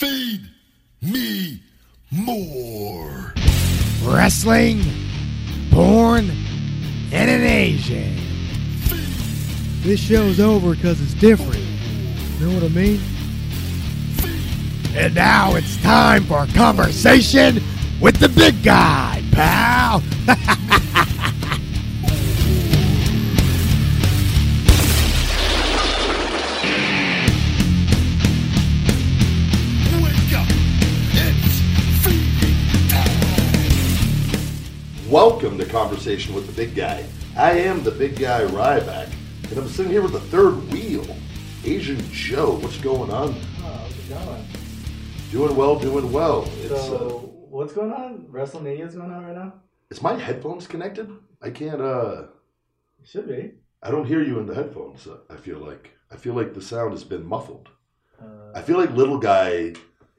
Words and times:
Feed 0.00 0.40
me 1.02 1.60
more. 2.10 3.34
Wrestling, 4.02 4.80
born 5.70 6.30
in 7.12 7.28
an 7.28 7.42
Asian. 7.42 8.16
This 9.82 10.00
show's 10.00 10.40
over 10.40 10.74
because 10.74 11.02
it's 11.02 11.12
different. 11.12 11.62
You 12.38 12.46
know 12.46 12.54
what 12.54 12.64
I 12.64 12.68
mean? 12.68 12.98
And 14.94 15.14
now 15.14 15.56
it's 15.56 15.76
time 15.82 16.24
for 16.24 16.44
a 16.44 16.46
conversation 16.46 17.62
with 18.00 18.16
the 18.20 18.30
big 18.30 18.62
guy, 18.62 19.22
pal. 19.32 20.02
Welcome 35.10 35.58
to 35.58 35.64
Conversation 35.64 36.36
with 36.36 36.46
the 36.46 36.52
Big 36.52 36.76
Guy. 36.76 37.04
I 37.36 37.50
am 37.52 37.82
the 37.82 37.90
Big 37.90 38.16
Guy 38.16 38.42
Ryback, 38.44 39.12
and 39.48 39.58
I'm 39.58 39.66
sitting 39.66 39.90
here 39.90 40.02
with 40.02 40.12
the 40.12 40.20
third 40.20 40.52
wheel, 40.70 41.04
Asian 41.64 41.98
Joe. 42.12 42.60
What's 42.60 42.78
going 42.78 43.10
on? 43.10 43.32
how's 43.32 43.90
it 43.98 44.08
going? 44.08 44.44
Doing 45.32 45.56
well, 45.56 45.76
doing 45.80 46.12
well. 46.12 46.48
It's 46.60 46.68
so, 46.86 46.96
uh, 46.96 47.46
what's 47.48 47.72
going 47.72 47.92
on? 47.92 48.28
WrestleMania's 48.30 48.94
going 48.94 49.10
on 49.10 49.24
right 49.24 49.34
now? 49.34 49.54
is 49.90 50.00
my 50.00 50.14
headphones 50.14 50.68
connected? 50.68 51.10
I 51.42 51.50
can't. 51.50 51.80
uh 51.80 52.26
It 53.02 53.08
should 53.08 53.26
be. 53.26 53.54
I 53.82 53.90
don't 53.90 54.06
hear 54.06 54.22
you 54.22 54.38
in 54.38 54.46
the 54.46 54.54
headphones. 54.54 55.08
uh, 55.08 55.16
I 55.28 55.36
feel 55.36 55.58
like 55.58 55.90
I 56.12 56.16
feel 56.16 56.34
like 56.34 56.54
the 56.54 56.62
sound 56.62 56.92
has 56.92 57.02
been 57.02 57.26
muffled. 57.26 57.68
Uh, 58.22 58.52
I 58.54 58.62
feel 58.62 58.78
like 58.78 58.92
little 58.92 59.18
guy 59.18 59.74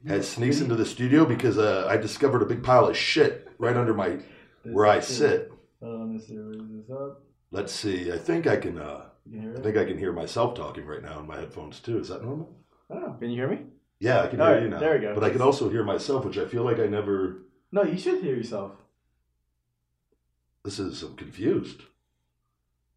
has 0.06 0.28
sneaks 0.28 0.60
into 0.60 0.74
the 0.74 0.84
studio 0.84 1.24
because 1.24 1.56
uh, 1.56 1.86
I 1.88 1.96
discovered 1.96 2.42
a 2.42 2.46
big 2.46 2.62
pile 2.62 2.88
of 2.88 2.96
shit 2.96 3.48
right 3.58 3.76
under 3.76 3.94
my 3.94 4.18
where 4.64 4.86
I 4.86 5.00
sit. 5.00 5.52
Uh, 5.82 5.88
let 5.88 6.08
me 6.08 6.18
see. 6.18 6.36
Where 6.36 6.50
is 6.52 6.58
this 6.86 6.90
up? 6.90 7.22
Let's 7.50 7.72
see. 7.72 8.12
I 8.12 8.18
think 8.18 8.46
I 8.46 8.56
can. 8.56 8.78
uh 8.78 9.06
You 9.26 9.40
hear 9.40 9.56
I 9.58 9.60
think 9.60 9.76
I 9.76 9.84
can 9.84 9.98
hear 9.98 10.12
myself 10.12 10.54
talking 10.54 10.86
right 10.86 11.02
now 11.02 11.20
in 11.20 11.26
my 11.26 11.38
headphones 11.38 11.80
too. 11.80 11.98
Is 11.98 12.08
that 12.08 12.22
normal? 12.22 12.56
Oh, 12.90 13.16
can 13.18 13.30
you 13.30 13.36
hear 13.36 13.48
me? 13.48 13.60
Yeah, 14.00 14.22
I 14.22 14.26
can 14.26 14.40
All 14.40 14.46
hear 14.48 14.56
right, 14.56 14.62
you 14.64 14.68
now. 14.70 14.78
there 14.80 14.94
we 14.94 15.00
go. 15.00 15.14
But 15.14 15.24
I 15.24 15.30
can 15.30 15.42
also 15.42 15.68
hear 15.68 15.84
myself, 15.84 16.24
which 16.24 16.38
I 16.38 16.46
feel 16.46 16.64
like 16.64 16.78
I 16.78 16.86
never. 16.86 17.42
No, 17.70 17.82
you 17.82 17.96
should 17.98 18.22
hear 18.22 18.34
yourself. 18.36 18.72
This 20.64 20.78
is 20.78 21.02
I'm 21.02 21.16
confused. 21.16 21.82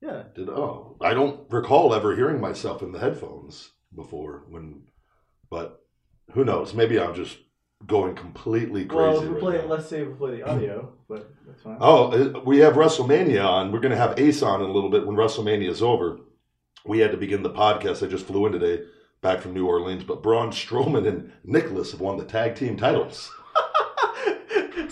Yeah. 0.01 0.23
Did 0.35 0.49
oh 0.49 0.97
I 1.01 1.13
don't 1.13 1.49
recall 1.51 1.93
ever 1.93 2.15
hearing 2.15 2.39
myself 2.41 2.81
in 2.83 2.91
the 2.91 2.99
headphones 2.99 3.71
before 3.95 4.43
when, 4.49 4.83
but 5.49 5.83
who 6.33 6.43
knows? 6.43 6.73
Maybe 6.73 6.99
I'm 6.99 7.15
just 7.15 7.37
going 7.85 8.15
completely 8.15 8.85
crazy. 8.85 9.01
well, 9.01 9.17
if 9.17 9.23
we 9.23 9.29
right 9.29 9.39
play, 9.39 9.57
now. 9.57 9.65
let's 9.65 9.87
say 9.87 10.03
we 10.03 10.13
play 10.13 10.37
the 10.37 10.43
audio, 10.43 10.93
but 11.07 11.29
that's 11.45 11.61
fine. 11.61 11.77
Oh, 11.79 12.11
uh, 12.11 12.39
we 12.41 12.59
have 12.59 12.75
WrestleMania 12.75 13.43
on. 13.45 13.71
We're 13.71 13.79
going 13.79 13.91
to 13.91 13.97
have 13.97 14.19
Ace 14.19 14.41
on 14.41 14.61
in 14.61 14.69
a 14.69 14.73
little 14.73 14.89
bit 14.89 15.05
when 15.05 15.15
WrestleMania 15.15 15.69
is 15.69 15.81
over. 15.81 16.19
We 16.85 16.99
had 16.99 17.11
to 17.11 17.17
begin 17.17 17.43
the 17.43 17.49
podcast. 17.49 18.05
I 18.05 18.09
just 18.09 18.25
flew 18.27 18.45
in 18.45 18.51
today, 18.53 18.83
back 19.21 19.41
from 19.41 19.53
New 19.53 19.67
Orleans. 19.67 20.03
But 20.03 20.23
Braun 20.23 20.51
Strowman 20.51 21.07
and 21.07 21.31
Nicholas 21.43 21.91
have 21.91 22.01
won 22.01 22.17
the 22.17 22.25
tag 22.25 22.55
team 22.55 22.77
titles. 22.77 23.31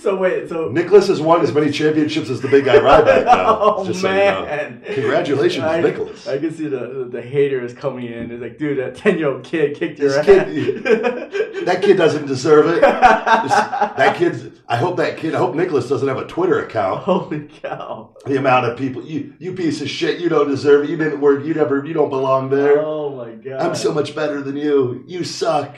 So 0.04 0.18
wait, 0.18 0.50
so 0.50 0.68
Nicholas 0.70 1.08
has 1.08 1.22
won 1.22 1.42
as 1.42 1.54
many 1.54 1.72
championships 1.72 2.30
as 2.30 2.42
the 2.42 2.50
big 2.50 2.66
guy 2.66 2.76
Ryback 2.76 3.26
now. 3.26 3.58
oh 3.62 3.86
just 3.86 4.02
so 4.02 4.10
you 4.10 4.16
know. 4.18 4.42
man! 4.46 4.82
Congratulations, 4.86 5.64
I, 5.64 5.80
Nicholas. 5.80 6.28
I 6.28 6.38
can 6.38 6.54
see 6.54 6.68
the 6.68 7.08
the 7.10 7.22
haters 7.22 7.74
coming 7.74 8.08
in. 8.08 8.30
It's 8.30 8.42
like, 8.42 8.58
dude, 8.58 8.78
that 8.80 8.96
ten 8.96 9.18
year 9.18 9.30
old 9.32 9.44
kid 9.44 9.76
kicked 9.78 10.00
your 10.00 10.10
This 10.10 10.18
ass. 10.18 10.26
kid- 10.26 11.44
That 11.66 11.82
kid 11.82 11.96
doesn't 11.96 12.26
deserve 12.26 12.68
it. 12.68 12.82
That 13.94 14.16
kid's. 14.18 14.60
I 14.68 14.76
hope 14.76 14.98
that 14.98 15.18
kid. 15.18 15.34
I 15.36 15.38
hope 15.38 15.56
Nicholas 15.56 15.88
doesn't 15.88 16.08
have 16.08 16.18
a 16.18 16.26
Twitter 16.26 16.66
account. 16.66 17.04
Holy 17.04 17.48
cow! 17.48 18.16
The 18.26 18.38
amount 18.38 18.66
of 18.66 18.78
people 18.78 19.04
you 19.04 19.34
you 19.40 19.54
piece 19.54 19.82
of 19.82 19.90
shit. 19.90 20.20
You 20.20 20.30
don't 20.30 20.50
deserve 20.50 20.84
it. 20.86 20.90
You 20.90 20.98
didn't 20.98 21.22
work. 21.22 21.46
You 21.46 21.54
never. 21.54 21.86
You 21.86 21.94
don't 21.94 22.10
belong 22.10 22.50
there. 22.50 22.80
Oh 22.80 23.16
my 23.16 23.32
god! 23.32 23.62
I'm 23.62 23.76
so 23.76 23.94
much 23.94 24.16
better 24.16 24.42
than 24.42 24.58
you. 24.58 25.04
You 25.08 25.24
suck. 25.24 25.76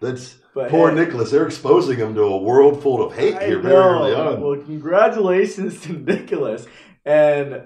That's 0.00 0.36
But 0.54 0.70
poor 0.70 0.90
hey- 0.90 0.96
Nicholas. 0.96 1.30
They're 1.30 1.46
exposing 1.46 1.96
him 1.98 2.14
to 2.14 2.22
a 2.22 2.36
world 2.38 2.82
full 2.82 3.02
of 3.06 3.14
hate 3.14 3.36
I 3.36 3.46
here 3.46 3.58
very 3.60 3.74
know. 3.74 3.80
early 4.02 4.14
on. 4.14 4.40
Well, 4.40 4.56
congratulations 4.56 5.80
to 5.82 5.92
Nicholas, 5.92 6.66
and 7.04 7.62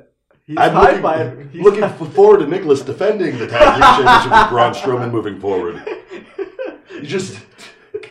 he's 0.47 0.57
I'm 0.59 0.73
high 0.73 1.01
looking. 1.01 1.49
He's 1.53 1.63
looking 1.63 1.83
high- 1.83 2.07
forward 2.11 2.39
to 2.41 2.47
Nicholas 2.47 2.83
defending 2.83 3.39
the 3.39 3.47
tag 3.47 3.75
team 3.75 4.05
championship 4.07 4.33
with 4.33 4.49
Braun 4.51 4.75
Strowman 4.75 5.11
moving 5.13 5.41
forward. 5.41 5.83
You 6.95 7.03
just 7.11 7.39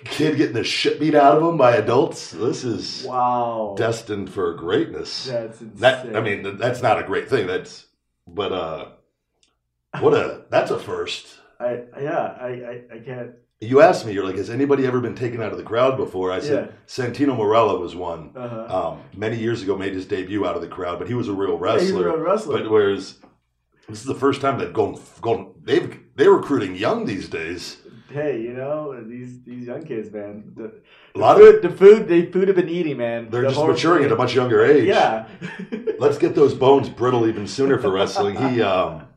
kid 0.05 0.35
getting 0.37 0.53
the 0.53 0.63
shit 0.63 0.99
beat 0.99 1.15
out 1.15 1.37
of 1.37 1.43
him 1.43 1.57
by 1.57 1.77
adults. 1.77 2.31
This 2.31 2.63
is 2.65 3.05
wow, 3.07 3.75
destined 3.77 4.29
for 4.29 4.53
greatness. 4.55 5.25
that's 5.25 5.61
insane. 5.61 5.79
That 5.79 6.15
I 6.15 6.19
mean, 6.21 6.57
that's 6.57 6.81
not 6.81 6.99
a 6.99 7.03
great 7.03 7.29
thing. 7.29 7.47
That's 7.47 7.85
but 8.27 8.51
uh, 8.51 8.89
what 10.01 10.13
a 10.13 10.43
that's 10.49 10.69
a 10.69 10.77
first. 10.77 11.27
I 11.59 11.83
yeah, 11.99 12.17
I 12.39 12.47
I, 12.47 12.81
I 12.95 12.99
can't. 12.99 13.31
You 13.63 13.81
asked 13.81 14.05
me, 14.05 14.13
you're 14.13 14.25
like, 14.25 14.35
has 14.37 14.49
anybody 14.49 14.85
ever 14.85 14.99
been 14.99 15.15
taken 15.15 15.41
out 15.41 15.51
of 15.51 15.57
the 15.57 15.63
crowd 15.63 15.97
before? 15.97 16.31
I 16.31 16.39
said 16.39 16.73
Santino 16.87 17.35
Marella 17.37 17.79
was 17.79 17.95
one. 17.95 18.31
Uh-huh. 18.35 18.91
Um, 18.91 19.01
many 19.15 19.37
years 19.37 19.61
ago, 19.63 19.77
made 19.77 19.93
his 19.93 20.05
debut 20.05 20.45
out 20.45 20.55
of 20.55 20.61
the 20.61 20.67
crowd, 20.67 20.99
but 20.99 21.07
he 21.07 21.13
was 21.13 21.27
a 21.27 21.33
real 21.33 21.57
wrestler. 21.57 21.81
He's 21.81 21.91
a 21.91 22.03
real 22.03 22.17
wrestler. 22.17 22.59
But 22.59 22.69
whereas 22.69 23.19
this 23.87 23.99
is 23.99 24.05
the 24.05 24.15
first 24.15 24.41
time 24.41 24.59
they've 24.59 24.73
gone 24.73 24.99
gone 25.21 25.53
they've 25.61 25.99
they're 26.15 26.31
recruiting 26.31 26.75
young 26.75 27.05
these 27.05 27.27
days. 27.29 27.77
hey, 28.09 28.41
you 28.41 28.53
know 28.53 29.01
these 29.03 29.41
these 29.43 29.67
young 29.67 29.83
kids, 29.83 30.11
man. 30.11 30.53
The, 30.55 30.73
A 31.15 31.19
lot 31.19 31.37
the 31.37 31.43
of 31.47 31.53
food, 31.53 31.61
the 31.63 31.77
food 31.77 32.07
they 32.07 32.25
food 32.31 32.47
have 32.47 32.57
been 32.57 32.69
eating, 32.69 32.97
man. 32.97 33.29
they're 33.29 33.41
The 33.41 33.49
just 33.49 33.65
maturing 33.65 34.03
at 34.03 34.11
a 34.11 34.15
much 34.15 34.35
younger 34.35 34.63
age. 34.63 34.85
Yeah. 34.87 35.27
Let's 35.99 36.17
get 36.17 36.35
those 36.35 36.53
bones 36.53 36.89
brittle 36.89 37.27
even 37.27 37.47
sooner 37.47 37.77
for 37.79 37.91
wrestling. 37.91 38.35
He 38.35 38.61
um 38.61 39.07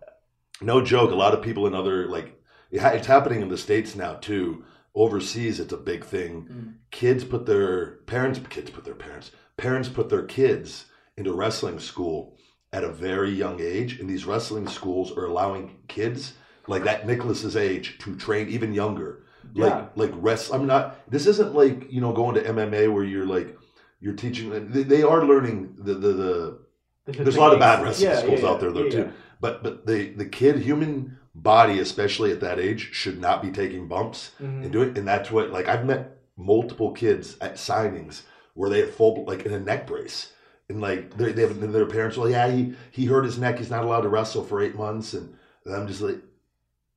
no 0.61 0.81
joke, 0.83 1.11
a 1.11 1.15
lot 1.15 1.35
of 1.35 1.43
people 1.43 1.67
in 1.67 1.75
other 1.75 2.07
like 2.07 2.36
it's 2.71 3.07
happening 3.07 3.41
in 3.43 3.49
the 3.49 3.59
states 3.59 3.95
now 3.97 4.15
too. 4.15 4.65
Overseas 4.95 5.61
it's 5.61 5.73
a 5.73 5.77
big 5.77 6.05
thing. 6.05 6.49
Mm. 6.51 6.75
Kids 6.91 7.25
put 7.25 7.47
their 7.47 7.97
parents 8.07 8.41
kids 8.49 8.71
put 8.71 8.85
their 8.85 8.95
parents 8.95 9.31
parents 9.57 9.89
put 9.89 10.09
their 10.09 10.25
kids 10.25 10.87
into 11.17 11.33
wrestling 11.33 11.79
school 11.79 12.37
at 12.73 12.85
a 12.85 12.93
very 12.93 13.31
young 13.31 13.61
age 13.61 14.01
and 14.01 14.09
these 14.09 14.25
wrestling 14.27 14.67
schools 14.69 15.13
are 15.17 15.27
allowing 15.27 15.79
kids 15.89 16.35
like 16.67 16.85
that 16.85 17.07
Nicholas's 17.07 17.57
age 17.57 17.99
to 18.01 18.17
train 18.17 18.49
even 18.49 18.73
younger. 18.75 19.25
Like 19.55 19.73
Yeah. 19.73 19.87
like 19.95 20.13
rest 20.15 20.53
I'm 20.53 20.67
not 20.67 21.09
this 21.11 21.27
isn't 21.27 21.55
like, 21.55 21.91
you 21.93 22.01
know, 22.01 22.13
going 22.13 22.35
to 22.35 22.43
MMA 22.43 22.93
where 22.93 23.05
you're 23.05 23.27
like 23.27 23.57
you're 24.01 24.15
teaching 24.15 24.71
they, 24.73 24.83
they 24.83 25.03
are 25.03 25.25
learning 25.25 25.77
the 25.79 25.95
the, 25.95 26.13
the 26.13 26.59
there's 27.07 27.37
a 27.37 27.41
lot 27.41 27.53
of 27.53 27.61
bad 27.61 27.83
wrestling 27.85 28.11
Yeah, 28.11 28.19
schools 28.19 28.41
yeah, 28.43 28.49
out 28.49 28.61
there 28.61 28.73
though 28.73 28.89
too. 28.89 29.13
But 29.41 29.63
but 29.63 29.87
the 29.87 30.11
the 30.11 30.27
kid 30.27 30.59
human 30.59 31.19
body, 31.43 31.79
especially 31.79 32.33
at 32.33 32.41
that 32.41 32.59
age, 32.59 32.89
should 32.93 33.21
not 33.21 33.43
be 33.43 33.51
taking 33.51 33.87
bumps 33.89 34.31
Mhm. 34.41 34.63
and 34.65 34.73
doing. 34.73 34.97
And 34.99 35.07
that's 35.07 35.31
what 35.31 35.51
like 35.51 35.69
I've 35.69 35.85
met 35.87 36.19
multiple 36.37 36.93
kids 36.93 37.37
at 37.41 37.55
signings 37.57 38.23
where 38.55 38.71
they 38.71 38.81
have 38.81 38.95
full 38.95 39.25
like 39.27 39.45
in 39.45 39.53
a 39.53 39.61
neck 39.61 39.87
brace. 39.87 40.33
And 40.69 40.81
like 40.81 41.17
they 41.17 41.33
they 41.33 41.43
have 41.43 41.61
their 41.73 41.87
parents, 41.87 42.17
well, 42.17 42.29
yeah, 42.29 42.49
he 42.51 42.75
he 42.91 43.05
hurt 43.07 43.25
his 43.25 43.39
neck. 43.39 43.59
He's 43.59 43.71
not 43.71 43.85
allowed 43.85 44.01
to 44.03 44.09
wrestle 44.09 44.43
for 44.45 44.61
eight 44.61 44.75
months. 44.77 45.13
And, 45.15 45.35
and 45.65 45.75
I'm 45.77 45.87
just 45.87 46.01
like, 46.01 46.21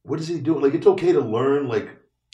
what 0.04 0.20
is 0.20 0.28
he 0.28 0.40
doing? 0.40 0.62
Like 0.62 0.74
it's 0.74 0.88
okay 0.88 1.12
to 1.12 1.20
learn 1.22 1.68
like 1.68 1.90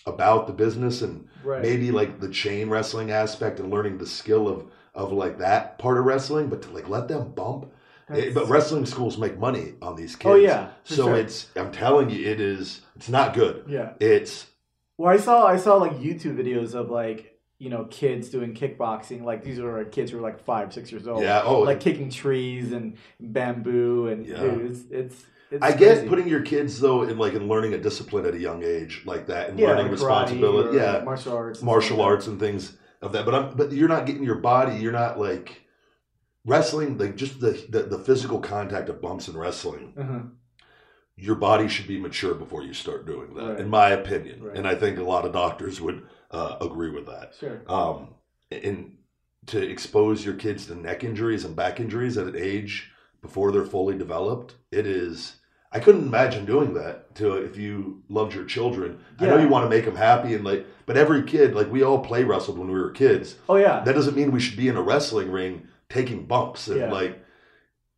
about 0.05 0.47
the 0.47 0.53
business 0.53 1.01
and 1.01 1.27
Right. 1.43 1.61
maybe 1.61 1.91
like 1.91 2.19
the 2.19 2.29
chain 2.29 2.69
wrestling 2.69 3.11
aspect 3.11 3.59
and 3.59 3.69
learning 3.71 3.97
the 3.97 4.07
skill 4.07 4.47
of 4.47 4.65
of 4.93 5.11
like 5.11 5.39
that 5.39 5.77
part 5.77 5.97
of 5.97 6.05
wrestling, 6.05 6.47
but 6.47 6.61
to 6.61 6.69
like 6.69 6.87
let 6.87 7.07
them 7.07 7.31
bump. 7.33 7.71
Eh, 8.09 8.31
but 8.33 8.47
wrestling 8.47 8.85
schools 8.85 9.17
make 9.17 9.37
money 9.39 9.73
on 9.81 9.95
these 9.95 10.15
kids. 10.15 10.31
Oh, 10.31 10.35
yeah, 10.35 10.69
so 10.83 11.05
sure. 11.05 11.15
it's 11.15 11.47
I'm 11.55 11.71
telling 11.71 12.09
you, 12.09 12.29
it 12.29 12.39
is. 12.39 12.81
It's 12.95 13.09
not 13.09 13.33
good. 13.33 13.65
Yeah. 13.67 13.93
It's 13.99 14.45
Well, 14.97 15.11
I 15.11 15.17
saw 15.17 15.45
I 15.47 15.57
saw 15.57 15.75
like 15.75 15.93
YouTube 15.93 16.37
videos 16.37 16.75
of 16.75 16.89
like 16.91 17.39
you 17.57 17.69
know 17.69 17.85
kids 17.85 18.29
doing 18.29 18.53
kickboxing. 18.53 19.23
Like 19.23 19.43
these 19.43 19.59
are 19.59 19.83
kids 19.85 20.11
who 20.11 20.19
are 20.19 20.21
like 20.21 20.39
five, 20.43 20.71
six 20.73 20.91
years 20.91 21.07
old. 21.07 21.23
yeah. 21.23 21.41
Oh, 21.43 21.61
like 21.61 21.79
kicking 21.79 22.09
trees 22.09 22.71
and 22.73 22.97
bamboo 23.19 24.07
and 24.07 24.25
Yeah. 24.25 24.41
dude, 24.41 24.71
it's 24.71 24.81
it's. 24.91 25.23
it's 25.51 25.63
I 25.63 25.71
get 25.71 25.95
crazy. 25.97 26.07
putting 26.07 26.27
your 26.27 26.41
kids 26.41 26.79
though 26.79 27.03
in 27.03 27.17
like 27.17 27.33
in 27.33 27.47
learning 27.47 27.73
a 27.73 27.77
discipline 27.77 28.25
at 28.25 28.33
a 28.35 28.39
young 28.39 28.63
age 28.63 29.01
like 29.05 29.27
that 29.27 29.49
and 29.49 29.59
yeah, 29.59 29.69
learning 29.69 29.83
like 29.85 29.91
responsibility. 29.93 30.77
Yeah, 30.77 31.01
martial 31.03 31.33
arts, 31.35 31.61
martial 31.61 32.01
arts 32.01 32.27
and 32.27 32.39
things 32.39 32.77
of 33.01 33.11
that. 33.13 33.25
But 33.25 33.33
I'm 33.35 33.55
but 33.55 33.71
you're 33.71 33.89
not 33.89 34.05
getting 34.05 34.23
your 34.23 34.35
body. 34.35 34.75
You're 34.77 34.91
not 34.91 35.19
like 35.19 35.63
wrestling. 36.45 36.97
Like 36.97 37.15
just 37.15 37.39
the 37.39 37.51
the, 37.69 37.83
the 37.83 37.99
physical 37.99 38.39
contact 38.39 38.89
of 38.89 39.01
bumps 39.01 39.27
in 39.27 39.37
wrestling. 39.37 39.93
Uh-huh. 39.97 40.19
your 41.17 41.35
body 41.35 41.67
should 41.69 41.87
be 41.87 41.97
mature 41.97 42.33
before 42.35 42.61
you 42.61 42.73
start 42.73 43.05
doing 43.05 43.33
that, 43.35 43.47
Right. 43.51 43.59
in 43.59 43.69
my 43.69 43.89
opinion. 43.89 44.43
Right. 44.43 44.57
And 44.57 44.67
I 44.67 44.75
think 44.75 44.97
a 44.99 45.03
lot 45.03 45.25
of 45.25 45.31
doctors 45.31 45.79
would 45.79 46.05
uh, 46.31 46.57
agree 46.59 46.89
with 46.89 47.05
that. 47.05 47.33
Sure. 47.39 47.61
Um, 47.69 48.15
and 48.51 48.97
to 49.47 49.61
expose 49.61 50.25
your 50.25 50.33
kids 50.35 50.65
to 50.65 50.75
neck 50.75 51.03
injuries 51.05 51.45
and 51.45 51.55
back 51.55 51.79
injuries 51.79 52.17
at 52.17 52.27
an 52.27 52.35
age 52.37 52.91
before 53.21 53.51
they're 53.53 53.63
fully 53.63 53.97
developed, 53.97 54.55
it 54.71 54.85
is. 54.85 55.37
I 55.71 55.79
couldn't 55.79 56.07
imagine 56.07 56.45
doing 56.45 56.73
that 56.75 57.15
to 57.15 57.33
if 57.37 57.55
you 57.57 58.03
loved 58.09 58.33
your 58.33 58.45
children. 58.45 58.99
I 59.19 59.25
know 59.27 59.37
you 59.37 59.47
want 59.49 59.65
to 59.65 59.69
make 59.69 59.85
them 59.85 59.95
happy 59.95 60.33
and 60.33 60.43
like, 60.43 60.65
but 60.85 60.95
every 60.97 61.23
kid, 61.23 61.53
like 61.55 61.71
we 61.71 61.83
all 61.83 61.99
play 61.99 62.23
wrestled 62.25 62.57
when 62.57 62.67
we 62.69 62.79
were 62.79 62.91
kids. 62.91 63.35
Oh 63.49 63.55
yeah. 63.55 63.83
That 63.85 63.95
doesn't 63.95 64.15
mean 64.15 64.31
we 64.31 64.39
should 64.39 64.57
be 64.57 64.67
in 64.67 64.77
a 64.77 64.81
wrestling 64.81 65.31
ring 65.31 65.67
taking 65.89 66.25
bumps 66.25 66.67
and 66.67 66.79
Yeah. 66.79 66.91
like, 66.91 67.23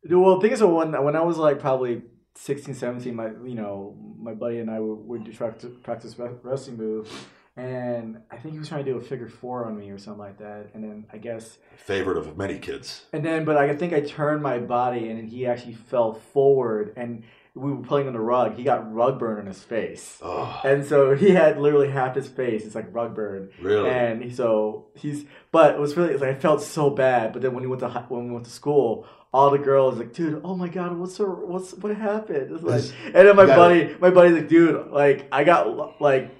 Well, 0.08 0.36
the 0.36 0.42
thing 0.42 0.52
is, 0.52 0.62
when 0.62 0.92
when 1.04 1.16
I 1.16 1.22
was 1.22 1.38
like 1.38 1.58
probably 1.58 2.02
16, 2.34 2.74
17, 2.74 3.14
my 3.14 3.30
you 3.44 3.54
know 3.54 3.96
my 4.18 4.34
buddy 4.34 4.58
and 4.58 4.70
I 4.70 4.80
would, 4.80 5.00
would 5.08 5.24
do 5.24 5.32
practice, 5.32 5.70
practice 5.82 6.18
re- 6.18 6.30
wrestling 6.42 6.76
moves, 6.76 7.10
and 7.56 8.18
I 8.30 8.36
think 8.36 8.52
he 8.54 8.58
was 8.58 8.68
trying 8.68 8.84
to 8.84 8.90
do 8.92 8.96
a 8.96 9.00
figure 9.00 9.28
four 9.28 9.64
on 9.66 9.76
me 9.76 9.90
or 9.90 9.98
something 9.98 10.20
like 10.20 10.38
that, 10.38 10.70
and 10.74 10.82
then 10.84 11.06
I 11.12 11.18
guess 11.18 11.58
favorite 11.76 12.16
of 12.18 12.36
many 12.36 12.58
kids. 12.58 13.06
and 13.12 13.24
then 13.24 13.44
but 13.44 13.56
I 13.56 13.74
think 13.74 13.92
I 13.92 14.00
turned 14.00 14.42
my 14.42 14.58
body 14.58 15.08
and 15.08 15.18
then 15.18 15.26
he 15.26 15.46
actually 15.46 15.74
fell 15.74 16.12
forward 16.14 16.92
and 16.96 17.22
we 17.58 17.72
were 17.72 17.82
playing 17.82 18.06
on 18.06 18.12
the 18.12 18.20
rug. 18.20 18.54
He 18.56 18.62
got 18.62 18.92
rug 18.92 19.18
burn 19.18 19.38
on 19.38 19.46
his 19.46 19.62
face. 19.62 20.18
Oh, 20.22 20.60
And 20.64 20.84
so 20.84 21.14
he 21.14 21.30
had 21.30 21.58
literally 21.58 21.88
half 21.90 22.14
his 22.14 22.28
face. 22.28 22.64
It's 22.64 22.74
like 22.74 22.94
rug 22.94 23.14
burn. 23.14 23.50
really? 23.60 23.88
And 23.90 24.34
so 24.34 24.86
he's, 24.94 25.24
but 25.52 25.74
it 25.74 25.80
was 25.80 25.96
really, 25.96 26.12
it's 26.12 26.20
like, 26.22 26.36
I 26.36 26.38
felt 26.38 26.62
so 26.62 26.90
bad. 26.90 27.32
But 27.32 27.42
then 27.42 27.54
when 27.54 27.62
he 27.62 27.66
went 27.66 27.80
to 27.80 27.88
when 28.08 28.26
we 28.28 28.32
went 28.32 28.44
to 28.46 28.50
school, 28.50 29.06
all 29.32 29.50
the 29.50 29.58
girls 29.58 29.98
like, 29.98 30.12
dude, 30.14 30.40
oh 30.44 30.54
my 30.56 30.68
god, 30.68 30.96
what's 30.96 31.18
the, 31.18 31.24
what's 31.24 31.74
what 31.74 31.94
happened? 31.94 32.50
It's 32.52 32.62
like, 32.62 32.84
and 33.04 33.14
then 33.14 33.36
my 33.36 33.44
buddy, 33.46 33.94
my 34.00 34.10
buddy's 34.10 34.32
like, 34.32 34.48
dude, 34.48 34.90
like 34.90 35.28
I 35.30 35.44
got 35.44 36.00
like 36.00 36.30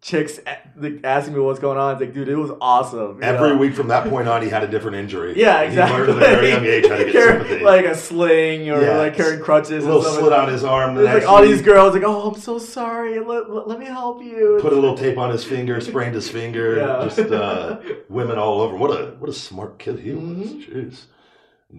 chicks 0.00 0.38
like, 0.76 1.00
asking 1.04 1.34
me 1.34 1.40
what's 1.40 1.58
going 1.58 1.76
on. 1.76 1.92
It's 1.92 2.00
like, 2.00 2.14
dude, 2.14 2.28
it 2.28 2.36
was 2.36 2.52
awesome. 2.60 3.18
Every 3.22 3.50
know? 3.50 3.56
week 3.58 3.74
from 3.74 3.88
that 3.88 4.08
point 4.08 4.28
on, 4.28 4.42
he 4.42 4.48
had 4.48 4.62
a 4.62 4.68
different 4.68 4.96
injury. 4.96 5.34
Yeah, 5.36 5.62
exactly. 5.62 5.96
He 6.00 6.06
learned 6.12 6.22
at 6.22 6.30
a 6.32 6.36
very 6.36 6.48
young 6.50 6.64
age 6.64 6.86
how 6.88 6.96
to 6.98 7.04
get 7.04 7.12
sympathy. 7.28 7.64
like 7.64 7.84
a 7.84 7.94
sling 7.96 8.70
or 8.70 8.80
Yeah, 8.80 8.98
like 8.98 9.16
carrying 9.16 9.42
crutches. 9.42 9.84
a 9.84 9.86
little 9.88 10.06
and 10.06 10.18
slit 10.18 10.32
on 10.32 10.48
his 10.48 10.62
arm. 10.62 10.94
the 10.94 11.02
like 11.02 11.26
all 11.28 11.40
week, 11.42 11.50
these 11.50 11.62
girls 11.62 11.94
like, 11.94 12.04
oh, 12.04 12.30
I'm 12.30 12.40
so 12.40 12.58
sorry. 12.58 13.18
Let, 13.18 13.50
let, 13.50 13.66
let 13.66 13.78
me 13.80 13.86
help 13.86 14.22
you. 14.22 14.58
Put 14.60 14.72
a 14.72 14.76
little 14.76 14.96
tape 14.96 15.18
on 15.18 15.30
his 15.30 15.44
finger, 15.44 15.80
sprained 15.80 16.14
his 16.14 16.30
finger. 16.30 16.76
Yeah. 16.78 17.04
Just 17.04 17.18
uh, 17.32 17.80
women 18.08 18.38
all 18.38 18.60
over. 18.60 18.76
What 18.76 18.90
a 18.90 19.06
what 19.18 19.28
a 19.28 19.32
smart 19.32 19.78
kid 19.78 19.98
he 19.98 20.12
was. 20.12 20.22
Mhm. 20.22 20.64
Jeez. 20.68 21.04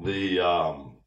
The 0.04 0.40
um, 0.46 0.98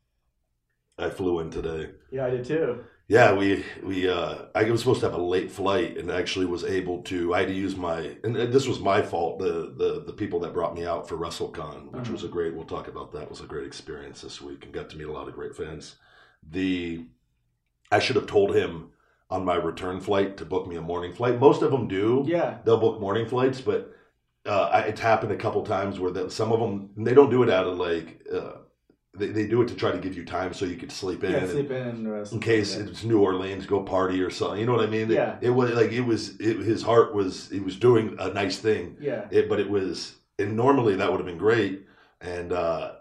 I 0.98 1.10
flew 1.10 1.40
in 1.40 1.50
today. 1.50 1.90
yeah, 2.10 2.26
I 2.26 2.30
did 2.30 2.44
too. 2.44 2.84
Yeah, 3.08 3.34
we 3.34 3.64
we 3.82 4.08
uh, 4.08 4.46
I 4.54 4.62
was 4.70 4.80
supposed 4.80 5.00
to 5.00 5.10
have 5.10 5.18
a 5.18 5.22
late 5.22 5.50
flight 5.50 5.98
and 5.98 6.10
actually 6.10 6.46
was 6.46 6.64
able 6.64 7.02
to. 7.04 7.34
I 7.34 7.40
had 7.40 7.48
to 7.48 7.54
use 7.54 7.76
my 7.76 8.16
and 8.24 8.34
this 8.34 8.66
was 8.66 8.80
my 8.80 9.02
fault. 9.02 9.38
The 9.38 9.74
the 9.76 10.02
the 10.06 10.12
people 10.12 10.40
that 10.40 10.54
brought 10.54 10.74
me 10.74 10.86
out 10.86 11.08
for 11.08 11.16
WrestleCon, 11.16 11.90
which 11.92 12.02
Uh-huh. 12.04 12.12
was 12.12 12.24
a 12.24 12.28
great. 12.28 12.54
We'll 12.54 12.64
talk 12.64 12.88
about 12.88 13.12
that. 13.12 13.28
Was 13.28 13.40
a 13.40 13.46
great 13.46 13.66
experience 13.66 14.22
this 14.22 14.40
week 14.40 14.64
and 14.64 14.72
got 14.72 14.88
to 14.90 14.96
meet 14.96 15.08
a 15.08 15.12
lot 15.12 15.28
of 15.28 15.34
great 15.34 15.54
fans. 15.54 15.96
The 16.48 17.04
I 17.90 17.98
should 17.98 18.16
have 18.16 18.26
told 18.26 18.54
him 18.54 18.90
on 19.28 19.44
my 19.44 19.56
return 19.56 20.00
flight 20.00 20.36
to 20.38 20.44
book 20.46 20.66
me 20.66 20.76
a 20.76 20.80
morning 20.82 21.12
flight. 21.12 21.38
Most 21.38 21.60
of 21.62 21.70
them 21.70 21.88
do. 21.88 22.24
Yeah. 22.26 22.58
They'll 22.64 22.78
book 22.80 23.00
morning 23.00 23.26
flights, 23.26 23.60
but 23.60 23.94
uh, 24.46 24.70
I- 24.72 24.80
it's 24.82 25.00
happened 25.00 25.32
a 25.32 25.36
couple 25.36 25.62
times 25.64 25.98
where 26.00 26.10
that 26.12 26.32
some 26.32 26.52
of 26.52 26.60
them 26.60 26.90
they 26.96 27.14
don't 27.14 27.30
do 27.30 27.42
it 27.42 27.50
out 27.50 27.66
of 27.66 27.76
like. 27.78 28.26
Uh, 28.32 28.52
they, 29.14 29.26
they 29.28 29.46
do 29.46 29.60
it 29.62 29.68
to 29.68 29.74
try 29.74 29.90
to 29.90 29.98
give 29.98 30.16
you 30.16 30.24
time 30.24 30.54
so 30.54 30.64
you 30.64 30.76
could 30.76 30.90
sleep 30.90 31.22
in. 31.22 31.32
Yeah, 31.32 31.46
sleep 31.46 31.70
in 31.70 31.86
and 31.86 32.10
rest. 32.10 32.32
in 32.32 32.40
case 32.40 32.74
yeah. 32.76 32.84
it's 32.84 33.04
New 33.04 33.20
Orleans, 33.20 33.66
go 33.66 33.82
party 33.82 34.22
or 34.22 34.30
something. 34.30 34.58
You 34.58 34.66
know 34.66 34.72
what 34.74 34.84
I 34.86 34.90
mean? 34.90 35.10
It- 35.10 35.14
Yeah. 35.14 35.36
It, 35.40 35.50
was 35.50 35.70
like 35.72 35.92
it 35.92 36.00
was. 36.00 36.38
It, 36.40 36.58
his 36.60 36.82
heart 36.82 37.14
was. 37.14 37.48
He 37.50 37.60
was 37.60 37.76
doing 37.76 38.16
a 38.18 38.28
nice 38.32 38.58
thing. 38.58 38.96
yeah. 39.00 39.26
It, 39.30 39.48
but 39.48 39.60
it 39.60 39.68
was. 39.68 40.16
And 40.38 40.56
normally 40.56 40.96
that 40.96 41.10
would 41.10 41.18
have 41.20 41.26
been 41.26 41.38
great. 41.38 41.86
And 42.20 42.52
uh, 42.52 42.92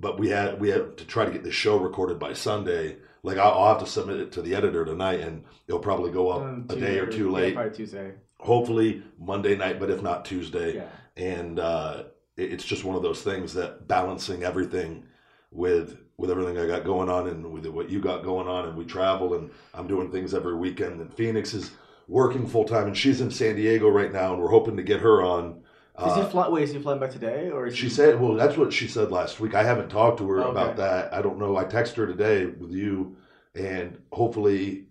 but 0.00 0.18
we 0.18 0.30
had 0.30 0.60
we 0.60 0.70
had 0.70 0.96
to 0.96 1.04
try 1.04 1.24
to 1.26 1.30
get 1.30 1.44
the 1.44 1.52
show 1.52 1.76
recorded 1.78 2.18
by 2.18 2.32
Sunday. 2.32 2.96
Like 3.22 3.36
I'll, 3.36 3.52
I'll 3.52 3.74
have 3.74 3.84
to 3.84 3.90
submit 3.90 4.20
it 4.20 4.32
to 4.32 4.42
the 4.42 4.54
editor 4.54 4.84
tonight, 4.84 5.20
and 5.20 5.44
it'll 5.66 5.80
probably 5.80 6.12
go 6.12 6.30
up 6.30 6.42
Um, 6.42 6.66
a 6.70 6.76
day 6.76 6.98
or 6.98 7.06
two 7.06 7.26
yeah, 7.26 7.32
late. 7.32 7.54
probably 7.54 7.76
Tuesday. 7.76 8.12
Hopefully 8.40 9.02
Monday 9.18 9.56
night, 9.56 9.80
but 9.80 9.90
if 9.90 10.00
not 10.00 10.24
Tuesday 10.24 10.76
Yeah. 10.76 10.86
and 11.16 11.58
uh, 11.58 12.04
it- 12.36 12.52
it's 12.52 12.64
just 12.64 12.84
one 12.84 12.94
of 12.94 13.02
those 13.02 13.20
things 13.22 13.52
that 13.54 13.88
balancing 13.88 14.44
everything 14.44 15.02
with 15.50 15.98
with 16.16 16.30
everything 16.32 16.58
I 16.58 16.66
got 16.66 16.84
going 16.84 17.08
on 17.08 17.28
and 17.28 17.52
with 17.52 17.64
what 17.66 17.88
you 17.90 18.00
got 18.00 18.24
going 18.24 18.48
on, 18.48 18.66
and 18.66 18.76
we 18.76 18.84
travel, 18.84 19.34
and 19.34 19.50
I'm 19.72 19.86
doing 19.86 20.10
things 20.10 20.34
every 20.34 20.56
weekend. 20.56 21.00
And 21.00 21.14
Phoenix 21.14 21.54
is 21.54 21.70
working 22.08 22.44
full 22.46 22.64
time, 22.64 22.88
and 22.88 22.96
she's 22.96 23.20
in 23.20 23.30
San 23.30 23.54
Diego 23.54 23.88
right 23.88 24.12
now, 24.12 24.32
and 24.32 24.42
we're 24.42 24.50
hoping 24.50 24.76
to 24.78 24.82
get 24.82 25.00
her 25.00 25.22
on. 25.22 25.62
Is 26.04 26.14
he 26.14 26.20
Uh, 26.22 26.28
fly, 26.28 26.48
wait, 26.48 26.64
is 26.64 26.72
he 26.72 26.80
flying 26.80 26.98
back 27.00 27.10
today 27.10 27.50
or 27.50 27.66
is 27.66 27.76
she 27.76 27.84
he, 27.84 27.88
said, 27.88 28.20
"Well, 28.20 28.34
that's 28.34 28.56
what 28.56 28.72
she 28.72 28.88
said 28.88 29.10
last 29.12 29.38
week. 29.40 29.54
I 29.54 29.62
haven't 29.62 29.90
talked 29.90 30.18
to 30.18 30.28
her 30.28 30.40
Okay. 30.40 30.50
about 30.50 30.76
that. 30.76 31.12
I 31.14 31.22
don't 31.22 31.38
know. 31.38 31.56
I 31.56 31.64
text 31.64 31.94
her 31.96 32.06
today 32.06 32.46
with 32.46 32.72
you, 32.72 33.16
and 33.54 33.98
hopefully, 34.12 34.86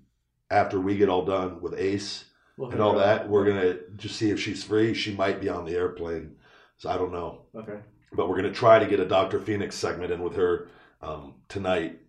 after 0.50 0.80
we 0.80 0.95
get 0.98 1.10
all 1.10 1.25
done 1.25 1.62
with 1.62 1.74
Ace, 1.77 2.25
We'll 2.57 2.71
and 2.71 2.81
all 2.81 2.95
that. 2.95 3.21
out. 3.24 3.30
We're 3.30 3.45
gonna 3.45 3.75
just 3.98 4.15
see 4.15 4.31
if 4.31 4.39
she's 4.39 4.63
free. 4.63 4.94
She 4.94 5.13
might 5.13 5.39
be 5.42 5.50
on 5.50 5.65
the 5.65 5.75
airplane, 5.75 6.36
so 6.77 6.89
I 6.89 6.98
don't 6.98 7.12
know. 7.12 7.42
Okay. 7.56 7.80
But 8.13 8.30
we're 8.30 8.38
gonna 8.38 8.54
try 8.54 8.80
to 8.80 8.86
get 8.86 9.00
a 9.00 9.06
Doctor 9.06 9.39
Phoenix 9.39 9.75
segment 9.75 10.12
in 10.12 10.21
with 10.21 10.36
her 10.36 10.68
um, 11.01 11.36
tonight. 11.50 12.00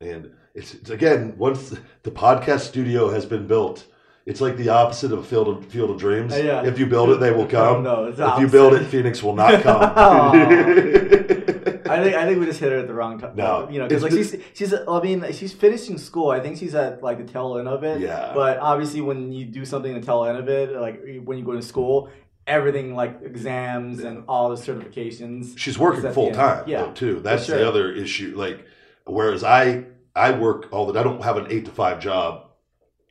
And 0.00 0.32
it's, 0.54 0.74
it's 0.74 0.90
again 0.90 1.34
once 1.36 1.74
the 2.02 2.10
podcast 2.10 2.60
studio 2.60 3.10
has 3.10 3.26
been 3.26 3.46
built, 3.46 3.86
it's 4.26 4.40
like 4.40 4.56
the 4.56 4.68
opposite 4.68 5.10
of 5.12 5.26
Field 5.26 5.48
of 5.48 5.66
Field 5.66 5.90
of 5.90 5.98
Dreams. 5.98 6.32
Uh, 6.32 6.36
yeah. 6.36 6.62
If 6.64 6.78
you 6.78 6.86
build 6.86 7.10
it, 7.10 7.18
they 7.18 7.32
will 7.32 7.46
come. 7.46 7.82
No, 7.82 8.04
it's 8.04 8.18
if 8.18 8.24
the 8.26 8.40
you 8.40 8.48
build 8.48 8.74
it. 8.74 8.84
Phoenix 8.86 9.22
will 9.22 9.34
not 9.34 9.62
come. 9.62 9.82
I 11.90 12.02
think 12.02 12.14
I 12.16 12.26
think 12.26 12.38
we 12.38 12.46
just 12.46 12.60
hit 12.60 12.70
her 12.70 12.78
at 12.78 12.86
the 12.86 12.94
wrong 12.94 13.18
time. 13.18 13.34
No. 13.34 13.68
you 13.70 13.78
know, 13.78 13.88
because 13.88 14.02
like 14.02 14.12
she's 14.12 14.36
she's 14.52 14.74
I 14.74 15.00
mean 15.00 15.24
she's 15.32 15.52
finishing 15.52 15.98
school. 15.98 16.30
I 16.30 16.40
think 16.40 16.58
she's 16.58 16.74
at 16.74 17.02
like 17.02 17.18
the 17.18 17.24
tail 17.32 17.58
end 17.58 17.68
of 17.68 17.82
it. 17.84 18.00
Yeah. 18.00 18.32
But 18.34 18.58
obviously, 18.58 19.00
when 19.00 19.32
you 19.32 19.46
do 19.46 19.64
something 19.64 19.92
the 19.94 20.04
tail 20.04 20.24
end 20.24 20.38
of 20.38 20.48
it, 20.48 20.72
like 20.78 21.02
when 21.24 21.38
you 21.38 21.44
go 21.44 21.52
to 21.52 21.62
school, 21.62 22.10
everything 22.48 22.94
like 22.94 23.20
exams 23.22 24.00
and 24.02 24.24
all 24.28 24.48
the 24.50 24.56
certifications. 24.56 25.56
She's 25.58 25.78
working 25.78 26.00
is 26.00 26.04
at 26.06 26.08
the 26.08 26.14
full 26.14 26.32
time 26.32 26.64
Yeah. 26.66 26.84
though 26.86 26.92
too. 26.92 27.20
That's 27.20 27.44
sure. 27.44 27.58
the 27.58 27.68
other 27.68 27.92
issue. 27.92 28.34
Like 28.36 28.64
whereas 29.04 29.44
I 29.44 29.84
I 30.16 30.32
work 30.32 30.68
all 30.72 30.90
the 30.90 30.98
I 30.98 31.02
don't 31.02 31.22
have 31.22 31.36
an 31.36 31.46
eight 31.50 31.66
to 31.66 31.70
five 31.70 32.00
job 32.00 32.47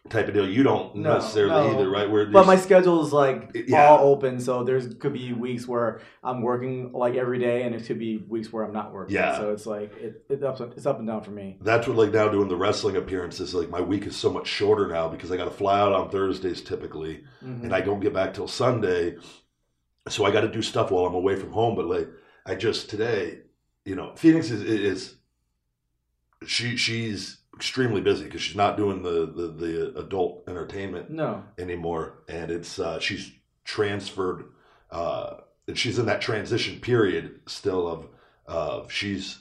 type 0.10 0.28
of 0.28 0.34
deal. 0.34 0.48
You 0.48 0.64
don't 0.64 0.96
No, 0.96 1.14
necessarily 1.16 1.70
no. 1.72 1.76
either, 1.80 1.90
right? 1.90 2.10
Where 2.10 2.26
But 2.26 2.46
my 2.48 2.56
schedule 2.56 3.06
is 3.06 3.12
like 3.14 3.52
Yeah. 3.68 3.88
all 3.88 4.10
open, 4.12 4.40
so 4.40 4.64
there's 4.64 4.94
could 4.96 5.14
be 5.14 5.34
weeks 5.34 5.68
where 5.68 6.02
I'm 6.24 6.42
working 6.42 6.92
like 6.94 7.16
every 7.16 7.40
day, 7.40 7.64
and 7.64 7.74
it 7.76 7.86
could 7.86 8.00
be 8.00 8.18
weeks 8.18 8.52
where 8.52 8.64
I'm 8.64 8.74
not 8.74 8.94
working. 8.94 9.16
Yeah. 9.16 9.38
So 9.38 9.52
it's 9.52 9.66
like 9.66 9.96
it, 9.98 10.24
it 10.30 10.44
ups, 10.44 10.62
it's 10.62 10.86
up 10.86 11.00
and 11.00 11.08
down 11.08 11.22
for 11.24 11.32
me. 11.32 11.58
that's 11.62 11.88
what 11.88 11.98
like 11.98 12.12
now 12.12 12.28
doing 12.28 12.48
the 12.48 12.56
wrestling 12.56 12.96
appearances. 12.96 13.54
Like 13.54 13.70
my 13.70 13.82
week 13.82 14.06
is 14.06 14.16
so 14.16 14.32
much 14.32 14.48
shorter 14.48 14.88
now 14.88 15.08
because 15.10 15.32
I 15.32 15.38
got 15.38 15.46
to 15.46 15.52
fly 15.52 15.80
out 15.80 15.94
on 15.94 16.10
Thursdays 16.10 16.62
typically, 16.62 17.24
Mhm. 17.46 17.64
and 17.64 17.74
I 17.76 17.82
don't 17.82 18.00
get 18.00 18.14
back 18.14 18.34
till 18.34 18.48
Sunday. 18.48 19.18
So 20.10 20.26
I 20.26 20.32
got 20.32 20.42
to 20.42 20.48
do 20.52 20.62
stuff 20.62 20.92
while 20.92 21.06
I'm 21.06 21.16
away 21.16 21.36
from 21.36 21.52
home. 21.52 21.76
But 21.76 21.86
like 21.88 22.08
I 22.46 22.56
just 22.56 22.90
today, 22.90 23.40
you 23.86 23.96
know, 23.96 24.14
Phoenix 24.16 24.50
is 24.52 24.62
is 24.64 25.16
she 26.46 26.78
she's 26.78 27.38
extremely 27.58 28.02
busy 28.02 28.26
because 28.26 28.42
she's 28.42 28.56
not 28.56 28.78
doing 28.78 29.02
the, 29.02 29.26
the 29.26 29.48
the 29.48 30.00
adult 30.00 30.44
entertainment 30.48 31.10
No. 31.10 31.44
anymore, 31.58 32.20
and 32.30 32.52
it's 32.52 32.78
uh, 32.80 33.00
she's 33.00 33.32
transferred. 33.66 34.46
Uh, 34.92 35.38
and 35.68 35.78
she's 35.78 36.00
in 36.00 36.06
that 36.06 36.22
transition 36.22 36.80
period 36.80 37.42
still 37.48 37.88
of 37.88 38.08
of 38.46 38.90
she's 38.92 39.40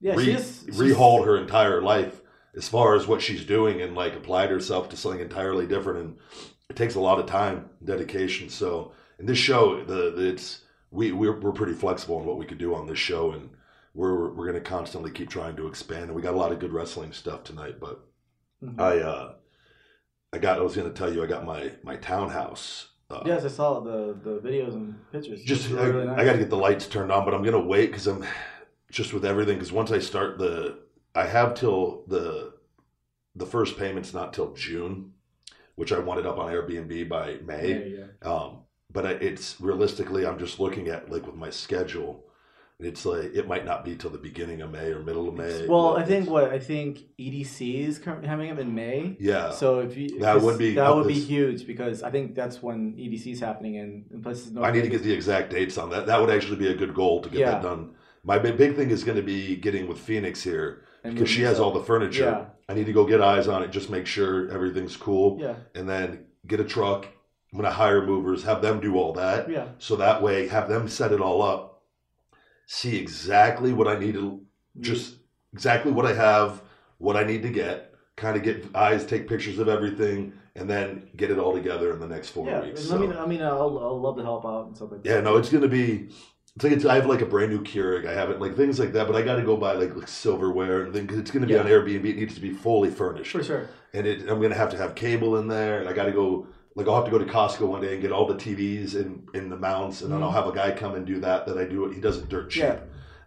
Yeah, 0.00 0.14
re, 0.16 0.24
she 0.24 0.32
is 0.32 0.64
rehauled 0.68 1.24
her 1.24 1.38
entire 1.38 1.80
life 1.80 2.20
as 2.54 2.68
far 2.68 2.94
as 2.96 3.06
what 3.06 3.22
she's 3.22 3.44
doing 3.46 3.80
and 3.80 3.94
like 3.94 4.14
applied 4.14 4.50
herself 4.50 4.90
to 4.90 4.96
something 4.96 5.20
entirely 5.22 5.66
different 5.66 5.98
and 6.00 6.16
it 6.68 6.76
takes 6.76 6.94
a 6.96 7.00
lot 7.00 7.18
of 7.18 7.24
time 7.24 7.70
and 7.78 7.86
dedication 7.88 8.50
so 8.50 8.92
in 9.18 9.24
this 9.24 9.38
show 9.38 9.82
the, 9.84 10.10
the 10.14 10.28
it's 10.28 10.60
we 10.90 11.12
we're, 11.12 11.40
we're 11.40 11.52
pretty 11.52 11.72
flexible 11.72 12.20
in 12.20 12.26
what 12.26 12.36
we 12.36 12.44
could 12.44 12.58
do 12.58 12.74
on 12.74 12.86
this 12.86 12.98
show 12.98 13.32
and 13.32 13.48
we're 13.94 14.30
we're 14.30 14.46
going 14.50 14.54
to 14.62 14.70
constantly 14.70 15.10
keep 15.10 15.28
trying 15.28 15.56
to 15.56 15.66
expand 15.66 16.04
and 16.04 16.14
we 16.14 16.22
got 16.22 16.34
a 16.34 16.36
lot 16.36 16.52
of 16.52 16.58
good 16.58 16.72
wrestling 16.72 17.12
stuff 17.12 17.44
tonight 17.44 17.78
but 17.80 18.00
Mhm. 18.62 18.80
i 18.80 18.98
uh 19.00 19.34
i 20.32 20.38
got 20.38 20.58
i 20.58 20.62
was 20.62 20.76
going 20.76 20.88
to 20.90 20.96
tell 20.96 21.12
you 21.12 21.22
i 21.22 21.26
got 21.26 21.44
my 21.44 21.72
my 21.82 21.96
townhouse 21.96 22.88
uh, 23.10 23.22
Yes, 23.26 23.44
I 23.44 23.48
saw 23.48 23.80
the 23.80 24.14
the 24.24 24.38
videos 24.40 24.72
and 24.72 24.94
pictures. 25.12 25.42
just 25.42 25.70
I, 25.70 25.84
really 25.84 26.06
nice. 26.06 26.18
I 26.18 26.24
got 26.24 26.32
to 26.32 26.38
get 26.38 26.48
the 26.48 26.56
lights 26.56 26.86
turned 26.86 27.12
on, 27.12 27.26
but 27.26 27.34
I'm 27.34 27.42
gonna 27.42 27.60
wait 27.60 27.88
because 27.90 28.06
I'm 28.06 28.24
just 28.90 29.12
with 29.12 29.26
everything. 29.26 29.56
Because 29.56 29.70
once 29.70 29.90
I 29.92 29.98
start 29.98 30.38
the, 30.38 30.78
I 31.14 31.26
have 31.26 31.52
till 31.54 32.04
the 32.08 32.54
the 33.36 33.44
first 33.44 33.76
payment's 33.76 34.14
not 34.14 34.32
till 34.32 34.54
June, 34.54 35.12
which 35.74 35.92
I 35.92 35.98
wanted 35.98 36.24
up 36.24 36.38
on 36.38 36.50
Airbnb 36.50 37.06
by 37.10 37.36
May. 37.44 37.68
Yeah, 37.90 38.06
yeah. 38.22 38.30
Um, 38.32 38.60
but 38.90 39.04
I- 39.04 39.20
it's 39.28 39.60
realistically, 39.60 40.24
I'm 40.26 40.38
just 40.38 40.58
looking 40.58 40.88
at 40.88 41.10
like 41.10 41.26
with 41.26 41.36
my 41.36 41.50
schedule. 41.50 42.24
It's 42.84 43.04
like 43.06 43.34
it 43.34 43.46
might 43.46 43.64
not 43.64 43.84
be 43.84 43.94
till 43.96 44.10
the 44.10 44.18
beginning 44.18 44.60
of 44.60 44.70
May 44.72 44.90
or 44.92 45.00
middle 45.00 45.28
of 45.28 45.34
May. 45.34 45.66
Well, 45.66 45.96
I 45.96 46.04
think 46.04 46.28
what 46.28 46.44
I 46.50 46.58
think 46.58 46.98
EDC 47.18 47.86
is 47.86 47.98
currently 47.98 48.28
having 48.28 48.48
them 48.48 48.58
in 48.58 48.74
May. 48.74 49.16
Yeah, 49.20 49.50
So 49.50 49.80
if 49.80 49.96
you 49.96 50.18
That 50.20 50.40
would 50.40 50.58
be- 50.58 50.74
that 50.74 50.94
would 50.94 51.06
be 51.06 51.14
huge 51.20 51.66
because 51.66 52.02
I 52.02 52.10
think 52.10 52.34
that's 52.34 52.62
when 52.62 52.94
EDC 52.98 53.32
is 53.32 53.40
happening 53.40 53.76
in, 53.76 54.04
in 54.10 54.22
places. 54.22 54.50
North 54.52 54.66
I 54.66 54.72
need 54.72 54.82
to 54.82 54.88
get 54.88 55.02
the 55.02 55.12
exact 55.12 55.50
dates 55.50 55.78
on 55.78 55.90
that. 55.90 56.06
That 56.06 56.20
would 56.20 56.30
actually 56.30 56.56
be 56.56 56.68
a 56.68 56.74
good 56.74 56.94
goal 56.94 57.20
to 57.22 57.28
get 57.28 57.38
Yeah. 57.40 57.50
that 57.52 57.62
done. 57.62 57.94
My 58.24 58.38
big, 58.38 58.76
thing 58.76 58.90
is 58.90 59.02
going 59.04 59.16
to 59.16 59.22
be 59.22 59.56
getting 59.56 59.88
with 59.88 59.98
Phoenix 59.98 60.42
here 60.42 60.84
And 61.04 61.14
because 61.14 61.28
she 61.28 61.42
has 61.42 61.58
all 61.58 61.72
the 61.72 61.80
furniture. 61.82 62.22
Yeah. 62.24 62.44
I 62.68 62.74
need 62.74 62.86
to 62.86 62.92
go 62.92 63.04
get 63.04 63.20
eyes 63.20 63.48
on 63.48 63.62
it, 63.64 63.70
just 63.72 63.90
make 63.90 64.06
sure 64.06 64.48
everything's 64.50 64.96
cool, 64.96 65.38
Yeah. 65.40 65.54
and 65.74 65.88
then 65.88 66.26
get 66.46 66.60
a 66.60 66.64
truck. 66.64 67.06
I'm 67.52 67.58
gonna 67.58 67.70
hire 67.70 68.06
movers, 68.06 68.44
have 68.44 68.62
them 68.62 68.80
do 68.80 68.96
all 68.96 69.12
that, 69.14 69.50
Yeah. 69.50 69.66
so 69.78 69.96
that 69.96 70.22
way 70.22 70.46
have 70.48 70.68
them 70.68 70.88
set 70.88 71.12
it 71.12 71.20
all 71.20 71.42
up, 71.42 71.71
see 72.66 72.96
exactly 72.98 73.72
what 73.72 73.88
I 73.88 73.98
need 73.98 74.14
to, 74.14 74.40
just 74.80 75.16
exactly 75.52 75.92
what 75.92 76.06
I 76.06 76.14
have, 76.14 76.62
what 76.98 77.16
I 77.16 77.24
need 77.24 77.42
to 77.42 77.50
get, 77.50 77.94
kind 78.16 78.36
of 78.36 78.42
get 78.42 78.74
eyes, 78.74 79.04
take 79.04 79.28
pictures 79.28 79.58
of 79.58 79.68
everything, 79.68 80.32
and 80.56 80.68
then 80.68 81.08
get 81.16 81.30
it 81.30 81.38
all 81.38 81.52
together 81.52 81.92
in 81.92 82.00
the 82.00 82.06
next 82.06 82.30
four 82.30 82.46
Yeah. 82.46 82.62
weeks. 82.62 82.90
I 82.90 82.98
mean, 82.98 83.12
I 83.12 83.26
mean, 83.26 83.42
I'll, 83.42 83.78
I'll 83.78 84.00
love 84.00 84.16
to 84.16 84.22
help 84.22 84.44
out 84.44 84.66
and 84.66 84.76
stuff 84.76 84.92
like 84.92 85.02
that. 85.02 85.08
yeah, 85.08 85.20
no, 85.20 85.36
it's 85.36 85.50
gonna 85.50 85.68
be. 85.68 86.08
It's 86.54 86.64
like 86.64 86.72
it's, 86.74 86.84
I 86.84 86.96
have 86.96 87.06
like 87.06 87.22
a 87.22 87.26
brand 87.26 87.50
new 87.50 87.62
Keurig. 87.62 88.06
I 88.06 88.12
have 88.12 88.28
it 88.28 88.38
like 88.38 88.54
things 88.56 88.78
like 88.78 88.92
that, 88.92 89.06
but 89.06 89.16
I 89.16 89.22
got 89.22 89.36
to 89.36 89.42
go 89.42 89.56
buy 89.56 89.72
like, 89.72 89.96
like 89.96 90.06
silverware 90.06 90.82
and 90.82 90.92
things. 90.92 91.16
It's 91.16 91.30
gonna 91.30 91.46
be 91.46 91.54
Yeah. 91.54 91.60
on 91.60 91.66
Airbnb. 91.66 92.04
It 92.04 92.16
needs 92.16 92.34
to 92.34 92.42
be 92.42 92.50
fully 92.52 92.90
furnished, 92.90 93.32
For 93.32 93.42
sure. 93.42 93.68
and 93.94 94.06
it, 94.06 94.28
I'm 94.28 94.40
gonna 94.40 94.54
have 94.54 94.68
to 94.70 94.76
have 94.76 94.94
cable 94.94 95.38
in 95.38 95.48
there, 95.48 95.80
and 95.80 95.88
I 95.88 95.92
got 95.94 96.04
to 96.06 96.12
go. 96.12 96.46
Like 96.74 96.88
I'll 96.88 96.94
have 96.96 97.04
to 97.04 97.10
go 97.10 97.18
to 97.18 97.24
Costco 97.24 97.66
one 97.68 97.82
day 97.82 97.92
and 97.94 98.02
get 98.02 98.12
all 98.12 98.26
the 98.26 98.34
TVs 98.34 98.94
and 98.94 99.28
in 99.34 99.50
the 99.50 99.56
mounts, 99.56 100.00
and 100.02 100.10
then 100.10 100.20
Mhm. 100.20 100.22
I'll 100.24 100.30
have 100.30 100.46
a 100.46 100.52
guy 100.52 100.70
come 100.72 100.94
and 100.94 101.06
do 101.06 101.20
that. 101.20 101.46
That 101.46 101.58
I 101.58 101.64
do 101.64 101.84
it. 101.86 101.94
He 101.94 102.00
does 102.00 102.18
it 102.18 102.28
dirt 102.28 102.50
cheap, 102.50 102.62
Yeah. 102.64 102.78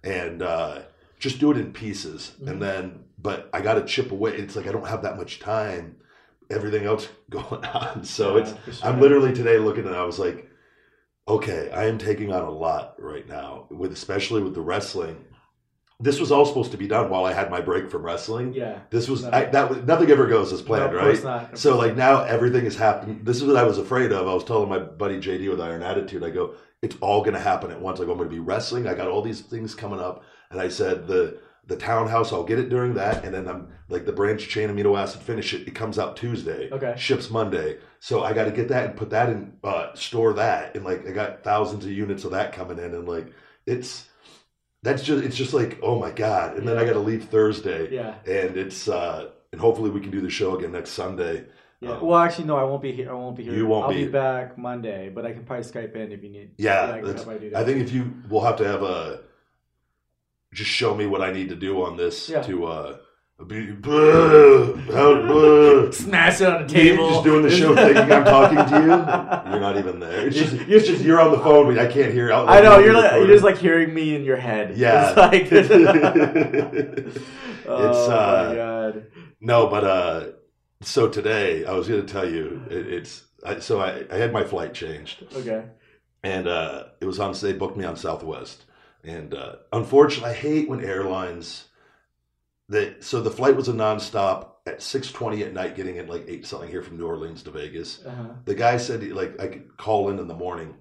and 0.04 0.42
uh, 0.42 0.80
just 1.20 1.40
do 1.40 1.52
it 1.52 1.58
in 1.58 1.72
pieces, 1.72 2.34
Mhm. 2.42 2.48
and 2.52 2.62
then. 2.62 3.00
But 3.18 3.50
I 3.54 3.62
got 3.62 3.76
to 3.76 3.84
chip 3.86 4.12
away. 4.12 4.36
It's 4.36 4.56
like 4.56 4.68
I 4.68 4.72
don't 4.72 4.88
have 4.88 5.02
that 5.04 5.18
much 5.18 5.40
time. 5.40 5.96
Everything 6.50 6.86
else 6.86 7.08
going 7.30 7.66
on, 7.66 8.04
so 8.04 8.38
Yeah, 8.38 8.54
it's 8.68 8.80
sure. 8.80 8.90
I'm 8.90 9.00
literally 9.02 9.34
today 9.34 9.58
looking 9.58 9.86
and 9.88 9.96
I 9.96 10.04
was 10.06 10.20
like, 10.20 10.48
okay, 11.28 11.72
I 11.72 11.86
am 11.86 11.98
taking 11.98 12.32
on 12.32 12.44
a 12.44 12.52
lot 12.52 12.96
right 13.00 13.28
now, 13.28 13.66
with 13.72 13.92
especially 13.92 14.44
with 14.44 14.54
the 14.54 14.62
wrestling. 14.62 15.26
This 16.00 16.20
was 16.20 16.32
all 16.32 16.46
supposed 16.46 16.72
to 16.72 16.78
be 16.78 16.88
done 16.88 17.10
while 17.10 17.24
I 17.26 17.32
had 17.32 17.50
my 17.50 17.62
break 17.62 17.90
from 17.90 18.04
wrestling. 18.06 18.54
Yeah. 18.54 18.80
This 18.90 19.08
was 19.08 19.24
No. 19.24 19.30
I, 19.32 19.46
that 19.46 19.70
was 19.70 19.80
nothing 19.84 20.12
ever 20.12 20.28
goes 20.28 20.52
as 20.52 20.60
No, 20.60 20.66
planned, 20.66 20.94
of 20.94 21.02
course 21.02 21.24
right? 21.24 21.42
not. 21.52 21.58
So 21.58 21.78
like 21.78 21.96
now 21.96 22.24
everything 22.24 22.66
is 22.66 22.76
happening. 22.76 23.22
This 23.24 23.38
is 23.38 23.44
what 23.46 23.56
I 23.56 23.64
was 23.64 23.78
afraid 23.78 24.12
of. 24.12 24.28
I 24.28 24.34
was 24.34 24.44
telling 24.44 24.68
my 24.70 24.80
buddy 24.80 25.18
JD 25.20 25.50
with 25.50 25.62
Iron 25.62 25.84
Attitude. 25.84 26.24
I 26.24 26.32
go, 26.32 26.56
it's 26.82 26.98
all 27.00 27.22
going 27.22 27.34
to 27.34 27.40
happen 27.40 27.72
at 27.72 27.80
once. 27.82 28.00
Go, 28.00 28.12
I'm 28.12 28.18
going 28.18 28.30
to 28.30 28.36
be 28.36 28.40
wrestling. 28.40 28.88
I 28.88 28.94
got 28.94 29.08
all 29.08 29.22
these 29.22 29.42
things 29.42 29.74
coming 29.74 30.00
up, 30.00 30.24
and 30.52 30.60
I 30.60 30.68
said 30.68 31.08
the 31.08 31.40
the 31.68 31.78
townhouse. 31.78 32.34
I'll 32.34 32.44
get 32.44 32.60
it 32.60 32.70
during 32.70 32.94
that, 32.96 33.24
and 33.24 33.34
then 33.34 33.48
I'm 33.48 33.70
like 33.88 34.06
the 34.06 34.12
branch 34.12 34.50
chain 34.50 34.70
amino 34.70 35.00
acid 35.00 35.22
finish 35.22 35.54
it. 35.54 35.66
It 35.68 35.76
comes 35.76 35.98
out 35.98 36.18
Tuesday. 36.18 36.70
Okay. 36.72 36.94
Ships 36.98 37.32
Monday. 37.32 37.78
So 38.02 38.24
I 38.24 38.34
got 38.34 38.44
to 38.44 38.52
get 38.52 38.68
that 38.68 38.86
and 38.90 38.98
put 38.98 39.10
that 39.12 39.30
in, 39.30 39.54
uh, 39.64 39.94
store 39.96 40.34
that, 40.34 40.76
and 40.76 40.84
like 40.84 41.08
I 41.08 41.12
got 41.12 41.44
thousands 41.44 41.86
of 41.86 41.92
units 41.92 42.26
of 42.26 42.32
that 42.32 42.52
coming 42.52 42.78
in, 42.80 42.94
and 42.94 43.08
like 43.08 43.32
it's 43.66 44.10
that's 44.86 45.04
just 45.04 45.24
it's 45.26 45.36
just 45.36 45.54
like 45.54 45.80
oh 45.84 46.00
my 46.00 46.12
god. 46.12 46.58
And 46.58 46.68
then 46.68 46.78
I 46.78 46.86
got 46.86 46.94
to 46.94 47.00
leave 47.00 47.26
Thursday, 47.26 47.92
Yeah. 47.94 48.16
and 48.26 48.56
it's 48.56 48.88
uh 48.88 49.32
and 49.52 49.60
hopefully 49.60 49.90
we 49.90 50.00
can 50.00 50.12
do 50.12 50.22
the 50.22 50.30
show 50.30 50.58
again 50.58 50.72
next 50.72 50.92
Sunday. 50.92 51.46
Yeah. 51.82 51.92
Um, 51.98 52.06
well, 52.08 52.20
actually, 52.20 52.46
no, 52.46 52.56
I 52.58 52.64
won't 52.64 52.82
be 52.82 52.92
here. 52.94 53.10
I 53.10 53.14
won't 53.14 53.36
be 53.36 53.44
here. 53.44 53.54
You 53.54 53.66
won't 53.66 53.86
I'll 53.88 53.92
be- 53.92 54.06
be 54.06 54.12
back 54.12 54.58
Monday, 54.58 55.10
but 55.10 55.26
I 55.26 55.34
can 55.34 55.44
probably 55.44 55.66
Skype 55.66 55.94
in 55.96 56.12
if 56.12 56.24
you 56.24 56.30
need. 56.30 56.52
Yeah, 56.58 56.92
I 56.94 57.02
do 57.02 57.14
that. 57.14 57.56
I 57.56 57.64
think 57.66 57.82
if 57.82 57.92
you 57.92 58.14
we'll 58.30 58.42
have 58.46 58.56
to 58.58 58.68
have 58.68 58.84
a 58.84 59.22
just 60.54 60.70
show 60.70 60.96
me 60.96 61.06
what 61.06 61.22
I 61.22 61.32
need 61.34 61.50
to 61.50 61.56
do 61.56 61.82
on 61.84 61.98
this 61.98 62.30
Yeah. 62.30 62.42
to 62.44 62.66
uh 62.66 62.98
be 63.44 63.70
blah, 63.72 64.74
how, 64.94 65.22
blah. 65.22 65.92
smash 65.92 66.40
it 66.40 66.48
on 66.48 66.66
the 66.66 66.74
table. 66.74 67.10
just 67.10 67.24
doing 67.26 67.44
the 67.44 67.52
show 67.52 67.76
thinking 67.76 68.12
I'm 68.12 68.24
talking 68.24 68.58
to 68.58 68.80
you. 68.80 68.88
You're 69.52 69.60
not 69.60 69.78
even 69.78 70.00
there. 70.00 70.28
It's 70.28 70.38
just, 70.38 70.54
it's 70.54 70.88
just 70.88 71.04
you're 71.04 71.20
on 71.20 71.32
the 71.32 71.40
phone, 71.40 71.68
but 71.68 71.78
I 71.78 71.92
can't 71.92 72.14
hear. 72.14 72.32
Out 72.32 72.48
I 72.48 72.62
know 72.62 72.80
you're 72.80 72.94
like 72.94 73.12
you're 73.12 73.28
just 73.28 73.44
like 73.44 73.58
hearing 73.58 73.94
me 73.94 74.16
in 74.16 74.24
your 74.24 74.38
head. 74.38 74.78
Yeah. 74.78 75.14
It's 75.16 75.18
like. 75.18 75.52
It's, 75.52 77.20
oh 77.68 78.12
uh, 78.12 78.50
my 78.50 78.56
god. 78.56 79.08
no, 79.42 79.68
but 79.68 79.84
uh, 79.84 80.28
so 80.82 81.10
today 81.10 81.66
I 81.66 81.74
was 81.74 81.88
going 81.88 82.06
to 82.06 82.12
tell 82.12 82.30
you 82.30 82.64
it, 82.70 82.88
it's 82.88 83.24
I, 83.46 83.60
so 83.60 83.82
I, 83.82 84.06
I 84.12 84.18
had 84.18 84.32
my 84.32 84.44
flight 84.44 84.74
changed. 84.74 85.26
Okay. 85.36 85.66
and 86.24 86.48
uh, 86.48 86.86
it 87.02 87.06
was 87.06 87.20
on 87.20 87.34
they 87.42 87.54
booked 87.54 87.76
me 87.76 87.84
on 87.84 87.98
Southwest, 87.98 88.64
and 89.04 89.34
uh, 89.34 89.56
unfortunately, 89.74 90.30
I 90.30 90.34
hate 90.34 90.70
when 90.70 90.84
airlines 90.84 91.65
that 92.70 93.04
so 93.04 93.22
the 93.22 93.32
flight 93.32 93.56
was 93.56 93.68
a 93.68 93.74
nonstop 93.74 94.48
at 94.66 94.82
six 94.82 95.12
twenty 95.12 95.44
at 95.44 95.54
night, 95.54 95.76
getting 95.76 95.98
at 96.00 96.10
like 96.10 96.26
eight 96.28 96.46
something 96.46 96.70
here 96.70 96.82
from 96.82 96.98
New 96.98 97.06
Orleans 97.06 97.44
to 97.44 97.52
Vegas. 97.52 98.04
Uh-huh. 98.06 98.30
The 98.46 98.56
guy 98.56 98.78
said 98.78 99.02
he, 99.02 99.10
like 99.14 99.40
I 99.40 99.48
could 99.48 99.78
call 99.78 100.10
in 100.10 100.20
in 100.20 100.28
the 100.28 100.34
morning, 100.34 100.76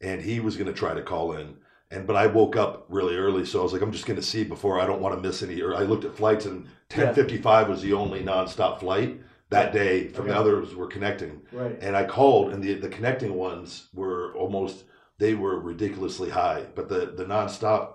and 0.00 0.20
he 0.22 0.40
was 0.40 0.56
going 0.56 0.66
to 0.68 0.72
try 0.72 0.94
to 0.94 1.02
call 1.02 1.32
in. 1.32 1.56
And 1.90 2.06
but 2.06 2.14
I 2.14 2.28
woke 2.28 2.54
up 2.56 2.86
really 2.88 3.16
early, 3.16 3.44
so 3.44 3.58
I 3.60 3.62
was 3.64 3.72
like, 3.72 3.82
I'm 3.82 3.90
just 3.90 4.06
going 4.06 4.18
to 4.20 4.24
see 4.24 4.44
before 4.44 4.80
I 4.80 4.86
don't 4.86 5.00
want 5.00 5.16
to 5.16 5.20
miss 5.20 5.42
any. 5.42 5.60
Or 5.60 5.74
I 5.74 5.82
looked 5.82 6.04
at 6.04 6.16
flights, 6.16 6.46
and 6.46 6.68
ten 6.88 7.12
fifty 7.14 7.38
five 7.38 7.68
was 7.68 7.82
the 7.82 7.92
only 7.94 8.22
nonstop 8.22 8.78
flight 8.78 9.20
that 9.48 9.72
day. 9.72 10.06
From 10.08 10.28
the 10.28 10.36
others 10.36 10.76
were 10.76 10.86
connecting, 10.86 11.42
Right. 11.50 11.76
and 11.80 11.96
I 11.96 12.04
called, 12.04 12.52
and 12.52 12.62
the 12.62 12.74
the 12.74 12.88
connecting 12.88 13.34
ones 13.34 13.88
were 13.92 14.32
almost 14.36 14.84
they 15.18 15.34
were 15.34 15.58
ridiculously 15.58 16.30
high, 16.30 16.66
but 16.76 16.88
the 16.88 17.06
the 17.16 17.24
nonstop, 17.24 17.94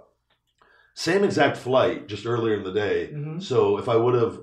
same 0.96 1.24
exact 1.24 1.58
flight, 1.58 2.08
just 2.08 2.26
earlier 2.26 2.56
in 2.56 2.64
the 2.64 2.72
day. 2.72 3.12
Mhm. 3.14 3.44
So 3.44 3.78
if 3.78 3.88
I 3.88 3.96
would 3.98 4.16
have 4.16 4.40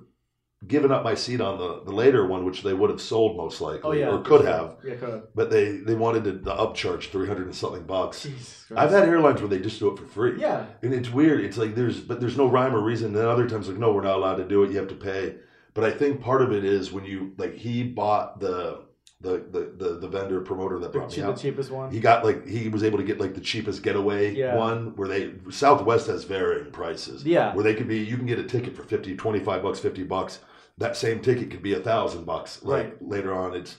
given 0.68 0.92
up 0.92 1.02
my 1.02 1.14
seat 1.14 1.40
on 1.40 1.58
the 1.58 1.80
the 1.84 1.90
later 1.92 2.24
one, 2.24 2.44
which 2.44 2.62
they 2.62 2.72
would 2.74 2.88
have 2.90 3.00
sold 3.00 3.36
most 3.36 3.60
likely, 3.60 3.80
Oh 3.82 3.92
yeah. 3.92 4.10
or 4.12 4.20
could 4.20 4.44
have, 4.44 4.76
Yeah, 4.84 4.94
could 4.94 5.08
have. 5.08 5.22
but 5.34 5.50
they 5.50 5.72
they 5.78 5.94
wanted 5.96 6.22
to, 6.24 6.32
the 6.32 6.54
upcharge 6.54 7.08
three 7.10 7.26
hundred 7.26 7.46
and 7.46 7.54
something 7.56 7.82
bucks. 7.82 8.28
I've 8.76 8.90
had 8.92 9.08
airlines 9.08 9.40
where 9.40 9.48
they 9.48 9.58
just 9.58 9.80
do 9.80 9.90
it 9.92 9.98
for 9.98 10.06
free. 10.06 10.38
Yeah. 10.40 10.66
And 10.82 10.94
it's 10.94 11.10
weird. 11.12 11.40
It's 11.40 11.56
like 11.58 11.74
there's, 11.74 11.98
but 12.00 12.20
there's 12.20 12.36
no 12.36 12.46
rhyme 12.48 12.76
or 12.76 12.80
reason. 12.80 13.12
Then 13.12 13.26
other 13.26 13.48
times, 13.48 13.66
like, 13.68 13.78
no, 13.78 13.92
we're 13.92 14.02
not 14.02 14.16
allowed 14.18 14.36
to 14.36 14.44
do 14.44 14.62
it. 14.62 14.70
You 14.70 14.78
have 14.78 14.88
to 14.88 14.94
pay. 14.94 15.34
But 15.74 15.82
I 15.84 15.90
think 15.90 16.20
part 16.20 16.42
of 16.42 16.52
it 16.52 16.64
is 16.64 16.92
when 16.92 17.04
you 17.06 17.32
like 17.38 17.54
he 17.54 17.82
bought 17.82 18.38
the 18.38 18.82
the 19.22 19.42
the 19.50 19.72
the, 19.84 19.94
the 20.00 20.08
vendor 20.08 20.40
promoter 20.40 20.78
that 20.80 20.92
The, 20.92 20.98
brought 20.98 21.10
che- 21.10 21.20
me 21.20 21.26
the 21.26 21.32
out. 21.32 21.38
cheapest 21.40 21.70
one. 21.70 21.90
He 21.90 22.00
got 22.00 22.24
like 22.24 22.46
he 22.46 22.68
was 22.68 22.82
able 22.84 22.98
to 22.98 23.04
get 23.04 23.18
like 23.20 23.34
the 23.34 23.40
cheapest 23.40 23.82
getaway 23.82 24.34
Yeah. 24.34 24.56
one 24.56 24.94
where 24.96 25.08
they 25.08 25.32
Southwest 25.50 26.08
has 26.08 26.24
varying 26.24 26.70
prices. 26.72 27.24
Yeah. 27.24 27.54
Where 27.54 27.64
they 27.64 27.74
could 27.74 27.88
be 27.88 27.98
you 27.98 28.16
can 28.16 28.26
get 28.26 28.38
a 28.38 28.44
ticket 28.44 28.76
for 28.76 28.82
50, 28.82 29.16
25 29.16 29.62
bucks, 29.62 29.78
50 29.78 30.02
bucks. 30.04 30.40
That 30.78 30.96
same 30.96 31.20
ticket 31.20 31.50
could 31.50 31.62
be 31.62 31.74
a 31.74 31.80
thousand 31.80 32.24
bucks 32.24 32.62
like 32.64 32.84
Right. 32.84 33.02
later 33.08 33.32
on 33.34 33.54
it's 33.54 33.76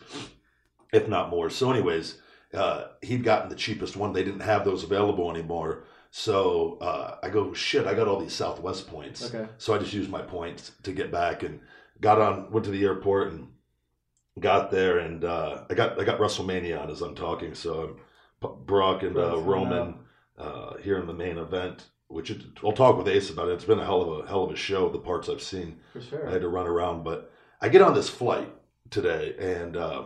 if 0.91 1.07
not 1.07 1.29
more. 1.29 1.49
So 1.49 1.71
anyways, 1.71 2.19
uh, 2.53 2.85
he'd 3.01 3.23
gotten 3.23 3.49
the 3.49 3.55
cheapest 3.55 3.97
one. 3.97 4.13
They 4.13 4.23
didn't 4.23 4.41
have 4.41 4.63
those 4.63 4.83
available 4.83 5.29
anymore. 5.31 5.85
So 6.11 6.77
uh, 6.79 7.15
I 7.23 7.29
go, 7.29 7.51
shit, 7.53 7.87
I 7.87 7.95
got 7.95 8.07
all 8.07 8.19
these 8.19 8.35
Southwest 8.35 8.87
points. 8.87 9.33
Okay. 9.33 9.49
So 9.57 9.73
I 9.73 9.79
just 9.79 9.93
used 9.93 10.11
my 10.11 10.21
points 10.21 10.71
to 10.83 10.91
get 10.91 11.11
back 11.11 11.41
and 11.41 11.59
got 11.99 12.21
on, 12.21 12.51
went 12.51 12.63
to 12.65 12.71
the 12.71 12.83
airport 12.85 13.31
and 13.33 13.47
got 14.39 14.71
there 14.71 14.99
and 14.99 15.23
uh, 15.23 15.63
I 15.69 15.73
got 15.73 15.99
I 15.99 16.03
got 16.03 16.19
WrestleMania 16.19 16.81
on 16.81 16.89
as 16.89 17.01
I'm 17.01 17.15
talking. 17.15 17.53
So 17.53 17.97
I'm 18.41 18.65
Brock 18.65 19.03
and 19.03 19.17
uh, 19.17 19.39
Roman 19.39 19.95
uh, 20.37 20.77
here 20.77 20.99
in 20.99 21.07
the 21.07 21.13
main 21.13 21.37
event, 21.37 21.85
which 22.07 22.31
it, 22.31 22.41
I'll 22.63 22.73
talk 22.73 22.97
with 22.97 23.07
Ace 23.07 23.29
about 23.29 23.49
it. 23.49 23.53
It's 23.53 23.65
been 23.65 23.79
a 23.79 23.85
hell 23.85 24.01
of 24.01 24.25
a 24.25 24.27
hell 24.27 24.43
of 24.43 24.51
a 24.51 24.55
show. 24.55 24.89
The 24.89 24.99
parts 24.99 25.29
I've 25.29 25.41
seen. 25.41 25.79
For 25.93 26.01
sure. 26.01 26.27
I 26.27 26.31
had 26.31 26.41
to 26.41 26.49
run 26.49 26.67
around, 26.67 27.03
but 27.03 27.31
I 27.61 27.69
get 27.69 27.81
on 27.81 27.93
this 27.93 28.09
flight 28.09 28.49
today, 28.89 29.35
and 29.39 29.77
uh, 29.77 30.03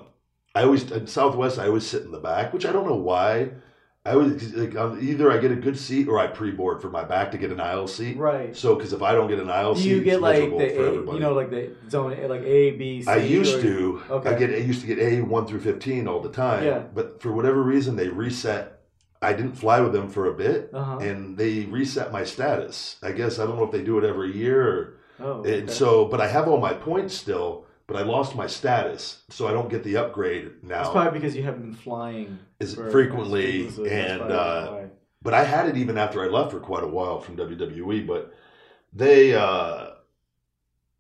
I 0.54 0.64
always 0.64 0.92
at 0.92 1.10
Southwest. 1.10 1.60
I 1.60 1.68
always 1.68 1.88
sit 1.88 2.04
in 2.04 2.12
the 2.12 2.20
back, 2.20 2.54
which 2.54 2.66
I 2.66 2.72
don't 2.72 2.88
know 2.88 2.96
why. 2.96 3.52
I 4.08 4.14
always 4.14 4.54
like 4.54 4.74
either 5.02 5.30
I 5.32 5.38
get 5.38 5.52
a 5.52 5.56
good 5.56 5.78
seat 5.78 6.08
or 6.08 6.18
I 6.18 6.28
pre-board 6.28 6.82
for 6.82 6.90
my 6.90 7.04
back 7.04 7.32
to 7.32 7.38
get 7.38 7.52
an 7.52 7.60
aisle 7.60 7.88
seat. 7.88 8.16
Right. 8.18 8.56
So, 8.56 8.74
because 8.76 8.94
if 8.94 9.02
I 9.02 9.12
don't 9.14 9.28
get 9.28 9.40
an 9.40 9.50
aisle 9.50 9.76
Do 9.76 9.82
seat, 9.82 9.90
you 9.90 10.02
get 10.02 10.22
like 10.22 10.50
the 10.50 10.80
A, 10.82 10.94
you 11.14 11.20
know, 11.20 11.34
like 11.34 11.50
the 11.50 11.72
zone, 11.90 12.14
A- 12.14 12.28
like 12.28 12.42
A, 12.42 12.72
B, 12.72 13.02
C? 13.02 13.08
I 13.10 13.18
used 13.18 13.56
or- 13.56 13.62
to. 13.64 14.02
Okay. 14.12 14.30
I 14.30 14.34
get. 14.40 14.50
I 14.52 14.58
used 14.58 14.80
to 14.82 14.88
get 14.88 15.00
A 15.00 15.22
one 15.22 15.46
through 15.46 15.60
fifteen 15.60 16.08
all 16.08 16.22
the 16.22 16.32
time. 16.32 16.64
Yeah. 16.64 16.84
But 16.94 17.22
for 17.22 17.32
whatever 17.34 17.62
reason, 17.62 17.96
they 17.98 18.08
reset. 18.08 18.80
I 19.22 19.34
didn't 19.34 19.54
fly 19.56 19.82
with 19.82 19.94
them 19.94 20.10
for 20.10 20.28
a 20.28 20.34
bit, 20.34 20.70
Uh-huh. 20.74 21.00
and 21.00 21.38
they 21.38 21.62
reset 21.66 22.12
my 22.14 22.24
status. 22.24 22.98
I 23.04 23.12
guess 23.12 23.40
I 23.40 23.46
don't 23.46 23.58
know 23.58 23.64
if 23.66 23.72
they 23.72 23.84
do 23.84 23.98
it 23.98 24.04
every 24.06 24.32
year 24.36 24.62
or 24.62 24.94
Oh. 25.20 25.44
and 25.44 25.70
so, 25.70 26.06
but 26.06 26.22
I 26.22 26.28
have 26.28 26.48
all 26.48 26.60
my 26.60 26.74
points 26.74 27.16
still, 27.16 27.66
but 27.88 27.96
I 27.98 28.04
lost 28.04 28.36
my 28.36 28.48
status, 28.48 29.24
so 29.30 29.48
I 29.48 29.52
don't 29.54 29.70
get 29.70 29.84
the 29.84 29.98
upgrade 29.98 30.46
It's 30.46 30.64
now. 30.64 30.92
probably 30.92 31.20
because 31.20 31.36
you 31.36 31.44
haven't 31.44 31.62
been 31.62 31.74
flying 31.74 32.38
as 32.60 32.76
frequently, 32.76 33.68
and 33.90 34.22
uh, 34.22 34.80
but 35.22 35.34
I 35.34 35.44
had 35.44 35.68
it 35.70 35.78
even 35.78 35.98
after 35.98 36.22
I 36.22 36.28
left 36.28 36.52
for 36.52 36.60
quite 36.60 36.84
a 36.84 36.88
while 36.88 37.20
from 37.22 37.38
WWE. 37.38 38.06
But 38.06 38.34
they, 38.94 39.34
uh 39.34 39.92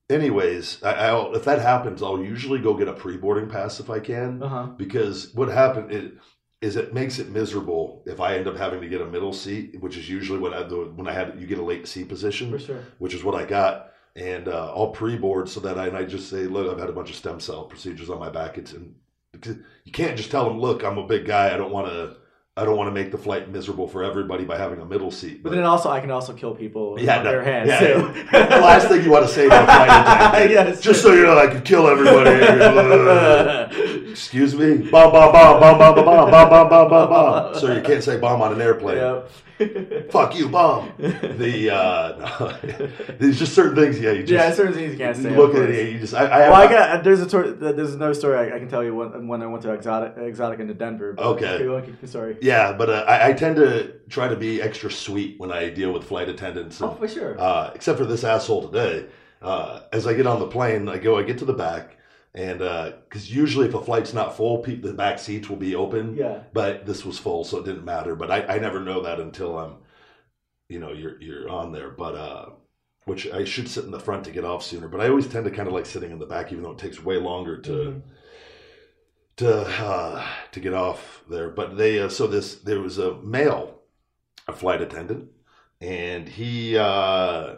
anyways, 0.09 0.81
I, 0.83 0.93
I'll, 1.07 1.35
if 1.35 1.43
that 1.45 1.59
happens, 1.61 2.01
I'll 2.01 2.23
usually 2.23 2.59
go 2.59 2.73
get 2.73 2.87
a 2.87 2.93
pre-boarding 2.93 3.49
pass 3.49 3.79
if 3.79 3.89
I 3.89 3.99
can, 3.99 4.41
Uh-huh. 4.41 4.67
because 4.77 5.33
what 5.33 5.49
happened 5.49 5.91
it, 5.91 6.13
is 6.61 6.75
it 6.75 6.93
makes 6.93 7.19
it 7.19 7.29
miserable 7.29 8.01
if 8.05 8.19
I 8.19 8.35
end 8.35 8.47
up 8.47 8.57
having 8.57 8.81
to 8.81 8.87
get 8.87 9.01
a 9.01 9.05
middle 9.05 9.33
seat, 9.33 9.79
which 9.81 9.97
is 9.97 10.09
usually 10.09 10.39
what 10.39 10.53
I 10.53 10.63
do 10.67 10.91
when 10.95 11.07
I 11.07 11.13
had 11.13 11.39
you 11.39 11.45
get 11.45 11.59
a 11.59 11.63
late 11.63 11.87
seat 11.87 12.07
position 12.09 12.49
For 12.51 12.59
sure. 12.59 12.83
which 12.99 13.13
is 13.13 13.23
what 13.23 13.35
I 13.35 13.45
got. 13.45 13.91
And 14.17 14.47
uh, 14.47 14.73
I'll 14.75 14.89
pre-board 14.89 15.47
so 15.47 15.59
that 15.59 15.77
I, 15.77 15.85
and 15.87 15.95
I 15.95 16.03
just 16.03 16.27
say, 16.29 16.45
look, 16.47 16.69
I've 16.73 16.79
had 16.79 16.89
a 16.89 16.93
bunch 16.93 17.11
of 17.11 17.15
stem 17.15 17.39
cell 17.39 17.65
procedures 17.65 18.09
on 18.09 18.19
my 18.19 18.29
back. 18.29 18.57
It's 18.57 18.73
because 19.31 19.57
you 19.83 19.91
can't 19.91 20.17
just 20.17 20.31
tell 20.31 20.45
them, 20.49 20.59
look, 20.59 20.83
I'm 20.83 20.97
a 20.97 21.05
big 21.05 21.25
guy. 21.27 21.53
I 21.53 21.57
don't 21.57 21.71
want 21.71 21.85
to, 21.87 22.15
I 22.55 22.65
don't 22.65 22.75
want 22.77 22.87
to 22.87 22.91
make 22.91 23.11
the 23.11 23.17
flight 23.19 23.51
miserable 23.51 23.87
for 23.87 24.03
everybody 24.03 24.43
by 24.43 24.57
having 24.57 24.79
a 24.81 24.85
middle 24.85 25.11
seat. 25.11 25.43
But 25.43 25.51
then 25.51 25.63
also, 25.63 25.91
I 25.91 25.99
can 25.99 26.09
also 26.09 26.33
kill 26.33 26.55
people 26.55 26.93
with 26.93 27.03
Yeah, 27.03 27.17
my 27.17 27.23
no, 27.25 27.29
bare 27.31 27.43
hands 27.43 27.69
yeah, 27.69 27.79
too. 27.79 28.11
yeah. 28.33 28.45
the 28.47 28.61
last 28.61 28.87
thing 28.87 29.03
you 29.03 29.11
want 29.11 29.27
to 29.27 29.31
say 29.31 29.47
to 29.47 29.53
a 29.61 29.65
flight 29.65 29.89
attendant, 30.33 30.49
Yes. 30.51 30.81
just 30.81 31.03
so 31.03 31.13
you 31.13 31.21
know, 31.21 31.37
I 31.37 31.45
could 31.45 31.63
kill 31.63 31.87
everybody. 31.87 32.31
Excuse 34.17 34.55
me, 34.55 34.77
bomb, 34.89 35.11
bomb, 35.11 35.31
bomb, 35.31 35.59
bomb, 35.59 35.77
bomb, 35.77 35.95
bomb, 35.95 36.05
bomb, 36.05 36.31
bomb, 36.31 36.49
bomb, 36.49 36.69
bomb, 36.69 36.89
bomb, 36.89 37.09
bomb. 37.09 37.55
So 37.55 37.71
you 37.71 37.81
can't 37.83 38.03
say 38.03 38.17
bomb 38.17 38.41
on 38.41 38.51
an 38.51 38.59
airplane. 38.59 38.97
Yep. 38.97 40.11
Fuck 40.11 40.35
you, 40.35 40.49
bomb. 40.49 40.91
The 40.97 41.69
uh, 41.71 42.57
there's 43.19 43.37
just 43.37 43.53
certain 43.53 43.75
things. 43.75 43.99
Yeah, 43.99 44.11
you 44.13 44.21
just 44.23 44.31
yeah, 44.31 44.51
certain 44.53 44.73
things 44.73 44.93
you 44.93 44.97
can't 44.97 45.15
say. 45.15 45.35
look 45.37 45.53
at 45.53 45.69
it. 45.69 45.93
You 45.93 45.99
just 45.99 46.15
I, 46.15 46.23
I 46.25 46.39
have 46.41 46.51
Well, 46.51 46.61
I 46.61 46.67
got 46.67 47.03
there's 47.03 47.21
a 47.21 47.27
tor- 47.29 47.51
there's 47.51 47.93
another 47.93 48.15
story 48.15 48.51
I, 48.51 48.55
I 48.55 48.59
can 48.59 48.67
tell 48.67 48.83
you 48.83 48.95
when, 48.95 49.27
when 49.27 49.43
I 49.43 49.45
went 49.47 49.61
to 49.63 49.71
exotic 49.71 50.17
exotic 50.17 50.59
into 50.59 50.73
Denver. 50.73 51.13
but- 51.13 51.25
Okay. 51.25 51.57
keep 51.85 52.37
yeah, 52.41 52.73
but 52.73 52.89
uh, 52.89 53.05
I, 53.07 53.29
I 53.29 53.33
tend 53.33 53.55
to 53.57 53.93
try 54.09 54.27
to 54.27 54.35
be 54.35 54.61
extra 54.63 54.89
sweet 54.91 55.39
when 55.39 55.51
I 55.51 55.69
deal 55.69 55.91
with 55.91 56.05
flight 56.05 56.27
attendants. 56.27 56.81
and- 56.81 56.89
Oh, 56.89 56.93
for 56.95 57.07
sure. 57.07 57.39
uh, 57.39 57.71
except 57.75 57.99
for 57.99 58.05
this 58.05 58.23
asshole 58.23 58.69
today. 58.69 59.05
Uh, 59.41 59.81
as 59.93 60.07
I 60.07 60.15
get 60.15 60.25
on 60.25 60.39
the 60.39 60.47
plane, 60.47 60.89
I 60.89 60.97
go, 60.97 61.19
I 61.19 61.23
get 61.23 61.37
to 61.39 61.45
the 61.45 61.53
back, 61.53 61.96
and 62.37 62.59
because 62.59 63.33
usually 63.33 63.67
if 63.67 63.73
a 63.73 63.81
flight's 63.81 64.13
not 64.13 64.37
full, 64.37 64.59
pe- 64.59 64.75
the 64.75 64.93
back 64.93 65.17
seats 65.17 65.49
will 65.49 65.57
be 65.57 65.75
open. 65.75 66.15
Yeah. 66.15 66.43
But 66.53 66.85
this 66.85 67.03
was 67.03 67.17
full, 67.17 67.43
so 67.43 67.57
it 67.57 67.65
didn't 67.65 67.83
matter. 67.83 68.15
But 68.15 68.29
I, 68.29 68.55
I 68.55 68.59
never 68.59 68.79
know 68.79 69.01
that 69.01 69.19
until 69.19 69.57
I'm, 69.57 69.75
you 70.69 70.79
know, 70.79 70.91
you're 70.93 71.19
you're 71.21 71.49
on 71.49 71.71
there. 71.71 71.89
But 71.89 72.15
uh, 72.15 72.45
which 73.05 73.27
I 73.31 73.43
should 73.43 73.67
sit 73.67 73.85
in 73.85 73.91
the 73.91 73.99
front 73.99 74.23
to 74.25 74.31
get 74.31 74.45
off 74.45 74.63
sooner. 74.63 74.87
But 74.87 75.01
I 75.01 75.09
always 75.09 75.27
tend 75.27 75.45
to 75.45 75.51
kind 75.51 75.67
of 75.67 75.73
like 75.73 75.87
sitting 75.87 76.11
in 76.11 76.19
the 76.19 76.25
back, 76.27 76.51
even 76.51 76.63
though 76.63 76.73
it 76.73 76.77
takes 76.77 77.03
way 77.03 77.17
longer 77.17 77.57
to. 77.61 77.71
Mhm. 77.71 78.01
To 79.37 79.61
uh, 79.61 80.27
to 80.51 80.59
get 80.59 80.73
off 80.73 81.23
there, 81.29 81.49
but 81.49 81.77
they 81.77 81.99
uh, 81.99 82.09
so 82.09 82.25
this 82.25 82.55
there 82.55 82.79
was 82.81 82.97
a 82.97 83.17
male, 83.21 83.81
a 84.47 84.51
flight 84.51 84.81
attendant, 84.81 85.29
and 85.79 86.27
he 86.27 86.75
uh, 86.75 87.57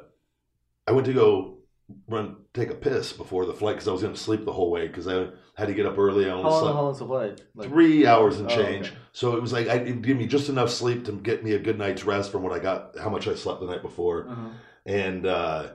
I 0.86 0.92
went 0.92 1.06
to 1.06 1.14
go 1.14 1.59
run 2.08 2.38
take 2.54 2.70
a 2.70 2.76
piss 2.76 3.14
before 3.14 3.46
the 3.46 3.54
flight 3.54 3.76
because 3.76 3.88
I 3.88 3.92
was 3.92 4.02
going 4.02 4.14
to 4.14 4.20
sleep 4.20 4.46
the 4.46 4.54
whole 4.54 4.72
way 4.72 4.88
because 4.88 5.08
I 5.08 5.30
had 5.56 5.68
to 5.68 5.74
get 5.74 5.86
up 5.86 5.98
early. 5.98 6.26
I 6.26 6.30
How 6.30 6.36
only 6.38 6.50
long, 6.50 6.62
slept 6.62 6.76
how 6.76 6.82
long's 6.84 7.00
the 7.00 7.06
flight? 7.06 7.42
Like, 7.56 7.70
three 7.70 8.06
hours 8.06 8.40
and 8.40 8.52
Oh, 8.52 8.56
change. 8.56 8.88
okay. 8.88 8.98
So 9.14 9.36
it 9.36 9.42
was 9.42 9.52
like 9.54 9.68
I 9.68 9.76
it'd 9.76 10.02
give 10.04 10.18
me 10.18 10.28
just 10.28 10.50
enough 10.50 10.70
sleep 10.70 11.06
to 11.06 11.12
get 11.14 11.44
me 11.44 11.54
a 11.54 11.60
good 11.60 11.78
night's 11.78 12.04
rest 12.06 12.32
from 12.32 12.44
what 12.44 12.54
I 12.54 12.60
got, 12.60 12.98
how 12.98 13.10
much 13.10 13.28
I 13.28 13.36
slept 13.36 13.60
the 13.62 13.68
night 13.68 13.82
before, 13.82 14.28
uh-huh. 14.30 14.50
and 14.86 15.26
uh, 15.26 15.68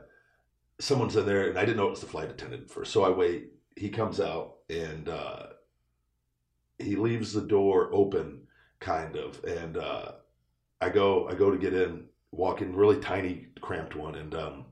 someone's 0.78 1.16
in 1.16 1.26
there, 1.26 1.48
and 1.48 1.58
I 1.58 1.62
didn't 1.64 1.76
know 1.76 1.86
it 1.86 1.90
was 1.90 2.00
the 2.00 2.06
flight 2.06 2.30
attendant 2.30 2.70
first. 2.70 2.92
So 2.92 3.04
I 3.04 3.10
wait. 3.10 3.50
He 3.76 3.88
comes 3.88 4.20
out 4.20 4.58
and 4.70 5.08
uh, 5.08 5.46
he 6.78 6.94
leaves 6.96 7.32
the 7.32 7.40
door 7.40 7.90
open, 7.92 8.46
kind 8.78 9.16
of, 9.16 9.42
and 9.44 9.76
uh, 9.76 10.12
I 10.80 10.90
go 10.90 11.28
I 11.28 11.34
go 11.34 11.50
to 11.50 11.58
get 11.58 11.74
in, 11.74 12.04
walk 12.30 12.62
in, 12.62 12.74
really 12.76 13.00
tiny, 13.00 13.48
cramped 13.60 13.96
one, 13.96 14.14
and 14.14 14.34
um, 14.34 14.63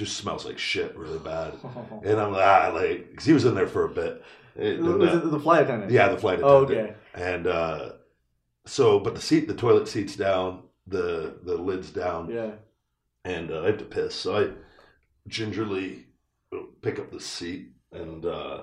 just 0.00 0.16
smells 0.16 0.44
like 0.44 0.58
shit, 0.58 0.96
really 0.96 1.18
bad. 1.18 1.54
And 2.04 2.18
I'm 2.20 2.32
like, 2.32 2.44
ah, 2.44 2.72
like, 2.74 3.10
because 3.10 3.24
he 3.26 3.32
was 3.32 3.44
in 3.44 3.54
there 3.54 3.66
for 3.68 3.84
a 3.84 3.88
bit. 3.88 4.22
Was 4.56 5.14
it 5.14 5.30
the 5.30 5.38
flight 5.40 5.62
attendant? 5.62 5.92
yeah, 5.92 6.08
the 6.08 6.18
flight 6.18 6.38
attendant. 6.40 6.60
Oh, 6.60 6.64
attendant. 6.64 6.96
okay. 7.14 7.22
And 7.34 7.46
uh, 7.46 7.92
so, 8.66 8.98
but 8.98 9.14
the 9.14 9.20
seat, 9.20 9.46
the 9.48 9.54
toilet 9.54 9.86
seat's 9.88 10.16
down, 10.16 10.64
the 10.86 11.38
the 11.42 11.56
lid's 11.56 11.90
down, 11.90 12.30
Yeah. 12.30 12.50
and 13.24 13.50
uh, 13.50 13.62
I 13.62 13.66
have 13.66 13.78
to 13.78 13.84
piss. 13.84 14.14
So 14.14 14.36
I 14.42 14.50
gingerly 15.28 16.06
pick 16.82 16.98
up 16.98 17.10
the 17.12 17.20
seat, 17.20 17.68
and 17.92 18.24
uh, 18.26 18.62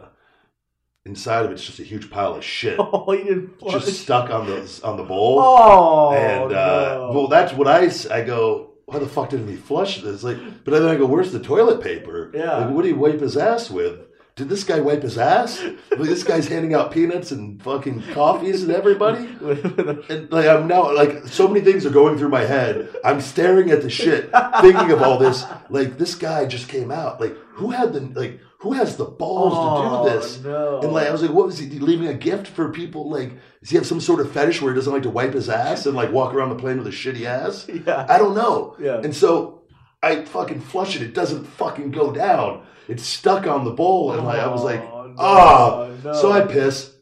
inside 1.06 1.46
of 1.46 1.52
it's 1.52 1.66
just 1.66 1.80
a 1.80 1.84
huge 1.84 2.10
pile 2.10 2.36
of 2.36 2.44
shit, 2.44 2.78
Oh, 2.80 3.12
you 3.14 3.24
didn't 3.24 3.60
flush. 3.60 3.86
just 3.86 4.02
stuck 4.02 4.30
on 4.30 4.46
the 4.48 4.82
on 4.84 4.98
the 4.98 5.04
bowl. 5.04 5.40
Oh, 5.42 6.12
and 6.14 6.52
uh, 6.54 6.96
no. 6.98 7.12
well, 7.14 7.28
that's 7.28 7.54
what 7.54 7.68
I 7.68 7.90
I 8.12 8.24
go. 8.24 8.67
Why 8.88 9.00
the 9.00 9.06
fuck 9.08 9.32
didn't 9.32 9.50
he 9.50 9.58
flush 9.58 10.02
this? 10.02 10.24
Like, 10.24 10.38
but 10.64 10.72
then 10.72 10.84
I 10.86 10.96
go, 10.96 11.06
"Where's 11.06 11.34
the 11.34 11.42
toilet 11.42 11.82
paper? 11.82 12.32
Yeah. 12.34 12.56
Like, 12.56 12.70
what 12.74 12.84
did 12.84 12.88
he 12.88 12.94
wipe 12.94 13.20
his 13.20 13.36
ass 13.36 13.70
with? 13.70 14.00
Did 14.38 14.48
this 14.48 14.64
guy 14.64 14.80
wipe 14.80 15.02
his 15.04 15.18
ass? 15.18 15.62
Like, 15.92 16.08
this 16.08 16.24
guy's 16.24 16.48
handing 16.48 16.74
out 16.74 16.92
peanuts 16.92 17.32
and 17.32 17.62
fucking 17.62 18.02
coffees 18.14 18.64
and 18.64 18.72
everybody." 18.72 19.28
And 20.10 20.32
like 20.32 20.48
I'm 20.48 20.68
now 20.68 20.94
like 20.94 21.28
so 21.28 21.50
many 21.50 21.60
things 21.60 21.86
are 21.86 21.90
going 21.90 22.18
through 22.18 22.30
my 22.30 22.46
head. 22.46 22.88
I'm 23.04 23.20
staring 23.20 23.72
at 23.72 23.82
the 23.82 23.90
shit, 23.90 24.32
thinking 24.62 24.92
of 24.92 25.02
all 25.02 25.18
this. 25.18 25.44
Like 25.70 25.98
this 25.98 26.16
guy 26.16 26.46
just 26.46 26.70
came 26.70 26.90
out. 26.90 27.20
Like 27.20 27.36
who 27.56 27.72
had 27.72 27.92
the 27.92 28.00
like 28.18 28.40
who 28.60 28.74
has 28.74 28.98
the 28.98 29.06
balls 29.06 29.54
oh, 29.56 30.04
to 30.04 30.10
do 30.10 30.20
this? 30.20 30.44
No. 30.44 30.80
And 30.82 30.92
like 30.92 31.08
I 31.08 31.12
was 31.12 31.22
like, 31.22 31.32
what 31.32 31.46
was 31.46 31.60
he 31.60 31.68
leaving 31.68 32.08
a 32.08 32.14
gift 32.14 32.48
for 32.48 32.72
people? 32.72 33.10
Like, 33.10 33.34
does 33.60 33.70
he 33.70 33.76
have 33.76 33.86
some 33.86 34.02
sort 34.02 34.20
of 34.20 34.32
fetish 34.32 34.62
where 34.62 34.74
he 34.74 34.76
doesn't 34.78 34.92
like 34.92 35.04
to 35.04 35.10
wipe 35.10 35.34
his 35.34 35.50
ass 35.50 35.86
and 35.86 35.96
like 35.96 36.12
walk 36.12 36.34
around 36.34 36.50
the 36.50 36.56
plane 36.56 36.78
with 36.78 36.88
a 36.88 36.92
shitty 36.92 37.26
ass? 37.26 37.68
yeah. 37.86 38.06
I 38.10 38.18
don't 38.18 38.36
know. 38.36 38.76
Yeah. 38.80 39.00
And 39.04 39.16
so 39.16 39.62
I 40.02 40.26
fucking 40.26 40.62
flush 40.62 40.96
it. 40.96 41.04
It 41.04 41.14
doesn't 41.14 41.46
fucking 41.46 41.92
go 41.92 42.12
down. 42.12 42.66
It's 42.88 43.04
stuck 43.04 43.46
on 43.46 43.66
the 43.66 43.72
bowl, 43.72 44.14
and 44.14 44.26
like 44.26 44.40
I 44.40 44.48
was 44.48 44.64
like, 44.64 44.82
Oh, 44.82 45.08
no, 45.08 45.16
ah. 45.18 45.90
no. 46.04 46.14
So 46.14 46.32
I 46.32 46.42
piss, 46.42 46.96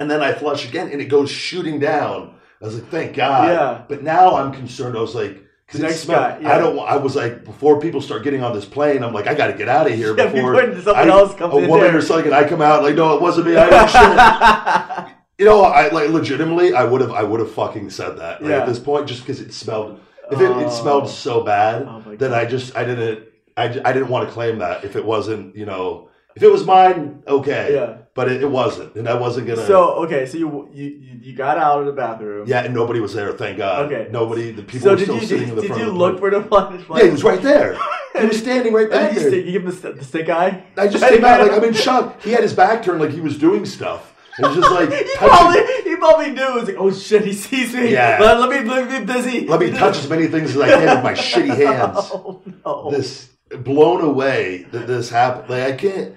and 0.00 0.10
then 0.10 0.22
I 0.22 0.32
flush 0.32 0.66
again, 0.66 0.88
and 0.90 1.00
it 1.00 1.06
goes 1.06 1.30
shooting 1.30 1.78
down. 1.78 2.34
I 2.60 2.64
was 2.64 2.76
like, 2.76 2.88
thank 2.90 3.16
God. 3.16 3.48
Yeah. 3.48 3.84
But 3.88 4.02
now 4.02 4.36
I'm 4.36 4.52
concerned. 4.52 4.96
I 4.96 5.00
was 5.00 5.14
like. 5.14 5.44
The 5.70 5.78
it 5.78 5.82
next 5.82 6.00
smelled- 6.00 6.20
guy, 6.20 6.38
yeah. 6.42 6.54
I 6.54 6.58
don't. 6.58 6.78
I 6.78 6.96
was 6.96 7.16
like, 7.16 7.44
before 7.44 7.80
people 7.80 8.00
start 8.02 8.24
getting 8.24 8.42
on 8.42 8.52
this 8.52 8.64
plane, 8.66 9.02
I'm 9.02 9.12
like, 9.14 9.26
I 9.26 9.34
got 9.34 9.46
to 9.46 9.54
get 9.54 9.68
out 9.68 9.86
of 9.86 9.94
here 9.94 10.14
Yeah, 10.18 10.26
before 10.26 10.54
someone 10.82 11.08
I- 11.10 11.12
else 11.12 11.34
comes 11.34 11.54
a 11.54 11.58
in 11.58 11.68
woman 11.70 11.86
there. 11.88 11.96
or 11.98 12.02
something. 12.02 12.26
And 12.26 12.34
I 12.34 12.46
come 12.48 12.60
out 12.60 12.82
like, 12.82 12.94
no, 12.94 13.14
it 13.16 13.22
wasn't 13.22 13.46
me. 13.46 13.56
I. 13.56 15.12
You 15.38 15.46
know, 15.46 15.62
I 15.62 15.88
like 15.88 16.10
legitimately, 16.10 16.72
I 16.72 16.84
would 16.84 17.00
have, 17.00 17.10
I 17.10 17.22
would 17.24 17.40
have 17.40 17.50
fucking 17.52 17.90
said 17.90 18.18
that 18.18 18.42
like, 18.42 18.50
Yeah. 18.50 18.58
at 18.60 18.66
this 18.66 18.78
point, 18.78 19.08
just 19.08 19.22
because 19.22 19.40
it 19.40 19.52
smelled. 19.52 19.98
If 20.30 20.38
it, 20.40 20.44
it 20.44 20.50
Oh. 20.66 20.70
smelled 20.70 21.08
so 21.08 21.42
bad 21.42 21.82
Oh 21.88 22.14
that 22.16 22.32
I 22.32 22.44
just, 22.44 22.76
I 22.76 22.84
didn't, 22.84 23.24
I, 23.56 23.64
I 23.64 23.92
didn't 23.92 24.08
want 24.08 24.28
to 24.28 24.32
claim 24.32 24.58
that 24.58 24.84
if 24.84 24.94
it 24.94 25.04
wasn't, 25.04 25.56
you 25.56 25.66
know, 25.66 26.10
if 26.36 26.42
it 26.42 26.50
was 26.50 26.64
mine, 26.64 27.22
okay, 27.26 27.74
Yeah. 27.74 27.96
but 28.14 28.30
it, 28.30 28.42
it 28.42 28.50
wasn't, 28.50 28.94
and 28.96 29.08
I 29.08 29.14
wasn't 29.14 29.46
gonna. 29.46 29.66
So 29.66 30.04
okay, 30.04 30.26
so 30.26 30.38
you 30.38 30.68
you 30.72 30.86
you 31.22 31.32
got 31.34 31.58
out 31.58 31.80
of 31.80 31.86
the 31.86 31.92
bathroom. 31.92 32.46
yeah, 32.48 32.64
and 32.64 32.74
nobody 32.74 33.00
was 33.00 33.14
there. 33.14 33.32
Thank 33.32 33.58
God. 33.58 33.92
Okay. 33.92 34.08
nobody. 34.10 34.52
The 34.52 34.62
people 34.62 34.80
So 34.80 34.90
were 34.90 34.96
did 34.96 35.02
still 35.04 35.14
you 35.16 35.26
sitting 35.26 35.38
did, 35.40 35.48
in 35.50 35.54
the 35.56 35.60
did 35.62 35.68
front. 35.68 35.80
Did 35.82 35.86
you 35.88 35.92
look 35.96 36.18
for 36.18 36.30
the 36.30 36.42
flight? 36.42 36.80
Yeah, 36.98 37.04
he 37.04 37.10
was 37.10 37.24
right 37.24 37.42
there. 37.42 37.76
He 38.18 38.26
was 38.26 38.38
standing 38.38 38.72
right 38.72 38.90
back 38.96 39.14
you, 39.14 39.20
there. 39.20 39.28
stick, 39.30 39.46
you 39.46 39.52
give 39.52 39.62
him 39.62 39.70
the, 39.70 39.76
st- 39.76 39.96
the 39.98 40.04
stick 40.04 40.28
eye. 40.28 40.64
I 40.76 40.88
just 40.88 41.04
came 41.08 41.24
out 41.24 41.40
like 41.40 41.52
I'm 41.52 41.64
in 41.64 41.72
shock. 41.74 42.20
He 42.22 42.30
had 42.32 42.42
his 42.42 42.52
back 42.54 42.82
turned 42.82 43.00
like 43.00 43.10
he 43.10 43.20
was 43.20 43.38
doing 43.38 43.64
stuff. 43.64 44.08
It 44.38 44.46
was 44.46 44.56
just 44.56 44.70
like 44.70 44.90
He 44.92 45.16
probably, 45.16 45.60
he 45.84 45.96
probably 45.96 46.30
knew. 46.30 46.42
It 46.42 46.54
was 46.54 46.64
like, 46.64 46.76
oh 46.78 46.90
shit, 46.90 47.22
he 47.24 47.34
sees 47.34 47.74
me. 47.74 47.92
Yeah. 47.92 48.16
Let, 48.20 48.40
let 48.40 48.48
me 48.50 48.68
let 48.68 48.90
me 48.90 48.98
be 49.00 49.04
busy. 49.04 49.46
Let 49.46 49.60
me 49.60 49.70
touch 49.70 49.98
as 49.98 50.08
many 50.08 50.26
things 50.26 50.56
as 50.56 50.60
I 50.62 50.68
can 50.68 50.96
with 50.96 51.04
my 51.04 51.12
shitty 51.12 51.54
hands. 51.54 51.96
Oh 52.12 52.42
no. 52.64 52.90
This 52.90 53.28
blown 53.58 54.00
away 54.02 54.66
that 54.72 54.86
this 54.86 55.10
happened. 55.10 55.50
Like 55.50 55.62
I 55.64 55.72
can't. 55.76 56.14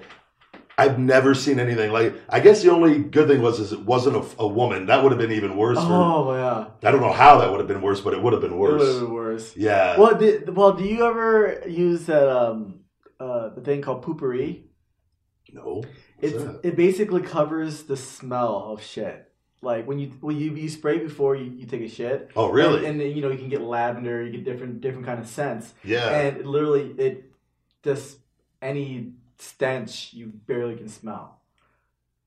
I've 0.78 0.98
never 0.98 1.34
seen 1.34 1.58
anything 1.58 1.90
like. 1.90 2.14
I 2.28 2.40
guess 2.40 2.62
the 2.62 2.70
only 2.70 2.98
good 2.98 3.28
thing 3.28 3.40
was 3.40 3.60
is 3.60 3.72
it 3.72 3.80
wasn't 3.80 4.16
a, 4.16 4.42
a 4.42 4.46
woman. 4.46 4.86
That 4.86 5.02
would 5.02 5.10
have 5.10 5.18
been 5.18 5.32
even 5.32 5.56
worse. 5.56 5.78
For, 5.78 5.84
oh 5.88 6.34
yeah. 6.34 6.88
I 6.88 6.92
don't 6.92 7.00
know 7.00 7.12
how 7.12 7.38
that 7.38 7.50
would 7.50 7.60
have 7.60 7.68
been 7.68 7.80
worse, 7.80 8.00
but 8.02 8.12
it 8.12 8.22
would 8.22 8.34
have 8.34 8.42
been 8.42 8.58
worse. 8.58 8.82
It 8.82 8.84
would 8.84 8.92
have 8.92 9.00
been 9.00 9.14
worse. 9.14 9.56
Yeah. 9.56 9.98
Well, 9.98 10.14
did, 10.16 10.54
well, 10.54 10.72
do 10.72 10.84
you 10.84 11.06
ever 11.06 11.62
use 11.66 12.04
that 12.06 12.28
um 12.28 12.80
uh 13.18 13.50
the 13.50 13.62
thing 13.62 13.80
called 13.80 14.02
Poo-Pourri? 14.02 14.64
No. 15.52 15.82
It's 16.20 16.42
that? 16.42 16.60
it 16.62 16.76
basically 16.76 17.22
covers 17.22 17.84
the 17.84 17.96
smell 17.96 18.72
of 18.72 18.82
shit. 18.82 19.32
Like 19.62 19.86
when 19.86 19.98
you 19.98 20.08
when 20.20 20.36
you, 20.36 20.54
you 20.54 20.68
spray 20.68 20.98
before 20.98 21.36
you, 21.36 21.50
you 21.56 21.66
take 21.66 21.80
a 21.80 21.88
shit. 21.88 22.30
Oh 22.36 22.50
really? 22.50 22.84
And, 22.84 23.00
and 23.00 23.16
you 23.16 23.22
know 23.22 23.30
you 23.30 23.38
can 23.38 23.48
get 23.48 23.62
lavender, 23.62 24.22
you 24.22 24.32
get 24.32 24.44
different 24.44 24.82
different 24.82 25.06
kind 25.06 25.18
of 25.18 25.26
scents, 25.26 25.72
yeah. 25.82 26.10
and 26.10 26.36
it 26.36 26.46
literally 26.46 26.94
it 26.98 27.32
just 27.82 28.18
any 28.60 29.14
stench 29.38 30.12
you 30.12 30.26
barely 30.46 30.76
can 30.76 30.88
smell. 30.88 31.40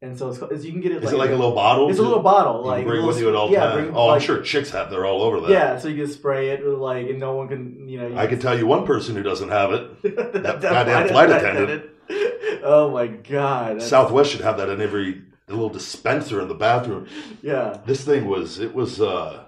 And 0.01 0.17
so 0.17 0.29
it's, 0.29 0.39
it's 0.51 0.63
you 0.63 0.71
can 0.71 0.79
get 0.79 0.93
it. 0.93 1.03
Is 1.03 1.11
it 1.11 1.17
like 1.17 1.29
a 1.29 1.35
little 1.35 1.51
bottle? 1.53 1.89
It's 1.89 1.99
a 1.99 2.01
little 2.01 2.23
bottle, 2.23 2.61
You 2.61 2.67
like 2.67 2.85
bring 2.85 3.03
a 3.03 3.05
with 3.05 3.17
little 3.17 3.31
you 3.31 3.35
at 3.35 3.39
all 3.39 3.51
yeah, 3.51 3.59
times. 3.65 3.73
bring, 3.81 3.95
oh, 3.95 4.09
I'm 4.11 4.21
sure 4.21 4.41
chicks 4.41 4.69
have. 4.69 4.89
They're 4.89 5.05
all 5.05 5.21
over 5.21 5.41
that. 5.41 5.49
Yeah, 5.49 5.77
so 5.77 5.89
you 5.89 6.03
can 6.05 6.11
spray 6.11 6.51
it 6.51 6.65
like, 6.65 7.09
and 7.09 7.19
no 7.19 7.33
one 7.33 7.49
can, 7.49 7.89
you 7.89 7.99
know. 7.99 8.07
You 8.07 8.17
I 8.17 8.25
can 8.27 8.39
tell 8.39 8.57
you 8.57 8.65
one 8.65 8.85
person 8.85 9.13
who 9.15 9.23
doesn't 9.23 9.49
have 9.49 9.73
it. 9.73 10.01
that 10.43 10.61
goddamn 10.61 11.09
flight 11.09 11.29
attendant. 11.29 11.89
Oh 12.61 12.91
my 12.91 13.07
god. 13.07 13.81
Southwest 13.81 14.31
should 14.31 14.41
have 14.41 14.57
that 14.57 14.67
in 14.69 14.81
every 14.81 15.21
little 15.47 15.69
dispenser 15.69 16.41
in 16.41 16.47
the 16.47 16.55
bathroom. 16.55 17.07
Yeah. 17.41 17.79
This 17.85 18.03
thing 18.03 18.25
was. 18.25 18.59
It 18.59 18.73
was. 18.73 18.99
uh 18.99 19.45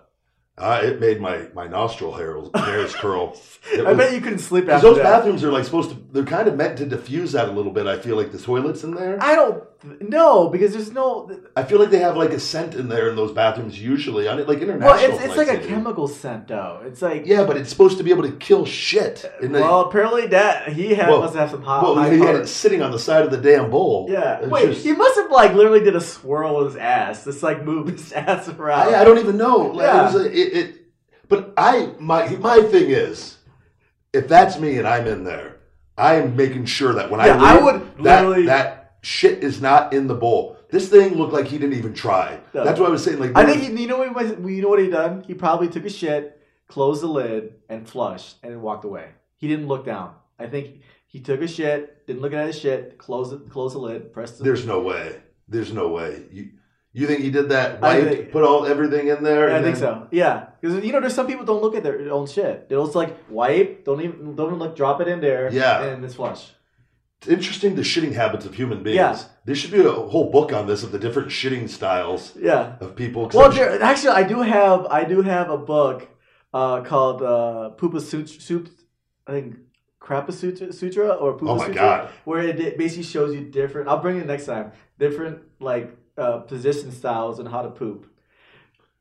Uh, 0.62 0.80
it 0.84 1.00
made 1.00 1.20
my, 1.20 1.48
my 1.56 1.66
nostril 1.68 2.14
hairs, 2.14 2.48
hairs 2.54 2.94
curl. 2.96 3.36
It 3.74 3.80
I 3.86 3.90
was- 3.94 3.98
bet 3.98 4.14
you 4.14 4.22
couldn't 4.22 4.40
sleep 4.40 4.68
after 4.70 4.88
those 4.88 4.98
that. 4.98 5.04
bathrooms 5.04 5.44
are 5.44 5.52
like 5.52 5.66
supposed 5.66 5.92
to. 5.92 5.98
They're 6.12 6.24
kind 6.24 6.48
of 6.48 6.56
meant 6.56 6.78
to 6.80 6.86
diffuse 6.86 7.32
that 7.34 7.48
a 7.48 7.52
little 7.52 7.72
bit. 7.72 7.86
I 7.88 7.98
feel 8.00 8.16
like 8.16 8.32
the 8.32 8.38
toilets 8.40 8.84
in 8.84 8.96
there. 8.96 9.18
I 9.22 9.36
don't 9.36 9.64
no 10.00 10.48
because 10.50 10.74
there's 10.74 10.92
no. 10.92 11.30
I 11.56 11.64
feel 11.64 11.80
like 11.80 11.90
they 11.90 12.00
have 12.00 12.16
like 12.16 12.32
a 12.32 12.40
scent 12.40 12.76
in 12.76 12.88
there 12.88 13.10
in 13.10 13.16
those 13.16 13.32
bathrooms 13.32 13.82
usually. 13.82 14.28
On 14.28 14.38
it, 14.40 14.48
like 14.48 14.60
international. 14.60 14.94
Well, 14.94 15.12
it's 15.16 15.24
it's 15.24 15.38
like 15.38 15.48
a 15.48 15.60
do. 15.62 15.68
chemical 15.68 16.08
scent 16.08 16.48
though. 16.48 16.82
It's 16.86 17.02
like 17.02 17.26
Yeah, 17.26 17.44
but 17.46 17.58
it's 17.58 17.70
supposed 17.70 17.98
to 17.98 18.04
be 18.04 18.12
able 18.12 18.24
to 18.24 18.32
kill 18.34 18.66
shit. 18.66 19.26
And 19.42 19.54
they- 19.56 19.62
well, 19.62 19.82
apparently 19.82 20.28
that 20.28 20.70
he 20.74 20.94
had 20.94 21.10
Well- 21.10 21.22
must 21.22 21.36
have 21.36 21.50
some 21.52 21.64
hot. 21.64 21.84
well, 21.84 22.12
he 22.12 22.20
had 22.20 22.36
it 22.36 22.48
sitting 22.48 22.82
on 22.82 22.92
the 22.92 23.00
side 23.00 23.24
of 23.26 23.32
the 23.32 23.38
damn 23.38 23.72
bowl. 23.72 24.08
Yeah. 24.10 24.46
Wait, 24.48 24.68
just- 24.68 24.86
he 24.86 24.94
must 24.94 25.16
have 25.20 25.32
like 25.32 25.54
literally 25.54 25.82
did 25.84 25.96
a 25.96 26.02
swirl 26.02 26.58
with 26.58 26.68
his 26.74 26.76
ass. 26.78 27.26
Just 27.26 27.42
like 27.42 27.64
moved 27.66 27.90
his 27.90 28.12
ass 28.14 28.48
around. 28.50 28.94
I, 28.94 29.02
I 29.02 29.04
don't 29.04 29.18
even 29.18 29.38
know. 29.38 29.58
Like, 29.58 29.86
Yeah. 29.86 30.02
it 30.10 30.14
was 30.14 30.26
a, 30.26 30.26
it, 30.32 30.58
it, 30.58 30.76
but 31.28 31.54
I 31.58 31.92
my 32.00 32.28
my 32.38 32.62
thing 32.62 32.90
is, 32.92 33.38
if 34.14 34.28
that's 34.28 34.60
me 34.60 34.78
and 34.78 34.88
I'm 34.88 35.08
in 35.08 35.24
there, 35.24 35.58
I 35.98 36.16
am 36.16 36.36
making 36.36 36.66
sure 36.66 36.94
that 36.94 37.10
when 37.10 37.20
Yeah, 37.22 37.42
I 37.42 37.58
I 37.58 37.62
would 37.64 37.82
that 38.04 38.26
literally- 38.26 38.46
that 38.46 38.78
shit 39.02 39.44
is 39.44 39.62
not 39.62 39.94
in 39.94 40.08
the 40.08 40.16
bowl. 40.16 40.58
This 40.70 40.90
thing 40.90 41.16
looked 41.16 41.34
like 41.34 41.48
he 41.48 41.58
didn't 41.58 41.78
even 41.78 41.94
try. 41.94 42.40
No. 42.54 42.64
That's 42.64 42.80
what 42.80 42.88
I 42.88 42.92
was 42.92 43.04
saying. 43.04 43.20
Like 43.20 43.36
I 43.36 43.46
think 43.46 43.62
he, 43.62 43.82
you 43.82 43.88
know 43.88 43.98
what 43.98 44.08
he 44.08 44.14
was, 44.14 44.52
you 44.52 44.62
know 44.62 44.70
what 44.70 44.80
he 44.80 44.90
done. 44.90 45.24
He 45.28 45.34
probably 45.34 45.68
took 45.68 45.86
a 45.86 45.90
shit, 45.90 46.40
closed 46.68 47.02
the 47.04 47.08
lid, 47.08 47.56
and 47.68 47.88
flushed, 47.88 48.38
and 48.44 48.52
then 48.54 48.62
walked 48.62 48.86
away. 48.86 49.10
He 49.36 49.48
didn't 49.48 49.68
look 49.68 49.86
down. 49.86 50.16
I 50.40 50.48
think 50.48 50.82
he 51.08 51.20
took 51.20 51.42
a 51.42 51.48
shit, 51.48 52.08
didn't 52.08 52.22
look 52.22 52.34
at 52.34 52.48
his 52.48 52.58
shit, 52.58 52.98
closed 52.98 53.34
it, 53.34 53.50
closed 53.50 53.76
the 53.76 53.80
lid, 53.80 54.14
pressed 54.14 54.38
the. 54.38 54.44
there's 54.46 54.66
no 54.66 54.82
way. 54.82 55.22
There's 55.48 55.74
no 55.74 55.90
way. 55.90 56.24
You 56.32 56.50
you 56.94 57.08
think 57.08 57.22
he 57.22 57.32
did 57.32 57.50
that? 57.50 57.84
I 57.84 58.00
Wiped, 58.00 58.10
think- 58.16 58.32
put 58.32 58.44
all 58.44 58.66
everything 58.66 59.08
in 59.08 59.24
there. 59.24 59.50
Yeah, 59.50 59.58
I 59.58 59.62
think 59.62 59.76
then- 59.78 59.82
so. 59.82 60.08
Yeah, 60.12 60.48
because 60.62 60.84
you 60.86 60.92
know, 60.94 61.00
there's 61.02 61.14
some 61.16 61.28
people 61.28 61.44
don't 61.46 61.62
look 61.62 61.76
at 61.76 61.84
their 61.84 62.12
own 62.12 62.28
shit. 62.28 62.70
They'll 62.70 62.86
just 62.86 62.96
like 62.96 63.18
wipe, 63.30 63.84
don't 63.84 64.02
even 64.02 64.36
don't 64.36 64.48
even 64.48 64.60
look, 64.60 64.76
drop 64.76 65.02
it 65.02 65.08
in 65.10 65.20
there. 65.22 65.50
Yeah. 65.52 65.84
and 65.84 66.06
it's 66.06 66.16
flush. 66.16 66.52
It's 67.22 67.30
interesting 67.30 67.76
the 67.76 67.84
shitting 67.84 68.14
habits 68.14 68.46
of 68.48 68.56
human 68.56 68.82
beings. 68.82 68.96
Yeah. 68.96 69.20
There 69.46 69.54
should 69.54 69.70
be 69.72 69.86
a 69.86 69.92
whole 69.92 70.32
book 70.32 70.52
on 70.52 70.66
this 70.66 70.82
of 70.82 70.92
the 70.92 70.98
different 70.98 71.30
shitting 71.30 71.70
styles 71.70 72.34
Yeah. 72.36 72.78
of 72.80 72.96
people. 72.96 73.30
Well, 73.32 73.52
there, 73.52 73.80
actually, 73.82 74.10
I 74.16 74.24
do 74.24 74.42
have 74.42 74.88
I 74.88 75.04
do 75.04 75.22
have 75.22 75.52
a 75.52 75.58
book 75.58 76.08
uh, 76.52 76.82
called 76.82 77.22
uh, 77.22 77.72
Poopa 77.78 78.02
Sutra, 78.02 78.42
Soup, 78.42 78.70
I 79.28 79.34
think 79.34 79.58
Krapa 80.02 80.34
Sutra, 80.34 80.74
Sutra 80.74 81.10
or 81.10 81.38
Poopa 81.38 81.50
Oh 81.50 81.56
my 81.58 81.66
Sutra, 81.68 81.74
God. 81.76 82.10
where 82.26 82.42
it 82.42 82.76
basically 82.80 83.04
shows 83.04 83.36
you 83.36 83.42
different. 83.42 83.88
I'll 83.88 84.02
bring 84.02 84.18
it 84.18 84.26
next 84.26 84.48
time. 84.48 84.72
Different 84.98 85.44
like 85.60 85.96
uh, 86.18 86.40
position 86.40 86.92
styles 86.92 87.38
and 87.38 87.48
how 87.48 87.62
to 87.62 87.70
poop. 87.70 88.08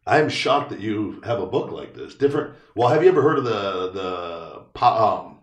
I 0.06 0.18
am 0.18 0.28
shocked 0.28 0.68
that 0.70 0.80
you 0.80 1.22
have 1.24 1.40
a 1.40 1.46
book 1.46 1.70
like 1.72 1.94
this. 1.94 2.14
Different. 2.14 2.54
Well, 2.74 2.88
have 2.90 3.02
you 3.02 3.08
ever 3.08 3.22
heard 3.22 3.38
of 3.38 3.44
the 3.44 3.90
the 3.98 4.86
um, 4.86 5.38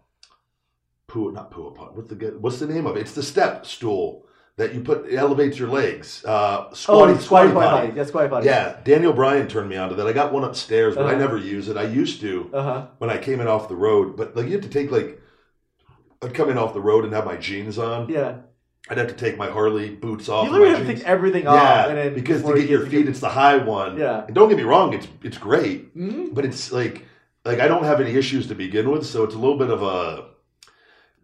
poo 1.08 1.32
not 1.32 1.52
poo 1.52 1.70
What's 1.94 2.10
the 2.10 2.38
what's 2.40 2.60
the 2.60 2.68
name 2.68 2.86
of 2.86 2.98
it? 2.98 3.02
It's 3.02 3.14
the 3.14 3.24
step 3.24 3.66
stool 3.66 4.26
that 4.58 4.74
you 4.74 4.82
put 4.82 5.06
it 5.06 5.16
elevates 5.16 5.58
your 5.58 5.70
legs. 5.70 6.24
Uh, 6.26 6.74
squatty, 6.74 7.14
oh, 7.14 7.18
squatty, 7.18 7.50
squatty 7.50 7.54
potty. 7.54 7.92
That's 7.92 8.10
squatty 8.10 8.28
potty. 8.30 8.46
Yeah, 8.48 8.78
Daniel 8.84 9.14
Bryan 9.14 9.48
turned 9.48 9.70
me 9.70 9.78
onto 9.78 9.96
that. 9.96 10.08
I 10.08 10.14
got 10.14 10.34
one 10.34 10.44
upstairs, 10.44 10.96
but 10.96 11.06
I 11.06 11.10
Uh-huh. 11.12 11.20
never 11.20 11.38
use 11.38 11.70
it. 11.70 11.78
I 11.78 11.84
used 11.84 12.22
to 12.22 12.50
Uh 12.54 12.64
huh. 12.64 12.86
when 12.98 13.10
I 13.10 13.18
came 13.18 13.40
in 13.40 13.48
off 13.48 13.70
the 13.70 13.76
road, 13.76 14.18
but 14.18 14.36
like 14.36 14.48
you 14.48 14.54
have 14.54 14.62
to 14.62 14.70
take 14.70 14.92
like. 14.92 15.22
I'd 16.24 16.34
come 16.34 16.50
in 16.50 16.58
off 16.58 16.74
the 16.74 16.82
road 16.82 17.06
and 17.06 17.14
have 17.14 17.26
my 17.26 17.38
jeans 17.38 17.78
on. 17.78 18.10
Yeah. 18.10 18.38
I'd 18.90 18.98
have 18.98 19.10
to 19.10 19.14
take 19.14 19.38
my 19.38 19.48
Harley 19.52 19.92
boots 19.92 20.28
off. 20.30 20.46
You 20.48 20.52
literally 20.52 20.74
have 20.76 20.88
to 20.88 20.94
take 20.96 21.04
everything 21.04 21.44
Yeah, 21.44 21.52
off, 21.52 21.90
and 21.90 21.98
then 21.98 22.14
because 22.16 22.42
to 22.42 22.56
get 22.56 22.68
your 22.68 22.88
feet, 22.88 23.08
it's 23.08 23.20
the 23.20 23.30
high 23.30 23.58
one. 23.58 23.98
Yeah. 24.00 24.26
And 24.26 24.34
don't 24.34 24.50
get 24.50 24.58
me 24.58 24.64
wrong, 24.64 24.94
it's 24.94 25.08
it's 25.24 25.38
great, 25.38 25.96
Mhm. 25.96 26.34
but 26.34 26.44
it's 26.44 26.72
like 26.72 27.06
like 27.46 27.60
I 27.60 27.68
don't 27.68 27.84
have 27.84 28.02
any 28.02 28.12
issues 28.16 28.48
to 28.48 28.56
begin 28.56 28.90
with, 28.90 29.06
so 29.06 29.24
it's 29.24 29.36
a 29.36 29.38
little 29.38 29.58
bit 29.60 29.70
of 29.70 29.84
a 29.84 30.26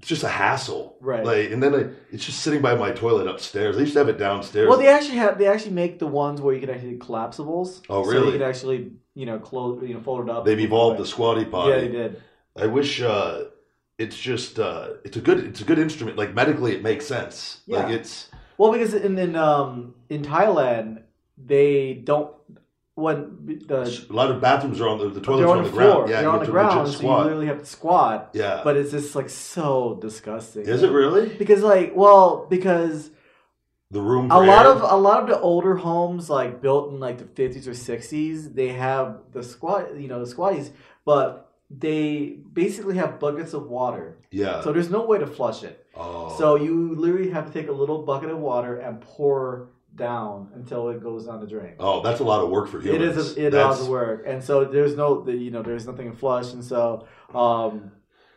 it's 0.04 0.10
just 0.10 0.24
a 0.24 0.28
hassle, 0.28 0.98
Right. 1.00 1.24
Like, 1.24 1.52
and 1.52 1.63
then 1.63 1.74
I, 1.74 1.86
it's 2.12 2.26
just 2.26 2.42
sitting 2.42 2.62
by 2.62 2.76
my 2.76 2.92
toilet 2.92 3.26
upstairs. 3.26 3.78
They 3.78 3.84
used 3.84 3.94
to 3.94 4.00
have 4.00 4.10
it 4.10 4.18
downstairs. 4.18 4.68
Well, 4.68 4.78
they 4.78 4.89
actually 4.89 5.16
have 5.16 5.38
they 5.38 5.48
actually 5.48 5.72
make 5.72 5.98
the 5.98 6.08
ones 6.08 6.42
where 6.42 6.54
you 6.54 6.60
can 6.60 6.70
actually 6.70 6.98
collapsibles. 6.98 7.82
Oh, 7.89 8.04
So 8.04 8.12
really? 8.12 8.26
you 8.26 8.32
can 8.34 8.42
actually 8.42 8.92
you 9.16 9.26
know 9.26 9.39
close 9.39 9.82
you 9.82 9.94
know 9.94 10.02
fold 10.02 10.28
it 10.28 10.30
up. 10.30 10.44
They've 10.44 10.60
evolved 10.60 11.00
the 11.00 11.06
squatty 11.06 11.46
potty. 11.46 11.70
Yeah, 11.72 11.80
they 11.80 11.88
did. 11.88 12.22
I 12.58 12.66
wish 12.66 13.02
uh, 13.02 13.46
it's 13.98 14.18
just 14.18 14.60
uh, 14.60 14.96
it's 15.06 15.16
a 15.16 15.22
good 15.22 15.39
it's 15.39 15.62
a 15.62 15.63
good 15.63 15.80
instrument. 15.80 16.18
Like 16.18 16.34
medically, 16.34 16.74
it 16.76 16.84
makes 16.84 17.06
sense. 17.06 17.62
Like 17.66 17.88
Yeah. 17.88 17.96
it's 17.96 18.28
Well, 18.58 18.74
because 18.74 18.94
in 18.94 19.18
in 19.18 19.38
um 19.38 19.96
in 20.10 20.22
Thailand 20.22 21.04
they 21.38 21.94
don't 21.94 22.30
when 22.96 23.60
the 23.68 24.06
a 24.10 24.14
lot 24.14 24.30
of 24.30 24.40
bathrooms 24.40 24.80
are 24.80 24.88
on 24.88 25.00
the, 25.00 25.10
the 25.10 25.22
toilets 25.22 25.50
on 25.50 25.58
on 25.58 25.64
the 25.64 25.70
the 25.70 25.76
ground. 25.76 26.10
Yeah, 26.10 26.22
they're 26.22 26.30
on 26.30 26.40
the 26.40 26.52
ground, 26.52 26.90
so 26.90 27.02
you 27.02 27.24
literally 27.24 27.48
have 27.48 27.60
to 27.60 27.66
squat. 27.66 28.30
yeah, 28.34 28.62
But 28.64 28.78
it's 28.78 28.92
just 28.92 29.16
like 29.16 29.30
so 29.30 29.98
disgusting. 30.02 30.64
is 30.66 30.84
it 30.84 30.92
really 30.92 31.30
Because 31.30 31.64
like, 31.64 31.94
well, 31.96 32.46
because 32.50 33.10
the 33.90 34.02
room? 34.02 34.30
a 34.32 34.38
lot 34.40 34.66
air? 34.66 34.72
of 34.74 34.82
a 34.84 34.96
lot 34.96 35.22
of 35.24 35.28
the 35.28 35.40
older 35.40 35.76
homes 35.78 36.30
like 36.30 36.62
built 36.62 36.92
in 36.92 37.00
like 37.00 37.18
the 37.18 37.26
50s 37.26 37.68
or 37.68 37.72
60s 37.72 38.54
they 38.54 38.70
have 38.70 39.20
the 39.32 39.44
squat 39.44 39.96
you 39.98 40.08
know 40.08 40.24
the 40.24 40.32
squatties 40.36 40.72
but 41.06 41.52
they 41.70 42.38
basically 42.54 42.96
have 42.98 43.20
buckets 43.20 43.54
of 43.54 43.68
water 43.68 44.18
yeah. 44.32 44.62
so 44.62 44.72
there's 44.74 44.90
no 44.90 45.06
way 45.06 45.18
to 45.20 45.28
flush 45.28 45.64
it 45.64 45.86
oh. 45.96 46.36
so 46.40 46.56
you 46.56 46.96
literally 46.96 47.30
have 47.32 47.46
to 47.46 47.54
take 47.54 47.68
a 47.68 47.72
little 47.72 48.02
bucket 48.04 48.30
of 48.32 48.40
water 48.40 48.78
and 48.78 49.00
pour 49.02 49.70
down 49.96 50.50
until 50.56 50.90
it 50.90 51.02
goes 51.04 51.26
down 51.26 51.40
the 51.40 51.48
drain 51.48 51.74
Oh, 51.80 52.02
that's 52.02 52.20
a 52.20 52.24
lot 52.24 52.44
of 52.44 52.50
work 52.50 52.68
for 52.68 52.80
it 52.80 52.86
humans. 52.86 53.16
is 53.18 53.38
a, 53.38 53.48
it 53.48 53.52
That's- 53.52 53.78
does 53.80 53.88
work 53.90 54.24
and 54.26 54.44
so 54.44 54.66
there's 54.66 54.96
no 54.96 55.22
the, 55.22 55.34
you 55.34 55.52
know 55.52 55.62
there's 55.62 55.86
nothing 55.86 56.10
to 56.12 56.18
flush 56.18 56.54
and 56.54 56.64
so 56.64 57.08
um 57.34 57.92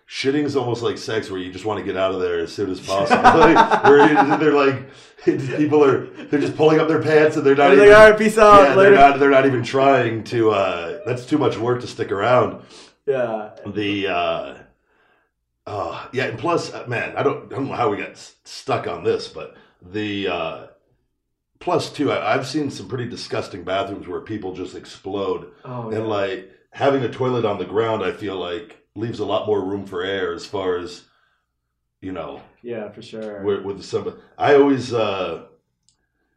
Shitting's 0.08 0.54
almost 0.54 0.82
like 0.82 0.98
sex, 0.98 1.30
where 1.32 1.40
you 1.40 1.50
just 1.52 1.64
want 1.64 1.80
to 1.80 1.84
get 1.84 1.96
out 1.96 2.12
of 2.14 2.20
there 2.20 2.38
as 2.38 2.52
soon 2.52 2.70
as 2.70 2.78
possible. 2.78 3.20
Like, 3.24 3.82
where 3.84 4.38
they're 4.38 4.52
like, 4.52 4.88
people 5.24 5.82
are 5.82 6.06
they're 6.26 6.38
just 6.38 6.56
pulling 6.56 6.78
up 6.78 6.86
their 6.86 7.02
pants 7.02 7.34
and 7.36 7.44
they're 7.44 7.56
not 7.56 7.70
was 7.70 7.78
even. 7.80 7.88
like, 7.90 7.98
all 7.98 8.10
right 8.10 8.16
peace 8.18 8.38
out 8.38 8.68
yeah, 8.68 8.74
later 8.76 8.90
they're 8.92 9.00
not. 9.10 9.18
They're 9.18 9.30
not 9.30 9.46
even 9.46 9.64
trying 9.64 10.22
to. 10.24 10.50
Uh, 10.52 11.00
that's 11.04 11.26
too 11.26 11.38
much 11.38 11.56
work 11.58 11.80
to 11.80 11.88
stick 11.88 12.12
around. 12.12 12.62
yeah 13.04 13.50
The. 13.66 14.06
Uh, 14.06 14.54
uh, 15.66 16.06
yeah, 16.12 16.26
and 16.26 16.38
plus, 16.38 16.72
uh, 16.72 16.84
man, 16.86 17.16
I 17.16 17.24
don't, 17.24 17.52
I 17.52 17.56
don't 17.56 17.66
know 17.68 17.74
how 17.74 17.90
we 17.90 17.96
got 17.96 18.16
stuck 18.44 18.86
on 18.86 19.02
this, 19.02 19.26
but 19.26 19.56
the 19.82 20.28
uh, 20.28 20.66
plus 21.66 21.90
too, 21.90 22.12
I, 22.12 22.32
I've 22.34 22.46
seen 22.46 22.70
some 22.70 22.86
pretty 22.86 23.08
disgusting 23.08 23.64
bathrooms 23.64 24.06
where 24.06 24.20
people 24.20 24.54
just 24.54 24.76
explode. 24.76 25.50
oh 25.64 25.90
yeah. 25.90 25.98
And 25.98 26.08
like 26.08 26.52
having 26.70 27.02
a 27.02 27.08
toilet 27.08 27.44
on 27.44 27.58
the 27.58 27.64
ground, 27.64 28.04
I 28.04 28.12
feel 28.12 28.36
like 28.36 28.86
leaves 28.94 29.18
a 29.18 29.26
lot 29.26 29.48
more 29.48 29.64
room 29.64 29.84
for 29.84 30.04
air 30.04 30.32
as 30.32 30.46
far 30.46 30.78
as 30.78 31.02
you 32.00 32.12
know 32.12 32.40
yeah 32.62 32.88
for 32.92 33.02
sure 33.02 33.42
with, 33.42 33.64
with 33.64 33.84
some. 33.84 34.16
I 34.38 34.54
always 34.54 34.94
uh 34.94 35.46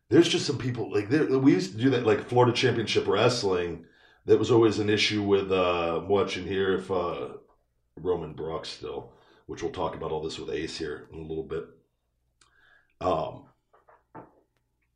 there's 0.10 0.28
just 0.28 0.48
some 0.48 0.58
people 0.58 0.92
like 0.92 1.10
there, 1.10 1.26
we 1.26 1.54
used 1.54 1.74
to 1.74 1.78
do 1.78 1.92
that 1.92 2.08
like 2.08 2.28
Florida 2.28 2.52
Championship 2.52 3.06
Wrestling. 3.08 3.86
That 4.26 4.40
was 4.40 4.50
always 4.50 4.80
an 4.80 4.90
issue 4.90 5.22
with 5.22 5.52
uh 5.52 6.02
watching 6.08 6.48
here 6.48 6.74
if 6.74 6.90
uh 6.90 7.28
Roman 7.98 8.34
Brock 8.34 8.66
still, 8.66 9.14
which 9.46 9.62
we'll 9.62 9.72
talk 9.72 9.94
about 9.94 10.12
all 10.12 10.24
this 10.24 10.40
with 10.40 10.50
Ace 10.50 10.80
here 10.80 11.08
in 11.14 11.20
a 11.20 11.28
little 11.28 11.44
bit. 11.44 11.66
Um. 13.00 13.49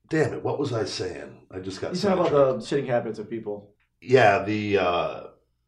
Damn 0.10 0.34
it! 0.34 0.44
What 0.44 0.60
was 0.60 0.74
I 0.74 0.86
saying? 0.86 1.48
I 1.52 1.60
just 1.60 1.82
got. 1.82 1.94
you 1.96 2.00
talk 2.02 2.20
about 2.20 2.32
the 2.32 2.66
shitting 2.66 2.88
habits 2.88 3.20
of 3.20 3.30
people 3.30 3.74
yeah 4.04 4.44
the 4.44 4.78
uh 4.78 5.24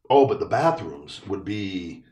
oh 0.10 0.28
but 0.28 0.39
the 0.39 0.45
bathrooms 0.45 1.26
would 1.26 1.45
be 1.45 2.04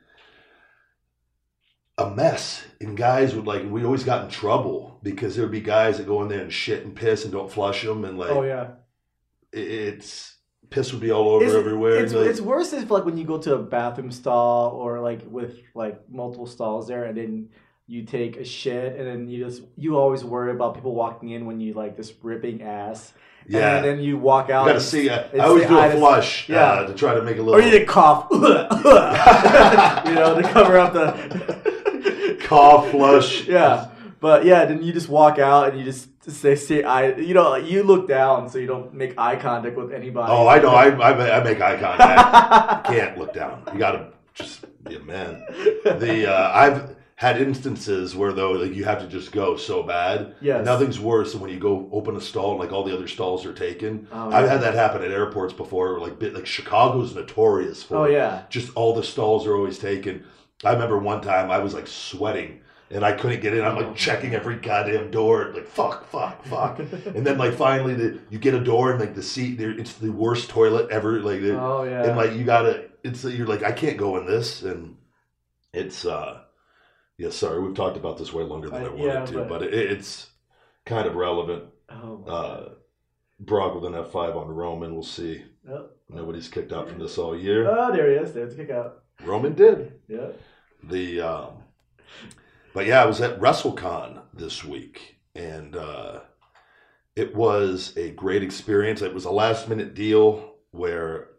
a 1.97 2.09
mess 2.09 2.65
and 2.81 2.97
guys 2.97 3.35
would 3.35 3.45
like 3.45 3.63
we 3.69 3.83
always 3.83 4.03
got 4.03 4.23
in 4.23 4.31
trouble 4.31 4.99
because 5.03 5.35
there 5.35 5.45
would 5.45 5.51
be 5.51 5.61
guys 5.61 5.97
that 5.97 6.07
go 6.07 6.21
in 6.23 6.29
there 6.29 6.41
and 6.41 6.51
shit 6.51 6.85
and 6.85 6.95
piss 6.95 7.23
and 7.23 7.33
don't 7.33 7.51
flush 7.51 7.83
them 7.83 8.03
and 8.05 8.17
like 8.17 8.31
oh 8.31 8.41
yeah 8.43 8.67
it's 9.51 10.37
piss 10.69 10.91
would 10.91 11.01
be 11.01 11.11
all 11.11 11.27
over 11.29 11.45
It's, 11.45 11.53
everywhere 11.53 12.03
it's, 12.03 12.13
Like, 12.13 12.27
it's 12.27 12.41
worse 12.41 12.73
if 12.73 12.89
like 12.89 13.05
when 13.05 13.17
you 13.17 13.25
go 13.25 13.37
to 13.37 13.55
a 13.55 13.59
bathroom 13.61 14.09
stall 14.09 14.71
or 14.71 15.01
like 15.01 15.21
with 15.25 15.57
like 15.75 16.09
multiple 16.09 16.47
stalls 16.47 16.87
there 16.87 17.03
and 17.03 17.17
then 17.17 17.49
you 17.87 18.03
take 18.03 18.37
a 18.37 18.45
shit 18.45 18.97
and 18.97 19.07
then 19.07 19.27
you 19.27 19.43
just 19.43 19.61
you 19.75 19.97
always 19.97 20.23
worry 20.23 20.51
about 20.51 20.75
people 20.75 20.95
walking 20.95 21.29
in 21.29 21.45
when 21.45 21.59
you 21.59 21.73
like 21.73 21.97
this 21.97 22.13
ripping 22.21 22.61
ass. 22.63 23.13
Yeah. 23.45 23.75
and 23.75 23.85
then 23.85 23.99
you 23.99 24.17
walk 24.17 24.49
out 24.49 24.61
you 24.61 24.67
gotta 24.67 24.75
and 24.75 24.81
see 24.81 25.09
uh, 25.09 25.23
it's 25.33 25.41
i 25.41 25.47
always 25.47 25.67
do 25.67 25.77
a 25.77 25.91
flush 25.91 26.47
yeah. 26.47 26.63
uh, 26.63 26.87
to 26.87 26.93
try 26.93 27.13
to 27.13 27.21
make 27.21 27.37
a 27.37 27.41
little 27.41 27.59
or 27.59 27.61
you 27.61 27.71
did 27.71 27.85
cough. 27.85 28.27
You 28.31 28.39
know 30.15 30.41
to 30.41 30.47
cover 30.49 30.77
up 30.77 30.93
the 30.93 32.37
cough 32.43 32.89
flush. 32.91 33.45
Yeah. 33.45 33.89
But 34.21 34.45
yeah 34.45 34.63
then 34.63 34.81
you 34.81 34.93
just 34.93 35.09
walk 35.09 35.39
out 35.39 35.69
and 35.69 35.77
you 35.77 35.83
just 35.83 36.07
say 36.31 36.55
say 36.55 36.83
I 36.83 37.15
you 37.15 37.33
know 37.33 37.57
you 37.57 37.83
look 37.83 38.07
down 38.07 38.49
so 38.49 38.59
you 38.59 38.67
don't 38.67 38.93
make 38.93 39.19
eye 39.19 39.35
contact 39.35 39.75
with 39.75 39.91
anybody. 39.91 40.31
Oh 40.31 40.47
i 40.47 40.59
know. 40.59 40.69
I, 40.69 40.87
I, 40.87 41.39
I 41.39 41.43
make 41.43 41.59
eye 41.59 41.77
contact. 41.77 42.85
Can't 42.85 43.17
look 43.17 43.33
down. 43.33 43.61
You 43.73 43.79
gotta 43.79 44.13
just 44.33 44.63
be 44.85 44.95
a 44.95 45.01
man. 45.01 45.43
The 45.83 46.31
uh, 46.31 46.51
I've 46.53 46.95
had 47.23 47.41
instances 47.41 48.15
where 48.15 48.33
though 48.33 48.51
like 48.51 48.75
you 48.75 48.83
have 48.83 48.99
to 48.99 49.07
just 49.07 49.31
go 49.31 49.55
so 49.55 49.81
bad. 49.81 50.35
Yes. 50.41 50.65
Nothing's 50.65 50.99
worse 50.99 51.31
than 51.31 51.41
when 51.41 51.49
you 51.51 51.59
go 51.59 51.89
open 51.91 52.15
a 52.17 52.21
stall 52.21 52.51
and 52.51 52.59
like 52.59 52.71
all 52.73 52.83
the 52.83 52.93
other 52.93 53.07
stalls 53.07 53.45
are 53.45 53.53
taken. 53.53 54.07
Oh, 54.11 54.27
I've 54.29 54.45
yeah. 54.45 54.51
had 54.51 54.61
that 54.61 54.73
happen 54.73 55.01
at 55.03 55.11
airports 55.11 55.53
before. 55.53 55.99
Like 55.99 56.19
bit 56.19 56.33
like 56.33 56.45
Chicago's 56.45 57.15
notorious 57.15 57.81
for. 57.81 57.95
Oh 57.95 58.05
yeah. 58.05 58.43
Just 58.49 58.71
all 58.75 58.93
the 58.93 59.03
stalls 59.03 59.47
are 59.47 59.55
always 59.55 59.79
taken. 59.79 60.25
I 60.65 60.73
remember 60.73 60.97
one 60.97 61.21
time 61.21 61.49
I 61.49 61.59
was 61.59 61.73
like 61.73 61.87
sweating 61.87 62.59
and 62.91 63.05
I 63.05 63.13
couldn't 63.13 63.41
get 63.41 63.53
in. 63.53 63.63
I'm 63.63 63.77
like 63.77 63.95
checking 63.95 64.35
every 64.35 64.57
goddamn 64.57 65.09
door, 65.09 65.51
like 65.55 65.65
fuck, 65.67 66.05
fuck, 66.09 66.43
fuck. 66.45 66.79
and 67.15 67.25
then 67.25 67.37
like 67.37 67.53
finally 67.53 67.93
the 67.95 68.19
you 68.29 68.37
get 68.37 68.53
a 68.53 68.63
door 68.63 68.91
and 68.91 68.99
like 68.99 69.15
the 69.15 69.23
seat 69.23 69.57
there, 69.57 69.71
it's 69.71 69.93
the 69.93 70.11
worst 70.11 70.49
toilet 70.49 70.91
ever. 70.91 71.21
Like 71.21 71.41
Oh 71.41 71.83
yeah. 71.83 72.03
and 72.03 72.17
like 72.17 72.33
you 72.33 72.43
gotta 72.43 72.89
it's 73.03 73.23
you're 73.23 73.47
like 73.47 73.63
i 73.63 73.71
can't 73.71 73.97
go 73.97 74.17
in 74.17 74.25
this 74.25 74.63
and 74.63 74.95
it's 75.73 76.05
uh 76.05 76.42
yeah 77.17 77.29
sorry 77.29 77.61
we've 77.61 77.75
talked 77.75 77.97
about 77.97 78.17
this 78.17 78.33
way 78.33 78.43
longer 78.43 78.69
than 78.69 78.83
i, 78.83 78.85
I- 78.85 78.89
wanted 78.89 79.03
yeah, 79.05 79.25
to 79.25 79.33
but- 79.33 79.49
but, 79.49 79.63
it, 79.63 79.73
it's 79.73 80.29
kind 80.85 81.07
of 81.07 81.15
relevant 81.15 81.65
oh. 81.89 82.23
uh 82.25 82.69
brock 83.39 83.75
with 83.75 83.85
an 83.85 83.93
f5 83.93 84.35
on 84.35 84.47
roman 84.47 84.93
we'll 84.93 85.03
see 85.03 85.43
oh. 85.69 85.89
nobody's 86.09 86.47
kicked 86.47 86.71
out 86.73 86.87
from 86.89 86.99
this 86.99 87.17
all 87.17 87.37
year 87.37 87.67
Oh, 87.69 87.91
there 87.91 88.09
he 88.09 88.15
is. 88.17 88.33
There's 88.33 88.53
a 88.53 88.57
kick 88.57 88.69
out. 88.69 89.03
roman 89.23 89.53
did 89.53 89.93
Yeah. 90.07 90.27
the 90.83 91.21
um 91.21 91.53
but 92.73 92.85
yeah 92.85 93.01
i 93.01 93.05
was 93.05 93.21
at 93.21 93.39
wrestlecon 93.39 94.21
this 94.33 94.63
week 94.63 95.17
and 95.35 95.75
uh 95.75 96.19
it 97.15 97.35
was 97.35 97.93
a 97.97 98.11
great 98.11 98.43
experience 98.43 99.01
it 99.01 99.13
was 99.13 99.25
a 99.25 99.31
last 99.31 99.69
minute 99.69 99.93
deal 99.93 100.55
where 100.71 101.29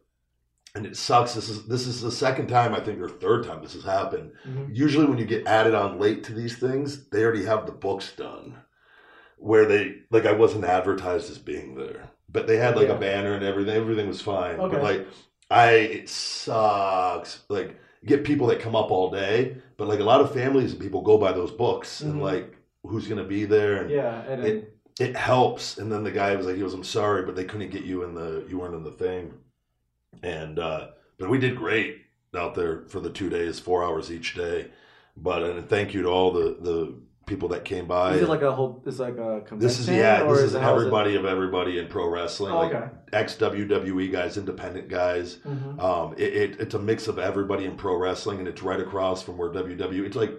and 0.74 0.86
it 0.86 0.96
sucks 0.96 1.34
this 1.34 1.48
is 1.48 1.66
this 1.66 1.86
is 1.86 2.00
the 2.00 2.10
second 2.10 2.48
time 2.48 2.74
i 2.74 2.80
think 2.80 3.00
or 3.00 3.08
third 3.08 3.44
time 3.44 3.62
this 3.62 3.74
has 3.74 3.84
happened 3.84 4.32
Mhm. 4.48 4.68
usually 4.74 5.06
when 5.06 5.18
you 5.18 5.24
get 5.24 5.46
added 5.46 5.74
on 5.74 5.98
late 5.98 6.24
to 6.24 6.32
these 6.34 6.56
things 6.56 7.08
they 7.10 7.22
already 7.22 7.44
have 7.44 7.66
the 7.66 7.72
books 7.72 8.12
done 8.16 8.56
where 9.38 9.66
they 9.66 9.96
like 10.10 10.26
i 10.26 10.32
wasn't 10.32 10.64
advertised 10.64 11.30
as 11.30 11.38
being 11.38 11.74
there 11.76 12.10
but 12.30 12.46
they 12.46 12.56
had 12.56 12.76
like 12.76 12.88
Yeah. 12.88 12.94
a 12.96 12.98
banner 13.00 13.34
and 13.34 13.44
everything 13.44 13.74
everything 13.76 14.08
was 14.08 14.20
fine 14.20 14.58
Okay. 14.60 14.74
but 14.74 14.82
like 14.82 15.06
i 15.50 15.70
it 15.72 16.08
sucks 16.08 17.44
like 17.48 17.78
get 18.04 18.24
people 18.24 18.46
that 18.48 18.60
come 18.60 18.76
up 18.76 18.90
all 18.90 19.10
day 19.10 19.56
but 19.76 19.88
like 19.88 20.00
a 20.00 20.04
lot 20.04 20.20
of 20.20 20.32
families 20.32 20.72
and 20.72 20.80
people 20.80 21.00
go 21.02 21.16
by 21.18 21.32
those 21.32 21.50
books 21.50 22.00
and 22.00 22.14
Mhm. 22.16 22.22
like 22.22 22.56
who's 22.82 23.06
gonna 23.08 23.24
be 23.24 23.44
there 23.44 23.76
and 23.82 23.90
Yeah, 23.90 24.22
and 24.28 24.42
then, 24.42 24.50
it 24.50 24.70
it 25.00 25.16
helps 25.16 25.78
and 25.78 25.90
then 25.90 26.04
the 26.04 26.10
guy 26.10 26.34
was 26.36 26.46
like 26.46 26.56
he 26.56 26.62
was 26.62 26.74
i'm 26.74 26.84
sorry 26.84 27.22
but 27.24 27.34
they 27.36 27.44
couldn't 27.44 27.70
get 27.70 27.82
you 27.84 28.02
in 28.04 28.14
the 28.14 28.44
you 28.48 28.58
weren't 28.58 28.74
in 28.74 28.84
the 28.84 28.92
thing 28.92 29.32
and 30.22 30.58
uh 30.58 30.88
but 31.18 31.28
we 31.28 31.38
did 31.38 31.56
great 31.56 32.02
out 32.36 32.54
there 32.54 32.82
for 32.88 33.00
the 33.00 33.10
two 33.10 33.28
days 33.30 33.58
four 33.60 33.84
hours 33.84 34.10
each 34.10 34.34
day 34.34 34.70
but 35.16 35.42
and 35.42 35.68
thank 35.68 35.94
you 35.94 36.02
to 36.02 36.08
all 36.08 36.32
the 36.32 36.56
the 36.60 36.94
people 37.26 37.48
that 37.48 37.64
came 37.64 37.86
by 37.86 38.12
is 38.14 38.20
it 38.20 38.28
like 38.28 38.42
a 38.42 38.52
whole? 38.52 38.82
Is 38.84 39.00
like 39.00 39.14
a 39.14 39.40
convention? 39.40 39.58
this 39.58 39.78
is 39.78 39.88
yeah 39.88 40.24
this 40.24 40.40
is 40.40 40.54
it- 40.54 40.62
everybody 40.62 41.16
of 41.16 41.24
everybody 41.24 41.78
in 41.78 41.86
pro 41.88 42.06
wrestling 42.08 42.52
Oh, 42.52 42.58
like 42.58 42.74
okay. 42.74 42.88
ex 43.14 43.34
wwe 43.36 44.12
guys 44.12 44.36
independent 44.36 44.88
guys 44.88 45.36
Mhm. 45.46 45.80
um, 45.82 46.12
it, 46.18 46.34
it, 46.34 46.60
it's 46.60 46.74
a 46.74 46.78
mix 46.78 47.08
of 47.08 47.18
everybody 47.18 47.64
in 47.64 47.76
pro 47.76 47.96
wrestling, 47.96 48.40
and 48.40 48.48
it's 48.48 48.62
right 48.62 48.80
across 48.80 49.22
from 49.22 49.38
where 49.38 49.48
WWE. 49.50 50.04
It's 50.04 50.16
like 50.16 50.38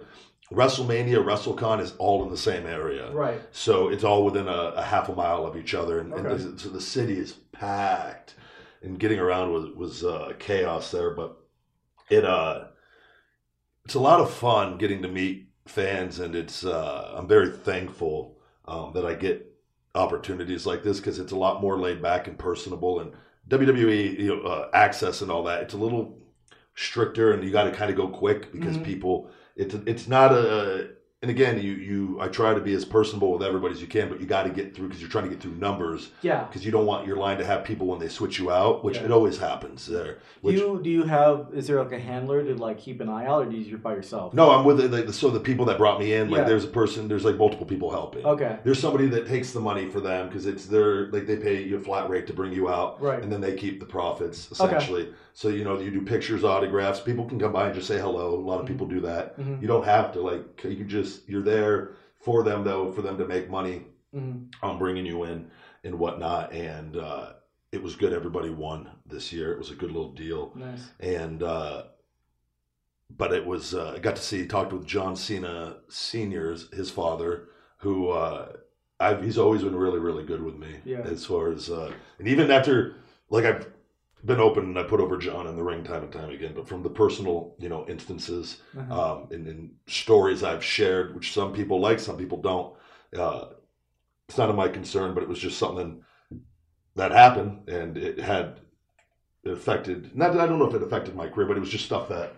WrestleMania, 0.52 1.24
WrestleCon 1.24 1.80
is 1.80 1.92
all 1.98 2.22
in 2.22 2.30
the 2.30 2.36
same 2.36 2.66
area, 2.66 3.10
Right. 3.10 3.40
so 3.50 3.88
it's 3.88 4.04
all 4.04 4.24
within 4.24 4.46
a, 4.46 4.74
a 4.76 4.82
half 4.82 5.08
a 5.08 5.12
mile 5.14 5.44
of 5.44 5.56
each 5.56 5.74
other, 5.74 5.98
and, 5.98 6.12
and 6.12 6.24
Okay. 6.26 6.36
the- 6.40 6.56
so 6.58 6.68
the 6.68 6.80
city 6.80 7.18
is 7.18 7.32
packed. 7.50 8.34
And 8.86 8.98
getting 9.00 9.18
around 9.18 9.52
was 9.52 9.66
was 9.74 10.04
uh, 10.04 10.32
chaos 10.38 10.90
there, 10.92 11.10
but 11.10 11.36
it 12.10 12.24
uh, 12.24 12.66
it's 13.84 13.94
a 13.94 14.00
lot 14.00 14.20
of 14.20 14.32
fun 14.32 14.78
getting 14.78 15.02
to 15.02 15.08
meet 15.08 15.48
fans, 15.66 16.18
and 16.18 16.34
it's 16.34 16.64
uh, 16.64 17.14
I'm 17.16 17.28
very 17.28 17.50
thankful 17.50 18.38
um, 18.66 18.92
that 18.94 19.04
I 19.06 19.14
get 19.14 19.52
opportunities 19.94 20.66
like 20.66 20.82
this 20.82 20.98
because 21.00 21.18
it's 21.18 21.32
a 21.32 21.36
lot 21.36 21.62
more 21.62 21.78
laid 21.78 22.02
back 22.02 22.28
and 22.28 22.38
personable 22.38 23.00
and 23.00 23.12
WWE 23.48 24.18
you 24.18 24.36
know 24.36 24.42
uh, 24.42 24.70
access 24.74 25.22
and 25.22 25.30
all 25.30 25.42
that 25.44 25.62
it's 25.62 25.72
a 25.74 25.78
little 25.78 26.18
stricter 26.74 27.32
and 27.32 27.42
you 27.42 27.50
got 27.50 27.64
to 27.64 27.72
kind 27.72 27.90
of 27.90 27.96
go 27.96 28.08
quick 28.08 28.52
because 28.52 28.76
Mhm. 28.76 28.84
people 28.84 29.30
it's 29.56 29.74
it's 29.86 30.06
not 30.06 30.32
a 30.32 30.90
and 31.22 31.30
again 31.30 31.58
you 31.60 31.72
you 31.72 32.20
I 32.20 32.28
try 32.28 32.52
to 32.52 32.60
be 32.60 32.74
as 32.74 32.84
personable 32.84 33.32
with 33.32 33.42
everybody 33.42 33.72
as 33.72 33.80
you 33.80 33.86
can 33.86 34.10
but 34.10 34.20
you 34.20 34.26
got 34.26 34.42
to 34.42 34.50
get 34.50 34.74
through 34.74 34.88
because 34.88 35.00
you're 35.00 35.10
trying 35.10 35.24
to 35.24 35.30
get 35.30 35.40
through 35.40 35.54
numbers 35.54 36.10
Yeah. 36.20 36.44
because 36.44 36.62
you 36.64 36.70
don't 36.70 36.84
want 36.84 37.06
your 37.06 37.16
line 37.16 37.38
to 37.38 37.44
have 37.46 37.64
people 37.64 37.86
when 37.86 37.98
they 37.98 38.08
switch 38.08 38.38
you 38.38 38.50
out 38.50 38.84
which 38.84 38.96
Yeah. 38.96 39.04
it 39.04 39.10
always 39.10 39.38
happens 39.38 39.86
there 39.86 40.18
Do 40.44 40.52
you 40.52 40.80
do 40.82 40.90
you 40.90 41.04
have? 41.04 41.48
Is 41.54 41.66
there 41.68 41.82
like 41.82 41.92
a 41.92 41.98
handler 41.98 42.44
to 42.44 42.54
like 42.54 42.78
keep 42.78 43.00
an 43.00 43.08
eye 43.08 43.24
out, 43.26 43.46
or 43.46 43.50
do 43.50 43.56
you 43.56 43.78
by 43.78 43.94
yourself? 43.94 44.34
no 44.34 44.50
I'm 44.50 44.64
with 44.66 44.78
it 44.80 44.90
like, 44.90 45.08
so 45.14 45.30
the 45.30 45.40
people 45.40 45.64
that 45.66 45.78
brought 45.78 45.98
me 45.98 46.12
in 46.12 46.28
like 46.30 46.40
Yeah. 46.40 46.44
there's 46.44 46.64
a 46.64 46.68
person 46.68 47.08
there's 47.08 47.24
like 47.24 47.36
multiple 47.36 47.66
people 47.66 47.90
helping 47.90 48.24
Okay. 48.26 48.58
there's 48.62 48.78
somebody 48.78 49.06
that 49.06 49.26
takes 49.26 49.52
the 49.52 49.60
money 49.60 49.88
for 49.88 50.00
them 50.00 50.28
because 50.28 50.44
it's 50.44 50.66
their 50.66 51.10
like 51.12 51.26
they 51.26 51.36
pay 51.36 51.62
you 51.62 51.76
a 51.78 51.80
flat 51.80 52.10
rate 52.10 52.26
to 52.26 52.34
bring 52.34 52.52
you 52.52 52.68
out 52.68 53.00
Right. 53.00 53.22
and 53.22 53.32
then 53.32 53.40
they 53.40 53.54
keep 53.54 53.80
the 53.80 53.86
profits 53.86 54.50
essentially. 54.52 55.02
Okay. 55.04 55.12
So 55.36 55.48
you 55.48 55.64
know 55.64 55.78
you 55.78 55.90
do 55.90 56.00
pictures 56.00 56.44
autographs 56.44 56.98
people 56.98 57.26
can 57.26 57.38
come 57.38 57.52
by 57.52 57.66
and 57.66 57.74
just 57.74 57.86
say 57.86 57.98
hello 57.98 58.34
a 58.34 58.40
lot 58.50 58.58
of 58.58 58.64
Mhm. 58.64 58.68
people 58.68 58.86
do 58.86 59.00
that 59.00 59.38
Mhm. 59.38 59.60
you 59.60 59.68
don't 59.68 59.84
have 59.84 60.10
to 60.14 60.20
like 60.22 60.64
you 60.64 60.84
just 60.84 61.28
you're 61.28 61.42
there 61.42 61.90
for 62.18 62.42
them 62.42 62.64
though 62.64 62.90
for 62.90 63.02
them 63.02 63.18
to 63.18 63.26
make 63.28 63.50
money 63.50 63.84
Mhm. 64.14 64.46
on 64.62 64.78
bringing 64.78 65.04
you 65.04 65.24
in 65.24 65.50
and 65.84 65.98
whatnot 65.98 66.52
and 66.54 66.96
uh 66.96 67.34
it 67.70 67.82
was 67.82 67.96
good 67.96 68.14
everybody 68.14 68.48
won 68.48 68.88
this 69.04 69.30
year 69.30 69.52
it 69.52 69.58
was 69.58 69.70
a 69.70 69.74
good 69.74 69.90
little 69.92 70.12
deal 70.12 70.52
Nice. 70.56 70.90
and 71.00 71.42
uh 71.42 71.82
but 73.10 73.32
it 73.32 73.44
was 73.46 73.74
uh, 73.74 73.92
I 73.94 73.98
got 74.00 74.16
to 74.16 74.22
see 74.22 74.46
talked 74.46 74.72
with 74.72 74.86
John 74.86 75.14
Cena 75.16 75.76
Senior's 75.88 76.72
his 76.72 76.90
father 76.90 77.48
who 77.78 78.08
uh 78.08 78.52
I've 78.98 79.22
he's 79.22 79.36
always 79.38 79.62
been 79.62 79.76
really 79.76 79.98
really 79.98 80.24
good 80.24 80.42
with 80.42 80.56
me 80.56 80.80
Yeah. 80.84 81.02
as 81.02 81.26
far 81.26 81.52
as 81.52 81.70
uh 81.70 81.92
and 82.18 82.26
even 82.26 82.50
after 82.50 82.94
like 83.28 83.44
I've 83.44 83.68
been 84.26 84.40
open 84.40 84.64
and 84.64 84.78
I 84.78 84.82
put 84.82 85.00
over 85.00 85.16
John 85.16 85.46
in 85.46 85.56
the 85.56 85.62
ring 85.62 85.84
time 85.84 86.02
and 86.02 86.12
time 86.12 86.30
again 86.30 86.52
but 86.54 86.68
from 86.68 86.82
the 86.82 86.90
personal 86.90 87.54
you 87.58 87.68
know 87.68 87.86
instances 87.88 88.60
Uh-huh. 88.76 89.12
um 89.12 89.28
and, 89.30 89.46
and 89.46 89.70
stories 89.86 90.42
I've 90.42 90.64
shared 90.64 91.14
which 91.14 91.32
some 91.32 91.52
people 91.52 91.80
like 91.80 92.00
some 92.00 92.16
people 92.16 92.38
don't 92.38 92.74
uh 93.18 93.46
it's 94.28 94.36
not 94.38 94.50
of 94.50 94.56
my 94.56 94.68
concern 94.68 95.14
but 95.14 95.22
it 95.22 95.28
was 95.28 95.38
just 95.38 95.58
something 95.58 96.02
that 96.96 97.12
happened 97.12 97.68
and 97.68 97.96
it 97.96 98.18
had 98.18 98.60
it 99.44 99.52
affected 99.52 100.16
not 100.16 100.32
that 100.32 100.40
I 100.40 100.46
don't 100.46 100.58
know 100.58 100.66
if 100.66 100.74
it 100.74 100.82
affected 100.82 101.14
my 101.14 101.28
career 101.28 101.46
but 101.46 101.56
it 101.56 101.60
was 101.60 101.70
just 101.70 101.84
stuff 101.84 102.08
that 102.08 102.32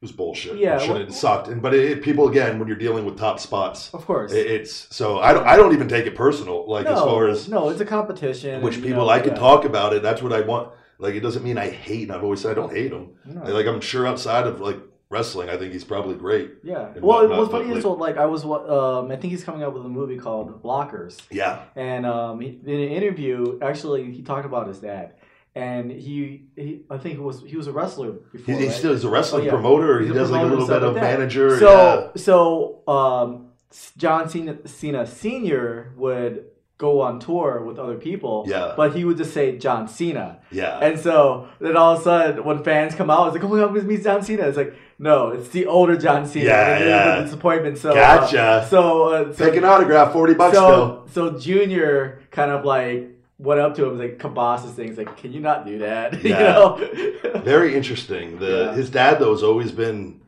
was 0.00 0.12
bullshit 0.12 0.56
Yeah, 0.58 0.76
it, 0.76 0.80
shouldn't- 0.80 0.98
what- 1.00 1.08
it 1.08 1.12
sucked 1.12 1.48
and 1.48 1.60
but 1.62 1.74
it, 1.74 1.90
it- 1.92 2.02
people 2.02 2.28
again 2.28 2.58
when 2.58 2.66
you're 2.68 2.76
dealing 2.76 3.04
with 3.04 3.16
top 3.18 3.38
spots 3.38 3.90
Of 3.94 4.04
course. 4.06 4.32
it, 4.32 4.46
it's 4.46 4.94
so 4.94 5.18
I 5.20 5.32
don't 5.34 5.46
I 5.46 5.56
don't 5.56 5.72
even 5.72 5.88
take 5.88 6.06
it 6.06 6.14
personal 6.16 6.68
like 6.68 6.84
no, 6.86 6.94
as 6.94 7.00
far 7.00 7.28
as 7.28 7.48
no, 7.48 7.68
it's 7.68 7.80
a 7.80 7.86
competition. 7.86 8.62
which 8.62 8.74
and, 8.76 8.84
you 8.84 8.90
people 8.90 9.04
know, 9.06 9.10
I 9.12 9.20
can 9.20 9.34
talk 9.34 9.64
about 9.64 9.92
it 9.92 10.02
that's 10.02 10.22
what 10.22 10.32
I 10.32 10.40
want 10.40 10.72
like 10.98 11.14
it 11.14 11.20
doesn't 11.20 11.42
mean 11.44 11.58
I 11.58 11.70
hate 11.70 12.02
and 12.04 12.12
I've 12.12 12.24
always 12.24 12.40
said 12.40 12.52
I 12.52 12.54
don't 12.54 12.72
hate 12.74 12.92
him 12.92 13.10
No. 13.24 13.42
like 13.52 13.66
I'm 13.66 13.80
sure 13.80 14.06
outside 14.06 14.46
of 14.46 14.60
like 14.60 14.78
wrestling 15.10 15.48
I 15.48 15.56
think 15.56 15.72
he's 15.72 15.84
probably 15.84 16.14
great 16.16 16.54
Yeah. 16.62 16.88
Well, 17.00 17.20
whatnot, 17.22 17.38
what's 17.38 17.50
funny 17.52 17.68
is, 17.70 17.76
like- 17.76 17.84
well, 17.84 17.96
like 17.96 18.16
I 18.18 18.26
was, 18.26 18.44
um, 18.44 19.10
I 19.10 19.16
think 19.16 19.30
he's 19.32 19.44
coming 19.44 19.62
out 19.62 19.72
with 19.74 19.84
a 19.86 19.88
movie 19.88 20.18
called 20.18 20.62
Blockers, 20.62 21.18
yeah 21.30 21.64
and 21.76 22.04
um, 22.04 22.40
he, 22.40 22.48
in 22.66 22.74
an 22.86 22.88
interview, 22.90 23.58
actually, 23.62 24.12
he 24.12 24.22
talked 24.22 24.44
about 24.44 24.66
his 24.68 24.80
dad, 24.80 25.14
and 25.54 25.90
he, 25.90 26.48
he 26.56 26.82
I 26.90 26.98
think 26.98 27.14
he 27.14 27.20
was 27.20 27.42
he 27.42 27.56
was 27.56 27.66
a 27.68 27.72
wrestler 27.72 28.10
before. 28.32 28.54
He, 28.54 28.60
he 28.60 28.66
right? 28.68 28.76
still 28.76 28.92
is 28.92 29.04
a 29.04 29.08
wrestling 29.08 29.42
Oh, 29.42 29.44
yeah. 29.46 29.50
promoter. 29.52 30.00
He 30.00 30.06
He's 30.08 30.16
a 30.16 30.18
does 30.18 30.30
like 30.30 30.42
a 30.42 30.46
little 30.46 30.66
bit 30.66 30.82
of 30.82 30.92
like 30.94 31.02
manager. 31.02 31.58
So 31.58 32.12
so 32.16 32.82
um, 32.86 33.48
John 33.96 34.28
Cena, 34.28 34.58
Cena 34.68 35.06
Senior 35.06 35.92
would 35.96 36.44
go 36.78 37.00
on 37.00 37.18
tour 37.18 37.62
with 37.64 37.76
other 37.78 37.96
people. 37.96 38.44
Yeah. 38.48 38.72
But 38.76 38.94
he 38.94 39.04
would 39.04 39.16
just 39.16 39.34
say 39.34 39.58
John 39.58 39.88
Cena. 39.88 40.38
yeah, 40.52 40.78
And 40.78 40.98
so 40.98 41.48
then 41.60 41.76
all 41.76 41.94
of 41.94 42.00
a 42.00 42.02
sudden, 42.04 42.44
when 42.44 42.62
fans 42.62 42.94
come 42.94 43.10
out, 43.10 43.26
it's 43.26 43.34
like, 43.36 43.44
"Oh 43.44 43.48
my 43.54 43.58
God, 43.66 43.76
it's 43.76 43.84
me, 43.84 43.96
John 43.98 44.22
Cena." 44.22 44.44
It's 44.44 44.56
like, 44.56 44.74
no, 45.00 45.28
it's 45.30 45.48
the 45.50 45.66
older 45.66 45.96
John 45.96 46.24
Cena. 46.26 46.46
Yeah, 46.46 46.78
yeah. 46.78 47.20
disappointment. 47.22 47.78
So, 47.78 47.94
Gotcha. 47.94 48.40
Uh, 48.42 48.64
so, 48.66 49.02
uh, 49.08 49.32
so, 49.32 49.44
take 49.46 49.56
an 49.56 49.64
autograph, 49.64 50.12
forty 50.12 50.34
bucks 50.34 50.56
so, 50.56 51.04
so 51.12 51.38
Junior 51.38 52.22
kind 52.30 52.50
of 52.52 52.64
like 52.64 53.10
went 53.38 53.60
up 53.60 53.74
to 53.76 53.84
him, 53.86 53.98
like 53.98 54.18
kabosses 54.18 54.70
things, 54.74 54.96
like, 54.98 55.16
"Can 55.16 55.32
you 55.32 55.40
not 55.40 55.66
do 55.66 55.78
that?" 55.78 56.22
you 56.24 56.30
Yeah. 56.30 56.52
know? 56.52 57.40
Very 57.44 57.74
interesting. 57.76 58.38
The 58.38 58.46
Yeah. 58.66 58.74
his 58.74 58.88
dad 58.90 59.18
though 59.18 59.32
has 59.32 59.42
always 59.42 59.72
been 59.72 60.20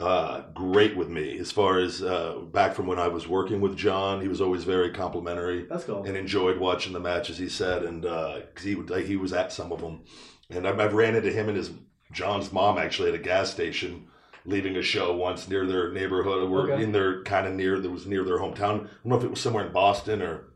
uh, 0.00 0.42
great 0.54 0.96
with 0.96 1.08
me 1.08 1.38
as 1.38 1.52
far 1.52 1.78
as 1.78 2.02
uh, 2.02 2.36
back 2.52 2.74
from 2.74 2.86
when 2.86 2.98
I 2.98 3.08
was 3.08 3.28
working 3.28 3.60
with 3.60 3.76
John. 3.76 4.20
He 4.20 4.28
was 4.28 4.40
always 4.40 4.64
very 4.64 4.90
complimentary. 4.90 5.66
That's 5.66 5.84
cool. 5.84 6.04
and 6.04 6.16
enjoyed 6.16 6.58
watching 6.58 6.92
the 6.92 7.00
matches. 7.00 7.38
He 7.38 7.48
said, 7.48 7.82
and 7.84 8.02
because 8.02 8.64
he 8.64 8.74
would, 8.74 8.90
like, 8.90 9.04
he 9.06 9.16
was 9.16 9.32
at 9.32 9.52
some 9.52 9.70
of 9.72 9.80
them, 9.80 10.02
and 10.48 10.66
I've, 10.66 10.80
I've 10.80 10.94
ran 10.94 11.14
into 11.16 11.30
him 11.30 11.48
and 11.48 11.56
his 11.56 11.70
John's 12.12 12.52
mom 12.52 12.78
actually 12.78 13.10
at 13.10 13.14
a 13.14 13.18
gas 13.18 13.50
station, 13.50 14.06
leaving 14.44 14.74
a 14.76 14.82
show 14.82 15.14
once 15.14 15.48
near 15.48 15.66
their 15.66 15.92
neighborhood, 15.92 16.50
or 16.50 16.70
Okay. 16.72 16.82
in 16.82 16.92
their 16.92 17.22
kind 17.24 17.46
of 17.46 17.52
near 17.52 17.78
that 17.78 17.90
was 17.90 18.06
near 18.06 18.24
their 18.24 18.38
hometown. 18.38 18.58
I 18.84 18.88
don't 18.88 19.04
know 19.04 19.16
if 19.18 19.24
it 19.24 19.30
was 19.30 19.40
somewhere 19.40 19.66
in 19.66 19.72
Boston 19.72 20.22
or 20.22 20.46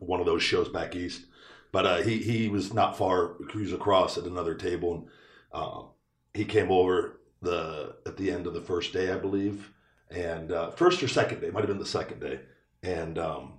one 0.00 0.18
of 0.20 0.26
those 0.26 0.42
shows 0.42 0.68
back 0.68 0.96
east, 0.96 1.26
but 1.72 1.86
uh, 1.86 1.96
he 1.98 2.18
he 2.18 2.48
was 2.48 2.72
not 2.74 2.96
far. 2.96 3.36
He 3.52 3.58
was 3.58 3.72
across 3.72 4.16
at 4.18 4.24
another 4.24 4.54
table, 4.54 4.94
and 4.94 5.06
um, 5.52 5.88
he 6.34 6.44
came 6.44 6.70
over 6.72 7.17
the 7.42 7.96
at 8.06 8.16
the 8.16 8.30
end 8.30 8.46
of 8.46 8.54
the 8.54 8.60
first 8.60 8.92
day, 8.92 9.12
I 9.12 9.16
believe. 9.16 9.70
and 10.10 10.52
uh, 10.52 10.70
first 10.70 11.02
or 11.02 11.08
second 11.08 11.40
day, 11.40 11.50
might 11.50 11.60
have 11.60 11.68
been 11.68 11.78
the 11.78 11.86
second 11.86 12.20
day, 12.20 12.40
and 12.82 13.18
um, 13.18 13.54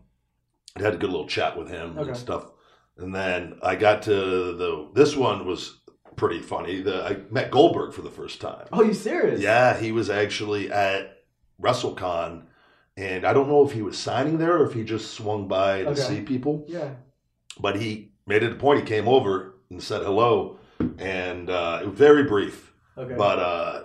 I 0.76 0.82
had 0.82 0.94
a 0.96 0.98
good 0.98 1.10
little 1.12 1.28
chat 1.28 1.58
with 1.58 1.70
him 1.70 1.98
Okay. 1.98 2.10
and 2.10 2.18
stuff. 2.18 2.52
And 2.98 3.14
then 3.16 3.58
I 3.64 3.76
got 3.76 4.02
to 4.04 4.12
the 4.12 4.90
this 4.94 5.16
one 5.16 5.46
was 5.46 5.80
pretty 6.16 6.40
funny. 6.40 6.82
The 6.82 7.04
I 7.06 7.18
met 7.32 7.52
Goldberg 7.52 7.94
for 7.94 8.02
the 8.02 8.10
first 8.12 8.42
time. 8.42 8.68
Oh, 8.74 8.84
you 8.84 8.94
serious? 8.94 9.40
Yeah, 9.42 9.78
he 9.80 9.92
was 9.94 10.10
actually 10.10 10.70
at 10.72 11.24
WrestleCon, 11.62 12.44
and 12.98 13.26
I 13.26 13.32
don't 13.34 13.48
know 13.48 13.66
if 13.66 13.72
he 13.72 13.82
was 13.82 13.98
signing 13.98 14.38
there 14.38 14.58
or 14.58 14.66
if 14.66 14.74
he 14.74 14.84
just 14.84 15.12
swung 15.14 15.48
by 15.48 15.84
to 15.84 15.90
Okay. 15.92 16.02
see 16.02 16.22
people. 16.22 16.66
Yeah. 16.68 16.92
But 17.60 17.78
he 17.78 18.12
made 18.28 18.44
it 18.44 18.52
a 18.52 18.56
point. 18.56 18.80
He 18.82 18.86
came 18.86 19.08
over 19.08 19.56
and 19.70 19.82
said 19.82 20.02
hello, 20.04 20.58
and 20.98 21.50
uh, 21.50 21.80
it 21.84 21.88
was 21.90 21.98
very 21.98 22.24
brief. 22.24 22.69
Okay. 23.00 23.16
But 23.16 23.40
uh, 23.40 23.84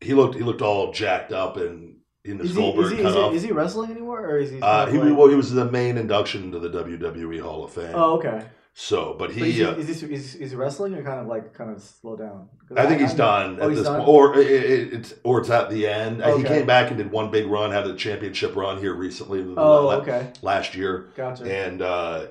he 0.00 0.14
looked 0.14 0.34
he 0.34 0.42
looked 0.42 0.62
all 0.62 0.92
jacked 0.92 1.32
up 1.32 1.56
and 1.56 1.96
in 2.24 2.38
his 2.38 2.50
is 2.50 2.56
he, 2.56 2.62
Goldberg 2.62 2.84
is, 2.86 2.90
he, 2.92 2.96
cut 3.02 3.08
is, 3.16 3.30
he, 3.30 3.36
is 3.36 3.42
he 3.44 3.52
wrestling 3.52 3.90
anymore, 3.90 4.20
or 4.26 4.38
is 4.38 4.50
he? 4.50 4.60
uh, 4.60 4.86
he, 4.86 4.98
well, 4.98 5.28
he 5.28 5.34
was 5.36 5.52
the 5.52 5.64
main 5.70 5.96
induction 5.96 6.42
into 6.44 6.58
the 6.58 6.68
WWE 6.68 7.40
Hall 7.40 7.64
of 7.64 7.72
Fame. 7.72 7.92
Oh, 7.94 8.18
okay. 8.18 8.44
So, 8.74 9.14
but 9.18 9.28
But 9.28 9.30
is, 9.30 9.36
he, 9.36 9.52
he, 9.52 9.64
uh, 9.64 9.74
is, 9.74 10.02
is, 10.02 10.34
is 10.36 10.50
he 10.52 10.56
wrestling 10.56 10.94
or 10.94 11.02
kind 11.02 11.18
of 11.20 11.26
like 11.26 11.52
kind 11.54 11.70
of 11.70 11.82
slow 11.82 12.16
down? 12.16 12.48
'Cause 12.68 12.76
I 12.78 12.86
think 12.86 13.00
he's 13.00 13.14
I- 13.14 13.16
done 13.16 13.58
Oh, 13.60 13.64
at 13.64 13.68
he's 13.70 13.78
this 13.78 13.86
done? 13.88 13.96
point, 14.04 14.08
or 14.08 14.38
it, 14.38 14.46
it, 14.50 14.92
it's 14.92 15.14
or 15.24 15.40
it's 15.40 15.50
at 15.50 15.70
the 15.70 15.86
end. 15.88 16.22
Uh, 16.22 16.36
He 16.36 16.44
came 16.44 16.66
back 16.66 16.88
and 16.88 16.96
did 16.98 17.10
one 17.10 17.30
big 17.30 17.46
run, 17.46 17.70
had 17.72 17.86
a 17.86 17.94
championship 17.96 18.54
run 18.54 18.78
here 18.78 18.94
recently, 18.94 19.40
Oh, 19.56 19.86
la- 19.86 19.94
okay. 19.96 20.30
last 20.42 20.74
year, 20.76 21.08
Gotcha. 21.16 21.44
and 21.44 21.82
uh, 21.82 22.26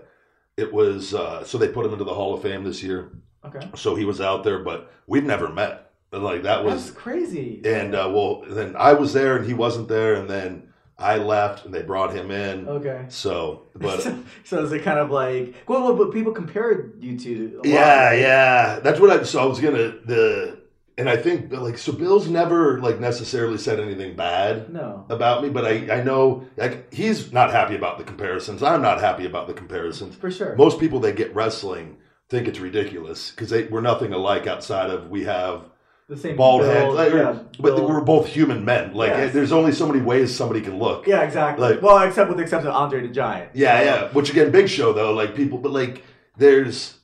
it 0.56 0.72
was 0.72 1.14
uh, 1.14 1.44
so 1.44 1.58
they 1.58 1.68
put 1.68 1.86
him 1.86 1.92
into 1.94 2.06
the 2.06 2.14
Hall 2.14 2.34
of 2.34 2.42
Fame 2.42 2.64
this 2.64 2.82
year. 2.84 3.12
okay. 3.46 3.68
So 3.76 3.96
he 3.96 4.06
was 4.06 4.22
out 4.22 4.44
there, 4.44 4.60
but 4.60 4.92
we'd 5.08 5.26
never 5.26 5.50
met. 5.50 5.89
And, 6.12 6.24
Like 6.24 6.44
that 6.44 6.64
was 6.64 6.86
That's 6.88 6.98
crazy. 6.98 7.62
And 7.66 7.94
uh, 7.96 8.10
well, 8.14 8.44
then 8.48 8.76
I 8.76 8.94
was 8.94 9.14
there 9.14 9.38
and 9.38 9.46
he 9.46 9.54
wasn't 9.54 9.88
there, 9.88 10.16
and 10.16 10.30
then 10.30 10.74
I 10.98 11.18
left 11.18 11.66
and 11.66 11.74
they 11.74 11.82
brought 11.84 12.14
him 12.14 12.30
in. 12.32 12.68
okay. 12.68 13.06
So, 13.10 13.68
but 13.76 14.02
so 14.44 14.64
is 14.64 14.72
it 14.72 14.84
kind 14.84 15.00
of 15.00 15.12
like 15.12 15.56
well, 15.68 15.84
well 15.84 15.96
but 15.96 16.12
people 16.12 16.32
compared 16.34 17.02
you 17.02 17.18
to 17.20 17.62
a 17.64 17.68
yeah, 17.68 18.12
yeah, 18.14 18.80
that's 18.80 19.00
what 19.00 19.10
I. 19.12 19.24
So 19.24 19.40
I 19.42 19.46
was 19.46 19.60
gonna 19.60 19.94
the, 20.06 20.60
and 20.98 21.08
I 21.08 21.16
think 21.16 21.54
like 21.54 21.78
so 21.78 21.94
Bill's 21.94 22.28
never 22.28 22.82
like 22.82 23.00
necessarily 23.00 23.58
said 23.58 23.80
anything 23.80 24.16
bad 24.16 24.74
No. 24.74 25.06
about 25.10 25.42
me, 25.44 25.50
but 25.50 25.64
I 25.66 26.00
I 26.00 26.04
know 26.04 26.46
like 26.58 26.94
he's 26.94 27.32
not 27.32 27.52
happy 27.52 27.76
about 27.76 27.98
the 28.00 28.04
comparisons. 28.04 28.62
I'm 28.64 28.82
not 28.82 29.00
happy 29.00 29.26
about 29.26 29.48
the 29.48 29.54
comparisons. 29.54 30.16
For 30.16 30.32
sure. 30.32 30.56
Most 30.56 30.80
people 30.80 31.00
that 31.02 31.16
get 31.16 31.34
wrestling 31.36 31.98
think 32.30 32.48
it's 32.48 32.60
ridiculous 32.60 33.32
because 33.32 33.50
they 33.52 33.66
we're 33.66 33.80
nothing 33.82 34.12
alike 34.12 34.48
outside 34.48 34.90
of 34.90 35.10
we 35.10 35.24
have 35.24 35.70
the 36.10 36.18
same 36.18 36.36
bald 36.36 36.62
build, 36.62 36.74
heads, 36.74 36.94
like, 36.96 37.14
yeah, 37.14 37.40
but 37.60 37.76
build. 37.76 37.90
we're 37.90 38.02
both 38.02 38.26
human 38.28 38.66
men. 38.66 38.94
Like 38.94 39.12
Yes. 39.12 39.34
there's 39.34 39.52
only 39.52 39.72
so 39.72 39.88
many 39.88 40.02
ways 40.02 40.36
somebody 40.36 40.60
can 40.60 40.78
look. 40.80 41.06
Yeah, 41.08 41.22
exactly. 41.22 41.70
Like- 41.70 41.82
well, 41.82 42.00
except 42.00 42.28
with 42.30 42.38
the 42.38 42.44
exception 42.44 42.70
of 42.70 42.76
Andre 42.76 43.02
the 43.02 43.10
Giant. 43.10 43.52
Yeah, 43.54 43.82
yeah. 43.84 44.10
Which 44.12 44.30
again, 44.32 44.52
big 44.52 44.68
show 44.68 44.92
though. 44.92 45.14
Like 45.14 45.36
people, 45.36 45.60
but 45.60 45.72
like 45.72 46.04
there's, 46.38 46.98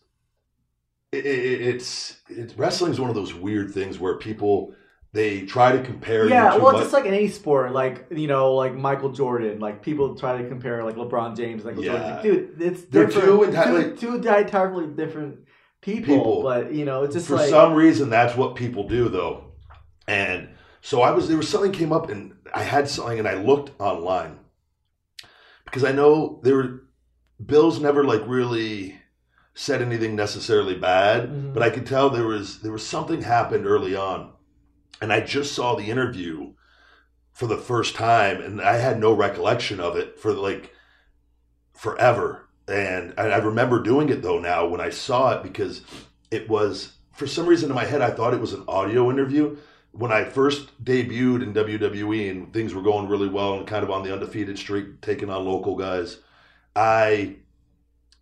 it, 1.11 1.25
it, 1.25 1.61
it's 1.61 2.17
it's 2.29 2.57
wrestling 2.57 2.91
is 2.91 2.99
one 2.99 3.09
of 3.09 3.15
those 3.15 3.33
weird 3.33 3.71
things 3.71 3.99
where 3.99 4.15
people 4.17 4.73
they 5.13 5.43
try 5.43 5.71
to 5.71 5.81
compare. 5.81 6.27
Yeah, 6.27 6.49
to 6.51 6.55
well, 6.61 6.73
what, 6.73 6.77
just 6.81 6.91
like 6.91 7.05
in 7.05 7.13
any 7.13 7.29
sport, 7.29 7.71
like 7.71 8.07
you 8.11 8.27
know, 8.27 8.53
like 8.53 8.73
Michael 8.75 9.11
Jordan, 9.11 9.59
like 9.59 9.81
people 9.81 10.15
try 10.15 10.41
to 10.41 10.47
compare 10.49 10.83
like 10.83 10.95
LeBron 10.95 11.37
James, 11.37 11.63
like 11.63 11.75
Yeah. 11.77 11.91
Jordan. 11.91 12.23
Dude, 12.23 12.61
it's 12.61 12.81
They're 12.85 13.05
different. 13.05 13.27
two 13.29 13.43
entirely- 13.43 13.95
two, 13.95 14.21
two 14.21 14.27
entirely 14.35 14.87
different 14.87 15.39
people, 15.85 16.15
People. 16.17 16.43
But 16.43 16.73
you 16.73 16.83
know, 16.83 17.03
it's 17.03 17.13
just 17.13 17.27
for 17.27 17.35
like 17.35 17.49
some 17.49 17.73
reason 17.73 18.09
that's 18.09 18.35
what 18.35 18.55
people 18.55 18.87
do 18.87 19.07
though, 19.07 19.51
and 20.07 20.49
so 20.81 21.01
I 21.01 21.11
was 21.11 21.27
there 21.27 21.37
was 21.37 21.47
something 21.47 21.71
came 21.71 21.93
up 21.93 22.09
and 22.09 22.33
I 22.53 22.63
had 22.63 22.89
something 22.89 23.19
and 23.19 23.27
I 23.27 23.35
looked 23.35 23.79
online 23.79 24.39
because 25.65 25.83
I 25.83 25.91
know 25.91 26.39
there 26.43 26.55
were 26.55 26.81
Bill's 27.45 27.79
never 27.79 28.03
like 28.03 28.23
really 28.25 28.99
said 29.53 29.81
anything 29.81 30.15
necessarily 30.15 30.75
bad, 30.75 31.29
Mhm. 31.29 31.53
but 31.53 31.61
I 31.63 31.69
could 31.69 31.85
tell 31.85 32.09
there 32.09 32.25
was 32.27 32.61
there 32.61 32.71
was 32.71 32.85
something 32.85 33.21
happened 33.21 33.65
early 33.67 33.95
on, 33.95 34.31
and 35.01 35.13
I 35.13 35.19
just 35.21 35.53
saw 35.53 35.75
the 35.75 35.89
interview 35.91 36.53
for 37.31 37.47
the 37.47 37.57
first 37.57 37.95
time, 37.95 38.41
and 38.41 38.61
I 38.61 38.77
had 38.77 38.99
no 38.99 39.11
recollection 39.13 39.79
of 39.79 39.95
it 39.95 40.19
for 40.19 40.33
like 40.33 40.73
forever. 41.73 42.44
And 42.67 43.13
I 43.17 43.23
I 43.29 43.37
remember 43.37 43.81
doing 43.81 44.09
it 44.09 44.21
though 44.21 44.39
now 44.39 44.67
when 44.67 44.81
I 44.81 44.89
saw 44.89 45.31
it 45.33 45.43
because 45.43 45.81
it 46.31 46.49
was 46.49 46.93
for 47.13 47.27
some 47.27 47.45
reason 47.45 47.69
in 47.69 47.75
my 47.75 47.85
head 47.85 48.01
I 48.01 48.11
thought 48.11 48.33
it 48.33 48.41
was 48.41 48.53
an 48.53 48.63
audio 48.67 49.09
interview. 49.11 49.57
When 49.91 50.11
I 50.11 50.25
first 50.25 50.83
debuted 50.83 51.41
in 51.43 51.53
WWE 51.53 52.29
and 52.29 52.51
things 52.51 52.73
were 52.73 52.81
going 52.81 53.07
really 53.07 53.29
well 53.29 53.53
and 53.57 53.65
kind 53.65 53.83
of 53.83 53.89
on 53.91 54.03
the 54.03 54.11
undefeated 54.11 54.57
streak, 54.59 54.99
taking 55.01 55.29
on 55.29 55.45
local 55.45 55.75
guys, 55.77 56.17
I 56.75 57.37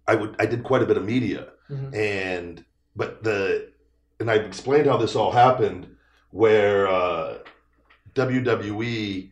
I 0.08 0.16
would 0.16 0.36
I 0.40 0.46
did 0.46 0.64
quite 0.64 0.84
a 0.84 0.86
bit 0.86 0.98
of 0.98 1.06
media 1.06 1.48
Mhm. 1.72 1.96
and 1.96 2.66
but 2.96 3.24
the 3.24 3.72
and 4.20 4.30
I 4.30 4.36
explained 4.36 4.86
how 4.88 4.98
this 4.98 5.16
all 5.16 5.32
happened 5.32 5.88
where 6.32 6.88
uh, 6.88 7.38
WWE 8.16 9.32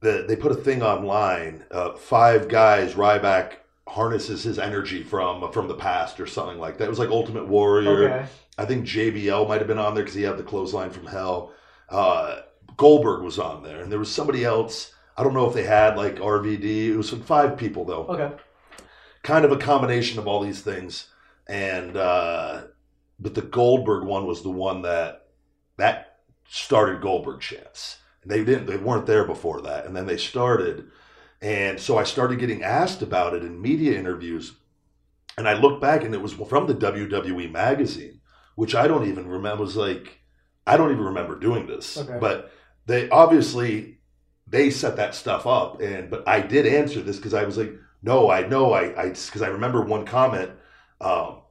the, 0.00 0.24
they 0.26 0.36
put 0.36 0.52
a 0.52 0.56
thing 0.56 0.82
online 0.82 1.64
uh, 1.70 1.92
five 1.94 2.48
guys 2.48 2.94
Ryback 2.94 3.54
harnesses 3.90 4.44
his 4.44 4.58
energy 4.58 5.02
from 5.02 5.50
from 5.50 5.66
the 5.66 5.74
past 5.74 6.20
or 6.20 6.26
something 6.26 6.58
like 6.58 6.78
that 6.78 6.84
it 6.84 6.90
was 6.90 7.00
like 7.00 7.08
Ultimate 7.08 7.48
Warrior 7.48 8.08
okay, 8.08 8.28
I 8.60 8.66
think 8.66 8.84
JBL 8.84 9.48
might 9.48 9.62
have 9.62 9.66
been 9.66 9.78
on 9.78 9.94
there 9.94 10.04
because 10.04 10.14
he 10.14 10.22
had 10.22 10.36
the 10.36 10.42
clothesline 10.42 10.90
from 10.90 11.06
hell. 11.06 11.54
Uh, 11.88 12.42
Goldberg 12.76 13.22
was 13.22 13.38
on 13.38 13.62
there, 13.62 13.80
and 13.80 13.90
there 13.90 13.98
was 13.98 14.10
somebody 14.10 14.44
else. 14.44 14.92
I 15.16 15.24
don't 15.24 15.32
know 15.32 15.48
if 15.48 15.54
they 15.54 15.64
had 15.64 15.96
like 15.96 16.16
RVD. 16.16 16.88
It 16.88 16.96
was 16.96 17.10
five 17.10 17.56
people 17.56 17.86
though, 17.86 18.06
okay, 18.06 18.36
kind 19.22 19.46
of 19.46 19.52
a 19.52 19.56
combination 19.56 20.18
of 20.18 20.28
all 20.28 20.40
these 20.40 20.60
things. 20.60 21.08
And 21.46 21.96
uh, 21.96 22.64
but 23.18 23.34
the 23.34 23.42
Goldberg 23.42 24.04
one 24.04 24.26
was 24.26 24.42
the 24.42 24.50
one 24.50 24.82
that 24.82 25.28
that 25.78 26.18
started 26.46 27.00
Goldberg 27.00 27.40
chants. 27.40 27.96
They 28.26 28.44
didn't. 28.44 28.66
They 28.66 28.76
weren't 28.76 29.06
there 29.06 29.24
before 29.24 29.62
that, 29.62 29.86
and 29.86 29.96
then 29.96 30.06
they 30.06 30.18
started. 30.18 30.90
And 31.42 31.80
so 31.80 31.96
I 31.96 32.04
started 32.04 32.38
getting 32.38 32.62
asked 32.62 33.02
about 33.02 33.34
it 33.34 33.42
in 33.42 33.60
media 33.60 33.98
interviews. 33.98 34.56
And 35.38 35.48
I 35.48 35.54
looked 35.54 35.80
back, 35.80 36.04
and 36.04 36.14
it 36.14 36.20
was 36.20 36.34
from 36.34 36.66
the 36.66 36.74
WWE 36.74 37.50
magazine, 37.50 38.20
which 38.56 38.74
I 38.74 38.86
don't 38.86 39.08
even 39.08 39.26
remember. 39.26 39.64
Was 39.64 39.76
like, 39.76 40.20
I 40.66 40.76
don't 40.76 40.90
even 40.90 41.04
remember 41.04 41.38
doing 41.38 41.66
this. 41.66 41.96
Okay. 41.96 42.18
But 42.20 42.52
they 42.86 43.08
obviously 43.08 44.00
they 44.46 44.70
set 44.70 44.96
that 44.96 45.14
stuff 45.14 45.46
up, 45.46 45.80
and 45.80 46.10
but 46.10 46.28
I 46.28 46.40
did 46.40 46.66
answer 46.66 47.00
this 47.00 47.16
because 47.16 47.34
I 47.34 47.44
was 47.44 47.56
like, 47.56 47.72
no, 48.02 48.30
I 48.30 48.46
know, 48.46 48.72
I, 48.72 49.00
I, 49.00 49.08
because 49.10 49.42
I 49.42 49.48
remember 49.48 49.82
one 49.82 50.04
comment. 50.04 50.50
Um, 51.00 51.42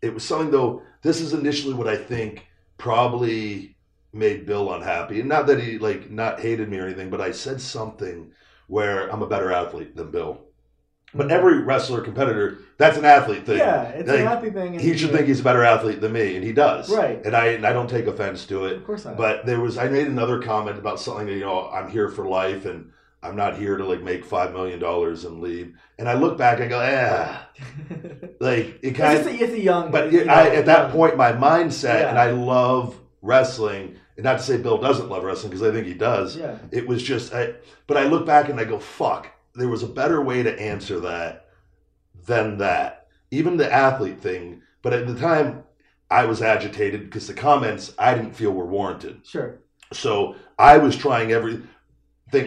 it 0.00 0.14
was 0.14 0.24
something 0.24 0.50
though. 0.50 0.82
This 1.02 1.20
is 1.20 1.32
initially 1.32 1.74
what 1.74 1.88
I 1.88 1.96
think 1.96 2.46
probably 2.78 3.76
made 4.12 4.46
Bill 4.46 4.72
unhappy, 4.72 5.20
and 5.20 5.28
not 5.28 5.46
that 5.46 5.60
he 5.60 5.78
like 5.78 6.10
not 6.10 6.40
hated 6.40 6.68
me 6.68 6.78
or 6.78 6.86
anything, 6.86 7.10
but 7.10 7.20
I 7.20 7.30
said 7.32 7.60
something 7.60 8.32
where 8.72 9.12
I'm 9.12 9.20
a 9.20 9.26
better 9.26 9.52
athlete 9.52 9.94
than 9.94 10.10
Bill. 10.10 10.40
But 11.14 11.30
every 11.30 11.58
wrestler 11.62 12.00
competitor, 12.00 12.60
that's 12.78 12.96
an 12.96 13.04
athlete 13.04 13.44
thing. 13.44 13.58
yeah, 13.58 13.82
it's 13.88 14.08
Like, 14.08 14.20
a 14.20 14.24
happy 14.26 14.48
thing. 14.48 14.78
He 14.78 14.96
should 14.96 15.10
think 15.10 15.26
he's 15.26 15.40
a 15.40 15.42
better 15.44 15.62
athlete 15.62 16.00
than 16.00 16.14
me, 16.14 16.36
and 16.36 16.42
he 16.42 16.54
does. 16.54 16.88
Right. 16.88 17.20
And 17.22 17.36
I 17.36 17.48
and 17.48 17.66
I 17.66 17.74
don't 17.74 17.90
take 17.90 18.06
offense 18.06 18.46
to 18.46 18.64
it. 18.64 18.78
Of 18.78 18.86
course 18.86 19.04
not. 19.04 19.18
But 19.18 19.44
there 19.44 19.60
was 19.60 19.76
I 19.76 19.88
made 19.88 20.06
another 20.06 20.40
comment 20.40 20.78
about 20.78 20.98
something 20.98 21.28
you 21.28 21.40
know, 21.40 21.68
I'm 21.68 21.90
here 21.90 22.08
for 22.08 22.26
life 22.26 22.64
and 22.64 22.90
I'm 23.22 23.36
not 23.36 23.58
here 23.58 23.76
to 23.76 23.84
like 23.84 24.00
make 24.00 24.24
five 24.24 24.54
million 24.54 24.78
dollars 24.78 25.26
and 25.26 25.42
leave. 25.42 25.76
And 25.98 26.08
I 26.08 26.14
look 26.14 26.38
back, 26.38 26.62
I 26.62 26.66
go, 26.66 26.80
ah, 26.82 27.46
like 28.40 28.66
it 28.66 28.78
it's, 28.82 28.98
kind 28.98 29.18
just 29.18 29.28
of. 29.28 29.38
a, 29.38 29.44
it's 29.44 29.52
a 29.52 29.60
young, 29.60 29.90
But 29.90 30.10
you 30.12 30.20
it, 30.20 30.28
know, 30.28 30.32
I, 30.32 30.48
at 30.48 30.64
that 30.64 30.92
point, 30.92 31.18
my 31.18 31.32
mindset, 31.32 32.08
and 32.08 32.18
I 32.18 32.30
love 32.30 32.98
wrestling. 33.20 33.96
And 34.16 34.24
not 34.24 34.38
to 34.38 34.44
say 34.44 34.58
Bill 34.58 34.78
doesn't 34.78 35.08
love 35.08 35.24
wrestling 35.24 35.50
because 35.50 35.66
I 35.66 35.72
think 35.72 35.86
he 35.86 35.94
does. 35.94 36.36
yeah, 36.36 36.58
It 36.70 36.86
was 36.86 37.02
just, 37.02 37.32
I, 37.32 37.54
but 37.86 37.96
I 37.96 38.04
look 38.04 38.26
back 38.26 38.48
and 38.48 38.60
I 38.60 38.64
go, 38.64 38.78
fuck, 38.78 39.28
there 39.54 39.68
was 39.68 39.82
a 39.82 39.88
better 39.88 40.20
way 40.20 40.42
to 40.42 40.60
answer 40.60 41.00
that 41.00 41.46
than 42.26 42.58
that. 42.58 43.08
Even 43.30 43.56
the 43.56 43.72
athlete 43.72 44.20
thing. 44.20 44.62
But 44.82 44.92
at 44.92 45.06
the 45.06 45.18
time, 45.18 45.64
I 46.10 46.26
was 46.26 46.42
agitated 46.42 47.04
because 47.04 47.26
the 47.26 47.34
comments 47.34 47.94
I 47.98 48.14
didn't 48.14 48.36
feel 48.36 48.50
were 48.50 48.66
warranted. 48.66 49.22
sure, 49.24 49.60
So 49.92 50.36
I 50.58 50.76
was 50.76 50.96
trying 50.96 51.32
everything 51.32 51.68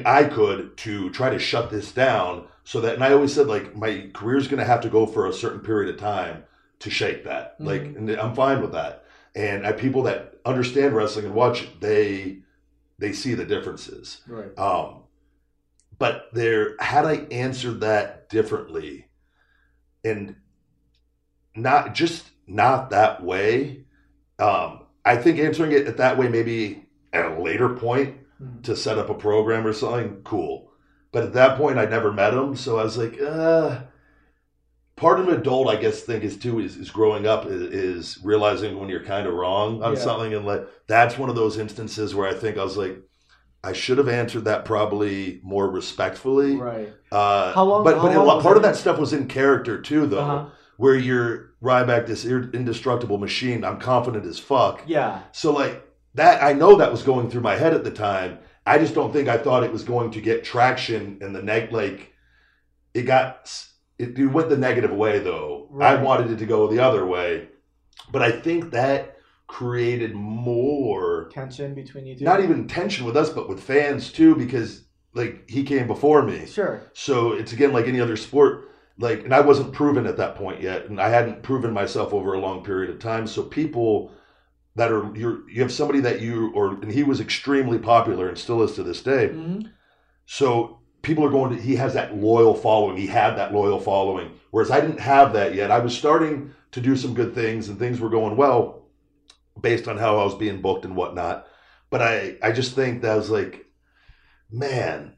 I 0.06 0.26
could 0.26 0.78
to 0.78 1.10
try 1.10 1.30
to 1.32 1.40
shut 1.40 1.72
this 1.72 1.92
down 1.92 2.48
so 2.64 2.82
that, 2.82 2.96
and 2.96 3.04
I 3.04 3.14
always 3.14 3.34
said, 3.34 3.48
like, 3.48 3.76
my 3.76 4.10
career's 4.14 4.48
going 4.48 4.60
to 4.60 4.66
have 4.66 4.82
to 4.82 4.90
go 4.90 5.06
for 5.06 5.28
a 5.28 5.34
certain 5.34 5.60
period 5.62 5.94
of 5.94 6.00
time 6.00 6.44
to 6.80 6.90
shake 6.90 7.24
that. 7.24 7.56
Like, 7.60 7.84
mm-hmm. 7.84 8.10
and 8.10 8.20
I'm 8.20 8.36
fine 8.36 8.62
with 8.62 8.74
that. 8.74 9.05
And 9.36 9.68
I, 9.68 9.74
people 9.74 10.04
that 10.04 10.36
understand 10.46 10.96
wrestling 10.96 11.26
and 11.26 11.36
watch 11.36 11.64
it, 11.64 11.82
they, 11.82 12.40
they 12.98 13.12
see 13.12 13.34
the 13.34 13.46
differences. 13.46 14.22
right, 14.28 14.58
Um, 14.58 15.02
but 15.98 16.30
there, 16.34 16.76
had 16.80 17.06
I 17.06 17.28
answered 17.32 17.82
that 17.82 18.30
differently, 18.30 19.08
and 20.04 20.36
not 21.56 21.94
just 21.94 22.30
not 22.48 22.90
that 22.92 23.24
way, 23.24 23.86
um, 24.40 24.82
I 25.04 25.18
think 25.18 25.40
answering 25.40 25.72
it 25.72 25.98
that 25.98 26.18
way 26.18 26.28
maybe 26.30 26.86
at 27.14 27.26
a 27.26 27.42
later 27.42 27.70
point 27.70 28.18
Mhm. 28.42 28.64
to 28.64 28.76
set 28.76 28.98
up 28.98 29.10
a 29.10 29.14
program 29.14 29.66
or 29.66 29.72
something, 29.74 30.22
cool. 30.24 30.72
But 31.14 31.24
at 31.24 31.34
that 31.34 31.58
point, 31.58 31.78
I'd 31.78 31.90
never 31.90 32.12
met 32.12 32.34
him, 32.34 32.56
so 32.56 32.78
I 32.80 32.84
was 32.84 32.98
like, 32.98 33.20
uh. 33.22 33.82
Part 34.98 35.20
of 35.20 35.28
an 35.28 35.36
adult, 35.36 35.68
I 35.68 35.76
guess, 35.76 36.02
think 36.02 36.24
is 36.24 36.38
too 36.38 36.60
is, 36.60 36.78
is 36.78 36.90
growing 36.90 37.28
up 37.28 37.46
is, 37.48 37.62
is 37.62 38.20
realizing 38.24 38.80
when 38.80 38.88
you're 38.88 39.04
kind 39.04 39.28
of 39.28 39.34
wrong 39.34 39.84
on 39.84 39.94
Yeah. 39.94 40.00
something, 40.00 40.34
and 40.34 40.46
like 40.46 40.66
that's 40.88 41.18
one 41.18 41.30
of 41.30 41.36
those 41.36 41.58
instances 41.58 42.16
where 42.16 42.28
I 42.30 42.34
think 42.34 42.58
I 42.58 42.64
was 42.64 42.78
like, 42.78 42.98
I 43.64 43.74
should 43.74 43.98
have 43.98 44.08
answered 44.08 44.46
that 44.46 44.64
probably 44.64 45.42
more 45.44 45.70
respectfully. 45.70 46.56
Right. 46.56 46.94
Uh, 47.12 47.52
How 47.54 47.64
long- 47.64 47.84
But 47.84 47.98
how 47.98 48.04
but 48.04 48.16
long 48.16 48.36
was 48.38 48.44
part 48.44 48.56
of 48.58 48.64
that? 48.64 48.76
stuff 48.78 48.98
was 49.00 49.12
in 49.12 49.28
character 49.28 49.82
too, 49.82 50.06
though, 50.06 50.20
Uh-huh. 50.20 50.46
where 50.78 50.96
you're 50.96 51.50
Ryback, 51.64 52.06
this 52.06 52.26
indestructible 52.26 53.18
machine. 53.18 53.66
I'm 53.66 53.80
confident 53.80 54.26
as 54.26 54.38
fuck. 54.40 54.84
Yeah. 54.86 55.22
So 55.32 55.52
like 55.52 55.84
that, 56.14 56.42
I 56.44 56.54
know 56.54 56.76
that 56.78 56.92
was 56.92 57.02
going 57.02 57.30
through 57.30 57.42
my 57.42 57.56
head 57.56 57.74
at 57.74 57.84
the 57.84 57.92
time. 57.92 58.38
I 58.68 58.78
just 58.78 58.94
don't 58.96 59.12
think 59.12 59.28
I 59.28 59.38
thought 59.38 59.64
it 59.64 59.72
was 59.74 59.84
going 59.84 60.12
to 60.12 60.22
get 60.22 60.44
traction 60.46 61.18
in 61.22 61.34
the 61.34 61.42
neck. 61.42 61.72
Like 61.72 62.14
it 62.94 63.02
got, 63.04 63.52
it, 63.98 64.18
it 64.18 64.26
went 64.28 64.50
the 64.50 64.58
negative 64.58 64.92
way 64.92 65.20
though. 65.20 65.70
I 65.82 65.96
wanted 65.96 66.32
it 66.32 66.38
to 66.40 66.46
go 66.46 66.68
the 66.68 66.80
other 66.80 67.06
way, 67.06 67.50
but 68.12 68.22
I 68.22 68.32
think 68.32 68.72
that 68.72 69.18
created 69.48 70.14
more 70.16 71.30
Tension 71.32 71.76
between 71.76 72.06
you 72.06 72.16
two. 72.18 72.24
not 72.26 72.42
even 72.42 72.68
tension 72.68 73.06
with 73.06 73.16
us, 73.16 73.30
but 73.30 73.48
with 73.48 73.62
fans 73.62 74.12
too, 74.12 74.36
because 74.36 74.84
like 75.14 75.50
he 75.50 75.64
came 75.64 75.88
before 75.88 76.24
me. 76.24 76.46
Sure. 76.46 76.82
So 76.94 77.34
it's 77.34 77.54
again 77.54 77.74
like 77.74 77.88
any 77.88 78.00
other 78.02 78.18
sport. 78.18 78.70
Like, 78.98 79.26
and 79.26 79.34
I 79.34 79.42
wasn't 79.42 79.74
proven 79.74 80.08
at 80.08 80.16
that 80.18 80.36
point 80.36 80.62
yet, 80.62 80.86
and 80.86 81.02
I 81.02 81.10
hadn't 81.10 81.44
proven 81.44 81.74
myself 81.74 82.14
over 82.14 82.34
a 82.34 82.40
long 82.40 82.64
period 82.64 82.90
of 82.90 83.00
time. 83.00 83.28
So 83.28 83.44
people 83.44 84.12
that 84.78 84.90
are 84.92 85.14
you're 85.16 85.50
you 85.50 85.62
have 85.62 85.72
somebody 85.72 86.00
that 86.02 86.22
you 86.22 86.52
or 86.54 86.76
and 86.82 86.92
he 86.92 87.04
was 87.04 87.20
extremely 87.20 87.78
popular 87.78 88.30
and 88.30 88.38
still 88.38 88.62
is 88.64 88.74
to 88.76 88.84
this 88.84 89.02
day. 89.02 89.28
hmm 89.28 89.62
So 90.26 90.80
people 91.06 91.24
are 91.24 91.30
going 91.30 91.56
to 91.56 91.62
he 91.62 91.76
has 91.76 91.94
that 91.94 92.18
loyal 92.18 92.56
following. 92.56 92.98
He 92.98 93.08
had 93.08 93.36
that 93.38 93.54
loyal 93.54 93.80
following, 93.80 94.32
whereas 94.52 94.72
I 94.72 94.82
didn't 94.82 95.00
have 95.00 95.34
that 95.34 95.54
yet. 95.56 95.72
I 95.72 95.80
was 95.80 95.96
starting 95.96 96.52
to 96.72 96.82
do 96.82 96.96
some 96.98 97.14
good 97.14 97.34
things 97.36 97.70
and 97.70 97.78
things 97.80 98.00
were 98.00 98.10
going 98.10 98.36
well 98.36 98.88
based 99.62 99.88
on 99.88 99.98
how 99.98 100.18
I 100.20 100.24
was 100.24 100.36
being 100.36 100.62
booked 100.62 100.84
and 100.86 100.96
whatnot. 100.96 101.46
But 101.92 102.02
I 102.02 102.36
I 102.42 102.52
just 102.52 102.76
think 102.76 103.02
that 103.04 103.16
was 103.16 103.30
like, 103.30 103.66
man, 104.52 105.16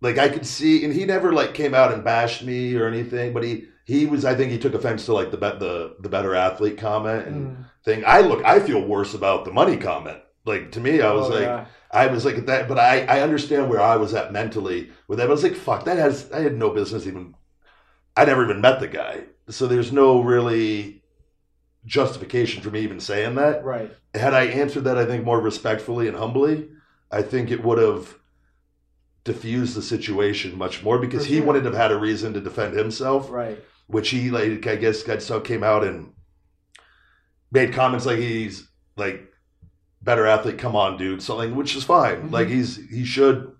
like 0.00 0.18
I 0.18 0.28
could 0.28 0.46
see, 0.46 0.84
and 0.84 0.94
he 0.94 1.04
never 1.04 1.32
like 1.32 1.54
came 1.54 1.74
out 1.74 1.92
and 1.92 2.04
bashed 2.04 2.42
me 2.44 2.74
or 2.76 2.86
anything. 2.86 3.32
But 3.32 3.44
he 3.44 3.64
he 3.84 4.06
was 4.06 4.24
I 4.24 4.34
think 4.34 4.50
he 4.52 4.58
took 4.58 4.74
offense 4.74 5.04
to 5.06 5.12
like 5.12 5.30
the 5.30 5.36
the 5.36 5.96
the 6.00 6.08
better 6.08 6.34
athlete 6.34 6.78
comment 6.78 7.26
and 7.26 7.56
Mm. 7.56 7.64
thing. 7.84 8.04
I 8.06 8.20
look 8.20 8.44
I 8.44 8.60
feel 8.60 8.80
worse 8.86 9.14
about 9.14 9.44
the 9.44 9.52
money 9.52 9.76
comment. 9.76 10.18
Like 10.46 10.72
to 10.72 10.80
me, 10.80 11.00
I 11.00 11.12
was 11.12 11.28
Oh, 11.28 11.32
like. 11.34 11.42
yeah. 11.42 11.64
I 11.94 12.08
was 12.08 12.24
like 12.24 12.36
at 12.36 12.46
that, 12.46 12.68
but 12.68 12.78
I, 12.78 13.02
I 13.06 13.20
understand 13.20 13.70
where 13.70 13.80
I 13.80 13.96
was 13.96 14.14
at 14.14 14.32
mentally 14.32 14.90
with 15.08 15.18
that. 15.18 15.28
I 15.28 15.32
was 15.32 15.44
like, 15.44 15.54
fuck, 15.56 15.84
that 15.84 15.98
has, 15.98 16.30
I 16.32 16.40
had 16.40 16.56
no 16.56 16.70
business 16.70 17.06
even, 17.06 17.36
I 18.16 18.24
never 18.26 18.44
even 18.44 18.60
met 18.60 18.80
the 18.80 18.88
guy. 18.88 19.24
So 19.50 19.66
there's 19.66 19.92
no 19.92 20.20
really 20.22 21.02
justification 21.86 22.62
for 22.62 22.70
me 22.70 22.80
even 22.80 23.00
saying 23.00 23.36
that. 23.36 23.64
Right. 23.64 23.92
Had 24.14 24.34
I 24.34 24.46
answered 24.46 24.84
that, 24.84 24.98
I 24.98 25.06
think 25.06 25.24
more 25.24 25.40
respectfully 25.40 26.08
and 26.08 26.16
humbly, 26.16 26.68
I 27.10 27.22
think 27.22 27.50
it 27.50 27.64
would 27.64 27.78
have 27.78 28.16
diffused 29.24 29.74
the 29.74 29.82
situation 29.82 30.56
much 30.58 30.82
more 30.82 30.98
because 30.98 31.24
For 31.24 31.28
he 31.30 31.36
sure. 31.38 31.46
wouldn't 31.46 31.64
have 31.64 31.74
had 31.74 31.92
a 31.92 31.98
reason 31.98 32.34
to 32.34 32.40
defend 32.40 32.76
himself 32.76 33.30
Right. 33.30 33.58
which 33.86 34.10
he 34.10 34.30
like 34.30 34.66
I 34.66 34.76
guess 34.76 35.02
got 35.02 35.22
so 35.22 35.40
came 35.40 35.62
out 35.62 35.84
and 35.84 36.12
made 37.50 37.72
comments 37.72 38.06
like 38.06 38.18
he's 38.18 38.68
like 38.96 39.28
better 40.04 40.26
athlete, 40.26 40.58
come 40.58 40.76
on, 40.76 40.96
dude, 40.96 41.22
something 41.22 41.56
which 41.56 41.74
is 41.74 41.84
fine. 41.84 42.28
Mhm. 42.28 42.32
Like 42.32 42.48
he's 42.48 42.76
he 42.90 43.04
should 43.04 43.50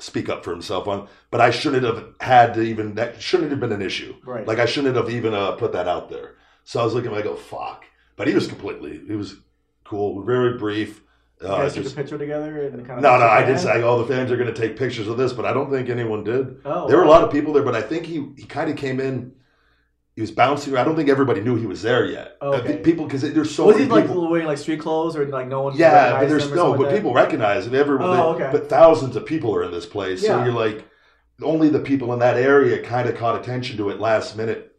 speak 0.00 0.28
up 0.28 0.44
for 0.44 0.50
himself 0.50 0.88
on, 0.88 1.08
but 1.30 1.40
I 1.40 1.50
shouldn't 1.50 1.84
have 1.84 2.04
had 2.20 2.54
to 2.54 2.60
even 2.62 2.94
that 2.96 3.22
shouldn't 3.22 3.50
have 3.50 3.60
been 3.60 3.72
an 3.72 3.82
issue. 3.82 4.14
Right. 4.24 4.46
Like 4.46 4.58
I 4.58 4.66
shouldn't 4.66 4.96
have 4.96 5.08
even 5.10 5.32
uh, 5.34 5.52
put 5.52 5.72
that 5.72 5.88
out 5.88 6.10
there. 6.10 6.34
So 6.64 6.80
I 6.80 6.84
was 6.84 6.94
looking, 6.94 7.12
I 7.14 7.22
go 7.22 7.36
fuck, 7.36 7.84
but 8.16 8.26
he 8.26 8.34
was 8.34 8.46
completely 8.46 9.00
he 9.06 9.14
was 9.14 9.36
cool, 9.84 10.22
very 10.22 10.58
brief. 10.58 11.00
you 11.40 11.46
Uh, 11.48 11.58
guys 11.58 11.74
took 11.74 11.82
just, 11.84 11.94
a 11.94 11.98
picture 12.00 12.18
together 12.18 12.66
and 12.66 12.84
kind 12.86 12.98
of. 12.98 13.02
no, 13.02 13.18
no, 13.18 13.26
I 13.26 13.44
did 13.44 13.58
say, 13.60 13.82
oh, 13.82 14.02
the 14.02 14.06
fans 14.12 14.30
are 14.32 14.36
going 14.36 14.52
to 14.52 14.60
take 14.60 14.76
pictures 14.76 15.08
of 15.08 15.16
this, 15.16 15.32
but 15.32 15.44
I 15.44 15.52
don't 15.52 15.70
think 15.70 15.88
anyone 15.88 16.24
did. 16.24 16.56
Oh, 16.64 16.88
There 16.88 16.96
were 16.96 17.04
a 17.04 17.08
lot 17.08 17.22
of 17.22 17.30
people 17.30 17.52
there, 17.52 17.62
but 17.62 17.74
I 17.76 17.82
think 17.82 18.06
he 18.06 18.28
he 18.36 18.44
kind 18.44 18.70
of 18.70 18.76
came 18.76 18.98
in. 19.00 19.32
He 20.14 20.20
was 20.20 20.30
bouncing. 20.30 20.72
around. 20.72 20.82
I 20.82 20.84
don't 20.86 20.96
think 20.96 21.08
everybody 21.08 21.40
knew 21.40 21.56
he 21.56 21.66
was 21.66 21.82
there 21.82 22.04
yet. 22.06 22.36
Oh, 22.40 22.54
okay. 22.54 22.68
think 22.68 22.84
people 22.84 23.04
because 23.04 23.22
there's 23.22 23.52
so 23.54 23.66
was 23.66 23.76
many 23.76 23.86
he 23.86 23.90
like 23.90 24.06
people. 24.06 24.30
wearing 24.30 24.46
like 24.46 24.58
street 24.58 24.78
clothes 24.80 25.16
or 25.16 25.26
like 25.26 25.48
no 25.48 25.62
one? 25.62 25.76
yeah, 25.76 26.20
but 26.20 26.28
there's 26.28 26.50
no, 26.52 26.72
but 26.74 26.86
like 26.86 26.94
people 26.96 27.12
recognize 27.12 27.66
him. 27.66 27.74
Everyone, 27.74 28.08
Oh, 28.08 28.34
okay. 28.34 28.48
but 28.52 28.68
thousands 28.68 29.16
of 29.16 29.26
people 29.26 29.54
are 29.54 29.64
in 29.64 29.72
this 29.72 29.86
place, 29.86 30.20
so 30.24 30.44
you're 30.44 30.52
like, 30.54 30.84
only 31.42 31.68
the 31.68 31.80
people 31.80 32.12
in 32.12 32.20
that 32.20 32.36
area 32.36 32.80
kind 32.82 33.08
of 33.08 33.16
caught 33.16 33.40
attention 33.40 33.76
to 33.78 33.90
it 33.90 33.98
last 33.98 34.36
minute. 34.36 34.76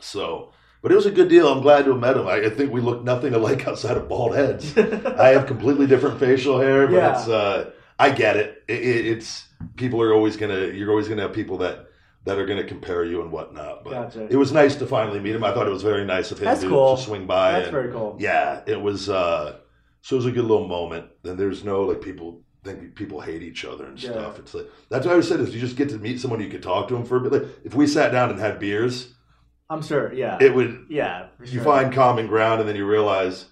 So, 0.00 0.52
but 0.80 0.90
it 0.90 0.94
was 0.94 1.06
a 1.06 1.10
good 1.10 1.28
deal. 1.28 1.48
I'm 1.48 1.60
glad 1.60 1.84
to 1.84 1.92
have 1.92 2.00
met 2.00 2.16
him. 2.16 2.26
I, 2.26 2.36
I 2.46 2.50
think 2.50 2.72
we 2.72 2.80
look 2.80 3.04
nothing 3.04 3.34
alike 3.34 3.66
outside 3.68 3.96
of 3.98 4.08
bald 4.08 4.34
heads. 4.34 4.76
I 4.76 5.28
have 5.28 5.46
completely 5.46 5.86
different 5.86 6.18
facial 6.18 6.58
hair, 6.58 6.86
but 6.86 6.94
Yeah. 6.96 7.18
it's 7.18 7.28
uh, 7.28 7.70
I 7.98 8.10
get 8.10 8.36
it. 8.36 8.62
It, 8.68 8.80
it. 8.82 9.06
It's 9.06 9.46
people 9.76 10.00
are 10.02 10.12
always 10.14 10.36
gonna 10.36 10.66
you're 10.68 10.90
always 10.90 11.08
gonna 11.08 11.22
have 11.22 11.32
people 11.34 11.58
that 11.58 11.86
that 12.24 12.38
are 12.38 12.46
gonna 12.46 12.64
compare 12.64 13.04
you 13.04 13.20
and 13.22 13.32
whatnot. 13.32 13.84
But 13.84 13.90
Gotcha. 13.90 14.26
it 14.30 14.36
was 14.36 14.52
nice 14.52 14.76
to 14.76 14.86
finally 14.86 15.18
meet 15.20 15.34
him. 15.34 15.42
I 15.44 15.52
thought 15.52 15.66
it 15.66 15.70
was 15.70 15.82
very 15.82 16.04
nice 16.04 16.30
of 16.30 16.38
him 16.38 16.56
to, 16.56 16.68
cool. 16.68 16.96
to 16.96 17.02
swing 17.02 17.26
by. 17.26 17.52
That's 17.52 17.64
and, 17.66 17.72
very 17.72 17.92
cool. 17.92 18.16
yeah, 18.20 18.60
it 18.66 18.80
was. 18.80 19.08
uh 19.08 19.58
So 20.02 20.16
it 20.16 20.18
was 20.18 20.26
a 20.26 20.32
good 20.32 20.44
little 20.44 20.66
moment. 20.68 21.06
Then 21.22 21.36
there's 21.36 21.64
no 21.64 21.82
like 21.82 22.00
people 22.00 22.42
think 22.64 22.94
people 22.94 23.20
hate 23.20 23.42
each 23.42 23.64
other 23.64 23.86
and 23.86 24.00
Yeah. 24.00 24.10
stuff. 24.12 24.38
It's 24.38 24.54
like 24.54 24.66
that's 24.88 25.04
what 25.04 25.10
I 25.12 25.14
always 25.14 25.28
said 25.28 25.40
is 25.40 25.52
you 25.54 25.60
just 25.60 25.76
get 25.76 25.88
to 25.90 25.98
meet 25.98 26.20
someone 26.20 26.40
you 26.40 26.48
could 26.48 26.62
talk 26.62 26.88
to 26.88 26.94
them 26.94 27.04
for 27.04 27.16
a 27.16 27.20
bit. 27.20 27.32
Like 27.32 27.48
if 27.64 27.74
we 27.74 27.86
sat 27.88 28.12
down 28.12 28.30
and 28.30 28.38
had 28.38 28.58
beers, 28.60 29.14
I'm 29.68 29.82
sure. 29.82 30.12
Yeah. 30.12 30.38
it 30.40 30.54
would 30.54 30.86
yeah. 30.88 31.26
You 31.40 31.46
sure. 31.46 31.64
find 31.64 31.92
common 31.92 32.28
ground 32.28 32.60
and 32.60 32.68
then 32.68 32.76
you 32.76 32.86
realize 32.86 33.46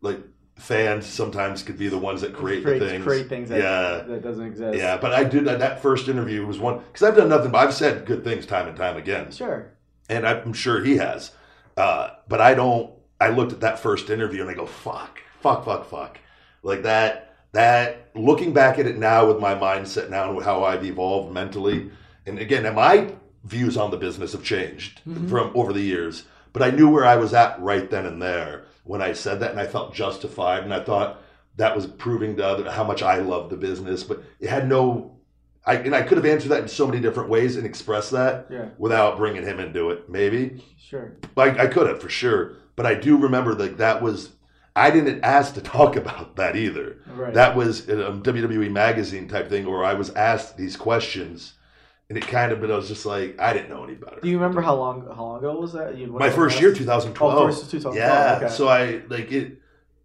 like 0.00 0.18
fans 0.56 1.04
sometimes 1.06 1.62
could 1.62 1.78
be 1.78 1.88
the 1.88 1.98
ones 1.98 2.22
that 2.22 2.32
create 2.34 2.64
create, 2.64 2.78
the 2.78 2.88
things 2.88 3.04
create 3.04 3.28
things 3.28 3.48
that, 3.50 3.58
yeah 3.58 4.02
that 4.06 4.22
doesn't 4.22 4.46
exist. 4.46 4.76
yeah 4.78 4.96
but 4.96 5.12
i 5.12 5.22
did 5.22 5.44
that, 5.44 5.58
that 5.58 5.82
first 5.82 6.08
interview 6.08 6.46
was 6.46 6.58
one 6.58 6.78
because 6.78 7.02
i've 7.02 7.14
done 7.16 7.28
nothing 7.28 7.50
but 7.50 7.58
i've 7.58 7.74
said 7.74 8.06
good 8.06 8.24
things 8.24 8.46
time 8.46 8.66
and 8.66 8.76
time 8.76 8.96
again 8.96 9.30
Sure. 9.30 9.70
and 10.08 10.26
i'm 10.26 10.54
sure 10.54 10.82
he 10.82 10.96
has 10.96 11.32
uh, 11.76 12.10
but 12.26 12.40
i 12.40 12.54
don't 12.54 12.90
i 13.20 13.28
looked 13.28 13.52
at 13.52 13.60
that 13.60 13.78
first 13.78 14.08
interview 14.08 14.40
and 14.40 14.50
i 14.50 14.54
go 14.54 14.64
fuck 14.64 15.20
fuck 15.40 15.64
fuck 15.66 15.84
fuck 15.90 16.18
like 16.62 16.82
that 16.84 17.36
that 17.52 18.08
looking 18.14 18.54
back 18.54 18.78
at 18.78 18.86
it 18.86 18.96
now 18.96 19.26
with 19.26 19.38
my 19.38 19.54
mindset 19.54 20.08
now 20.08 20.30
and 20.34 20.42
how 20.42 20.64
i've 20.64 20.84
evolved 20.86 21.32
mentally 21.34 21.90
and 22.24 22.38
again 22.38 22.74
my 22.74 23.12
views 23.44 23.76
on 23.76 23.90
the 23.90 23.96
business 23.98 24.32
have 24.32 24.42
changed 24.42 25.02
Mhm. 25.06 25.28
from 25.28 25.50
over 25.54 25.74
the 25.74 25.82
years 25.82 26.24
but 26.54 26.62
i 26.62 26.70
knew 26.70 26.88
where 26.88 27.04
i 27.04 27.14
was 27.14 27.34
at 27.34 27.60
right 27.60 27.90
then 27.90 28.06
and 28.06 28.22
there 28.22 28.64
when 28.86 29.02
i 29.02 29.12
said 29.12 29.40
that 29.40 29.50
and 29.50 29.60
i 29.60 29.66
felt 29.66 29.94
justified 29.94 30.62
and 30.64 30.72
i 30.74 30.82
thought 30.82 31.22
that 31.56 31.74
was 31.74 31.86
proving 31.86 32.36
to 32.36 32.44
other 32.46 32.70
how 32.70 32.84
much 32.84 33.02
i 33.02 33.16
love 33.18 33.50
the 33.50 33.56
business 33.56 34.02
but 34.04 34.22
it 34.40 34.48
had 34.48 34.68
no 34.68 35.12
I, 35.66 35.74
and 35.76 35.94
i 35.94 36.02
could 36.02 36.16
have 36.18 36.26
answered 36.26 36.50
that 36.50 36.62
in 36.62 36.68
so 36.68 36.86
many 36.86 37.00
different 37.00 37.28
ways 37.28 37.56
and 37.56 37.66
expressed 37.66 38.12
that 38.12 38.46
Yeah. 38.50 38.68
without 38.78 39.16
bringing 39.16 39.42
him 39.42 39.58
into 39.60 39.90
it 39.90 40.08
maybe 40.08 40.62
Sure. 40.78 41.12
I, 41.36 41.50
I 41.64 41.66
could 41.66 41.88
have 41.88 42.00
for 42.00 42.08
sure, 42.08 42.52
but 42.76 42.86
I 42.86 42.94
do 42.94 43.16
remember 43.16 43.56
that 43.56 43.78
that 43.78 44.00
was 44.02 44.30
I 44.76 44.90
didn't 44.92 45.24
ask 45.24 45.54
to 45.54 45.60
talk 45.76 45.96
about 45.96 46.36
that 46.36 46.54
either. 46.54 46.98
Right. 47.12 47.34
That 47.34 47.56
was 47.56 47.88
a 47.88 47.94
WWE 48.12 48.70
magazine 48.70 49.26
type 49.26 49.48
thing 49.48 49.68
where 49.68 49.82
I 49.82 49.94
was 49.94 50.10
asked 50.10 50.56
these 50.56 50.76
questions, 50.76 51.54
and 52.08 52.16
it 52.16 52.26
kind 52.26 52.52
of, 52.52 52.60
but 52.60 52.70
I 52.70 52.76
was 52.76 52.88
just 52.88 53.04
like 53.04 53.38
I 53.40 53.52
didn't 53.52 53.68
know 53.68 53.84
any 53.84 53.94
better. 53.94 54.20
Do 54.20 54.28
you 54.28 54.36
remember 54.36 54.60
how 54.60 54.76
long 54.76 55.06
how 55.14 55.24
long 55.24 55.38
ago 55.38 55.58
was 55.58 55.72
that? 55.72 55.96
You, 55.96 56.06
My 56.06 56.30
first 56.30 56.60
year, 56.60 56.72
2012. 56.72 57.34
Oh, 57.34 57.46
first 57.46 57.70
2012. 57.70 57.96
Yeah, 57.96 58.46
okay. 58.46 58.54
so 58.54 58.68
I 58.68 59.02
like 59.08 59.32
it, 59.32 59.60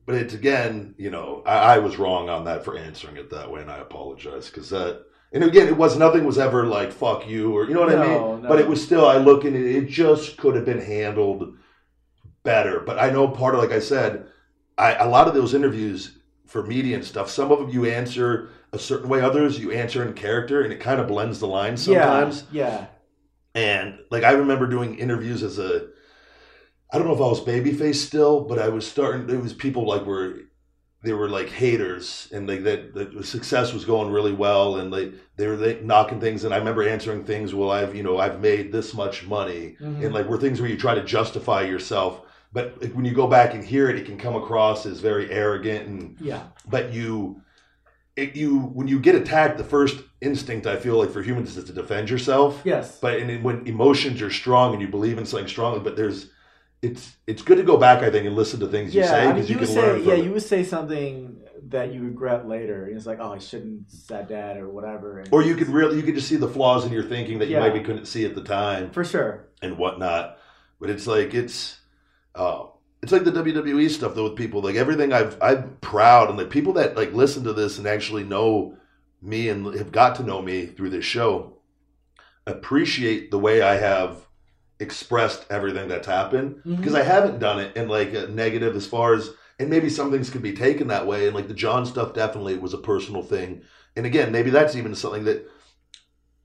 but 0.06 0.16
it's 0.16 0.34
again, 0.34 0.96
you 0.98 1.12
know, 1.12 1.44
I, 1.46 1.76
I 1.76 1.78
was 1.78 1.98
wrong 1.98 2.30
on 2.30 2.46
that 2.46 2.66
for 2.66 2.78
answering 2.78 3.18
it 3.18 3.30
that 3.30 3.52
way, 3.52 3.62
and 3.62 3.72
I 3.72 3.78
apologize 3.80 4.50
because 4.50 4.70
that. 4.70 5.06
And 5.34 5.46
again, 5.46 5.68
it 5.68 5.78
was 5.78 5.96
nothing 5.96 6.26
was 6.26 6.38
ever 6.38 6.66
like 6.66 6.92
"fuck 6.92 7.26
you" 7.28 7.56
or 7.56 7.66
you 7.66 7.74
know 7.74 7.82
what 7.82 7.96
I 7.96 8.06
mean. 8.06 8.42
no. 8.42 8.50
But 8.50 8.60
it 8.60 8.68
was 8.68 8.84
still. 8.84 9.08
I 9.08 9.18
look 9.18 9.46
at 9.46 9.54
it; 9.54 9.76
it 9.76 9.88
just 9.88 10.36
could 10.38 10.56
have 10.56 10.66
been 10.66 10.82
handled 10.82 11.56
better. 12.44 12.82
But 12.82 13.00
I 13.00 13.12
know 13.12 13.30
part 13.30 13.56
of, 13.56 13.62
like 13.62 13.72
I 13.72 13.80
said, 13.80 14.26
I 14.78 14.96
a 14.96 15.08
lot 15.08 15.30
of 15.30 15.34
those 15.34 15.54
interviews 15.54 16.18
for 16.48 16.64
media 16.64 16.96
and 16.96 17.06
stuff. 17.06 17.30
Some 17.30 17.50
of 17.50 17.60
them 17.60 17.70
you 17.70 17.86
answer 17.86 18.50
a 18.74 18.80
certain 18.80 19.10
way, 19.10 19.22
others 19.22 19.60
you 19.60 19.72
answer 19.72 20.04
in 20.04 20.14
character, 20.14 20.62
and 20.62 20.72
it 20.72 20.80
kind 20.80 21.00
of 21.00 21.08
blends 21.08 21.40
the 21.40 21.48
lines 21.48 21.84
sometimes. 21.84 22.46
Yeah. 22.52 22.70
yeah. 22.70 22.86
And 23.54 24.00
like 24.10 24.24
I 24.24 24.32
remember 24.32 24.68
doing 24.68 24.98
interviews 24.98 25.44
as 25.44 25.60
a 25.60 25.88
I 26.94 26.98
don't 26.98 27.08
know 27.08 27.14
if 27.14 27.20
I 27.20 27.24
was 27.24 27.42
babyface 27.42 27.96
still, 27.96 28.42
but 28.42 28.60
I 28.60 28.70
was 28.70 28.88
starting 28.88 29.30
it 29.30 29.42
was 29.42 29.54
people 29.54 29.86
like 29.88 30.06
were 30.06 30.40
they 31.04 31.14
were 31.14 31.30
like 31.30 31.50
haters 31.50 32.30
and 32.32 32.48
like 32.48 32.64
that 32.64 32.94
the 32.94 33.24
success 33.24 33.74
was 33.74 33.86
going 33.86 34.12
really 34.12 34.32
well 34.32 34.78
and 34.78 34.92
like 34.92 35.14
they 35.36 35.48
were 35.48 35.56
like, 35.56 35.84
knocking 35.84 36.20
things 36.20 36.44
and 36.44 36.54
I 36.54 36.58
remember 36.58 36.88
answering 36.88 37.26
things 37.26 37.54
well 37.54 37.72
I've 37.72 37.96
you 37.96 38.04
know 38.04 38.20
I've 38.20 38.40
made 38.40 38.72
this 38.72 38.94
much 38.94 39.26
money. 39.26 39.78
Mhm. 39.82 40.06
and 40.06 40.14
like 40.14 40.28
were 40.28 40.38
things 40.38 40.62
where 40.62 40.70
you 40.70 40.78
try 40.78 40.94
to 40.94 41.04
justify 41.04 41.64
yourself 41.64 42.22
but 42.54 42.80
like 42.82 42.94
when 42.94 43.06
you 43.06 43.14
go 43.14 43.28
back 43.28 43.54
and 43.54 43.64
hear 43.64 43.90
it 43.90 43.98
it 43.98 44.06
can 44.06 44.18
come 44.18 44.36
across 44.36 44.86
as 44.86 45.00
very 45.00 45.32
arrogant 45.32 45.88
and 45.88 46.18
yeah. 46.20 46.44
but 46.70 46.94
you 46.94 47.42
it, 48.22 48.36
you 48.36 48.60
when 48.60 48.88
you 48.88 49.00
get 49.00 49.16
attacked, 49.16 49.58
the 49.58 49.64
first 49.64 50.02
instinct 50.22 50.68
I 50.68 50.78
feel 50.78 50.98
like 50.98 51.12
for 51.12 51.22
humans 51.22 51.58
is 51.58 51.64
to 51.66 51.74
defend 51.74 52.10
yourself. 52.10 52.62
Yes. 52.64 53.00
But 53.00 53.20
and 53.20 53.44
when 53.44 53.68
emotions 53.68 54.22
are 54.22 54.32
strong 54.32 54.74
and 54.74 54.82
you 54.82 54.88
believe 54.88 55.18
in 55.18 55.26
something 55.26 55.48
strongly, 55.48 55.80
but 55.80 55.96
there's 55.96 56.30
it's 56.82 57.16
it's 57.28 57.42
good 57.42 57.58
to 57.58 57.64
go 57.64 57.78
back, 57.78 58.02
I 58.04 58.10
think, 58.10 58.26
and 58.26 58.36
listen 58.36 58.60
to 58.62 58.68
things 58.68 58.96
you 58.96 59.02
yeah, 59.02 59.08
say 59.08 59.22
I 59.22 59.26
mean, 59.28 59.36
because 59.36 59.50
you, 59.50 59.56
you, 59.56 59.66
can 59.66 59.68
say, 59.68 59.82
learn 59.82 60.04
yeah, 60.04 60.14
it. 60.14 60.24
you 60.26 60.32
would 60.32 60.44
say 60.44 60.64
something 60.64 61.38
that 61.70 61.94
you 61.94 62.02
regret 62.04 62.48
later. 62.48 62.86
And 62.86 62.98
it's 62.98 63.06
like, 63.06 63.20
oh, 63.22 63.34
I 63.34 63.38
shouldn't 63.38 63.84
have 63.90 64.00
said 64.00 64.30
that 64.30 64.58
or 64.58 64.68
whatever. 64.68 65.20
And 65.20 65.30
or 65.32 65.44
you 65.44 65.56
could 65.56 65.70
really 65.70 65.98
you 65.98 66.04
could 66.04 66.16
just 66.16 66.28
see 66.28 66.38
the 66.38 66.48
flaws 66.48 66.86
in 66.86 66.92
your 66.92 67.04
thinking 67.04 67.40
that 67.40 67.48
you 67.48 67.56
Yeah. 67.58 67.68
maybe 67.68 67.84
couldn't 67.84 68.06
see 68.06 68.26
at 68.26 68.36
the 68.36 68.44
time 68.44 68.92
for 68.92 69.04
sure. 69.04 69.48
and 69.62 69.78
whatnot. 69.78 70.38
But 70.80 70.90
it's 70.90 71.06
like 71.06 71.34
it's 71.34 71.80
uh, 72.34 72.66
it's 73.04 73.12
like 73.12 73.24
the 73.24 73.32
WWE 73.32 73.90
stuff 73.90 74.14
though 74.16 74.26
with 74.26 74.36
people. 74.36 74.62
Like 74.62 74.76
everything 74.76 75.12
I've 75.14 75.38
I'm 75.42 75.78
proud 75.82 76.30
and 76.30 76.38
like 76.38 76.50
people 76.50 76.74
that 76.74 76.96
like 76.96 77.14
listen 77.14 77.44
to 77.46 77.54
this 77.54 77.78
and 77.78 77.88
actually 77.88 78.24
know 78.24 78.78
me 79.22 79.50
and 79.50 79.74
have 79.76 79.92
got 79.92 80.16
to 80.16 80.24
know 80.24 80.42
me 80.42 80.66
through 80.66 80.90
this 80.90 81.06
show 81.06 81.58
appreciate 82.48 83.30
the 83.32 83.38
way 83.40 83.62
I 83.62 83.76
have 83.76 84.28
expressed 84.80 85.46
everything 85.52 85.88
that's 85.88 86.08
happened 86.08 86.56
Mhm. 86.66 86.78
because 86.78 86.96
I 86.96 87.04
haven't 87.04 87.38
done 87.40 87.60
it 87.60 87.76
in 87.76 87.88
like 87.88 88.14
a 88.16 88.28
negative 88.28 88.76
as 88.76 88.88
far 88.88 89.14
as 89.14 89.30
and 89.60 89.70
maybe 89.70 89.90
some 89.90 90.10
things 90.10 90.32
could 90.32 90.42
be 90.42 90.54
taken 90.54 90.88
that 90.88 91.06
way 91.06 91.28
and 91.28 91.36
like 91.36 91.48
the 91.48 91.54
John 91.54 91.86
stuff 91.86 92.16
definitely 92.16 92.58
was 92.58 92.74
a 92.74 92.80
personal 92.80 93.22
thing 93.22 93.62
and 93.96 94.08
again 94.08 94.32
maybe 94.32 94.50
that's 94.50 94.76
even 94.76 94.96
something 94.96 95.26
that 95.26 95.48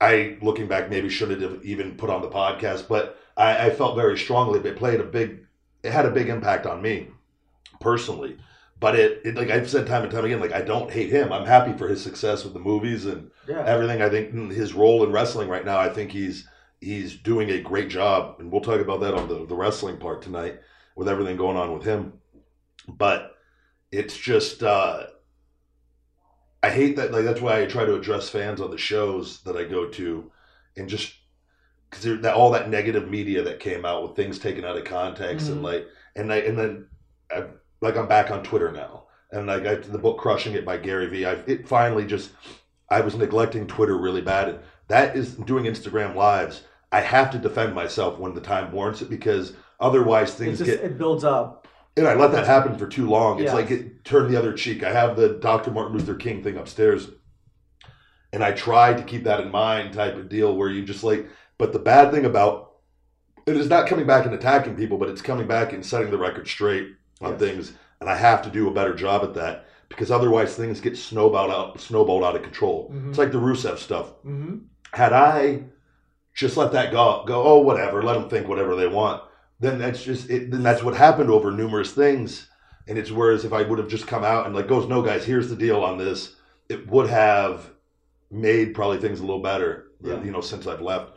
I 0.03 0.37
looking 0.43 0.69
back 0.69 0.91
maybe 0.91 1.09
shouldn't 1.09 1.41
have 1.41 1.65
even 1.65 1.97
put 1.97 2.11
on 2.11 2.21
the 2.21 2.29
podcast 2.29 2.89
but 2.89 3.19
I, 3.39 3.69
I 3.69 3.71
felt 3.71 3.97
very 3.97 4.19
strongly 4.19 4.59
it 4.59 4.77
played 4.77 5.01
a 5.01 5.05
big 5.05 5.46
it 5.87 5.93
had 5.93 6.07
a 6.07 6.11
big 6.11 6.29
impact 6.29 6.67
on 6.67 6.83
me 6.83 7.09
personally 7.81 8.37
but 8.79 8.95
it, 8.95 9.21
it 9.25 9.35
like 9.37 9.51
I've 9.51 9.71
said 9.71 9.87
time 9.87 10.03
and 10.03 10.13
time 10.13 10.25
again 10.25 10.41
like 10.41 10.53
I 10.53 10.63
don't 10.63 10.91
hate 10.91 11.11
him 11.11 11.33
I'm 11.33 11.47
happy 11.47 11.73
for 11.77 11.89
his 11.89 12.03
success 12.03 12.45
with 12.45 12.53
the 12.53 12.61
movies 12.61 13.07
and 13.07 13.31
Yeah. 13.49 13.65
everything. 13.67 14.03
I 14.03 14.09
think 14.11 14.35
mm, 14.35 14.51
his 14.51 14.75
role 14.75 15.05
in 15.05 15.13
wrestling 15.13 15.49
right 15.49 15.65
now, 15.65 15.79
I 15.79 15.89
think 15.89 16.11
he's 16.13 16.47
he's 16.81 17.17
doing 17.17 17.51
a 17.51 17.61
great 17.61 17.89
job, 17.89 18.37
and 18.39 18.51
we'll 18.53 18.61
talk 18.61 18.81
about 18.81 19.01
that 19.01 19.15
on 19.15 19.29
the 19.29 19.47
the 19.47 19.55
wrestling 19.55 19.97
part 19.99 20.23
tonight 20.23 20.61
with 20.95 21.09
everything 21.09 21.37
going 21.37 21.57
on 21.57 21.73
with 21.73 21.85
him. 21.85 22.15
But 22.89 23.35
it's 23.93 24.17
just 24.17 24.63
uh, 24.63 25.05
I 26.63 26.71
hate 26.71 26.97
that. 26.97 27.13
Like 27.13 27.25
that's 27.25 27.41
why 27.41 27.63
I 27.63 27.67
try 27.67 27.85
to 27.85 27.95
address 27.97 28.29
fans 28.29 28.61
on 28.61 28.71
the 28.71 28.79
shows 28.79 29.43
that 29.43 29.57
I 29.57 29.65
go 29.65 29.89
to, 29.89 30.31
and 30.77 30.89
just 30.89 31.15
because 31.91 32.21
that 32.21 32.35
all 32.35 32.51
that 32.51 32.69
negative 32.69 33.09
media 33.09 33.43
that 33.43 33.61
came 33.61 33.85
out 33.85 34.03
with 34.03 34.17
things 34.17 34.39
taken 34.39 34.65
out 34.65 34.77
of 34.77 34.85
context 34.85 35.49
and 35.49 35.61
Mhm. 35.61 35.65
like 35.65 35.87
and 36.17 36.33
I 36.33 36.37
and 36.39 36.59
then 36.59 36.87
I, 37.31 37.45
like 37.81 37.97
I'm 37.97 38.09
back 38.09 38.31
on 38.31 38.43
Twitter 38.43 38.73
now. 38.73 39.05
And 39.33 39.47
like 39.47 39.67
I, 39.67 39.75
the 39.77 39.99
book 39.99 40.19
"Crushing 40.19 40.55
It" 40.55 40.65
by 40.65 40.77
Gary 40.79 41.07
Vee, 41.09 41.27
I 41.27 41.33
it 41.47 41.69
finally 41.69 42.05
just 42.07 42.31
I 42.91 43.01
was 43.01 43.15
neglecting 43.17 43.67
Twitter 43.67 43.97
really 43.99 44.21
bad. 44.23 44.49
And 44.49 44.59
That 44.89 45.17
is 45.17 45.35
doing 45.35 45.65
Instagram 45.65 46.15
lives. 46.15 46.63
I 46.93 47.01
have 47.01 47.31
to 47.33 47.39
defend 47.39 47.75
myself 47.75 48.19
when 48.19 48.35
the 48.35 48.41
time 48.41 48.71
warrants 48.73 49.03
it 49.03 49.11
because 49.11 49.55
otherwise 49.81 50.35
things 50.35 50.59
just 50.59 50.71
get. 50.71 50.81
it 50.85 50.97
builds 50.99 51.25
up. 51.25 51.67
And 51.97 52.07
I 52.07 52.15
let 52.15 52.31
that 52.33 52.47
happen 52.47 52.77
for 52.79 52.87
too 52.87 53.09
long. 53.09 53.41
It's 53.41 53.47
Yeah. 53.51 53.55
like 53.55 53.71
it 53.71 54.05
turned 54.05 54.31
the 54.33 54.39
other 54.39 54.53
cheek. 54.53 54.85
I 54.85 54.93
have 54.93 55.17
the 55.17 55.31
Dr. 55.31 55.71
Martin 55.71 55.97
Luther 55.97 56.15
King 56.15 56.43
thing 56.43 56.57
upstairs, 56.57 57.09
and 58.33 58.45
I 58.45 58.53
tried 58.53 58.99
to 58.99 59.03
keep 59.05 59.25
that 59.25 59.41
in 59.41 59.51
mind, 59.51 59.95
type 59.95 60.15
of 60.17 60.29
deal 60.29 60.55
where 60.57 60.69
you 60.69 60.85
just 60.85 61.05
like. 61.05 61.27
But 61.59 61.73
the 61.73 61.79
bad 61.79 62.13
thing 62.13 62.25
about 62.25 62.73
it 63.47 63.57
is 63.57 63.69
not 63.69 63.87
coming 63.87 64.07
back 64.07 64.27
and 64.27 64.35
attacking 64.35 64.77
people, 64.77 64.99
but 64.99 65.09
it's 65.09 65.23
coming 65.23 65.47
back 65.47 65.73
and 65.73 65.85
setting 65.85 66.11
the 66.11 66.19
record 66.19 66.49
straight 66.49 66.89
on 67.21 67.33
Yes. 67.33 67.41
things. 67.41 67.73
And 68.01 68.11
I 68.11 68.17
have 68.17 68.43
to 68.43 68.51
do 68.51 68.69
a 68.69 68.73
better 68.75 68.95
job 68.95 69.23
at 69.23 69.35
that 69.35 69.67
because 69.89 70.11
otherwise 70.11 70.55
things 70.55 70.81
get 70.81 70.97
snowballed 70.99 71.51
out, 71.51 71.81
snowballed 71.81 72.25
out 72.25 72.37
of 72.37 72.43
control. 72.43 72.91
Mhm. 72.93 73.09
It's 73.11 73.19
like 73.19 73.33
the 73.33 73.39
Rusev 73.39 73.79
stuff. 73.79 74.13
hmm 74.23 74.57
Had 74.93 75.13
I 75.13 75.65
just 76.35 76.57
let 76.57 76.73
that 76.73 76.91
go, 76.93 77.25
go, 77.27 77.43
oh 77.43 77.59
whatever, 77.59 78.03
let 78.03 78.15
them 78.15 78.29
think 78.29 78.49
whatever 78.49 78.75
they 78.75 78.87
want. 78.89 79.23
Then 79.61 79.79
that's 79.79 80.03
just 80.03 80.29
it. 80.29 80.51
Then 80.51 80.63
that's 80.63 80.83
what 80.83 80.95
happened 80.97 81.31
over 81.31 81.51
numerous 81.51 81.93
things. 81.93 82.49
And 82.89 82.99
it's 82.99 83.11
whereas 83.11 83.45
if 83.45 83.53
I 83.53 83.63
would 83.63 83.79
have 83.79 83.89
just 83.89 84.07
come 84.07 84.25
out 84.25 84.47
and 84.47 84.55
like 84.55 84.69
goes, 84.69 84.87
no 84.89 85.03
guys, 85.03 85.25
here's 85.25 85.49
the 85.49 85.57
deal 85.57 85.83
on 85.83 85.97
this, 85.99 86.37
it 86.69 86.87
would 86.89 87.09
have 87.09 87.71
made 88.31 88.75
probably 88.75 88.99
things 88.99 89.21
a 89.21 89.25
little 89.25 89.41
better. 89.43 89.87
Yeah. 90.03 90.23
You 90.23 90.31
know, 90.31 90.41
since 90.43 90.67
I've 90.67 90.83
left, 90.83 91.13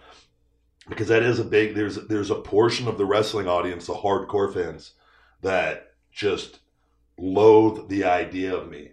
because 0.90 1.08
that 1.08 1.24
is 1.24 1.40
a 1.40 1.44
big. 1.44 1.76
There's 1.76 1.96
there's 2.08 2.32
a 2.32 2.36
portion 2.36 2.88
of 2.88 2.98
the 2.98 3.06
wrestling 3.06 3.48
audience, 3.48 3.86
the 3.88 3.94
hardcore 3.94 4.54
fans, 4.54 4.94
that 5.42 5.92
just 6.12 6.60
loathe 7.18 7.88
the 7.90 8.04
idea 8.06 8.56
of 8.56 8.70
me, 8.70 8.92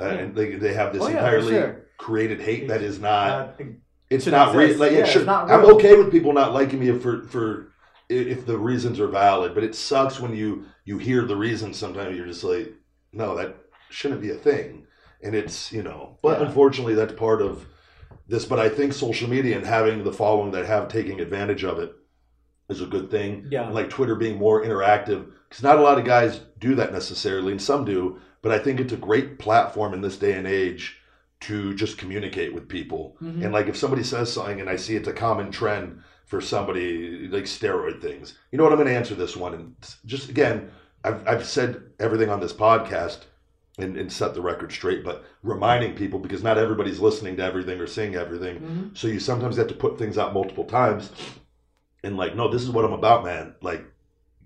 uh, 0.00 0.04
Yeah. 0.06 0.12
and 0.14 0.34
they 0.36 0.54
they 0.56 0.74
have 0.74 0.92
this 0.92 1.02
Oh, 1.02 1.08
yeah, 1.08 1.14
entirely 1.14 1.52
sure. 1.52 1.86
created 1.98 2.40
hate 2.40 2.68
that 2.68 2.82
is 2.82 2.98
not. 3.00 3.30
Uh, 3.60 3.64
It's 4.10 4.26
not 4.26 4.54
real. 4.56 4.76
Like, 4.78 4.92
Yeah, 4.92 4.98
it 4.98 5.00
it's 5.02 5.10
should, 5.10 5.26
not 5.26 5.50
I'm 5.50 5.64
okay 5.74 5.94
with 5.96 6.10
people 6.10 6.32
not 6.32 6.54
liking 6.54 6.80
me 6.80 6.98
for 6.98 7.22
for 7.24 7.72
if 8.08 8.46
the 8.46 8.56
reasons 8.56 9.00
are 9.00 9.06
valid, 9.08 9.54
but 9.54 9.64
it 9.64 9.74
sucks 9.74 10.18
when 10.18 10.34
you 10.34 10.64
you 10.84 10.96
hear 10.98 11.24
the 11.26 11.36
reasons. 11.36 11.76
Sometimes 11.76 12.16
you're 12.16 12.26
just 12.26 12.42
like, 12.44 12.72
no, 13.12 13.36
that 13.36 13.56
shouldn't 13.90 14.22
be 14.22 14.30
a 14.30 14.34
thing, 14.34 14.86
and 15.22 15.34
it's 15.34 15.72
you 15.72 15.82
know. 15.82 16.18
But 16.22 16.40
unfortunately, 16.40 16.94
that's 16.94 17.12
part 17.12 17.42
of 17.42 17.66
this. 18.28 18.44
But 18.44 18.58
I 18.58 18.68
think 18.68 18.92
social 18.92 19.28
media 19.28 19.56
and 19.56 19.66
having 19.66 20.04
the 20.04 20.12
following 20.12 20.52
that 20.52 20.66
have 20.66 20.88
taking 20.88 21.20
advantage 21.20 21.64
of 21.64 21.78
it 21.78 21.92
is 22.68 22.80
a 22.80 22.86
good 22.86 23.10
thing. 23.10 23.46
Yeah. 23.50 23.64
And 23.64 23.74
like 23.74 23.90
Twitter 23.90 24.14
being 24.14 24.38
more 24.38 24.62
interactive 24.62 25.30
because 25.48 25.62
not 25.62 25.78
a 25.78 25.82
lot 25.82 25.98
of 25.98 26.04
guys 26.04 26.40
do 26.58 26.74
that 26.76 26.92
necessarily, 26.92 27.52
and 27.52 27.62
some 27.62 27.84
do. 27.84 28.20
But 28.42 28.52
I 28.52 28.58
think 28.58 28.78
it's 28.78 28.92
a 28.92 28.96
great 28.96 29.38
platform 29.38 29.94
in 29.94 30.00
this 30.00 30.18
day 30.18 30.34
and 30.34 30.46
age 30.46 30.96
to 31.40 31.74
just 31.74 31.98
communicate 31.98 32.52
with 32.52 32.68
people. 32.68 33.16
Mhm. 33.22 33.44
And 33.44 33.52
like 33.52 33.68
if 33.68 33.76
somebody 33.76 34.02
says 34.02 34.32
something 34.32 34.60
and 34.60 34.68
I 34.68 34.76
see 34.76 34.96
it's 34.96 35.08
a 35.08 35.12
common 35.12 35.50
trend 35.50 36.00
for 36.26 36.40
somebody 36.40 37.28
like 37.28 37.44
steroid 37.44 38.00
things, 38.02 38.34
you 38.50 38.58
know 38.58 38.64
what? 38.64 38.72
I'm 38.72 38.78
going 38.78 38.88
to 38.88 38.96
answer 38.96 39.14
this 39.14 39.36
one. 39.36 39.54
And 39.54 39.74
just 40.04 40.28
again, 40.28 40.70
I've, 41.04 41.26
I've 41.26 41.46
said 41.46 41.80
everything 42.00 42.28
on 42.28 42.40
this 42.40 42.52
podcast 42.52 43.20
and, 43.78 43.96
and 43.96 44.12
set 44.12 44.34
the 44.34 44.40
record 44.42 44.72
straight, 44.72 45.04
but 45.04 45.24
reminding 45.42 45.94
people 45.94 46.18
because 46.18 46.42
not 46.42 46.58
everybody's 46.58 46.98
listening 47.00 47.36
to 47.36 47.44
everything 47.44 47.80
or 47.80 47.86
seeing 47.86 48.14
everything. 48.16 48.58
Mhm. 48.60 48.96
So 48.98 49.06
you 49.08 49.20
sometimes 49.20 49.56
have 49.56 49.68
to 49.68 49.74
put 49.74 49.96
things 49.98 50.18
out 50.18 50.34
multiple 50.34 50.64
times 50.64 51.12
and 52.02 52.16
like, 52.16 52.34
no, 52.34 52.48
this 52.50 52.62
is 52.62 52.70
what 52.70 52.84
I'm 52.84 52.92
about, 52.92 53.24
man. 53.24 53.54
Like, 53.62 53.84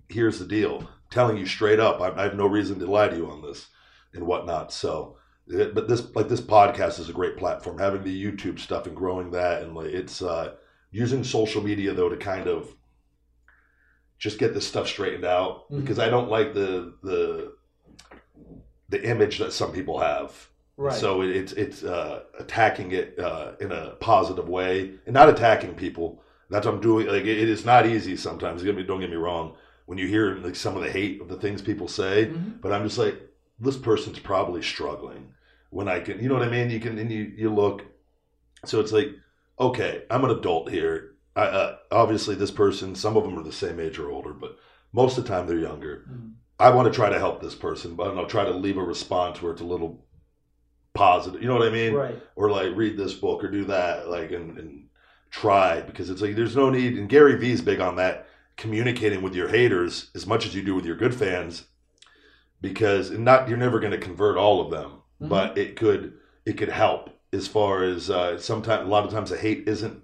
here's 0.08 0.38
the 0.38 0.44
deal. 0.46 0.88
telling 1.10 1.36
you 1.36 1.44
straight 1.44 1.78
up, 1.78 2.00
I, 2.00 2.08
I 2.18 2.22
have 2.22 2.36
no 2.36 2.46
reason 2.46 2.78
to 2.78 2.86
lie 2.86 3.08
to 3.08 3.16
you 3.16 3.30
on 3.30 3.42
this 3.42 3.68
and 4.14 4.26
whatnot. 4.26 4.72
So, 4.72 5.18
it- 5.46 5.74
but 5.74 5.86
this 5.86 6.02
like 6.14 6.28
this 6.30 6.40
podcast 6.40 6.98
is 6.98 7.10
a 7.10 7.12
great 7.12 7.36
platform. 7.36 7.78
Having 7.78 8.04
the 8.04 8.24
YouTube 8.24 8.58
stuff 8.58 8.86
and 8.86 8.96
growing 8.96 9.30
that, 9.32 9.60
and 9.62 9.74
like 9.74 9.88
it's 9.88 10.22
uh, 10.22 10.54
using 10.90 11.22
social 11.22 11.62
media 11.62 11.92
though 11.92 12.08
to 12.08 12.16
kind 12.16 12.46
of 12.48 12.74
just 14.18 14.38
get 14.38 14.54
this 14.54 14.66
stuff 14.66 14.86
straightened 14.88 15.24
out 15.26 15.68
Mhm. 15.70 15.80
because 15.82 15.98
I 15.98 16.08
don't 16.08 16.30
like 16.30 16.54
the 16.54 16.94
the 17.02 17.52
the 18.92 19.02
image 19.04 19.38
that 19.38 19.52
some 19.52 19.72
people 19.72 19.98
have. 19.98 20.48
Right. 20.76 20.94
So 20.94 21.22
it, 21.22 21.30
it's 21.30 21.52
it's 21.52 21.82
uh, 21.82 22.22
attacking 22.38 22.92
it 22.92 23.18
uh, 23.18 23.52
in 23.60 23.72
a 23.72 23.90
positive 24.00 24.48
way 24.48 24.92
and 25.06 25.14
not 25.14 25.28
attacking 25.28 25.74
people. 25.74 26.22
That's 26.50 26.66
what 26.66 26.74
I'm 26.76 26.80
doing. 26.80 27.06
Like 27.08 27.24
it, 27.24 27.38
it 27.44 27.48
is 27.48 27.64
not 27.64 27.86
easy 27.86 28.16
sometimes. 28.16 28.62
Don't 28.62 28.66
get 28.66 28.76
me- 28.76 28.84
Don't 28.84 29.00
get 29.00 29.10
me 29.10 29.16
wrong. 29.16 29.56
When 29.86 29.98
you 29.98 30.06
hear 30.06 30.36
like 30.36 30.54
some 30.56 30.76
of 30.76 30.82
the 30.82 30.90
hate 30.90 31.20
of 31.20 31.28
the 31.28 31.36
things 31.36 31.60
people 31.60 31.88
say, 31.88 32.26
Mhm. 32.26 32.60
but 32.62 32.72
I'm 32.72 32.84
just 32.84 32.98
like, 32.98 33.16
this 33.58 33.76
person's 33.76 34.18
probably 34.20 34.62
struggling. 34.62 35.32
When 35.70 35.88
I 35.88 35.98
can, 36.00 36.20
you 36.22 36.28
know 36.28 36.34
what 36.38 36.46
I 36.48 36.50
mean? 36.50 36.70
You 36.70 36.80
can 36.80 36.98
and 36.98 37.10
you 37.10 37.24
you 37.36 37.52
look. 37.52 37.84
So 38.64 38.80
it's 38.80 38.92
like, 38.92 39.08
okay, 39.58 40.04
I'm 40.10 40.24
an 40.24 40.30
adult 40.30 40.70
here. 40.70 41.14
I, 41.34 41.42
uh, 41.60 41.76
obviously, 41.90 42.34
this 42.34 42.50
person. 42.50 42.94
Some 42.94 43.16
of 43.16 43.24
them 43.24 43.38
are 43.38 43.42
the 43.42 43.52
same 43.64 43.80
age 43.80 43.98
or 43.98 44.10
older, 44.10 44.32
but 44.34 44.58
most 44.92 45.16
of 45.18 45.24
the 45.24 45.30
time 45.30 45.46
they're 45.46 45.58
younger. 45.70 46.04
Mhm. 46.10 46.32
I 46.62 46.70
want 46.70 46.86
to 46.86 46.94
try 46.94 47.10
to 47.10 47.18
help 47.18 47.42
this 47.42 47.56
person, 47.56 47.96
but 47.96 48.16
I'll 48.16 48.26
try 48.26 48.44
to 48.44 48.52
leave 48.52 48.76
a 48.78 48.82
response 48.84 49.42
where 49.42 49.50
it's 49.52 49.60
a 49.60 49.64
little 49.64 50.04
positive. 50.94 51.42
You 51.42 51.48
know 51.48 51.56
what 51.56 51.66
I 51.66 51.72
mean? 51.72 51.92
Right. 51.92 52.22
Or 52.36 52.50
like 52.50 52.76
read 52.76 52.96
this 52.96 53.14
book 53.14 53.42
or 53.42 53.50
do 53.50 53.64
that, 53.64 54.08
like 54.08 54.30
and, 54.30 54.56
and 54.58 54.84
try 55.30 55.80
because 55.80 56.08
it's 56.08 56.22
like 56.22 56.36
there's 56.36 56.54
no 56.54 56.70
need. 56.70 56.96
And 56.96 57.08
Gary 57.08 57.36
Vee's 57.36 57.60
big 57.60 57.80
on 57.80 57.96
that, 57.96 58.26
communicating 58.56 59.22
with 59.22 59.34
your 59.34 59.48
haters 59.48 60.10
as 60.14 60.24
much 60.26 60.46
as 60.46 60.54
you 60.54 60.62
do 60.62 60.74
with 60.76 60.84
your 60.86 60.94
good 60.96 61.14
fans, 61.14 61.64
because 62.60 63.10
and 63.10 63.24
not 63.24 63.48
you're 63.48 63.58
never 63.58 63.80
going 63.80 63.92
to 63.92 63.98
convert 63.98 64.36
all 64.36 64.60
of 64.60 64.70
them, 64.70 64.92
Mhm. 65.20 65.28
but 65.30 65.58
it 65.58 65.74
could 65.76 66.14
it 66.46 66.52
could 66.58 66.68
help 66.68 67.10
as 67.32 67.48
far 67.48 67.82
as 67.82 68.08
uh, 68.08 68.38
sometimes 68.38 68.86
a 68.86 68.90
lot 68.90 69.04
of 69.04 69.10
times 69.10 69.30
the 69.30 69.36
hate 69.36 69.66
isn't. 69.66 70.00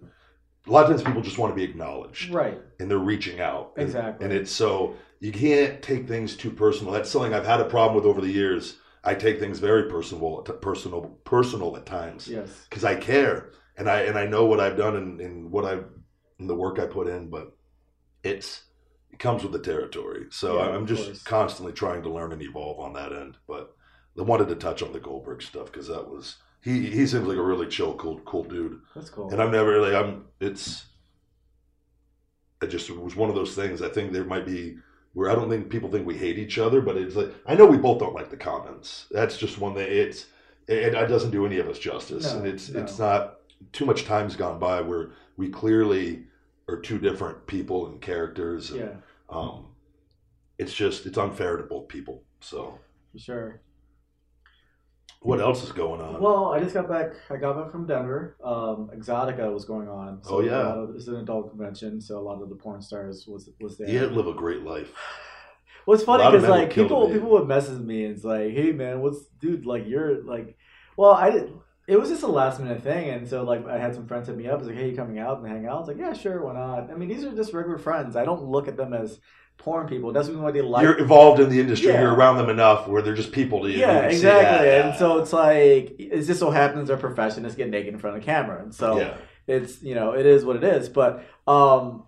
A 0.66 0.70
lot 0.72 0.84
of 0.84 0.90
times 0.90 1.02
people 1.02 1.22
just 1.22 1.38
want 1.38 1.50
to 1.52 1.56
be 1.56 1.62
acknowledged 1.64 2.30
Right. 2.30 2.60
and 2.80 2.90
they're 2.90 2.98
reaching 2.98 3.40
out. 3.40 3.72
And- 3.76 3.84
Exactly. 3.86 4.24
And, 4.24 4.34
it's 4.34 4.50
so 4.50 4.96
you 5.20 5.32
can't 5.32 5.82
take 5.82 6.06
things 6.06 6.36
too 6.36 6.50
personal. 6.50 6.92
That's 6.92 7.10
something 7.10 7.34
I've 7.34 7.46
had 7.46 7.60
a 7.60 7.64
problem 7.64 7.96
with 7.96 8.04
over 8.04 8.20
the 8.20 8.30
years. 8.30 8.78
I 9.04 9.14
take 9.14 9.38
things 9.38 9.58
very 9.58 9.88
personal, 9.88 10.42
personal, 10.42 11.02
personal 11.24 11.76
at 11.76 11.86
times 11.86 12.28
Yes. 12.28 12.66
because 12.68 12.84
I 12.84 12.94
care 12.96 13.52
and 13.76 13.88
I 13.88 14.00
and 14.02 14.18
I 14.18 14.26
know 14.26 14.44
what 14.46 14.60
I've 14.60 14.76
done 14.76 14.96
and, 14.96 15.20
and 15.20 15.50
what 15.50 15.64
I 15.64 15.80
and 16.38 16.48
the 16.50 16.54
work 16.54 16.78
I 16.78 16.86
put 16.86 17.08
in. 17.08 17.30
But 17.30 17.56
it's 18.22 18.64
it 19.10 19.18
comes 19.18 19.42
with 19.42 19.52
the 19.52 19.60
territory. 19.60 20.26
So 20.30 20.58
Yeah, 20.58 20.70
I'm 20.70 20.86
just 20.86 21.04
course. 21.04 21.22
constantly 21.22 21.72
trying 21.72 22.02
to 22.02 22.10
learn 22.10 22.32
and 22.32 22.42
evolve 22.42 22.80
on 22.80 22.92
that 22.94 23.12
end. 23.12 23.38
But 23.46 23.74
I 24.18 24.22
wanted 24.22 24.48
to 24.48 24.56
touch 24.56 24.82
on 24.82 24.92
the 24.92 25.00
Goldberg 25.00 25.42
stuff 25.42 25.66
because 25.66 25.88
that 25.88 26.08
was 26.08 26.36
he 26.62 26.86
he 26.90 27.06
seems 27.06 27.26
like 27.26 27.38
a 27.38 27.42
really 27.42 27.68
chill, 27.68 27.94
cool, 27.94 28.18
cool 28.20 28.44
dude. 28.44 28.80
That's 28.94 29.10
cool. 29.10 29.30
And 29.30 29.40
I'm 29.40 29.52
never 29.52 29.80
like 29.80 29.94
I'm. 29.94 30.24
It's. 30.40 30.84
It 32.60 32.66
just 32.66 32.90
was 32.90 33.14
one 33.14 33.28
of 33.28 33.36
those 33.36 33.54
things. 33.54 33.80
I 33.82 33.88
think 33.88 34.12
there 34.12 34.24
might 34.24 34.44
be 34.44 34.78
where 35.14 35.30
I 35.30 35.34
don't 35.34 35.48
think 35.48 35.70
people 35.70 35.90
think 35.90 36.06
we 36.06 36.16
hate 36.16 36.38
each 36.38 36.58
other, 36.58 36.80
but 36.80 36.96
it's 36.96 37.16
like 37.16 37.32
I 37.46 37.54
know 37.54 37.66
we 37.66 37.76
both 37.78 37.98
don't 38.00 38.14
like 38.14 38.30
the 38.30 38.36
comments. 38.36 39.06
That's 39.10 39.36
just 39.36 39.58
one 39.58 39.74
that 39.74 39.88
It's 39.90 40.26
it, 40.66 40.94
it 40.94 41.06
doesn't 41.08 41.30
do 41.30 41.46
any 41.46 41.58
of 41.58 41.68
us 41.68 41.78
justice, 41.78 42.32
No, 42.32 42.38
and 42.38 42.46
it's 42.46 42.68
no. 42.68 42.80
it's 42.80 42.98
not 42.98 43.40
too 43.72 43.86
much 43.86 44.04
time's 44.04 44.36
gone 44.36 44.58
by 44.58 44.80
where 44.80 45.10
we 45.36 45.48
clearly 45.48 46.24
are 46.68 46.78
two 46.78 46.98
different 46.98 47.46
people 47.46 47.86
and 47.86 48.00
characters. 48.00 48.70
And, 48.70 48.80
yeah, 48.80 48.94
Um, 49.30 49.68
it's 50.58 50.74
just 50.74 51.06
it's 51.06 51.18
unfair 51.18 51.56
to 51.56 51.62
both 51.62 51.88
people. 51.88 52.22
So 52.40 52.78
for 53.12 53.18
sure. 53.18 53.60
What 55.20 55.40
else 55.40 55.64
is 55.64 55.72
going 55.72 56.00
on? 56.00 56.20
Well, 56.20 56.52
I 56.52 56.60
just 56.60 56.74
got 56.74 56.88
back. 56.88 57.12
I 57.30 57.36
got 57.36 57.56
back 57.56 57.72
from 57.72 57.86
Denver. 57.86 58.36
Um, 58.42 58.90
Exotica 58.96 59.52
was 59.52 59.64
going 59.64 59.88
on. 59.88 60.22
Oh, 60.28 60.40
yeah. 60.40 60.52
of- 60.74 60.94
it's 60.94 61.08
an 61.08 61.16
adult 61.16 61.50
convention, 61.50 62.00
so 62.00 62.18
a 62.18 62.20
lot 62.20 62.40
of 62.40 62.48
the 62.48 62.54
porn 62.56 62.80
stars 62.82 63.26
was 63.26 63.50
was 63.60 63.78
there. 63.78 63.88
he 63.88 63.96
had 63.96 64.10
to 64.10 64.14
live 64.14 64.26
a 64.28 64.34
great 64.34 64.62
life. 64.62 64.92
Well, 65.86 65.94
it's 65.94 66.04
funny 66.04 66.22
A 66.22 66.26
lot 66.26 66.34
of 66.34 66.42
because 66.42 66.50
like 66.56 66.70
people 66.72 67.08
people 67.10 67.30
would 67.30 67.48
message 67.48 67.80
me 67.80 68.04
and 68.04 68.14
it's 68.14 68.24
like, 68.24 68.52
"Hey 68.52 68.72
man, 68.72 69.00
what's 69.00 69.24
dude 69.40 69.64
like 69.66 69.86
you're 69.86 70.22
like?" 70.22 70.56
Well, 70.96 71.12
I 71.12 71.30
did. 71.30 71.52
It 71.86 71.98
was 71.98 72.10
just 72.10 72.22
a 72.22 72.26
last 72.26 72.60
minute 72.60 72.82
thing, 72.82 73.08
and 73.08 73.26
so 73.26 73.42
like 73.44 73.66
I 73.66 73.78
had 73.78 73.94
some 73.94 74.06
friends 74.06 74.28
hit 74.28 74.36
me 74.36 74.46
up. 74.48 74.58
It's 74.58 74.68
like, 74.68 74.76
"Hey, 74.76 74.90
you 74.90 74.96
coming 74.96 75.18
out 75.18 75.38
and 75.38 75.48
hang 75.48 75.66
out?" 75.66 75.76
I 75.76 75.78
was 75.80 75.88
like, 75.88 75.96
"Yeah, 75.98 76.12
sure, 76.12 76.44
why 76.44 76.52
not?" 76.52 76.90
I 76.90 76.94
mean, 76.94 77.08
these 77.08 77.24
are 77.24 77.34
just 77.34 77.54
regular 77.54 77.78
friends. 77.78 78.16
I 78.16 78.26
don't 78.26 78.42
look 78.42 78.68
at 78.68 78.76
them 78.76 78.92
as 78.92 79.18
porn 79.58 79.86
people. 79.88 80.12
That's 80.12 80.28
why 80.28 80.50
they 80.50 80.62
like. 80.62 80.82
you're 80.82 80.98
involved 80.98 81.40
in 81.40 81.50
the 81.50 81.60
industry. 81.60 81.88
Yeah. 81.92 82.00
You're 82.02 82.14
around 82.14 82.38
them 82.38 82.48
enough 82.48 82.88
where 82.88 83.02
they're 83.02 83.14
just 83.14 83.32
people 83.32 83.62
to 83.62 83.66
you. 83.68 83.74
You 83.74 83.80
yeah, 83.80 84.08
see 84.08 84.14
exactly. 84.16 84.70
And 84.70 84.96
so 84.98 85.18
it's 85.18 85.32
like 85.32 85.96
it 85.98 86.22
just 86.22 86.40
so 86.40 86.50
happens 86.50 86.88
their 86.88 86.96
profession 86.96 87.44
is 87.44 87.54
get 87.54 87.68
naked 87.68 87.92
in 87.92 87.98
front 88.00 88.16
of 88.16 88.22
the 88.22 88.26
camera, 88.26 88.62
and 88.62 88.74
so 88.74 88.98
yeah, 88.98 89.16
it's 89.46 89.82
you 89.82 89.94
know 89.94 90.12
it 90.12 90.24
is 90.26 90.44
what 90.44 90.56
it 90.56 90.64
is. 90.64 90.88
But 90.88 91.24
um, 91.46 92.04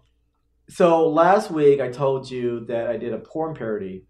so 0.69 1.09
last 1.09 1.51
week 1.51 1.81
I 1.81 1.91
told 1.91 2.31
you 2.31 2.65
that 2.67 2.89
I 2.89 2.97
did 2.97 3.13
a 3.13 3.19
porn 3.19 3.55
parody, 3.55 4.05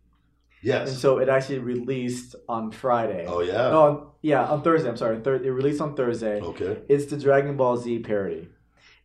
Yes. 0.62 0.90
and 0.90 0.98
so 0.98 1.18
it 1.18 1.28
actually 1.28 1.58
released 1.60 2.34
on 2.48 2.70
Friday. 2.70 3.24
oh 3.26 3.40
yeah. 3.40 3.70
No, 3.70 3.80
on, 3.82 4.06
yeah, 4.22 4.44
on 4.44 4.62
Thursday. 4.62 4.88
I'm 4.88 4.96
sorry. 4.98 5.18
Thir- 5.20 5.36
it 5.42 5.48
released 5.50 5.80
on 5.80 5.96
Thursday. 5.96 6.40
Okay. 6.40 6.82
It's 6.88 7.06
the 7.06 7.16
Dragon 7.16 7.56
Ball 7.56 7.76
Z 7.78 8.00
parody. 8.00 8.48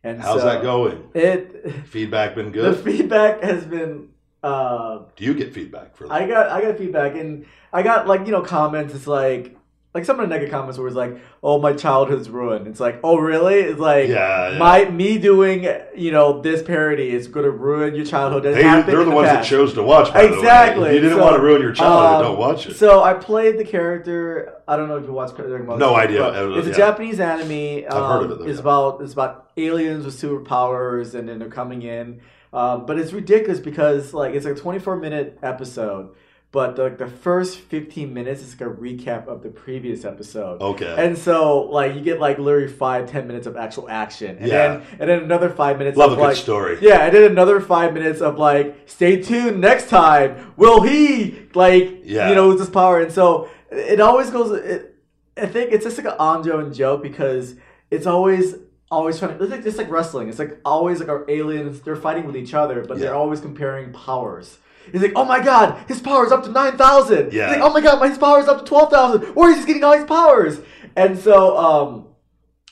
And 0.04 0.20
How's 0.20 0.40
so 0.42 0.46
that 0.46 0.62
going? 0.62 1.08
It 1.14 1.86
Feedback 1.86 2.34
been 2.36 2.52
good. 2.52 2.74
the 2.76 2.82
feedback 2.82 3.42
has 3.42 3.64
been. 3.64 4.10
Uh, 4.46 5.02
Do 5.16 5.24
you 5.24 5.34
get 5.34 5.52
feedback 5.52 5.96
for 5.96 6.06
that? 6.08 6.14
I 6.14 6.26
got 6.26 6.48
I 6.48 6.60
got 6.62 6.78
feedback 6.78 7.14
and 7.16 7.46
I 7.72 7.82
got 7.82 8.06
like 8.06 8.26
you 8.26 8.32
know 8.32 8.42
comments. 8.42 8.94
It's 8.94 9.06
like 9.06 9.56
like 9.94 10.04
some 10.04 10.20
of 10.20 10.28
the 10.28 10.34
negative 10.34 10.50
comments 10.52 10.76
where 10.78 10.86
it's 10.88 10.96
like, 10.96 11.16
"Oh, 11.42 11.58
my 11.58 11.72
childhood's 11.72 12.28
ruined." 12.28 12.66
It's 12.66 12.80
like, 12.80 13.00
"Oh, 13.02 13.16
really?" 13.16 13.60
It's 13.60 13.80
like 13.80 14.08
yeah, 14.10 14.50
yeah. 14.52 14.58
my 14.58 14.84
me 14.90 15.16
doing 15.16 15.66
you 15.96 16.10
know 16.12 16.42
this 16.42 16.62
parody 16.62 17.08
is 17.10 17.28
going 17.28 17.44
to 17.46 17.50
ruin 17.50 17.94
your 17.94 18.04
childhood. 18.04 18.42
That 18.42 18.54
they, 18.56 18.62
they're 18.62 19.04
the 19.04 19.10
the 19.10 19.16
ones 19.16 19.28
that 19.28 19.44
chose 19.44 19.72
to 19.72 19.82
watch. 19.82 20.08
Exactly. 20.14 20.74
The 20.74 20.80
way. 20.82 20.88
If 20.90 20.94
you 20.96 21.00
didn't 21.00 21.18
So, 21.18 21.24
want 21.24 21.36
to 21.36 21.42
ruin 21.42 21.62
your 21.62 21.72
childhood, 21.72 22.16
Um, 22.16 22.22
don't 22.30 22.38
watch 22.38 22.66
it. 22.66 22.76
So 22.76 23.02
I 23.02 23.14
played 23.14 23.58
the 23.58 23.64
character. 23.64 24.60
I 24.68 24.76
don't 24.76 24.88
know 24.88 24.96
if 24.98 25.04
you 25.06 25.12
watched 25.12 25.34
Dragon 25.36 25.64
Ball. 25.64 25.78
No 25.78 25.94
idea. 25.94 26.24
Uh, 26.26 26.58
It's 26.58 26.68
a. 26.68 26.74
Japanese 26.74 27.18
anime. 27.18 27.86
Um, 27.90 27.96
I've 28.02 28.10
heard 28.12 28.24
of 28.24 28.30
it, 28.32 28.38
though, 28.40 28.44
It's 28.44 28.56
yeah. 28.56 28.60
about 28.60 29.00
it's 29.00 29.14
about 29.14 29.48
aliens 29.56 30.04
with 30.04 30.20
superpowers, 30.20 31.14
and 31.14 31.26
then 31.28 31.38
they're 31.38 31.48
coming 31.48 31.80
in. 31.82 32.20
Um, 32.56 32.86
but 32.86 32.98
it's 32.98 33.12
ridiculous 33.12 33.60
because 33.60 34.14
like 34.14 34.34
it's 34.34 34.46
like 34.46 34.56
a 34.56 34.60
24 34.60 34.96
minute 34.96 35.38
episode, 35.42 36.14
but 36.52 36.76
the, 36.76 36.84
like 36.84 36.96
the 36.98 37.06
first 37.06 37.58
15 37.58 38.14
minutes 38.14 38.40
is 38.40 38.58
like 38.58 38.70
a 38.70 38.72
recap 38.72 39.26
of 39.26 39.42
the 39.42 39.50
previous 39.50 40.04
episode. 40.06 40.62
okay. 40.62 40.94
And 40.96 41.18
so, 41.18 41.64
like, 41.78 41.94
you 41.94 42.00
get 42.00 42.18
like 42.18 42.38
literally 42.38 42.68
five, 42.72 43.10
ten 43.10 43.26
minutes 43.26 43.46
of 43.46 43.56
actual 43.58 43.90
action, 43.90 44.38
and 44.38 44.46
Yeah. 44.46 44.68
then 44.68 44.82
and 45.00 45.10
then 45.10 45.18
another 45.24 45.50
five 45.50 45.76
minutes 45.78 45.98
Love 45.98 46.10
a 46.10 46.14
of 46.14 46.18
good 46.18 46.24
like, 46.28 46.36
story. 46.36 46.78
yeah, 46.80 47.04
and 47.04 47.14
then 47.14 47.30
another 47.30 47.60
five 47.60 47.92
minutes 47.92 48.20
of 48.22 48.38
like, 48.38 48.74
stay 48.86 49.20
tuned 49.20 49.60
next 49.60 49.90
time. 49.90 50.54
Will 50.56 50.80
he 50.82 51.48
like, 51.54 52.00
Yeah. 52.04 52.30
you 52.30 52.34
know, 52.34 52.48
lose 52.48 52.60
his 52.60 52.70
power? 52.70 53.00
And 53.02 53.12
so 53.12 53.50
it 53.70 54.00
always 54.00 54.30
goes. 54.30 54.50
It, 54.52 54.94
I 55.36 55.44
think 55.44 55.72
it's 55.72 55.84
just 55.84 55.98
like 55.98 56.06
an 56.06 56.18
ongoing 56.18 56.72
joke 56.72 57.02
because 57.02 57.56
it's 57.90 58.06
always 58.06 58.54
always 58.90 59.18
trying 59.18 59.36
to. 59.36 59.42
It's 59.44 59.52
like 59.52 59.62
just 59.64 59.78
like 59.78 59.90
wrestling. 59.90 60.28
It's 60.28 60.38
like 60.38 60.58
always 60.64 61.00
like 61.00 61.08
our 61.08 61.24
aliens. 61.28 61.80
They're 61.80 61.96
fighting 61.96 62.26
with 62.26 62.36
each 62.36 62.54
other, 62.54 62.84
but 62.84 62.98
they're 62.98 63.14
always 63.14 63.40
comparing 63.40 63.92
powers. 63.92 64.58
He's 64.92 65.02
like, 65.02 65.14
oh 65.16 65.24
my 65.24 65.42
god, 65.42 65.84
his 65.88 66.00
power's 66.00 66.30
up 66.30 66.44
to 66.44 66.50
nine 66.50 66.76
thousand. 66.76 67.32
Yeah. 67.32 67.48
He's 67.48 67.56
like, 67.58 67.68
oh 67.70 67.72
my 67.72 67.80
god, 67.80 67.98
my 68.00 68.08
his 68.08 68.18
power's 68.18 68.46
up 68.46 68.58
to 68.60 68.64
twelve 68.64 68.90
thousand. 68.90 69.34
Where 69.34 69.50
is 69.50 69.58
he 69.58 69.66
getting 69.66 69.82
all 69.84 69.96
these 69.96 70.06
powers? 70.06 70.60
And 70.94 71.18
so, 71.18 71.56
um, 71.58 72.08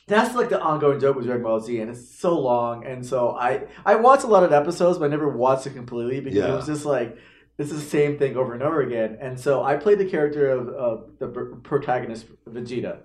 that's 0.07 0.35
like 0.35 0.49
the 0.49 0.61
ongoing 0.61 1.01
joke 1.01 1.17
with 1.17 1.25
Dragon 1.27 1.43
Ball 1.43 1.61
Z, 1.61 1.81
and 1.81 1.91
it's 1.91 2.09
so 2.17 2.39
long. 2.39 2.87
And 2.87 3.05
so 3.05 3.31
I 3.31 3.65
I 3.85 3.97
watched 3.97 4.25
a 4.25 4.29
lot 4.29 4.45
of 4.45 4.53
episodes, 4.53 4.99
but 4.99 5.07
I 5.07 5.09
never 5.09 5.29
watched 5.29 5.67
it 5.67 5.75
completely 5.75 6.21
because 6.21 6.39
Yeah. 6.39 6.53
it 6.53 6.57
was 6.57 6.67
just 6.67 6.85
like 6.87 7.17
it's 7.59 7.71
the 7.71 7.81
same 7.81 8.19
thing 8.19 8.37
over 8.37 8.53
and 8.53 8.63
over 8.63 8.81
again. 8.81 9.17
And 9.21 9.39
so 9.39 9.63
I 9.63 9.77
played 9.77 9.99
the 9.99 10.05
character 10.05 10.51
of, 10.51 10.69
of 10.69 11.11
the 11.21 11.29
protagonist 11.63 12.27
Vegeta, 12.49 12.99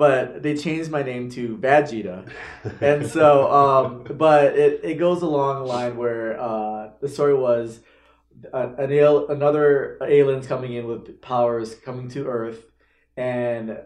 but 0.00 0.42
they 0.42 0.56
changed 0.56 0.90
my 0.90 1.02
name 1.02 1.30
to 1.30 1.58
Vegeta. 1.58 2.26
And 2.80 3.06
so, 3.06 3.52
um, 3.52 4.04
but 4.16 4.56
it, 4.56 4.80
it 4.82 4.94
goes 4.94 5.20
along 5.20 5.58
the 5.58 5.66
line 5.66 5.98
where 5.98 6.40
uh, 6.40 6.92
the 7.02 7.08
story 7.08 7.34
was 7.34 7.80
uh, 8.50 8.70
an 8.78 8.90
al- 8.98 9.28
another 9.28 9.98
aliens 10.00 10.46
coming 10.46 10.72
in 10.72 10.86
with 10.86 11.20
powers 11.20 11.74
coming 11.74 12.08
to 12.08 12.26
Earth, 12.26 12.62
and 13.18 13.76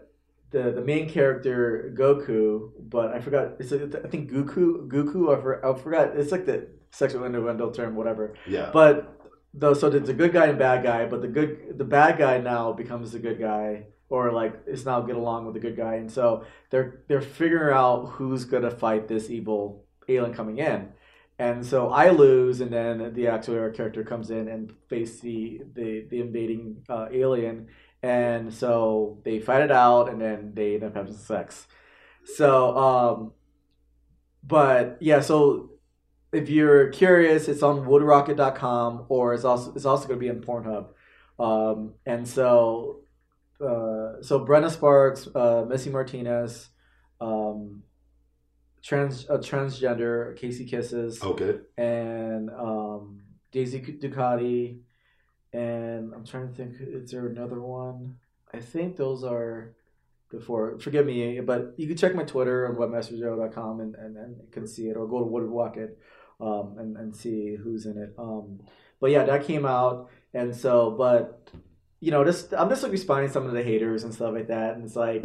the 0.51 0.71
the 0.71 0.85
main 0.91 1.09
character 1.09 1.93
Goku, 1.99 2.71
but 2.79 3.11
I 3.11 3.19
forgot. 3.19 3.57
It's 3.59 3.71
like, 3.71 4.05
I 4.05 4.07
think 4.07 4.31
Goku 4.31 4.87
Goku. 4.87 5.37
I, 5.37 5.41
for, 5.41 5.65
I 5.65 5.77
forgot. 5.77 6.15
It's 6.15 6.31
like 6.31 6.45
the 6.45 6.69
sexual 6.91 7.25
innuendo 7.25 7.71
term, 7.71 7.93
whatever. 7.97 8.35
yeah. 8.47 8.69
But 8.71 9.19
though, 9.53 9.73
so 9.73 9.89
there's 9.89 10.07
a 10.07 10.13
good 10.13 10.31
guy 10.31 10.45
and 10.45 10.57
bad 10.57 10.81
guy, 10.81 11.07
but 11.07 11.21
the 11.21 11.27
good 11.27 11.77
the 11.77 11.83
bad 11.83 12.17
guy 12.17 12.37
now 12.37 12.71
becomes 12.71 13.11
the 13.11 13.19
good 13.19 13.37
guy, 13.37 13.87
or 14.09 14.31
like 14.31 14.53
is 14.67 14.85
now 14.85 15.01
get 15.01 15.15
along 15.15 15.45
with 15.45 15.53
the 15.55 15.59
good 15.59 15.75
guy, 15.75 15.95
and 15.95 16.11
so 16.11 16.45
they're 16.69 17.01
they're 17.07 17.21
figuring 17.21 17.75
out 17.75 18.05
who's 18.05 18.45
gonna 18.45 18.71
fight 18.71 19.07
this 19.07 19.29
evil 19.29 19.85
alien 20.07 20.33
coming 20.33 20.59
in. 20.59 20.89
And 21.37 21.65
so 21.65 21.89
I 21.89 22.11
lose, 22.11 22.61
and 22.61 22.71
then 22.71 23.13
the 23.13 23.27
actual 23.27 23.69
character 23.71 24.03
comes 24.03 24.29
in 24.31 24.47
and 24.47 24.73
face 24.89 25.19
the 25.19 25.61
the, 25.73 26.05
the 26.09 26.21
invading 26.21 26.83
uh, 26.89 27.07
alien, 27.11 27.67
and 28.01 28.53
so 28.53 29.19
they 29.25 29.39
fight 29.39 29.63
it 29.63 29.71
out, 29.71 30.09
and 30.09 30.21
then 30.21 30.53
they 30.53 30.75
end 30.75 30.83
up 30.83 30.95
having 30.95 31.13
sex. 31.13 31.67
So, 32.25 32.77
um, 32.77 33.31
but 34.43 34.97
yeah, 35.01 35.21
so 35.21 35.71
if 36.31 36.49
you're 36.49 36.89
curious, 36.89 37.47
it's 37.47 37.63
on 37.63 37.85
woodrocket.com 37.85 39.05
or 39.09 39.33
it's 39.33 39.45
also 39.45 39.73
it's 39.73 39.85
also 39.85 40.07
going 40.07 40.19
to 40.19 40.23
be 40.23 40.29
on 40.29 40.41
Pornhub. 40.41 40.87
Um, 41.39 41.93
and 42.05 42.27
so 42.27 43.01
uh, 43.61 44.21
so 44.21 44.45
Brenna 44.45 44.69
Sparks, 44.69 45.27
uh, 45.33 45.65
Missy 45.67 45.89
Martinez, 45.89 46.69
um, 47.21 47.83
trans 48.83 49.25
a 49.29 49.37
transgender 49.37 50.37
Casey 50.37 50.65
Kisses, 50.65 51.21
okay. 51.23 51.59
and 51.77 52.49
um, 52.51 53.21
Daisy 53.51 53.79
Ducati, 53.79 54.79
and 55.53 56.13
I'm 56.13 56.25
trying 56.25 56.49
to 56.49 56.53
think. 56.53 56.75
Is 56.79 57.11
there 57.11 57.27
another 57.27 57.61
one? 57.61 58.17
I 58.53 58.59
think 58.59 58.97
those 58.97 59.23
are 59.23 59.75
before. 60.29 60.77
Forgive 60.79 61.05
me, 61.05 61.39
but 61.39 61.73
you 61.77 61.87
can 61.87 61.97
check 61.97 62.15
my 62.15 62.23
Twitter 62.23 62.67
on 62.67 62.75
webmasterjoe.com 62.75 63.79
and, 63.79 63.95
and, 63.95 64.17
and 64.17 64.37
you 64.37 64.47
can 64.51 64.67
see 64.67 64.89
it, 64.89 64.97
or 64.97 65.07
go 65.07 65.19
to 65.19 65.25
WoodRocket 65.25 65.91
um, 66.39 66.75
and, 66.77 66.97
and 66.97 67.15
see 67.15 67.55
who's 67.55 67.85
in 67.85 67.97
it. 67.97 68.13
Um, 68.17 68.59
but 68.99 69.11
yeah, 69.11 69.23
that 69.23 69.45
came 69.45 69.65
out, 69.65 70.09
and 70.33 70.55
so, 70.55 70.91
but 70.91 71.49
you 71.99 72.11
know, 72.11 72.23
just 72.23 72.53
I'm 72.53 72.69
just 72.69 72.83
like 72.83 72.91
responding 72.91 73.27
to 73.29 73.33
some 73.33 73.45
of 73.45 73.53
the 73.53 73.63
haters 73.63 74.03
and 74.03 74.13
stuff 74.13 74.33
like 74.33 74.47
that, 74.47 74.75
and 74.75 74.85
it's 74.85 74.95
like, 74.95 75.23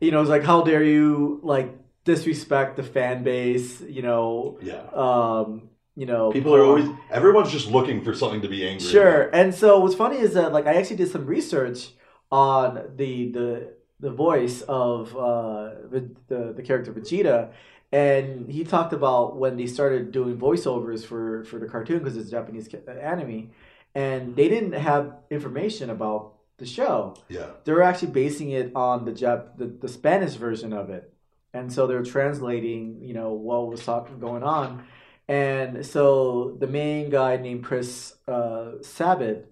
you 0.00 0.10
know, 0.10 0.20
it's 0.20 0.30
like, 0.30 0.42
how 0.44 0.62
dare 0.62 0.82
you 0.82 1.40
like 1.42 1.74
disrespect 2.04 2.76
the 2.76 2.82
fan 2.82 3.22
base, 3.24 3.80
you 3.80 4.02
know, 4.02 4.58
Yeah. 4.62 4.82
um, 4.92 5.68
you 5.96 6.06
know, 6.06 6.30
People 6.30 6.54
are 6.54 6.62
always. 6.64 6.88
Everyone's 7.10 7.50
just 7.50 7.68
looking 7.70 8.02
for 8.04 8.14
something 8.14 8.42
to 8.42 8.48
be 8.48 8.66
angry. 8.68 8.86
Sure. 8.86 9.22
about. 9.28 9.34
And 9.40 9.54
so 9.54 9.78
what's 9.80 9.94
funny 9.94 10.18
is 10.18 10.34
that 10.34 10.52
like 10.52 10.66
I 10.66 10.74
actually 10.74 10.96
did 10.96 11.10
some 11.10 11.26
research 11.26 11.90
on 12.30 12.92
the 12.96 13.30
the 13.32 13.72
the 14.00 14.10
voice 14.10 14.60
of 14.68 15.16
uh, 15.16 15.70
the, 15.90 16.10
the 16.28 16.52
the 16.56 16.62
character 16.62 16.92
Vegeta, 16.92 17.50
and 17.92 18.50
he 18.50 18.62
talked 18.62 18.92
about 18.92 19.36
when 19.38 19.56
they 19.56 19.66
started 19.66 20.12
doing 20.12 20.36
voiceovers 20.36 21.04
for 21.04 21.44
for 21.44 21.58
the 21.58 21.66
cartoon 21.66 22.00
because 22.00 22.16
it's 22.16 22.28
a 22.28 22.30
Japanese 22.30 22.68
anime, 22.86 23.50
and 23.96 24.36
they 24.36 24.48
didn't 24.48 24.72
have 24.74 25.14
information 25.30 25.88
about 25.90 26.34
the 26.58 26.66
show. 26.66 27.16
Yeah. 27.28 27.50
They 27.64 27.72
were 27.72 27.82
actually 27.82 28.12
basing 28.12 28.50
it 28.50 28.70
on 28.74 29.04
the 29.06 29.12
Jap 29.12 29.56
the, 29.56 29.66
the 29.66 29.88
Spanish 29.88 30.34
version 30.34 30.72
of 30.72 30.90
it, 30.90 31.12
and 31.52 31.72
so 31.72 31.86
they're 31.86 32.02
translating 32.04 33.02
you 33.02 33.14
know 33.14 33.32
what 33.32 33.68
was 33.68 33.84
talking 33.84 34.18
going 34.18 34.42
on. 34.42 34.84
And 35.28 35.84
so 35.84 36.56
the 36.60 36.68
main 36.68 37.10
guy 37.10 37.36
named 37.36 37.64
Chris 37.64 38.14
uh, 38.28 38.80
Sabat, 38.82 39.46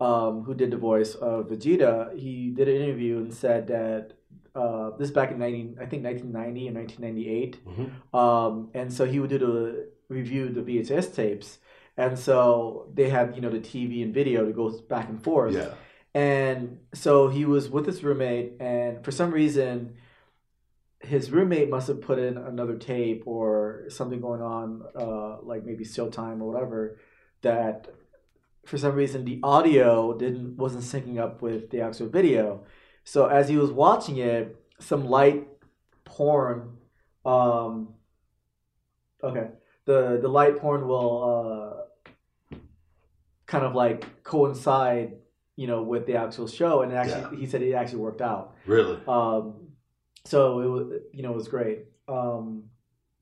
um, 0.00 0.42
who 0.42 0.52
did 0.54 0.70
the 0.72 0.76
voice 0.76 1.14
of 1.14 1.48
Vegeta, 1.50 2.18
he 2.18 2.50
did 2.50 2.66
an 2.68 2.74
interview 2.82 3.18
and 3.18 3.32
said 3.32 3.68
that 3.68 4.14
uh, 4.54 4.90
this 4.98 5.08
is 5.10 5.14
back 5.14 5.30
in 5.30 5.38
19, 5.38 5.76
I 5.80 5.86
think 5.86 6.02
1990 6.04 6.68
and 6.68 6.76
1998. 6.76 7.64
Mhm. 7.64 8.18
Um, 8.18 8.70
and 8.74 8.92
so 8.92 9.04
he 9.06 9.20
would 9.20 9.30
do 9.30 9.38
the 9.38 9.88
review 10.08 10.48
the 10.48 10.60
VHS 10.60 11.14
tapes. 11.14 11.58
And 11.96 12.18
so 12.18 12.88
they 12.94 13.08
had, 13.08 13.34
you 13.34 13.42
know, 13.42 13.50
the 13.50 13.58
TV 13.60 14.02
and 14.02 14.14
video 14.14 14.46
to 14.46 14.52
go 14.52 14.70
back 14.88 15.08
and 15.08 15.22
forth. 15.22 15.54
Yeah. 15.54 15.74
And 16.14 16.78
so 16.94 17.28
he 17.28 17.44
was 17.44 17.70
with 17.70 17.86
his 17.86 18.02
roommate, 18.04 18.60
and 18.60 19.02
for 19.04 19.10
some 19.10 19.30
reason, 19.30 19.94
his 21.00 21.30
roommate 21.30 21.70
must 21.70 21.88
have 21.88 22.00
put 22.00 22.18
in 22.18 22.36
another 22.36 22.76
tape 22.76 23.24
or 23.26 23.84
something 23.88 24.20
going 24.20 24.42
on, 24.42 24.82
uh, 24.94 25.42
like 25.42 25.64
maybe 25.64 25.84
Showtime 25.84 26.40
or 26.40 26.52
whatever, 26.52 26.98
that 27.42 27.88
for 28.64 28.78
some 28.78 28.94
reason 28.94 29.24
the 29.24 29.40
audio 29.42 30.16
didn't 30.16 30.56
wasn't 30.56 30.84
syncing 30.84 31.18
up 31.18 31.42
with 31.42 31.70
the 31.70 31.80
actual 31.80 32.08
video. 32.08 32.64
So 33.04 33.26
as 33.26 33.48
he 33.48 33.56
was 33.56 33.72
watching 33.72 34.18
it, 34.18 34.56
some 34.78 35.06
light 35.06 35.48
porn, 36.04 36.76
um, 37.24 37.94
okay, 39.22 39.48
the 39.86 40.18
the 40.20 40.28
light 40.28 40.58
porn 40.58 40.86
will 40.86 41.24
uh, 41.24 41.71
kind 43.52 43.66
of 43.66 43.74
like 43.74 44.24
coincide, 44.24 45.12
you 45.56 45.66
know, 45.66 45.82
with 45.82 46.06
the 46.06 46.16
actual 46.16 46.48
show, 46.48 46.80
and 46.80 46.90
actually 46.90 47.36
he 47.36 47.46
said 47.46 47.60
it 47.60 47.74
actually 47.74 47.98
worked 47.98 48.22
out. 48.22 48.56
Really? 48.64 48.98
Um, 49.06 49.68
so 50.24 50.60
it 50.60 50.66
was, 50.66 51.00
you 51.12 51.22
know, 51.22 51.32
it 51.32 51.36
was 51.36 51.48
great. 51.48 51.80
Um, 52.08 52.70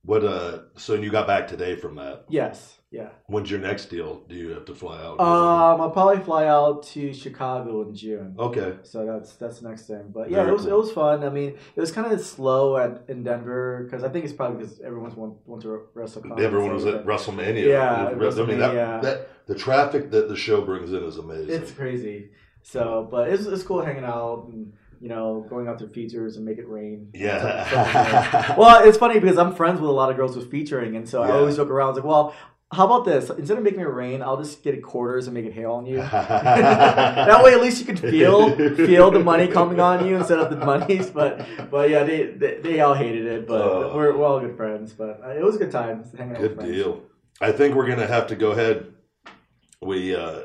What? 0.05 0.25
Uh. 0.25 0.61
So 0.77 0.95
you 0.95 1.11
got 1.11 1.27
back 1.27 1.47
today 1.49 1.77
from 1.77 1.97
that. 1.97 2.25
yes, 2.29 2.79
yeah. 2.91 3.11
When's 3.27 3.51
your 3.51 3.61
next 3.61 3.87
deal? 3.87 4.23
Do 4.29 4.35
you 4.35 4.49
have 4.51 4.65
to 4.65 4.75
fly 4.75 4.99
out? 4.99 5.21
Um, 5.21 5.81
I'll 5.81 5.91
probably 5.91 6.23
fly 6.25 6.47
out 6.47 6.83
to 6.95 7.13
Chicago 7.13 7.83
in 7.83 7.95
June. 7.95 8.35
okay. 8.39 8.77
So 8.83 9.05
that's 9.05 9.35
that's 9.35 9.61
the 9.61 9.69
next 9.69 9.87
thing. 9.87 10.11
But 10.13 10.31
yeah, 10.31 10.39
Very 10.39 10.49
it 10.49 10.53
was 10.53 10.63
cool. 10.65 10.73
it 10.73 10.77
was 10.79 10.93
fun. 10.93 11.23
I 11.23 11.29
mean, 11.29 11.51
it 11.77 11.81
was 11.81 11.93
kind 11.93 12.11
of 12.11 12.21
slow 12.21 12.79
at 12.79 13.05
in 13.09 13.23
Denver 13.23 13.83
because 13.85 14.03
I 14.03 14.09
think 14.09 14.25
it's 14.25 14.33
probably 14.35 14.59
because 14.65 14.81
everyone's 14.81 15.15
want, 15.17 15.35
want 15.47 15.63
to 15.63 15.83
wrestle. 15.95 16.23
Everyone 16.41 16.73
was 16.73 16.87
at 16.87 17.05
WrestleMania. 17.05 17.67
Yeah, 17.69 18.13
was- 18.15 18.39
I 18.39 18.45
mean, 18.47 18.59
that, 18.59 19.03
that 19.03 19.29
the 19.47 19.55
traffic 19.55 20.11
that 20.13 20.29
the 20.29 20.37
show 20.37 20.63
brings 20.63 20.93
in 20.93 21.05
is 21.05 21.19
amazing. 21.19 21.51
It's 21.51 21.73
crazy. 21.73 22.31
So, 22.63 23.07
but 23.11 23.29
it's 23.29 23.45
it's 23.47 23.63
cool 23.63 23.83
hanging 23.83 24.05
out 24.05 24.49
and 24.51 24.73
you 25.01 25.09
know 25.09 25.47
going 25.49 25.67
out 25.67 25.79
to 25.79 25.89
features 25.89 26.37
and 26.37 26.45
make 26.45 26.59
it 26.59 26.69
rain. 26.69 27.09
yeah. 27.15 28.55
well, 28.57 28.87
it's 28.87 28.99
funny 28.99 29.19
because 29.19 29.39
I'm 29.39 29.55
friends 29.55 29.81
with 29.81 29.89
a 29.91 29.93
lot 29.93 30.11
of 30.11 30.17
girls 30.17 30.37
with 30.37 30.51
featuring, 30.51 30.97
and 30.97 31.09
so 31.09 31.23
I 31.23 31.31
always 31.33 31.57
joke 31.57 31.71
around. 31.71 31.95
Like, 31.97 32.05
well, 32.05 32.35
how 32.73 32.87
about 32.87 33.05
this? 33.05 33.31
Instead 33.31 33.59
of 33.59 33.65
making 33.65 33.81
it 33.81 33.85
rain, 33.85 34.23
I'll 34.23 34.37
just 34.41 34.63
get 34.63 34.81
quarters 34.83 35.27
and 35.27 35.35
make 35.35 35.45
it 35.45 35.53
hail 35.53 35.73
on 35.73 35.87
you. 35.87 35.97
that 36.55 37.43
way, 37.43 37.53
at 37.53 37.61
least 37.61 37.81
you 37.81 37.87
can 37.87 37.97
feel 37.97 38.55
feel 38.77 39.11
the 39.11 39.19
money 39.19 39.49
coming 39.49 39.81
on 39.81 40.07
you 40.07 40.17
instead 40.17 40.39
of 40.39 40.51
the 40.51 40.65
monies. 40.65 41.11
But 41.11 41.47
but 41.71 41.91
yeah, 41.91 42.05
they 42.05 42.27
they, 42.27 42.61
they 42.63 42.81
all 42.81 42.95
hated 42.95 43.27
it. 43.27 43.49
But 43.49 43.61
Oh. 43.63 43.93
we're, 43.97 44.17
we're 44.17 44.25
all 44.25 44.39
good 44.41 44.57
friends. 44.57 44.93
But 44.93 45.21
uh, 45.25 45.31
it 45.31 45.43
was 45.43 45.57
a 45.57 45.59
good 45.59 45.73
time 45.73 46.05
hanging 46.17 46.37
out 46.37 46.41
Good 46.43 46.59
deal. 46.61 47.03
I 47.41 47.53
think 47.53 47.75
we're 47.75 47.89
gonna 47.89 48.07
have 48.07 48.27
to 48.29 48.37
go 48.37 48.51
ahead. 48.53 48.93
We 49.83 50.15
uh 50.15 50.43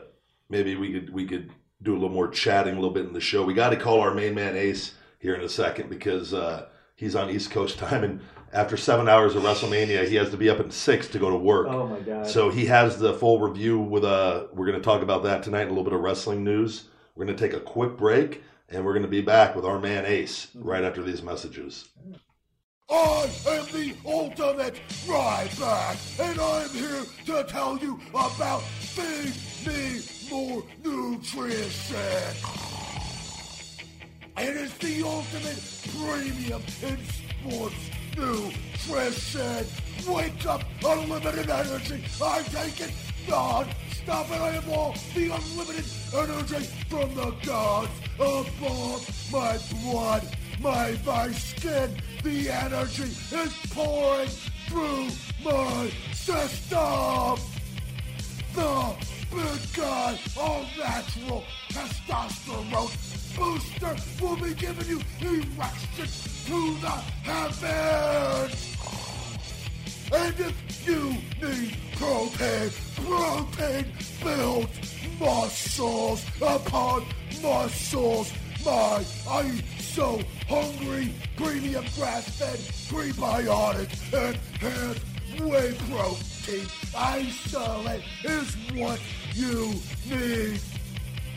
maybe 0.49 0.75
we 0.75 0.93
could 0.93 1.13
we 1.13 1.25
could 1.25 1.51
do 1.81 1.93
a 1.93 1.95
little 1.95 2.09
more 2.09 2.27
chatting 2.27 2.73
a 2.73 2.79
little 2.79 2.93
bit 2.93 3.05
in 3.05 3.13
the 3.13 3.21
show. 3.21 3.43
We 3.43 3.53
got 3.53 3.69
to 3.69 3.77
call 3.77 4.01
our 4.01 4.13
main 4.13 4.33
man 4.33 4.55
Ace 4.55 4.93
here 5.19 5.35
in 5.35 5.41
a 5.41 5.49
second 5.49 5.89
because 5.89 6.33
uh, 6.33 6.67
he's 6.95 7.15
on 7.15 7.29
East 7.29 7.51
Coast 7.51 7.77
time, 7.79 8.03
and 8.03 8.21
after 8.53 8.77
seven 8.77 9.09
hours 9.09 9.35
of 9.35 9.43
WrestleMania, 9.43 10.07
he 10.07 10.15
has 10.15 10.29
to 10.31 10.37
be 10.37 10.49
up 10.49 10.59
at 10.59 10.71
six 10.71 11.07
to 11.09 11.19
go 11.19 11.29
to 11.29 11.37
work. 11.37 11.67
Oh 11.67 11.87
my 11.87 11.99
god! 11.99 12.27
So 12.27 12.49
he 12.49 12.65
has 12.67 12.97
the 12.97 13.13
full 13.13 13.39
review 13.39 13.79
with 13.79 14.05
uh 14.05 14.45
we're 14.53 14.65
going 14.65 14.79
to 14.79 14.83
talk 14.83 15.01
about 15.01 15.23
that 15.23 15.43
tonight 15.43 15.65
a 15.65 15.69
little 15.69 15.83
bit 15.83 15.93
of 15.93 16.01
wrestling 16.01 16.43
news. 16.43 16.85
We're 17.15 17.25
going 17.25 17.37
to 17.37 17.47
take 17.47 17.55
a 17.55 17.61
quick 17.61 17.97
break 17.97 18.43
and 18.69 18.83
we're 18.83 18.93
going 18.93 19.03
to 19.03 19.09
be 19.09 19.21
back 19.21 19.55
with 19.55 19.65
our 19.65 19.79
man 19.79 20.05
Ace 20.05 20.47
right 20.55 20.83
after 20.83 21.03
these 21.03 21.21
messages. 21.21 21.89
I 22.89 23.29
am 23.47 23.65
the 23.71 23.95
ultimate 24.05 24.79
Ryback, 25.07 26.19
and 26.19 26.39
I'm 26.39 26.69
here 26.69 27.03
to 27.25 27.43
tell 27.51 27.77
you 27.79 27.99
about 28.13 28.61
Feed 28.61 29.33
Me 29.65 30.01
More 30.29 30.63
Nutrition. 30.83 31.97
And 34.37 34.49
It 34.49 34.55
is 34.57 34.73
the 34.77 35.03
ultimate 35.03 35.61
premium 35.97 36.61
in 36.83 36.97
sports 37.05 37.75
nutrition. 38.17 39.65
Wake 40.07 40.45
up, 40.45 40.61
unlimited 40.85 41.49
energy. 41.49 42.03
I 42.21 42.41
take 42.43 42.81
it 42.81 42.91
non-stop, 43.29 44.29
and 44.31 44.43
I 44.43 44.51
have 44.51 44.69
all 44.69 44.95
the 45.13 45.29
unlimited 45.29 45.85
energy 46.13 46.65
from 46.89 47.13
the 47.15 47.31
gods 47.45 47.91
above 48.15 49.31
my 49.31 49.57
blood, 49.83 50.27
my, 50.61 50.97
my 51.05 51.31
skin. 51.31 51.95
The 52.23 52.49
energy 52.49 53.03
is 53.03 53.53
pouring 53.71 54.29
through 54.67 55.09
my 55.43 55.91
system. 56.13 57.39
The 58.53 58.95
big 59.35 59.73
guy, 59.75 60.17
all 60.37 60.65
natural 60.77 61.43
testosterone 61.69 63.37
booster 63.37 63.95
will 64.21 64.37
be 64.37 64.53
giving 64.53 64.87
you 64.87 65.01
erection 65.21 66.07
to 66.45 66.77
the 66.79 66.95
heavens. 67.23 68.77
And 70.13 70.39
if 70.39 70.87
you 70.87 71.15
need 71.41 71.75
protein, 71.97 72.71
protein 73.03 73.85
builds 74.23 75.19
muscles 75.19 76.25
upon 76.41 77.05
muscles. 77.41 78.31
My, 78.65 79.03
I 79.29 79.63
so 79.79 80.21
hungry. 80.47 81.13
Premium 81.35 81.85
grass-fed 81.95 82.59
prebiotic 82.89 83.91
enhanced 84.13 85.15
whey 85.41 85.73
protein 85.89 86.67
isolate 86.95 88.03
is 88.23 88.55
what 88.73 88.99
you 89.35 89.73
need. 90.09 90.59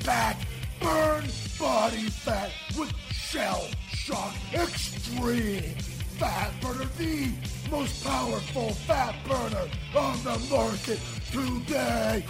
Fat 0.00 0.36
burn 0.80 1.24
body 1.58 2.08
fat 2.08 2.50
with 2.78 2.94
shell 3.10 3.66
shock 3.88 4.34
extreme 4.54 5.74
fat 6.18 6.52
burner, 6.60 6.88
the 6.96 7.30
most 7.70 8.04
powerful 8.04 8.70
fat 8.70 9.14
burner 9.26 9.68
on 9.96 10.16
the 10.22 10.38
market 10.50 11.00
today. 11.32 12.24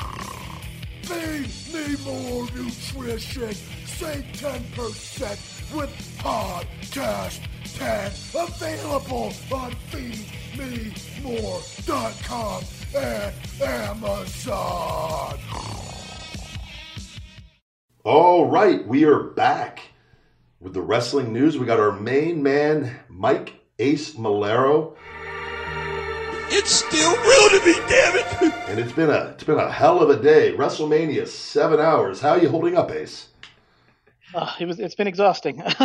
Feed 1.02 1.50
me 1.72 1.96
more 2.04 2.46
nutrition. 2.54 3.54
Save 3.86 4.24
10% 4.32 5.74
with 5.76 6.18
podcast 6.18 7.40
10 7.78 8.12
available 8.34 9.32
on 9.52 9.72
feedmemore.com 10.58 12.64
and 12.96 13.34
Amazon. 13.62 15.38
All 18.04 18.46
right, 18.46 18.84
we 18.86 19.04
are 19.04 19.22
back 19.22 19.80
with 20.60 20.74
the 20.74 20.80
wrestling 20.80 21.32
news. 21.32 21.56
We 21.58 21.66
got 21.66 21.78
our 21.78 21.92
main 21.92 22.42
man, 22.42 22.98
Mike 23.08 23.54
Ace 23.78 24.14
Malero, 24.14 24.96
It's 26.50 26.70
still 26.72 27.12
real 27.12 27.48
to 27.50 27.60
me, 27.66 27.74
damn 27.88 28.16
it! 28.16 28.26
and 28.68 28.80
it's 28.80 28.92
been 28.92 29.10
a 29.10 29.26
it's 29.34 29.44
been 29.44 29.58
a 29.58 29.70
hell 29.70 30.00
of 30.02 30.10
a 30.10 30.20
day. 30.20 30.54
WrestleMania, 30.56 31.28
seven 31.28 31.78
hours. 31.78 32.20
How 32.20 32.30
are 32.30 32.38
you 32.40 32.48
holding 32.48 32.76
up, 32.76 32.90
Ace? 32.90 33.27
Uh, 34.34 34.52
it 34.60 34.66
was. 34.66 34.78
It's 34.78 34.94
been 34.94 35.06
exhausting. 35.06 35.62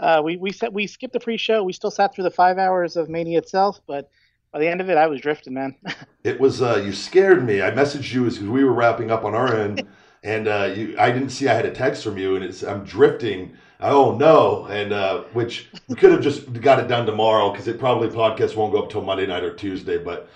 uh, 0.00 0.22
we 0.24 0.36
we 0.36 0.52
set, 0.52 0.72
we 0.72 0.86
skipped 0.86 1.12
the 1.12 1.20
pre-show. 1.20 1.62
We 1.62 1.72
still 1.72 1.90
sat 1.90 2.14
through 2.14 2.24
the 2.24 2.30
five 2.30 2.58
hours 2.58 2.96
of 2.96 3.08
Mania 3.08 3.38
itself, 3.38 3.80
but 3.86 4.10
by 4.52 4.58
the 4.58 4.68
end 4.68 4.80
of 4.80 4.90
it, 4.90 4.96
I 4.96 5.06
was 5.06 5.20
drifting, 5.20 5.54
man. 5.54 5.74
It 6.22 6.38
was 6.38 6.60
uh, 6.60 6.76
you 6.76 6.92
scared 6.92 7.46
me. 7.46 7.62
I 7.62 7.70
messaged 7.70 8.12
you 8.12 8.26
as 8.26 8.38
we 8.40 8.62
were 8.62 8.74
wrapping 8.74 9.10
up 9.10 9.24
on 9.24 9.34
our 9.34 9.56
end, 9.56 9.88
and 10.22 10.46
uh, 10.46 10.70
you 10.76 10.94
I 10.98 11.10
didn't 11.10 11.30
see 11.30 11.48
I 11.48 11.54
had 11.54 11.64
a 11.64 11.70
text 11.70 12.04
from 12.04 12.18
you, 12.18 12.36
and 12.36 12.44
it's 12.44 12.62
I'm 12.62 12.84
drifting. 12.84 13.56
Oh 13.80 14.14
no! 14.16 14.66
And 14.66 14.92
uh, 14.92 15.22
which 15.32 15.70
we 15.88 15.96
could 15.96 16.12
have 16.12 16.20
just 16.20 16.52
got 16.60 16.78
it 16.78 16.88
done 16.88 17.06
tomorrow 17.06 17.50
because 17.50 17.68
it 17.68 17.78
probably 17.78 18.08
podcast 18.08 18.54
won't 18.54 18.72
go 18.72 18.82
up 18.82 18.90
till 18.90 19.00
Monday 19.00 19.26
night 19.26 19.42
or 19.42 19.54
Tuesday. 19.54 19.96
But 19.96 20.28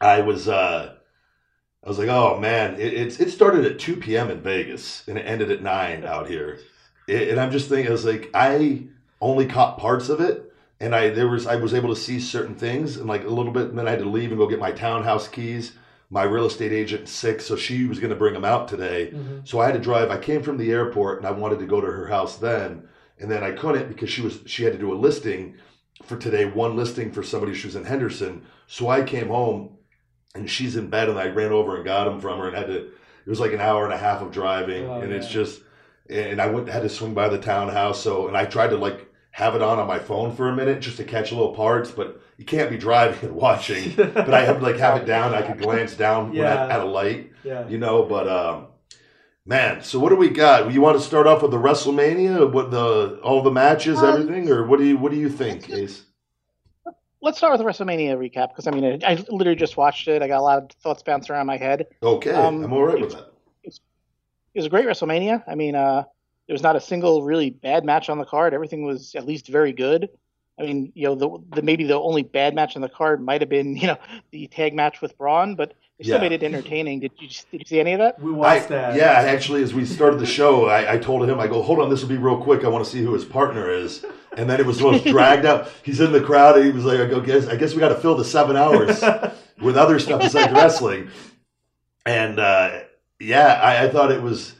I 0.00 0.22
was 0.22 0.48
uh, 0.48 0.95
I 1.86 1.88
was 1.88 1.98
like, 1.98 2.08
oh 2.08 2.36
man, 2.40 2.74
it, 2.74 2.92
it's 2.94 3.20
it 3.20 3.30
started 3.30 3.64
at 3.64 3.78
two 3.78 3.96
p.m. 3.96 4.28
in 4.28 4.40
Vegas 4.40 5.06
and 5.06 5.16
it 5.16 5.22
ended 5.22 5.52
at 5.52 5.62
nine 5.62 6.04
out 6.04 6.28
here, 6.28 6.58
It- 7.06 7.28
and 7.28 7.40
I'm 7.40 7.52
just 7.52 7.68
thinking, 7.68 7.86
I 7.86 7.92
was 7.92 8.04
like, 8.04 8.28
I 8.34 8.82
only 9.20 9.46
caught 9.46 9.78
parts 9.78 10.08
of 10.08 10.20
it, 10.20 10.52
and 10.80 10.94
I 10.94 11.10
there 11.10 11.28
was 11.28 11.46
I 11.46 11.54
was 11.56 11.72
able 11.72 11.90
to 11.94 12.00
see 12.00 12.18
certain 12.18 12.56
things 12.56 12.96
and 12.96 13.06
like 13.06 13.24
a 13.24 13.28
little 13.28 13.52
bit, 13.52 13.68
and 13.68 13.78
then 13.78 13.86
I 13.86 13.92
had 13.92 14.00
to 14.00 14.08
leave 14.10 14.30
and 14.30 14.38
go 14.38 14.48
get 14.48 14.58
my 14.58 14.72
townhouse 14.72 15.28
keys. 15.28 15.72
My 16.08 16.22
real 16.22 16.46
estate 16.46 16.70
agent 16.70 17.08
sick, 17.08 17.40
so 17.40 17.56
she 17.56 17.84
was 17.84 17.98
going 17.98 18.10
to 18.10 18.16
bring 18.16 18.32
them 18.34 18.44
out 18.44 18.68
today. 18.68 19.10
Mm-hmm. 19.12 19.38
So 19.42 19.58
I 19.58 19.66
had 19.66 19.74
to 19.74 19.80
drive. 19.80 20.08
I 20.08 20.18
came 20.18 20.40
from 20.40 20.56
the 20.56 20.70
airport 20.70 21.18
and 21.18 21.26
I 21.26 21.32
wanted 21.32 21.58
to 21.58 21.66
go 21.66 21.80
to 21.80 21.86
her 21.88 22.06
house 22.06 22.36
then, 22.36 22.86
and 23.18 23.28
then 23.28 23.42
I 23.42 23.50
couldn't 23.50 23.88
because 23.88 24.08
she 24.08 24.22
was 24.22 24.38
she 24.46 24.62
had 24.62 24.72
to 24.72 24.78
do 24.78 24.92
a 24.92 24.94
listing 24.94 25.56
for 26.04 26.16
today, 26.16 26.44
one 26.44 26.76
listing 26.76 27.10
for 27.10 27.24
somebody 27.24 27.54
she 27.54 27.66
was 27.66 27.74
in 27.74 27.84
Henderson. 27.84 28.42
So 28.68 28.88
I 28.88 29.02
came 29.02 29.26
home 29.28 29.75
and 30.36 30.48
she's 30.50 30.76
in 30.76 30.88
bed 30.88 31.08
and 31.08 31.18
I 31.18 31.26
ran 31.28 31.52
over 31.52 31.76
and 31.76 31.84
got 31.84 32.06
him 32.06 32.20
from 32.20 32.38
her 32.38 32.46
and 32.48 32.56
had 32.56 32.66
to 32.68 32.76
it 32.76 33.30
was 33.30 33.40
like 33.40 33.52
an 33.52 33.60
hour 33.60 33.84
and 33.84 33.92
a 33.92 33.98
half 33.98 34.22
of 34.22 34.30
driving 34.30 34.86
Oh, 34.86 35.00
and 35.00 35.12
it's 35.12 35.28
just 35.28 35.60
and 36.08 36.40
I 36.40 36.46
went 36.46 36.68
had 36.68 36.82
to 36.82 36.88
swing 36.88 37.14
by 37.14 37.28
the 37.28 37.38
townhouse 37.38 38.00
so 38.00 38.28
and 38.28 38.36
I 38.36 38.44
tried 38.44 38.70
to 38.70 38.76
like 38.76 39.12
have 39.32 39.54
it 39.54 39.60
on 39.60 39.78
on 39.78 39.86
my 39.86 39.98
phone 39.98 40.34
for 40.34 40.48
a 40.48 40.56
minute 40.56 40.80
just 40.80 40.96
to 40.96 41.04
catch 41.04 41.30
a 41.30 41.34
little 41.34 41.54
parts, 41.54 41.90
but 41.90 42.22
you 42.38 42.46
can't 42.46 42.70
be 42.70 42.78
driving 42.78 43.18
and 43.28 43.36
watching. 43.36 43.92
but 43.96 44.32
I 44.32 44.40
have 44.46 44.62
like 44.62 44.78
have 44.78 44.96
it 44.96 45.04
down. 45.04 45.34
I 45.34 45.42
could 45.42 45.58
glance 45.60 45.92
down 45.94 46.30
when 46.32 46.46
I, 46.46 46.70
at 46.70 46.80
a 46.80 46.86
light, 46.86 47.32
Yeah. 47.44 47.68
you 47.68 47.76
know. 47.76 48.04
But 48.04 48.26
um, 48.28 48.68
man, 49.44 49.82
so 49.82 49.98
what 49.98 50.08
do 50.08 50.16
we 50.16 50.30
got? 50.30 50.72
You 50.72 50.80
want 50.80 50.96
to 50.98 51.04
start 51.04 51.26
off 51.26 51.42
with 51.42 51.50
the 51.50 51.58
WrestleMania, 51.58 52.50
what 52.50 52.70
the 52.70 53.20
all 53.22 53.42
the 53.42 53.50
matches, 53.50 53.98
Um, 53.98 54.06
everything, 54.22 54.48
or 54.50 54.64
what 54.66 54.78
do 54.78 54.86
you 54.86 54.96
what 54.96 55.12
do 55.12 55.18
you 55.18 55.28
think, 55.28 55.68
Ace? 55.68 56.04
Let's 57.22 57.38
start 57.38 57.52
with 57.52 57.60
the 57.60 57.84
WrestleMania 57.84 58.16
recap 58.16 58.48
because 58.48 58.66
I 58.66 58.70
mean, 58.70 59.02
I, 59.04 59.12
I 59.12 59.24
literally 59.28 59.56
just 59.56 59.76
watched 59.76 60.06
it. 60.08 60.22
I 60.22 60.28
got 60.28 60.38
a 60.38 60.42
lot 60.42 60.62
of 60.62 60.70
thoughts 60.82 61.02
bouncing 61.02 61.34
around 61.34 61.46
my 61.46 61.56
head. 61.56 61.86
Okay, 62.02 62.30
Um, 62.30 62.62
I'm 62.62 62.72
all 62.72 62.84
right 62.84 63.00
with 63.00 63.12
that. 63.12 63.32
It 63.64 64.60
was 64.60 64.66
a 64.66 64.70
great 64.70 64.86
WrestleMania. 64.86 65.44
I 65.46 65.54
mean, 65.54 65.74
uh, 65.74 66.04
there 66.46 66.54
was 66.54 66.62
not 66.62 66.76
a 66.76 66.80
single 66.80 67.22
really 67.22 67.50
bad 67.50 67.84
match 67.84 68.08
on 68.08 68.18
the 68.18 68.24
card. 68.24 68.54
Everything 68.54 68.86
was 68.86 69.14
at 69.14 69.26
least 69.26 69.48
very 69.48 69.72
good. 69.72 70.08
I 70.58 70.62
mean, 70.62 70.92
you 70.94 71.06
know, 71.06 71.14
the, 71.14 71.56
the 71.56 71.62
maybe 71.62 71.84
the 71.84 71.98
only 71.98 72.22
bad 72.22 72.54
match 72.54 72.76
on 72.76 72.82
the 72.82 72.88
card 72.88 73.22
might 73.22 73.42
have 73.42 73.50
been, 73.50 73.76
you 73.76 73.88
know, 73.88 73.98
the 74.30 74.46
tag 74.46 74.74
match 74.74 75.00
with 75.02 75.16
Braun, 75.18 75.56
but 75.56 75.74
they 75.98 76.04
still 76.04 76.16
Yeah. 76.16 76.20
made 76.22 76.32
it 76.32 76.42
entertaining. 76.42 77.00
Did 77.00 77.12
you 77.18 77.28
did 77.50 77.60
you 77.60 77.64
see 77.66 77.80
any 77.80 77.92
of 77.94 77.98
that? 78.00 78.20
We 78.20 78.30
I, 78.32 78.34
watched 78.34 78.68
that. 78.68 78.96
yeah, 78.96 79.12
actually, 79.12 79.62
as 79.62 79.72
we 79.74 79.84
started 79.86 80.20
the 80.20 80.26
show, 80.26 80.66
I, 80.66 80.94
I 80.94 80.98
told 80.98 81.28
him, 81.28 81.40
I 81.40 81.46
go, 81.46 81.62
hold 81.62 81.78
on, 81.80 81.88
this 81.90 82.02
will 82.02 82.08
be 82.08 82.16
real 82.18 82.36
quick. 82.42 82.64
I 82.64 82.68
want 82.68 82.84
to 82.84 82.90
see 82.90 83.02
who 83.02 83.14
his 83.14 83.24
partner 83.24 83.70
is. 83.70 84.04
And 84.36 84.50
then 84.50 84.60
it 84.60 84.66
was 84.66 84.78
the 84.78 84.84
most 84.84 85.04
dragged 85.06 85.46
out. 85.46 85.68
He's 85.82 86.00
in 86.00 86.12
the 86.12 86.20
crowd, 86.20 86.56
and 86.56 86.66
he 86.66 86.70
was 86.70 86.84
like, 86.84 87.00
I 87.00 87.06
go, 87.06 87.20
guess, 87.20 87.46
I 87.48 87.56
guess 87.56 87.72
we 87.72 87.80
got 87.80 87.88
to 87.88 87.94
fill 87.94 88.14
the 88.14 88.24
seven 88.24 88.54
hours 88.56 89.02
with 89.62 89.78
other 89.78 89.98
stuff 89.98 90.20
besides 90.20 90.52
wrestling. 90.52 91.08
And 92.04 92.38
uh, 92.38 92.80
yeah, 93.18 93.54
I, 93.62 93.84
I 93.84 93.88
thought 93.88 94.12
it 94.12 94.22
was. 94.22 94.52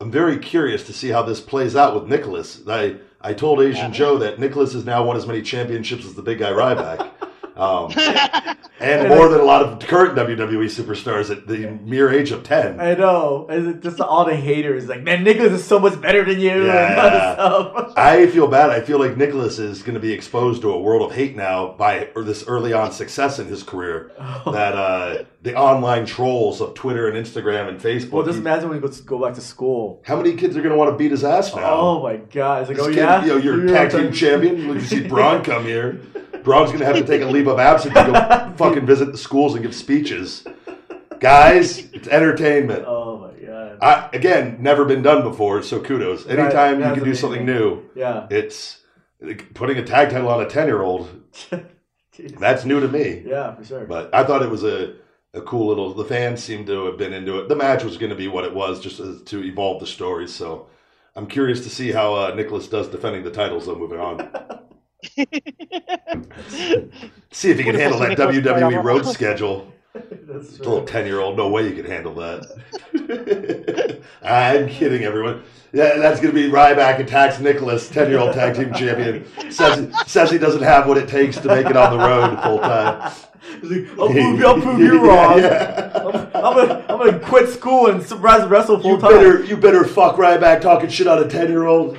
I'm 0.00 0.10
very 0.10 0.38
curious 0.38 0.84
to 0.86 0.92
see 0.92 1.08
how 1.08 1.22
this 1.22 1.40
plays 1.40 1.74
out 1.74 1.94
with 1.94 2.08
Nicholas. 2.08 2.60
I 2.68 2.96
I 3.20 3.32
told 3.32 3.60
Asian 3.60 3.86
Yeah. 3.86 3.90
Joe 3.90 4.18
that 4.18 4.38
Nicholas 4.38 4.74
has 4.74 4.84
now 4.84 5.04
won 5.04 5.16
as 5.16 5.26
many 5.26 5.42
championships 5.42 6.04
as 6.04 6.14
the 6.14 6.22
big 6.22 6.38
guy 6.38 6.50
Ryback. 6.52 7.10
Um, 7.56 7.90
and 8.80 9.08
more 9.08 9.28
than 9.28 9.40
a 9.40 9.44
lot 9.44 9.62
of 9.62 9.78
current 9.80 10.14
WWE 10.14 10.66
superstars 10.66 11.30
at 11.30 11.46
the 11.46 11.70
mere 11.82 12.10
age 12.10 12.30
of 12.30 12.42
10. 12.42 12.78
I 12.78 12.94
know. 12.94 13.46
And 13.48 13.82
just 13.82 14.00
all 14.00 14.24
the 14.26 14.36
haters 14.36 14.88
like, 14.88 15.02
man, 15.02 15.24
Nicholas 15.24 15.52
is 15.52 15.64
so 15.64 15.78
much 15.78 15.98
better 16.00 16.24
than 16.24 16.38
you. 16.38 16.68
And 16.70 17.40
all 17.40 17.72
this 17.72 17.92
Yeah. 17.96 18.02
I 18.02 18.26
feel 18.26 18.46
bad. 18.46 18.70
I 18.70 18.80
feel 18.80 18.98
like 18.98 19.16
Nicholas 19.16 19.58
is 19.58 19.82
going 19.82 19.94
to 19.94 20.00
be 20.00 20.12
exposed 20.12 20.60
to 20.62 20.70
a 20.72 20.78
world 20.78 21.10
of 21.10 21.16
hate 21.16 21.34
now 21.36 21.72
by 21.72 22.10
or 22.14 22.22
this 22.22 22.44
early 22.46 22.72
on 22.72 22.92
success 22.92 23.38
in 23.38 23.46
his 23.46 23.62
career. 23.62 24.12
That 24.44 24.74
uh, 24.74 25.24
the 25.42 25.54
online 25.56 26.04
trolls 26.06 26.60
of 26.60 26.74
Twitter 26.74 27.08
and 27.08 27.16
Instagram 27.16 27.68
and 27.68 27.80
Facebook. 27.80 28.10
well, 28.10 28.26
just 28.26 28.38
imagine 28.38 28.68
when 28.68 28.78
he 28.78 28.86
goes 28.86 29.00
go 29.00 29.24
back 29.24 29.34
to 29.34 29.40
school. 29.40 30.02
how 30.04 30.16
many 30.16 30.34
kids 30.34 30.56
are 30.56 30.60
going 30.60 30.72
to 30.72 30.76
want 30.76 30.90
to 30.90 30.96
beat 30.96 31.10
his 31.10 31.24
ass 31.24 31.54
now? 31.54 31.74
Oh 31.74 32.02
my 32.02 32.16
god! 32.16 32.62
It's 32.62 32.68
like, 32.68 32.76
This 32.78 32.86
oh 32.86 32.90
kid, 32.90 32.96
yeah, 32.96 33.22
you 33.22 33.28
know, 33.28 33.36
you're 33.38 33.58
You're 33.66 33.68
tag 33.68 33.90
team 33.90 34.12
champion. 34.12 34.58
You 34.58 34.80
see 34.80 35.06
Braun 35.08 35.42
come 35.42 35.64
here. 35.64 36.00
Braun's 36.46 36.70
going 36.70 36.78
to 36.78 36.86
have 36.86 36.94
to 36.94 37.04
take 37.04 37.22
a 37.22 37.26
leave 37.26 37.48
of 37.48 37.58
absence 37.58 37.92
to 37.92 38.04
go 38.04 38.52
fucking 38.56 38.86
visit 38.86 39.10
the 39.10 39.18
schools 39.18 39.54
and 39.54 39.64
give 39.64 39.74
speeches. 39.74 40.46
Guys, 41.18 41.78
it's 41.92 42.06
entertainment. 42.06 42.84
Oh 42.86 43.18
my 43.18 43.44
god! 43.44 43.78
I, 43.82 44.08
again, 44.12 44.58
never 44.60 44.84
been 44.84 45.02
done 45.02 45.24
before, 45.24 45.60
so 45.62 45.80
kudos. 45.80 46.24
Right, 46.24 46.38
Anytime 46.38 46.78
you 46.78 46.84
can 46.84 46.94
do 46.94 47.02
amazing. 47.02 47.14
something 47.20 47.44
new, 47.44 47.82
yeah. 47.96 48.28
it's 48.30 48.78
like, 49.20 49.54
putting 49.54 49.76
a 49.78 49.84
tag 49.84 50.10
title 50.10 50.28
on 50.28 50.40
a 50.40 50.48
10 50.48 50.68
year 50.68 50.82
old. 50.82 51.10
That's 52.38 52.64
new 52.64 52.78
to 52.78 52.86
me. 52.86 53.24
yeah, 53.26 53.54
for 53.56 53.64
sure. 53.64 53.84
But 53.84 54.14
I 54.14 54.22
thought 54.22 54.42
it 54.42 54.50
was 54.50 54.62
a, 54.62 54.94
a 55.34 55.40
cool 55.40 55.66
little. 55.66 55.94
The 55.94 56.04
fans 56.04 56.44
seemed 56.44 56.68
to 56.68 56.86
have 56.86 56.96
been 56.96 57.12
into 57.12 57.40
it. 57.40 57.48
The 57.48 57.56
match 57.56 57.82
was 57.82 57.96
going 57.98 58.10
to 58.10 58.16
be 58.16 58.28
what 58.28 58.44
it 58.44 58.54
was, 58.54 58.80
just 58.80 59.26
to 59.26 59.42
evolve 59.44 59.80
the 59.80 59.86
story. 59.86 60.28
So 60.28 60.68
I'm 61.16 61.26
curious 61.26 61.62
to 61.64 61.70
see 61.70 61.90
how 61.90 62.14
uh, 62.14 62.34
Nicholas 62.36 62.68
does 62.68 62.86
defending 62.86 63.24
the 63.24 63.32
titles. 63.32 63.66
Though 63.66 63.74
moving 63.74 63.98
on, 63.98 64.30
see 67.30 67.50
if 67.50 67.58
you 67.58 67.64
can 67.64 67.74
handle 67.74 67.98
that 68.00 68.16
WWE 68.18 68.82
road 68.82 69.06
schedule. 69.14 69.72
That's 69.94 70.58
little 70.58 70.84
ten 70.84 71.06
year 71.06 71.20
old. 71.20 71.36
No 71.36 71.48
way 71.48 71.68
you 71.68 71.74
can 71.74 71.90
handle 71.90 72.14
that. 72.14 74.00
I'm 74.22 74.68
kidding, 74.68 75.04
everyone. 75.04 75.42
Yeah, 75.72 75.96
that's 75.96 76.20
going 76.20 76.34
to 76.34 76.40
be 76.40 76.50
Ryback 76.50 76.98
attacks 77.00 77.40
Nicholas, 77.40 77.88
ten 77.88 78.10
year 78.10 78.18
old 78.18 78.34
tag 78.34 78.56
team 78.56 78.72
champion. 78.74 79.24
Says 79.50 79.90
says 80.06 80.30
he 80.30 80.38
doesn't 80.38 80.62
have 80.62 80.86
what 80.86 80.98
it 80.98 81.08
takes 81.08 81.38
to 81.38 81.48
make 81.48 81.66
it 81.66 81.76
on 81.76 81.96
the 81.96 82.04
road 82.04 82.42
full 82.42 82.58
time. 82.58 83.12
Like, 83.62 83.88
I'll 83.98 84.10
prove, 84.10 84.44
I'll 84.44 84.60
prove 84.60 84.80
you 84.80 85.06
wrong. 85.06 85.40
I'm, 85.42 86.26
I'm 86.34 86.56
gonna, 86.56 86.84
I'm 86.88 86.98
gonna 86.98 87.18
quit 87.20 87.48
school 87.48 87.86
and 87.86 88.02
surprise 88.02 88.46
wrestle 88.48 88.80
full 88.80 88.92
You 88.92 88.98
time. 88.98 89.12
better, 89.12 89.44
you 89.44 89.56
better 89.56 89.84
fuck 89.84 90.16
Ryback 90.16 90.60
talking 90.60 90.90
shit 90.90 91.06
on 91.06 91.22
a 91.22 91.28
ten 91.28 91.48
year 91.48 91.64
old. 91.64 91.96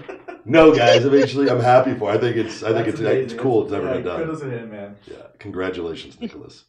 No, 0.48 0.74
guys. 0.74 1.06
Eventually, 1.06 1.50
I'm 1.50 1.60
happy 1.60 1.94
for. 1.94 2.12
it. 2.12 2.16
I 2.16 2.18
think 2.20 2.38
it's. 2.38 2.64
I 2.64 2.72
think 2.74 2.86
That's 2.86 3.00
it's. 3.00 3.34
It's 3.34 3.42
cool. 3.42 3.64
It's 3.64 3.72
never 3.72 3.88
yeah, 3.88 3.94
been 3.94 4.04
done. 4.04 4.20
Kudos 4.22 4.40
to 4.42 4.50
him, 4.50 4.72
man. 4.72 4.96
Yeah. 5.06 5.18
Congratulations, 5.40 6.20
Nicholas. 6.20 6.64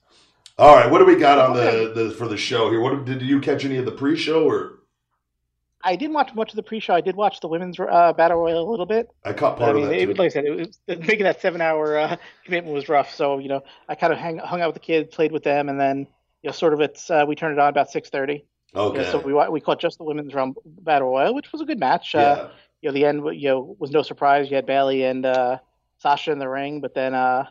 All 0.58 0.74
right. 0.74 0.90
What 0.90 0.98
do 0.98 1.04
we 1.04 1.16
got 1.16 1.38
on 1.38 1.54
the, 1.54 1.92
the 1.94 2.10
for 2.10 2.26
the 2.26 2.36
show 2.36 2.70
here? 2.70 2.80
What 2.80 3.04
did 3.04 3.22
you 3.22 3.40
catch 3.40 3.64
any 3.64 3.76
of 3.76 3.84
the 3.84 3.92
pre-show 3.92 4.44
or 4.44 4.78
I 5.84 5.94
didn't 5.94 6.14
watch 6.14 6.34
much 6.34 6.50
of 6.50 6.56
the 6.56 6.62
pre-show. 6.62 6.92
I 6.94 7.00
did 7.00 7.14
watch 7.14 7.40
the 7.40 7.46
women's 7.46 7.78
uh, 7.78 8.12
battle 8.12 8.38
royal 8.38 8.68
a 8.68 8.70
little 8.70 8.86
bit. 8.86 9.08
I 9.24 9.32
caught 9.32 9.58
But, 9.58 9.64
part 9.64 9.70
I 9.70 9.72
mean, 9.74 9.84
of 9.84 9.90
that. 9.90 9.98
it, 10.00 10.06
too. 10.06 10.14
like 10.14 10.26
I 10.26 10.28
said, 10.28 10.44
it 10.44 10.56
was, 10.56 10.78
making 11.06 11.22
that 11.22 11.40
seven-hour 11.40 11.98
uh, 11.98 12.16
commitment 12.44 12.74
was 12.74 12.88
rough. 12.88 13.14
So 13.14 13.38
you 13.38 13.48
know, 13.48 13.62
I 13.88 13.94
kind 13.94 14.12
of 14.12 14.18
hang, 14.18 14.38
hung 14.38 14.60
out 14.60 14.68
with 14.68 14.74
the 14.74 14.86
kids, 14.86 15.14
played 15.14 15.30
with 15.30 15.44
them, 15.44 15.68
and 15.68 15.78
then 15.78 16.08
you 16.42 16.48
know, 16.48 16.52
sort 16.52 16.74
of 16.74 16.80
it's 16.80 17.10
uh, 17.10 17.24
we 17.28 17.36
turned 17.36 17.52
it 17.52 17.60
on 17.60 17.68
about 17.68 17.90
six 17.90 18.10
thirty. 18.10 18.44
okay. 18.74 19.08
so 19.10 19.20
we 19.20 19.32
we 19.50 19.60
caught 19.60 19.80
just 19.80 19.98
the 19.98 20.04
women's 20.04 20.34
rumble 20.34 20.62
battle 20.66 21.10
royal, 21.10 21.34
which 21.34 21.52
was 21.52 21.60
a 21.60 21.64
good 21.64 21.78
match. 21.78 22.14
Uh, 22.14 22.18
yeah. 22.18 22.48
You 22.82 22.90
know, 22.90 22.94
the 22.94 23.04
end 23.04 23.40
you 23.40 23.48
know 23.48 23.76
was 23.78 23.90
no 23.90 24.02
surprise. 24.02 24.50
You 24.50 24.56
had 24.56 24.66
Bayley 24.66 25.04
and 25.04 25.26
uh, 25.26 25.58
Sasha 25.98 26.30
in 26.30 26.38
the 26.38 26.48
ring, 26.48 26.80
but 26.80 26.94
then 26.94 27.14
uh, 27.14 27.46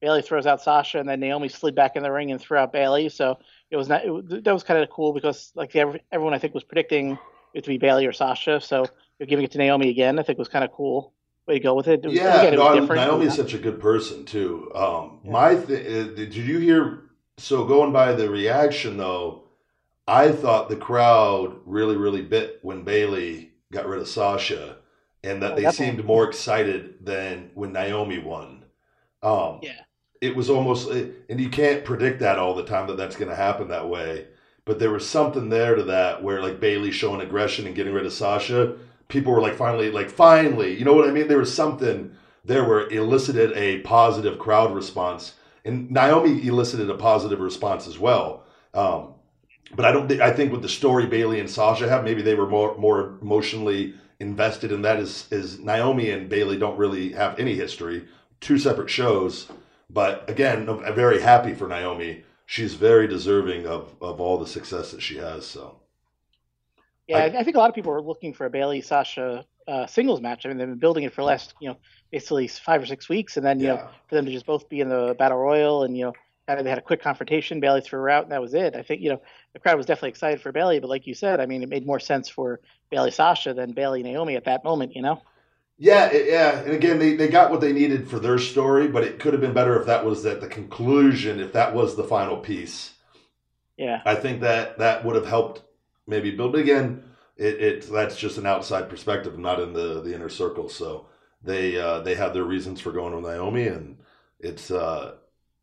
Bayley 0.00 0.22
throws 0.22 0.46
out 0.46 0.62
Sasha, 0.62 0.98
and 0.98 1.08
then 1.08 1.20
Naomi 1.20 1.48
slid 1.48 1.74
back 1.74 1.96
in 1.96 2.02
the 2.02 2.12
ring 2.12 2.30
and 2.30 2.40
threw 2.40 2.58
out 2.58 2.72
Bayley. 2.72 3.08
So 3.08 3.38
it 3.70 3.76
was 3.76 3.88
not 3.88 4.04
it, 4.04 4.44
that 4.44 4.52
was 4.52 4.62
kind 4.62 4.82
of 4.82 4.90
cool 4.90 5.12
because 5.12 5.52
like 5.54 5.74
every, 5.74 6.02
everyone 6.12 6.34
I 6.34 6.38
think 6.38 6.54
was 6.54 6.64
predicting 6.64 7.18
it 7.54 7.64
to 7.64 7.68
be 7.68 7.78
Bayley 7.78 8.06
or 8.06 8.12
Sasha. 8.12 8.60
So 8.60 8.86
you're 9.18 9.26
giving 9.26 9.44
it 9.44 9.50
to 9.52 9.58
Naomi 9.58 9.88
again. 9.88 10.18
I 10.18 10.22
think 10.22 10.38
was 10.38 10.48
kind 10.48 10.64
of 10.64 10.72
cool 10.72 11.12
way 11.48 11.54
to 11.54 11.60
go 11.60 11.74
with 11.74 11.88
it. 11.88 12.04
it 12.04 12.08
was, 12.08 12.14
Yeah, 12.14 12.42
again, 12.42 12.56
no, 12.56 12.78
different. 12.78 13.02
Naomi 13.02 13.26
is 13.26 13.34
such 13.34 13.54
a 13.54 13.58
good 13.58 13.80
person 13.80 14.24
too. 14.24 14.70
Um, 14.74 15.20
Yeah. 15.24 15.30
My 15.32 15.54
th- 15.56 15.86
uh, 15.86 16.14
did 16.14 16.34
you 16.34 16.58
hear? 16.58 17.04
So 17.38 17.64
going 17.64 17.92
by 17.92 18.12
the 18.12 18.28
reaction 18.28 18.96
though, 18.96 19.44
I 20.06 20.30
thought 20.30 20.68
the 20.68 20.76
crowd 20.76 21.56
really, 21.64 21.96
really 21.96 22.22
bit 22.22 22.58
when 22.62 22.84
Bayley 22.84 23.52
got 23.72 23.86
rid 23.86 24.00
of 24.00 24.08
Sasha, 24.08 24.76
and 25.22 25.42
that 25.42 25.52
Oh, 25.52 25.56
they 25.56 25.62
definitely. 25.62 25.86
seemed 25.86 26.04
more 26.04 26.24
excited 26.24 27.04
than 27.04 27.50
when 27.54 27.72
Naomi 27.72 28.18
won. 28.18 28.64
Um, 29.22 29.60
Yeah. 29.62 29.84
it 30.20 30.34
was 30.36 30.50
almost, 30.50 30.88
and 30.90 31.40
you 31.40 31.48
can't 31.50 31.84
predict 31.84 32.20
that 32.20 32.38
all 32.38 32.54
the 32.54 32.64
time 32.64 32.86
that 32.88 32.96
that's 32.96 33.16
going 33.16 33.28
to 33.30 33.36
happen 33.36 33.68
that 33.68 33.88
way. 33.88 34.28
But 34.64 34.78
there 34.78 34.90
was 34.90 35.08
something 35.08 35.48
there 35.48 35.74
to 35.74 35.82
that 35.84 36.22
where 36.22 36.42
like 36.42 36.60
Bayley 36.60 36.90
showing 36.90 37.20
aggression 37.20 37.66
and 37.66 37.74
getting 37.76 37.94
rid 37.94 38.06
of 38.06 38.12
Sasha, 38.12 38.76
people 39.08 39.32
were 39.32 39.40
like 39.40 39.54
finally, 39.54 39.90
like 39.90 40.10
finally, 40.10 40.76
you 40.78 40.84
know 40.84 40.94
what 40.94 41.08
I 41.08 41.12
mean? 41.12 41.28
There 41.28 41.38
was 41.38 41.54
something 41.54 42.12
there 42.44 42.64
where 42.64 42.80
it 42.80 42.92
elicited 42.92 43.52
a 43.56 43.80
positive 43.80 44.38
crowd 44.38 44.74
response, 44.74 45.34
and 45.64 45.90
Naomi 45.90 46.46
elicited 46.46 46.90
a 46.90 46.94
positive 46.94 47.40
response 47.40 47.86
as 47.86 47.98
well. 47.98 48.44
Um, 48.74 49.14
but 49.74 49.84
I 49.84 49.92
don't 49.92 50.08
think 50.08 50.20
I 50.20 50.32
think 50.32 50.52
with 50.52 50.62
the 50.62 50.68
story 50.68 51.06
Bayley 51.06 51.40
and 51.40 51.50
Sasha 51.50 51.88
have, 51.88 52.04
maybe 52.04 52.22
they 52.22 52.34
were 52.34 52.48
more 52.48 52.76
more 52.78 53.18
emotionally 53.20 53.94
invested 54.20 54.72
in 54.72 54.82
that. 54.82 54.98
Is 54.98 55.26
is 55.30 55.58
Naomi 55.58 56.10
and 56.10 56.28
Bayley 56.28 56.58
don't 56.58 56.78
really 56.78 57.12
have 57.12 57.38
any 57.38 57.54
history, 57.54 58.06
two 58.40 58.58
separate 58.58 58.90
shows. 58.90 59.48
But 59.90 60.28
again, 60.28 60.68
I'm 60.68 60.94
very 60.94 61.20
happy 61.20 61.54
for 61.54 61.66
Naomi. 61.66 62.24
She's 62.46 62.74
very 62.74 63.06
deserving 63.06 63.66
of 63.66 63.94
of 64.00 64.20
all 64.20 64.38
the 64.38 64.46
success 64.46 64.90
that 64.92 65.02
she 65.02 65.18
has. 65.18 65.46
So 65.46 65.80
Yeah, 67.06 67.18
I, 67.18 67.24
I 67.24 67.44
think 67.44 67.56
a 67.56 67.58
lot 67.58 67.68
of 67.68 67.74
people 67.74 67.92
are 67.92 68.02
looking 68.02 68.34
for 68.34 68.46
a 68.46 68.50
Bayley 68.50 68.80
Sasha 68.80 69.44
uh, 69.66 69.86
singles 69.86 70.20
match. 70.20 70.46
I 70.46 70.48
mean, 70.48 70.58
they've 70.58 70.66
been 70.66 70.78
building 70.78 71.04
it 71.04 71.12
for 71.12 71.20
the 71.20 71.26
last, 71.26 71.54
you 71.60 71.68
know, 71.68 71.76
basically 72.10 72.48
five 72.48 72.82
or 72.82 72.86
six 72.86 73.08
weeks, 73.08 73.36
and 73.36 73.44
then 73.44 73.60
you 73.60 73.68
know, 73.68 73.88
for 74.08 74.14
them 74.14 74.24
to 74.24 74.32
just 74.32 74.46
both 74.46 74.68
be 74.68 74.80
in 74.80 74.88
the 74.88 75.14
battle 75.18 75.38
royal, 75.38 75.82
and 75.84 75.96
you 75.96 76.06
know, 76.06 76.12
they 76.56 76.68
had 76.70 76.78
a 76.78 76.82
quick 76.82 77.02
confrontation. 77.02 77.60
Bayley 77.60 77.80
threw 77.80 78.00
her 78.00 78.10
out, 78.10 78.24
and 78.24 78.32
that 78.32 78.40
was 78.40 78.54
it. 78.54 78.74
I 78.76 78.82
think 78.82 79.00
you 79.02 79.10
know 79.10 79.22
the 79.52 79.58
crowd 79.60 79.76
was 79.76 79.86
definitely 79.86 80.10
excited 80.10 80.40
for 80.40 80.52
Bayley, 80.52 80.80
but 80.80 80.90
like 80.90 81.06
you 81.06 81.14
said, 81.14 81.40
I 81.40 81.46
mean, 81.46 81.62
it 81.62 81.68
made 81.68 81.86
more 81.86 82.00
sense 82.00 82.28
for 82.28 82.60
Bayley 82.90 83.10
Sasha 83.10 83.54
than 83.54 83.72
Bayley 83.72 84.02
Naomi 84.02 84.36
at 84.36 84.44
that 84.44 84.64
moment. 84.64 84.96
You 84.96 85.02
know? 85.02 85.22
yeah, 85.78 86.06
it- 86.10 86.26
yeah. 86.28 86.58
And 86.60 86.72
again, 86.72 86.98
they 86.98 87.14
they 87.16 87.28
got 87.28 87.50
what 87.50 87.60
they 87.60 87.72
needed 87.72 88.08
for 88.08 88.18
their 88.18 88.38
story, 88.38 88.88
but 88.88 89.04
it 89.04 89.18
could 89.18 89.32
have 89.32 89.40
been 89.42 89.52
better 89.54 89.78
if 89.78 89.86
that 89.86 90.04
was 90.04 90.24
at 90.26 90.40
the 90.40 90.48
conclusion, 90.48 91.40
if 91.40 91.52
that 91.52 91.74
was 91.74 91.96
the 91.96 92.04
final 92.04 92.36
piece. 92.38 92.94
Yeah. 93.76 94.02
I 94.04 94.14
think 94.14 94.40
that 94.40 94.78
that 94.78 95.04
would 95.04 95.14
have 95.16 95.26
helped 95.26 95.62
maybe 96.06 96.30
build 96.30 96.56
again. 96.56 97.04
It, 97.36 97.60
it 97.62 97.92
that's 97.92 98.16
just 98.16 98.38
an 98.38 98.46
outside 98.46 98.88
perspective, 98.88 99.38
not 99.38 99.60
in 99.60 99.72
the 99.72 100.00
the 100.02 100.14
inner 100.14 100.28
circle. 100.28 100.68
So 100.68 101.06
they 101.42 101.78
uh, 101.78 102.00
they 102.00 102.14
had 102.14 102.34
their 102.34 102.44
reasons 102.44 102.80
for 102.80 102.92
going 102.92 103.14
with 103.14 103.24
Naomi, 103.24 103.68
and 103.68 103.98
it's 104.40 104.70
uh, 104.70 105.14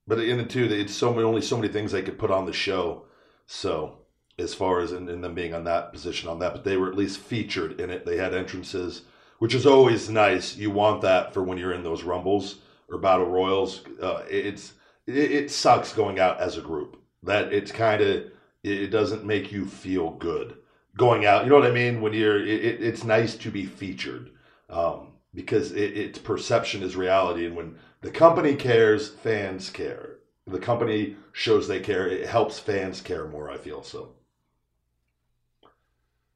but 0.08 0.20
in 0.20 0.40
it 0.40 0.50
too, 0.50 0.66
it's 0.66 0.94
so 0.94 1.12
many 1.12 1.24
only 1.24 1.42
so 1.42 1.58
many 1.58 1.72
things 1.72 1.92
they 1.92 2.02
could 2.02 2.20
put 2.20 2.32
on 2.32 2.46
the 2.46 2.54
show. 2.54 3.06
So 3.48 4.00
as 4.38 4.54
far 4.54 4.80
as 4.80 4.92
in, 4.92 5.08
in 5.10 5.22
them 5.22 5.34
being 5.34 5.54
on 5.54 5.64
that 5.64 5.94
position 5.94 6.30
on 6.30 6.40
that, 6.40 6.54
but 6.54 6.64
they 6.64 6.78
were 6.78 6.90
at 6.90 6.98
least 6.98 7.20
featured 7.20 7.80
in 7.80 7.90
it. 7.90 8.06
They 8.06 8.18
had 8.18 8.34
entrances, 8.34 9.04
which 9.40 9.56
is 9.56 9.66
always 9.66 10.10
nice. 10.10 10.58
You 10.58 10.72
want 10.72 11.02
that 11.02 11.34
for 11.34 11.44
when 11.44 11.58
you're 11.58 11.74
in 11.74 11.84
those 11.84 12.04
rumbles 12.04 12.58
or 12.90 12.98
battle 12.98 13.28
royals. 13.28 13.82
Uh, 14.02 14.24
it's 14.30 14.74
it, 15.08 15.32
it 15.32 15.52
sucks 15.52 15.94
going 15.94 16.20
out 16.20 16.40
as 16.40 16.58
a 16.58 16.62
group. 16.62 16.98
That 17.24 17.54
it's 17.54 17.72
kind 17.72 18.02
of 18.02 18.26
it 18.64 18.88
doesn't 18.88 19.26
make 19.26 19.52
you 19.52 19.66
feel 19.66 20.12
good 20.12 20.58
going 20.98 21.26
out. 21.26 21.44
You 21.44 21.50
know 21.50 21.60
what 21.60 21.70
I 21.70 21.74
mean? 21.74 22.02
When 22.02 22.14
you're, 22.14 22.40
it, 22.42 22.82
it's 22.82 23.04
nice 23.04 23.36
to 23.38 23.52
be 23.52 23.66
featured 23.66 24.32
um, 24.70 25.10
because 25.34 25.72
it, 25.72 25.98
its 25.98 26.20
perception 26.20 26.84
is 26.84 26.96
reality, 26.96 27.46
and 27.46 27.56
when 27.56 27.78
the 28.06 28.12
company 28.12 28.54
cares, 28.54 29.10
fans 29.10 29.72
care. 29.72 30.18
The 30.46 30.60
company 30.60 31.16
shows 31.32 31.68
they 31.68 31.80
care. 31.80 32.08
It 32.08 32.28
helps 32.28 32.60
fans 32.60 33.02
care 33.02 33.28
more. 33.28 33.50
I 33.50 33.58
feel 33.58 33.82
so. 33.82 34.14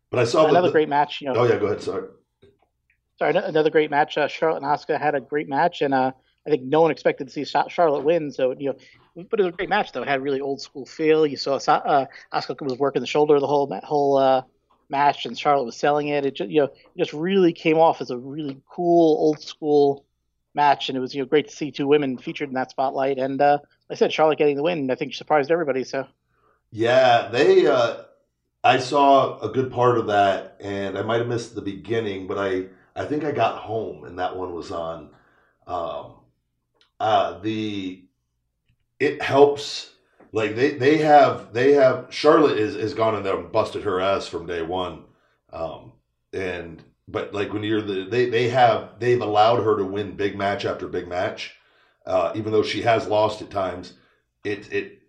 But 0.10 0.22
I 0.22 0.24
saw 0.24 0.48
another 0.48 0.70
the, 0.70 0.72
great 0.72 0.90
match. 0.90 1.22
You 1.22 1.28
know, 1.28 1.42
Oh 1.42 1.44
yeah, 1.44 1.60
go 1.60 1.68
ahead. 1.68 1.84
Sorry. 1.84 2.08
sorry, 3.20 3.36
another 3.38 3.70
great 3.70 3.92
match. 3.92 4.18
Uh, 4.18 4.28
Charlotte 4.28 4.64
and 4.64 4.66
Asuka 4.66 5.00
had 5.00 5.14
a 5.14 5.22
great 5.22 5.48
match, 5.48 5.84
and 5.84 5.94
uh, 5.94 6.12
I 6.48 6.50
think 6.50 6.64
no 6.64 6.82
one 6.82 6.90
expected 6.90 7.28
to 7.28 7.32
see 7.32 7.46
Charlotte 7.46 8.02
win. 8.02 8.32
So 8.32 8.56
you 8.58 8.70
know, 9.16 9.26
but 9.30 9.40
it 9.40 9.44
was 9.44 9.54
a 9.54 9.58
great 9.58 9.70
match 9.70 9.92
though. 9.92 10.02
It 10.02 10.08
had 10.08 10.22
a 10.22 10.24
really 10.24 10.42
old 10.42 10.62
school 10.62 10.88
feel. 10.88 11.28
You 11.28 11.38
saw 11.38 11.60
Sa- 11.60 11.84
uh, 11.86 12.06
Asuka 12.34 12.64
was 12.64 12.80
working 12.80 13.02
the 13.02 13.08
shoulder 13.08 13.40
the 13.40 13.46
whole 13.46 13.72
whole 13.84 14.18
uh, 14.18 14.42
match, 14.90 15.28
and 15.28 15.38
Charlotte 15.38 15.66
was 15.66 15.78
selling 15.78 16.08
it. 16.08 16.26
It 16.26 16.34
just, 16.34 16.50
you 16.50 16.62
know 16.62 16.70
it 16.96 16.98
just 16.98 17.14
really 17.14 17.54
came 17.54 17.78
off 17.78 18.02
as 18.02 18.10
a 18.10 18.18
really 18.18 18.60
cool 18.68 19.20
old 19.20 19.40
school 19.40 20.08
match, 20.54 20.90
and 20.90 20.98
it 20.98 21.02
was 21.02 21.14
you 21.16 21.22
know 21.22 21.28
great 21.28 21.50
to 21.50 21.56
see 21.56 21.72
two 21.72 21.88
women 21.88 22.18
featured 22.18 22.50
in 22.50 22.56
that 22.56 22.72
spotlight. 22.72 23.18
And 23.18 23.42
uh, 23.42 23.60
like 23.90 23.96
I 23.98 24.00
said 24.00 24.14
Charlotte 24.14 24.38
getting 24.38 24.58
the 24.58 24.64
win, 24.64 24.90
I 24.92 24.96
think 24.96 25.14
surprised 25.14 25.52
everybody. 25.52 25.84
So 25.84 26.08
Yeah, 26.72 27.30
they. 27.32 27.68
Uh, 27.68 28.04
I 28.64 28.80
saw 28.80 29.40
a 29.40 29.50
good 29.50 29.72
part 29.72 29.98
of 29.98 30.08
that, 30.08 30.58
and 30.60 30.98
I 30.98 31.02
might 31.04 31.20
have 31.20 31.28
missed 31.28 31.56
the 31.56 31.62
beginning, 31.62 32.28
but 32.28 32.38
I 32.38 32.68
I 32.96 33.06
think 33.06 33.24
I 33.24 33.32
got 33.32 33.60
home 33.60 34.04
and 34.04 34.20
that 34.20 34.36
one 34.36 34.54
was 34.54 34.72
on. 34.72 35.10
Um, 35.68 36.16
uh, 37.00 37.40
the 37.40 38.06
it 39.00 39.22
helps. 39.22 39.92
Like 40.32 40.56
they 40.56 40.72
they 40.72 40.98
have 40.98 41.54
they 41.54 41.74
have 41.74 42.08
Charlotte 42.12 42.60
is 42.60 42.76
is 42.76 42.94
gone 42.94 43.16
in 43.16 43.24
there 43.24 43.38
and 43.38 43.52
busted 43.52 43.84
her 43.84 44.00
ass 44.00 44.28
from 44.28 44.46
day 44.46 44.62
one, 44.62 45.06
um, 45.52 45.94
and 46.34 46.84
but 47.12 47.34
like 47.34 47.52
when 47.54 47.64
you're 47.64 47.82
the 47.82 48.06
they 48.06 48.30
they 48.30 48.50
have 48.50 49.00
they've 49.00 49.22
allowed 49.22 49.64
her 49.64 49.78
to 49.78 49.86
win 49.86 50.16
big 50.16 50.38
match 50.38 50.66
after 50.66 50.88
big 50.88 51.08
match, 51.08 51.56
uh, 52.06 52.32
even 52.36 52.52
though 52.52 52.64
she 52.64 52.82
has 52.84 53.08
lost 53.08 53.42
at 53.42 53.50
times. 53.50 53.94
It 54.44 54.72
it 54.72 55.02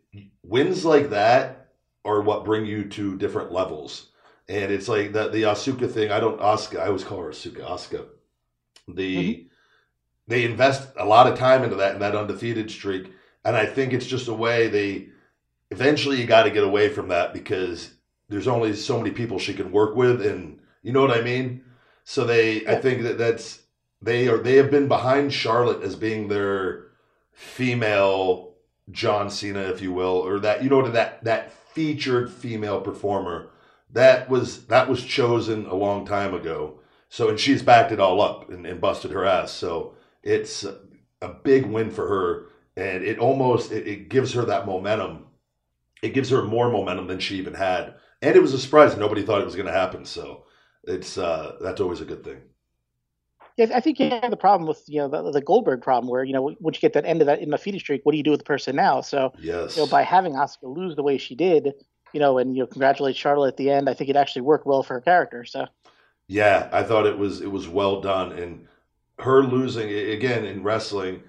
wins 0.43 0.85
like 0.85 1.11
that 1.11 1.69
are 2.05 2.21
what 2.21 2.45
bring 2.45 2.65
you 2.67 2.89
to 2.89 3.17
different 3.17 3.53
levels. 3.53 4.09
And 4.49 4.73
it's 4.73 4.89
like 4.89 5.13
that 5.13 5.33
the 5.33 5.43
Asuka 5.43 5.91
thing. 5.91 6.11
I 6.11 6.21
don't 6.21 6.41
Asuka. 6.41 6.81
I 6.81 6.87
always 6.87 7.05
call 7.05 7.23
her 7.23 7.31
Asuka. 7.31 7.65
Asuka. 7.65 8.07
The 8.89 9.47
they 10.27 10.45
invest 10.45 10.89
a 10.97 11.05
lot 11.05 11.27
of 11.27 11.39
time 11.39 11.63
into 11.63 11.77
that 11.77 11.93
and 11.93 12.03
that 12.03 12.17
undefeated 12.17 12.71
streak, 12.71 13.13
and 13.45 13.57
I 13.57 13.67
think 13.67 13.93
it's 13.93 14.07
just 14.07 14.29
a 14.29 14.35
way 14.35 14.69
they 14.69 15.09
eventually 15.71 16.21
you 16.21 16.27
got 16.27 16.45
to 16.45 16.51
get 16.51 16.65
away 16.65 16.89
from 16.89 17.09
that 17.09 17.33
because 17.33 17.93
there's 18.29 18.49
only 18.49 18.75
so 18.75 18.99
many 18.99 19.11
people 19.11 19.39
she 19.39 19.55
can 19.55 19.71
work 19.71 19.95
with, 19.95 20.25
and 20.25 20.59
you 20.83 20.93
know 20.93 21.03
what 21.03 21.17
I 21.17 21.21
mean. 21.23 21.63
So 22.05 22.25
they, 22.25 22.67
I 22.67 22.77
think 22.77 23.03
that 23.03 23.19
that's 23.19 23.63
they 24.03 24.29
are 24.29 24.39
they 24.39 24.57
have 24.57 24.71
been 24.71 24.89
behind 24.89 25.33
Charlotte 25.33 25.83
as 25.83 25.97
being 25.97 26.29
their 26.29 26.87
female 27.33 28.55
John 28.91 29.31
Cena, 29.31 29.61
if 29.61 29.81
you 29.81 29.93
will, 29.93 30.17
or 30.17 30.39
that 30.41 30.63
you 30.63 30.71
know 30.71 30.89
that 30.89 31.25
that 31.25 31.53
featured 31.53 32.33
female 32.33 32.81
performer 32.81 33.51
that 33.93 34.29
was 34.29 34.67
that 34.67 34.89
was 34.89 35.05
chosen 35.05 35.67
a 35.67 35.75
long 35.75 36.07
time 36.07 36.35
ago. 36.35 36.81
So 37.09 37.29
and 37.29 37.39
she's 37.41 37.63
backed 37.63 37.93
it 37.93 38.01
all 38.01 38.21
up 38.21 38.51
and, 38.51 38.67
and 38.67 38.81
busted 38.81 39.11
her 39.11 39.25
ass. 39.25 39.53
So 39.53 39.95
it's 40.23 40.65
a 41.23 41.29
big 41.29 41.67
win 41.67 41.91
for 41.91 42.09
her, 42.09 42.47
and 42.77 43.05
it 43.05 43.19
almost 43.19 43.73
it, 43.73 43.87
it 43.87 44.09
gives 44.09 44.33
her 44.35 44.45
that 44.45 44.67
momentum. 44.67 45.27
It 46.03 46.15
gives 46.15 46.31
her 46.31 46.43
more 46.43 46.71
momentum 46.71 47.09
than 47.09 47.19
she 47.19 47.37
even 47.37 47.55
had, 47.55 47.95
and 48.23 48.37
it 48.37 48.43
was 48.43 48.55
a 48.55 48.59
surprise. 48.59 48.97
Nobody 48.97 49.23
thought 49.23 49.43
it 49.43 49.47
was 49.47 49.57
going 49.57 49.67
to 49.67 49.73
happen. 49.73 50.05
So 50.05 50.45
it's 50.91 51.19
uh, 51.19 51.57
that's 51.61 51.81
always 51.81 52.01
a 52.01 52.05
good 52.05 52.25
thing. 52.25 52.41
Yeah, 53.57 53.67
I 53.75 53.81
think 53.81 53.99
you 53.99 54.09
have 54.09 54.31
the 54.31 54.37
problem 54.37 54.67
with 54.69 54.83
you 54.87 55.01
know 55.01 55.09
the, 55.09 55.33
the 55.33 55.41
Goldberg 55.43 55.83
problem, 55.83 56.11
where 56.11 56.25
you 56.25 56.33
know 56.33 56.55
once 56.61 56.77
you 56.77 56.81
get 56.81 56.95
that 56.95 57.05
end 57.05 57.21
of 57.21 57.27
that 57.27 57.41
undefeated 57.41 57.81
streak, 57.81 58.03
what 58.05 58.13
do 58.13 58.19
you 58.19 58.25
do 58.25 58.31
with 58.31 58.41
the 58.41 58.45
person 58.45 58.77
now? 58.77 59.01
So 59.01 59.33
Yes. 59.37 59.77
you 59.77 59.83
know 59.83 59.87
by 59.87 60.03
having 60.03 60.33
Asuka 60.35 60.65
lose 60.75 60.97
the 60.97 61.03
way 61.03 61.19
she 61.19 61.35
did, 61.35 61.75
you 62.13 62.21
know, 62.21 62.39
and 62.39 62.55
you 62.57 62.63
know 62.63 62.67
congratulate 62.67 63.17
Charlotte 63.17 63.49
at 63.49 63.57
the 63.57 63.71
end, 63.71 63.89
I 63.89 63.95
think 63.95 64.11
it 64.11 64.17
actually 64.17 64.43
worked 64.43 64.67
well 64.67 64.83
for 64.83 64.95
her 64.95 65.01
character. 65.01 65.45
So 65.45 65.67
Yeah, 66.29 66.69
I 66.73 66.83
thought 66.83 67.07
it 67.07 67.19
was 67.19 67.41
it 67.41 67.51
was 67.51 67.69
well 67.69 68.01
done, 68.01 68.33
and 68.33 68.67
her 69.19 69.43
losing 69.43 69.91
again 69.91 70.45
in 70.45 70.63
wrestling, 70.63 71.23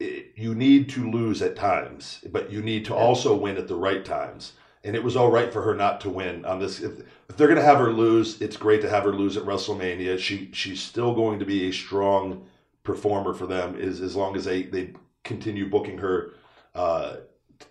it, 0.00 0.32
you 0.36 0.54
need 0.54 0.88
to 0.90 1.10
lose 1.10 1.42
at 1.42 1.56
times, 1.56 2.24
but 2.30 2.50
you 2.50 2.62
need 2.62 2.84
to 2.86 2.94
also 2.94 3.36
win 3.36 3.56
at 3.56 3.68
the 3.68 3.76
right 3.76 4.04
times. 4.04 4.52
And 4.86 4.94
it 4.94 5.02
was 5.02 5.16
all 5.16 5.32
right 5.32 5.52
for 5.52 5.62
her 5.62 5.74
not 5.74 6.00
to 6.02 6.10
win 6.10 6.44
on 6.44 6.60
this. 6.60 6.80
If, 6.80 7.00
if 7.28 7.36
they're 7.36 7.48
going 7.48 7.58
to 7.58 7.64
have 7.64 7.78
her 7.78 7.92
lose, 7.92 8.40
it's 8.40 8.56
great 8.56 8.80
to 8.82 8.88
have 8.88 9.02
her 9.02 9.12
lose 9.12 9.36
at 9.36 9.42
WrestleMania. 9.42 10.16
She 10.16 10.48
she's 10.52 10.80
still 10.80 11.12
going 11.12 11.40
to 11.40 11.44
be 11.44 11.68
a 11.68 11.72
strong 11.72 12.46
performer 12.84 13.34
for 13.34 13.46
them, 13.48 13.76
is 13.76 14.00
as 14.00 14.14
long 14.14 14.36
as 14.36 14.44
they 14.44 14.62
they 14.62 14.92
continue 15.24 15.68
booking 15.68 15.98
her 15.98 16.34
uh, 16.76 17.16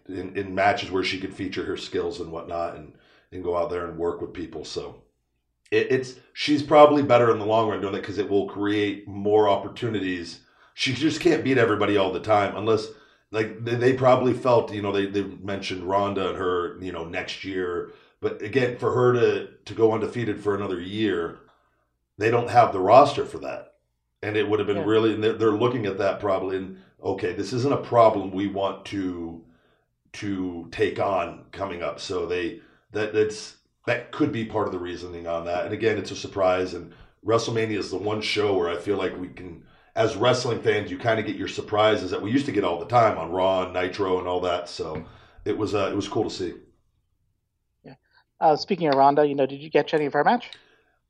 in, 0.09 0.35
in 0.37 0.53
matches 0.53 0.91
where 0.91 1.05
she 1.05 1.17
can 1.17 1.31
feature 1.31 1.63
her 1.63 1.77
skills 1.77 2.19
and 2.19 2.33
whatnot, 2.33 2.75
and 2.75 2.93
and 3.31 3.45
go 3.45 3.55
out 3.55 3.69
there 3.69 3.87
and 3.87 3.97
work 3.97 4.19
with 4.19 4.33
people. 4.33 4.65
So 4.65 5.01
it, 5.71 5.87
it's 5.89 6.15
she's 6.33 6.61
probably 6.61 7.01
better 7.01 7.31
in 7.31 7.39
the 7.39 7.45
long 7.45 7.69
run 7.69 7.79
doing 7.79 7.93
that 7.93 8.01
because 8.01 8.17
it 8.17 8.29
will 8.29 8.47
create 8.49 9.07
more 9.07 9.47
opportunities. 9.47 10.41
She 10.73 10.93
just 10.93 11.21
can't 11.21 11.45
beat 11.45 11.57
everybody 11.57 11.95
all 11.95 12.11
the 12.11 12.19
time 12.19 12.57
unless 12.57 12.87
like 13.35 13.63
they, 13.65 13.75
they 13.75 13.93
probably 13.93 14.33
felt 14.33 14.73
you 14.73 14.81
know 14.81 14.91
they, 14.91 15.05
they 15.07 15.23
mentioned 15.23 15.83
Ronda 15.83 16.29
and 16.29 16.37
her 16.37 16.77
you 16.81 16.91
know 16.91 17.05
next 17.05 17.43
year, 17.43 17.91
but 18.21 18.41
again 18.41 18.77
for 18.77 18.93
her 18.93 19.13
to 19.13 19.47
to 19.65 19.73
go 19.75 19.93
undefeated 19.93 20.41
for 20.41 20.55
another 20.55 20.79
year, 20.81 21.39
they 22.17 22.31
don't 22.31 22.49
have 22.49 22.73
the 22.73 22.79
roster 22.79 23.25
for 23.25 23.39
that, 23.39 23.73
and 24.23 24.37
it 24.37 24.47
would 24.47 24.59
have 24.59 24.67
been 24.67 24.77
Yeah. 24.77 24.85
really 24.85 25.13
and 25.13 25.23
they're, 25.23 25.33
they're 25.33 25.51
looking 25.51 25.85
at 25.85 25.97
that 25.99 26.19
probably 26.19 26.57
and 26.57 26.77
okay 27.03 27.33
this 27.33 27.53
isn't 27.53 27.73
a 27.73 27.77
problem 27.77 28.31
we 28.31 28.47
want 28.47 28.85
to 28.85 29.43
to 30.13 30.67
take 30.71 30.99
on 30.99 31.45
coming 31.51 31.83
up 31.83 31.99
so 31.99 32.25
they 32.25 32.61
that 32.91 33.13
that's 33.13 33.57
that 33.85 34.11
could 34.11 34.31
be 34.31 34.45
part 34.45 34.67
of 34.67 34.73
the 34.73 34.79
reasoning 34.79 35.27
on 35.27 35.45
that. 35.45 35.65
And 35.65 35.73
again, 35.73 35.97
it's 35.97 36.11
a 36.11 36.15
surprise. 36.15 36.73
And 36.73 36.93
WrestleMania 37.25 37.77
is 37.77 37.91
the 37.91 37.97
one 37.97 38.21
show 38.21 38.55
where 38.57 38.69
I 38.69 38.77
feel 38.77 38.97
like 38.97 39.17
we 39.17 39.27
can, 39.29 39.63
as 39.95 40.15
wrestling 40.15 40.61
fans, 40.61 40.91
you 40.91 40.97
kind 40.97 41.19
of 41.19 41.25
get 41.25 41.37
your 41.37 41.47
surprises 41.47 42.11
that 42.11 42.21
we 42.21 42.31
used 42.31 42.45
to 42.45 42.51
get 42.51 42.63
all 42.63 42.79
the 42.79 42.85
time 42.85 43.17
on 43.17 43.31
Raw 43.31 43.63
and 43.63 43.73
Nitro 43.73 44.19
and 44.19 44.27
all 44.27 44.41
that. 44.41 44.67
So 44.67 45.05
it 45.45 45.57
was 45.57 45.73
uh, 45.73 45.89
it 45.91 45.95
was 45.95 46.07
cool 46.07 46.25
to 46.25 46.29
see. 46.29 46.53
uh, 48.41 48.55
speaking 48.55 48.87
of 48.87 48.95
Ronda, 48.95 49.25
you 49.25 49.35
know, 49.35 49.45
did 49.45 49.61
you 49.61 49.71
catch 49.71 49.93
any 49.93 50.05
of 50.05 50.13
her 50.13 50.23
match? 50.23 50.51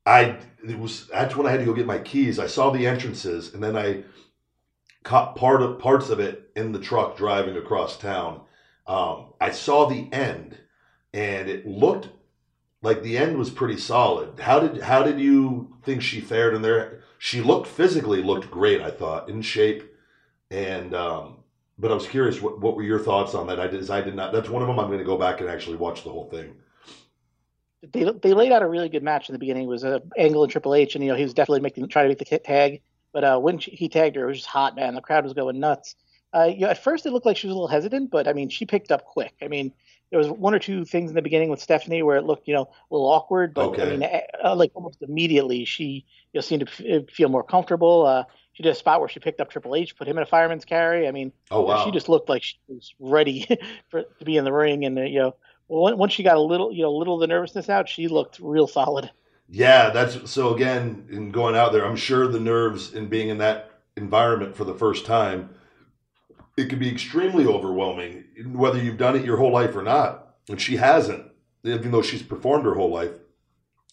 I 0.04 0.38
it 0.66 0.78
was 0.78 1.08
that's 1.08 1.34
when 1.34 1.46
I 1.46 1.50
had 1.50 1.60
to 1.60 1.66
go 1.66 1.74
get 1.74 1.86
my 1.86 1.98
keys. 1.98 2.38
I 2.38 2.46
saw 2.46 2.70
the 2.70 2.86
entrances 2.86 3.52
and 3.52 3.62
then 3.62 3.76
I 3.76 4.04
caught 5.02 5.36
part 5.36 5.62
of 5.62 5.78
parts 5.80 6.10
of 6.10 6.20
it 6.20 6.50
in 6.54 6.72
the 6.72 6.78
truck 6.78 7.16
driving 7.16 7.56
across 7.56 7.98
town. 7.98 8.42
Um, 8.86 9.32
I 9.40 9.50
saw 9.50 9.88
the 9.88 10.08
end 10.12 10.56
and 11.12 11.48
it 11.48 11.66
looked 11.66 12.08
like 12.82 13.02
the 13.02 13.18
end 13.18 13.36
was 13.36 13.50
pretty 13.50 13.76
solid. 13.76 14.40
How 14.40 14.60
did 14.60 14.82
how 14.82 15.02
did 15.02 15.20
you 15.20 15.76
think 15.82 16.02
she 16.02 16.20
fared 16.20 16.54
in 16.54 16.62
there? 16.62 17.00
She 17.18 17.40
looked 17.40 17.66
physically 17.66 18.22
looked 18.22 18.50
great. 18.50 18.80
I 18.80 18.90
thought 18.90 19.28
in 19.28 19.42
shape, 19.42 19.82
and 20.50 20.94
um, 20.94 21.38
but 21.78 21.90
I 21.90 21.94
was 21.94 22.06
curious 22.06 22.40
what 22.40 22.60
what 22.60 22.76
were 22.76 22.82
your 22.82 22.98
thoughts 22.98 23.34
on 23.34 23.46
that? 23.48 23.60
I 23.60 23.66
did 23.66 23.88
I 23.90 24.00
did 24.00 24.14
not. 24.14 24.32
That's 24.32 24.48
one 24.48 24.62
of 24.62 24.68
them. 24.68 24.78
I'm 24.78 24.88
going 24.88 24.98
to 24.98 25.04
go 25.04 25.18
back 25.18 25.40
and 25.40 25.48
actually 25.48 25.76
watch 25.76 26.04
the 26.04 26.10
whole 26.10 26.28
thing. 26.28 26.54
They 27.92 28.04
they 28.22 28.34
laid 28.34 28.52
out 28.52 28.62
a 28.62 28.68
really 28.68 28.88
good 28.88 29.02
match 29.02 29.28
in 29.28 29.32
the 29.32 29.38
beginning. 29.38 29.64
It 29.64 29.68
was 29.68 29.84
a 29.84 30.02
Angle 30.16 30.44
and 30.44 30.52
Triple 30.52 30.74
H, 30.74 30.94
and 30.94 31.04
you 31.04 31.10
know 31.10 31.16
he 31.16 31.22
was 31.22 31.34
definitely 31.34 31.60
making 31.60 31.88
trying 31.88 32.04
to 32.04 32.08
make 32.08 32.18
the 32.18 32.38
tag. 32.38 32.82
But 33.12 33.24
uh, 33.24 33.38
when 33.38 33.58
she, 33.58 33.70
he 33.70 33.88
tagged 33.88 34.16
her, 34.16 34.24
it 34.24 34.26
was 34.26 34.38
just 34.38 34.48
hot, 34.48 34.76
man. 34.76 34.94
The 34.94 35.00
crowd 35.00 35.24
was 35.24 35.32
going 35.32 35.58
nuts. 35.58 35.94
Uh, 36.34 36.50
you 36.52 36.60
know, 36.60 36.68
at 36.68 36.82
first 36.82 37.06
it 37.06 37.12
looked 37.12 37.24
like 37.24 37.36
she 37.36 37.46
was 37.46 37.52
a 37.52 37.56
little 37.56 37.68
hesitant, 37.68 38.10
but 38.10 38.28
I 38.28 38.34
mean, 38.34 38.50
she 38.50 38.66
picked 38.66 38.92
up 38.92 39.04
quick. 39.06 39.34
I 39.40 39.48
mean, 39.48 39.72
there 40.10 40.18
was 40.18 40.28
one 40.28 40.54
or 40.54 40.58
two 40.58 40.84
things 40.84 41.10
in 41.10 41.14
the 41.16 41.22
beginning 41.22 41.50
with 41.50 41.60
Stephanie 41.60 42.02
where 42.02 42.16
it 42.16 42.24
looked, 42.24 42.46
you 42.48 42.54
know, 42.54 42.62
a 42.62 42.94
little 42.94 43.08
awkward, 43.08 43.54
but 43.54 43.64
Okay. 43.66 43.82
I 43.82 43.86
mean, 43.86 44.02
uh, 44.44 44.54
like 44.54 44.70
almost 44.74 45.02
immediately 45.02 45.64
she 45.64 46.04
you 46.32 46.38
know 46.38 46.40
seemed 46.40 46.66
to 46.66 47.02
f- 47.02 47.10
feel 47.10 47.28
more 47.28 47.42
comfortable. 47.44 48.06
Uh, 48.06 48.24
she 48.52 48.62
did 48.62 48.70
a 48.70 48.74
spot 48.74 49.00
where 49.00 49.08
she 49.08 49.20
picked 49.20 49.40
up 49.40 49.50
Triple 49.50 49.74
H, 49.74 49.96
put 49.96 50.08
him 50.08 50.16
in 50.16 50.22
a 50.22 50.26
fireman's 50.26 50.64
carry. 50.64 51.06
I 51.08 51.12
mean, 51.12 51.32
Oh 51.50 51.62
wow! 51.62 51.84
she 51.84 51.90
just 51.90 52.08
looked 52.08 52.28
like 52.28 52.42
she 52.42 52.56
was 52.68 52.94
ready 52.98 53.46
for 53.88 54.04
to 54.18 54.24
be 54.24 54.36
in 54.36 54.44
the 54.44 54.52
ring, 54.52 54.84
and 54.84 54.98
uh, 54.98 55.02
you 55.02 55.18
know, 55.20 55.36
on- 55.68 55.98
once 55.98 56.12
she 56.12 56.22
got 56.22 56.36
a 56.36 56.40
little, 56.40 56.72
you 56.72 56.82
know, 56.82 56.88
a 56.90 56.96
little 56.98 57.14
of 57.14 57.20
the 57.20 57.26
nervousness 57.26 57.68
out, 57.68 57.88
she 57.88 58.08
looked 58.08 58.38
real 58.40 58.66
solid. 58.66 59.10
Yeah, 59.48 59.90
that's 59.90 60.30
so 60.30 60.54
again 60.54 61.06
in 61.10 61.30
going 61.30 61.54
out 61.56 61.72
there, 61.72 61.84
I'm 61.84 61.96
sure 61.96 62.26
the 62.26 62.40
nerves 62.40 62.92
in 62.94 63.06
being 63.08 63.28
in 63.28 63.38
that 63.38 63.70
environment 63.96 64.56
for 64.56 64.64
the 64.64 64.74
first 64.74 65.06
time, 65.06 65.50
it 66.56 66.68
can 66.68 66.78
be 66.78 66.90
extremely 66.90 67.46
overwhelming, 67.46 68.24
whether 68.52 68.82
you've 68.82 68.96
done 68.98 69.16
it 69.16 69.24
your 69.24 69.36
whole 69.36 69.52
life 69.52 69.76
or 69.76 69.82
not. 69.82 70.36
And 70.48 70.60
she 70.60 70.76
hasn't, 70.76 71.30
even 71.64 71.90
though 71.90 72.02
she's 72.02 72.22
performed 72.22 72.64
her 72.64 72.74
whole 72.74 72.90
life 72.90 73.12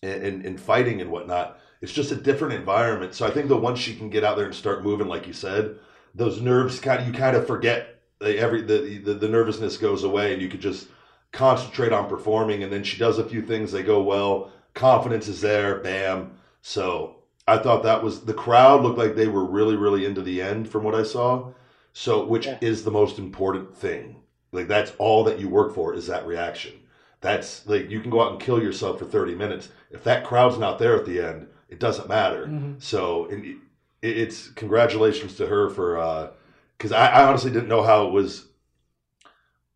in, 0.01 0.23
in, 0.23 0.45
in 0.45 0.57
fighting 0.57 1.01
and 1.01 1.11
whatnot. 1.11 1.59
it's 1.81 1.93
just 1.93 2.11
a 2.11 2.15
different 2.15 2.53
environment. 2.53 3.13
So 3.13 3.25
I 3.25 3.31
think 3.31 3.47
the 3.47 3.57
once 3.57 3.79
she 3.79 3.95
can 3.95 4.09
get 4.09 4.23
out 4.23 4.37
there 4.37 4.45
and 4.45 4.55
start 4.55 4.83
moving, 4.83 5.07
like 5.07 5.27
you 5.27 5.33
said, 5.33 5.77
those 6.15 6.41
nerves 6.41 6.79
kind 6.79 7.01
of 7.01 7.07
you 7.07 7.13
kind 7.13 7.35
of 7.35 7.47
forget 7.47 8.01
every 8.21 8.61
the, 8.61 9.01
the 9.03 9.13
the 9.15 9.27
nervousness 9.27 9.77
goes 9.77 10.03
away, 10.03 10.33
and 10.33 10.41
you 10.41 10.47
could 10.47 10.61
just 10.61 10.87
concentrate 11.31 11.91
on 11.91 12.07
performing. 12.07 12.63
And 12.63 12.71
then 12.71 12.83
she 12.83 12.97
does 12.97 13.17
a 13.17 13.27
few 13.27 13.41
things, 13.41 13.71
they 13.71 13.83
go 13.83 14.01
well. 14.01 14.51
Confidence 14.73 15.27
is 15.27 15.41
there, 15.41 15.79
bam. 15.79 16.37
So 16.61 17.23
I 17.47 17.57
thought 17.57 17.83
that 17.83 18.03
was 18.03 18.21
the 18.21 18.33
crowd 18.33 18.83
looked 18.83 18.97
like 18.97 19.15
they 19.15 19.27
were 19.27 19.45
really, 19.45 19.75
really 19.75 20.05
into 20.05 20.21
the 20.21 20.41
end 20.41 20.69
from 20.69 20.83
what 20.83 20.95
I 20.95 21.03
saw. 21.03 21.51
So, 21.93 22.25
which 22.25 22.47
Yeah. 22.47 22.57
is 22.59 22.83
the 22.83 22.91
most 22.91 23.19
important 23.19 23.77
thing. 23.77 24.23
Like 24.51 24.67
that's 24.67 24.91
all 24.97 25.23
that 25.23 25.39
you 25.39 25.47
work 25.47 25.73
for 25.73 25.93
is 25.93 26.07
that 26.07 26.27
reaction. 26.27 26.73
That's 27.21 27.65
like 27.67 27.89
you 27.89 28.01
can 28.01 28.11
go 28.11 28.21
out 28.21 28.31
and 28.31 28.41
kill 28.41 28.61
yourself 28.61 28.99
for 28.99 29.05
30 29.05 29.35
minutes. 29.35 29.69
If 29.89 30.03
that 30.03 30.25
crowd's 30.25 30.57
not 30.57 30.77
there 30.79 30.95
at 30.95 31.05
the 31.05 31.21
end, 31.21 31.47
it 31.69 31.79
doesn't 31.79 32.09
matter. 32.09 32.47
Mm-hmm. 32.47 32.73
So, 32.79 33.25
and 33.29 33.45
it, 33.45 33.57
it's 34.01 34.49
congratulations 34.49 35.35
to 35.35 35.47
her 35.47 35.69
for 35.69 35.97
uh, 35.97 36.31
because 36.77 36.91
I, 36.91 37.07
I 37.07 37.25
honestly 37.25 37.51
didn't 37.51 37.69
know 37.69 37.83
how 37.83 38.07
it 38.07 38.11
was. 38.11 38.47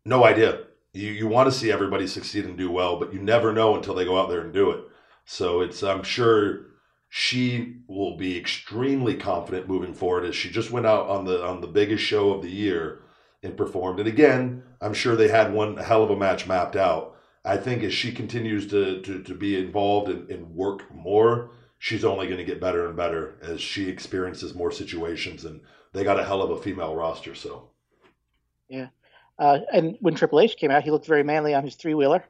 No 0.04 0.24
idea. 0.24 0.64
You 0.92 1.10
you 1.10 1.26
want 1.26 1.50
to 1.50 1.56
see 1.56 1.70
everybody 1.70 2.06
succeed 2.06 2.44
and 2.44 2.56
do 2.56 2.70
well, 2.70 2.98
but 2.98 3.12
you 3.12 3.20
never 3.20 3.52
know 3.52 3.74
until 3.76 3.94
they 3.94 4.04
go 4.04 4.20
out 4.20 4.28
there 4.28 4.40
and 4.40 4.52
do 4.52 4.70
it. 4.70 4.84
So 5.24 5.60
it's 5.60 5.82
I'm 5.82 6.02
sure 6.02 6.66
she 7.08 7.76
will 7.86 8.16
be 8.16 8.36
extremely 8.36 9.14
confident 9.14 9.68
moving 9.68 9.94
forward 9.94 10.24
as 10.24 10.36
she 10.36 10.50
just 10.50 10.70
went 10.70 10.86
out 10.86 11.08
on 11.08 11.24
the 11.24 11.44
on 11.44 11.60
the 11.60 11.66
biggest 11.66 12.04
show 12.04 12.32
of 12.32 12.42
the 12.42 12.50
year 12.50 13.00
and 13.42 13.56
performed. 13.56 13.98
And 13.98 14.08
again, 14.08 14.62
I'm 14.80 14.94
sure 14.94 15.16
they 15.16 15.28
had 15.28 15.52
one 15.52 15.76
hell 15.78 16.02
of 16.02 16.10
a 16.10 16.16
match 16.16 16.46
mapped 16.46 16.76
out. 16.76 17.16
I 17.44 17.56
think 17.56 17.82
as 17.82 17.94
she 17.94 18.12
continues 18.12 18.66
to 18.68 19.00
to, 19.02 19.22
to 19.22 19.34
be 19.34 19.58
involved 19.58 20.10
and, 20.10 20.30
and 20.30 20.54
work 20.54 20.92
more, 20.94 21.50
she's 21.78 22.04
only 22.04 22.26
going 22.26 22.38
to 22.38 22.44
get 22.44 22.60
better 22.60 22.86
and 22.86 22.96
better 22.96 23.38
as 23.40 23.60
she 23.60 23.88
experiences 23.88 24.54
more 24.54 24.70
situations. 24.70 25.44
And 25.44 25.62
they 25.92 26.04
got 26.04 26.20
a 26.20 26.24
hell 26.24 26.42
of 26.42 26.50
a 26.50 26.60
female 26.60 26.94
roster. 26.94 27.34
So 27.34 27.70
yeah. 28.68 28.88
Uh, 29.38 29.60
and 29.72 29.96
when 30.00 30.14
Triple 30.14 30.40
H 30.40 30.56
came 30.56 30.70
out, 30.70 30.82
he 30.82 30.90
looked 30.90 31.06
very 31.06 31.22
manly 31.22 31.54
on 31.54 31.62
his 31.62 31.76
three 31.76 31.94
wheeler. 31.94 32.24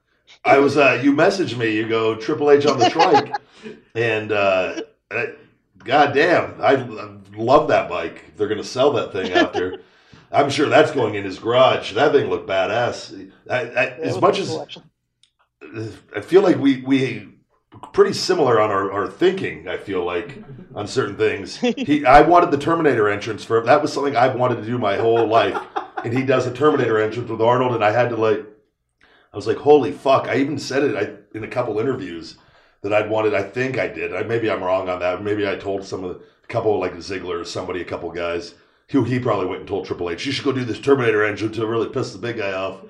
I 0.45 0.59
was 0.59 0.76
uh, 0.76 1.01
you 1.03 1.12
messaged 1.12 1.57
me. 1.57 1.74
You 1.74 1.89
go 1.89 2.14
Triple 2.16 2.51
H 2.51 2.66
on 2.66 2.79
the 2.79 2.91
trike, 2.91 3.35
and 3.95 4.33
uh, 4.33 4.83
I, 5.11 5.33
God 5.79 6.12
damn, 6.12 6.61
I, 6.61 6.74
I 6.74 7.16
love 7.37 7.68
that 7.68 7.89
bike. 7.89 8.37
They're 8.37 8.49
gonna 8.49 8.64
sell 8.64 8.93
that 8.93 9.12
thing 9.12 9.33
after. 9.33 9.79
I'm 10.31 10.51
sure 10.51 10.68
that's 10.68 10.91
going 10.91 11.14
in 11.14 11.24
his 11.24 11.39
garage. 11.39 11.95
That 11.95 12.12
thing 12.12 12.29
looked 12.29 12.49
badass. 12.49 13.31
I, 13.49 13.61
I, 13.61 13.87
as 14.01 14.20
much 14.20 14.39
as 14.39 14.79
I 16.14 16.20
feel 16.20 16.43
like 16.43 16.59
we 16.59 16.83
we 16.83 17.29
pretty 17.93 18.12
similar 18.12 18.61
on 18.61 18.70
our, 18.70 18.91
our 18.93 19.07
thinking. 19.09 19.68
I 19.68 19.76
feel 19.76 20.05
like 20.05 20.43
on 20.74 20.87
certain 20.87 21.16
things. 21.16 21.57
He 21.79 22.05
I 22.05 22.22
wanted 22.22 22.51
the 22.51 22.59
Terminator 22.59 23.09
entrance 23.09 23.45
for 23.45 23.62
that 23.62 23.83
was 23.83 23.93
something 23.93 24.16
I've 24.16 24.35
wanted 24.35 24.57
to 24.57 24.66
do 24.66 24.79
my 24.79 24.97
whole 24.97 25.26
life, 25.26 25.61
and 26.05 26.16
he 26.16 26.24
does 26.24 26.47
a 26.47 26.53
Terminator 26.53 26.99
entrance 27.01 27.31
with 27.31 27.41
Arnold, 27.41 27.74
and 27.74 27.85
I 27.85 27.93
had 27.93 28.11
to 28.11 28.16
like. 28.16 28.45
I 29.33 29.37
was 29.37 29.47
like, 29.47 29.59
holy 29.59 29.93
fuck! 29.93 30.29
I 30.29 30.37
even 30.37 30.59
said 30.59 30.83
it 30.83 30.97
I, 30.97 31.37
in 31.37 31.45
a 31.45 31.49
couple 31.49 31.79
interviews 31.79 32.37
that 32.83 32.93
I'd 32.93 33.11
wanted. 33.11 33.35
I 33.35 33.43
think 33.43 33.79
I 33.79 33.89
did. 33.89 34.14
I, 34.14 34.22
maybe 34.22 34.51
I'm 34.51 34.62
wrong 34.62 34.89
on 34.89 35.01
that. 35.01 35.22
Maybe 35.22 35.49
I 35.49 35.57
told 35.57 35.85
some 35.85 36.05
of 36.05 36.11
the 36.11 36.24
a 36.45 36.47
couple 36.47 36.79
like 36.79 36.95
Ziggler 36.95 37.41
or 37.41 37.45
somebody, 37.45 37.81
a 37.81 37.85
couple 37.85 38.11
guys 38.11 38.55
who 38.91 39.05
he 39.05 39.18
probably 39.18 39.47
went 39.47 39.61
and 39.61 39.68
told 39.68 39.85
Triple 39.85 40.11
H, 40.11 40.24
you 40.24 40.33
should 40.33 40.45
go 40.45 40.53
do 40.53 40.64
this 40.64 40.81
Terminator 40.81 41.22
entrance 41.22 41.57
to 41.57 41.66
really 41.66 41.89
piss 41.89 42.12
the 42.12 42.18
big 42.18 42.39
guy 42.39 42.53
off. 42.53 42.81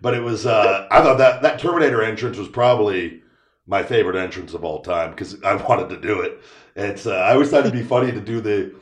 But 0.00 0.14
it 0.14 0.20
was, 0.20 0.46
uh, 0.46 0.86
I 0.90 1.00
thought 1.00 1.18
that 1.18 1.42
that 1.42 1.58
Terminator 1.58 2.02
entrance 2.02 2.36
was 2.36 2.48
probably 2.48 3.22
my 3.66 3.82
favorite 3.82 4.16
entrance 4.16 4.52
of 4.52 4.64
all 4.64 4.80
time 4.80 5.10
because 5.10 5.36
I 5.42 5.54
wanted 5.68 5.88
to 5.90 5.96
do 5.96 6.20
it. 6.20 6.40
It's, 6.76 7.06
uh, 7.06 7.14
I 7.14 7.32
always 7.32 7.50
thought 7.50 7.60
it'd 7.60 7.72
be 7.72 7.82
funny 7.82 8.10
to 8.10 8.20
do 8.20 8.40
the, 8.40 8.74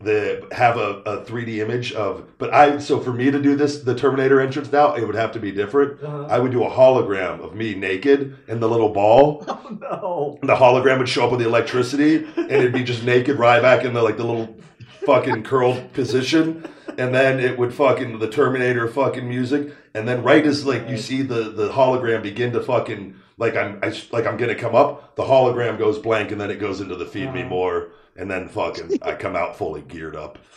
the 0.00 0.48
have 0.52 0.78
a, 0.78 1.02
a 1.04 1.24
3D 1.24 1.58
image 1.58 1.92
of, 1.92 2.26
but 2.38 2.52
I, 2.54 2.78
so 2.78 3.00
for 3.00 3.12
me 3.12 3.30
to 3.30 3.40
do 3.40 3.54
this, 3.54 3.80
the 3.80 3.94
Terminator 3.94 4.40
entrance 4.40 4.72
now, 4.72 4.94
it 4.94 5.04
would 5.04 5.14
have 5.14 5.32
to 5.32 5.38
be 5.38 5.52
different. 5.52 6.02
Uh-huh. 6.02 6.26
I 6.28 6.38
would 6.38 6.52
do 6.52 6.64
a 6.64 6.70
hologram 6.70 7.44
of 7.44 7.54
me 7.54 7.74
naked 7.74 8.38
and 8.48 8.62
the 8.62 8.68
little 8.68 8.90
ball. 8.90 9.44
Oh 9.60 9.78
no. 9.80 10.38
And 10.40 10.48
the 10.48 10.56
hologram 10.56 10.98
would 10.98 11.08
show 11.08 11.24
up 11.24 11.30
with 11.30 11.40
the 11.40 11.46
electricity, 11.46 12.24
and 12.36 12.50
it'd 12.50 12.72
be 12.72 12.82
just 12.82 13.04
naked 13.04 13.36
Ryback 13.36 13.84
in 13.84 13.92
the 13.92 14.02
like 14.02 14.16
the 14.16 14.24
little 14.24 14.56
fucking 15.04 15.42
curled 15.44 15.92
position, 15.92 16.68
and 16.98 17.14
then 17.14 17.38
it 17.38 17.58
would 17.58 17.74
fucking 17.74 18.18
the 18.18 18.28
Terminator 18.28 18.88
fucking 18.88 19.28
music, 19.28 19.74
and 19.94 20.08
then 20.08 20.22
right 20.22 20.44
as 20.44 20.64
like 20.64 20.88
you 20.88 20.96
see 20.96 21.22
the 21.22 21.50
the 21.50 21.68
hologram 21.68 22.22
begin 22.22 22.52
to 22.52 22.60
fucking 22.60 23.14
like 23.38 23.56
I'm 23.56 23.78
I, 23.82 23.94
like 24.12 24.26
I'm 24.26 24.36
gonna 24.36 24.54
come 24.54 24.74
up, 24.74 25.16
the 25.16 25.24
hologram 25.24 25.78
goes 25.78 25.98
blank, 25.98 26.32
and 26.32 26.40
then 26.40 26.50
it 26.50 26.58
goes 26.58 26.80
into 26.80 26.96
the 26.96 27.06
feed 27.06 27.32
me 27.32 27.40
uh-huh. 27.40 27.48
more, 27.48 27.88
and 28.16 28.30
then 28.30 28.48
fucking 28.48 28.98
I 29.02 29.14
come 29.14 29.36
out 29.36 29.56
fully 29.56 29.82
geared 29.82 30.16
up. 30.16 30.38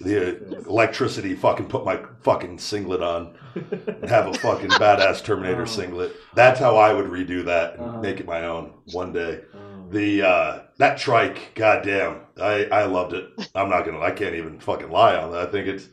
The 0.00 0.64
electricity 0.66 1.34
fucking 1.34 1.66
put 1.66 1.84
my 1.84 2.00
fucking 2.22 2.58
singlet 2.58 3.02
on 3.02 3.34
and 3.54 4.08
have 4.08 4.26
a 4.26 4.34
fucking 4.34 4.70
badass 4.70 5.22
Terminator 5.24 5.66
singlet. 5.78 6.14
That's 6.34 6.58
how 6.58 6.76
I 6.76 6.92
would 6.92 7.06
redo 7.06 7.44
that 7.44 7.78
and 7.78 8.00
make 8.02 8.18
it 8.20 8.26
my 8.26 8.44
own 8.46 8.72
one 8.92 9.12
day. 9.12 9.42
The 9.90 10.22
uh 10.22 10.58
that 10.78 10.98
trike, 10.98 11.52
goddamn, 11.54 12.20
I 12.40 12.64
I 12.66 12.84
loved 12.84 13.12
it. 13.14 13.28
I'm 13.54 13.68
not 13.70 13.84
gonna, 13.84 14.00
I 14.00 14.10
can't 14.10 14.34
even 14.34 14.58
fucking 14.58 14.90
lie 14.90 15.16
on 15.16 15.32
that. 15.32 15.48
I 15.48 15.50
think 15.50 15.66
it's 15.68 15.88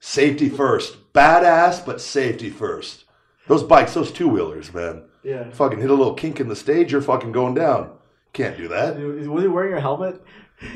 safety 0.00 0.48
first, 0.48 1.12
badass, 1.12 1.84
but 1.84 2.00
safety 2.00 2.50
first. 2.50 3.04
Those 3.46 3.62
bikes, 3.62 3.94
those 3.94 4.12
two 4.12 4.28
wheelers, 4.28 4.72
man, 4.74 5.04
Yeah. 5.22 5.50
fucking 5.50 5.80
hit 5.80 5.90
a 5.90 5.94
little 5.94 6.14
kink 6.14 6.40
in 6.40 6.48
the 6.48 6.56
stage, 6.56 6.92
you're 6.92 7.00
fucking 7.00 7.32
going 7.32 7.54
down. 7.54 7.92
Can't 8.32 8.56
do 8.58 8.68
that. 8.68 8.98
Was 8.98 9.42
he 9.42 9.48
wearing 9.48 9.74
a 9.74 9.80
helmet? 9.80 10.22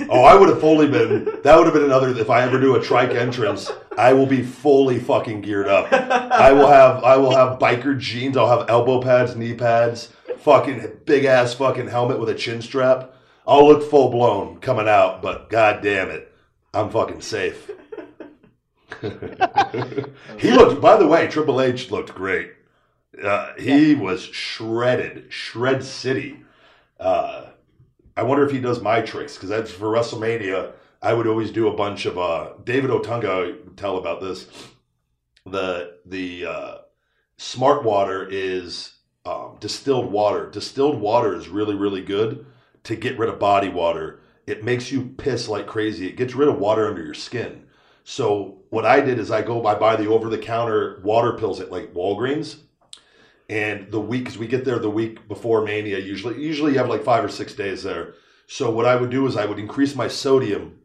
Oh, 0.09 0.22
I 0.22 0.35
would 0.35 0.49
have 0.49 0.61
fully 0.61 0.89
been. 0.89 1.24
That 1.43 1.57
would 1.57 1.64
have 1.64 1.74
been 1.74 1.85
another. 1.85 2.11
If 2.11 2.30
I 2.30 2.43
ever 2.43 2.61
do 2.61 2.76
a 2.76 2.83
trike 2.83 3.11
entrance, 3.11 3.70
I 3.99 4.12
will 4.12 4.26
be 4.26 4.43
fully 4.43 5.01
fucking 5.01 5.41
geared 5.41 5.66
up. 5.66 5.93
I 5.93 6.53
will 6.53 6.68
have. 6.68 7.03
I 7.03 7.16
will 7.16 7.35
have 7.35 7.59
biker 7.59 7.99
jeans. 7.99 8.37
I'll 8.37 8.59
have 8.59 8.70
elbow 8.70 9.03
pads, 9.03 9.35
knee 9.35 9.55
pads, 9.55 10.12
fucking 10.39 11.01
big 11.05 11.24
ass 11.24 11.55
fucking 11.55 11.89
helmet 11.89 12.20
with 12.20 12.28
a 12.28 12.35
chin 12.35 12.62
strap. 12.62 13.14
I'll 13.47 13.66
look 13.66 13.83
full 13.89 14.11
blown 14.11 14.59
coming 14.59 14.89
out, 14.89 15.20
but 15.20 15.51
god 15.51 15.83
damn 15.83 16.11
it, 16.11 16.33
I'm 16.72 16.91
fucking 16.91 17.22
safe. 17.22 17.70
he 19.01 20.53
looked. 20.53 20.80
By 20.80 20.97
the 20.97 21.09
way, 21.09 21.26
Triple 21.26 21.61
H 21.61 21.91
looked 21.91 22.14
great. 22.14 22.53
Uh, 23.20 23.53
he 23.59 23.95
was 23.95 24.22
shredded, 24.22 25.26
shred 25.33 25.83
city. 25.85 26.45
Uh, 27.01 27.47
I 28.16 28.22
wonder 28.22 28.44
if 28.44 28.52
he 28.52 28.60
does 28.60 28.80
my 28.80 29.00
tricks 29.00 29.34
because 29.34 29.48
that's 29.48 29.70
for 29.70 29.86
WrestleMania. 29.86 30.72
I 31.00 31.14
would 31.14 31.26
always 31.26 31.50
do 31.50 31.68
a 31.68 31.76
bunch 31.76 32.06
of 32.06 32.18
uh, 32.18 32.52
David 32.62 32.90
Otunga 32.90 33.64
would 33.64 33.76
tell 33.76 33.96
about 33.96 34.20
this. 34.20 34.46
The 35.46 35.98
the 36.06 36.46
uh, 36.46 36.78
smart 37.38 37.84
water 37.84 38.28
is 38.30 38.94
um, 39.24 39.56
distilled 39.60 40.12
water. 40.12 40.48
Distilled 40.50 41.00
water 41.00 41.34
is 41.34 41.48
really 41.48 41.74
really 41.74 42.02
good 42.02 42.46
to 42.84 42.96
get 42.96 43.18
rid 43.18 43.28
of 43.28 43.38
body 43.38 43.68
water. 43.68 44.20
It 44.46 44.64
makes 44.64 44.92
you 44.92 45.14
piss 45.16 45.48
like 45.48 45.66
crazy. 45.66 46.06
It 46.06 46.16
gets 46.16 46.34
rid 46.34 46.48
of 46.48 46.58
water 46.58 46.88
under 46.88 47.02
your 47.02 47.14
skin. 47.14 47.66
So 48.04 48.62
what 48.70 48.84
I 48.84 49.00
did 49.00 49.18
is 49.18 49.30
I 49.30 49.42
go 49.42 49.64
I 49.66 49.74
buy 49.74 49.96
the 49.96 50.08
over 50.08 50.28
the 50.28 50.38
counter 50.38 51.00
water 51.02 51.32
pills 51.32 51.60
at 51.60 51.70
like 51.72 51.94
Walgreens. 51.94 52.58
And 53.53 53.92
the 53.92 54.00
week, 54.00 54.24
because 54.24 54.38
we 54.38 54.46
get 54.46 54.64
there 54.64 54.78
the 54.78 54.88
week 54.88 55.28
before 55.28 55.62
Mania, 55.62 55.98
usually, 55.98 56.42
usually 56.42 56.72
you 56.72 56.78
have 56.78 56.88
like 56.88 57.05
five 57.05 57.22
or 57.22 57.28
six 57.28 57.53
days 57.53 57.82
there. 57.82 58.14
So 58.46 58.70
what 58.70 58.86
I 58.86 58.96
would 58.96 59.11
do 59.11 59.26
is 59.26 59.36
I 59.36 59.44
would 59.44 59.59
increase 59.59 59.94
my 59.94 60.09
sodium 60.09 60.78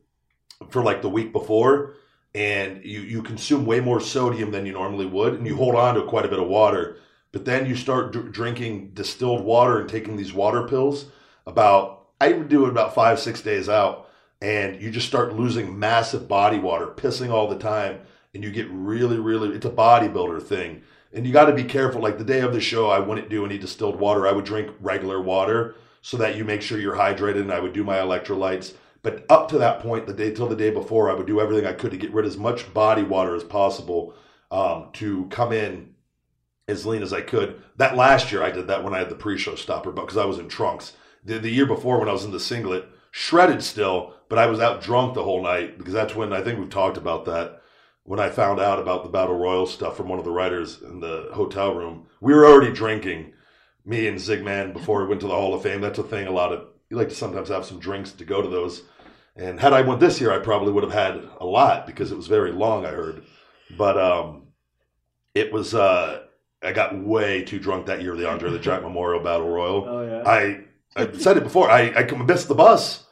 for 0.70 0.84
like 0.84 1.01
the 1.01 1.07
week 1.07 1.32
before, 1.32 1.93
and 2.36 2.84
you 2.84 2.99
you 2.99 3.24
consume 3.24 3.65
way 3.65 3.80
more 3.80 4.01
sodium 4.01 4.51
than 4.51 4.65
you 4.65 4.74
normally 4.74 5.05
would, 5.05 5.36
and 5.36 5.47
you 5.47 5.55
hold 5.55 5.76
on 5.76 5.95
to 5.95 6.03
quite 6.07 6.26
a 6.26 6.28
bit 6.28 6.39
of 6.39 6.49
water. 6.49 6.97
But 7.32 7.45
then 7.45 7.68
you 7.68 7.76
start 7.78 8.11
dr- 8.11 8.34
drinking 8.34 8.91
distilled 8.93 9.45
water 9.45 9.80
and 9.80 9.89
taking 9.89 10.18
these 10.18 10.34
water 10.34 10.68
pills. 10.68 11.05
About 11.45 12.07
I 12.20 12.34
would 12.34 12.49
do 12.49 12.65
it 12.65 12.70
about 12.70 12.93
five 12.93 13.18
six 13.18 13.41
days 13.41 13.70
out, 13.70 14.09
and 14.41 14.82
you 14.82 14.92
just 14.92 15.08
start 15.08 15.32
losing 15.32 15.79
massive 15.79 16.28
body 16.28 16.59
water, 16.59 16.87
pissing 16.87 17.29
all 17.29 17.47
the 17.47 17.58
time, 17.58 18.01
and 18.33 18.43
you 18.43 18.51
get 18.51 18.67
really 18.70 19.20
really. 19.20 19.55
It's 19.55 19.66
a 19.66 19.70
bodybuilder 19.70 20.43
thing 20.43 20.82
and 21.13 21.25
you 21.25 21.34
got 21.34 21.46
to 21.46 21.54
be 21.54 21.63
careful. 21.63 22.01
Like 22.01 22.17
the 22.17 22.24
day 22.24 22.42
of 22.42 22.54
the 22.54 22.62
show, 22.62 22.89
I 22.89 23.00
wouldn't 23.00 23.29
do 23.29 23.46
any 23.46 23.58
distilled 23.58 24.00
water. 24.00 24.28
I 24.28 24.32
would 24.32 24.46
drink 24.46 24.71
regular 24.79 25.21
water 25.21 25.75
so 26.01 26.17
that 26.17 26.36
you 26.36 26.43
make 26.43 26.62
sure 26.62 26.79
you're 26.79 26.96
hydrated. 26.96 27.42
And 27.42 27.51
I 27.51 27.59
would 27.59 27.74
do 27.74 27.84
my 27.84 27.97
electrolytes. 27.97 28.74
But 29.04 29.25
up 29.29 29.47
to 29.50 29.58
that 29.59 29.79
point, 29.79 30.05
the 30.05 30.13
day 30.13 30.34
till 30.34 30.47
the 30.47 30.55
day 30.55 30.70
before, 30.70 31.09
I 31.09 31.13
would 31.13 31.28
do 31.28 31.39
everything 31.39 31.66
I 31.66 31.74
could 31.74 31.92
to 31.92 31.97
get 31.97 32.13
rid 32.13 32.25
of 32.25 32.32
as 32.32 32.38
much 32.38 32.74
body 32.74 33.04
water 33.04 33.36
as 33.36 33.43
possible 33.43 34.13
um, 34.51 34.89
to 34.93 35.28
come 35.29 35.51
in 35.51 35.93
as 36.67 36.86
lean 36.86 37.01
as 37.01 37.13
I 37.13 37.21
could. 37.21 37.62
That 37.78 37.96
last 37.96 38.32
year, 38.32 38.43
I 38.43 38.51
did 38.51 38.67
that 38.67 38.84
when 38.84 38.93
I 38.93 39.00
had 39.00 39.09
the 39.09 39.16
pre-show 39.16 39.55
stopper, 39.55 39.92
but 39.92 40.01
because 40.01 40.17
I 40.17 40.25
was 40.25 40.39
in 40.39 40.50
trunks. 40.50 40.93
The, 41.24 41.39
the 41.39 41.50
year 41.50 41.66
before, 41.66 42.00
when 42.00 42.09
I 42.09 42.13
was 42.13 42.25
in 42.25 42.32
the 42.32 42.39
singlet, 42.39 42.89
shredded 43.12 43.63
still, 43.63 44.13
but 44.29 44.39
I 44.39 44.47
was 44.47 44.59
out 44.59 44.82
drunk 44.82 45.13
the 45.13 45.24
whole 45.24 45.42
night 45.42 45.78
because 45.78 45.93
that's 45.93 46.16
when 46.16 46.34
I 46.34 46.42
think 46.42 46.59
we've 46.59 46.70
talked 46.70 46.97
about 46.97 47.25
that 47.25 47.62
when 48.08 48.21
I 48.21 48.29
found 48.29 48.62
out 48.62 48.79
about 48.79 49.04
the 49.04 49.09
Battle 49.09 49.38
Royal 49.38 49.67
stuff 49.67 49.97
from 49.97 50.08
one 50.08 50.17
of 50.17 50.24
the 50.24 50.32
writers 50.32 50.82
in 50.82 51.01
the 51.01 51.29
hotel 51.34 51.75
room, 51.75 52.08
we 52.21 52.34
were 52.34 52.46
already 52.46 52.71
drinking, 52.71 53.34
me 53.84 54.08
and 54.08 54.17
Zigman, 54.17 54.71
before 54.71 55.01
we 55.01 55.09
went 55.09 55.20
to 55.21 55.28
the 55.28 55.34
Hall 55.34 55.54
of 55.54 55.62
Fame. 55.62 55.82
That's 55.82 56.00
a 56.00 56.04
thing 56.04 56.25
a 56.25 56.32
lot 56.32 56.54
of 56.54 56.67
you 56.89 56.96
like 56.96 57.09
to 57.09 57.16
sometimes 57.16 57.50
have 57.50 57.66
some 57.66 57.79
drinks 57.79 58.13
to 58.13 58.24
go 58.24 58.42
to 58.42 58.47
those. 58.47 58.84
And 59.36 59.59
had 59.59 59.74
I 59.74 59.82
went 59.82 60.00
this 60.00 60.21
year, 60.21 60.32
I 60.32 60.39
probably 60.39 60.71
would 60.71 60.86
have 60.86 60.93
had 60.93 61.21
a 61.42 61.46
lot 61.46 61.86
because 61.86 62.09
it 62.13 62.16
was 62.16 62.28
very 62.28 62.54
long. 62.54 62.86
I 62.86 62.92
heard, 62.92 63.24
but 63.78 63.97
um, 64.00 64.47
it 65.36 65.51
was. 65.51 65.75
Uh, 65.75 66.24
I 66.63 66.71
got 66.71 66.97
way 66.97 67.43
too 67.43 67.59
drunk 67.59 67.88
that 67.88 68.01
year. 68.01 68.16
The 68.16 68.29
Andre 68.29 68.51
the 68.51 68.58
Giant 68.58 68.84
Memorial 68.84 69.21
Battle 69.21 69.50
Royal. 69.50 69.86
Oh 69.86 70.01
yeah. 70.01 70.24
I 70.25 70.62
I 70.96 71.12
said 71.12 71.36
it 71.36 71.43
before. 71.43 71.70
I 71.70 71.89
I 71.89 72.09
missed 72.24 72.47
the 72.47 72.55
bus. 72.55 73.05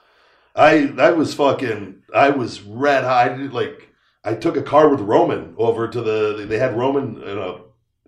I 0.55 0.93
I 0.97 1.11
was 1.11 1.33
fucking. 1.33 2.03
I 2.13 2.29
was 2.29 2.61
red 2.61 3.03
hot. 3.03 3.29
I 3.29 3.35
did 3.35 3.51
like. 3.51 3.89
I 4.25 4.33
took 4.33 4.57
a 4.57 4.61
car 4.63 4.89
with 4.89 5.01
Roman 5.01 5.53
over 5.57 5.87
to 5.87 6.01
the. 6.01 6.45
They 6.47 6.57
had 6.57 6.77
Roman 6.77 7.21
in 7.21 7.37
a 7.37 7.59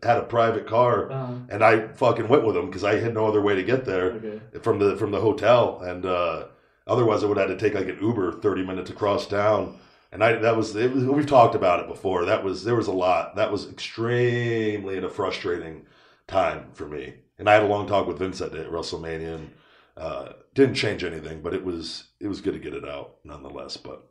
had 0.04 0.18
a 0.18 0.24
private 0.24 0.68
car, 0.68 1.12
Uh, 1.12 1.34
and 1.50 1.64
I 1.64 1.88
fucking 1.88 2.28
went 2.28 2.46
with 2.46 2.56
him 2.58 2.68
because 2.68 2.84
I 2.84 3.00
had 3.00 3.14
no 3.14 3.26
other 3.26 3.42
way 3.42 3.56
to 3.56 3.64
get 3.64 3.86
there 3.86 4.12
okay. 4.12 4.42
from 4.62 4.80
the 4.80 4.96
from 4.98 5.12
the 5.12 5.22
hotel, 5.22 5.82
and 5.82 6.06
uh, 6.06 6.46
otherwise 6.86 7.24
I 7.24 7.28
would 7.28 7.38
have 7.38 7.50
had 7.50 7.60
to 7.60 7.64
take 7.70 7.78
like 7.78 7.88
an 7.88 8.00
Uber 8.02 8.40
thirty 8.42 8.64
minutes 8.66 8.90
across 8.90 9.28
town. 9.28 9.80
And 10.12 10.24
I 10.24 10.34
that 10.34 10.56
was, 10.56 10.76
it 10.76 10.94
was 10.94 11.04
we've 11.04 11.28
talked 11.28 11.56
about 11.56 11.82
it 11.82 11.88
before. 11.88 12.26
That 12.26 12.44
was 12.44 12.64
there 12.64 12.76
was 12.76 12.88
a 12.88 12.94
lot. 12.94 13.36
That 13.36 13.52
was 13.52 13.70
extremely 13.70 14.98
a 14.98 15.10
frustrating 15.10 15.86
time 16.28 16.68
for 16.74 16.88
me. 16.88 17.16
And 17.38 17.50
I 17.50 17.54
had 17.54 17.64
a 17.64 17.68
long 17.68 17.88
talk 17.88 18.08
with 18.08 18.20
Vince 18.20 18.40
that 18.40 18.54
day 18.54 18.62
at 18.62 18.72
WrestleMania, 18.72 19.36
and 19.36 19.52
uh, 19.96 20.34
didn't 20.54 20.76
change 20.76 21.04
anything, 21.04 21.42
but 21.42 21.54
it 21.54 21.64
was 21.64 22.06
it 22.20 22.28
was 22.28 22.42
good 22.42 22.54
to 22.54 22.60
get 22.60 22.74
it 22.74 22.88
out 22.88 23.18
nonetheless. 23.24 23.78
But 23.78 24.08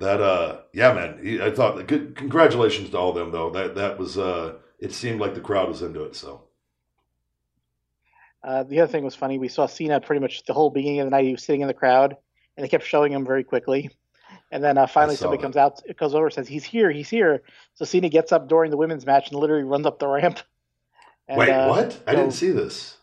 that 0.00 0.20
uh 0.20 0.60
yeah 0.72 0.92
man, 0.92 1.20
he- 1.22 1.40
I 1.40 1.50
thought 1.50 1.86
good 1.86 2.16
congratulations 2.16 2.90
to 2.90 2.98
all 2.98 3.10
of 3.10 3.14
them 3.16 3.30
though. 3.30 3.50
That 3.50 3.74
that 3.76 3.98
was 3.98 4.18
uh 4.18 4.54
it 4.78 4.92
seemed 4.92 5.20
like 5.20 5.34
the 5.34 5.40
crowd 5.40 5.68
was 5.68 5.82
into 5.82 6.02
it. 6.04 6.16
So 6.16 6.42
Uh, 8.42 8.62
the 8.64 8.80
other 8.80 8.90
thing 8.90 9.04
was 9.04 9.14
funny. 9.14 9.38
We 9.38 9.48
saw 9.48 9.66
Cena 9.66 10.00
pretty 10.00 10.20
much 10.20 10.44
the 10.44 10.54
whole 10.54 10.70
beginning 10.70 11.00
of 11.00 11.06
the 11.06 11.10
night. 11.10 11.26
He 11.26 11.32
was 11.32 11.44
sitting 11.44 11.60
in 11.60 11.68
the 11.68 11.74
crowd, 11.74 12.16
and 12.56 12.64
they 12.64 12.68
kept 12.68 12.84
showing 12.86 13.12
him 13.12 13.24
very 13.26 13.44
quickly. 13.44 13.90
And 14.50 14.64
then 14.64 14.78
uh, 14.78 14.86
finally, 14.86 15.16
somebody 15.16 15.36
that. 15.38 15.42
comes 15.42 15.56
out, 15.56 15.80
goes 15.98 16.14
over, 16.14 16.30
says, 16.30 16.48
"He's 16.48 16.64
here, 16.64 16.90
he's 16.90 17.10
here." 17.10 17.42
So 17.74 17.84
Cena 17.84 18.08
gets 18.08 18.32
up 18.32 18.48
during 18.48 18.70
the 18.70 18.76
women's 18.78 19.04
match 19.06 19.30
and 19.30 19.38
literally 19.38 19.64
runs 19.64 19.86
up 19.86 19.98
the 19.98 20.08
ramp. 20.08 20.40
And, 21.28 21.38
wait, 21.38 21.50
uh, 21.50 21.68
what? 21.68 22.00
I 22.08 22.12
so- 22.12 22.16
didn't 22.18 22.32
see 22.32 22.50
this. 22.50 22.96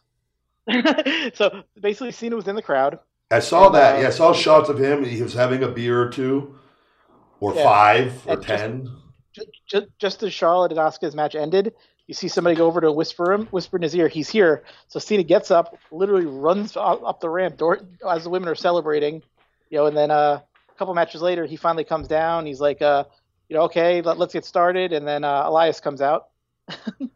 so 1.35 1.63
basically, 1.79 2.11
Cena 2.11 2.35
was 2.35 2.47
in 2.47 2.55
the 2.55 2.61
crowd. 2.61 2.99
I 3.31 3.39
saw 3.39 3.69
that. 3.69 3.95
uh, 3.97 4.01
Yeah, 4.01 4.07
I 4.07 4.09
saw 4.11 4.33
shots 4.33 4.67
of 4.69 4.77
him. 4.79 5.05
He 5.05 5.21
was 5.21 5.33
having 5.33 5.63
a 5.63 5.67
beer 5.69 6.01
or 6.01 6.09
two, 6.09 6.56
or 7.39 7.53
Yeah. 7.53 7.63
five, 7.63 8.27
or 8.27 8.33
And 8.33 8.43
ten. 8.43 8.91
Just, 9.67 9.87
just 9.99 10.23
as 10.23 10.33
Charlotte 10.33 10.71
and 10.71 10.79
Asuka's 10.79 11.15
match 11.15 11.35
ended, 11.35 11.73
you 12.07 12.13
see 12.13 12.27
somebody 12.27 12.55
go 12.55 12.65
over 12.65 12.81
to 12.81 12.91
whisper 12.91 13.31
him, 13.33 13.45
whisper 13.47 13.77
in 13.77 13.83
his 13.83 13.93
ear, 13.95 14.07
"He's 14.07 14.29
here." 14.29 14.63
So 14.87 14.97
Cena 14.99 15.23
gets 15.23 15.51
up, 15.51 15.77
literally 15.91 16.25
runs 16.25 16.75
up 16.75 17.19
the 17.19 17.29
ramp 17.29 17.57
door, 17.57 17.79
as 18.09 18.23
the 18.23 18.29
women 18.29 18.49
are 18.49 18.55
celebrating, 18.55 19.21
you 19.69 19.77
know. 19.77 19.85
And 19.85 19.95
then 19.95 20.09
uh, 20.09 20.39
a 20.69 20.77
couple 20.79 20.93
matches 20.95 21.21
later, 21.21 21.45
he 21.45 21.55
finally 21.57 21.83
comes 21.83 22.07
down. 22.07 22.45
He's 22.45 22.61
like, 22.61 22.81
uh, 22.81 23.03
"You 23.49 23.57
know, 23.57 23.63
okay, 23.63 24.01
let, 24.01 24.19
us 24.19 24.33
get 24.33 24.45
started." 24.45 24.93
And 24.93 25.07
then 25.07 25.23
uh, 25.23 25.43
Elias 25.45 25.79
comes 25.79 26.01
out. 26.01 26.29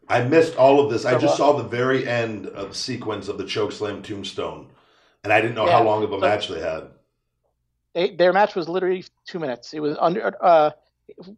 I 0.07 0.23
missed 0.23 0.55
all 0.57 0.79
of 0.79 0.91
this. 0.91 1.05
I 1.05 1.17
just 1.17 1.37
saw 1.37 1.53
the 1.53 1.63
very 1.63 2.07
end 2.07 2.47
of 2.47 2.69
the 2.69 2.75
sequence 2.75 3.27
of 3.29 3.37
the 3.37 3.45
chokeslam 3.45 4.03
tombstone, 4.03 4.69
and 5.23 5.33
I 5.33 5.41
didn't 5.41 5.55
know 5.55 5.67
how 5.67 5.83
long 5.83 6.03
of 6.03 6.11
a 6.11 6.15
so- 6.15 6.19
match 6.19 6.47
they 6.49 6.59
had. 6.59 6.89
They, 7.93 8.15
their 8.15 8.33
match 8.33 8.55
was 8.55 8.69
literally 8.69 9.03
two 9.25 9.39
minutes. 9.39 9.73
It 9.73 9.79
was 9.79 9.97
under. 9.99 10.35
Uh, 10.41 10.71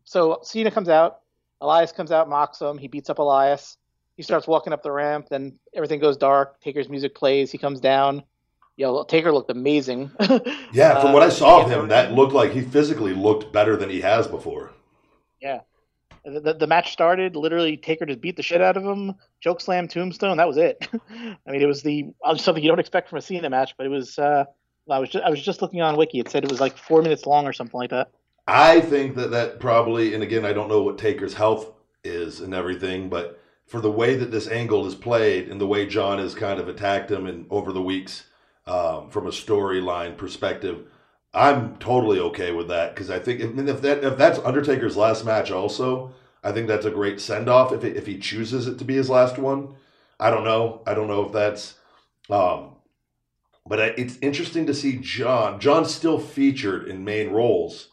so 0.04 0.40
Cena 0.44 0.72
comes 0.72 0.90
out, 0.90 1.22
Elias 1.62 1.92
comes 1.92 2.12
out, 2.12 2.30
mocks 2.30 2.62
him. 2.62 2.78
He 2.78 2.88
beats 2.88 3.10
up 3.10 3.20
Elias. 3.20 3.78
He 4.16 4.24
starts 4.24 4.48
walking 4.48 4.74
up 4.74 4.84
the 4.84 4.92
ramp. 4.92 5.28
Then 5.30 5.58
everything 5.74 6.00
goes 6.00 6.18
dark. 6.18 6.60
Taker's 6.62 6.90
music 6.90 7.16
plays. 7.16 7.52
He 7.52 7.58
comes 7.58 7.80
down. 7.80 8.24
Know, 8.78 9.04
Taker 9.04 9.32
looked 9.32 9.52
amazing. 9.52 10.12
Yeah, 10.74 11.00
from 11.00 11.12
Uh, 11.12 11.14
what 11.14 11.24
I 11.24 11.30
saw 11.30 11.62
of 11.62 11.70
yeah, 11.70 11.82
him, 11.82 11.88
that 11.90 12.14
looked 12.14 12.34
like 12.34 12.52
he 12.52 12.62
physically 12.62 13.14
looked 13.14 13.54
better 13.54 13.78
than 13.78 13.90
he 13.92 14.02
has 14.02 14.28
before. 14.28 14.72
The, 16.26 16.40
the, 16.40 16.54
the 16.54 16.68
match 16.68 16.92
started. 16.94 17.36
Literally, 17.36 17.78
Taker 17.78 18.06
just 18.06 18.22
beat 18.22 18.38
the 18.38 18.44
shit 18.44 18.62
out 18.62 18.78
of 18.78 18.84
him. 18.84 19.14
Choke 19.42 19.60
slam, 19.62 19.88
tombstone. 19.88 20.38
That 20.38 20.48
was 20.48 20.58
it. 20.58 20.88
I 21.12 21.52
mean, 21.52 21.62
it 21.62 21.68
was 21.68 21.84
the 21.84 22.08
uh, 22.24 22.36
something 22.38 22.64
you 22.64 22.70
don't 22.70 22.80
expect 22.80 23.10
from 23.10 23.18
a 23.20 23.22
Cena 23.22 23.50
match, 23.50 23.76
but 23.78 23.86
it 23.86 23.90
was. 23.90 24.18
Uh, 24.18 24.46
I 24.90 25.00
was 25.00 25.10
just, 25.10 25.24
I 25.24 25.30
was 25.30 25.42
just 25.42 25.62
looking 25.62 25.82
on 25.82 25.96
Wiki. 25.96 26.20
It 26.20 26.30
said 26.30 26.44
it 26.44 26.52
was 26.52 26.60
like 26.60 26.78
four 26.78 27.02
minutes 27.02 27.26
long 27.26 27.46
or 27.46 27.54
something 27.54 27.78
like 27.78 27.92
that. 27.92 28.12
I 28.48 28.82
think 28.82 29.16
that 29.16 29.32
that 29.32 29.60
probably, 29.60 30.14
and 30.14 30.22
again, 30.22 30.46
I 30.46 30.54
don't 30.54 30.68
know 30.68 30.82
what 30.82 30.98
Taker's 30.98 31.36
health 31.36 31.72
is 32.04 32.42
and 32.42 32.54
everything, 32.54 33.10
but 33.10 33.40
for 33.66 33.80
the 33.80 33.92
way 33.92 34.16
that 34.16 34.32
this 34.32 34.50
angle 34.50 34.86
is 34.86 34.96
played 34.96 35.48
and 35.48 35.62
the 35.62 35.68
way 35.68 35.86
John 35.86 36.20
has 36.20 36.36
kind 36.36 36.60
of 36.60 36.68
attacked 36.68 37.10
him 37.10 37.26
and 37.26 37.46
over 37.50 37.72
the 37.72 37.82
weeks 37.82 38.26
um, 38.68 39.10
from 39.10 39.28
a 39.28 39.32
storyline 39.32 40.18
perspective, 40.18 40.86
I'm 41.34 41.78
totally 41.78 42.20
okay 42.20 42.52
with 42.52 42.68
that 42.68 42.94
because 42.94 43.10
I 43.10 43.20
think 43.20 43.42
I 43.42 43.46
mean, 43.46 43.68
if 43.68 43.82
that 43.82 44.04
if 44.04 44.18
that's 44.18 44.40
Undertaker's 44.40 44.98
last 44.98 45.26
match, 45.26 45.50
also, 45.50 46.14
I 46.44 46.52
think 46.52 46.68
that's 46.68 46.86
a 46.86 46.92
great 46.92 47.20
send 47.22 47.50
off 47.50 47.72
if 47.72 47.84
it, 47.84 47.96
if 47.96 48.06
he 48.06 48.20
chooses 48.20 48.68
it 48.68 48.78
to 48.80 48.86
be 48.86 48.96
his 48.96 49.10
last 49.10 49.38
one. 49.38 49.76
I 50.20 50.30
don't 50.30 50.44
know. 50.44 50.82
I 50.86 50.94
don't 50.94 51.08
know 51.08 51.26
if 51.26 51.32
that's. 51.32 51.76
Um, 52.30 52.76
but 53.66 53.80
it's 53.80 54.18
interesting 54.22 54.66
to 54.66 54.74
see 54.74 54.98
John. 54.98 55.60
John's 55.60 55.94
still 55.94 56.20
featured 56.20 56.88
in 56.88 57.04
main 57.06 57.30
roles, 57.32 57.90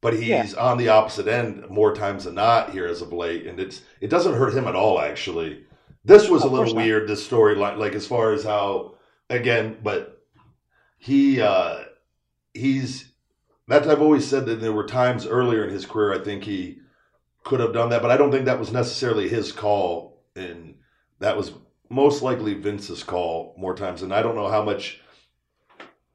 but 0.00 0.14
he's 0.14 0.28
Yeah. 0.28 0.54
on 0.58 0.78
the 0.78 0.88
opposite 0.88 1.26
end 1.28 1.68
more 1.68 1.94
times 1.94 2.24
than 2.24 2.34
not 2.36 2.70
here 2.70 2.86
as 2.86 3.02
of 3.02 3.12
late, 3.12 3.46
and 3.46 3.58
it's 3.60 3.82
it 4.00 4.08
doesn't 4.08 4.34
hurt 4.34 4.54
him 4.54 4.66
at 4.68 4.76
all 4.76 5.00
actually. 5.00 5.64
This 6.04 6.28
was 6.28 6.42
a 6.42 6.46
of 6.46 6.52
course 6.52 6.68
little 6.68 6.74
not. 6.74 6.84
weird. 6.84 7.08
This 7.08 7.26
storyline, 7.28 7.76
like 7.78 7.94
as 7.94 8.06
far 8.06 8.32
as 8.32 8.44
how 8.44 8.94
again, 9.28 9.78
but 9.82 10.22
he 10.98 11.40
uh 11.40 11.84
he's 12.54 13.12
that 13.68 13.86
I've 13.88 14.02
always 14.02 14.26
said 14.26 14.46
that 14.46 14.60
there 14.60 14.72
were 14.72 14.86
times 14.86 15.26
earlier 15.26 15.64
in 15.64 15.70
his 15.70 15.86
career 15.86 16.12
I 16.12 16.18
think 16.24 16.44
he 16.44 16.78
could 17.44 17.60
have 17.60 17.72
done 17.72 17.90
that, 17.90 18.02
but 18.02 18.10
I 18.10 18.16
don't 18.16 18.30
think 18.32 18.44
that 18.46 18.58
was 18.58 18.72
necessarily 18.72 19.28
his 19.28 19.50
call, 19.52 20.22
and 20.36 20.74
that 21.20 21.36
was 21.36 21.52
most 21.90 22.22
likely 22.22 22.54
Vince's 22.54 23.02
call 23.02 23.54
more 23.58 23.74
times. 23.74 24.02
And 24.02 24.14
I 24.14 24.22
don't 24.22 24.36
know 24.36 24.48
how 24.48 24.62
much 24.62 25.00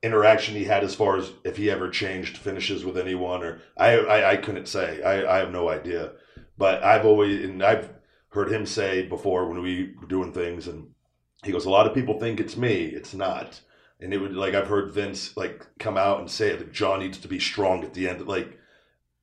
interaction 0.02 0.56
he 0.56 0.66
had 0.66 0.84
as 0.84 0.96
far 0.96 1.18
as 1.18 1.32
if 1.44 1.58
he 1.58 1.70
ever 1.70 1.90
changed 1.90 2.38
finishes 2.38 2.86
with 2.86 2.98
anyone, 2.98 3.44
or 3.44 3.62
I 3.78 3.98
I, 3.98 4.32
I 4.32 4.38
couldn't 4.38 4.68
say. 4.68 5.04
I, 5.04 5.36
I 5.36 5.38
have 5.40 5.52
no 5.52 5.70
idea. 5.70 6.14
But 6.58 6.84
I've 6.84 7.06
always 7.06 7.44
and 7.44 7.62
I've 7.62 7.94
heard 8.30 8.52
him 8.52 8.66
say 8.66 9.04
before 9.04 9.48
when 9.48 9.62
we 9.62 9.94
were 10.00 10.08
doing 10.08 10.32
things, 10.32 10.68
and 10.68 10.92
he 11.44 11.52
goes, 11.52 11.66
"A 11.66 11.70
lot 11.70 11.88
of 11.88 11.94
people 11.94 12.20
think 12.20 12.40
it's 12.40 12.58
me. 12.58 12.86
It's 12.86 13.14
not." 13.14 13.62
And 14.00 14.14
it 14.14 14.18
would 14.18 14.34
like 14.34 14.54
I've 14.54 14.68
heard 14.68 14.94
Vince 14.94 15.36
like 15.36 15.66
come 15.80 15.98
out 15.98 16.20
and 16.20 16.30
say 16.30 16.56
that 16.56 16.74
John 16.74 17.00
needs 17.00 17.18
to 17.20 17.28
be 17.28 17.40
strong 17.40 17.84
at 17.84 17.94
the 17.94 18.08
end, 18.10 18.28
like 18.28 18.60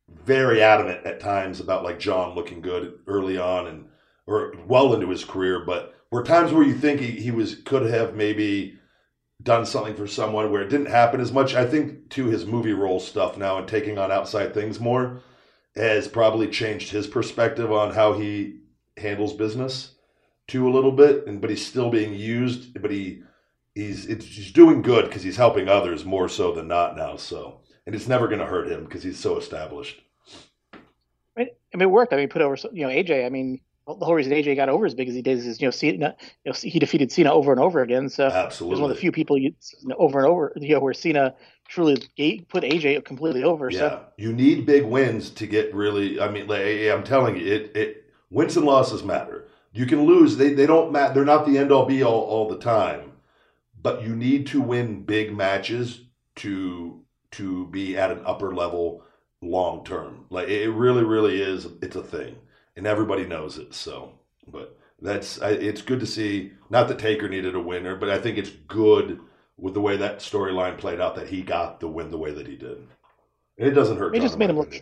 very 0.08 0.62
adamant 0.62 1.06
at 1.06 1.20
times 1.20 1.60
about 1.60 1.84
like 1.84 1.98
John 1.98 2.34
looking 2.34 2.60
good 2.60 2.98
early 3.06 3.38
on 3.38 3.66
and 3.66 3.88
or 4.26 4.54
well 4.66 4.94
into 4.94 5.08
his 5.10 5.24
career, 5.24 5.64
but 5.64 5.94
were 6.12 6.22
times 6.22 6.52
where 6.52 6.62
you 6.62 6.74
think 6.74 7.00
he, 7.00 7.10
he 7.10 7.30
was 7.32 7.56
could 7.56 7.90
have 7.90 8.14
maybe 8.14 8.78
done 9.42 9.66
something 9.66 9.96
for 9.96 10.06
someone 10.06 10.52
where 10.52 10.62
it 10.62 10.68
didn't 10.68 10.86
happen 10.86 11.20
as 11.20 11.32
much. 11.32 11.54
I 11.54 11.64
think 11.64 12.10
to 12.10 12.26
his 12.26 12.46
movie 12.46 12.74
role 12.74 13.00
stuff 13.00 13.36
now 13.36 13.58
and 13.58 13.66
taking 13.66 13.98
on 13.98 14.12
outside 14.12 14.54
things 14.54 14.78
more 14.78 15.22
has 15.74 16.06
probably 16.06 16.46
changed 16.48 16.90
his 16.90 17.08
perspective 17.08 17.72
on 17.72 17.94
how 17.94 18.12
he 18.12 18.60
handles 18.98 19.32
business 19.32 19.94
to 20.48 20.68
a 20.68 20.70
little 20.70 20.92
bit 20.92 21.26
and 21.26 21.40
but 21.40 21.48
he's 21.48 21.66
still 21.66 21.88
being 21.88 22.14
used 22.14 22.80
but 22.82 22.90
he 22.90 23.22
he's 23.74 24.04
it's, 24.06 24.26
he's 24.26 24.52
doing 24.52 24.82
good 24.82 25.06
because 25.06 25.22
he's 25.22 25.38
helping 25.38 25.66
others 25.66 26.04
more 26.04 26.28
so 26.28 26.52
than 26.52 26.68
not 26.68 26.94
now 26.94 27.16
so 27.16 27.60
and 27.86 27.94
it's 27.94 28.06
never 28.06 28.28
going 28.28 28.40
to 28.40 28.44
hurt 28.44 28.68
him 28.68 28.84
because 28.84 29.02
he's 29.02 29.18
so 29.18 29.38
established 29.38 30.02
I 31.74 31.78
mean, 31.78 31.88
it 31.88 31.90
worked. 31.90 32.12
I 32.12 32.16
mean, 32.16 32.28
put 32.28 32.42
over, 32.42 32.56
you 32.72 32.86
know, 32.86 32.92
AJ. 32.92 33.24
I 33.24 33.30
mean, 33.30 33.60
the 33.94 34.04
whole 34.04 34.14
reason 34.14 34.32
AJ 34.32 34.56
got 34.56 34.68
over 34.68 34.86
as 34.86 34.94
big 34.94 35.08
as 35.08 35.14
he 35.14 35.22
did 35.22 35.38
is, 35.38 35.60
you 35.60 35.66
know, 35.66 35.70
Cena, 35.70 36.16
you 36.44 36.52
know, 36.52 36.52
he 36.52 36.78
defeated 36.78 37.12
Cena 37.12 37.32
over 37.32 37.52
and 37.52 37.60
over 37.60 37.82
again. 37.82 38.08
So 38.08 38.30
he 38.30 38.36
absolutely 38.36 38.72
was 38.72 38.80
one 38.80 38.90
of 38.90 38.96
the 38.96 39.00
few 39.00 39.12
people 39.12 39.38
you 39.38 39.54
over 39.96 40.18
and 40.18 40.28
over, 40.28 40.52
you 40.56 40.74
know, 40.74 40.80
where 40.80 40.94
Cena 40.94 41.34
truly 41.68 41.96
put 42.48 42.64
AJ 42.64 43.04
completely 43.04 43.44
over. 43.44 43.70
Yeah, 43.70 43.78
So 43.78 44.04
you 44.16 44.32
need 44.32 44.66
big 44.66 44.84
wins 44.84 45.30
to 45.30 45.46
get 45.46 45.74
really. 45.74 46.20
I 46.20 46.30
mean, 46.30 46.46
like, 46.46 46.64
I'm 46.64 47.04
telling 47.04 47.36
you, 47.36 47.52
it 47.52 47.76
it 47.76 48.04
wins 48.30 48.56
and 48.56 48.66
losses 48.66 49.02
matter. 49.02 49.48
You 49.72 49.86
can 49.86 50.04
lose; 50.04 50.36
they 50.36 50.52
they 50.52 50.66
don't 50.66 50.92
matter. 50.92 51.14
They're 51.14 51.24
not 51.24 51.46
the 51.46 51.58
end 51.58 51.72
all 51.72 51.86
be 51.86 52.02
all 52.02 52.22
all 52.22 52.48
the 52.48 52.58
time, 52.58 53.12
but 53.80 54.02
you 54.02 54.14
need 54.14 54.46
to 54.48 54.60
win 54.60 55.04
big 55.04 55.34
matches 55.34 56.02
to 56.36 57.00
to 57.32 57.66
be 57.68 57.96
at 57.96 58.10
an 58.10 58.22
upper 58.24 58.54
level 58.54 59.02
long 59.40 59.84
term. 59.84 60.26
Like 60.30 60.48
it 60.48 60.70
really, 60.70 61.04
really 61.04 61.40
is. 61.40 61.66
It's 61.82 61.96
a 61.96 62.02
thing, 62.02 62.36
and 62.76 62.86
everybody 62.86 63.26
knows 63.26 63.58
it. 63.58 63.74
So, 63.74 64.12
but 64.48 64.78
that's 65.00 65.40
I, 65.40 65.50
it's 65.50 65.82
good 65.82 66.00
to 66.00 66.06
see. 66.06 66.52
Not 66.70 66.88
that 66.88 66.98
Taker 66.98 67.28
needed 67.28 67.54
a 67.54 67.60
winner, 67.60 67.96
but 67.96 68.08
I 68.08 68.18
think 68.18 68.38
it's 68.38 68.50
good 68.50 69.20
with 69.56 69.74
the 69.74 69.80
way 69.80 69.96
that 69.96 70.18
storyline 70.18 70.78
played 70.78 71.00
out 71.00 71.14
that 71.16 71.28
he 71.28 71.42
got 71.42 71.80
the 71.80 71.88
win 71.88 72.10
the 72.10 72.18
way 72.18 72.32
that 72.32 72.46
he 72.46 72.56
did. 72.56 72.86
And 73.58 73.68
it 73.68 73.72
doesn't 73.72 73.98
hurt. 73.98 74.14
it 74.14 74.18
John, 74.18 74.26
just 74.26 74.38
made 74.38 74.50
him 74.50 74.56
look. 74.56 74.74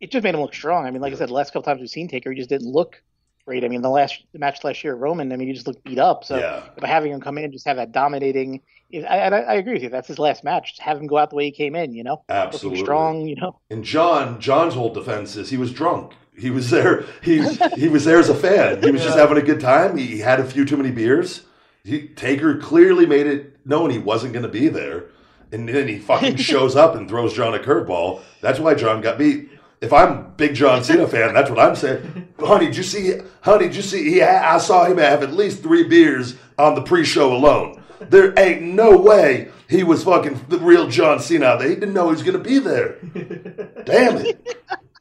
It 0.00 0.10
just 0.10 0.24
made 0.24 0.34
him 0.34 0.40
look 0.40 0.54
strong. 0.54 0.86
I 0.86 0.90
mean, 0.90 1.00
like 1.00 1.12
I 1.12 1.16
said, 1.16 1.28
the 1.28 1.34
last 1.34 1.52
couple 1.52 1.62
times 1.62 1.80
we've 1.80 1.88
seen 1.88 2.08
Taker, 2.08 2.32
he 2.32 2.36
just 2.36 2.50
didn't 2.50 2.70
look 2.70 3.00
great. 3.46 3.64
I 3.64 3.68
mean, 3.68 3.82
the 3.82 3.90
last 3.90 4.22
the 4.32 4.38
match 4.38 4.64
last 4.64 4.82
year, 4.82 4.94
Roman. 4.94 5.32
I 5.32 5.36
mean, 5.36 5.48
he 5.48 5.54
just 5.54 5.66
looked 5.66 5.84
beat 5.84 5.98
up. 5.98 6.24
So 6.24 6.38
yeah, 6.38 6.64
by 6.80 6.88
having 6.88 7.12
him 7.12 7.20
come 7.20 7.38
in 7.38 7.44
and 7.44 7.52
just 7.52 7.66
have 7.66 7.76
that 7.76 7.92
dominating, 7.92 8.60
I, 8.94 9.00
I, 9.06 9.28
I 9.28 9.54
agree 9.54 9.74
with 9.74 9.82
you. 9.82 9.88
That's 9.88 10.08
his 10.08 10.18
last 10.18 10.44
match. 10.44 10.70
Just 10.70 10.82
have 10.82 10.98
him 10.98 11.06
go 11.06 11.18
out 11.18 11.30
the 11.30 11.36
way 11.36 11.44
he 11.44 11.52
came 11.52 11.74
in. 11.76 11.94
You 11.94 12.04
know, 12.04 12.24
Absolutely. 12.28 12.80
strong. 12.80 13.26
You 13.26 13.36
know, 13.36 13.60
And 13.70 13.84
John, 13.84 14.40
John's 14.40 14.74
whole 14.74 14.92
defense 14.92 15.36
is 15.36 15.50
he 15.50 15.56
was 15.56 15.72
drunk. 15.72 16.14
He 16.36 16.50
was 16.50 16.70
there. 16.70 17.04
He 17.22 17.42
he 17.76 17.88
was 17.88 18.04
there 18.04 18.18
as 18.18 18.28
a 18.28 18.34
fan. 18.34 18.82
He 18.82 18.90
was 18.90 19.02
just 19.02 19.18
having 19.18 19.36
a 19.36 19.42
good 19.42 19.60
time. 19.60 19.96
He 19.96 20.18
had 20.18 20.40
a 20.40 20.44
few 20.44 20.64
too 20.64 20.76
many 20.76 20.90
beers. 20.90 21.42
He, 21.84 22.08
Taker 22.08 22.56
clearly 22.58 23.06
made 23.06 23.26
it 23.26 23.66
known 23.66 23.90
he 23.90 23.98
wasn't 23.98 24.32
going 24.32 24.44
to 24.44 24.48
be 24.48 24.68
there, 24.68 25.06
and 25.50 25.68
then 25.68 25.88
he 25.88 25.98
fucking 25.98 26.36
shows 26.50 26.76
up 26.76 26.94
and 26.94 27.08
throws 27.08 27.34
John 27.34 27.54
a 27.54 27.58
curveball. 27.58 28.22
That's 28.40 28.58
why 28.58 28.74
John 28.74 29.00
got 29.00 29.18
beat. 29.18 29.50
If 29.80 29.92
I'm 29.92 30.32
big 30.36 30.54
John 30.54 30.84
Cena 30.84 31.08
fan, 31.08 31.34
that's 31.34 31.50
what 31.50 31.58
I'm 31.58 31.74
saying. 31.74 32.28
Honey, 32.38 32.66
did 32.66 32.76
you 32.76 32.82
see? 32.84 33.18
Honey, 33.40 33.66
did 33.66 33.76
you 33.76 33.82
see? 33.82 34.10
He, 34.10 34.22
I 34.22 34.58
saw 34.58 34.84
him 34.84 34.98
have 34.98 35.24
at 35.24 35.32
least 35.32 35.62
three 35.62 35.82
beers 35.82 36.36
on 36.56 36.76
the 36.76 36.82
pre-show 36.82 37.34
alone. 37.34 37.82
There 38.00 38.32
ain't 38.38 38.62
no 38.62 38.96
way 38.96 39.50
he 39.68 39.82
was 39.82 40.04
fucking 40.04 40.46
the 40.48 40.58
real 40.58 40.88
John 40.88 41.18
Cena. 41.18 41.60
He 41.62 41.74
didn't 41.74 41.94
know 41.94 42.06
he 42.06 42.12
was 42.12 42.22
going 42.22 42.38
to 42.40 42.44
be 42.44 42.58
there. 42.58 42.96
Damn 43.84 44.18
it! 44.18 44.58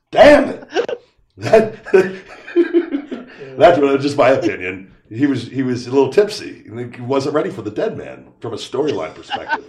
Damn 0.10 0.50
it! 0.50 1.01
That, 1.38 1.84
that's 3.58 4.04
just 4.04 4.18
my 4.18 4.30
opinion. 4.30 4.94
He 5.10 5.28
was 5.28 5.48
he 5.48 5.64
was 5.64 5.88
a 5.88 5.92
little 5.92 6.12
tipsy. 6.12 6.64
He 6.64 7.02
wasn't 7.02 7.36
ready 7.36 7.50
for 7.50 7.62
the 7.62 7.72
dead 7.72 7.98
man 7.98 8.32
from 8.40 8.54
a 8.54 8.58
storyline 8.58 9.14
perspective. 9.14 9.66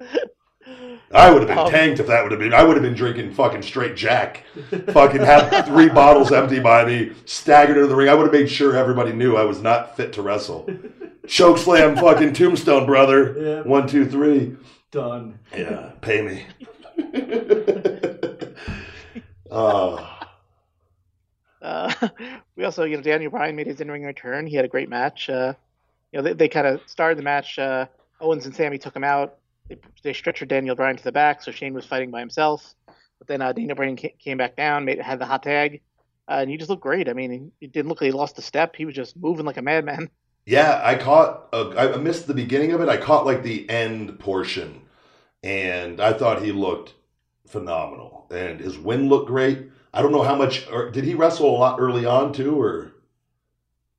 I 1.12 1.30
would 1.30 1.42
have 1.42 1.48
been 1.48 1.58
Um, 1.58 1.70
tanked 1.70 2.00
if 2.00 2.08
that 2.08 2.22
would 2.24 2.32
have 2.32 2.40
been. 2.40 2.52
I 2.52 2.64
would 2.64 2.74
have 2.76 2.82
been 2.82 2.94
drinking 2.94 3.32
fucking 3.32 3.62
straight 3.62 3.94
Jack. 3.96 4.42
Fucking 4.88 5.20
had 5.20 5.62
three 5.62 5.88
bottles 5.88 6.32
empty 6.32 6.58
by 6.58 6.84
me, 6.84 7.12
staggered 7.24 7.76
into 7.76 7.86
the 7.88 7.94
ring. 7.94 8.08
I 8.08 8.14
would 8.14 8.24
have 8.24 8.32
made 8.32 8.50
sure 8.50 8.76
everybody 8.76 9.12
knew 9.12 9.36
I 9.36 9.44
was 9.44 9.62
not 9.62 9.96
fit 9.96 10.12
to 10.14 10.22
wrestle. 10.22 10.68
Choke 11.28 11.58
slam, 11.58 11.96
fucking 11.96 12.32
tombstone, 12.32 12.86
brother. 12.86 13.36
Yeah. 13.38 13.60
One, 13.62 13.86
two, 13.86 14.04
three. 14.04 14.56
Done. 14.90 15.38
Yeah, 15.56 15.92
pay 16.00 16.22
me. 16.22 16.46
Uh, 19.48 20.04
we 22.56 22.64
also, 22.64 22.84
you 22.84 22.96
know, 22.96 23.02
Daniel 23.02 23.30
Bryan 23.30 23.56
made 23.56 23.66
his 23.66 23.80
in-ring 23.80 24.04
return. 24.04 24.46
He 24.46 24.56
had 24.56 24.64
a 24.64 24.68
great 24.68 24.88
match. 24.88 25.28
Uh, 25.28 25.54
you 26.12 26.18
know, 26.18 26.22
they, 26.22 26.32
they 26.32 26.48
kind 26.48 26.66
of 26.66 26.80
started 26.86 27.18
the 27.18 27.22
match. 27.22 27.58
Uh, 27.58 27.86
Owens 28.20 28.46
and 28.46 28.54
Sammy 28.54 28.78
took 28.78 28.94
him 28.94 29.04
out. 29.04 29.38
They, 29.68 29.78
they 30.02 30.12
stretchered 30.12 30.48
Daniel 30.48 30.76
Bryan 30.76 30.96
to 30.96 31.04
the 31.04 31.12
back, 31.12 31.42
so 31.42 31.50
Shane 31.50 31.74
was 31.74 31.84
fighting 31.84 32.10
by 32.10 32.20
himself. 32.20 32.74
But 33.18 33.28
then 33.28 33.42
uh, 33.42 33.52
Daniel 33.52 33.74
Bryan 33.76 33.96
came 33.96 34.38
back 34.38 34.56
down, 34.56 34.84
made 34.84 35.00
had 35.00 35.18
the 35.18 35.26
hot 35.26 35.42
tag, 35.42 35.80
uh, 36.28 36.38
and 36.40 36.50
he 36.50 36.56
just 36.56 36.70
looked 36.70 36.82
great. 36.82 37.08
I 37.08 37.12
mean, 37.12 37.52
he 37.60 37.66
didn't 37.66 37.88
look 37.88 38.00
like 38.00 38.08
he 38.08 38.12
lost 38.12 38.38
a 38.38 38.42
step. 38.42 38.76
He 38.76 38.84
was 38.84 38.94
just 38.94 39.16
moving 39.16 39.46
like 39.46 39.56
a 39.56 39.62
madman. 39.62 40.10
Yeah, 40.44 40.80
I 40.84 40.94
caught. 40.94 41.48
Uh, 41.52 41.70
I 41.76 41.96
missed 41.96 42.26
the 42.26 42.34
beginning 42.34 42.72
of 42.72 42.80
it. 42.80 42.88
I 42.88 42.96
caught 42.96 43.26
like 43.26 43.42
the 43.42 43.68
end 43.68 44.18
portion, 44.20 44.82
and 45.42 46.00
I 46.00 46.12
thought 46.12 46.42
he 46.42 46.52
looked 46.52 46.94
phenomenal. 47.48 48.28
And 48.30 48.60
his 48.60 48.78
win 48.78 49.08
looked 49.08 49.26
great. 49.26 49.70
I 49.96 50.02
don't 50.02 50.12
know 50.12 50.22
how 50.22 50.34
much. 50.36 50.66
Or 50.70 50.90
did 50.90 51.04
he 51.04 51.14
wrestle 51.14 51.48
a 51.48 51.56
lot 51.58 51.80
early 51.80 52.04
on 52.04 52.32
too, 52.32 52.60
or 52.60 52.92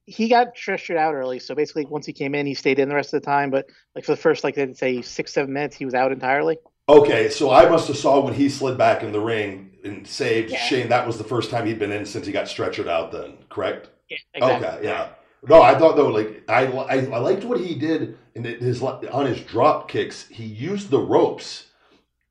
He 0.06 0.30
got 0.30 0.56
stretchered 0.56 0.96
out 0.98 1.14
early, 1.14 1.40
so 1.40 1.54
basically 1.56 1.86
once 1.86 2.06
he 2.06 2.14
came 2.14 2.34
in, 2.36 2.46
he 2.46 2.54
stayed 2.54 2.80
in 2.80 2.88
the 2.88 2.96
rest 2.96 3.14
of 3.14 3.22
the 3.22 3.26
time. 3.26 3.50
But 3.50 3.66
like 3.96 4.06
for 4.06 4.12
the 4.14 4.22
first, 4.22 4.44
like 4.44 4.56
they'd 4.56 4.78
say 4.78 5.02
six, 5.02 5.34
seven 5.34 5.54
minutes, 5.54 5.76
he 5.76 5.86
was 5.86 5.94
out 5.94 6.12
entirely. 6.12 6.58
okay? 6.88 7.30
So 7.30 7.52
I 7.52 7.68
must 7.70 7.88
have 7.88 7.98
saw 7.98 8.20
when 8.22 8.34
he 8.34 8.48
slid 8.50 8.78
back 8.78 9.04
in 9.04 9.12
the 9.12 9.20
ring 9.20 9.72
and 9.84 10.08
saved 10.08 10.52
Yeah. 10.52 10.60
Shane. 10.60 10.90
That 10.90 11.06
was 11.06 11.18
the 11.18 11.24
first 11.26 11.50
time 11.52 11.66
he'd 11.66 11.80
been 11.80 11.92
in 11.92 12.06
since 12.06 12.26
he 12.26 12.32
got 12.32 12.46
stretchered 12.46 12.88
out. 12.88 13.12
Then 13.12 13.38
correct? 13.50 13.90
Yeah, 14.10 14.18
exactly. 14.34 14.68
Okay, 14.68 14.86
yeah. 14.88 15.10
No, 15.48 15.62
I 15.62 15.78
thought 15.78 15.96
though, 15.96 16.08
like 16.10 16.44
I, 16.50 16.66
I, 16.68 16.96
I 17.06 17.18
liked 17.20 17.44
what 17.44 17.60
he 17.60 17.76
did 17.76 18.18
in 18.36 18.44
his 18.46 18.82
on 18.82 19.26
his 19.26 19.42
drop 19.42 19.88
kicks. 19.90 20.28
He 20.30 20.46
used 20.46 20.90
the 20.90 21.00
ropes 21.00 21.68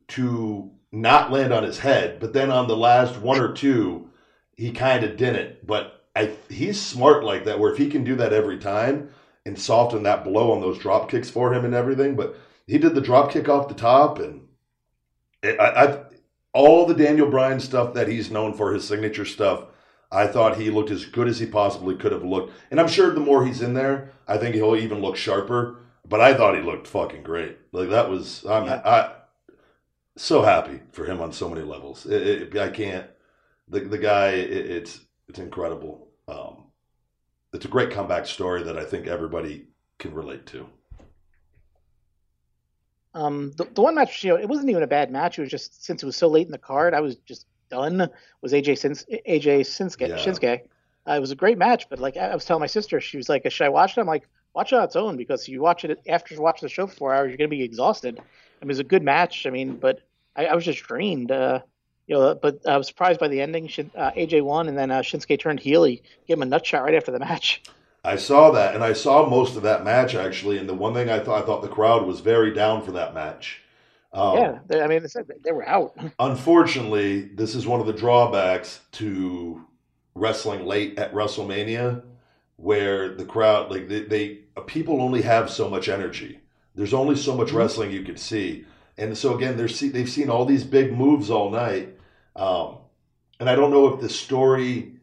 to 0.09 0.71
not 0.93 1.31
land 1.31 1.53
on 1.53 1.63
his 1.63 1.79
head, 1.79 2.19
but 2.21 2.33
then 2.33 2.51
on 2.51 2.69
the 2.69 2.77
last 2.77 3.19
one 3.19 3.41
or 3.41 3.53
two, 3.53 4.11
he 4.57 4.71
kind 4.71 5.05
of 5.05 5.17
didn't. 5.17 5.67
But 5.67 6.05
I, 6.15 6.33
he's 6.49 6.81
smart 6.81 7.25
like 7.25 7.45
that, 7.45 7.59
where 7.59 7.71
if 7.71 7.79
he 7.79 7.89
can 7.89 8.05
do 8.05 8.17
that 8.17 8.33
every 8.33 8.59
time 8.59 9.11
and 9.45 9.59
soften 9.59 10.03
that 10.05 10.25
blow 10.25 10.53
on 10.53 10.61
those 10.61 10.79
drop 10.79 11.11
kicks 11.11 11.31
for 11.31 11.53
him 11.53 11.65
and 11.65 11.75
everything, 11.75 12.17
but 12.17 12.37
he 12.67 12.79
did 12.79 12.95
the 12.95 13.01
drop 13.01 13.31
kick 13.31 13.49
off 13.49 13.69
the 13.69 13.75
top, 13.75 14.19
and 14.19 14.49
it, 15.43 15.61
I, 15.61 15.85
I, 15.85 16.05
all 16.53 16.87
the 16.87 16.95
Daniel 16.95 17.31
Bryan 17.31 17.61
stuff 17.61 17.95
that 17.95 18.09
he's 18.09 18.31
known 18.31 18.55
for, 18.55 18.73
his 18.73 18.87
signature 18.87 19.25
stuff. 19.25 19.65
I 20.11 20.27
thought 20.27 20.57
he 20.57 20.71
looked 20.71 20.91
as 20.91 21.05
good 21.05 21.29
as 21.29 21.39
he 21.41 21.47
possibly 21.47 21.97
could 21.97 22.13
have 22.13 22.25
looked. 22.25 22.53
And 22.71 22.81
I'm 22.81 22.89
sure 22.89 23.13
the 23.13 23.21
more 23.21 23.45
he's 23.45 23.61
in 23.61 23.75
there, 23.75 24.13
I 24.27 24.39
think 24.39 24.55
he'll 24.55 24.77
even 24.77 25.01
look 25.01 25.17
sharper. 25.17 25.79
But 26.09 26.21
I 26.21 26.35
thought 26.35 26.57
he 26.57 26.63
looked 26.63 26.87
fucking 26.87 27.25
great. 27.25 27.59
Like 27.73 27.91
that 27.91 28.09
was 28.09 28.45
I'm 28.49 28.65
I 28.69 29.13
so 30.17 30.43
happy 30.43 30.81
for 30.93 31.05
him 31.05 31.21
on 31.21 31.33
so 31.33 31.49
many 31.49 31.63
levels. 31.63 32.07
It, 32.07 32.27
it, 32.27 32.59
I 32.59 32.71
can't 32.71 33.07
the 33.69 33.81
the 33.81 33.99
guy 33.99 34.29
it, 34.31 34.51
it's 34.51 35.01
it's 35.29 35.39
incredible. 35.39 36.09
Um 36.29 36.65
it's 37.53 37.65
a 37.65 37.69
great 37.69 37.91
comeback 37.91 38.27
story 38.27 38.63
that 38.65 38.77
I 38.77 38.85
think 38.85 39.07
everybody 39.07 39.67
can 39.99 40.13
relate 40.13 40.45
to. 40.47 40.67
Um, 43.15 43.53
the, 43.57 43.65
the 43.65 43.81
one 43.81 43.95
match, 43.95 44.23
you 44.23 44.31
know, 44.31 44.37
it 44.37 44.47
wasn't 44.47 44.69
even 44.69 44.83
a 44.83 44.87
bad 44.87 45.11
match. 45.11 45.39
It 45.39 45.43
was 45.43 45.51
just 45.51 45.83
since 45.83 46.03
it 46.03 46.07
was 46.07 46.17
so 46.17 46.29
late 46.29 46.45
in 46.45 46.53
the 46.53 46.59
card, 46.59 46.93
I 46.93 47.01
was 47.01 47.17
just 47.17 47.47
done. 47.71 48.11
Was 48.43 48.53
AJ 48.53 48.79
Sins 48.79 49.07
AJ 49.11 49.61
Shinsuke? 49.61 50.09
Yeah. 50.09 50.17
Shinsuke. 50.17 50.63
Uh, 51.09 51.13
it 51.13 51.21
was 51.21 51.31
a 51.31 51.37
great 51.37 51.57
match, 51.57 51.89
but 51.89 51.99
like 51.99 52.17
I 52.17 52.29
I 52.29 52.35
was 52.35 52.45
telling 52.45 52.61
my 52.61 52.67
sister, 52.67 53.01
she 53.01 53.17
was 53.17 53.29
like, 53.31 53.51
"Should 53.51 53.65
I 53.65 53.71
watch 53.71 53.97
it?" 53.97 54.01
I'm 54.01 54.07
like, 54.07 54.29
"Watch 54.55 54.73
it 54.73 54.77
on 54.77 54.85
its 54.85 54.97
own 54.97 55.17
because 55.17 55.49
you 55.49 55.63
watch 55.63 55.85
it 55.85 55.99
after 56.09 56.35
you 56.35 56.43
watch 56.43 56.61
the 56.61 56.69
show 56.69 56.87
for 56.87 56.95
four 56.95 57.15
hours, 57.15 57.29
you're 57.29 57.39
gonna 57.39 57.49
be 57.49 57.63
exhausted." 57.63 58.19
I 58.19 58.65
mean, 58.65 58.71
it 58.71 58.75
was 58.75 58.79
a 58.81 58.85
good 58.85 59.03
match. 59.03 59.47
I 59.47 59.51
mean, 59.51 59.77
but 59.77 60.01
I, 60.37 60.47
I 60.47 60.55
was 60.55 60.65
just 60.65 60.83
drained. 60.83 61.31
Uh, 61.31 61.61
you 62.07 62.15
know, 62.15 62.35
but 62.35 62.67
I 62.67 62.77
was 62.77 62.87
surprised 62.87 63.19
by 63.19 63.29
the 63.29 63.41
ending. 63.41 63.67
Shin, 63.67 63.91
uh, 63.97 64.13
AJ 64.13 64.43
won, 64.43 64.69
and 64.69 64.79
then 64.79 64.91
uh, 64.91 65.01
Shinsuke 65.01 65.41
turned 65.41 65.61
heel. 65.61 65.85
He 65.85 66.03
gave 66.29 66.37
him 66.37 66.43
a 66.43 66.47
nut 66.47 66.65
shot 66.65 66.85
right 66.85 66.95
after 66.95 67.11
the 67.11 67.19
match. 67.19 67.63
I 68.05 68.15
saw 68.15 68.53
that, 68.53 68.77
and 68.77 68.85
I 68.85 68.93
saw 68.93 69.29
most 69.29 69.57
of 69.57 69.65
that 69.65 69.83
match 69.83 70.15
actually. 70.15 70.59
And 70.59 70.69
the 70.69 70.75
one 70.75 70.95
thing 70.95 71.11
I 71.11 71.19
thought, 71.19 71.43
I 71.43 71.47
thought 71.47 71.63
the 71.63 71.69
crowd 71.69 72.07
was 72.07 72.21
very 72.21 72.55
down 72.55 72.83
for 72.83 72.93
that 72.93 73.15
match. 73.15 73.63
Um, 74.13 74.39
yeah, 74.39 74.59
they, 74.67 74.81
I 74.81 74.87
mean, 74.87 75.03
they, 75.03 75.09
said 75.09 75.27
they 75.43 75.53
were 75.53 75.69
out. 75.69 75.99
unfortunately, 76.21 77.23
this 77.23 77.55
is 77.55 77.67
one 77.67 77.81
of 77.81 77.87
the 77.87 77.93
drawbacks 77.93 78.81
to 78.93 79.67
wrestling 80.15 80.65
late 80.65 80.99
at 80.99 81.13
WrestleMania, 81.13 82.03
where 82.57 83.15
the 83.15 83.25
crowd, 83.25 83.71
like 83.71 83.89
they, 83.89 84.05
they 84.05 84.29
people 84.67 85.03
only 85.03 85.23
have 85.23 85.51
so 85.51 85.69
much 85.69 85.89
energy. 85.89 86.41
There's 86.77 86.95
only 86.95 87.17
so 87.17 87.37
much 87.37 87.53
wrestling 87.53 87.91
you 87.91 88.05
can 88.05 88.17
see, 88.17 88.65
and 88.99 89.17
so 89.17 89.35
again, 89.37 89.57
they're 89.57 89.69
see, 89.69 89.89
they've 89.89 90.09
seen 90.09 90.31
all 90.31 90.45
these 90.45 90.65
big 90.65 90.93
moves 90.93 91.31
all 91.31 91.51
night, 91.51 91.99
um, 92.35 92.79
and 93.39 93.49
I 93.49 93.55
don't 93.55 93.71
know 93.71 93.93
if 93.95 94.01
the 94.01 94.09
story 94.09 94.95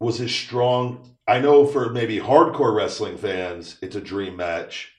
was 0.00 0.20
as 0.20 0.32
strong. 0.32 1.16
I 1.26 1.40
know 1.40 1.66
for 1.66 1.90
maybe 1.90 2.18
hardcore 2.18 2.74
wrestling 2.74 3.16
fans, 3.16 3.78
it's 3.80 3.96
a 3.96 4.00
dream 4.00 4.36
match, 4.36 4.92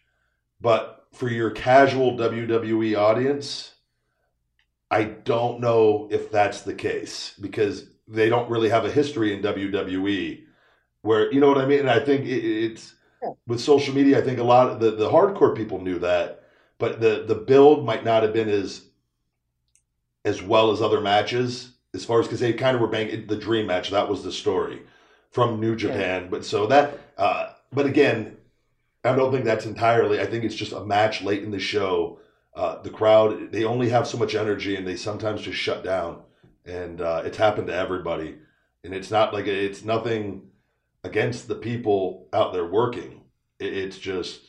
but 0.60 1.08
for 1.14 1.30
your 1.30 1.52
casual 1.52 2.18
WWE 2.18 2.98
audience, 2.98 3.74
I 4.92 5.04
don't 5.04 5.60
know 5.60 6.08
if 6.12 6.32
that's 6.32 6.62
the 6.62 6.74
case 6.74 7.34
because 7.40 7.88
they 8.08 8.30
don't 8.30 8.50
really 8.50 8.70
have 8.70 8.86
a 8.86 8.92
history 8.92 9.34
in 9.34 9.42
WWE 9.42 10.44
where 11.02 11.32
you 11.32 11.40
know 11.40 11.48
what 11.48 11.58
I 11.58 11.66
mean. 11.66 11.80
And 11.80 11.90
I 11.90 12.00
think 12.00 12.26
it, 12.26 12.44
it's 12.44 12.96
with 13.48 13.62
social 13.62 13.94
media. 13.94 14.20
I 14.20 14.22
think 14.22 14.40
a 14.40 14.44
lot 14.44 14.70
of 14.70 14.80
the, 14.80 14.92
the 14.92 15.10
hardcore 15.10 15.56
people 15.56 15.82
knew 15.82 16.00
that, 16.00 16.44
but 16.78 17.00
the 17.00 17.24
the 17.28 17.36
build 17.36 17.86
might 17.86 18.04
not 18.04 18.24
have 18.24 18.34
been 18.34 18.50
as 18.50 18.82
as 20.24 20.42
well 20.42 20.72
as 20.72 20.82
other 20.82 21.02
matches 21.02 21.72
as 21.94 22.04
far 22.04 22.20
as 22.20 22.28
because 22.28 22.40
they 22.42 22.54
kind 22.54 22.76
of 22.76 22.82
were 22.82 22.88
banging 22.88 23.26
the 23.28 23.38
dream 23.38 23.68
match. 23.68 23.90
That 23.90 24.10
was 24.10 24.24
the 24.24 24.32
story 24.32 24.82
from 25.32 25.60
New 25.60 25.76
Japan. 25.76 26.30
But 26.30 26.46
so 26.46 26.68
that, 26.68 27.00
uh, 27.18 27.54
but 27.72 27.86
again, 27.86 28.38
I 29.04 29.16
don't 29.16 29.32
think 29.32 29.46
that's 29.46 29.66
entirely. 29.66 30.20
I 30.20 30.26
think 30.26 30.44
it's 30.44 30.56
just 30.56 30.74
a 30.74 30.84
match 30.84 31.22
late 31.22 31.44
in 31.44 31.52
the 31.52 31.60
show. 31.60 32.20
Uh, 32.54 32.82
the 32.82 32.90
crowd 32.90 33.52
they 33.52 33.66
only 33.66 33.90
have 33.90 34.08
so 34.08 34.18
much 34.18 34.34
energy 34.34 34.78
and 34.78 34.88
they 34.88 34.96
sometimes 34.96 35.42
just 35.42 35.58
shut 35.58 35.84
down 35.84 36.22
and 36.66 37.02
uh, 37.02 37.22
it's 37.26 37.36
happened 37.36 37.68
to 37.68 37.76
everybody 37.76 38.38
and 38.86 38.94
it's 38.94 39.12
not 39.12 39.34
like 39.34 39.46
it's 39.46 39.84
nothing 39.84 40.42
against 41.04 41.50
the 41.50 41.56
people 41.56 42.30
out 42.32 42.54
there 42.54 42.66
working 42.66 43.26
it, 43.60 43.74
it's 43.74 43.98
just 43.98 44.40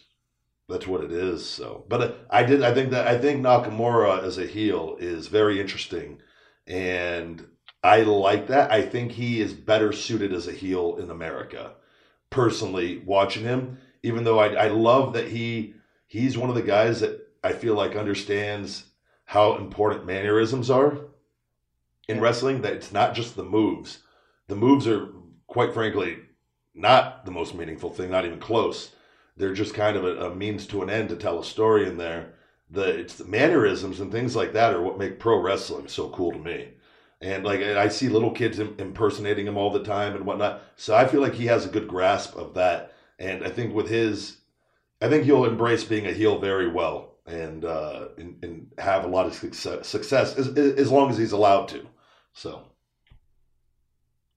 that's 0.68 0.86
what 0.86 1.04
it 1.04 1.12
is 1.12 1.48
so. 1.48 1.84
But 1.88 2.00
uh, 2.02 2.12
i 2.30 2.42
did 2.42 2.62
i 2.62 2.72
think 2.74 2.90
that 2.90 3.06
i 3.06 3.16
think 3.18 3.42
nakamura 3.42 4.22
as 4.24 4.38
a 4.38 4.46
heel 4.46 4.96
is 4.98 5.28
very 5.28 5.60
interesting 5.60 6.20
and 6.66 7.46
i 7.84 8.00
like 8.00 8.48
that. 8.48 8.72
I 8.72 8.82
think 8.82 9.12
he 9.12 9.40
is 9.40 9.52
better 9.52 9.92
suited 9.92 10.32
as 10.32 10.48
a 10.48 10.52
heel 10.52 10.96
in 10.96 11.10
america 11.10 11.72
personally 12.30 13.02
watching 13.04 13.44
him. 13.44 13.78
Even 14.02 14.24
though 14.24 14.38
i, 14.38 14.48
I 14.48 14.68
love 14.68 15.12
that 15.14 15.28
he 15.28 15.74
he's 16.06 16.36
one 16.38 16.48
of 16.48 16.56
the 16.56 16.62
guys 16.62 17.00
that 17.00 17.20
i 17.44 17.52
feel 17.52 17.74
like 17.74 17.96
understands 17.96 18.84
how 19.24 19.56
important 19.56 20.06
mannerisms 20.06 20.70
are 20.70 20.98
in 22.08 22.16
Yeah. 22.16 22.22
wrestling 22.22 22.62
that 22.62 22.72
it's 22.74 22.92
not 22.92 23.14
just 23.14 23.34
the 23.36 23.42
moves. 23.44 23.98
The 24.48 24.54
moves 24.56 24.86
are 24.86 25.08
quite 25.48 25.74
frankly 25.74 26.18
not 26.74 27.24
the 27.24 27.30
most 27.30 27.54
meaningful 27.54 27.90
thing 27.90 28.10
not 28.10 28.24
even 28.26 28.38
close 28.38 28.94
they're 29.36 29.54
just 29.54 29.74
kind 29.74 29.96
of 29.96 30.04
a, 30.04 30.26
a 30.26 30.34
means 30.34 30.66
to 30.66 30.82
an 30.82 30.90
end 30.90 31.08
to 31.10 31.16
tell 31.16 31.38
a 31.38 31.44
story 31.44 31.86
in 31.86 31.96
there. 31.98 32.34
The 32.70 32.82
it's 32.98 33.16
the 33.16 33.24
mannerisms 33.24 34.00
and 34.00 34.10
things 34.10 34.34
like 34.36 34.52
that 34.54 34.74
are 34.74 34.82
what 34.82 34.98
make 34.98 35.18
pro 35.20 35.40
wrestling 35.40 35.88
so 35.88 36.08
cool 36.10 36.32
to 36.32 36.38
me. 36.38 36.74
And 37.20 37.44
like 37.44 37.60
I 37.60 37.88
see 37.88 38.08
little 38.08 38.30
kids 38.32 38.58
im- 38.58 38.74
impersonating 38.78 39.46
him 39.46 39.56
all 39.56 39.70
the 39.70 39.84
time 39.84 40.14
and 40.16 40.26
whatnot. 40.26 40.62
So 40.76 40.94
I 40.94 41.06
feel 41.06 41.20
like 41.20 41.34
he 41.34 41.46
has 41.46 41.64
a 41.64 41.70
good 41.70 41.88
grasp 41.88 42.36
of 42.36 42.54
that. 42.54 42.94
And 43.18 43.44
I 43.44 43.50
think 43.50 43.74
with 43.74 43.88
his, 43.88 44.38
I 45.00 45.08
think 45.08 45.24
he'll 45.24 45.44
embrace 45.44 45.84
being 45.84 46.06
a 46.06 46.12
heel 46.12 46.38
very 46.38 46.68
well 46.68 47.14
and 47.26 47.64
uh, 47.64 48.08
and, 48.18 48.42
and 48.42 48.72
have 48.78 49.04
a 49.04 49.08
lot 49.08 49.26
of 49.26 49.34
success, 49.34 49.86
success 49.88 50.36
as, 50.36 50.48
as 50.56 50.90
long 50.90 51.10
as 51.10 51.18
he's 51.18 51.32
allowed 51.32 51.68
to. 51.68 51.86
So 52.32 52.62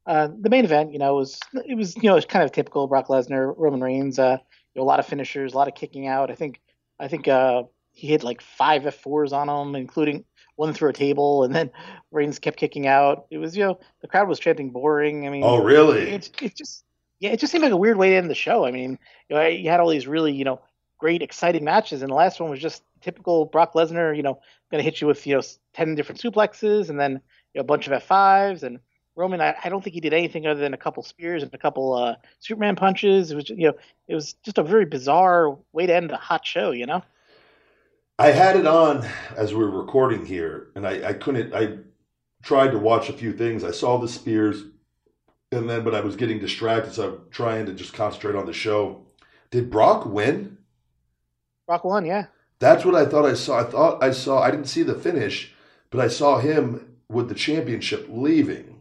Uh, 0.05 0.27
the 0.41 0.49
main 0.49 0.65
event, 0.65 0.91
you 0.91 0.99
know, 0.99 1.15
was 1.15 1.39
it 1.53 1.75
was 1.77 1.95
you 1.97 2.03
know 2.03 2.19
kind 2.21 2.43
of 2.43 2.51
typical 2.51 2.87
Brock 2.87 3.07
Lesnar, 3.07 3.53
Roman 3.57 3.81
Reigns. 3.81 4.17
Uh, 4.17 4.37
know, 4.79 4.83
a 4.83 4.89
lot 4.89 4.99
of 4.99 5.05
finishers, 5.05 5.53
a 5.53 5.57
lot 5.57 5.67
of 5.67 5.75
kicking 5.75 6.07
out. 6.07 6.31
I 6.31 6.35
think 6.35 6.61
I 6.99 7.07
think 7.07 7.27
uh, 7.27 7.63
he 7.91 8.07
hit 8.07 8.23
like 8.23 8.41
five 8.41 8.85
F 8.85 8.95
fours 8.95 9.33
on 9.33 9.49
him, 9.49 9.75
including 9.75 10.25
one 10.55 10.73
through 10.73 10.89
a 10.89 10.93
table, 10.93 11.43
and 11.43 11.55
then 11.55 11.71
Reigns 12.11 12.39
kept 12.39 12.57
kicking 12.57 12.87
out. 12.87 13.25
It 13.29 13.37
was 13.37 13.55
you 13.55 13.63
know 13.63 13.79
the 14.01 14.07
crowd 14.07 14.27
was 14.27 14.39
chanting 14.39 14.71
boring. 14.71 15.27
I 15.27 15.29
mean, 15.29 15.43
oh 15.43 15.63
really? 15.63 16.09
it, 16.09 16.29
it 16.41 16.55
just 16.55 16.83
yeah, 17.19 17.31
it 17.31 17.39
just 17.39 17.51
seemed 17.51 17.63
like 17.63 17.73
a 17.73 17.77
weird 17.77 17.97
way 17.97 18.11
to 18.11 18.15
end 18.15 18.29
the 18.29 18.35
show. 18.35 18.65
I 18.65 18.71
mean, 18.71 18.97
you 19.29 19.35
know, 19.35 19.45
you 19.45 19.69
had 19.69 19.79
all 19.79 19.89
these 19.89 20.07
really 20.07 20.33
you 20.33 20.45
know 20.45 20.61
great 20.97 21.21
exciting 21.21 21.63
matches, 21.63 22.01
and 22.01 22.11
the 22.11 22.15
last 22.15 22.39
one 22.39 22.49
was 22.49 22.59
just 22.59 22.83
typical 23.01 23.45
Brock 23.45 23.73
Lesnar. 23.73 24.15
You 24.15 24.23
know, 24.23 24.39
going 24.71 24.83
to 24.83 24.89
hit 24.89 25.01
you 25.01 25.07
with 25.07 25.25
you 25.25 25.35
know 25.35 25.41
ten 25.73 25.95
different 25.95 26.21
suplexes, 26.21 26.89
and 26.89 26.99
then 26.99 27.13
you 27.53 27.59
know, 27.59 27.61
a 27.61 27.65
bunch 27.65 27.87
of 27.87 27.93
F 27.93 28.03
fives, 28.03 28.63
and 28.63 28.79
Roman. 29.19 29.41
I, 29.41 29.53
I 29.63 29.69
don't 29.69 29.83
think 29.83 29.93
he 29.93 29.99
did 29.99 30.13
anything 30.13 30.47
other 30.47 30.61
than 30.61 30.73
a 30.73 30.77
couple 30.77 31.03
spears 31.03 31.43
and 31.43 31.53
a 31.53 31.57
couple 31.57 31.93
uh, 31.93 32.15
Superman 32.39 32.77
punches. 32.77 33.31
It 33.31 33.35
was 33.35 33.49
you 33.49 33.67
know 33.67 33.73
it 34.07 34.15
was 34.15 34.33
just 34.45 34.57
a 34.57 34.63
very 34.63 34.85
bizarre 34.85 35.57
way 35.73 35.85
to 35.85 35.93
end 35.93 36.11
a 36.11 36.17
hot 36.17 36.45
show. 36.45 36.71
You 36.71 36.85
know. 36.85 37.03
I 38.17 38.31
had 38.31 38.55
it 38.55 38.65
on 38.65 39.07
as 39.35 39.53
we 39.53 39.63
were 39.63 39.69
recording 39.69 40.25
here, 40.25 40.69
and 40.75 40.87
I, 40.87 41.09
I 41.09 41.13
couldn't. 41.13 41.53
I 41.53 41.77
tried 42.41 42.71
to 42.71 42.79
watch 42.79 43.09
a 43.09 43.13
few 43.13 43.33
things. 43.33 43.63
I 43.63 43.71
saw 43.71 43.97
the 43.97 44.07
spears, 44.07 44.63
and 45.51 45.69
then 45.69 45.83
but 45.83 45.93
I 45.93 46.01
was 46.01 46.15
getting 46.15 46.39
distracted, 46.39 46.93
so 46.93 47.07
I'm 47.07 47.21
trying 47.29 47.65
to 47.65 47.73
just 47.73 47.93
concentrate 47.93 48.35
on 48.35 48.45
the 48.45 48.53
show. 48.53 49.05
Did 49.51 49.69
Brock 49.69 50.05
win? 50.05 50.57
Brock 51.67 51.83
won, 51.83 52.05
yeah. 52.05 52.27
That's 52.59 52.85
what 52.85 52.95
I 52.95 53.05
thought 53.05 53.25
I 53.25 53.33
saw. 53.33 53.59
I 53.59 53.63
thought 53.63 54.03
I 54.03 54.11
saw. 54.11 54.41
I 54.41 54.51
didn't 54.51 54.67
see 54.67 54.83
the 54.83 54.95
finish, 54.95 55.53
but 55.89 55.99
I 55.99 56.07
saw 56.07 56.39
him 56.39 56.97
with 57.09 57.27
the 57.27 57.35
championship 57.35 58.07
leaving, 58.09 58.78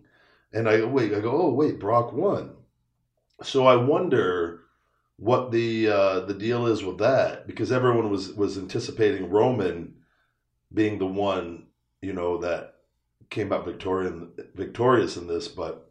and 0.52 0.68
I 0.68 0.84
wait. 0.84 1.14
I 1.14 1.20
go, 1.20 1.42
oh 1.42 1.50
wait, 1.50 1.78
Brock 1.78 2.12
won. 2.12 2.54
So 3.42 3.66
I 3.66 3.76
wonder 3.76 4.60
what 5.16 5.50
the 5.50 5.88
uh, 5.88 6.20
the 6.20 6.34
deal 6.34 6.66
is 6.66 6.84
with 6.84 6.98
that 6.98 7.46
because 7.46 7.72
everyone 7.72 8.10
was 8.10 8.32
was 8.32 8.58
anticipating 8.58 9.30
Roman 9.30 9.94
being 10.72 10.98
the 10.98 11.06
one 11.06 11.66
you 12.00 12.12
know 12.12 12.38
that 12.38 12.74
came 13.30 13.52
out 13.52 13.64
victorian 13.64 14.32
victorious 14.54 15.16
in 15.16 15.26
this, 15.26 15.48
but 15.48 15.90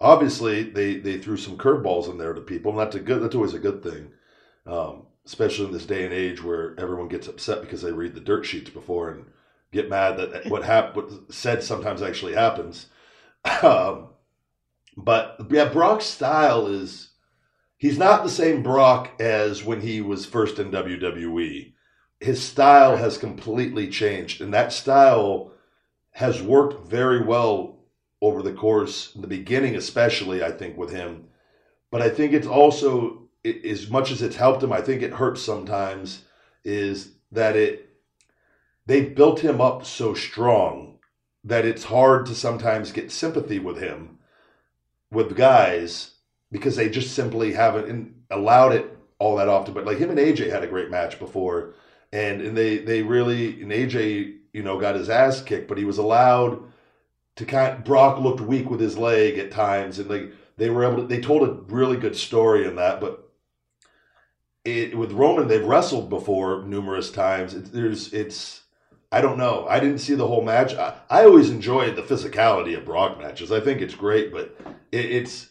obviously 0.00 0.62
they 0.62 0.96
they 0.96 1.18
threw 1.18 1.36
some 1.36 1.56
curveballs 1.56 2.08
in 2.08 2.18
there 2.18 2.34
to 2.34 2.40
people, 2.40 2.70
and 2.72 2.80
that's 2.80 2.96
good 3.04 3.22
that's 3.22 3.34
always 3.34 3.54
a 3.54 3.58
good 3.58 3.82
thing, 3.82 4.12
um, 4.66 5.06
especially 5.26 5.66
in 5.66 5.72
this 5.72 5.86
day 5.86 6.04
and 6.04 6.12
age 6.12 6.42
where 6.42 6.74
everyone 6.78 7.08
gets 7.08 7.28
upset 7.28 7.60
because 7.60 7.82
they 7.82 7.92
read 7.92 8.14
the 8.14 8.20
dirt 8.20 8.44
sheets 8.44 8.70
before 8.70 9.10
and 9.10 9.24
get 9.72 9.88
mad 9.90 10.16
that 10.16 10.46
what 10.46 10.62
hap- 10.62 10.94
what 10.94 11.10
said 11.32 11.62
sometimes 11.62 12.02
actually 12.02 12.34
happens. 12.34 12.86
Um, 13.62 14.08
but 14.96 15.36
yeah, 15.50 15.66
Brock's 15.66 16.04
style 16.04 16.66
is 16.66 17.10
he's 17.76 17.98
not 17.98 18.22
the 18.22 18.30
same 18.30 18.62
Brock 18.62 19.10
as 19.20 19.64
when 19.64 19.80
he 19.80 20.00
was 20.00 20.26
first 20.26 20.58
in 20.58 20.70
WWE. 20.70 21.72
His 22.20 22.42
style 22.42 22.96
has 22.96 23.16
completely 23.16 23.88
changed, 23.88 24.40
and 24.40 24.52
that 24.52 24.72
style 24.72 25.52
has 26.12 26.42
worked 26.42 26.88
very 26.88 27.24
well 27.24 27.78
over 28.20 28.42
the 28.42 28.52
course, 28.52 29.14
in 29.14 29.20
the 29.20 29.28
beginning, 29.28 29.76
especially, 29.76 30.42
I 30.42 30.50
think, 30.50 30.76
with 30.76 30.90
him. 30.90 31.28
But 31.90 32.02
I 32.02 32.08
think 32.08 32.32
it's 32.32 32.46
also, 32.46 33.28
it, 33.44 33.64
as 33.64 33.88
much 33.88 34.10
as 34.10 34.22
it's 34.22 34.36
helped 34.36 34.62
him, 34.62 34.72
I 34.72 34.80
think 34.80 35.02
it 35.02 35.12
hurts 35.12 35.40
sometimes, 35.40 36.24
is 36.64 37.12
that 37.30 37.54
it, 37.54 37.88
they've 38.86 39.14
built 39.14 39.40
him 39.40 39.60
up 39.60 39.84
so 39.84 40.14
strong 40.14 40.97
that 41.48 41.64
it's 41.64 41.84
hard 41.84 42.26
to 42.26 42.34
sometimes 42.34 42.92
get 42.92 43.10
sympathy 43.10 43.58
with 43.58 43.78
him, 43.78 44.18
with 45.10 45.34
guys, 45.34 46.10
because 46.52 46.76
they 46.76 46.90
just 46.90 47.14
simply 47.14 47.54
haven't 47.54 48.14
allowed 48.30 48.72
it 48.72 48.98
all 49.18 49.36
that 49.36 49.48
often. 49.48 49.72
But 49.72 49.86
like 49.86 49.96
him 49.96 50.10
and 50.10 50.18
AJ 50.18 50.50
had 50.50 50.62
a 50.62 50.68
great 50.68 50.90
match 50.90 51.18
before, 51.18 51.74
and 52.12 52.42
and 52.42 52.56
they 52.56 52.78
they 52.78 53.02
really 53.02 53.62
and 53.62 53.72
AJ 53.72 54.36
you 54.52 54.62
know 54.62 54.78
got 54.78 54.94
his 54.94 55.08
ass 55.08 55.40
kicked, 55.40 55.68
but 55.68 55.78
he 55.78 55.84
was 55.84 55.96
allowed 55.96 56.62
to 57.36 57.46
kind. 57.46 57.82
Brock 57.82 58.20
looked 58.20 58.42
weak 58.42 58.68
with 58.68 58.80
his 58.80 58.98
leg 58.98 59.38
at 59.38 59.50
times, 59.50 59.98
and 59.98 60.10
like 60.10 60.30
they 60.58 60.68
were 60.68 60.84
able 60.84 61.02
to. 61.02 61.08
They 61.08 61.20
told 61.20 61.48
a 61.48 61.52
really 61.72 61.96
good 61.96 62.16
story 62.16 62.66
in 62.66 62.76
that, 62.76 63.00
but. 63.00 63.24
It, 64.64 64.98
with 64.98 65.12
Roman, 65.12 65.48
they've 65.48 65.64
wrestled 65.64 66.10
before 66.10 66.62
numerous 66.64 67.10
times. 67.10 67.54
It, 67.54 67.72
there's, 67.72 68.12
it's, 68.12 68.64
I 69.10 69.22
don't 69.22 69.38
know. 69.38 69.66
I 69.68 69.80
didn't 69.80 69.98
see 69.98 70.14
the 70.14 70.26
whole 70.26 70.42
match. 70.42 70.74
I, 70.74 70.94
I 71.08 71.24
always 71.24 71.48
enjoyed 71.50 71.96
the 71.96 72.02
physicality 72.02 72.76
of 72.76 72.84
Brock 72.84 73.18
matches. 73.18 73.50
I 73.50 73.60
think 73.60 73.80
it's 73.80 73.94
great, 73.94 74.30
but 74.32 74.54
it, 74.92 75.04
it's, 75.06 75.48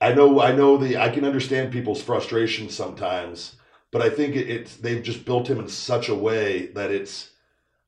I 0.00 0.14
know, 0.14 0.40
I 0.40 0.52
know 0.52 0.78
the, 0.78 0.96
I 0.96 1.10
can 1.10 1.24
understand 1.24 1.72
people's 1.72 2.02
frustration 2.02 2.70
sometimes, 2.70 3.56
but 3.90 4.00
I 4.00 4.08
think 4.08 4.34
it, 4.34 4.48
it's 4.48 4.76
they've 4.76 5.02
just 5.02 5.26
built 5.26 5.48
him 5.48 5.58
in 5.58 5.68
such 5.68 6.08
a 6.08 6.14
way 6.14 6.68
that 6.68 6.90
it's 6.90 7.30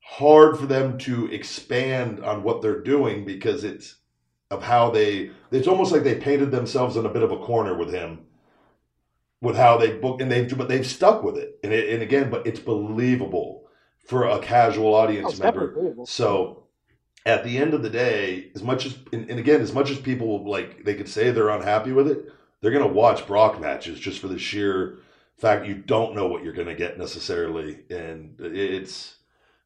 hard 0.00 0.58
for 0.58 0.66
them 0.66 0.98
to 0.98 1.32
expand 1.32 2.22
on 2.22 2.42
what 2.42 2.60
they're 2.60 2.82
doing 2.82 3.24
because 3.24 3.64
it's 3.64 3.96
of 4.50 4.62
how 4.62 4.90
they. 4.90 5.30
It's 5.50 5.68
almost 5.68 5.92
like 5.92 6.04
they 6.04 6.14
painted 6.14 6.50
themselves 6.50 6.96
in 6.96 7.06
a 7.06 7.10
bit 7.10 7.22
of 7.22 7.30
a 7.30 7.38
corner 7.38 7.76
with 7.76 7.92
him, 7.92 8.26
with 9.40 9.56
how 9.56 9.78
they 9.78 9.92
book 9.92 10.20
and 10.20 10.30
they've 10.30 10.56
but 10.56 10.68
they've 10.68 10.86
stuck 10.86 11.22
with 11.22 11.36
it 11.36 11.58
and 11.62 11.72
it, 11.72 11.92
and 11.92 12.02
again, 12.02 12.30
but 12.30 12.46
it's 12.46 12.60
believable 12.60 13.57
for 14.08 14.24
a 14.26 14.38
casual 14.40 14.94
Oh, 14.94 14.98
audience 14.98 15.32
it's 15.32 15.40
member. 15.40 16.04
So 16.04 16.64
at 17.26 17.44
the 17.44 17.58
end 17.58 17.74
of 17.74 17.82
the 17.82 17.90
day, 17.90 18.50
as 18.54 18.62
much 18.62 18.86
as 18.86 18.96
and, 19.12 19.28
and 19.30 19.38
again, 19.38 19.60
as 19.60 19.72
much 19.74 19.90
as 19.90 19.98
people 19.98 20.48
like 20.48 20.82
they 20.84 20.94
could 20.94 21.08
say 21.08 21.30
they're 21.30 21.50
unhappy 21.50 21.92
with 21.92 22.08
it, 22.08 22.32
they're 22.60 22.72
gonna 22.72 22.86
watch 22.88 23.26
Brock 23.26 23.60
matches 23.60 24.00
just 24.00 24.18
for 24.18 24.28
the 24.28 24.38
sheer 24.38 24.98
fact 25.36 25.66
you 25.66 25.74
don't 25.76 26.16
know 26.16 26.26
what 26.26 26.42
you're 26.42 26.54
gonna 26.54 26.74
get 26.74 26.98
necessarily, 26.98 27.80
and 27.90 28.34
it's 28.40 29.16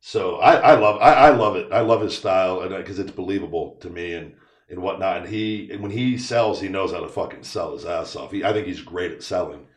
so 0.00 0.36
I, 0.38 0.54
I 0.56 0.74
love 0.74 1.00
I, 1.00 1.12
I 1.14 1.30
love 1.30 1.54
it. 1.54 1.72
I 1.72 1.80
love 1.80 2.02
his 2.02 2.16
style 2.16 2.60
and 2.62 2.76
because 2.76 2.98
it's 2.98 3.12
believable 3.12 3.76
to 3.80 3.88
me 3.90 4.14
and 4.14 4.34
and 4.68 4.82
whatnot. 4.82 5.18
And 5.18 5.28
he 5.28 5.70
and 5.70 5.80
when 5.82 5.92
he 5.92 6.18
sells, 6.18 6.60
he 6.60 6.68
knows 6.68 6.90
how 6.90 7.00
to 7.00 7.08
fucking 7.08 7.44
sell 7.44 7.74
his 7.74 7.84
ass 7.84 8.16
off. 8.16 8.32
He, 8.32 8.42
I 8.44 8.52
think 8.52 8.66
he's 8.66 8.80
great 8.80 9.12
at 9.12 9.22
selling. 9.22 9.68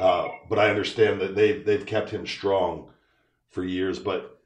Uh, 0.00 0.28
but 0.48 0.58
I 0.58 0.70
understand 0.70 1.20
that 1.20 1.34
they've 1.36 1.64
they've 1.64 1.84
kept 1.84 2.08
him 2.10 2.26
strong 2.26 2.88
for 3.54 3.64
years. 3.64 3.98
But 3.98 4.38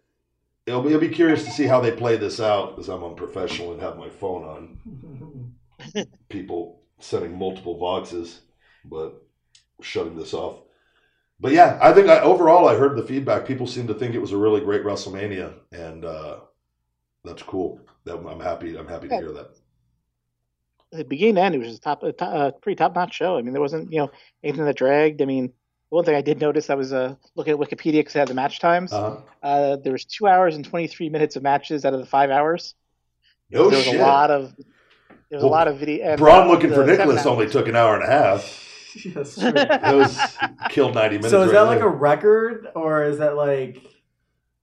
it'll 0.66 0.82
be, 0.82 0.90
it'll 0.90 1.00
be 1.00 1.08
curious 1.08 1.44
to 1.44 1.50
see 1.50 1.64
how 1.64 1.80
they 1.80 1.90
play 1.90 2.16
this 2.16 2.40
out 2.40 2.76
because 2.76 2.88
I'm 2.88 3.02
unprofessional 3.02 3.72
and 3.72 3.80
have 3.80 3.96
my 3.96 4.10
phone 4.10 4.44
on. 4.44 5.54
People 6.28 6.82
sending 7.00 7.36
multiple 7.38 7.74
boxes, 7.74 8.42
but 8.84 9.22
shutting 9.80 10.16
this 10.16 10.34
off. 10.34 10.60
But 11.40 11.52
yeah, 11.52 11.78
I 11.80 11.92
think 11.92 12.08
I, 12.08 12.20
overall 12.20 12.68
I 12.68 12.76
heard 12.76 12.96
the 12.96 13.02
feedback. 13.02 13.46
People 13.46 13.66
seem 13.66 13.86
to 13.86 13.94
think 13.94 14.14
it 14.14 14.20
was 14.20 14.32
a 14.32 14.36
really 14.36 14.60
great 14.60 14.82
WrestleMania, 14.82 15.54
and 15.72 16.04
uh, 16.04 16.40
that's 17.24 17.42
cool. 17.42 17.80
That 18.04 18.16
I'm 18.16 18.40
happy. 18.40 18.76
I'm 18.76 18.88
happy 18.88 19.08
to 19.08 19.16
hear 19.16 19.32
that. 19.32 19.50
the 20.90 21.04
beginning 21.04 21.36
to 21.36 21.42
end, 21.42 21.54
it 21.54 21.58
was 21.58 21.68
just 21.68 21.82
top, 21.82 22.02
a 22.02 22.12
top 22.12 22.34
uh, 22.34 22.50
pretty 22.60 22.76
top 22.76 22.94
notch 22.94 23.14
show. 23.14 23.38
I 23.38 23.42
mean, 23.42 23.52
there 23.52 23.62
wasn't 23.62 23.92
you 23.92 23.98
know 23.98 24.10
anything 24.42 24.64
that 24.64 24.76
dragged. 24.76 25.22
I 25.22 25.26
mean, 25.26 25.52
one 25.90 26.04
thing 26.04 26.14
I 26.14 26.20
did 26.20 26.40
notice, 26.40 26.70
I 26.70 26.74
was 26.74 26.92
uh, 26.92 27.14
looking 27.34 27.52
at 27.54 27.58
Wikipedia 27.58 27.92
because 28.00 28.14
I 28.16 28.20
had 28.20 28.28
the 28.28 28.34
match 28.34 28.60
times. 28.60 28.92
Uh-huh. 28.92 29.16
Uh, 29.42 29.76
there 29.76 29.92
was 29.92 30.04
two 30.04 30.26
hours 30.26 30.54
and 30.56 30.64
twenty 30.64 30.86
three 30.86 31.08
minutes 31.08 31.36
of 31.36 31.42
matches 31.42 31.84
out 31.84 31.94
of 31.94 32.00
the 32.00 32.06
five 32.06 32.30
hours. 32.30 32.74
No 33.50 33.68
there 33.70 33.78
was 33.78 33.86
shit. 33.86 34.00
a 34.00 34.02
lot 34.02 34.30
of 34.30 34.54
there 34.56 35.36
was 35.38 35.42
Well, 35.42 35.52
a 35.52 35.54
lot 35.54 35.68
of 35.68 35.78
video. 35.78 36.04
and, 36.10 36.18
Braun 36.18 36.48
looking 36.48 36.70
for 36.72 36.84
Nicholas 36.86 37.24
only 37.26 37.44
hours- 37.46 37.52
took 37.52 37.68
an 37.68 37.76
hour 37.76 37.94
and 37.94 38.04
a 38.04 38.06
half. 38.06 38.64
That's 39.14 39.34
true. 39.38 39.52
It 39.56 39.94
was 39.96 40.36
killed 40.70 40.94
ninety 40.94 41.16
minutes. 41.16 41.30
so 41.30 41.42
is 41.42 41.48
right 41.48 41.54
that 41.54 41.62
like 41.62 41.78
there. 41.78 41.88
a 41.88 41.90
record, 41.90 42.68
or 42.74 43.04
is 43.04 43.18
that 43.18 43.36
like 43.36 43.82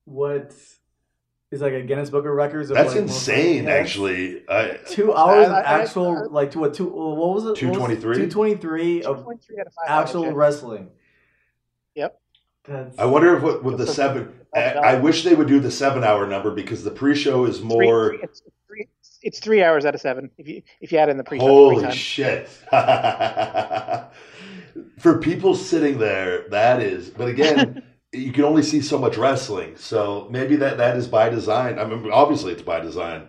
what 0.06 0.54
is 1.52 1.62
like 1.62 1.74
a 1.74 1.82
Guinness 1.82 2.10
Book 2.12 2.26
of 2.26 2.32
Records? 2.34 2.70
Of 2.70 2.76
That's 2.76 2.90
like 2.94 3.02
insane, 3.04 3.68
actually. 3.68 4.44
I, 4.50 4.78
Two 4.88 5.14
hours 5.14 5.48
of 5.48 5.54
I- 5.54 5.62
I- 5.62 5.82
actual, 5.82 6.18
I- 6.18 6.22
like 6.26 6.52
to 6.52 6.60
what 6.60 6.74
two? 6.76 6.86
What 6.88 7.34
was 7.34 7.46
it? 7.46 7.56
223? 7.56 8.16
Two 8.18 8.30
twenty 8.30 8.56
three 8.56 9.04
of 9.04 9.18
2.3 9.26 9.26
out 9.26 9.68
hours, 9.88 10.08
actual 10.08 10.24
yeah. 10.26 10.32
wrestling. 10.36 10.90
Yep. 11.96 12.20
That's, 12.66 12.98
I 12.98 13.06
wonder 13.06 13.36
if 13.38 13.44
with, 13.44 13.62
with 13.64 13.78
the 13.78 13.88
seven. 13.88 14.34
I, 14.56 14.60
I 14.74 14.96
wish 15.00 15.24
they 15.24 15.36
would 15.36 15.48
do 15.48 15.60
the 15.60 15.70
seven-hour 15.72 16.28
number 16.28 16.52
because 16.52 16.84
the 16.84 16.92
pre-show 16.92 17.46
is 17.46 17.58
Three- 17.60 17.68
more. 17.68 18.10
three- 18.10 18.20
it's, 18.24 18.42
three, 18.68 18.88
it's 19.22 19.40
three 19.40 19.64
hours 19.64 19.86
out 19.86 19.94
of 19.96 20.02
seven 20.02 20.30
if 20.38 20.48
you 20.48 20.62
if 20.82 20.92
you 20.92 20.98
add 20.98 21.10
in 21.10 21.18
the 21.18 21.24
pre-show. 21.24 21.46
Holy 21.46 21.92
shit! 21.92 22.48
for 25.00 25.20
people 25.20 25.56
sitting 25.56 25.98
there, 26.00 26.48
that 26.50 26.82
is. 26.82 27.10
But 27.10 27.28
again, 27.28 27.84
you 28.14 28.32
can 28.32 28.44
only 28.44 28.64
see 28.64 28.82
so 28.82 28.98
much 28.98 29.18
wrestling, 29.18 29.78
so 29.78 30.28
maybe 30.32 30.56
that 30.58 30.78
that 30.78 30.98
is 30.98 31.08
by 31.08 31.30
design. 31.30 31.78
I 31.80 31.86
mean, 31.86 32.10
obviously 32.12 32.54
it's 32.54 32.62
by 32.62 32.80
design, 32.80 33.28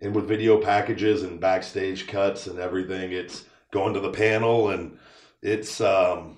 and 0.00 0.14
with 0.14 0.26
video 0.28 0.60
packages 0.60 1.22
and 1.22 1.40
backstage 1.40 2.06
cuts 2.06 2.46
and 2.46 2.58
everything, 2.58 3.12
it's 3.12 3.44
going 3.70 3.92
to 3.94 4.00
the 4.00 4.10
panel 4.10 4.70
and 4.70 4.96
it's 5.42 5.80
um 5.82 6.37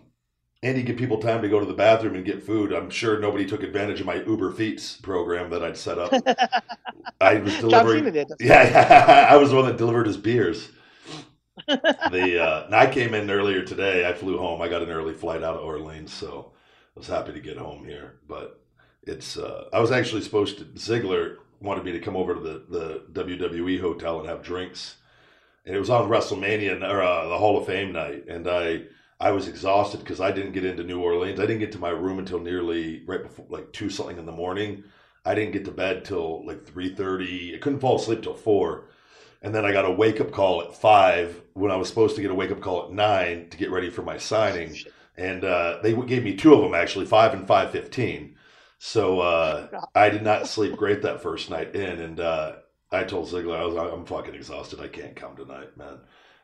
and 0.63 0.77
you 0.77 0.83
give 0.83 0.97
people 0.97 1.19
time 1.19 1.41
to 1.43 1.49
go 1.49 1.59
to 1.59 1.67
the 1.67 1.73
bathroom 1.73 2.15
and 2.15 2.25
get 2.25 2.43
food. 2.43 2.73
I'm 2.73 2.91
sure 2.91 3.19
nobody 3.19 3.47
took 3.47 3.63
advantage 3.63 4.01
of 4.01 4.07
my 4.07 4.17
Uber 4.17 4.53
Feats 4.53 4.97
program 4.97 5.51
that 5.51 5.65
I'd 5.65 5.77
set 5.77 5.99
up. 5.99 6.13
I 7.21 7.37
was 7.37 7.57
delivering. 7.59 8.13
Did. 8.13 8.29
Yeah, 8.41 8.69
yeah, 8.69 9.27
I 9.31 9.37
was 9.37 9.51
the 9.51 9.57
one 9.57 9.67
that 9.67 9.79
delivered 9.79 10.07
his 10.07 10.19
beers. 10.19 10.69
the 11.67 12.43
uh, 12.43 12.65
and 12.67 12.75
I 12.75 12.91
came 12.91 13.15
in 13.15 13.31
earlier 13.31 13.63
today. 13.63 14.09
I 14.09 14.13
flew 14.13 14.39
home. 14.39 14.61
I 14.61 14.69
got 14.69 14.83
an 14.83 14.91
early 14.91 15.15
flight 15.15 15.43
out 15.43 15.57
of 15.57 15.65
Orleans, 15.65 16.13
so 16.13 16.53
I 16.97 17.01
was 17.01 17.09
happy 17.09 17.33
to 17.33 17.41
get 17.41 17.57
home 17.57 17.85
here. 17.85 18.19
But 18.29 18.63
it's 19.03 19.37
uh, 19.37 19.65
I 19.73 19.81
was 19.81 19.93
actually 19.93 20.23
supposed 20.23 20.59
to. 20.59 20.65
Ziggler 20.65 21.37
wanted 21.61 21.85
me 21.85 21.93
to 21.93 22.01
come 22.01 22.17
over 22.17 22.35
to 22.35 22.41
the 22.41 22.65
the 23.13 23.25
WWE 23.25 23.81
hotel 23.81 24.21
and 24.21 24.29
have 24.29 24.43
drinks, 24.43 24.97
and 25.65 25.75
it 25.75 25.79
was 25.79 25.91
on 25.91 26.09
WrestleMania 26.09 26.83
or 26.83 27.03
uh, 27.03 27.29
the 27.29 27.39
Hall 27.39 27.59
of 27.59 27.67
Fame 27.67 27.93
night, 27.93 28.27
and 28.29 28.49
I. 28.49 28.83
I 29.21 29.33
was 29.33 29.49
exhausted 29.49 30.01
because 30.01 30.21
I 30.21 30.33
didn't 30.33 30.53
get 30.53 30.65
into 30.65 30.83
New 30.83 31.03
Orleans. 31.03 31.39
I 31.39 31.47
didn't 31.47 31.61
get 31.61 31.73
to 31.73 31.79
my 31.79 31.91
room 31.91 32.19
until 32.19 32.41
nearly 32.41 33.03
right 33.07 33.23
before 33.23 33.47
like 33.51 33.71
two 33.73 33.91
something 33.91 34.17
in 34.19 34.25
the 34.27 34.33
morning. 34.33 34.85
I 35.27 35.35
didn't 35.35 35.53
get 35.53 35.67
to 35.67 35.71
bed 35.73 36.05
till 36.05 36.47
like 36.47 36.65
three 36.65 36.95
thirty. 36.95 37.55
I 37.55 37.59
couldn't 37.59 37.81
fall 37.81 37.97
asleep 37.97 38.23
till 38.23 38.35
four, 38.35 38.89
and 39.43 39.55
then 39.55 39.67
I 39.67 39.73
got 39.73 39.85
a 39.85 39.91
wake 39.91 40.21
up 40.21 40.33
call 40.33 40.63
at 40.63 40.75
five 40.75 41.43
when 41.53 41.71
I 41.71 41.77
was 41.77 41.89
supposed 41.89 42.17
to 42.17 42.23
get 42.23 42.31
a 42.31 42.35
wake 42.35 42.51
up 42.51 42.63
call 42.63 42.85
at 42.87 42.93
nine 42.93 43.51
to 43.51 43.59
get 43.59 43.71
ready 43.71 43.91
for 43.91 44.03
my 44.03 44.17
signing. 44.17 44.75
And 45.19 45.45
uh, 45.45 45.81
they 45.83 45.93
gave 45.93 46.25
me 46.25 46.35
two 46.37 46.55
of 46.55 46.63
them 46.63 46.75
actually, 46.75 47.05
five 47.05 47.35
and 47.35 47.47
five 47.47 47.73
fifteen. 47.73 48.37
So 48.79 49.21
uh, 49.21 49.69
I 49.95 50.09
did 50.09 50.23
not 50.23 50.49
sleep 50.49 50.77
great 50.77 51.03
that 51.03 51.23
first 51.23 51.51
night 51.51 51.77
in, 51.77 52.01
and 52.01 52.19
uh, 52.21 52.53
I 52.91 53.05
told 53.05 53.29
Ziggler 53.29 53.59
I 53.59 53.65
was 53.67 53.77
I'm 53.77 54.07
fucking 54.07 54.35
exhausted. 54.35 54.81
I 54.81 54.89
can't 54.89 55.15
come 55.15 55.37
tonight, 55.37 55.77
man. 55.77 55.99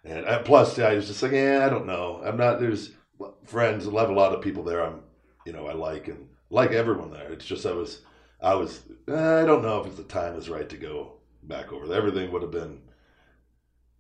And 0.07 0.25
uh, 0.25 0.43
plus, 0.43 0.79
I 0.79 0.95
was 0.95 1.09
just 1.09 1.23
like, 1.23 1.33
yeah, 1.33 1.67
I 1.67 1.69
don't 1.69 1.87
know. 1.87 2.23
I'm 2.25 2.37
not. 2.37 2.61
There's 2.61 2.93
friends. 3.45 3.89
I 3.89 4.01
have 4.01 4.11
a 4.11 4.15
lot 4.15 4.33
of 4.33 4.41
people 4.41 4.63
there. 4.63 4.87
I'm, 4.87 5.01
you 5.45 5.53
know, 5.53 5.67
I 5.67 5.73
like 5.73 6.07
and 6.07 6.29
like 6.49 6.71
everyone 6.71 7.11
there. 7.11 7.33
It's 7.33 7.45
just 7.45 7.67
I 7.67 7.73
was, 7.73 8.03
I 8.41 8.55
was. 8.55 8.83
I 9.09 9.45
don't 9.45 9.63
know 9.63 9.81
if 9.81 9.87
it's 9.87 9.97
the 9.97 10.05
time 10.05 10.37
is 10.37 10.49
right 10.49 10.69
to 10.69 10.77
go 10.77 11.15
back 11.43 11.73
over 11.73 11.89
there. 11.89 11.99
Everything 11.99 12.31
would 12.31 12.43
have 12.43 12.53
been 12.53 12.83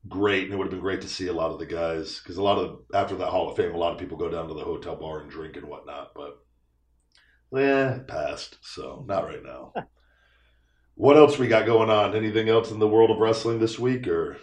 great, 0.08 0.44
and 0.44 0.52
it 0.52 0.56
would 0.56 0.66
have 0.66 0.70
been 0.70 0.80
great 0.80 1.00
to 1.00 1.08
see 1.08 1.26
a 1.26 1.32
lot 1.32 1.50
of 1.50 1.58
the 1.58 1.66
guys 1.66 2.20
because 2.20 2.36
a 2.36 2.42
lot 2.42 2.58
of 2.58 2.82
after 2.94 3.16
that 3.16 3.30
Hall 3.30 3.50
of 3.50 3.56
Fame, 3.56 3.74
a 3.74 3.78
lot 3.78 3.92
of 3.92 3.98
people 3.98 4.16
go 4.16 4.30
down 4.30 4.46
to 4.46 4.54
the 4.54 4.60
hotel 4.60 4.94
bar 4.94 5.20
and 5.20 5.30
drink 5.30 5.56
and 5.56 5.66
whatnot. 5.66 6.12
But 6.14 6.38
yeah, 7.52 7.98
passed. 8.06 8.58
So 8.62 9.04
not 9.08 9.24
right 9.24 9.42
now. 9.42 9.72
what 10.94 11.16
else 11.16 11.36
we 11.36 11.48
got 11.48 11.66
going 11.66 11.90
on? 11.90 12.14
Anything 12.14 12.48
else 12.48 12.70
in 12.70 12.78
the 12.78 12.86
world 12.86 13.10
of 13.10 13.18
wrestling 13.18 13.58
this 13.58 13.76
week 13.76 14.06
or? 14.06 14.36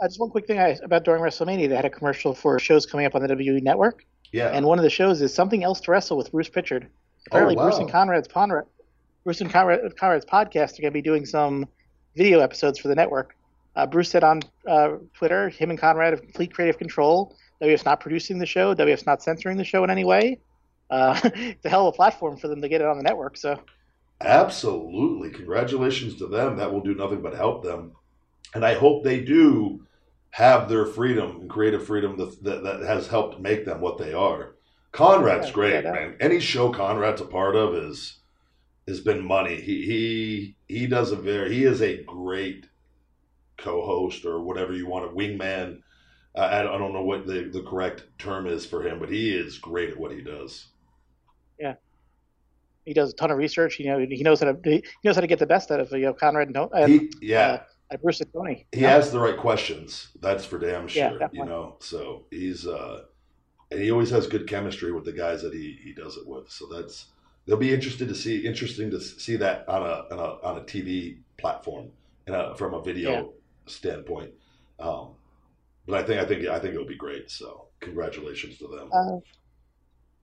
Uh, 0.00 0.06
just 0.08 0.18
one 0.20 0.30
quick 0.30 0.46
thing 0.46 0.58
I, 0.58 0.78
about 0.82 1.04
during 1.04 1.22
WrestleMania. 1.22 1.68
They 1.68 1.76
had 1.76 1.84
a 1.84 1.90
commercial 1.90 2.34
for 2.34 2.58
shows 2.58 2.86
coming 2.86 3.06
up 3.06 3.14
on 3.14 3.22
the 3.22 3.28
WWE 3.28 3.62
Network, 3.62 4.04
Yeah. 4.32 4.48
and 4.48 4.64
one 4.66 4.78
of 4.78 4.82
the 4.82 4.90
shows 4.90 5.20
is 5.20 5.34
something 5.34 5.62
else 5.62 5.80
to 5.82 5.90
wrestle 5.90 6.16
with 6.16 6.30
Bruce 6.32 6.48
Pritchard. 6.48 6.88
Apparently, 7.26 7.56
Oh, 7.56 7.62
Bruce 7.62 7.78
and 7.78 7.90
Conrad's 7.90 8.26
Conrad, 8.28 8.64
Bruce 9.24 9.40
and 9.42 9.50
Conrad, 9.52 9.80
Conrad's 9.98 10.24
podcast 10.24 10.78
are 10.78 10.82
going 10.82 10.90
to 10.90 10.90
be 10.92 11.02
doing 11.02 11.26
some 11.26 11.68
video 12.16 12.40
episodes 12.40 12.78
for 12.78 12.88
the 12.88 12.94
network. 12.94 13.36
Uh, 13.76 13.86
Bruce 13.86 14.08
said 14.08 14.24
on 14.24 14.40
uh, 14.66 14.96
Twitter, 15.14 15.48
him 15.50 15.70
and 15.70 15.78
Conrad 15.78 16.12
have 16.14 16.22
complete 16.22 16.52
creative 16.52 16.78
control. 16.78 17.36
WWF's 17.62 17.84
not 17.84 18.00
producing 18.00 18.38
the 18.38 18.46
show. 18.46 18.74
WWF's 18.74 19.06
not 19.06 19.22
censoring 19.22 19.58
the 19.58 19.64
show 19.64 19.84
in 19.84 19.90
any 19.90 20.04
way. 20.04 20.38
Uh, 20.88 21.18
it's 21.24 21.64
a 21.64 21.68
hell 21.68 21.86
of 21.86 21.94
a 21.94 21.96
platform 21.96 22.36
for 22.38 22.48
them 22.48 22.62
to 22.62 22.68
get 22.68 22.80
it 22.80 22.86
on 22.86 22.96
the 22.96 23.02
network. 23.02 23.36
So 23.36 23.60
Absolutely. 24.22 25.30
Congratulations 25.30 26.16
to 26.16 26.26
them. 26.26 26.56
That 26.56 26.72
will 26.72 26.80
do 26.80 26.94
nothing 26.94 27.22
but 27.22 27.34
help 27.34 27.62
them. 27.62 27.92
And 28.54 28.64
I 28.64 28.74
hope 28.74 29.04
they 29.04 29.20
do 29.20 29.86
have 30.30 30.68
their 30.68 30.86
freedom 30.86 31.40
and 31.40 31.50
creative 31.50 31.86
freedom 31.86 32.16
that, 32.16 32.42
that, 32.44 32.62
that 32.62 32.80
has 32.82 33.08
helped 33.08 33.40
make 33.40 33.64
them 33.64 33.80
what 33.80 33.98
they 33.98 34.12
are. 34.12 34.56
Conrad's 34.92 35.48
Yeah, 35.48 35.52
great, 35.52 35.84
yeah, 35.84 35.92
man. 35.92 36.16
Any 36.20 36.40
show 36.40 36.72
Conrad's 36.72 37.20
a 37.20 37.26
part 37.26 37.56
of 37.56 37.74
is 37.74 38.18
has 38.88 39.00
been 39.00 39.24
money. 39.24 39.60
He 39.60 39.86
he 39.86 40.56
he 40.68 40.86
does 40.86 41.12
a 41.12 41.16
very 41.16 41.54
he 41.54 41.64
is 41.64 41.80
a 41.80 42.02
great 42.04 42.66
co-host 43.58 44.24
or 44.24 44.40
whatever 44.40 44.72
you 44.72 44.86
want, 44.86 45.04
a 45.04 45.08
wingman. 45.08 45.82
I, 46.34 46.58
I 46.60 46.62
don't 46.62 46.74
I 46.74 46.78
don't 46.78 46.92
know 46.92 47.04
what 47.04 47.26
the, 47.26 47.50
the 47.52 47.62
correct 47.62 48.04
term 48.18 48.46
is 48.46 48.66
for 48.66 48.82
him, 48.86 48.98
but 48.98 49.10
he 49.10 49.30
is 49.36 49.58
great 49.58 49.90
at 49.90 49.98
what 49.98 50.12
he 50.12 50.22
does. 50.22 50.68
Yeah, 51.58 51.74
he 52.84 52.94
does 52.94 53.12
a 53.12 53.14
ton 53.14 53.30
of 53.30 53.38
research. 53.38 53.78
You 53.78 53.86
know, 53.86 53.98
he 53.98 54.22
knows 54.22 54.40
how 54.40 54.52
to 54.52 54.58
he 54.64 54.84
knows 55.04 55.14
how 55.14 55.20
to 55.20 55.26
get 55.26 55.38
the 55.38 55.46
best 55.46 55.70
out 55.70 55.80
of 55.80 55.92
you 55.92 56.00
know 56.00 56.14
Conrad 56.14 56.48
and, 56.48 56.56
and 56.72 56.90
He, 56.90 57.12
yeah, 57.20 57.40
uh, 57.40 57.58
and 57.90 58.00
Bruce 58.00 58.22
Tony. 58.32 58.66
he 58.72 58.80
has 58.82 59.10
the 59.10 59.18
right 59.18 59.36
questions. 59.36 60.08
That's 60.20 60.44
for 60.44 60.58
damn 60.58 60.88
sure. 60.88 61.18
Yeah, 61.20 61.28
you 61.32 61.44
know, 61.44 61.76
so 61.80 62.24
he's 62.30 62.66
uh, 62.66 63.02
and 63.70 63.80
he 63.80 63.90
always 63.90 64.10
has 64.10 64.26
good 64.26 64.48
chemistry 64.48 64.92
with 64.92 65.04
the 65.04 65.12
guys 65.12 65.42
that 65.42 65.52
he 65.52 65.78
he 65.82 65.92
does 65.92 66.16
it 66.16 66.26
with. 66.26 66.50
So 66.50 66.66
that's 66.66 67.06
they'll 67.46 67.56
be 67.56 67.72
interested 67.74 68.08
to 68.08 68.14
see 68.14 68.46
interesting 68.46 68.90
to 68.90 69.00
see 69.00 69.36
that 69.36 69.68
on 69.68 69.82
a 69.82 70.14
on 70.14 70.18
a, 70.18 70.46
on 70.46 70.56
a 70.58 70.60
TV 70.62 71.18
platform 71.36 71.88
and 72.26 72.36
uh 72.36 72.54
from 72.54 72.74
a 72.74 72.82
video 72.82 73.10
Yeah. 73.10 73.22
standpoint. 73.66 74.30
Um, 74.78 75.10
but 75.86 75.98
I 75.98 76.06
think 76.06 76.20
I 76.20 76.24
think 76.26 76.46
I 76.46 76.58
think 76.58 76.74
it'll 76.74 76.86
be 76.86 76.96
great. 76.96 77.30
So 77.30 77.66
congratulations 77.80 78.58
to 78.58 78.68
them. 78.68 78.90
Uh, 78.92 79.18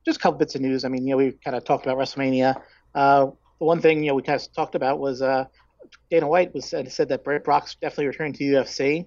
just 0.06 0.19
a 0.19 0.22
couple 0.22 0.38
bits 0.39 0.56
of 0.56 0.61
news. 0.61 0.85
I 0.85 0.88
mean, 0.89 1.06
you 1.06 1.11
know, 1.11 1.18
we 1.18 1.31
kind 1.44 1.56
of 1.56 1.65
talked 1.65 1.85
about 1.85 1.98
WrestleMania. 1.98 2.56
Uh, 2.95 3.26
the 3.60 3.65
one 3.65 3.81
thing 3.81 4.03
you 4.03 4.10
know 4.10 4.15
we 4.15 4.22
kind 4.22 4.39
of 4.39 4.53
talked 4.53 4.76
about 4.76 4.99
was 4.99 5.22
uh, 5.22 5.45
Dana 6.09 6.27
White 6.27 6.53
was 6.53 6.65
said, 6.65 6.91
said 6.91 7.09
that 7.09 7.23
Brett 7.23 7.43
Brock's 7.43 7.76
definitely 7.76 8.07
returning 8.07 8.34
to 8.34 8.43
UFC. 8.43 9.05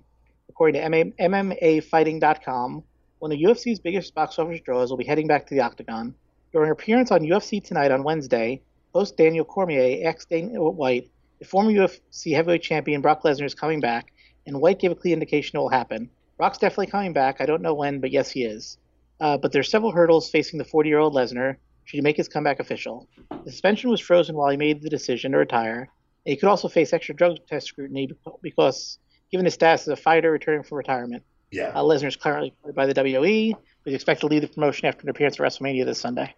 According 0.48 0.80
to 0.80 0.88
MMA, 0.88 1.14
MMAfighting.com, 1.18 2.82
one 3.18 3.32
of 3.32 3.38
UFC's 3.38 3.78
biggest 3.78 4.14
box 4.14 4.38
office 4.38 4.60
draws 4.60 4.90
will 4.90 4.96
be 4.96 5.04
heading 5.04 5.26
back 5.26 5.46
to 5.46 5.54
the 5.54 5.60
Octagon. 5.60 6.14
During 6.52 6.66
her 6.66 6.72
appearance 6.72 7.10
on 7.10 7.20
UFC 7.20 7.62
Tonight 7.62 7.92
on 7.92 8.02
Wednesday, 8.02 8.60
host 8.92 9.16
Daniel 9.16 9.44
Cormier 9.44 10.08
asked 10.08 10.28
Dana 10.28 10.60
White 10.60 11.10
if 11.40 11.48
former 11.48 11.70
UFC 11.70 12.34
heavyweight 12.34 12.62
champion 12.62 13.00
Brock 13.00 13.22
Lesnar 13.22 13.46
is 13.46 13.54
coming 13.54 13.80
back, 13.80 14.12
and 14.46 14.60
White 14.60 14.78
gave 14.78 14.90
a 14.90 14.94
clear 14.94 15.14
indication 15.14 15.56
it 15.56 15.60
will 15.60 15.68
happen. 15.68 16.10
Brock's 16.36 16.58
definitely 16.58 16.88
coming 16.88 17.12
back. 17.12 17.40
I 17.40 17.46
don't 17.46 17.62
know 17.62 17.74
when, 17.74 18.00
but 18.00 18.10
yes, 18.10 18.30
he 18.30 18.44
is. 18.44 18.78
Uh, 19.20 19.36
but 19.36 19.52
there's 19.52 19.70
several 19.70 19.92
hurdles 19.92 20.30
facing 20.30 20.58
the 20.58 20.64
40 20.64 20.88
year 20.88 20.98
old 20.98 21.14
Lesnar 21.14 21.56
should 21.84 21.96
he 21.96 22.02
make 22.02 22.16
his 22.16 22.28
comeback 22.28 22.60
official. 22.60 23.08
The 23.44 23.50
suspension 23.50 23.90
was 23.90 24.00
frozen 24.00 24.36
while 24.36 24.50
he 24.50 24.56
made 24.56 24.80
the 24.80 24.88
decision 24.88 25.32
to 25.32 25.38
retire. 25.38 25.88
He 26.24 26.36
could 26.36 26.48
also 26.48 26.68
face 26.68 26.92
extra 26.92 27.14
drug 27.14 27.38
test 27.48 27.66
scrutiny 27.68 28.10
because, 28.42 28.98
given 29.30 29.44
his 29.44 29.54
status 29.54 29.82
as 29.82 29.88
a 29.88 29.96
fighter 29.96 30.30
returning 30.30 30.62
from 30.62 30.78
retirement, 30.78 31.22
yeah, 31.50 31.68
uh, 31.68 31.82
Lesnar 31.82 32.08
is 32.08 32.16
currently 32.16 32.48
employed 32.48 32.74
by 32.74 32.86
the 32.86 32.94
WWE, 32.94 33.52
but 33.52 33.62
he's 33.84 33.94
expected 33.94 34.20
to 34.20 34.26
leave 34.26 34.42
the 34.42 34.48
promotion 34.48 34.86
after 34.86 35.02
an 35.02 35.08
appearance 35.08 35.40
at 35.40 35.46
WrestleMania 35.46 35.84
this 35.84 36.00
Sunday. 36.00 36.34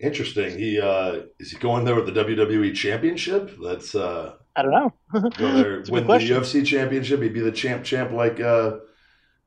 interesting. 0.00 0.58
He 0.58 0.80
uh, 0.80 1.22
is 1.38 1.50
he 1.50 1.58
going 1.58 1.84
there 1.84 1.94
with 1.94 2.06
the 2.06 2.24
WWE 2.24 2.74
Championship? 2.74 3.56
That's 3.62 3.94
uh, 3.94 4.34
I 4.56 4.62
don't 4.62 4.70
know. 4.72 4.92
go 5.30 5.30
there 5.52 5.80
It's 5.80 5.88
a 5.88 5.92
good 5.92 6.06
win 6.06 6.06
the. 6.06 6.30
UFC 6.30 6.64
championship. 6.64 7.22
He'd 7.22 7.34
be 7.34 7.40
the 7.40 7.52
champ, 7.52 7.84
champ 7.84 8.12
like 8.12 8.40
uh, 8.40 8.78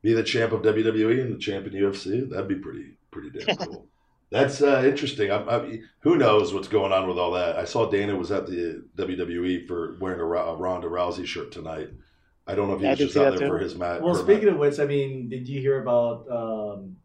be 0.02 0.14
the 0.14 0.24
champ 0.24 0.52
of 0.52 0.62
WWE 0.62 1.22
and 1.22 1.34
the 1.34 1.40
champ 1.40 1.68
in 1.68 1.74
UFC. 1.74 2.30
That'd 2.30 2.48
be 2.48 2.56
pretty, 2.56 2.98
pretty 3.12 3.32
damn 3.32 3.56
cool. 3.58 3.88
That's 4.30 4.62
uh, 4.62 4.84
interesting. 4.86 5.32
I'm, 5.32 5.48
I'm, 5.48 5.90
who 6.00 6.18
knows 6.18 6.54
what's 6.54 6.68
going 6.68 6.92
on 6.92 7.08
with 7.08 7.18
all 7.18 7.32
that? 7.32 7.56
I 7.56 7.64
saw 7.64 7.90
Dana 7.90 8.16
was 8.16 8.32
at 8.32 8.46
the 8.46 8.84
WWE 8.98 9.68
for 9.68 9.96
wearing 10.00 10.20
a, 10.20 10.26
a 10.26 10.56
Ronda 10.56 10.88
Rousey 10.88 11.26
shirt 11.26 11.52
tonight. 11.52 11.90
I 12.46 12.56
don't 12.56 12.68
know 12.68 12.76
if 12.76 12.80
he 12.80 12.86
Yeah, 12.86 12.90
I 12.90 12.94
was 12.94 13.00
just 13.00 13.18
out 13.18 13.38
there 13.38 13.48
too. 13.48 13.48
for 13.48 13.60
his 13.60 13.76
match. 13.76 14.02
Well, 14.02 14.16
speaking 14.16 14.50
of 14.50 14.58
which, 14.58 14.80
I 14.80 14.86
mean, 14.86 15.30
did 15.30 15.48
you 15.48 15.62
hear 15.62 15.82
about 15.82 16.30
um, 16.30 16.98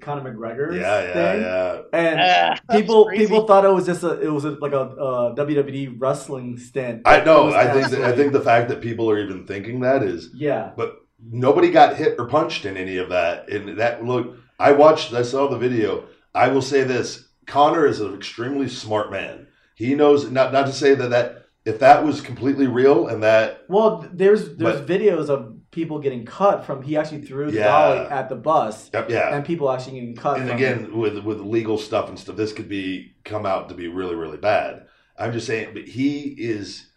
Conor 0.00 0.34
McGregor's 0.34 0.76
yeah, 0.76 1.02
yeah, 1.02 1.12
thing? 1.12 1.42
yeah. 1.42 1.82
And 1.92 2.20
Ah, 2.20 2.74
people 2.74 3.08
people 3.10 3.46
thought 3.46 3.64
it 3.64 3.72
was 3.72 3.86
just 3.86 4.02
a 4.02 4.20
it 4.20 4.30
was 4.30 4.44
a, 4.44 4.52
like 4.52 4.72
a 4.72 4.80
uh, 4.80 5.34
WWE 5.34 5.96
wrestling 5.98 6.58
stint. 6.58 7.02
I 7.04 7.22
know. 7.22 7.52
I 7.52 7.70
think 7.72 7.88
that, 7.90 8.02
I 8.02 8.16
think 8.16 8.32
the 8.32 8.40
fact 8.40 8.68
that 8.68 8.80
people 8.80 9.10
are 9.10 9.18
even 9.18 9.46
thinking 9.46 9.80
that 9.80 10.02
is 10.02 10.30
yeah. 10.34 10.72
but 10.76 11.04
nobody 11.30 11.70
got 11.70 11.96
hit 11.96 12.16
or 12.18 12.26
punched 12.26 12.64
in 12.64 12.76
any 12.76 12.96
of 12.98 13.10
that. 13.10 13.48
And 13.48 13.78
that 13.78 14.04
look, 14.04 14.36
I 14.58 14.72
watched, 14.72 15.12
I 15.12 15.22
saw 15.22 15.48
the 15.48 15.58
video. 15.58 16.04
I 16.34 16.48
will 16.48 16.62
say 16.62 16.82
this: 16.84 17.28
Conor 17.46 17.86
is 17.86 18.00
an 18.00 18.14
extremely 18.14 18.68
smart 18.68 19.10
man. 19.10 19.46
He 19.74 19.94
knows 19.94 20.30
not 20.30 20.52
not 20.52 20.66
to 20.66 20.72
say 20.72 20.94
that 20.94 21.10
that 21.10 21.46
if 21.64 21.78
that 21.80 22.04
was 22.04 22.20
completely 22.20 22.66
real 22.66 23.08
and 23.08 23.22
that 23.22 23.64
Well, 23.68 24.06
there's 24.12 24.56
there's 24.56 24.80
But- 24.80 24.86
videos 24.86 25.28
of 25.28 25.54
people 25.70 25.98
getting 25.98 26.24
cut 26.24 26.64
from 26.64 26.82
he 26.82 26.96
actually 26.96 27.22
threw 27.22 27.50
the 27.50 27.56
Yeah. 27.58 27.64
dolly 27.66 27.98
at 28.08 28.28
the 28.28 28.36
bus 28.36 28.90
yep, 28.94 29.10
yeah. 29.10 29.34
and 29.34 29.44
people 29.44 29.68
actually 29.72 29.98
getting 29.98 30.14
cut. 30.14 30.38
And 30.38 30.50
again, 30.50 30.96
with 30.96 31.18
with 31.24 31.40
legal 31.40 31.78
stuff 31.78 32.08
and 32.08 32.18
stuff, 32.18 32.36
this 32.36 32.52
could 32.52 32.68
be 32.68 33.14
come 33.24 33.44
out 33.46 33.68
to 33.70 33.74
be 33.74 33.88
really 33.88 34.14
really 34.14 34.38
bad. 34.38 34.86
I'm 35.18 35.32
just 35.32 35.46
saying, 35.46 35.68
but 35.74 35.84
he 35.84 36.34
is 36.38 36.88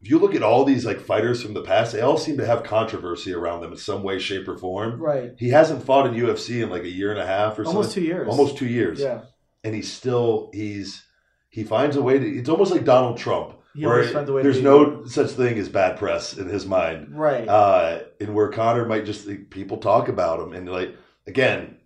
if 0.00 0.08
you 0.08 0.18
look 0.18 0.34
at 0.34 0.42
all 0.42 0.64
these 0.64 0.84
like 0.84 1.00
fighters 1.00 1.42
from 1.42 1.54
the 1.54 1.62
past, 1.62 1.92
they 1.92 2.00
all 2.00 2.16
seem 2.16 2.36
to 2.38 2.46
have 2.46 2.62
controversy 2.62 3.32
around 3.34 3.62
them 3.62 3.72
in 3.72 3.78
some 3.78 4.02
way, 4.02 4.18
shape, 4.18 4.46
or 4.46 4.56
form. 4.56 5.00
Right. 5.00 5.32
He 5.36 5.48
hasn't 5.48 5.84
fought 5.84 6.06
in 6.06 6.14
UFC 6.14 6.62
in 6.62 6.70
like 6.70 6.84
a 6.84 6.88
year 6.88 7.10
and 7.10 7.20
a 7.20 7.26
half 7.26 7.58
or 7.58 7.64
Almost 7.64 7.90
something. 7.90 8.02
two 8.02 8.08
years. 8.08 8.28
Almost 8.28 8.56
two 8.56 8.68
years. 8.68 9.00
Yeah. 9.00 9.22
And 9.64 9.74
he's 9.74 9.92
still 9.92 10.50
he's 10.52 11.04
he 11.50 11.64
finds 11.64 11.96
a 11.96 12.02
way 12.02 12.18
to. 12.18 12.26
It's 12.26 12.48
almost 12.48 12.70
like 12.70 12.84
Donald 12.84 13.18
Trump. 13.18 13.54
He 13.74 13.84
where 13.84 13.96
always 13.96 14.12
finds 14.12 14.30
a 14.30 14.32
way 14.32 14.42
to 14.42 14.48
there's 14.48 14.62
no 14.62 15.04
such 15.04 15.30
thing 15.30 15.58
as 15.58 15.68
bad 15.68 15.98
press 15.98 16.36
in 16.36 16.48
his 16.48 16.64
mind. 16.64 17.18
Right. 17.18 17.48
Uh, 17.48 18.02
and 18.20 18.34
where 18.34 18.50
Conor 18.50 18.86
might 18.86 19.04
just 19.04 19.28
people 19.50 19.78
talk 19.78 20.08
about 20.08 20.40
him 20.40 20.52
and 20.52 20.68
like 20.68 20.94
again, 21.26 21.76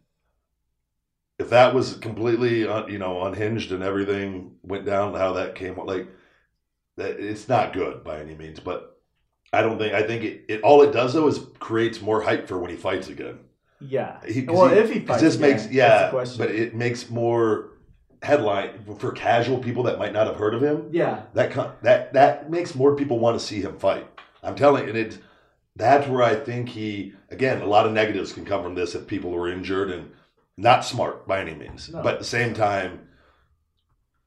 if 1.38 1.48
that 1.48 1.74
was 1.74 1.94
completely 1.94 2.60
you 2.60 2.98
know 2.98 3.22
unhinged 3.24 3.72
and 3.72 3.82
everything 3.82 4.56
went 4.62 4.84
down 4.84 5.14
how 5.14 5.32
that 5.32 5.54
came 5.54 5.76
like 5.86 6.08
it's 6.96 7.48
not 7.48 7.72
good 7.72 8.04
by 8.04 8.20
any 8.20 8.34
means. 8.34 8.60
But 8.60 8.98
I 9.52 9.62
don't 9.62 9.78
think 9.78 9.94
I 9.94 10.02
think 10.02 10.24
it, 10.24 10.44
it 10.48 10.60
all 10.62 10.82
it 10.82 10.92
does 10.92 11.14
though 11.14 11.28
is 11.28 11.40
creates 11.58 12.00
more 12.00 12.20
hype 12.22 12.48
for 12.48 12.58
when 12.58 12.70
he 12.70 12.76
fights 12.76 13.08
again. 13.08 13.38
yeah. 13.80 14.18
He, 14.26 14.42
well, 14.42 14.68
he- 14.68 14.76
if 14.78 14.90
he 14.92 15.00
fights, 15.00 15.22
this 15.22 15.36
again, 15.36 15.50
makes 15.50 15.70
yeah, 15.70 16.10
but 16.38 16.50
it 16.50 16.74
makes 16.74 17.10
more 17.10 17.70
headline 18.22 18.84
for 19.00 19.10
casual 19.10 19.58
people 19.58 19.82
that 19.82 19.98
might 19.98 20.12
not 20.12 20.26
have 20.28 20.36
heard 20.36 20.54
of 20.54 20.62
him. 20.62 20.88
yeah. 20.92 21.22
That 21.34 21.82
that 21.82 22.12
that 22.12 22.50
makes 22.50 22.74
more 22.74 22.94
people 22.96 23.18
want 23.18 23.38
to 23.38 23.44
see 23.44 23.60
him 23.60 23.78
fight. 23.78 24.06
I'm 24.42 24.54
telling 24.54 24.84
you, 24.84 24.90
and 24.90 24.98
it 24.98 25.18
that's 25.76 26.06
where 26.06 26.22
I 26.22 26.34
think 26.34 26.68
he 26.68 27.14
again 27.30 27.62
a 27.62 27.66
lot 27.66 27.86
of 27.86 27.92
negatives 27.92 28.32
can 28.32 28.44
come 28.44 28.62
from 28.62 28.74
this 28.74 28.94
if 28.94 29.06
people 29.06 29.34
are 29.34 29.48
injured 29.50 29.90
and 29.90 30.10
not 30.56 30.84
smart 30.84 31.26
by 31.26 31.40
any 31.40 31.54
means. 31.54 31.88
No. 31.88 32.02
But 32.02 32.14
at 32.14 32.18
the 32.18 32.24
same 32.26 32.52
time, 32.54 33.08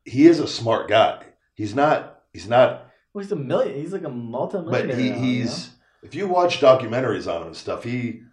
he 0.03 0.25
is 0.27 0.39
a 0.39 0.47
smart 0.47 0.87
guy. 0.89 1.23
He's 1.53 1.73
not. 1.75 2.14
He's 2.35 2.49
not. 2.49 2.91
Well, 3.13 3.23
he's 3.23 3.31
a 3.31 3.37
million. 3.37 3.79
He's 3.79 3.93
like 3.93 4.03
a 4.03 4.09
multi-millionaire. 4.09 4.87
But 4.87 4.97
he, 4.97 5.09
now, 5.11 5.19
he's. 5.19 5.69
If 6.03 6.13
you 6.15 6.27
watch 6.27 6.59
documentaries 6.59 7.33
on 7.33 7.41
him 7.41 7.47
and 7.47 7.55
stuff, 7.55 7.85
he. 7.85 8.23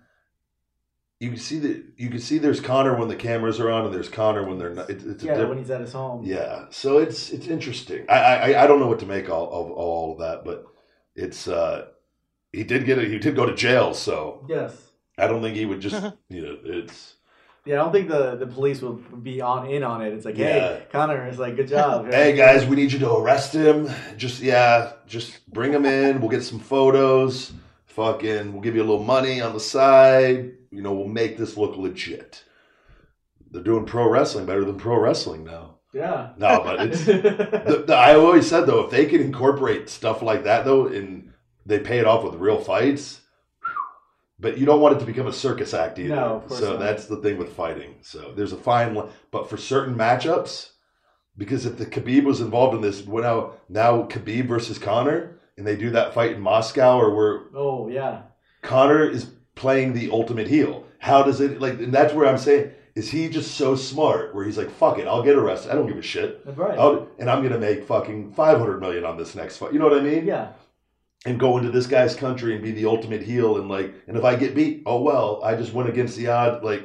You 1.20 1.30
can 1.30 1.38
see 1.38 1.60
that. 1.60 1.84
You 1.96 2.10
can 2.10 2.18
see 2.18 2.38
there's 2.38 2.60
Conor 2.60 2.96
when 2.96 3.06
the 3.06 3.14
cameras 3.14 3.60
are 3.60 3.70
on, 3.70 3.84
and 3.84 3.94
there's 3.94 4.08
Conor 4.08 4.44
when 4.44 4.58
they're 4.58 4.74
not. 4.74 4.90
It, 4.90 5.04
it's 5.06 5.22
you 5.22 5.30
a 5.30 5.38
yeah, 5.38 5.44
when 5.44 5.58
he's 5.58 5.70
at 5.70 5.80
his 5.80 5.92
home. 5.92 6.24
Yeah, 6.24 6.64
so 6.70 6.98
it's 6.98 7.30
it's 7.30 7.46
interesting. 7.46 8.06
I 8.08 8.14
I, 8.54 8.64
I 8.64 8.66
don't 8.66 8.80
know 8.80 8.88
what 8.88 8.98
to 8.98 9.06
make 9.06 9.30
all 9.30 9.44
of 9.52 9.70
all 9.70 10.12
of 10.14 10.18
that, 10.18 10.44
but 10.44 10.66
it's 11.14 11.46
uh 11.46 11.86
he 12.52 12.64
did 12.64 12.84
get 12.84 12.98
it. 12.98 13.08
He 13.08 13.20
did 13.20 13.36
go 13.36 13.46
to 13.46 13.54
jail, 13.54 13.94
so 13.94 14.44
Yes. 14.48 14.76
I 15.16 15.28
don't 15.28 15.42
think 15.42 15.56
he 15.56 15.64
would 15.64 15.80
just 15.80 16.02
you 16.28 16.42
know 16.42 16.56
it's 16.64 17.14
Yeah, 17.64 17.74
I 17.76 17.78
don't 17.84 17.92
think 17.92 18.08
the, 18.08 18.34
the 18.36 18.46
police 18.46 18.82
will 18.82 18.94
be 18.94 19.40
on 19.40 19.68
in 19.68 19.84
on 19.84 20.02
it. 20.02 20.12
It's 20.12 20.24
like, 20.24 20.36
Yeah. 20.36 20.46
hey, 20.78 20.86
Conor, 20.90 21.26
it's 21.26 21.38
like, 21.38 21.54
good 21.54 21.68
job. 21.68 22.06
hey 22.10 22.34
guys, 22.34 22.66
we 22.66 22.74
need 22.74 22.90
you 22.90 22.98
to 23.00 23.12
arrest 23.14 23.54
him. 23.54 23.88
Just 24.16 24.40
yeah, 24.40 24.92
just 25.06 25.48
bring 25.52 25.72
him 25.72 25.86
in. 25.86 26.20
We'll 26.20 26.30
get 26.30 26.42
some 26.42 26.58
photos. 26.58 27.52
Fucking, 27.86 28.52
we'll 28.52 28.62
give 28.62 28.74
you 28.74 28.82
a 28.82 28.88
little 28.88 29.04
money 29.04 29.40
on 29.40 29.52
the 29.52 29.60
side. 29.60 30.52
You 30.70 30.82
know, 30.82 30.92
we'll 30.94 31.06
make 31.08 31.36
this 31.36 31.56
look 31.56 31.76
legit. 31.76 32.42
They're 33.50 33.62
doing 33.62 33.84
pro 33.84 34.08
wrestling 34.08 34.46
better 34.46 34.64
than 34.64 34.76
pro 34.76 34.98
wrestling 34.98 35.44
now. 35.44 35.76
Yeah. 35.92 36.30
No, 36.38 36.62
but 36.64 36.80
it's 36.86 37.04
the, 37.04 37.84
the, 37.86 37.94
I 37.94 38.14
always 38.14 38.48
said 38.48 38.62
though, 38.64 38.80
if 38.84 38.90
they 38.90 39.04
can 39.06 39.20
incorporate 39.20 39.88
stuff 39.90 40.22
like 40.22 40.44
that 40.44 40.64
though, 40.64 40.86
and 40.86 41.32
they 41.66 41.78
pay 41.78 41.98
it 41.98 42.06
off 42.06 42.24
with 42.24 42.36
real 42.36 42.58
fights, 42.58 43.20
but 44.42 44.58
you 44.58 44.66
don't 44.66 44.80
want 44.80 44.96
it 44.96 44.98
to 44.98 45.06
become 45.06 45.28
a 45.28 45.32
circus 45.32 45.72
act 45.72 45.98
either. 46.00 46.16
No, 46.16 46.36
of 46.36 46.48
course 46.48 46.60
so 46.60 46.72
not. 46.72 46.80
that's 46.80 47.06
the 47.06 47.16
thing 47.16 47.38
with 47.38 47.54
fighting. 47.54 47.94
So 48.02 48.32
there's 48.34 48.52
a 48.52 48.56
fine 48.56 48.94
line, 48.94 49.08
but 49.30 49.48
for 49.48 49.56
certain 49.56 49.94
matchups, 49.94 50.70
because 51.38 51.64
if 51.64 51.78
the 51.78 51.86
Khabib 51.86 52.24
was 52.24 52.40
involved 52.40 52.74
in 52.74 52.82
this, 52.82 53.06
when 53.06 53.22
now 53.22 53.52
now 53.68 54.02
Khabib 54.02 54.48
versus 54.48 54.78
Conor, 54.78 55.38
and 55.56 55.66
they 55.66 55.76
do 55.76 55.90
that 55.90 56.12
fight 56.12 56.32
in 56.32 56.40
Moscow, 56.40 56.98
or 56.98 57.14
where 57.14 57.42
oh, 57.54 57.88
yeah. 57.88 58.22
Conor 58.62 59.08
is 59.08 59.30
playing 59.54 59.92
the 59.92 60.10
ultimate 60.10 60.48
heel. 60.48 60.84
How 60.98 61.22
does 61.22 61.40
it 61.40 61.60
like? 61.60 61.74
And 61.74 61.94
that's 61.94 62.12
where 62.12 62.26
I'm 62.26 62.38
saying, 62.38 62.72
is 62.96 63.10
he 63.10 63.28
just 63.28 63.54
so 63.54 63.76
smart? 63.76 64.34
Where 64.34 64.44
he's 64.44 64.58
like, 64.58 64.70
"Fuck 64.70 64.98
it, 64.98 65.06
I'll 65.06 65.22
get 65.22 65.36
arrested. 65.36 65.70
I 65.70 65.74
don't 65.74 65.86
give 65.86 65.98
a 65.98 66.02
shit." 66.02 66.44
That's 66.44 66.58
right. 66.58 66.78
I'll, 66.78 67.08
and 67.18 67.30
I'm 67.30 67.42
gonna 67.42 67.58
make 67.58 67.84
fucking 67.84 68.32
five 68.32 68.58
hundred 68.58 68.80
million 68.80 69.04
on 69.04 69.16
this 69.16 69.36
next 69.36 69.58
fight. 69.58 69.72
You 69.72 69.78
know 69.78 69.88
what 69.88 69.98
I 69.98 70.02
mean? 70.02 70.26
Yeah. 70.26 70.48
And 71.24 71.38
go 71.38 71.56
into 71.56 71.70
this 71.70 71.86
guy's 71.86 72.16
country 72.16 72.54
and 72.54 72.64
be 72.64 72.72
the 72.72 72.86
ultimate 72.86 73.22
heel, 73.22 73.56
and 73.58 73.68
like, 73.68 73.94
and 74.08 74.16
if 74.16 74.24
I 74.24 74.34
get 74.34 74.56
beat, 74.56 74.82
oh 74.86 75.00
well, 75.02 75.40
I 75.44 75.54
just 75.54 75.72
went 75.72 75.88
against 75.88 76.16
the 76.16 76.26
odd. 76.26 76.64
Like, 76.64 76.82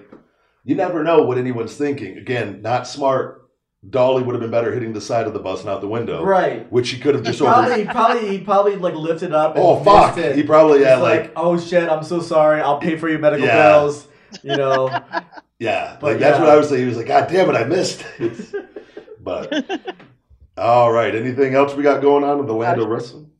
you 0.64 0.76
never 0.76 1.03
know 1.03 1.23
what 1.23 1.39
anyone's 1.39 1.76
thinking. 1.76 2.19
Again, 2.19 2.61
not 2.61 2.88
smart. 2.88 3.49
Dolly 3.89 4.22
would 4.22 4.34
have 4.34 4.41
been 4.41 4.51
better 4.51 4.72
hitting 4.73 4.93
the 4.93 5.01
side 5.01 5.26
of 5.27 5.34
the 5.34 5.39
bus, 5.39 5.64
not 5.65 5.81
the 5.81 5.88
window. 5.88 6.23
Right. 6.23 6.69
Which 6.72 6.89
he 6.89 6.99
could 6.99 7.15
have 7.15 7.23
just 7.23 7.39
Probably, 7.39 7.72
over. 7.72 7.80
he 7.81 7.85
probably, 7.85 8.27
he 8.30 8.39
probably 8.43 8.76
like 8.76 8.93
lifted 8.95 9.34
up. 9.34 9.55
And 9.55 9.64
Oh 9.65 9.84
fuck! 9.84 10.18
it. 10.19 10.35
He 10.35 10.43
probably 10.43 10.80
He's 10.80 10.88
had 10.88 11.01
like, 11.01 11.22
like, 11.22 11.34
oh 11.35 11.59
shit, 11.59 11.89
I'm 11.89 12.03
so 12.03 12.19
sorry. 12.22 12.61
I'll 12.61 12.80
pay 12.80 12.95
for 12.97 13.09
your 13.09 13.19
medical 13.19 13.45
Yeah. 13.47 13.72
bills. 13.72 14.07
You 14.43 14.55
know. 14.57 14.89
yeah, 15.59 15.97
But 15.99 16.11
like 16.11 16.19
that's 16.19 16.38
what 16.39 16.49
I 16.49 16.55
was 16.57 16.69
saying. 16.69 16.81
He 16.81 16.88
was 16.88 16.97
like, 16.97 17.07
God 17.07 17.27
damn 17.27 17.49
it, 17.49 17.55
I 17.55 17.64
missed. 17.64 18.05
It's- 18.19 18.53
but 19.19 19.81
all 20.57 20.91
right, 20.91 21.15
anything 21.15 21.55
else 21.55 21.73
we 21.73 21.81
got 21.81 22.01
going 22.03 22.23
on 22.23 22.39
in 22.39 22.45
the 22.45 22.53
land 22.53 22.80
of 22.81 22.88
wrestling? 22.88 23.31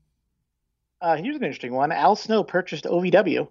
Uh, 1.00 1.16
here's 1.16 1.36
an 1.36 1.44
interesting 1.44 1.74
one. 1.74 1.92
Al 1.92 2.16
Snow 2.16 2.44
purchased 2.44 2.86
OVW. 2.86 3.48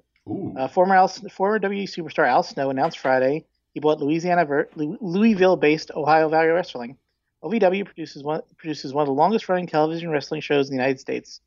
Uh, 0.57 0.69
former 0.69 0.97
Al, 0.97 1.09
former 1.09 1.61
WWE 1.61 1.85
superstar 1.85 2.29
Al 2.29 2.43
Snow 2.43 2.71
announced 2.71 2.99
Friday 2.99 3.45
he 3.77 3.81
bought 3.81 4.01
Louisiana 4.01 4.47
Louisville-based 4.75 5.91
Ohio 5.95 6.31
Valley 6.31 6.49
Wrestling. 6.49 6.97
OVW 7.45 7.85
produces 7.85 8.23
one 8.23 8.41
produces 8.57 8.95
one 8.95 9.03
of 9.03 9.07
the 9.07 9.13
longest-running 9.13 9.67
television 9.67 10.09
wrestling 10.11 10.41
shows 10.41 10.71
in 10.71 10.77
the 10.77 10.83
United 10.83 10.99
States. 10.99 11.43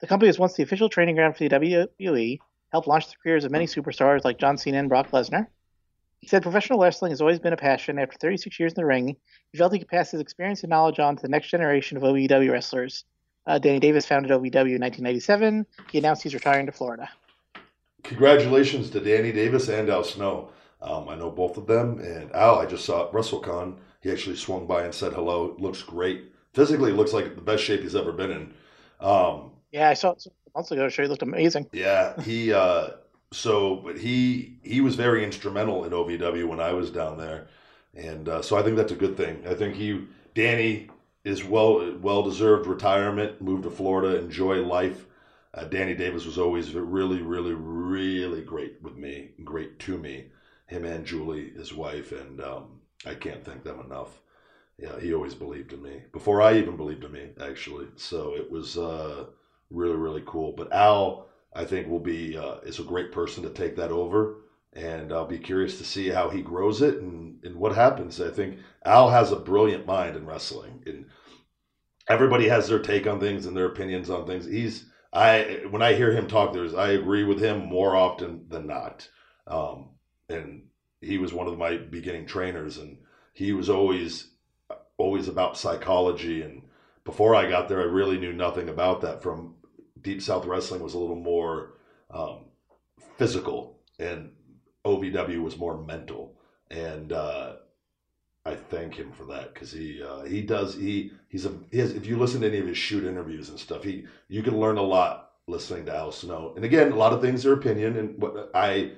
The 0.00 0.06
company 0.06 0.28
was 0.28 0.38
once 0.38 0.54
the 0.54 0.62
official 0.62 0.88
training 0.88 1.14
ground 1.14 1.36
for 1.36 1.46
the 1.46 1.50
WWE, 1.50 2.38
helped 2.72 2.88
launch 2.88 3.08
the 3.08 3.16
careers 3.22 3.44
of 3.44 3.52
many 3.52 3.66
superstars 3.66 4.24
like 4.24 4.38
John 4.38 4.56
Cena 4.56 4.78
and 4.78 4.88
Brock 4.88 5.10
Lesnar. 5.10 5.46
He 6.20 6.26
said 6.26 6.42
professional 6.42 6.80
wrestling 6.80 7.12
has 7.12 7.20
always 7.20 7.38
been 7.38 7.52
a 7.52 7.58
passion. 7.58 7.98
After 7.98 8.16
36 8.16 8.58
years 8.58 8.72
in 8.72 8.80
the 8.80 8.86
ring, 8.86 9.16
he 9.52 9.58
felt 9.58 9.74
he 9.74 9.78
could 9.78 9.88
pass 9.88 10.10
his 10.10 10.22
experience 10.22 10.62
and 10.62 10.70
knowledge 10.70 10.98
on 10.98 11.16
to 11.16 11.22
the 11.22 11.28
next 11.28 11.48
generation 11.48 11.98
of 11.98 12.02
OVW 12.02 12.50
wrestlers. 12.50 13.04
Uh, 13.46 13.58
Danny 13.58 13.78
Davis 13.80 14.06
founded 14.06 14.30
OVW 14.32 14.76
in 14.76 14.80
1997. 14.80 15.66
He 15.92 15.98
announced 15.98 16.22
he's 16.22 16.34
retiring 16.34 16.66
to 16.66 16.72
Florida. 16.72 17.08
congratulations 18.02 18.90
to 18.90 19.00
Danny 19.00 19.32
Davis 19.32 19.68
and 19.68 19.88
Al 19.88 20.04
Snow. 20.04 20.50
Um, 20.80 21.08
I 21.08 21.14
know 21.14 21.30
both 21.30 21.56
of 21.56 21.66
them, 21.66 21.98
and 22.00 22.30
Al, 22.32 22.58
I 22.58 22.66
just 22.66 22.84
saw 22.84 23.06
at 23.06 23.12
WrestleCon. 23.12 23.76
He 24.02 24.10
actually 24.10 24.36
swung 24.36 24.66
by 24.66 24.84
and 24.84 24.94
said 24.94 25.14
hello. 25.14 25.56
Looks 25.58 25.82
great. 25.82 26.24
Physically, 26.52 26.92
looks 26.92 27.12
like 27.14 27.34
the 27.34 27.40
best 27.40 27.62
shape 27.64 27.80
he's 27.80 27.96
ever 27.96 28.12
been 28.12 28.30
in. 28.30 28.54
Um, 29.00 29.52
Yeah, 29.72 29.88
I 29.88 29.94
saw 29.94 30.12
it 30.12 30.26
months 30.54 30.70
ago. 30.70 30.88
Sure, 30.88 31.04
he 31.04 31.08
looked 31.08 31.22
amazing. 31.22 31.68
Yeah, 31.72 32.20
he 32.22 32.52
uh 32.52 32.90
so 33.32 33.76
but 33.76 33.98
he 33.98 34.58
he 34.62 34.80
was 34.80 34.94
very 34.94 35.24
instrumental 35.24 35.84
in 35.84 35.92
OVW 35.92 36.46
when 36.46 36.60
I 36.60 36.72
was 36.72 36.90
down 36.90 37.18
there. 37.18 37.48
And 37.94 38.28
uh, 38.28 38.42
so 38.42 38.56
I 38.56 38.62
think 38.62 38.76
that's 38.76 38.92
a 38.92 38.96
good 38.96 39.16
thing. 39.16 39.42
I 39.48 39.54
think 39.54 39.74
he 39.76 40.06
Danny 40.34 40.88
is 41.24 41.44
well 41.44 41.96
well 42.00 42.22
deserved 42.22 42.66
retirement, 42.66 43.40
moved 43.40 43.64
to 43.64 43.70
Florida, 43.70 44.18
enjoy 44.18 44.62
life. 44.62 45.06
Uh, 45.54 45.64
Danny 45.64 45.94
Davis 45.94 46.26
was 46.26 46.38
always 46.38 46.74
really, 46.74 47.22
really, 47.22 47.54
really 47.54 48.42
great 48.42 48.82
with 48.82 48.96
me, 48.96 49.30
great 49.44 49.78
to 49.80 49.96
me. 49.96 50.26
Him 50.66 50.84
and 50.84 51.06
Julie, 51.06 51.50
his 51.50 51.72
wife, 51.72 52.10
and 52.12 52.40
um, 52.40 52.80
I 53.06 53.14
can't 53.14 53.44
thank 53.44 53.62
them 53.62 53.80
enough. 53.80 54.20
Yeah, 54.78 54.98
he 54.98 55.14
always 55.14 55.34
believed 55.34 55.72
in 55.72 55.82
me 55.82 56.02
before 56.12 56.42
I 56.42 56.54
even 56.58 56.76
believed 56.76 57.04
in 57.04 57.12
me, 57.12 57.30
actually. 57.40 57.86
So 57.96 58.34
it 58.34 58.50
was 58.50 58.76
uh, 58.76 59.26
really, 59.70 59.96
really 59.96 60.22
cool. 60.26 60.52
But 60.52 60.72
Al, 60.72 61.28
I 61.54 61.64
think 61.64 61.88
will 61.88 62.00
be 62.00 62.36
uh, 62.36 62.56
is 62.64 62.80
a 62.80 62.84
great 62.84 63.12
person 63.12 63.44
to 63.44 63.50
take 63.50 63.76
that 63.76 63.92
over, 63.92 64.36
and 64.72 65.12
I'll 65.12 65.26
be 65.26 65.38
curious 65.38 65.78
to 65.78 65.84
see 65.84 66.08
how 66.08 66.28
he 66.28 66.42
grows 66.42 66.82
it 66.82 66.96
and, 66.96 67.38
and 67.44 67.54
what 67.54 67.76
happens. 67.76 68.20
I 68.20 68.30
think 68.30 68.58
Al 68.84 69.10
has 69.10 69.30
a 69.30 69.36
brilliant 69.36 69.86
mind 69.86 70.16
in 70.16 70.26
wrestling, 70.26 70.82
and 70.86 71.03
everybody 72.08 72.48
has 72.48 72.68
their 72.68 72.78
take 72.78 73.06
on 73.06 73.20
things 73.20 73.46
and 73.46 73.56
their 73.56 73.66
opinions 73.66 74.10
on 74.10 74.26
things. 74.26 74.46
He's 74.46 74.86
I 75.12 75.62
when 75.70 75.82
I 75.82 75.94
hear 75.94 76.12
him 76.12 76.26
talk, 76.26 76.52
there's 76.52 76.74
I 76.74 76.90
agree 76.90 77.24
with 77.24 77.40
him 77.40 77.66
more 77.66 77.96
often 77.96 78.46
than 78.48 78.66
not. 78.66 79.08
Um, 79.46 79.90
and 80.28 80.64
he 81.00 81.18
was 81.18 81.32
one 81.32 81.46
of 81.46 81.58
my 81.58 81.76
beginning 81.76 82.26
trainers, 82.26 82.78
and 82.78 82.98
he 83.32 83.52
was 83.52 83.70
always 83.70 84.30
always 84.96 85.28
about 85.28 85.56
psychology. 85.56 86.42
And 86.42 86.62
before 87.04 87.34
I 87.34 87.48
got 87.48 87.68
there, 87.68 87.80
I 87.80 87.84
really 87.84 88.18
knew 88.18 88.32
nothing 88.32 88.68
about 88.68 89.02
that. 89.02 89.22
From 89.22 89.54
Deep 90.00 90.20
South 90.20 90.46
Wrestling 90.46 90.82
was 90.82 90.94
a 90.94 90.98
little 90.98 91.16
more 91.16 91.74
um, 92.10 92.46
physical, 93.16 93.78
and 93.98 94.32
OVW 94.84 95.42
was 95.42 95.56
more 95.56 95.80
mental. 95.80 96.36
And 96.70 97.12
uh, 97.12 97.56
I 98.46 98.54
thank 98.54 98.94
him 98.94 99.10
for 99.12 99.24
that 99.26 99.54
because 99.54 99.72
he 99.72 100.02
uh, 100.02 100.22
he 100.22 100.42
does 100.42 100.74
he 100.74 101.12
he's 101.28 101.46
a 101.46 101.52
he 101.70 101.78
has, 101.78 101.92
if 101.92 102.06
you 102.06 102.18
listen 102.18 102.42
to 102.42 102.48
any 102.48 102.58
of 102.58 102.66
his 102.66 102.76
shoot 102.76 103.04
interviews 103.04 103.48
and 103.48 103.58
stuff, 103.58 103.82
he 103.82 104.04
you 104.28 104.42
can 104.42 104.58
learn 104.58 104.76
a 104.76 104.82
lot 104.82 105.32
listening 105.46 105.86
to 105.86 105.94
Al 105.94 106.12
Snow. 106.12 106.52
And 106.56 106.64
again, 106.64 106.92
a 106.92 106.96
lot 106.96 107.12
of 107.12 107.22
things 107.22 107.46
are 107.46 107.54
opinion, 107.54 107.96
and 107.96 108.20
what 108.20 108.50
I 108.54 108.92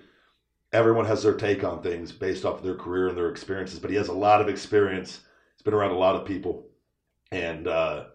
everyone 0.73 1.07
has 1.07 1.23
their 1.23 1.35
take 1.35 1.63
on 1.63 1.81
things 1.83 2.11
based 2.11 2.45
off 2.45 2.59
of 2.59 2.65
their 2.65 2.75
career 2.75 3.09
and 3.09 3.17
their 3.17 3.31
experiences. 3.31 3.79
But 3.79 3.91
he 3.91 3.97
has 3.97 4.09
a 4.09 4.13
lot 4.13 4.41
of 4.41 4.49
experience. 4.49 5.21
He's 5.55 5.63
been 5.63 5.75
around 5.75 5.93
a 5.93 5.99
lot 5.99 6.17
of 6.17 6.25
people, 6.25 6.67
and 7.31 7.69
uh, 7.69 8.07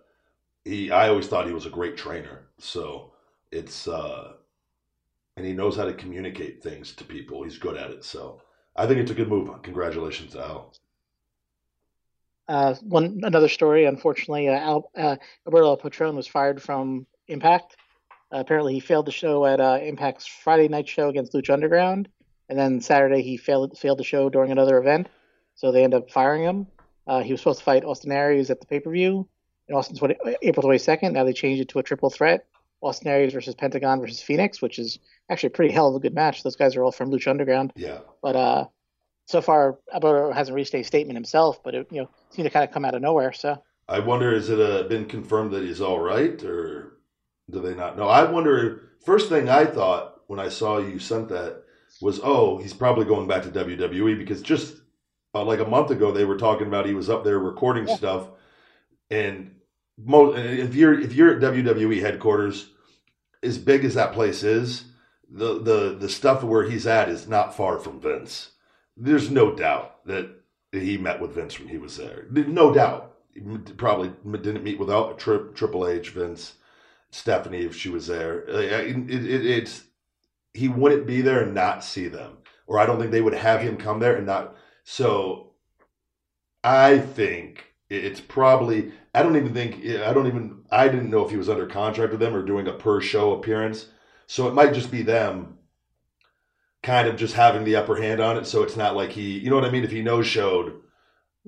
he 0.66 0.92
I 0.92 1.08
always 1.10 1.28
thought 1.28 1.48
he 1.48 1.54
was 1.54 1.66
a 1.66 1.70
great 1.70 1.98
trainer. 1.98 2.48
So 2.60 3.14
it's 3.52 3.88
uh 3.88 4.34
and 5.38 5.46
he 5.46 5.54
knows 5.54 5.78
how 5.78 5.86
to 5.86 5.94
communicate 5.94 6.62
things 6.62 6.94
to 6.96 7.06
people. 7.06 7.44
He's 7.44 7.58
good 7.58 7.78
at 7.78 7.92
it. 7.92 8.04
So 8.04 8.42
I 8.76 8.86
think 8.86 9.00
it's 9.00 9.12
a 9.12 9.16
good 9.16 9.30
move. 9.30 9.50
Congratulations 9.64 10.36
Al. 10.36 10.74
Uh, 12.52 12.76
one 12.82 13.22
another 13.24 13.48
story. 13.48 13.86
Unfortunately, 13.86 14.50
uh, 14.50 14.60
Al, 14.60 14.92
uh, 14.98 15.16
Alberto 15.48 15.78
Patron 15.78 16.18
was 16.18 16.28
fired 16.28 16.62
from 16.62 17.08
Impact. 17.30 17.78
Uh, 18.30 18.40
apparently, 18.40 18.74
he 18.74 18.82
failed 18.82 19.06
the 19.08 19.12
show 19.12 19.46
at 19.46 19.62
uh, 19.62 19.80
Impact's 19.82 20.28
Friday 20.28 20.68
night 20.68 20.86
show 20.86 21.08
against 21.08 21.32
Lucha 21.32 21.54
Underground, 21.54 22.10
and 22.50 22.60
then 22.60 22.82
Saturday 22.82 23.22
he 23.22 23.38
failed 23.38 23.78
failed 23.78 24.00
the 24.00 24.04
show 24.04 24.30
during 24.30 24.52
another 24.52 24.78
event. 24.78 25.08
So 25.56 25.72
they 25.72 25.86
end 25.86 25.94
up 25.94 26.12
firing 26.12 26.44
him. 26.44 26.68
Uh, 27.08 27.22
he 27.22 27.32
was 27.32 27.40
supposed 27.40 27.60
to 27.60 27.66
fight 27.66 27.86
Austin 27.86 28.12
Aries 28.12 28.50
at 28.50 28.60
the 28.60 28.66
pay 28.66 28.82
per 28.82 28.92
view 28.92 29.30
in 29.70 29.76
Austin 29.76 29.96
20, 29.96 30.16
April 30.42 30.62
twenty 30.62 30.78
second. 30.78 31.14
Now 31.14 31.24
they 31.24 31.32
changed 31.32 31.62
it 31.62 31.70
to 31.70 31.80
a 31.80 31.84
triple 31.84 32.10
threat: 32.10 32.48
Austin 32.82 33.08
Aries 33.08 33.32
versus 33.32 33.56
Pentagon 33.56 34.02
versus 34.02 34.22
Fenix, 34.22 34.62
which 34.62 34.78
is 34.78 35.00
actually 35.30 35.48
a 35.48 35.52
pretty 35.52 35.74
hell 35.74 35.88
of 35.88 35.96
a 35.96 36.02
good 36.02 36.14
match. 36.14 36.44
Those 36.44 36.58
guys 36.58 36.76
are 36.76 36.84
all 36.84 36.92
from 36.92 37.12
Lucha 37.12 37.30
Underground. 37.30 37.72
Yeah. 37.78 38.00
But 38.22 38.36
uh, 38.36 38.66
so 39.32 39.42
far, 39.42 39.80
Alberto 39.94 40.32
hasn't 40.34 40.54
released 40.54 40.76
a 40.76 40.84
statement 40.84 41.16
himself, 41.16 41.64
but 41.64 41.74
it 41.74 41.88
you 41.92 42.02
know 42.02 42.10
seemed 42.30 42.46
to 42.46 42.50
kind 42.52 42.68
of 42.68 42.74
come 42.74 42.86
out 42.86 42.94
of 42.96 43.02
nowhere. 43.02 43.32
So 43.32 43.62
I 43.88 44.00
wonder, 44.00 44.34
has 44.34 44.50
it 44.50 44.60
uh, 44.60 44.84
been 44.88 45.06
confirmed 45.06 45.52
that 45.54 45.64
he's 45.64 45.82
all 45.82 46.00
right, 46.00 46.42
or 46.44 46.98
do 47.50 47.62
they 47.62 47.74
not 47.74 47.98
know? 47.98 48.08
I 48.08 48.30
wonder. 48.30 48.90
First 49.06 49.30
thing 49.30 49.50
I 49.50 49.66
thought 49.66 50.22
when 50.28 50.40
I 50.40 50.50
saw 50.50 50.78
you 50.78 51.00
sent 51.00 51.30
that 51.30 51.64
was, 52.02 52.20
oh, 52.24 52.58
he's 52.60 52.74
probably 52.74 53.06
going 53.06 53.28
back 53.28 53.44
to 53.44 53.50
WWE 53.50 54.18
because 54.18 54.42
just 54.44 54.76
uh, 55.34 55.44
like 55.44 55.60
a 55.60 55.66
month 55.66 55.90
ago 55.90 56.12
they 56.12 56.26
were 56.26 56.38
talking 56.38 56.68
about 56.68 56.86
he 56.86 56.94
was 56.94 57.10
up 57.10 57.24
there 57.24 57.40
recording 57.40 57.88
Yeah. 57.88 57.96
stuff, 57.96 58.28
and 59.10 59.56
mo- 59.98 60.34
if 60.36 60.76
you're 60.76 61.00
if 61.00 61.14
you're 61.14 61.36
at 61.36 61.42
WWE 61.42 62.02
headquarters, 62.02 62.70
as 63.42 63.58
big 63.58 63.86
as 63.86 63.96
that 63.96 64.14
place 64.14 64.44
is, 64.44 64.86
the 65.30 65.60
the 65.60 65.96
the 65.98 66.10
stuff 66.10 66.44
where 66.44 66.70
he's 66.70 66.86
at 66.86 67.10
is 67.10 67.28
not 67.28 67.56
far 67.56 67.80
from 67.80 68.00
Vince. 68.00 68.50
There's 68.98 69.32
no 69.32 69.56
doubt 69.56 70.06
that 70.06 70.30
he 70.72 70.98
met 70.98 71.20
with 71.20 71.36
Vince 71.36 71.60
when 71.60 71.68
he 71.68 71.78
was 71.78 71.98
there. 71.98 72.28
No 72.32 72.74
doubt. 72.74 73.16
He 73.34 73.42
probably 73.78 74.12
didn't 74.40 74.64
meet 74.64 74.80
without 74.80 75.18
tri- 75.18 75.52
Triple 75.54 75.88
H, 75.88 76.10
Vince, 76.10 76.56
Stephanie 77.12 77.62
if 77.62 77.76
she 77.76 77.90
was 77.90 78.08
there. 78.08 78.42
It, 78.42 79.10
it, 79.10 79.46
it's 79.46 79.84
he 80.54 80.68
wouldn't 80.68 81.08
be 81.08 81.22
there 81.22 81.44
and 81.44 81.54
not 81.54 81.84
see 81.84 82.08
them, 82.08 82.38
or 82.68 82.80
I 82.80 82.86
don't 82.86 83.00
think 83.00 83.12
they 83.12 83.22
would 83.22 83.34
have 83.34 83.62
him 83.62 83.78
come 83.78 84.00
there 84.00 84.18
and 84.18 84.26
not. 84.26 84.56
So 84.84 85.54
I 86.64 87.00
think 87.00 87.66
it's 87.90 88.20
probably. 88.20 88.92
I 89.14 89.24
don't 89.24 89.36
even 89.38 89.54
think. 89.54 89.86
I 89.86 90.14
don't 90.14 90.28
even. 90.28 90.64
I 90.72 90.88
didn't 90.88 91.10
know 91.10 91.24
if 91.26 91.32
he 91.32 91.38
was 91.38 91.50
under 91.50 91.68
contract 91.68 92.12
with 92.12 92.20
them 92.20 92.36
or 92.36 92.44
doing 92.44 92.68
a 92.68 92.74
per 92.74 93.02
show 93.02 93.34
appearance. 93.34 93.88
So 94.28 94.48
it 94.48 94.54
might 94.54 94.74
just 94.74 94.92
be 94.92 95.02
them 95.02 95.58
kind 96.84 97.08
of 97.08 97.16
just 97.18 97.36
having 97.36 97.64
the 97.64 97.76
upper 97.76 97.96
hand 97.96 98.20
on 98.22 98.38
it. 98.38 98.46
So 98.46 98.64
it's 98.64 98.76
not 98.78 98.96
like 98.96 99.12
he, 99.12 99.38
you 99.40 99.50
know 99.50 99.56
what 99.56 99.66
I 99.66 99.72
mean? 99.72 99.84
If 99.84 99.92
he 99.92 100.02
no 100.02 100.22
showed, 100.22 100.82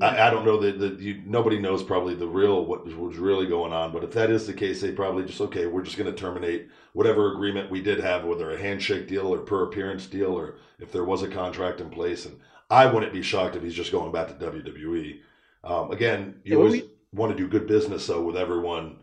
I, 0.01 0.27
I 0.27 0.29
don't 0.29 0.45
know 0.45 0.59
that 0.59 0.79
the, 0.79 1.03
you, 1.03 1.21
nobody 1.25 1.59
knows 1.59 1.83
probably 1.83 2.15
the 2.15 2.27
real 2.27 2.65
what 2.65 2.85
was 2.85 3.17
really 3.17 3.47
going 3.47 3.73
on. 3.73 3.91
But 3.93 4.03
if 4.03 4.11
that 4.13 4.29
is 4.31 4.47
the 4.47 4.53
case, 4.53 4.81
they 4.81 4.91
probably 4.91 5.25
just 5.25 5.41
okay, 5.41 5.65
we're 5.67 5.83
just 5.83 5.97
going 5.97 6.11
to 6.13 6.19
terminate 6.19 6.69
whatever 6.93 7.33
agreement 7.33 7.71
we 7.71 7.81
did 7.81 7.99
have, 7.99 8.23
whether 8.25 8.51
a 8.51 8.57
handshake 8.59 9.07
deal 9.07 9.33
or 9.33 9.39
per 9.39 9.63
appearance 9.63 10.07
deal, 10.07 10.33
or 10.37 10.57
if 10.79 10.91
there 10.91 11.03
was 11.05 11.23
a 11.23 11.27
contract 11.29 11.81
in 11.81 11.89
place. 11.89 12.25
And 12.25 12.39
I 12.69 12.85
wouldn't 12.87 13.13
be 13.13 13.21
shocked 13.21 13.55
if 13.55 13.63
he's 13.63 13.75
just 13.75 13.91
going 13.91 14.11
back 14.11 14.27
to 14.29 14.33
WWE. 14.35 15.21
Um, 15.63 15.91
again, 15.91 16.41
you 16.43 16.55
Yeah, 16.55 16.57
always 16.57 16.81
want 17.13 17.31
to 17.31 17.37
do 17.37 17.47
good 17.47 17.67
business 17.67 18.07
though 18.07 18.21
with 18.21 18.37
everyone, 18.37 18.97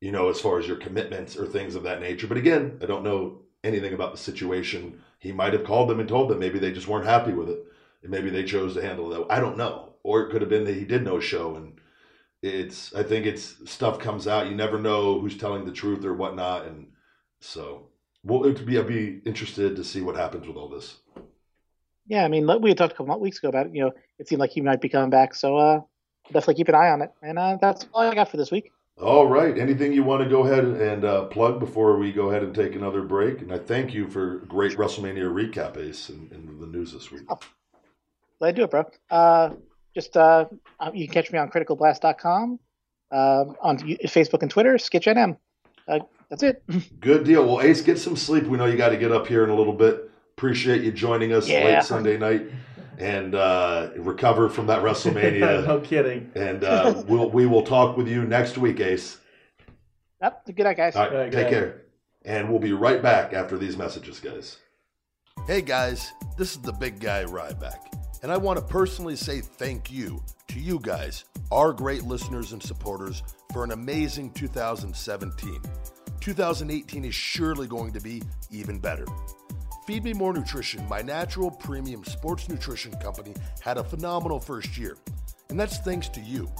you 0.00 0.12
know, 0.12 0.28
as 0.28 0.40
far 0.40 0.58
as 0.58 0.66
your 0.66 0.76
commitments 0.76 1.36
or 1.36 1.46
things 1.46 1.74
of 1.74 1.84
that 1.84 2.00
nature. 2.00 2.26
But 2.26 2.36
again, 2.38 2.78
I 2.82 2.86
don't 2.86 3.04
know 3.04 3.42
anything 3.64 3.94
about 3.94 4.12
the 4.12 4.18
situation. 4.18 5.00
He 5.22 5.30
might 5.30 5.52
have 5.52 5.62
called 5.62 5.88
them 5.88 6.00
and 6.00 6.08
told 6.08 6.28
them 6.28 6.40
maybe 6.40 6.58
they 6.58 6.72
just 6.72 6.88
weren't 6.88 7.06
happy 7.06 7.32
with 7.32 7.48
it. 7.48 7.64
And 8.02 8.10
maybe 8.10 8.28
they 8.28 8.42
chose 8.42 8.74
to 8.74 8.82
handle 8.82 9.12
it 9.12 9.16
that 9.16 9.32
I 9.32 9.38
don't 9.38 9.56
know. 9.56 9.94
Or 10.02 10.20
it 10.20 10.32
could 10.32 10.40
have 10.42 10.50
been 10.50 10.64
that 10.64 10.74
he 10.74 10.84
did 10.84 11.04
no 11.04 11.20
show 11.20 11.54
and 11.54 11.80
it's 12.42 12.92
I 12.92 13.04
think 13.04 13.24
it's 13.24 13.70
stuff 13.70 14.00
comes 14.00 14.26
out. 14.26 14.48
You 14.48 14.56
never 14.56 14.80
know 14.80 15.20
who's 15.20 15.38
telling 15.38 15.64
the 15.64 15.70
truth 15.70 16.04
or 16.04 16.12
whatnot. 16.12 16.66
And 16.66 16.88
so 17.38 17.86
well 18.24 18.44
it'd 18.44 18.66
be 18.66 18.80
I'd 18.80 18.88
be 18.88 19.20
interested 19.24 19.76
to 19.76 19.84
see 19.84 20.00
what 20.00 20.16
happens 20.16 20.48
with 20.48 20.56
all 20.56 20.68
this. 20.68 20.96
yeah, 22.08 22.24
I 22.24 22.28
mean 22.28 22.50
we 22.60 22.70
had 22.70 22.78
talked 22.78 22.94
a 22.94 22.96
couple 22.96 23.20
weeks 23.20 23.38
ago 23.38 23.48
about 23.48 23.66
it. 23.66 23.76
You 23.76 23.84
know, 23.84 23.92
it 24.18 24.26
seemed 24.26 24.40
like 24.40 24.50
he 24.50 24.60
might 24.60 24.80
be 24.80 24.88
coming 24.88 25.10
back. 25.10 25.36
So 25.36 25.56
uh, 25.56 25.80
definitely 26.32 26.54
keep 26.54 26.68
an 26.68 26.74
eye 26.74 26.90
on 26.90 27.02
it. 27.02 27.12
And 27.22 27.38
uh, 27.38 27.58
that's 27.60 27.86
all 27.94 28.02
I 28.02 28.12
got 28.12 28.28
for 28.28 28.38
this 28.38 28.50
week. 28.50 28.72
All 29.00 29.26
right. 29.26 29.58
Anything 29.58 29.92
you 29.92 30.04
want 30.04 30.22
to 30.22 30.28
go 30.28 30.44
ahead 30.44 30.64
and 30.64 31.04
uh, 31.04 31.24
plug 31.24 31.58
before 31.58 31.96
we 31.98 32.12
go 32.12 32.30
ahead 32.30 32.42
and 32.42 32.54
take 32.54 32.74
another 32.74 33.02
break? 33.02 33.40
And 33.40 33.52
I 33.52 33.58
thank 33.58 33.94
you 33.94 34.06
for 34.06 34.36
great 34.48 34.76
WrestleMania 34.76 35.32
recap, 35.32 35.76
Ace, 35.76 36.08
and, 36.08 36.30
and 36.30 36.60
the 36.60 36.66
news 36.66 36.92
this 36.92 37.10
week. 37.10 37.22
Glad 37.26 38.50
to 38.50 38.52
do 38.52 38.64
it, 38.64 38.70
bro. 38.70 38.84
Uh, 39.10 39.50
just 39.94 40.16
uh, 40.16 40.46
uh, 40.78 40.90
you 40.94 41.06
can 41.06 41.14
catch 41.14 41.32
me 41.32 41.38
on 41.38 41.50
criticalblast.com, 41.50 42.58
uh, 43.10 43.44
on 43.60 43.78
Facebook 43.78 44.42
and 44.42 44.50
Twitter, 44.50 44.74
Skitch 44.74 45.12
NM. 45.12 45.36
Uh, 45.88 46.04
that's 46.28 46.42
it. 46.42 46.62
Good 47.00 47.24
deal. 47.24 47.46
Well, 47.46 47.60
Ace, 47.60 47.80
get 47.80 47.98
some 47.98 48.16
sleep. 48.16 48.44
We 48.44 48.58
know 48.58 48.66
you 48.66 48.76
got 48.76 48.90
to 48.90 48.96
get 48.96 49.10
up 49.10 49.26
here 49.26 49.42
in 49.44 49.50
a 49.50 49.54
little 49.54 49.72
bit. 49.72 50.10
Appreciate 50.36 50.82
you 50.82 50.92
joining 50.92 51.32
us 51.32 51.48
Yeah. 51.48 51.64
late 51.64 51.84
Sunday 51.84 52.18
night 52.18 52.46
and 52.98 53.34
uh, 53.34 53.90
recover 53.96 54.48
from 54.48 54.66
that 54.66 54.82
WrestleMania. 54.82 55.66
no 55.66 55.80
kidding. 55.80 56.30
and 56.34 56.64
uh, 56.64 57.02
we'll 57.06 57.30
we 57.30 57.46
will 57.46 57.62
talk 57.62 57.96
with 57.96 58.08
you 58.08 58.24
next 58.24 58.58
week, 58.58 58.80
Ace. 58.80 59.18
Yep, 60.20 60.46
good 60.54 60.62
night, 60.64 60.76
guys. 60.76 60.94
All 60.96 61.04
right, 61.10 61.12
Yeah, 61.12 61.22
take 61.30 61.48
good. 61.48 61.50
care. 61.50 61.82
And 62.24 62.48
we'll 62.48 62.60
be 62.60 62.72
right 62.72 63.02
back 63.02 63.32
after 63.32 63.58
these 63.58 63.76
messages, 63.76 64.20
guys. 64.20 64.58
Hey 65.46 65.60
guys, 65.62 66.12
this 66.38 66.52
is 66.52 66.62
the 66.62 66.72
big 66.72 67.00
guy 67.00 67.24
Ryback, 67.24 67.80
and 68.22 68.30
I 68.30 68.36
want 68.36 68.58
to 68.60 68.64
personally 68.64 69.16
say 69.16 69.40
thank 69.40 69.90
you 69.90 70.22
to 70.48 70.60
you 70.60 70.78
guys, 70.80 71.24
our 71.50 71.72
great 71.72 72.04
listeners 72.04 72.52
and 72.52 72.62
supporters, 72.62 73.22
for 73.52 73.64
an 73.64 73.72
amazing 73.72 74.30
2017. 74.34 75.60
2018 76.20 77.04
is 77.04 77.14
surely 77.14 77.66
going 77.66 77.92
to 77.92 78.00
be 78.00 78.22
even 78.50 78.78
better. 78.78 79.06
Feed 79.92 80.04
Me 80.04 80.14
More 80.14 80.32
Nutrition, 80.32 80.88
my 80.88 81.02
natural 81.02 81.50
premium 81.50 82.02
sports 82.02 82.48
nutrition 82.48 82.92
company, 82.92 83.34
had 83.60 83.76
a 83.76 83.84
phenomenal 83.84 84.40
first 84.40 84.78
year, 84.78 84.96
and 85.50 85.60
that's 85.60 85.76
thanks 85.80 86.08
to 86.08 86.20
you. 86.22 86.50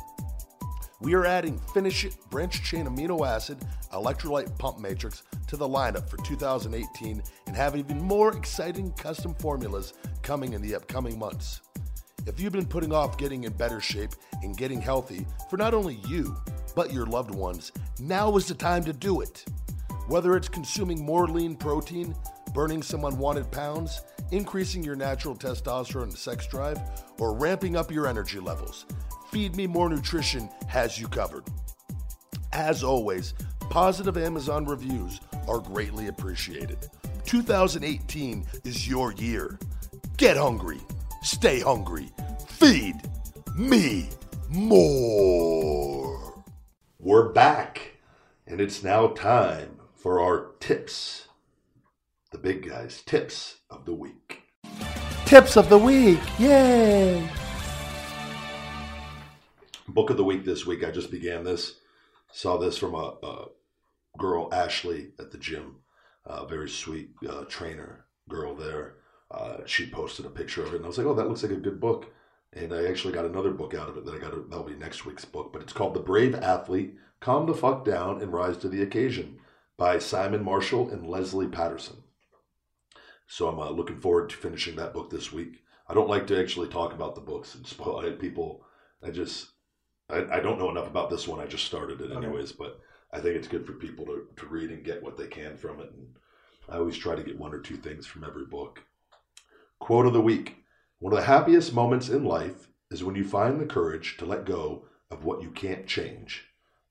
We 1.00 1.14
are 1.14 1.24
adding 1.24 1.58
Finish 1.72 2.04
It 2.04 2.14
Branch 2.28 2.62
Chain 2.62 2.84
Amino 2.84 3.26
Acid 3.26 3.56
Electrolyte 3.90 4.58
Pump 4.58 4.80
Matrix 4.80 5.22
to 5.46 5.56
the 5.56 5.66
lineup 5.66 6.10
for 6.10 6.18
2018 6.18 7.22
and 7.46 7.56
have 7.56 7.74
even 7.74 8.02
more 8.02 8.36
exciting 8.36 8.92
custom 8.98 9.34
formulas 9.36 9.94
coming 10.20 10.52
in 10.52 10.60
the 10.60 10.74
upcoming 10.74 11.18
months. 11.18 11.62
If 12.26 12.38
you've 12.38 12.52
been 12.52 12.66
putting 12.66 12.92
off 12.92 13.16
getting 13.16 13.44
in 13.44 13.54
better 13.54 13.80
shape 13.80 14.10
and 14.42 14.58
getting 14.58 14.82
healthy 14.82 15.24
for 15.48 15.56
not 15.56 15.72
only 15.72 16.00
you, 16.06 16.36
but 16.76 16.92
your 16.92 17.06
loved 17.06 17.34
ones, 17.34 17.72
now 17.98 18.36
is 18.36 18.46
the 18.46 18.54
time 18.54 18.84
to 18.84 18.92
do 18.92 19.22
it. 19.22 19.42
Whether 20.06 20.36
it's 20.36 20.50
consuming 20.50 21.02
more 21.02 21.26
lean 21.26 21.56
protein, 21.56 22.14
burning 22.52 22.82
some 22.82 23.04
unwanted 23.04 23.50
pounds, 23.50 24.02
increasing 24.30 24.82
your 24.82 24.96
natural 24.96 25.34
testosterone 25.34 26.04
and 26.04 26.18
sex 26.18 26.46
drive, 26.46 26.78
or 27.18 27.36
ramping 27.36 27.76
up 27.76 27.90
your 27.90 28.06
energy 28.06 28.40
levels, 28.40 28.86
Feed 29.30 29.56
Me 29.56 29.66
More 29.66 29.88
Nutrition 29.88 30.48
has 30.68 30.98
you 30.98 31.08
covered. 31.08 31.44
As 32.52 32.84
always, 32.84 33.34
positive 33.70 34.18
Amazon 34.18 34.66
reviews 34.66 35.20
are 35.48 35.58
greatly 35.58 36.08
appreciated. 36.08 36.90
2018 37.24 38.44
is 38.64 38.86
your 38.86 39.12
year. 39.12 39.58
Get 40.18 40.36
hungry, 40.36 40.80
stay 41.22 41.60
hungry, 41.60 42.10
feed 42.46 42.96
me 43.56 44.08
more. 44.48 46.42
We're 46.98 47.30
back, 47.30 47.96
and 48.46 48.60
it's 48.60 48.82
now 48.82 49.08
time 49.08 49.78
for 49.96 50.20
our 50.20 50.52
tips. 50.60 51.28
The 52.32 52.38
big 52.38 52.66
guys' 52.66 53.02
tips 53.02 53.58
of 53.68 53.84
the 53.84 53.92
week. 53.92 54.44
Tips 55.26 55.58
of 55.58 55.68
the 55.68 55.76
week, 55.76 56.18
yay! 56.38 57.28
Book 59.86 60.08
of 60.08 60.16
the 60.16 60.24
week 60.24 60.46
this 60.46 60.64
week. 60.64 60.82
I 60.82 60.90
just 60.90 61.10
began 61.10 61.44
this. 61.44 61.80
Saw 62.32 62.56
this 62.56 62.78
from 62.78 62.94
a, 62.94 63.18
a 63.22 63.44
girl, 64.16 64.48
Ashley, 64.50 65.10
at 65.18 65.30
the 65.30 65.36
gym. 65.36 65.76
A 66.24 66.46
very 66.46 66.70
sweet 66.70 67.10
uh, 67.28 67.44
trainer 67.50 68.06
girl 68.30 68.54
there. 68.54 68.94
Uh, 69.30 69.58
she 69.66 69.90
posted 69.90 70.24
a 70.24 70.30
picture 70.30 70.62
of 70.62 70.72
it, 70.72 70.76
and 70.76 70.86
I 70.86 70.88
was 70.88 70.96
like, 70.96 71.06
"Oh, 71.06 71.14
that 71.14 71.28
looks 71.28 71.42
like 71.42 71.52
a 71.52 71.56
good 71.56 71.80
book." 71.80 72.06
And 72.54 72.72
I 72.72 72.86
actually 72.86 73.12
got 73.12 73.26
another 73.26 73.50
book 73.50 73.74
out 73.74 73.90
of 73.90 73.98
it 73.98 74.06
that 74.06 74.14
I 74.14 74.18
got. 74.18 74.30
To, 74.30 74.46
that'll 74.48 74.64
be 74.64 74.74
next 74.74 75.04
week's 75.04 75.26
book, 75.26 75.52
but 75.52 75.60
it's 75.60 75.74
called 75.74 75.92
"The 75.92 76.00
Brave 76.00 76.34
Athlete: 76.34 76.96
Calm 77.20 77.44
the 77.44 77.52
Fuck 77.52 77.84
Down 77.84 78.22
and 78.22 78.32
Rise 78.32 78.56
to 78.58 78.70
the 78.70 78.80
Occasion" 78.80 79.38
by 79.76 79.98
Simon 79.98 80.42
Marshall 80.42 80.88
and 80.88 81.06
Lesley 81.06 81.46
Paterson. 81.46 82.01
So 83.32 83.48
I'm 83.48 83.58
uh, 83.58 83.70
looking 83.70 83.98
forward 83.98 84.28
to 84.28 84.36
finishing 84.36 84.76
that 84.76 84.92
book 84.92 85.08
this 85.08 85.32
week. 85.32 85.62
I 85.88 85.94
don't 85.94 86.10
like 86.10 86.26
to 86.26 86.38
actually 86.38 86.68
talk 86.68 86.92
about 86.92 87.14
the 87.14 87.22
books 87.22 87.54
and 87.54 87.66
spoil 87.76 88.12
people. 88.12 88.66
I 89.02 89.10
just 89.10 89.52
I, 90.10 90.36
I 90.36 90.40
don't 90.40 90.58
know 90.58 90.68
enough 90.68 90.86
about 90.86 91.08
this 91.08 91.26
one. 91.26 91.40
I 91.40 91.46
just 91.46 91.64
started 91.64 92.02
it 92.02 92.10
Okay. 92.10 92.26
anyways, 92.26 92.52
but 92.52 92.80
I 93.10 93.20
think 93.20 93.36
it's 93.36 93.48
good 93.48 93.64
for 93.64 93.72
people 93.72 94.04
to, 94.04 94.26
to 94.36 94.46
read 94.46 94.68
and 94.68 94.84
get 94.84 95.02
what 95.02 95.16
they 95.16 95.28
can 95.28 95.56
from 95.56 95.80
it. 95.80 95.90
And 95.96 96.08
I 96.68 96.76
always 96.76 96.98
try 96.98 97.14
to 97.14 97.22
get 97.22 97.38
one 97.38 97.54
or 97.54 97.60
two 97.60 97.78
things 97.78 98.06
from 98.06 98.22
every 98.22 98.44
book. 98.44 98.82
Quote 99.78 100.04
of 100.04 100.12
the 100.12 100.20
week 100.20 100.56
One 100.98 101.14
of 101.14 101.18
the 101.18 101.24
happiest 101.24 101.72
moments 101.72 102.10
in 102.10 102.26
life 102.26 102.68
is 102.90 103.02
when 103.02 103.14
you 103.14 103.24
find 103.24 103.58
the 103.58 103.64
courage 103.64 104.18
to 104.18 104.26
let 104.26 104.44
go 104.44 104.84
of 105.10 105.24
what 105.24 105.40
you 105.40 105.50
can't 105.52 105.86
change. 105.86 106.48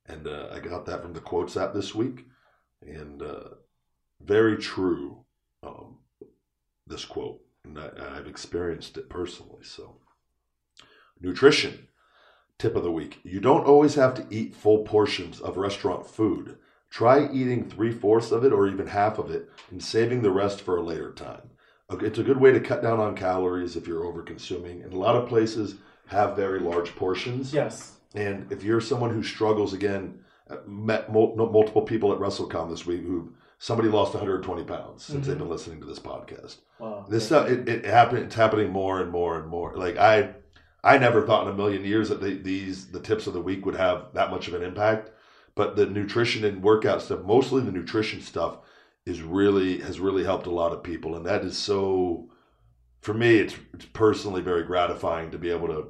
And 0.07 0.27
uh, 0.27 0.47
I 0.51 0.59
got 0.59 0.87
that 0.87 1.03
from 1.03 1.13
the 1.13 1.19
Quotes 1.19 1.55
app 1.55 1.75
this 1.75 1.93
week. 1.93 2.25
And 2.81 3.21
uh, 3.21 3.49
very 4.19 4.57
true, 4.57 5.23
um, 5.61 5.97
this 6.91 7.05
quote. 7.05 7.41
And 7.63 7.79
I, 7.79 7.89
I've 8.17 8.27
experienced 8.27 8.97
it 8.97 9.09
personally. 9.09 9.63
So, 9.63 9.95
nutrition. 11.19 11.87
Tip 12.59 12.75
of 12.75 12.83
the 12.83 12.91
week. 12.91 13.19
You 13.23 13.39
don't 13.39 13.65
always 13.65 13.95
have 13.95 14.13
to 14.13 14.27
eat 14.29 14.55
full 14.55 14.83
portions 14.83 15.39
of 15.39 15.57
restaurant 15.57 16.05
food. 16.05 16.57
Try 16.91 17.27
eating 17.31 17.67
three 17.67 17.91
fourths 17.91 18.31
of 18.31 18.43
it 18.43 18.53
or 18.53 18.67
even 18.67 18.85
half 18.85 19.17
of 19.17 19.31
it 19.31 19.49
and 19.71 19.83
saving 19.83 20.21
the 20.21 20.29
rest 20.29 20.61
for 20.61 20.77
a 20.77 20.83
later 20.83 21.11
time. 21.11 21.49
Okay, 21.89 22.05
It's 22.05 22.19
a 22.19 22.23
good 22.23 22.37
way 22.37 22.51
to 22.51 22.59
cut 22.59 22.83
down 22.83 22.99
on 22.99 23.15
calories 23.15 23.75
if 23.75 23.87
you're 23.87 24.05
over 24.05 24.21
consuming. 24.21 24.83
And 24.83 24.93
a 24.93 24.97
lot 24.97 25.15
of 25.15 25.27
places 25.27 25.75
have 26.07 26.35
very 26.35 26.59
large 26.59 26.95
portions. 26.95 27.53
Yes. 27.53 27.93
And 28.13 28.51
if 28.51 28.63
you're 28.63 28.81
someone 28.81 29.11
who 29.11 29.23
struggles, 29.23 29.73
again, 29.73 30.19
met 30.67 31.11
multiple 31.11 31.81
people 31.81 32.13
at 32.13 32.19
WrestleCon 32.19 32.69
this 32.69 32.85
week 32.85 33.01
who 33.01 33.33
somebody 33.61 33.89
lost 33.89 34.11
120 34.15 34.63
pounds 34.63 35.05
since 35.05 35.27
they've 35.27 35.35
mm-hmm. 35.35 35.43
been 35.43 35.51
listening 35.51 35.79
to 35.79 35.85
this 35.85 35.99
podcast. 35.99 36.57
Wow. 36.79 37.05
This 37.07 37.27
stuff 37.27 37.47
it, 37.47 37.69
it 37.69 37.85
happened. 37.85 38.23
It's 38.23 38.33
happening 38.33 38.71
more 38.71 38.99
and 38.99 39.11
more 39.11 39.37
and 39.37 39.47
more. 39.47 39.75
Like 39.75 39.97
I, 39.97 40.31
I 40.83 40.97
never 40.97 41.21
thought 41.21 41.45
in 41.45 41.53
a 41.53 41.55
million 41.55 41.85
years 41.85 42.09
that 42.09 42.21
they, 42.21 42.33
these 42.33 42.87
the 42.87 42.99
tips 42.99 43.27
of 43.27 43.33
the 43.33 43.41
week 43.41 43.63
would 43.67 43.75
have 43.75 44.07
that 44.15 44.31
much 44.31 44.47
of 44.47 44.55
an 44.55 44.63
impact. 44.63 45.11
But 45.53 45.75
the 45.75 45.85
nutrition 45.85 46.43
and 46.43 46.63
workout 46.63 47.03
stuff, 47.03 47.21
mostly 47.23 47.61
the 47.61 47.71
nutrition 47.71 48.21
stuff, 48.21 48.57
is 49.05 49.21
really 49.21 49.77
has 49.81 49.99
really 49.99 50.23
helped 50.23 50.47
a 50.47 50.51
lot 50.51 50.73
of 50.73 50.81
people, 50.81 51.15
and 51.15 51.25
that 51.27 51.45
is 51.45 51.55
so. 51.55 52.29
For 53.01 53.13
me, 53.13 53.37
it's, 53.37 53.55
it's 53.73 53.85
personally 53.85 54.41
very 54.41 54.63
gratifying 54.63 55.31
to 55.31 55.39
be 55.39 55.49
able 55.49 55.67
to 55.67 55.87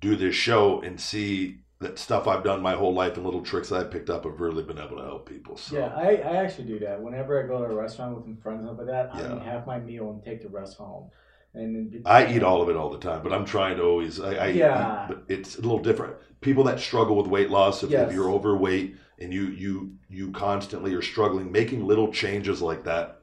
do 0.00 0.16
this 0.16 0.34
show 0.34 0.80
and 0.82 1.00
see 1.00 1.60
that 1.78 1.98
stuff 1.98 2.26
I've 2.26 2.42
done 2.44 2.62
my 2.62 2.72
whole 2.74 2.94
life 2.94 3.16
and 3.16 3.24
little 3.24 3.42
tricks 3.42 3.70
I 3.70 3.84
picked 3.84 4.08
up 4.08 4.24
have 4.24 4.40
really 4.40 4.62
been 4.62 4.78
able 4.78 4.96
to 4.96 5.02
help 5.04 5.28
people. 5.28 5.56
So 5.58 5.76
Yeah, 5.76 5.92
I, 5.94 6.16
I 6.16 6.36
actually 6.36 6.68
do 6.68 6.78
that. 6.80 7.00
Whenever 7.02 7.42
I 7.42 7.46
go 7.46 7.58
to 7.58 7.70
a 7.70 7.74
restaurant 7.74 8.16
with 8.16 8.24
some 8.24 8.38
friends 8.42 8.60
and 8.60 8.68
stuff 8.68 8.78
like 8.78 8.86
that, 8.86 9.10
I 9.14 9.36
eat 9.36 9.42
half 9.42 9.66
my 9.66 9.78
meal 9.78 10.10
and 10.10 10.24
take 10.24 10.42
the 10.42 10.48
rest 10.48 10.78
home. 10.78 11.10
And 11.54 11.92
then 11.92 12.02
I 12.04 12.34
eat 12.34 12.42
all 12.42 12.62
of 12.62 12.68
it 12.68 12.76
all 12.76 12.90
the 12.90 12.98
time, 12.98 13.22
but 13.22 13.32
I'm 13.32 13.44
trying 13.44 13.76
to 13.76 13.82
always. 13.82 14.20
I, 14.20 14.34
I 14.34 14.46
Yeah. 14.48 15.04
eat, 15.04 15.08
but 15.08 15.24
it's 15.28 15.56
a 15.56 15.62
little 15.62 15.78
different. 15.78 16.16
People 16.40 16.64
that 16.64 16.80
struggle 16.80 17.16
with 17.16 17.26
weight 17.26 17.50
loss, 17.50 17.82
if, 17.82 17.90
Yes. 17.90 18.08
if 18.08 18.14
you're 18.14 18.30
overweight 18.30 18.96
and 19.18 19.32
you 19.32 19.46
you 19.48 19.92
you 20.08 20.30
constantly 20.32 20.94
are 20.94 21.02
struggling, 21.02 21.50
making 21.50 21.84
little 21.86 22.12
changes 22.12 22.60
like 22.60 22.84
that. 22.84 23.22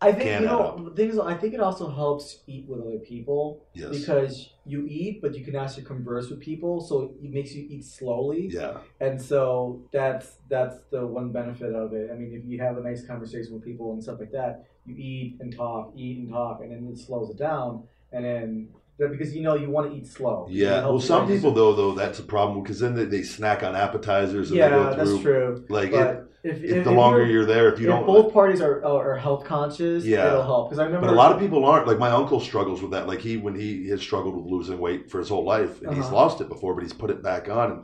I 0.00 0.12
think 0.12 0.40
you 0.40 0.46
know 0.46 0.90
the 0.90 0.94
thing 0.94 1.08
is 1.08 1.18
I 1.18 1.34
think 1.34 1.54
it 1.54 1.60
also 1.60 1.90
helps 1.90 2.42
eat 2.46 2.68
with 2.68 2.80
other 2.80 2.98
people 2.98 3.64
Yes. 3.72 3.90
because 3.98 4.50
you 4.66 4.86
eat, 4.86 5.22
but 5.22 5.34
you 5.34 5.44
can 5.44 5.56
actually 5.56 5.84
converse 5.84 6.28
with 6.28 6.40
people, 6.40 6.80
so 6.80 7.14
it 7.22 7.30
makes 7.30 7.54
you 7.54 7.66
eat 7.70 7.84
slowly. 7.84 8.48
Yeah, 8.52 8.78
And 9.00 9.20
so 9.20 9.82
that's 9.92 10.36
that's 10.50 10.76
the 10.90 11.06
one 11.06 11.32
benefit 11.32 11.74
of 11.74 11.94
it. 11.94 12.10
I 12.10 12.14
mean, 12.14 12.32
if 12.34 12.44
you 12.44 12.60
have 12.60 12.76
a 12.76 12.82
nice 12.82 13.06
conversation 13.06 13.54
with 13.54 13.64
people 13.64 13.92
and 13.92 14.02
stuff 14.02 14.20
like 14.20 14.32
that, 14.32 14.64
you 14.84 14.94
eat 14.96 15.36
and 15.40 15.54
talk, 15.56 15.92
eat 15.96 16.18
and 16.18 16.28
talk, 16.30 16.60
and 16.62 16.70
then 16.72 16.88
it 16.92 16.98
slows 16.98 17.30
it 17.30 17.38
down. 17.38 17.84
And 18.12 18.24
then 18.24 18.68
because 18.98 19.34
you 19.34 19.42
know 19.42 19.54
you 19.54 19.70
want 19.70 19.90
to 19.90 19.96
eat 19.96 20.06
slow. 20.06 20.46
Yeah. 20.50 20.82
Well, 20.86 21.00
some 21.00 21.26
people 21.26 21.52
though, 21.52 21.74
though 21.74 21.92
that's 21.92 22.18
a 22.18 22.22
problem 22.22 22.62
because 22.62 22.80
then 22.80 22.94
they, 22.94 23.04
they 23.04 23.22
snack 23.22 23.62
on 23.62 23.76
appetizers 23.76 24.50
and 24.50 24.58
Yeah, 24.58 24.68
they 24.68 24.74
go 24.76 24.94
through. 24.94 25.04
that's 25.04 25.22
true. 25.22 25.66
Like 25.68 25.92
it, 25.92 26.24
if, 26.42 26.56
if 26.58 26.62
if, 26.64 26.84
the 26.84 26.92
longer 26.92 27.26
you're, 27.26 27.44
there, 27.44 27.72
if 27.72 27.80
you 27.80 27.86
if 27.86 27.90
don't. 27.92 28.06
both 28.06 28.32
parties 28.32 28.60
are 28.60 28.84
are 28.84 29.16
health 29.16 29.44
conscious, 29.44 30.04
Yeah. 30.04 30.28
it'll 30.28 30.42
help. 30.44 30.68
Because 30.68 30.78
I 30.78 30.84
remember 30.84 31.08
But 31.08 31.12
a 31.12 31.16
lot 31.16 31.32
of 31.32 31.40
people 31.40 31.64
aren't. 31.64 31.86
Like 31.86 31.98
my 31.98 32.10
uncle 32.10 32.40
struggles 32.40 32.80
with 32.82 32.92
that. 32.92 33.06
Like 33.06 33.20
he, 33.20 33.36
when 33.36 33.54
he 33.54 33.88
has 33.88 34.00
struggled 34.00 34.36
with 34.36 34.46
losing 34.46 34.78
weight 34.78 35.10
for 35.10 35.18
his 35.18 35.28
whole 35.28 35.44
life, 35.44 35.82
and 35.82 35.94
he's 35.94 36.06
Uh-huh. 36.06 36.14
lost 36.14 36.40
it 36.40 36.48
before, 36.48 36.74
but 36.74 36.82
he's 36.82 36.92
put 36.92 37.10
it 37.10 37.22
back 37.22 37.48
on. 37.48 37.70
And 37.72 37.82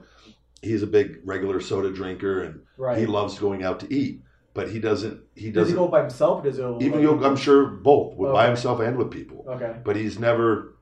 he's 0.63 0.83
a 0.83 0.87
big 0.87 1.19
regular 1.25 1.61
soda 1.61 1.91
drinker, 1.91 2.43
and 2.43 2.61
right. 2.79 2.97
he 2.97 3.05
loves 3.07 3.39
going 3.39 3.63
out 3.65 3.81
to 3.81 3.93
eat. 3.93 4.23
But 4.55 4.71
he 4.71 4.79
doesn't. 4.79 5.21
He 5.35 5.47
does 5.51 5.69
he 5.69 5.75
doesn't. 5.75 5.77
go 5.77 5.89
by 5.89 6.03
himself? 6.03 6.45
Or 6.45 6.51
does 6.51 6.59
he 6.59 6.87
even 6.87 7.05
like, 7.05 7.21
go, 7.21 7.27
I'm 7.27 7.37
sure 7.37 7.67
both 7.67 8.17
with 8.17 8.33
by 8.33 8.47
himself 8.47 8.81
and 8.81 8.97
with 8.97 9.11
people. 9.11 9.45
Okay. 9.49 9.77
But 9.85 9.97
he's 9.97 10.19
never. 10.19 10.77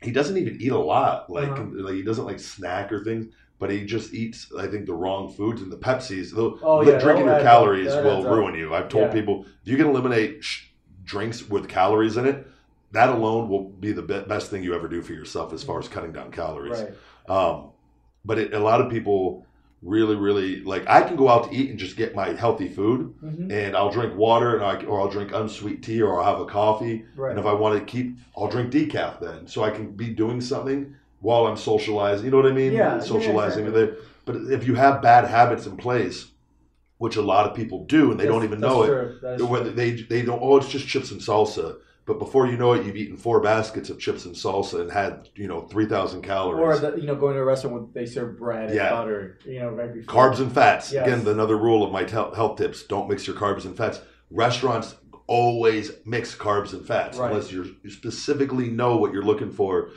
He 0.00 0.10
doesn't 0.12 0.36
even 0.36 0.58
eat 0.60 0.72
a 0.72 0.78
lot. 0.78 1.28
Like 1.30 1.48
Uh-huh. 1.50 1.64
like 1.72 1.94
he 1.94 2.02
doesn't 2.02 2.24
like 2.24 2.38
snack 2.40 2.92
or 2.92 3.02
things. 3.04 3.26
But 3.60 3.70
he 3.70 3.84
just 3.84 4.14
eats, 4.14 4.52
I 4.56 4.68
think, 4.68 4.86
the 4.86 4.94
wrong 4.94 5.32
foods 5.32 5.62
and 5.62 5.72
the 5.72 5.76
Pepsis. 5.76 6.32
The, 6.32 6.56
Oh, 6.62 6.84
the 6.84 6.92
yeah, 6.92 6.98
drinking 7.00 7.24
your 7.26 7.34
add 7.34 7.40
up. 7.40 7.46
calories 7.46 7.88
will 7.92 8.24
up. 8.24 8.32
ruin 8.32 8.54
you. 8.54 8.72
I've 8.72 8.88
told 8.88 9.06
Yeah. 9.08 9.12
people 9.14 9.46
if 9.64 9.68
you 9.72 9.76
can 9.76 9.86
eliminate 9.88 10.44
sh- 10.44 10.66
drinks 11.04 11.48
with 11.48 11.68
calories 11.68 12.16
in 12.16 12.24
it, 12.26 12.46
that 12.92 13.08
alone 13.08 13.48
will 13.48 13.64
be 13.64 13.90
the 13.90 14.02
be- 14.02 14.20
best 14.20 14.48
thing 14.52 14.62
you 14.62 14.74
ever 14.76 14.86
do 14.86 15.02
for 15.02 15.12
yourself 15.12 15.52
as 15.52 15.64
far 15.64 15.80
as 15.80 15.88
cutting 15.88 16.12
down 16.12 16.30
calories. 16.30 16.80
Right. 16.80 16.94
Um, 17.28 17.70
but 18.24 18.38
it, 18.38 18.54
a 18.54 18.60
lot 18.60 18.80
of 18.80 18.90
people 18.92 19.44
really, 19.82 20.16
really 20.16 20.60
like. 20.60 20.88
I 20.88 21.02
can 21.02 21.16
go 21.16 21.28
out 21.28 21.50
to 21.50 21.56
eat 21.56 21.70
and 21.70 21.78
just 21.78 21.96
get 21.96 22.14
my 22.14 22.30
healthy 22.30 22.68
food, 22.68 23.14
hmm 23.20 23.50
and 23.50 23.74
I'll 23.76 23.90
drink 23.90 24.14
water, 24.16 24.56
and 24.56 24.64
I, 24.64 24.84
or 24.84 25.00
I'll 25.00 25.08
drink 25.08 25.32
unsweet 25.32 25.82
tea, 25.82 26.02
or 26.02 26.20
I'll 26.20 26.32
have 26.32 26.40
a 26.40 26.46
coffee. 26.46 27.04
Right. 27.16 27.30
And 27.30 27.38
if 27.38 27.46
I 27.46 27.52
want 27.52 27.78
to 27.78 27.84
keep, 27.84 28.18
I'll 28.36 28.48
drink 28.48 28.72
decaf 28.72 29.20
then, 29.20 29.46
so 29.46 29.64
I 29.64 29.70
can 29.70 29.92
be 29.92 30.08
doing 30.10 30.40
something 30.40 30.94
while 31.20 31.46
I'm 31.46 31.56
socializing. 31.56 32.24
You 32.26 32.30
know 32.30 32.36
what 32.36 32.46
I 32.46 32.52
mean? 32.52 32.72
Yeah, 32.72 32.96
yeah, 32.96 33.00
socializing 33.00 33.66
exactly. 33.66 33.96
But 34.26 34.36
if 34.52 34.66
you 34.66 34.74
have 34.74 35.00
bad 35.00 35.24
habits 35.24 35.64
in 35.66 35.76
place, 35.78 36.26
which 36.98 37.16
a 37.16 37.22
lot 37.22 37.48
of 37.48 37.56
people 37.56 37.84
do, 37.86 38.10
and 38.10 38.20
they 38.20 38.24
Yes, 38.24 38.32
don't 38.32 38.44
even 38.44 38.60
that's 38.60 38.72
know 38.72 38.82
it, 38.82 38.88
true. 38.88 39.30
Is 39.30 39.42
whether 39.42 39.64
true. 39.66 39.72
they 39.72 39.90
they 39.92 40.22
don't. 40.22 40.42
Oh, 40.42 40.56
it's 40.58 40.68
just 40.68 40.86
chips 40.86 41.10
and 41.10 41.20
salsa. 41.20 41.76
But 42.08 42.18
before 42.18 42.46
you 42.46 42.56
know 42.56 42.72
it, 42.72 42.86
you've 42.86 42.96
eaten 42.96 43.18
four 43.18 43.38
baskets 43.40 43.90
of 43.90 43.98
chips 44.00 44.24
and 44.24 44.34
salsa 44.34 44.80
and 44.80 44.90
had 44.90 45.28
you 45.36 45.46
know 45.46 45.60
three 45.60 45.84
thousand 45.84 46.20
Or 46.20 46.22
calories. 46.26 46.80
the, 46.80 46.96
you 46.96 47.06
know, 47.06 47.14
going 47.14 47.34
to 47.34 47.40
a 47.40 47.44
restaurant 47.44 47.76
where 47.76 47.86
they 47.92 48.06
serve 48.10 48.38
bread 48.38 48.74
Yeah. 48.74 48.86
and 48.86 48.96
butter, 48.96 49.38
you 49.44 49.60
know, 49.60 49.68
right 49.68 49.92
before. 49.92 50.14
carbs 50.30 50.40
and 50.40 50.50
fats. 50.50 50.90
Yes. 50.90 51.06
Again, 51.06 51.28
another 51.28 51.58
rule 51.58 51.84
of 51.84 51.92
my 51.92 52.08
health 52.08 52.56
tips: 52.56 52.84
don't 52.84 53.10
mix 53.10 53.26
your 53.26 53.36
carbs 53.36 53.66
and 53.66 53.76
fats. 53.76 54.00
Restaurants 54.30 54.94
always 55.26 55.92
mix 56.06 56.34
carbs 56.34 56.72
and 56.72 56.86
fats 56.86 57.18
Right. 57.18 57.30
unless 57.30 57.52
you're, 57.52 57.66
you 57.84 57.90
specifically 57.90 58.70
know 58.70 58.96
what 58.96 59.12
you're 59.12 59.22
looking 59.22 59.50
for. 59.52 59.90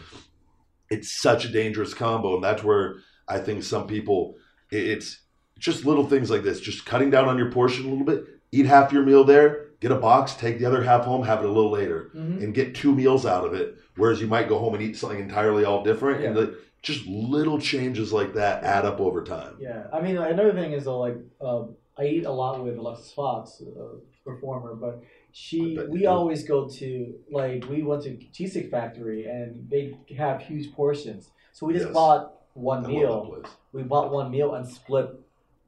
It's 0.89 1.21
such 1.21 1.45
a 1.45 1.49
dangerous 1.49 1.93
combo, 1.93 2.35
and 2.35 2.43
that's 2.43 2.61
where 2.61 2.95
I 3.29 3.39
think 3.39 3.63
some 3.63 3.87
people. 3.87 4.35
It's 4.69 5.21
just 5.57 5.85
little 5.85 6.05
things 6.05 6.29
like 6.29 6.43
this, 6.43 6.59
just 6.59 6.85
cutting 6.85 7.09
down 7.09 7.29
on 7.29 7.37
your 7.37 7.49
portion 7.51 7.85
a 7.85 7.89
little 7.89 8.05
bit. 8.05 8.25
Eat 8.51 8.65
half 8.65 8.91
your 8.91 9.03
meal 9.03 9.23
there, 9.23 9.67
get 9.81 9.91
a 9.91 9.95
box, 9.95 10.35
take 10.35 10.59
the 10.59 10.65
other 10.65 10.83
half 10.83 11.03
home, 11.03 11.23
have 11.25 11.39
it 11.43 11.45
a 11.45 11.51
little 11.51 11.71
later, 11.71 12.11
Mhm. 12.15 12.41
and 12.43 12.53
get 12.53 12.75
two 12.75 12.93
meals 12.95 13.25
out 13.25 13.45
of 13.45 13.53
it. 13.53 13.75
Whereas 13.97 14.21
you 14.21 14.27
might 14.27 14.47
go 14.47 14.57
home 14.59 14.73
and 14.75 14.81
eat 14.81 14.95
something 14.95 15.19
entirely 15.19 15.65
all 15.65 15.83
different, 15.83 16.23
and 16.23 16.35
the, 16.35 16.55
just 16.81 17.05
little 17.07 17.59
changes 17.59 18.13
like 18.13 18.33
that 18.35 18.63
add 18.63 18.85
up 18.85 18.99
over 19.01 19.23
time. 19.23 19.55
Yeah, 19.59 19.87
I 19.91 19.99
mean, 20.01 20.17
another 20.17 20.53
thing 20.53 20.71
is 20.71 20.85
though, 20.85 20.99
like, 20.99 21.17
um, 21.41 21.75
I 21.97 22.05
eat 22.05 22.25
a 22.25 22.31
lot 22.31 22.63
with 22.63 22.77
Alexis 22.77 23.11
Fox, 23.11 23.61
a 23.61 23.97
performer, 24.23 24.75
but 24.75 25.01
she, 25.31 25.77
we 25.89 26.05
always 26.05 26.43
go 26.47 26.67
to, 26.69 27.13
like, 27.31 27.67
we 27.69 27.83
went 27.83 28.03
to 28.03 28.17
Cheesecake 28.31 28.69
Factory 28.71 29.25
and 29.25 29.67
they 29.69 29.97
have 30.17 30.41
huge 30.41 30.73
portions. 30.73 31.31
So 31.53 31.65
we 31.65 31.73
just 31.73 31.87
Yes. 31.87 31.93
bought 31.93 32.33
one 32.53 32.85
I 32.85 32.87
meal. 32.87 33.09
love 33.09 33.25
that 33.25 33.41
place. 33.43 33.53
We 33.73 33.83
bought 33.83 34.11
one 34.11 34.31
meal 34.31 34.53
and 34.55 34.65
split. 34.67 35.07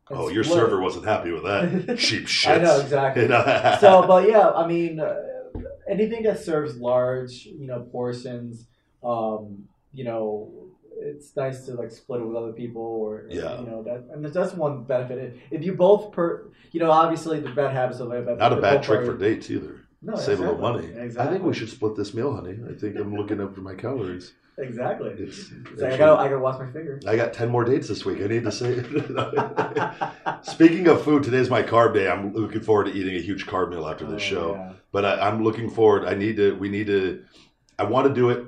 Oh, 0.09 0.29
your 0.29 0.43
split 0.43 0.59
server 0.59 0.81
wasn't 0.81 1.05
happy 1.05 1.31
with 1.31 1.43
that. 1.43 1.97
Cheap 1.99 2.27
shit. 2.27 2.51
I 2.51 2.63
know, 2.63 2.79
exactly. 2.79 3.27
so, 3.79 4.05
but 4.07 4.27
yeah, 4.27 4.49
I 4.49 4.67
mean, 4.67 4.99
uh, 4.99 5.15
anything 5.87 6.23
that 6.23 6.39
serves 6.39 6.75
large, 6.77 7.45
you 7.45 7.67
know, 7.67 7.81
portions, 7.91 8.67
um, 9.03 9.65
you 9.93 10.03
know, 10.03 10.51
it's 10.97 11.35
nice 11.35 11.65
to 11.65 11.73
like 11.73 11.91
split 11.91 12.21
it 12.21 12.25
with 12.25 12.35
other 12.35 12.53
people, 12.53 12.81
or 12.81 13.25
Yeah. 13.29 13.59
you 13.59 13.65
know 13.65 13.83
that, 13.83 14.05
and 14.13 14.25
that's 14.25 14.53
one 14.53 14.83
benefit. 14.83 15.37
If, 15.51 15.63
you 15.63 15.73
both 15.73 16.11
per, 16.11 16.49
you 16.71 16.79
know, 16.79 16.91
obviously 16.91 17.39
the 17.39 17.49
bad 17.49 17.71
habits 17.73 17.99
of 17.99 18.11
it, 18.11 18.25
Not 18.37 18.53
a 18.53 18.61
bad 18.61 18.83
trick 18.83 19.05
for 19.05 19.17
dates 19.17 19.49
either. 19.49 19.81
No, 20.01 20.15
Save 20.15 20.39
a 20.39 20.51
little 20.51 20.77
exactly. 20.77 20.97
money. 20.99 21.17
I 21.17 21.31
think 21.31 21.43
we 21.45 21.53
should 21.53 21.69
split 21.69 21.95
this 21.95 22.13
meal, 22.13 22.35
honey. 22.35 22.57
I 22.69 22.73
think 22.73 22.97
I'm 22.97 23.15
looking 23.15 23.39
up 23.39 23.55
for 23.55 23.61
my 23.61 23.73
calories. 23.73 24.33
Exactly. 24.57 25.09
It's, 25.11 25.51
It's 25.51 25.81
like, 25.81 25.93
I 25.93 25.97
gotta, 25.97 26.21
I 26.21 26.25
gotta 26.25 26.39
watch 26.39 26.59
my 26.59 26.71
finger. 26.71 26.99
I 27.07 27.15
got 27.15 27.33
10 27.33 27.49
more 27.49 27.63
dates 27.63 27.87
this 27.87 28.05
week. 28.05 28.21
I 28.21 28.27
need 28.27 28.43
to 28.43 28.51
say. 28.51 28.83
Speaking 30.43 30.87
of 30.87 31.03
food, 31.03 31.23
today's 31.23 31.49
my 31.49 31.63
carb 31.63 31.93
day. 31.93 32.09
I'm 32.09 32.33
looking 32.33 32.61
forward 32.61 32.85
to 32.85 32.93
eating 32.93 33.15
a 33.15 33.19
huge 33.21 33.45
carb 33.45 33.69
meal 33.69 33.87
after 33.87 34.05
this 34.05 34.15
Oh, 34.15 34.25
show. 34.25 34.55
yeah. 34.55 34.73
But 34.91 35.05
I, 35.05 35.27
I'm 35.27 35.43
looking 35.43 35.69
forward. 35.69 36.05
I 36.05 36.13
need 36.13 36.37
to, 36.37 36.55
we 36.55 36.69
need 36.69 36.87
to, 36.87 37.23
I 37.79 37.83
want 37.85 38.07
to 38.07 38.13
do 38.13 38.29
it. 38.29 38.45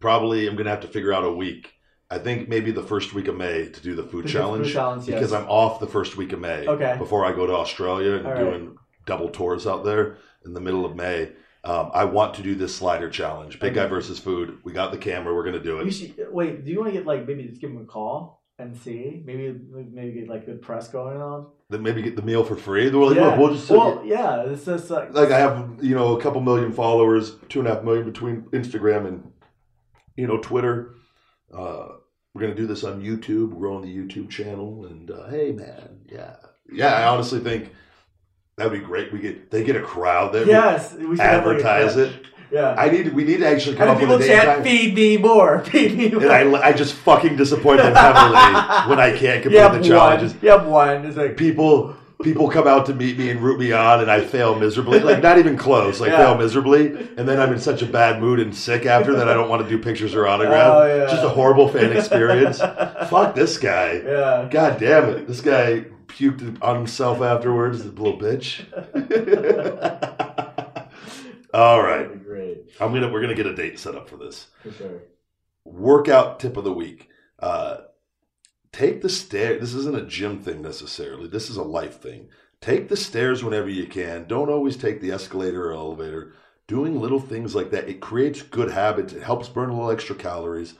Probably 0.00 0.46
I'm 0.46 0.54
going 0.54 0.64
to 0.66 0.70
have 0.70 0.80
to 0.80 0.88
figure 0.88 1.12
out 1.12 1.24
a 1.24 1.32
week. 1.32 1.72
I 2.10 2.18
think 2.18 2.48
maybe 2.48 2.70
the 2.70 2.82
first 2.82 3.14
week 3.14 3.28
of 3.28 3.36
May 3.36 3.68
to 3.70 3.80
do 3.80 3.94
the 3.94 4.02
food 4.04 4.24
The 4.26 4.28
challenge. 4.28 4.66
food 4.66 4.72
challenge, 4.74 5.08
yes. 5.08 5.14
because 5.14 5.32
I'm 5.32 5.48
off 5.48 5.80
the 5.80 5.86
first 5.86 6.16
week 6.16 6.32
of 6.32 6.40
May. 6.40 6.66
Okay. 6.66 6.96
Before 6.98 7.24
I 7.24 7.32
go 7.32 7.46
to 7.46 7.54
Australia 7.54 8.12
and 8.16 8.24
right. 8.26 8.38
doing 8.38 8.76
double 9.06 9.30
tours 9.30 9.66
out 9.66 9.84
there 9.84 10.18
in 10.44 10.52
the 10.52 10.60
middle 10.60 10.84
of 10.84 10.94
May. 10.94 11.32
Um, 11.64 11.90
I 11.94 12.04
want 12.04 12.34
to 12.34 12.42
do 12.42 12.54
this 12.54 12.74
slider 12.74 13.08
challenge. 13.08 13.58
Big 13.58 13.74
guy 13.74 13.86
versus 13.86 14.18
food. 14.18 14.58
We 14.64 14.72
got 14.72 14.92
the 14.92 14.98
camera. 14.98 15.34
We're 15.34 15.44
going 15.44 15.54
to 15.54 15.62
do 15.62 15.80
it. 15.80 15.86
You 15.86 15.90
should 15.90 16.14
wait. 16.30 16.64
Do 16.64 16.70
you 16.70 16.78
want 16.78 16.92
to 16.92 16.98
get 16.98 17.06
like 17.06 17.26
maybe 17.26 17.44
just 17.44 17.60
give 17.60 17.70
him 17.70 17.80
a 17.80 17.84
call? 17.86 18.44
and 18.58 18.76
see. 18.76 19.22
Maybe 19.24 19.58
maybe 19.70 20.12
get 20.12 20.28
like 20.28 20.46
good 20.46 20.62
press 20.62 20.88
going 20.88 21.20
on. 21.20 21.46
Then 21.70 21.82
maybe 21.82 22.02
get 22.02 22.16
the 22.16 22.22
meal 22.22 22.44
for 22.44 22.56
free. 22.56 22.88
They're 22.88 23.00
like, 23.00 23.16
yeah. 23.16 23.26
look, 23.26 23.38
we'll 23.38 23.54
just 23.54 23.70
well, 23.70 24.02
yeah. 24.04 24.42
It's 24.42 24.64
just 24.64 24.90
like 24.90 25.12
like 25.12 25.30
I 25.30 25.38
have 25.38 25.78
you 25.82 25.94
know 25.94 26.16
a 26.16 26.22
couple 26.22 26.40
million 26.40 26.72
followers, 26.72 27.36
two 27.48 27.60
and 27.60 27.68
a 27.68 27.74
half 27.74 27.84
million 27.84 28.04
between 28.04 28.42
Instagram 28.52 29.06
and 29.06 29.32
you 30.16 30.26
know 30.26 30.38
Twitter. 30.38 30.94
Uh, 31.52 31.88
we're 32.32 32.42
gonna 32.42 32.54
do 32.54 32.66
this 32.66 32.84
on 32.84 33.02
YouTube. 33.02 33.50
We're 33.50 33.60
growing 33.60 33.82
the 33.82 33.96
YouTube 33.96 34.30
channel, 34.30 34.86
and 34.86 35.10
uh, 35.10 35.28
hey, 35.28 35.52
man, 35.52 36.00
yeah, 36.10 36.36
yeah. 36.72 36.94
I 36.94 37.06
honestly 37.06 37.40
think 37.40 37.72
that'd 38.56 38.72
be 38.72 38.78
great. 38.78 39.12
We 39.12 39.18
get 39.20 39.50
they 39.50 39.64
get 39.64 39.76
a 39.76 39.82
crowd 39.82 40.32
there. 40.32 40.46
yes, 40.46 40.92
we 40.94 41.16
should 41.16 41.20
have, 41.20 41.44
like, 41.46 41.56
advertise 41.56 41.96
it. 41.96 42.12
Yeah. 42.50 42.74
I 42.78 42.88
need 42.88 43.12
we 43.12 43.24
need 43.24 43.38
to 43.38 43.48
actually 43.48 43.74
come 43.76 43.88
and 43.88 43.96
up 43.96 43.98
then 44.00 44.08
with 44.10 44.20
people 44.20 44.36
a 44.36 44.40
chant, 44.44 44.62
"Feed 44.62 44.94
me 44.94 45.16
more, 45.16 45.60
feed 45.64 45.96
me 45.98 46.10
more." 46.10 46.22
And 46.22 46.54
I, 46.56 46.68
I 46.68 46.72
just 46.72 46.94
fucking 46.94 47.36
disappoint 47.36 47.78
them 47.78 47.94
heavily 47.94 48.88
when 48.90 49.00
I 49.00 49.16
can't 49.16 49.42
complete 49.42 49.58
the 49.82 49.82
challenges. 49.88 50.32
one. 50.34 50.40
You 50.42 50.50
have 50.50 50.66
one. 50.66 51.04
It's 51.04 51.16
like 51.16 51.36
People 51.36 51.96
people 52.22 52.48
come 52.48 52.66
out 52.68 52.86
to 52.86 52.94
meet 52.94 53.18
me 53.18 53.28
and 53.30 53.40
root 53.40 53.58
me 53.58 53.72
on, 53.72 54.00
and 54.00 54.10
I 54.10 54.20
fail 54.20 54.54
miserably. 54.58 55.00
Like 55.00 55.20
not 55.22 55.38
even 55.38 55.56
close. 55.56 56.00
Like 56.00 56.10
Yeah. 56.10 56.18
fail 56.18 56.38
miserably, 56.38 56.86
and 57.16 57.28
then 57.28 57.40
I'm 57.40 57.52
in 57.52 57.58
such 57.58 57.82
a 57.82 57.86
bad 57.86 58.20
mood 58.20 58.38
and 58.38 58.54
sick 58.54 58.86
after 58.86 59.14
that 59.16 59.28
I 59.28 59.34
don't 59.34 59.48
want 59.48 59.62
to 59.62 59.68
do 59.68 59.82
pictures 59.82 60.14
or 60.14 60.28
autograph. 60.28 60.74
Oh, 60.76 60.86
yeah. 60.86 61.10
Just 61.10 61.24
a 61.24 61.28
horrible 61.28 61.66
fan 61.68 61.92
experience. 61.92 62.58
Fuck 63.08 63.34
this 63.34 63.58
guy. 63.58 64.00
yeah. 64.04 64.48
God 64.50 64.78
damn 64.78 65.08
it. 65.10 65.26
This 65.26 65.40
guy 65.40 65.86
puked 66.06 66.62
on 66.62 66.76
himself 66.76 67.20
afterwards, 67.20 67.82
the 67.82 67.90
little 67.90 68.18
bitch. 68.18 68.64
All 71.54 71.82
right. 71.82 72.22
Great 72.24 72.70
I'm 72.80 72.92
gonna 72.92 73.10
we're 73.10 73.20
gonna 73.20 73.34
get 73.34 73.46
a 73.46 73.54
date 73.54 73.78
set 73.78 73.94
up 73.94 74.08
for 74.08 74.16
this. 74.16 74.48
for 74.62 74.72
sure. 74.72 75.02
Workout 75.64 76.40
tip 76.40 76.56
of 76.56 76.64
the 76.64 76.72
week. 76.72 77.08
Uh 77.38 77.78
take 78.72 79.02
the 79.02 79.08
stairs. 79.08 79.60
this 79.60 79.74
isn't 79.74 79.96
a 79.96 80.04
gym 80.04 80.40
thing 80.40 80.62
necessarily. 80.62 81.28
This 81.28 81.48
is 81.48 81.56
a 81.56 81.62
life 81.62 82.00
thing. 82.00 82.28
Take 82.60 82.88
the 82.88 82.96
stairs 82.96 83.44
whenever 83.44 83.68
you 83.68 83.86
can. 83.86 84.26
Don't 84.26 84.50
always 84.50 84.76
take 84.76 85.00
the 85.00 85.12
escalator 85.12 85.70
or 85.70 85.74
elevator. 85.74 86.32
Doing 86.66 86.98
little 86.98 87.20
things 87.20 87.54
like 87.54 87.70
that, 87.70 87.88
it 87.88 88.00
creates 88.00 88.40
good 88.40 88.70
habits. 88.70 89.12
It 89.12 89.22
helps 89.22 89.48
burn 89.48 89.68
a 89.68 89.74
little 89.74 89.90
extra 89.90 90.16
calories. 90.16 90.74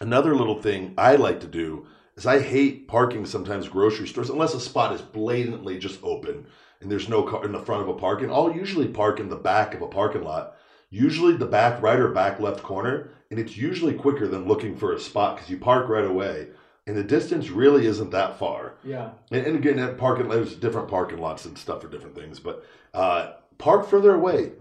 Another 0.00 0.34
little 0.34 0.60
thing 0.60 0.94
I 0.96 1.16
like 1.16 1.40
to 1.40 1.46
do 1.46 1.86
is 2.18 2.26
I 2.26 2.40
hate 2.40 2.88
parking 2.88 3.24
sometimes 3.24 3.68
grocery 3.68 4.08
stores 4.08 4.28
unless 4.28 4.52
a 4.52 4.60
spot 4.60 4.92
is 4.92 5.00
blatantly 5.00 5.78
just 5.78 6.00
open 6.02 6.46
and 6.80 6.90
there's 6.90 7.08
no 7.08 7.22
car 7.22 7.44
in 7.44 7.52
the 7.52 7.58
front 7.58 7.82
of 7.82 7.88
a 7.88 7.94
parking. 7.94 8.30
I'll 8.30 8.52
usually 8.52 8.88
park 8.88 9.20
in 9.20 9.28
the 9.28 9.36
back 9.36 9.74
of 9.74 9.82
a 9.82 9.86
parking 9.86 10.22
lot, 10.22 10.56
usually 10.90 11.36
the 11.36 11.46
back 11.46 11.80
right 11.80 11.98
or 11.98 12.08
back 12.08 12.40
left 12.40 12.62
corner, 12.62 13.10
and 13.30 13.38
it's 13.38 13.56
usually 13.56 13.94
quicker 13.94 14.28
than 14.28 14.46
looking 14.46 14.76
for 14.76 14.92
a 14.92 15.00
spot 15.00 15.36
because 15.36 15.50
you 15.50 15.58
park 15.58 15.88
right 15.88 16.04
away. 16.04 16.48
And 16.86 16.96
the 16.96 17.04
distance 17.04 17.50
really 17.50 17.86
isn't 17.86 18.10
that 18.12 18.38
far. 18.38 18.74
Yeah. 18.82 19.10
And, 19.30 19.46
and 19.46 19.56
again, 19.56 19.76
that 19.76 19.98
parking 19.98 20.28
there's 20.28 20.54
different 20.54 20.88
parking 20.88 21.18
lots 21.18 21.44
and 21.44 21.58
stuff 21.58 21.82
for 21.82 21.88
different 21.88 22.14
things, 22.14 22.40
but 22.40 22.64
uh, 22.94 23.32
park 23.58 23.88
further 23.88 24.14
away. 24.14 24.52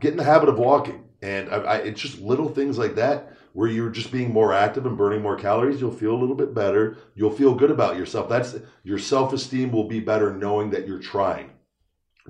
Get 0.00 0.12
in 0.12 0.16
the 0.18 0.24
habit 0.24 0.48
of 0.48 0.58
walking, 0.58 1.04
and 1.22 1.50
I, 1.50 1.56
I, 1.56 1.76
it's 1.78 2.00
just 2.00 2.20
little 2.20 2.48
things 2.48 2.78
like 2.78 2.94
that 2.96 3.35
where 3.56 3.70
you're 3.70 3.88
just 3.88 4.12
being 4.12 4.30
more 4.30 4.52
active 4.52 4.84
and 4.84 4.98
burning 4.98 5.22
more 5.22 5.34
calories. 5.34 5.80
You'll 5.80 5.90
feel 5.90 6.14
a 6.14 6.20
little 6.20 6.34
bit 6.34 6.52
better. 6.52 6.98
You'll 7.14 7.30
feel 7.30 7.54
good 7.54 7.70
about 7.70 7.96
yourself. 7.96 8.28
That's 8.28 8.54
your 8.84 8.98
self 8.98 9.32
esteem 9.32 9.72
will 9.72 9.88
be 9.88 9.98
better 9.98 10.34
knowing 10.34 10.68
that 10.70 10.86
you're 10.86 10.98
trying, 10.98 11.52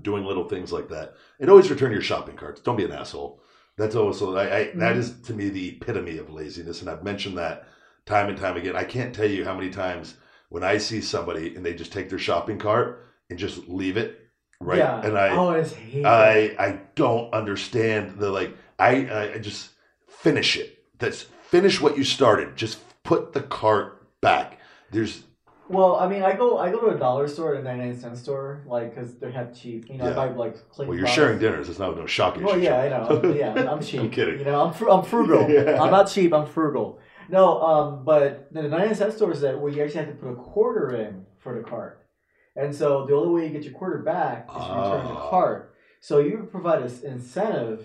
doing 0.00 0.24
little 0.24 0.48
things 0.48 0.72
like 0.72 0.88
that, 0.90 1.16
and 1.40 1.50
always 1.50 1.68
return 1.68 1.90
your 1.90 2.00
shopping 2.00 2.36
carts. 2.36 2.60
Don't 2.60 2.76
be 2.76 2.84
an 2.84 2.92
asshole. 2.92 3.40
That's 3.76 3.96
also 3.96 4.36
I, 4.36 4.42
I 4.44 4.64
that 4.66 4.74
mm-hmm. 4.74 5.00
is 5.00 5.20
to 5.22 5.34
me 5.34 5.48
the 5.48 5.70
epitome 5.70 6.18
of 6.18 6.30
laziness, 6.30 6.80
and 6.80 6.88
I've 6.88 7.02
mentioned 7.02 7.36
that 7.38 7.66
time 8.04 8.28
and 8.28 8.38
time 8.38 8.56
again. 8.56 8.76
I 8.76 8.84
can't 8.84 9.12
tell 9.12 9.28
you 9.28 9.44
how 9.44 9.56
many 9.56 9.70
times 9.70 10.14
when 10.50 10.62
I 10.62 10.78
see 10.78 11.00
somebody 11.00 11.56
and 11.56 11.66
they 11.66 11.74
just 11.74 11.92
take 11.92 12.08
their 12.08 12.20
shopping 12.20 12.60
cart 12.60 13.04
and 13.30 13.36
just 13.36 13.66
leave 13.66 13.96
it 13.96 14.28
right, 14.60 14.78
Yeah. 14.78 15.04
and 15.04 15.18
I 15.18 15.26
I 15.26 15.36
always 15.36 15.72
hate 15.72 16.04
that. 16.04 16.56
I 16.58 16.64
I 16.64 16.80
don't 16.94 17.34
understand 17.34 18.20
the 18.20 18.30
like 18.30 18.56
I 18.78 19.06
I- 19.06 19.32
I 19.34 19.38
just 19.38 19.70
finish 20.06 20.56
it. 20.56 20.75
That's 20.98 21.22
finish 21.50 21.80
what 21.80 21.96
you 21.98 22.04
started. 22.04 22.56
Just 22.56 22.78
put 23.02 23.32
the 23.32 23.42
cart 23.42 24.06
back. 24.20 24.58
There's 24.90 25.22
Well, 25.68 25.96
I 25.96 26.08
mean, 26.08 26.22
I 26.22 26.34
go 26.34 26.58
I 26.58 26.70
go 26.70 26.80
to 26.80 26.94
a 26.94 26.98
dollar 26.98 27.28
store 27.28 27.54
and 27.54 27.66
a 27.66 27.70
ninety 27.70 27.86
nine 27.86 28.00
cent 28.00 28.16
store, 28.16 28.62
like 28.66 28.94
because 28.94 29.14
they're 29.18 29.30
half 29.32 29.52
cheap. 29.54 29.88
You 29.90 29.98
know, 29.98 30.04
Yeah. 30.06 30.10
I 30.12 30.14
buy 30.14 30.28
like 30.34 30.68
clean 30.70 30.88
well, 30.88 30.96
you're 30.96 31.06
products. 31.06 31.14
sharing 31.16 31.38
dinners. 31.38 31.68
It's 31.68 31.78
not 31.78 31.96
no 31.96 32.06
shocking. 32.06 32.44
Well, 32.44 32.58
yeah, 32.58 32.80
I 32.80 32.88
know. 32.88 33.32
Yeah, 33.36 33.70
I'm 33.70 33.82
cheap. 33.82 34.00
I'm 34.00 34.10
kidding. 34.10 34.38
You 34.38 34.44
know, 34.44 34.64
I'm 34.66 34.72
fr- 34.72 34.88
I'm 34.90 35.04
frugal. 35.04 35.48
Yeah. 35.56 35.82
I'm 35.82 35.90
not 35.90 36.04
cheap. 36.08 36.32
I'm 36.32 36.46
frugal. 36.46 36.98
No, 37.28 37.60
um, 37.60 38.04
but 38.04 38.52
the 38.52 38.62
99 38.62 38.94
cent 38.94 39.12
stores 39.12 39.40
that 39.40 39.58
where 39.60 39.72
you 39.72 39.82
actually 39.82 40.04
have 40.04 40.08
to 40.10 40.14
put 40.14 40.30
a 40.30 40.36
quarter 40.36 40.94
in 40.94 41.26
for 41.38 41.54
the 41.56 41.68
cart, 41.68 42.06
and 42.54 42.72
so 42.72 43.04
the 43.06 43.14
only 43.14 43.34
way 43.34 43.46
you 43.48 43.52
get 43.52 43.64
your 43.64 43.74
quarter 43.74 43.98
back 43.98 44.46
is 44.48 44.54
to 44.54 44.60
return 44.60 45.04
the 45.04 45.10
Oh. 45.20 45.26
cart. 45.30 45.74
So 46.00 46.18
you 46.20 46.46
provide 46.50 46.82
an 46.82 46.92
incentive 47.04 47.84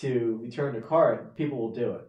to 0.00 0.38
return 0.42 0.74
the 0.74 0.80
cart, 0.80 1.36
people 1.36 1.58
will 1.58 1.72
do 1.74 1.90
it. 1.92 2.07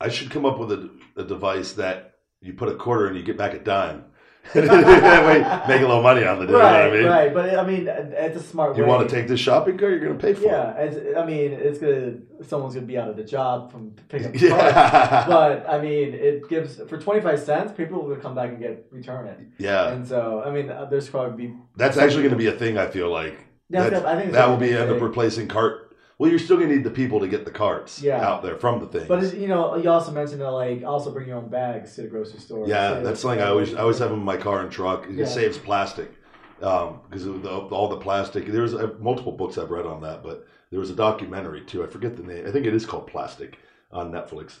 I 0.00 0.08
should 0.08 0.30
come 0.30 0.44
up 0.44 0.58
with 0.58 0.72
a, 0.72 0.90
a 1.16 1.24
device 1.24 1.72
that 1.74 2.16
you 2.40 2.52
put 2.54 2.68
a 2.68 2.74
quarter 2.74 3.06
and 3.06 3.16
you 3.16 3.22
get 3.22 3.36
back 3.36 3.54
a 3.54 3.58
dime. 3.58 4.04
that 4.54 5.26
way, 5.26 5.74
make 5.74 5.82
a 5.82 5.86
little 5.86 6.02
money 6.02 6.24
on 6.24 6.38
the 6.38 6.46
deal. 6.46 6.56
right, 6.56 6.94
you 6.94 7.02
know 7.02 7.10
what 7.10 7.18
I 7.18 7.26
mean? 7.26 7.34
right. 7.34 7.34
But 7.34 7.58
I 7.58 7.66
mean, 7.66 7.88
it's 7.88 8.36
a 8.36 8.42
smart 8.42 8.72
way. 8.72 8.78
You 8.78 8.84
way. 8.84 8.90
want 8.90 9.08
to 9.08 9.12
take 9.12 9.26
this 9.26 9.40
shopping 9.40 9.76
cart? 9.76 9.90
You're 9.90 9.98
going 9.98 10.16
to 10.16 10.22
pay 10.22 10.34
for 10.34 10.42
it. 10.42 10.46
Yeah, 10.46 11.20
I 11.20 11.26
mean, 11.26 11.50
it's 11.50 11.80
gonna 11.80 12.18
someone's 12.46 12.74
gonna 12.74 12.86
be 12.86 12.96
out 12.96 13.08
of 13.08 13.16
the 13.16 13.24
job 13.24 13.72
from 13.72 13.96
picking 14.08 14.28
up 14.28 14.32
the 14.34 14.48
cart. 14.48 14.74
Yeah. 14.74 15.26
But 15.26 15.68
I 15.68 15.80
mean, 15.80 16.14
it 16.14 16.48
gives 16.48 16.76
for 16.76 16.96
twenty 16.96 17.22
five 17.22 17.40
cents, 17.40 17.72
people 17.72 18.04
will 18.04 18.14
come 18.16 18.36
back 18.36 18.50
and 18.50 18.60
get 18.60 18.86
return 18.92 19.26
it. 19.26 19.40
yeah. 19.58 19.88
And 19.88 20.06
so, 20.06 20.44
I 20.46 20.52
mean, 20.52 20.70
uh, 20.70 20.84
there's 20.84 21.08
probably 21.08 21.48
be 21.48 21.54
That's 21.74 21.96
actually 21.96 22.22
going 22.22 22.30
to 22.30 22.38
be 22.38 22.46
a 22.46 22.52
thing. 22.52 22.78
I 22.78 22.86
feel 22.86 23.10
like 23.10 23.36
Yeah, 23.68 23.82
I 23.82 24.16
think 24.16 24.30
that 24.30 24.48
will 24.48 24.58
be 24.58 24.72
end 24.72 24.90
up 24.90 25.00
replacing 25.00 25.48
cart. 25.48 25.85
Well, 26.18 26.30
you're 26.30 26.38
still 26.38 26.56
going 26.56 26.70
to 26.70 26.74
need 26.76 26.84
the 26.84 26.90
people 26.90 27.20
to 27.20 27.28
get 27.28 27.44
the 27.44 27.50
carts 27.50 28.00
Yeah. 28.00 28.26
out 28.26 28.42
there 28.42 28.56
from 28.56 28.80
the 28.80 28.86
thing. 28.86 29.06
But 29.06 29.34
you 29.36 29.48
know, 29.48 29.76
you 29.76 29.90
also 29.90 30.12
mentioned 30.12 30.40
that 30.40 30.50
like 30.50 30.82
also 30.82 31.10
bring 31.12 31.28
your 31.28 31.36
own 31.38 31.48
bags 31.50 31.94
to 31.96 32.02
the 32.02 32.08
grocery 32.08 32.40
store. 32.40 32.66
yeah, 32.66 32.94
Save 32.94 33.04
that's 33.04 33.20
something 33.20 33.40
I 33.40 33.48
always 33.48 33.74
I 33.74 33.80
always 33.80 33.98
have 33.98 34.10
them 34.10 34.20
in 34.20 34.24
my 34.24 34.36
car 34.38 34.60
and 34.60 34.70
truck. 34.70 35.06
It 35.06 35.12
Yeah. 35.14 35.26
saves 35.26 35.58
plastic 35.58 36.10
because 36.58 37.26
of 37.26 37.42
the, 37.42 37.50
all 37.50 37.88
the 37.88 37.98
plastic. 37.98 38.46
There's 38.46 38.74
uh, 38.74 38.94
multiple 38.98 39.32
books 39.32 39.58
I've 39.58 39.70
read 39.70 39.84
on 39.86 40.00
that, 40.02 40.22
but 40.22 40.46
there 40.70 40.80
was 40.80 40.90
a 40.90 40.94
documentary 40.96 41.60
too. 41.62 41.84
I 41.84 41.86
forget 41.86 42.16
the 42.16 42.22
name. 42.22 42.46
I 42.46 42.50
think 42.50 42.64
it 42.66 42.74
is 42.74 42.86
called 42.86 43.06
Plastic 43.08 43.58
on 43.92 44.10
Netflix. 44.10 44.58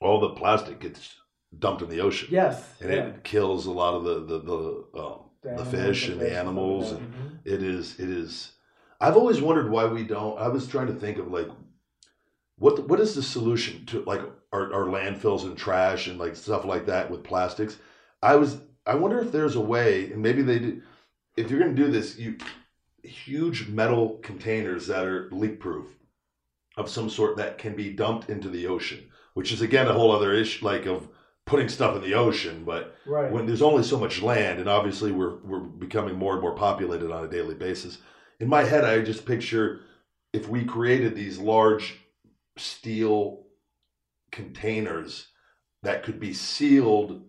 All 0.00 0.18
the 0.18 0.30
plastic 0.30 0.80
gets 0.80 1.14
dumped 1.58 1.82
in 1.82 1.90
the 1.90 2.00
ocean. 2.00 2.28
Yes. 2.30 2.64
and 2.80 2.90
yeah. 2.90 2.96
it 3.08 3.22
kills 3.24 3.66
a 3.66 3.70
lot 3.72 3.94
of 3.94 4.04
the 4.04 4.14
the 4.20 4.38
the, 4.38 4.98
um, 4.98 5.20
the 5.42 5.50
animals, 5.50 5.68
fish 5.70 6.08
and 6.08 6.20
the 6.20 6.34
animals 6.38 6.92
and. 6.92 7.00
Mhm. 7.12 7.38
it 7.44 7.62
is 7.62 7.98
it 8.00 8.08
is 8.08 8.52
i've 9.00 9.16
always 9.16 9.40
wondered 9.40 9.70
why 9.70 9.84
we 9.86 10.04
don't 10.04 10.38
i 10.38 10.48
was 10.48 10.66
trying 10.66 10.86
to 10.86 10.92
think 10.94 11.18
of 11.18 11.28
like 11.28 11.48
what 12.58 12.88
what 12.88 13.00
is 13.00 13.14
the 13.14 13.22
solution 13.22 13.84
to 13.86 14.02
like 14.04 14.20
our, 14.52 14.72
our 14.72 14.84
landfills 14.86 15.44
and 15.44 15.56
trash 15.56 16.06
and 16.06 16.18
like 16.18 16.36
stuff 16.36 16.64
like 16.64 16.86
that 16.86 17.10
with 17.10 17.24
plastics 17.24 17.78
i 18.22 18.34
was 18.36 18.58
i 18.86 18.94
wonder 18.94 19.20
if 19.20 19.32
there's 19.32 19.56
a 19.56 19.60
way 19.60 20.10
and 20.12 20.22
maybe 20.22 20.42
they 20.42 20.58
do 20.58 20.82
if 21.36 21.50
you're 21.50 21.60
going 21.60 21.74
to 21.74 21.82
do 21.84 21.90
this 21.90 22.18
you 22.18 22.36
huge 23.02 23.68
metal 23.68 24.18
containers 24.22 24.86
that 24.86 25.04
are 25.06 25.28
leak 25.30 25.58
proof 25.58 25.86
of 26.76 26.90
some 26.90 27.08
sort 27.08 27.36
that 27.36 27.56
can 27.58 27.74
be 27.74 27.90
dumped 27.92 28.28
into 28.28 28.48
the 28.48 28.66
ocean 28.66 29.08
which 29.34 29.52
is 29.52 29.62
again 29.62 29.88
a 29.88 29.92
whole 29.92 30.12
other 30.12 30.34
issue 30.34 30.64
like 30.64 30.84
of 30.86 31.08
putting 31.46 31.68
stuff 31.68 31.96
in 31.96 32.02
the 32.02 32.14
ocean 32.14 32.62
but 32.64 32.94
Right. 33.06 33.32
when 33.32 33.46
there's 33.46 33.62
only 33.62 33.82
so 33.82 33.98
much 33.98 34.20
land 34.22 34.60
and 34.60 34.68
obviously 34.68 35.10
we're 35.10 35.36
we're 35.38 35.58
becoming 35.60 36.14
more 36.16 36.34
and 36.34 36.42
more 36.42 36.54
populated 36.54 37.10
on 37.10 37.24
a 37.24 37.28
daily 37.28 37.54
basis 37.54 37.98
in 38.40 38.48
my 38.48 38.64
head 38.64 38.84
i 38.84 39.00
just 39.00 39.26
picture 39.26 39.80
if 40.32 40.48
we 40.48 40.64
created 40.64 41.14
these 41.14 41.38
large 41.38 41.98
steel 42.56 43.44
containers 44.32 45.28
that 45.82 46.02
could 46.02 46.18
be 46.18 46.32
sealed 46.32 47.22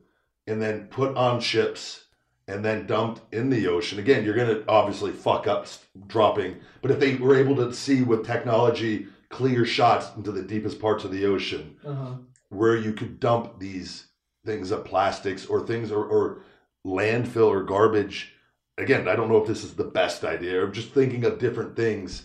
and 0.48 0.62
then 0.62 0.88
put 0.88 1.16
on 1.16 1.40
ships 1.40 2.06
and 2.48 2.66
then 2.66 2.88
dumped 2.88 3.22
in 3.34 3.50
the 3.50 3.68
ocean 3.68 4.00
again 4.00 4.26
you're 4.26 4.36
going 4.36 4.48
to 4.48 4.68
obviously 4.68 5.12
fuck 5.12 5.48
up 5.48 5.68
dropping 6.08 6.58
but 6.82 6.92
if 6.92 7.00
they 7.00 7.16
were 7.16 7.36
able 7.36 7.56
to 7.56 7.74
see 7.74 8.02
with 8.02 8.26
technology 8.26 9.08
clear 9.30 9.66
shots 9.66 10.08
into 10.18 10.32
the 10.32 10.42
deepest 10.42 10.80
parts 10.80 11.04
of 11.04 11.12
the 11.12 11.26
ocean 11.26 11.78
uh-huh. 11.86 12.16
where 12.50 12.76
you 12.76 12.94
could 12.94 13.20
dump 13.20 13.60
these 13.60 14.08
things 14.46 14.72
of 14.72 14.86
plastics 14.86 15.46
or 15.46 15.66
things 15.66 15.92
or, 15.92 16.06
or 16.06 16.42
landfill 16.86 17.48
or 17.48 17.64
garbage. 17.64 18.34
Again, 18.78 19.08
I 19.08 19.16
don't 19.16 19.30
know 19.30 19.38
if 19.38 19.48
this 19.48 19.64
is 19.64 19.76
the 19.76 19.84
best 19.84 20.24
idea. 20.24 20.64
I'm 20.64 20.72
just 20.72 20.92
thinking 20.92 21.26
of 21.26 21.40
different 21.40 21.76
things. 21.76 22.24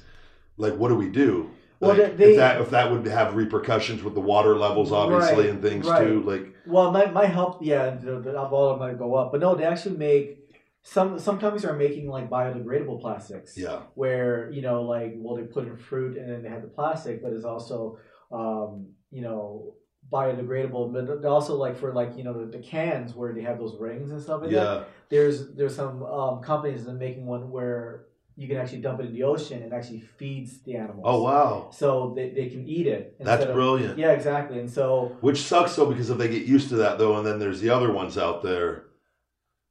Like, 0.57 0.75
what 0.77 0.89
do 0.89 0.95
we 0.95 1.09
do? 1.09 1.51
Well, 1.81 1.97
Like, 1.97 2.17
they- 2.17 2.31
if 2.33 2.37
that 2.37 2.61
if 2.61 2.71
that 2.71 2.91
would 2.91 3.05
have 3.07 3.35
repercussions 3.37 4.03
with 4.03 4.15
the 4.15 4.21
water 4.21 4.57
levels, 4.57 4.93
obviously, 4.93 5.45
Right, 5.45 5.51
and 5.51 5.61
things 5.61 5.87
right. 5.87 6.07
too. 6.07 6.23
Like, 6.23 6.55
Well, 6.67 6.91
my, 6.93 7.07
my 7.07 7.27
help, 7.27 7.59
yeah, 7.63 7.91
the, 7.91 8.21
the 8.21 8.39
all 8.41 8.77
might 8.79 8.99
go 8.99 9.15
up, 9.15 9.33
but 9.33 9.41
no, 9.41 9.55
they 9.55 9.65
actually 9.65 9.97
make 9.99 10.39
some 10.83 11.19
some 11.19 11.39
companies 11.39 11.65
are 11.67 11.75
making 11.77 12.09
like 12.09 12.31
biodegradable 12.31 13.01
plastics. 13.01 13.59
yeah, 13.59 13.81
where 13.95 14.49
you 14.51 14.63
know 14.63 14.83
like 14.85 15.15
well 15.17 15.35
they 15.37 15.43
put 15.43 15.67
in 15.67 15.77
fruit 15.77 16.17
and 16.17 16.31
then 16.31 16.43
they 16.43 16.49
have 16.49 16.63
the 16.63 16.69
plastic 16.69 17.21
but 17.23 17.33
it's 17.33 17.45
also 17.45 17.99
um, 18.31 18.87
you 19.11 19.21
know 19.21 19.75
biodegradable, 20.13 20.93
but 20.93 21.29
also 21.29 21.57
like 21.57 21.77
for 21.77 21.93
like 21.93 22.17
you 22.17 22.25
know 22.25 22.33
the, 22.33 22.47
the 22.47 22.63
cans 22.63 23.15
where 23.15 23.33
they 23.33 23.43
have 23.43 23.59
those 23.59 23.77
rings 23.79 24.11
and 24.11 24.21
stuff 24.23 24.43
like 24.43 24.51
that. 24.51 24.57
Yeah. 24.57 24.85
There's 25.09 25.53
there's 25.55 25.75
some 25.75 26.03
um, 26.05 26.43
companies 26.43 26.85
that 26.85 26.93
are 26.93 26.95
making 26.95 27.27
one 27.27 27.51
where 27.51 28.07
you 28.39 28.47
can 28.49 28.59
actually 28.59 28.83
dump 28.83 29.01
it 29.01 29.07
in 29.07 29.13
the 29.15 29.23
ocean 29.23 29.63
and 29.63 29.73
actually 29.73 30.01
feeds 30.01 30.61
the 30.63 30.77
animals. 30.77 31.05
Oh 31.07 31.23
wow, 31.23 31.71
So 31.73 32.13
they, 32.15 32.31
they 32.31 32.49
can 32.51 32.69
eat 32.69 32.87
it. 32.87 33.17
that's 33.19 33.45
of- 33.45 33.55
brilliant. 33.55 33.99
Yeah, 33.99 34.11
exactly. 34.13 34.59
And 34.61 34.71
so 34.71 35.17
Which 35.23 35.43
sucks 35.43 35.75
though 35.77 35.87
because 35.87 36.11
if 36.11 36.19
they 36.19 36.29
get 36.29 36.43
used 36.45 36.69
to 36.69 36.77
that 36.77 36.99
though, 36.99 37.17
and 37.17 37.27
then 37.27 37.39
there's 37.39 37.61
the 37.63 37.71
other 37.71 37.91
ones 37.93 38.19
out 38.19 38.43
there. 38.43 38.85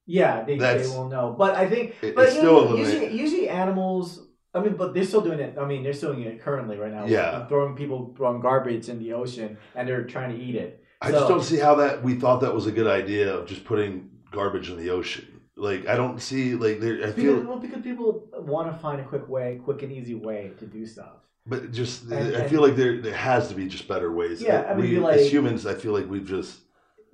yeah, 0.07 0.43
they, 0.43 0.57
they 0.57 0.87
will 0.87 1.09
know. 1.09 1.35
But 1.37 1.55
I 1.55 1.69
think 1.69 1.95
It- 2.01 2.15
but 2.15 2.25
it's 2.27 2.35
you 2.35 2.41
still 2.41 2.69
know, 2.69 2.75
usually 2.75 3.11
usually 3.15 3.49
animals. 3.49 4.21
I 4.55 4.61
mean, 4.61 4.75
but 4.77 4.93
they're 4.93 5.03
still 5.03 5.21
doing 5.21 5.39
it. 5.39 5.57
I 5.59 5.65
mean, 5.65 5.83
they're 5.83 5.93
still 5.93 6.13
doing 6.13 6.25
it 6.27 6.41
currently 6.41 6.77
right 6.77 6.91
now. 6.91 7.05
Yeah. 7.05 7.45
throwing 7.47 7.75
people 7.75 8.13
throwing 8.17 8.39
garbage 8.41 8.87
in 8.89 8.97
the 8.99 9.13
ocean 9.13 9.57
and 9.75 9.87
they're 9.87 10.05
trying 10.05 10.35
to 10.35 10.41
eat 10.41 10.55
it. 10.55 10.83
I 11.01 11.11
So- 11.11 11.17
just 11.17 11.27
don't 11.27 11.43
see 11.43 11.57
how 11.57 11.75
that 11.75 12.01
we 12.03 12.15
thought 12.15 12.39
that 12.41 12.53
was 12.55 12.65
a 12.65 12.71
good 12.71 12.87
idea 12.87 13.35
of 13.35 13.45
just 13.47 13.65
putting 13.65 14.09
garbage 14.31 14.69
in 14.69 14.77
the 14.77 14.89
ocean. 14.89 15.25
Like 15.57 15.87
I 15.87 15.95
don't 15.95 16.21
see 16.21 16.55
like 16.55 16.79
there. 16.79 16.93
I 16.95 16.97
Because, 17.07 17.15
feel, 17.15 17.39
well, 17.43 17.59
because 17.59 17.81
people 17.81 18.27
want 18.33 18.71
to 18.71 18.77
find 18.79 18.99
a 19.01 19.03
quick 19.03 19.27
way, 19.29 19.59
quick 19.63 19.83
and 19.83 19.91
easy 19.91 20.15
way 20.15 20.51
to 20.59 20.65
do 20.65 20.85
stuff. 20.85 21.17
but 21.47 21.71
just 21.71 22.03
And- 22.09 22.13
I 22.35 22.39
and- 22.39 22.49
feel 22.49 22.61
like 22.61 22.75
there 22.75 22.99
there 23.01 23.13
has 23.13 23.49
to 23.49 23.55
be 23.55 23.67
just 23.67 23.87
better 23.87 24.11
ways. 24.11 24.41
Yeah, 24.41 24.65
I 24.69 24.73
mean, 24.73 24.89
we, 24.89 24.99
like- 24.99 25.19
as 25.19 25.31
humans, 25.31 25.65
I 25.67 25.75
feel 25.75 25.93
like 25.93 26.09
we've 26.09 26.25
just 26.27 26.61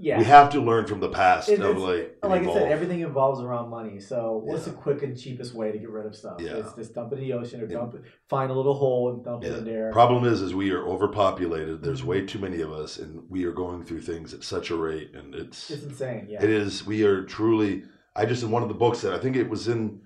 Yeah, 0.03 0.17
we 0.17 0.23
have 0.25 0.49
to 0.51 0.59
learn 0.59 0.87
from 0.87 0.99
the 0.99 1.09
past 1.09 1.47
It- 1.49 1.59
of 1.61 1.77
like 1.77 2.17
like 2.23 2.41
I 2.47 2.53
said, 2.53 2.71
everything 2.71 3.01
involves 3.01 3.39
around 3.39 3.69
money. 3.69 3.99
So, 3.99 4.41
what's 4.43 4.65
Yeah. 4.65 4.73
the 4.73 4.79
quick 4.79 5.03
and 5.03 5.15
cheapest 5.17 5.53
way 5.53 5.71
to 5.71 5.77
get 5.77 5.89
rid 5.89 6.05
of 6.07 6.15
stuff? 6.15 6.41
Yeah. 6.41 6.55
It's 6.57 6.73
just 6.73 6.95
dump 6.95 7.13
it 7.13 7.19
in 7.19 7.21
the 7.21 7.33
ocean 7.33 7.61
or 7.61 7.65
Yeah. 7.67 7.77
dump 7.77 7.93
it, 7.95 8.01
find 8.27 8.49
a 8.49 8.53
little 8.53 8.73
hole 8.73 9.11
and 9.11 9.23
dump 9.23 9.43
it 9.43 9.55
in 9.59 9.63
there. 9.65 9.91
Problem 9.91 10.25
is, 10.25 10.41
is 10.41 10.55
we 10.55 10.71
are 10.71 10.83
overpopulated. 10.87 11.83
There's 11.83 12.03
way 12.03 12.25
too 12.25 12.39
many 12.39 12.61
of 12.61 12.71
us, 12.71 12.97
and 12.97 13.23
we 13.29 13.45
are 13.45 13.51
going 13.51 13.83
through 13.83 14.01
things 14.01 14.33
at 14.33 14.43
such 14.43 14.71
a 14.71 14.75
rate, 14.75 15.11
and 15.13 15.35
it's 15.35 15.69
It's 15.69 15.83
insane. 15.83 16.25
Yeah. 16.29 16.43
It 16.43 16.49
is. 16.49 16.85
We 16.85 17.03
are 17.05 17.23
truly. 17.23 17.83
I 18.15 18.25
just 18.25 18.43
in 18.43 18.49
one 18.51 18.63
of 18.63 18.69
the 18.69 18.75
books 18.75 19.01
that 19.01 19.13
I 19.13 19.19
think 19.19 19.35
it 19.35 19.49
was 19.49 19.67
in 19.67 20.01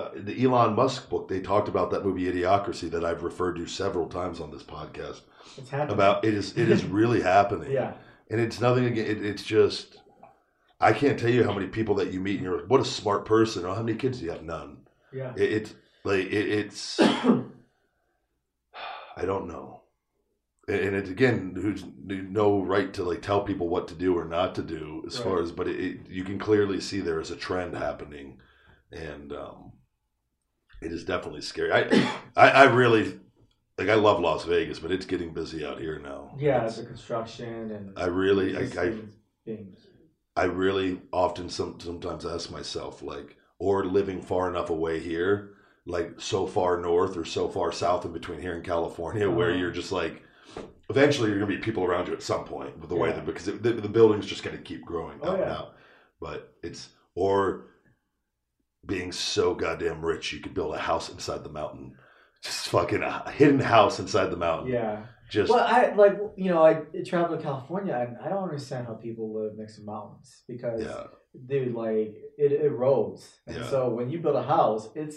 uh, 0.00 0.08
the 0.16 0.42
Elon 0.44 0.74
Musk 0.74 1.08
book. 1.10 1.28
They 1.28 1.40
talked 1.40 1.68
about 1.68 1.90
that 1.90 2.04
movie 2.04 2.24
Idiocracy 2.32 2.90
that 2.90 3.04
I've 3.04 3.22
referred 3.22 3.56
to 3.56 3.66
several 3.66 4.06
times 4.08 4.40
on 4.40 4.50
this 4.50 4.62
podcast. 4.62 5.20
It's 5.58 5.68
happening. 5.70 5.94
About 5.94 6.24
it 6.24 6.32
is. 6.34 6.56
It 6.56 6.70
is 6.70 6.84
really 6.98 7.20
happening. 7.20 7.70
yeah. 7.72 7.92
And 8.32 8.40
it's 8.40 8.60
nothing 8.60 8.86
again. 8.86 9.06
It, 9.06 9.24
it's 9.24 9.42
just. 9.44 9.98
I 10.80 10.92
can't 10.92 11.20
tell 11.20 11.30
you 11.30 11.44
how 11.44 11.52
many 11.52 11.68
people 11.68 11.94
that 11.96 12.12
you 12.12 12.18
meet, 12.18 12.36
and 12.36 12.44
you're 12.44 12.56
like, 12.60 12.70
"What 12.70 12.80
a 12.80 12.84
smart 12.84 13.26
person!" 13.26 13.64
Oh, 13.66 13.74
how 13.74 13.82
many 13.82 13.96
kids 13.96 14.18
do 14.18 14.24
you 14.24 14.32
have? 14.32 14.42
None. 14.42 14.78
Yeah. 15.12 15.34
It, 15.36 15.52
it's 15.52 15.74
like 16.02 16.24
it, 16.24 16.48
it's. 16.48 16.98
I 17.00 17.44
don't 19.26 19.46
know. 19.46 19.82
And 20.66 20.94
it's 20.94 21.10
again, 21.10 21.54
who's 21.54 21.84
no 22.06 22.62
right 22.62 22.94
to 22.94 23.02
like 23.02 23.20
tell 23.20 23.42
people 23.42 23.68
what 23.68 23.88
to 23.88 23.94
do 23.94 24.16
or 24.16 24.24
not 24.24 24.54
to 24.54 24.62
do 24.62 25.02
as 25.06 25.18
far 25.18 25.42
as, 25.42 25.50
but 25.50 25.68
it, 25.68 25.78
it, 25.78 26.08
you 26.08 26.24
can 26.24 26.38
clearly 26.38 26.80
see 26.80 27.00
there 27.00 27.20
is 27.20 27.32
a 27.32 27.36
trend 27.36 27.74
happening, 27.76 28.38
and 28.92 29.32
um, 29.32 29.72
it 30.80 30.92
is 30.92 31.04
definitely 31.04 31.42
scary. 31.42 31.72
I, 31.72 32.12
I, 32.36 32.50
I 32.50 32.62
really 32.64 33.18
like. 33.78 33.88
I 33.88 33.94
love 33.94 34.20
Las 34.20 34.44
Vegas, 34.44 34.78
but 34.78 34.90
it's 34.92 35.06
getting 35.06 35.32
busy 35.32 35.64
out 35.66 35.80
here 35.80 35.98
now. 35.98 36.34
Yeah. 36.38 36.58
It's- 36.58 36.76
The 36.76 36.84
construction 36.86 37.70
and. 37.70 37.98
I 37.98 38.06
really, 38.06 38.56
I, 38.56 38.60
I, 38.82 38.94
things 39.44 39.86
I 40.36 40.44
really 40.44 41.00
often 41.12 41.48
some, 41.48 41.78
sometimes 41.80 42.24
ask 42.24 42.50
myself 42.50 43.02
like, 43.02 43.36
or 43.58 43.84
living 43.84 44.22
far 44.22 44.48
enough 44.48 44.70
away 44.70 44.98
here, 44.98 45.50
like 45.86 46.20
so 46.20 46.46
far 46.46 46.80
north 46.80 47.16
or 47.16 47.24
so 47.24 47.48
far 47.48 47.70
south 47.72 48.04
in 48.04 48.12
between 48.12 48.40
here 48.40 48.54
in 48.54 48.62
California, 48.62 49.28
where 49.30 49.50
Uh-huh. 49.50 49.58
you're 49.58 49.70
just 49.70 49.92
like, 49.92 50.22
eventually 50.90 51.28
you're 51.30 51.38
gonna 51.38 51.50
be 51.50 51.58
people 51.58 51.84
around 51.84 52.08
you 52.08 52.14
at 52.14 52.22
some 52.22 52.44
point 52.44 52.78
with 52.78 52.88
the 52.88 52.96
way 52.96 53.10
that 53.12 53.26
because 53.26 53.48
it, 53.48 53.62
the, 53.62 53.72
the 53.72 53.88
building's 53.88 54.26
just 54.26 54.42
gonna 54.42 54.58
keep 54.58 54.84
growing 54.84 55.18
Oh, 55.22 55.28
out 55.30 55.34
and 55.40 55.44
yeah. 55.50 55.56
out. 55.56 55.74
But 56.20 56.54
it's 56.62 56.88
or 57.14 57.66
being 58.86 59.12
so 59.12 59.54
goddamn 59.54 60.04
rich 60.04 60.32
you 60.32 60.40
could 60.40 60.54
build 60.54 60.74
a 60.74 60.78
house 60.78 61.08
inside 61.10 61.44
the 61.44 61.50
mountain, 61.50 61.94
just 62.42 62.68
fucking 62.68 63.02
a 63.02 63.30
hidden 63.30 63.60
house 63.60 63.98
inside 63.98 64.26
the 64.26 64.36
mountain. 64.36 64.72
yeah. 64.72 65.04
Just 65.30 65.50
Well, 65.50 65.64
I 65.66 65.94
like 65.94 66.18
you 66.36 66.50
know 66.50 66.62
I 66.62 66.74
traveled 67.06 67.38
to 67.38 67.42
California 67.44 67.94
and 67.94 68.18
I 68.22 68.28
don't 68.28 68.42
understand 68.42 68.86
how 68.86 68.94
people 68.94 69.32
live 69.32 69.56
next 69.56 69.76
to 69.76 69.82
mountains 69.84 70.42
because 70.46 70.82
yeah, 70.82 71.04
dude 71.46 71.74
like 71.74 72.14
it 72.36 72.62
erodes 72.62 73.26
and 73.46 73.56
Yeah. 73.56 73.66
so 73.66 73.88
when 73.88 74.10
you 74.10 74.18
build 74.18 74.36
a 74.36 74.42
house 74.42 74.90
it's 74.94 75.16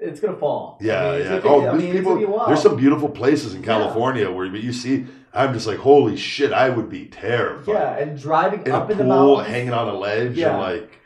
it's 0.00 0.18
gonna 0.18 0.36
fall. 0.36 0.78
I 0.80 0.84
Yeah, 0.84 1.12
mean, 1.12 1.20
yeah. 1.20 1.40
Oh, 1.44 1.60
I 1.60 1.64
there's 1.66 1.82
mean, 1.82 1.92
people. 1.92 2.14
gonna 2.14 2.26
be 2.26 2.32
wild. 2.32 2.48
There's 2.48 2.62
some 2.62 2.74
beautiful 2.76 3.08
places 3.10 3.54
in 3.54 3.60
Yeah. 3.60 3.66
California 3.66 4.28
where 4.30 4.46
you, 4.46 4.56
you 4.56 4.72
see. 4.72 5.06
I'm 5.32 5.54
just 5.54 5.66
like, 5.68 5.78
holy 5.78 6.16
shit! 6.16 6.52
I 6.52 6.68
would 6.68 6.90
be 6.90 7.06
terrified. 7.06 7.72
yeah, 7.72 7.96
and 7.98 8.18
driving 8.20 8.62
in 8.66 8.72
up 8.72 8.88
a 8.88 8.92
in 8.92 8.98
the 8.98 9.04
pool, 9.04 9.36
mountains. 9.36 9.48
hanging 9.54 9.72
on 9.72 9.88
a 9.88 9.94
ledge, 9.94 10.36
Yeah. 10.36 10.50
and 10.50 10.58
like. 10.60 10.98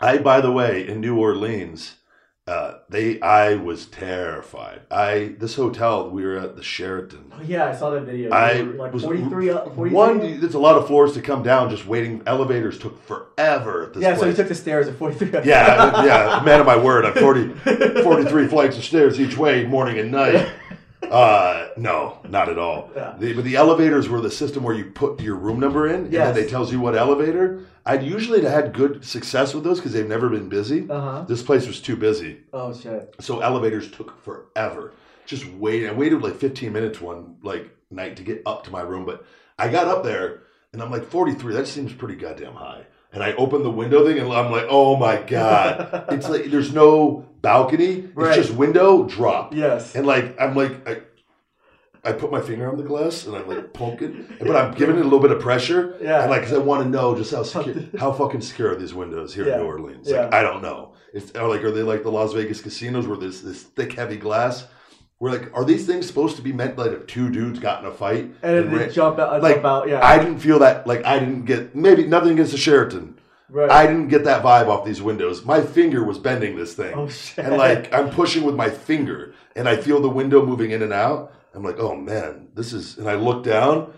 I, 0.00 0.16
by 0.18 0.40
the 0.40 0.50
way, 0.52 0.88
in 0.88 1.00
New 1.00 1.18
Orleans, 1.18 1.96
uh, 2.48 2.78
they, 2.88 3.20
I 3.20 3.56
was 3.56 3.84
terrified. 3.86 4.80
I 4.90 5.34
this 5.38 5.54
hotel 5.54 6.08
we 6.08 6.24
were 6.24 6.38
at 6.38 6.56
the 6.56 6.62
Sheraton. 6.62 7.30
Oh, 7.34 7.42
yeah, 7.42 7.66
I 7.66 7.76
saw 7.76 7.90
that 7.90 8.04
video. 8.04 8.30
I 8.30 8.60
like 8.62 8.94
was 8.94 9.04
43, 9.04 9.50
up- 9.50 9.74
43 9.74 9.90
one. 9.90 10.40
There's 10.40 10.54
a 10.54 10.58
lot 10.58 10.76
of 10.76 10.86
floors 10.86 11.12
to 11.12 11.20
come 11.20 11.42
down. 11.42 11.68
Just 11.68 11.86
waiting. 11.86 12.22
Elevators 12.26 12.78
took 12.78 13.04
forever 13.06 13.84
at 13.84 13.92
this. 13.92 14.02
Yeah, 14.02 14.14
so 14.14 14.20
place. 14.22 14.30
you 14.30 14.36
took 14.36 14.48
the 14.48 14.54
stairs 14.54 14.88
at 14.88 14.96
43. 14.96 15.28
Yeah, 15.44 16.04
yeah, 16.04 16.42
man 16.42 16.60
of 16.60 16.66
my 16.66 16.76
word. 16.76 17.04
I'm 17.04 17.12
40, 17.12 17.50
43 18.02 18.48
flights 18.48 18.78
of 18.78 18.84
stairs 18.84 19.20
each 19.20 19.36
way, 19.36 19.66
morning 19.66 19.98
and 19.98 20.10
night. 20.10 20.48
Uh, 21.10 21.68
no, 21.76 22.18
not 22.28 22.48
at 22.48 22.58
all. 22.58 22.90
Yeah. 22.94 23.14
The, 23.18 23.32
but 23.34 23.44
the 23.44 23.56
elevators 23.56 24.08
were 24.08 24.20
the 24.20 24.30
system 24.30 24.62
where 24.62 24.74
you 24.74 24.86
put 24.90 25.20
your 25.20 25.36
room 25.36 25.58
number 25.60 25.86
in, 25.88 25.94
and 26.04 26.12
then 26.12 26.34
they 26.34 26.46
tells 26.46 26.70
you 26.72 26.80
what 26.80 26.96
elevator. 26.96 27.64
I'd 27.86 28.02
usually 28.02 28.42
had 28.42 28.74
good 28.74 29.04
success 29.04 29.54
with 29.54 29.64
those 29.64 29.78
because 29.78 29.92
they've 29.92 30.06
never 30.08 30.28
been 30.28 30.48
busy. 30.48 30.88
Uh 30.90 31.00
huh. 31.00 31.22
This 31.26 31.42
place 31.42 31.66
was 31.66 31.80
too 31.80 31.96
busy, 31.96 32.40
Oh 32.52 32.74
shit. 32.74 33.14
so 33.20 33.40
elevators 33.40 33.90
took 33.90 34.22
forever. 34.22 34.92
Just 35.26 35.46
waiting. 35.46 35.88
I 35.88 35.92
waited 35.92 36.20
like 36.22 36.36
15 36.36 36.72
minutes 36.72 37.00
one 37.00 37.36
like 37.42 37.70
night 37.90 38.16
to 38.16 38.22
get 38.22 38.42
up 38.46 38.64
to 38.64 38.70
my 38.70 38.82
room, 38.82 39.04
but 39.06 39.24
I 39.58 39.68
got 39.68 39.88
up 39.88 40.04
there 40.04 40.42
and 40.72 40.82
I'm 40.82 40.90
like 40.90 41.04
43. 41.06 41.54
That 41.54 41.66
seems 41.66 41.92
pretty 41.92 42.14
goddamn 42.16 42.54
high. 42.54 42.84
And 43.12 43.22
I 43.22 43.32
open 43.34 43.62
the 43.62 43.70
window 43.70 44.04
thing 44.06 44.18
and 44.18 44.30
I'm 44.32 44.52
like, 44.52 44.66
oh 44.68 44.96
my 44.96 45.16
god! 45.22 46.04
it's 46.10 46.28
like 46.28 46.46
there's 46.46 46.72
no 46.74 47.26
balcony. 47.40 48.00
It's 48.00 48.14
Right. 48.14 48.34
just 48.34 48.52
window 48.52 49.04
drop. 49.04 49.54
Yes. 49.54 49.94
And 49.94 50.06
like 50.06 50.38
I'm 50.40 50.54
like 50.54 50.86
I, 50.88 51.00
I 52.04 52.12
put 52.12 52.30
my 52.30 52.40
finger 52.40 52.70
on 52.70 52.76
the 52.76 52.82
glass 52.84 53.26
and 53.26 53.34
I'm 53.34 53.48
like 53.48 53.72
poking, 53.72 54.26
but 54.40 54.54
I'm 54.54 54.74
giving 54.74 54.96
it 54.96 55.00
a 55.00 55.04
little 55.04 55.20
bit 55.20 55.30
of 55.32 55.40
pressure. 55.40 55.96
Yeah. 56.02 56.22
And 56.22 56.30
like, 56.30 56.42
'cause 56.42 56.52
I 56.52 56.58
want 56.58 56.82
to 56.84 56.88
know 56.88 57.14
just 57.16 57.32
how 57.34 57.42
secure, 57.42 57.74
how 57.98 58.12
fucking 58.12 58.42
secure 58.42 58.72
are 58.72 58.76
these 58.76 58.94
windows 58.94 59.34
here 59.34 59.46
Yeah. 59.46 59.54
in 59.54 59.60
New 59.60 59.66
Orleans? 59.66 60.06
Like, 60.10 60.30
Yeah. 60.30 60.38
I 60.38 60.42
don't 60.42 60.62
know. 60.62 60.92
It's 61.14 61.32
or 61.34 61.48
like, 61.48 61.64
are 61.64 61.70
they 61.70 61.82
like 61.82 62.02
the 62.02 62.12
Las 62.12 62.34
Vegas 62.34 62.60
casinos 62.60 63.06
where 63.06 63.16
there's 63.16 63.40
this 63.42 63.62
thick, 63.62 63.94
heavy 63.94 64.16
glass? 64.16 64.66
We're 65.20 65.32
like, 65.32 65.50
are 65.52 65.64
these 65.64 65.84
things 65.84 66.06
supposed 66.06 66.36
to 66.36 66.42
be 66.42 66.52
meant 66.52 66.78
like 66.78 66.92
if 66.92 67.06
two 67.06 67.28
dudes 67.28 67.58
got 67.58 67.82
in 67.82 67.90
a 67.90 67.92
fight? 67.92 68.32
and 68.42 68.56
then 68.56 68.70
ran- 68.72 68.92
jump 68.92 69.18
out. 69.18 69.42
like, 69.42 69.56
jump 69.56 69.64
out. 69.64 69.88
Yeah. 69.88 70.04
I 70.04 70.16
didn't 70.18 70.38
feel 70.38 70.60
that. 70.60 70.86
Like, 70.86 71.04
I 71.04 71.18
didn't 71.18 71.44
get 71.44 71.74
maybe 71.74 72.06
nothing 72.06 72.32
against 72.32 72.52
the 72.52 72.58
Sheraton. 72.58 73.18
right. 73.48 73.68
I 73.70 73.86
didn't 73.86 74.08
get 74.08 74.24
that 74.24 74.44
vibe 74.44 74.68
off 74.68 74.84
these 74.84 75.02
windows. 75.02 75.44
My 75.44 75.60
finger 75.60 76.04
was 76.04 76.18
bending 76.18 76.56
this 76.56 76.74
thing. 76.74 76.94
Oh 76.94 77.08
shit. 77.08 77.44
And 77.44 77.56
like 77.56 77.92
I'm 77.92 78.10
pushing 78.10 78.44
with 78.44 78.54
my 78.54 78.70
finger, 78.70 79.34
and 79.56 79.68
I 79.68 79.76
feel 79.76 80.00
the 80.00 80.08
window 80.08 80.44
moving 80.44 80.70
in 80.70 80.82
and 80.82 80.92
out. 80.92 81.32
I'm 81.54 81.64
like, 81.64 81.78
oh 81.80 81.96
man, 81.96 82.48
this 82.54 82.72
is. 82.72 82.98
And 82.98 83.08
I 83.08 83.14
look 83.14 83.42
down. 83.42 83.92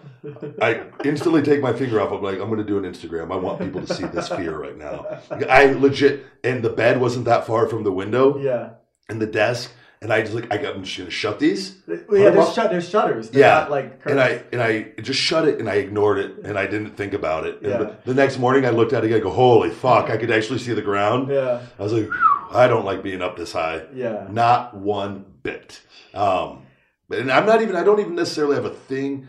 I 0.60 0.84
instantly 1.04 1.42
take 1.42 1.60
my 1.60 1.72
finger 1.72 2.00
off. 2.00 2.12
I'm 2.12 2.22
like, 2.22 2.38
I'm 2.40 2.48
going 2.48 2.58
to 2.58 2.64
do 2.64 2.78
an 2.78 2.90
Instagram. 2.90 3.32
I 3.32 3.36
want 3.36 3.58
people 3.58 3.84
to 3.84 3.94
see 3.94 4.04
this 4.06 4.28
fear 4.28 4.56
right 4.56 4.76
now. 4.76 5.18
I 5.30 5.72
legit, 5.72 6.26
and 6.44 6.62
the 6.62 6.70
bed 6.70 7.00
wasn't 7.00 7.24
that 7.26 7.46
far 7.46 7.66
from 7.68 7.84
the 7.84 7.92
window 7.92 8.38
yeah. 8.38 8.70
and 9.08 9.20
the 9.20 9.26
desk, 9.26 9.72
and 10.02 10.12
I 10.12 10.22
just 10.22 10.32
like, 10.32 10.50
I 10.52 10.56
got, 10.56 10.74
I'm 10.74 10.82
just 10.82 10.96
to 10.96 11.10
shut 11.10 11.38
these. 11.38 11.76
Yeah. 11.86 11.96
them 11.96 12.34
There's, 12.34 12.54
shut, 12.54 12.70
there's 12.70 12.88
shutters. 12.88 13.30
They're 13.30 13.42
Yeah. 13.42 13.54
Not 13.60 13.70
like 13.70 14.00
And 14.06 14.18
I 14.20 14.42
and 14.50 14.62
I 14.62 14.82
just 15.02 15.20
shut 15.20 15.46
it, 15.46 15.58
and 15.60 15.68
I 15.68 15.74
ignored 15.74 16.18
it, 16.18 16.38
and 16.44 16.58
I 16.58 16.66
didn't 16.66 16.96
think 16.96 17.12
about 17.12 17.46
it. 17.46 17.60
And 17.62 17.70
Yeah. 17.70 17.90
the, 18.04 18.14
next 18.14 18.38
morning, 18.38 18.64
I 18.64 18.70
looked 18.70 18.92
at 18.94 19.04
it 19.04 19.08
again. 19.08 19.18
I 19.18 19.22
go, 19.22 19.30
holy 19.30 19.70
fuck! 19.70 20.08
I 20.08 20.16
could 20.16 20.30
actually 20.30 20.58
see 20.58 20.72
the 20.72 20.82
ground. 20.82 21.28
Yeah. 21.30 21.60
I 21.78 21.82
was 21.82 21.92
like, 21.92 22.08
I 22.50 22.66
don't 22.66 22.84
like 22.84 23.02
being 23.02 23.20
up 23.20 23.36
this 23.36 23.52
high. 23.52 23.82
Yeah. 23.94 24.26
Not 24.30 24.74
one 24.74 25.24
bit. 25.42 25.82
Um, 26.14 26.62
but 27.08 27.18
and 27.18 27.30
I'm 27.30 27.44
not 27.44 27.60
even. 27.60 27.76
I 27.76 27.84
don't 27.84 28.00
even 28.00 28.14
necessarily 28.14 28.54
have 28.54 28.64
a 28.64 28.70
thing. 28.70 29.28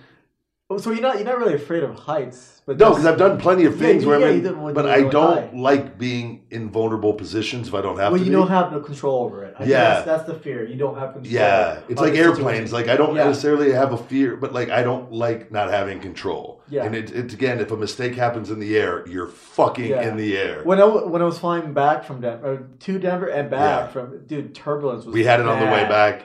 Oh, 0.72 0.78
so 0.78 0.92
you're 0.92 1.02
not 1.02 1.16
you're 1.18 1.26
not 1.26 1.38
really 1.38 1.54
afraid 1.56 1.84
of 1.84 1.94
heights, 1.96 2.62
but 2.66 2.78
No, 2.78 2.92
because 2.92 3.06
I've 3.06 3.18
done 3.18 3.38
plenty 3.38 3.66
of 3.66 3.76
things 3.78 4.04
you- 4.04 4.10
where 4.10 4.20
yeah, 4.22 4.28
I'm 4.28 4.42
you 4.62 4.68
in, 4.70 4.74
but 4.74 4.86
I 4.88 5.02
don't 5.02 5.38
high. 5.38 5.50
like 5.54 5.98
being 5.98 6.44
in 6.50 6.70
vulnerable 6.70 7.14
positions 7.14 7.68
if 7.68 7.74
I 7.74 7.82
don't 7.82 8.00
have 8.00 8.14
well, 8.14 8.20
to. 8.20 8.26
you 8.26 8.32
be. 8.32 8.38
don't 8.38 8.48
have 8.48 8.72
no 8.72 8.80
control 8.80 9.26
over 9.26 9.44
it. 9.44 9.54
I 9.60 9.66
Yeah. 9.66 9.78
that's, 9.96 10.06
that's 10.06 10.24
the 10.24 10.36
fear. 10.36 10.66
You 10.66 10.76
don't 10.78 10.98
have 10.98 11.12
control. 11.14 11.34
Yeah, 11.34 11.80
it's 11.90 12.00
like 12.00 12.14
airplanes. 12.14 12.70
situation. 12.70 12.72
Like 12.72 12.88
I 12.88 12.96
don't 12.96 13.16
Yeah. 13.16 13.26
necessarily 13.26 13.74
have 13.74 13.92
a 13.92 13.98
fear, 13.98 14.38
but 14.38 14.54
like 14.54 14.70
I 14.70 14.82
don't 14.82 15.12
like 15.12 15.52
not 15.52 15.70
having 15.70 16.00
control. 16.00 16.62
Yeah. 16.70 16.86
And 16.86 16.96
it, 16.96 17.12
it's 17.12 17.34
again, 17.34 17.60
if 17.60 17.72
a 17.72 17.76
mistake 17.78 18.16
happens 18.16 18.50
in 18.50 18.60
the 18.62 18.78
air, 18.78 19.04
you're 19.10 19.28
fucking 19.28 19.90
Yeah. 19.90 20.08
in 20.08 20.16
the 20.16 20.38
air. 20.38 20.62
When 20.64 20.80
I, 20.80 20.86
when 20.86 21.22
I 21.22 21.26
was 21.26 21.38
flying 21.38 21.74
back 21.74 22.06
from 22.06 22.22
Denver 22.22 22.70
to 22.80 22.98
Denver 22.98 23.26
and 23.28 23.50
back 23.50 23.60
Yeah. 23.60 23.88
from 23.88 24.26
dude 24.26 24.56
turbulence 24.56 25.04
was 25.06 25.14
we 25.14 25.26
had 25.26 25.42
it 25.42 25.48
on 25.48 25.60
the 25.60 25.66
way 25.66 25.84
back. 25.90 26.24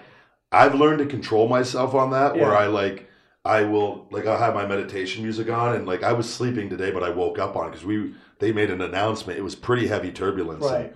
I've 0.53 0.77
learned 0.77 1.01
to 1.01 1.07
control 1.07 1.49
myself 1.49 1.93
on 1.97 2.13
that, 2.13 2.37
where 2.37 2.57
I 2.57 2.67
like 2.67 3.06
I 3.47 3.63
will 3.63 4.07
like 4.11 4.27
I'll 4.27 4.39
have 4.39 4.55
my 4.55 4.67
meditation 4.67 5.23
music 5.23 5.49
on, 5.49 5.75
and 5.75 5.87
like 5.87 6.03
I 6.03 6.13
was 6.13 6.33
sleeping 6.33 6.69
today, 6.69 6.91
but 6.91 7.03
I 7.03 7.11
woke 7.11 7.39
up 7.39 7.57
on 7.57 7.71
because 7.71 7.85
we 7.85 8.15
they 8.39 8.53
made 8.53 8.71
an 8.71 8.81
announcement. 8.83 9.39
It 9.39 9.43
was 9.43 9.55
pretty 9.55 9.87
heavy 9.87 10.11
turbulence. 10.11 10.65
Right. 10.65 10.95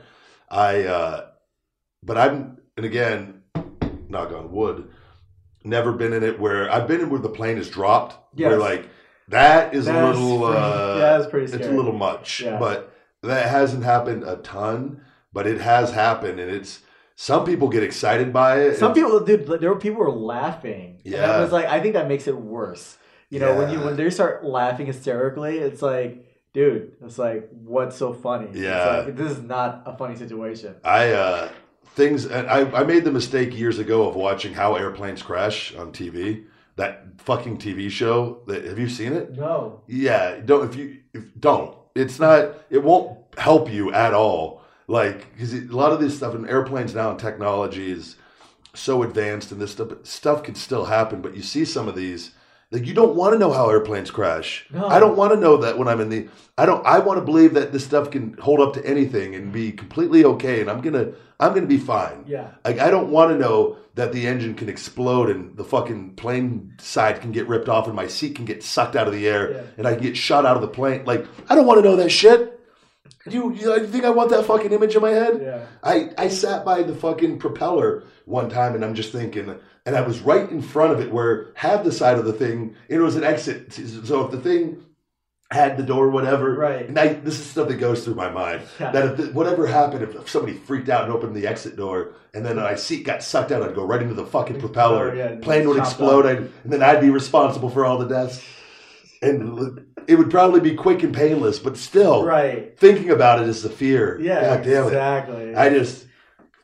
I, 0.51 0.82
uh, 0.85 1.27
but 2.02 2.18
I'm, 2.18 2.59
and 2.77 2.85
again, 2.85 3.43
knock 4.09 4.32
on 4.32 4.51
wood, 4.51 4.90
never 5.64 5.93
been 5.93 6.12
in 6.12 6.22
it 6.24 6.40
where 6.40 6.70
I've 6.70 6.89
been 6.89 7.01
in 7.01 7.09
where 7.10 7.20
the 7.20 7.28
plane 7.28 7.56
is 7.56 7.70
dropped. 7.70 8.16
Where 8.39 8.59
like 8.59 8.89
that 9.28 9.74
is 9.74 9.85
That's 9.86 10.18
a 10.18 10.20
little, 10.20 10.47
pretty- 10.48 10.59
uh, 10.62 10.94
yeah, 10.98 11.18
that's 11.18 11.31
pretty 11.31 11.52
It's 11.52 11.66
a 11.66 11.70
little 11.70 11.93
much, 11.93 12.40
Yeah. 12.40 12.59
but 12.59 12.93
that 13.22 13.48
hasn't 13.48 13.85
happened 13.85 14.24
a 14.24 14.36
ton. 14.36 15.02
But 15.32 15.47
it 15.47 15.60
has 15.60 15.93
happened, 15.93 16.40
and 16.40 16.51
it's 16.51 16.81
some 17.20 17.44
people 17.44 17.68
get 17.68 17.82
excited 17.82 18.32
by 18.32 18.60
it. 18.62 18.78
Some 18.78 18.94
people, 18.94 19.20
dude, 19.20 19.47
there 19.47 19.68
were 19.68 19.78
people 19.78 19.98
who 20.02 20.05
were 20.10 20.16
laughing. 20.16 21.02
And 21.05 21.12
Yeah. 21.14 21.30
I 21.30 21.40
was 21.40 21.52
like, 21.52 21.66
I 21.66 21.78
think 21.78 21.92
that 21.92 22.09
makes 22.09 22.26
it 22.26 22.34
worse. 22.34 22.97
You 23.28 23.40
know, 23.40 23.59
when 23.59 23.70
you 23.70 23.78
when 23.80 23.94
they 23.94 24.09
start 24.09 24.42
laughing 24.42 24.86
hysterically, 24.86 25.59
it's 25.59 25.82
like, 25.82 26.24
dude, 26.55 26.92
it's 27.05 27.18
like, 27.18 27.51
what's 27.51 27.94
so 27.94 28.14
funny? 28.14 28.47
It's 28.47 28.56
Yeah. 28.59 29.02
like, 29.05 29.16
this 29.16 29.32
is 29.32 29.42
not 29.42 29.82
a 29.84 29.94
funny 29.98 30.16
situation. 30.16 30.76
I 30.82 31.10
uh 31.10 31.48
things 31.94 32.24
and 32.24 32.48
I, 32.48 32.60
I 32.80 32.84
made 32.84 33.05
the 33.05 33.12
mistake 33.12 33.55
years 33.55 33.78
ago 33.78 34.09
of 34.09 34.16
watching 34.16 34.55
how 34.55 34.76
airplanes 34.76 35.20
crash 35.22 35.74
on 35.76 35.92
TV. 35.92 36.44
That 36.76 37.20
fucking 37.20 37.59
TV 37.59 37.90
show. 37.90 38.40
That 38.47 38.64
have 38.64 38.78
you 38.78 38.88
seen 38.88 39.12
it? 39.12 39.36
No. 39.36 39.82
Yeah, 39.86 40.40
don't 40.42 40.70
if 40.70 40.74
you 40.74 40.97
if 41.12 41.24
don't. 41.38 41.76
It's 41.94 42.18
not. 42.18 42.55
It 42.70 42.82
won't 42.82 43.18
help 43.36 43.70
you 43.70 43.92
at 43.92 44.14
all. 44.14 44.60
Like 44.90 45.32
because 45.32 45.54
a 45.54 45.60
lot 45.66 45.92
of 45.92 46.00
this 46.00 46.16
stuff 46.16 46.34
in 46.34 46.48
airplanes 46.48 46.94
now 46.94 47.10
and 47.10 47.18
technology 47.18 47.92
is 47.92 48.16
so 48.74 49.02
advanced, 49.02 49.52
and 49.52 49.60
this 49.60 49.72
stuff 49.72 49.92
stuff 50.02 50.42
can 50.42 50.54
still 50.56 50.84
happen. 50.86 51.20
But 51.22 51.36
you 51.36 51.42
see 51.42 51.64
some 51.64 51.86
of 51.88 51.94
these. 51.94 52.32
Like 52.72 52.86
you 52.86 52.94
don't 52.94 53.16
want 53.16 53.32
to 53.32 53.38
know 53.38 53.52
how 53.52 53.68
airplanes 53.68 54.12
crash. 54.12 54.66
No. 54.72 54.86
I 54.86 55.00
don't 55.00 55.16
want 55.16 55.32
to 55.32 55.40
know 55.40 55.56
that 55.58 55.76
when 55.78 55.88
I'm 55.88 56.00
in 56.00 56.08
the. 56.08 56.28
I 56.58 56.66
don't. 56.66 56.84
I 56.86 56.98
want 57.00 57.18
to 57.18 57.24
believe 57.24 57.54
that 57.54 57.72
this 57.72 57.84
stuff 57.84 58.10
can 58.10 58.34
hold 58.38 58.60
up 58.60 58.74
to 58.74 58.86
anything 58.86 59.34
and 59.34 59.52
be 59.52 59.72
completely 59.72 60.24
okay, 60.24 60.60
and 60.60 60.70
I'm 60.70 60.80
gonna. 60.80 61.12
I'm 61.40 61.54
gonna 61.54 61.66
be 61.66 61.78
fine. 61.78 62.24
Yeah. 62.26 62.48
Like 62.64 62.78
I 62.78 62.90
don't 62.90 63.10
want 63.10 63.30
to 63.32 63.38
know 63.38 63.76
that 63.94 64.12
the 64.12 64.26
engine 64.26 64.54
can 64.54 64.68
explode 64.68 65.30
and 65.30 65.56
the 65.56 65.64
fucking 65.64 66.14
plane 66.14 66.74
side 66.78 67.20
can 67.20 67.32
get 67.32 67.48
ripped 67.48 67.68
off 67.68 67.86
and 67.86 67.96
my 67.96 68.06
seat 68.06 68.36
can 68.36 68.44
get 68.44 68.62
sucked 68.62 68.94
out 68.94 69.06
of 69.08 69.12
the 69.12 69.26
air 69.26 69.50
Yeah. 69.52 69.62
and 69.78 69.86
I 69.88 69.94
can 69.94 70.02
get 70.02 70.16
shot 70.16 70.46
out 70.46 70.54
of 70.56 70.62
the 70.62 70.68
plane. 70.68 71.04
Like 71.04 71.26
I 71.48 71.54
don't 71.54 71.66
want 71.66 71.82
to 71.82 71.88
know 71.88 71.96
that 71.96 72.10
shit. 72.10 72.60
You, 73.26 73.52
you, 73.52 73.74
you 73.74 73.86
think 73.86 74.05
I 74.05 74.10
want 74.10 74.30
that 74.30 74.47
fucking 74.47 74.72
image 74.72 74.97
in 74.97 75.02
my 75.02 75.10
head? 75.10 75.40
Yeah. 75.42 75.66
I, 75.82 76.10
I 76.16 76.28
sat 76.28 76.64
by 76.64 76.82
the 76.82 76.94
fucking 76.94 77.38
propeller 77.38 78.05
one 78.24 78.48
time 78.48 78.74
and 78.74 78.84
I'm 78.84 78.94
just 78.94 79.12
thinking, 79.12 79.55
and 79.84 79.97
I 79.97 80.01
was 80.01 80.20
right 80.20 80.48
in 80.51 80.62
front 80.62 80.92
of 80.92 81.01
it 81.01 81.12
where 81.12 81.52
had 81.55 81.84
the 81.84 81.92
side 81.92 82.18
of 82.18 82.24
the 82.24 82.32
thing, 82.32 82.76
it 82.88 82.98
was 82.98 83.16
an 83.16 83.24
exit. 83.24 83.72
So 83.72 84.24
if 84.24 84.30
the 84.30 84.40
thing 84.40 84.82
had 85.51 85.76
the 85.76 85.82
door, 85.82 86.09
whatever, 86.10 86.55
Right. 86.55 86.88
And 86.88 86.98
I, 86.98 87.09
this 87.09 87.38
is 87.40 87.44
stuff 87.44 87.68
that 87.68 87.74
goes 87.74 88.05
through 88.05 88.14
my 88.14 88.30
mind. 88.30 88.62
Yeah. 88.78 88.92
That 88.92 89.05
if 89.06 89.16
the, 89.16 89.26
whatever 89.32 89.66
happened, 89.66 90.02
if 90.05 90.30
somebody 90.30 90.56
freaked 90.56 90.88
out 90.88 91.05
and 91.05 91.12
opened 91.12 91.34
the 91.34 91.47
exit 91.47 91.76
door, 91.76 92.14
and 92.32 92.47
then 92.47 92.56
my 92.56 92.76
seat 92.76 93.05
got 93.05 93.22
sucked 93.22 93.51
out, 93.51 93.62
I'd 93.62 93.74
go 93.74 93.84
right 93.84 94.01
into 94.01 94.14
the 94.14 94.24
fucking 94.26 94.60
propeller. 94.60 95.14
yeah, 95.14 95.36
plane 95.42 95.68
would 95.68 95.76
explode. 95.78 96.24
I'd, 96.24 96.38
and 96.38 96.72
then 96.72 96.82
I'd 96.82 97.01
be 97.01 97.10
responsible 97.10 97.68
for 97.68 97.84
all 97.84 97.98
the 97.98 98.06
deaths. 98.06 98.42
And 99.22 99.86
it 100.11 100.16
would 100.19 100.31
probably 100.31 100.61
be 100.61 100.74
quick 100.74 101.03
and 101.03 101.15
painless, 101.15 101.59
but 101.59 101.77
still, 101.77 102.24
Right. 102.24 102.78
thinking 102.78 103.11
about 103.11 103.41
it 103.41 103.49
is 103.49 103.62
the 103.62 103.70
fear. 103.70 104.19
Yeah. 104.20 104.57
God 104.57 104.65
damn 104.65 104.85
it. 104.85 104.87
exactly. 104.89 105.55
I 105.55 105.69
just 105.70 106.07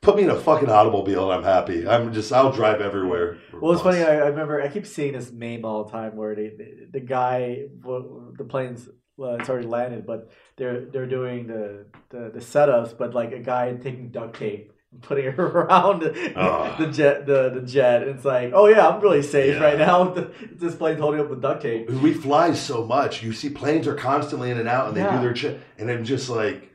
put 0.02 0.16
me 0.16 0.22
in 0.24 0.30
a 0.30 0.36
fucking 0.38 0.68
automobile. 0.70 1.30
And 1.30 1.38
I'm 1.38 1.44
happy. 1.44 1.86
I'm 1.88 2.12
just. 2.12 2.32
I'll 2.32 2.52
drive 2.52 2.80
everywhere. 2.80 3.38
Well, 3.60 3.72
it's 3.72 3.82
funny. 3.82 4.02
I, 4.02 4.16
I 4.16 4.26
remember 4.28 4.60
I 4.60 4.68
keep 4.68 4.86
seeing 4.86 5.12
this 5.12 5.32
meme 5.32 5.64
all 5.64 5.84
the 5.84 5.90
time 5.90 6.16
where 6.16 6.34
they, 6.34 6.48
the, 6.48 6.88
the 6.92 7.00
guy, 7.00 7.64
the 7.82 8.44
plane's 8.48 8.88
well, 9.18 9.36
it's 9.36 9.48
already 9.48 9.66
landed, 9.66 10.04
but 10.06 10.30
they're 10.58 10.84
they're 10.92 11.06
doing 11.06 11.46
the, 11.46 11.86
the 12.10 12.30
the 12.34 12.40
setups, 12.40 12.96
but 12.98 13.14
like 13.14 13.32
a 13.32 13.38
guy 13.38 13.72
taking 13.74 14.10
duct 14.10 14.38
tape 14.38 14.72
putting 15.02 15.26
it 15.26 15.38
around 15.38 16.00
the, 16.02 16.32
Ah. 16.36 16.76
the 16.78 16.86
jet 16.88 17.26
the, 17.26 17.50
the 17.50 17.60
jet. 17.62 18.02
And 18.02 18.10
it's 18.16 18.24
like, 18.24 18.52
oh 18.54 18.66
yeah, 18.66 18.88
I'm 18.88 19.00
really 19.00 19.22
safe 19.22 19.54
Yeah. 19.54 19.62
right 19.64 19.78
now. 19.78 20.14
this 20.52 20.74
plane's 20.74 21.00
holding 21.00 21.20
up 21.20 21.28
with 21.30 21.40
duct 21.42 21.62
tape. 21.62 21.88
we 21.90 22.12
fly 22.14 22.52
so 22.52 22.84
much. 22.84 23.22
You 23.22 23.32
see 23.32 23.50
planes 23.50 23.86
are 23.86 23.94
constantly 23.94 24.50
in 24.50 24.58
and 24.58 24.68
out, 24.68 24.88
and 24.88 24.96
they 24.96 25.00
Yeah. 25.02 25.16
do 25.16 25.22
their 25.22 25.36
shit. 25.36 25.60
And 25.78 25.90
I'm 25.90 26.04
just 26.04 26.28
like, 26.30 26.70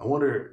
I 0.00 0.04
wonder. 0.06 0.52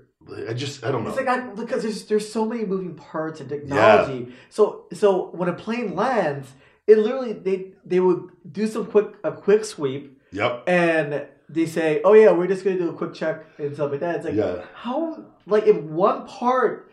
I 0.50 0.54
just. 0.54 0.86
I 0.86 0.92
don't 0.92 1.04
know. 1.04 1.10
It's 1.10 1.18
like 1.18 1.28
I, 1.28 1.40
because 1.50 1.84
there's 1.84 2.06
there's 2.06 2.32
so 2.32 2.46
many 2.46 2.64
moving 2.66 2.96
parts 2.96 3.42
and 3.42 3.50
technology. 3.50 4.34
So 4.50 4.86
so 4.94 5.32
when 5.32 5.50
a 5.50 5.54
plane 5.54 5.96
lands, 5.96 6.48
it 6.88 6.98
literally 6.98 7.34
they 7.34 7.74
they 7.86 8.00
would 8.00 8.30
do 8.50 8.66
some 8.68 8.86
quick 8.86 9.08
a 9.26 9.34
quick 9.34 9.66
sweep 9.66 10.22
yep. 10.32 10.64
and 10.66 11.26
they 11.50 11.66
say, 11.66 12.02
"Oh 12.06 12.14
yeah, 12.14 12.32
we're 12.32 12.48
just 12.48 12.64
gonna 12.64 12.78
do 12.78 12.90
a 12.90 12.94
quick 12.94 13.14
check 13.14 13.44
and 13.58 13.74
stuff 13.76 13.92
like 13.92 14.00
that." 14.00 14.16
It's 14.16 14.26
like, 14.26 14.36
Yeah. 14.36 14.64
how 14.74 15.26
like 15.46 15.68
if 15.68 15.76
one 15.76 16.26
part 16.26 16.90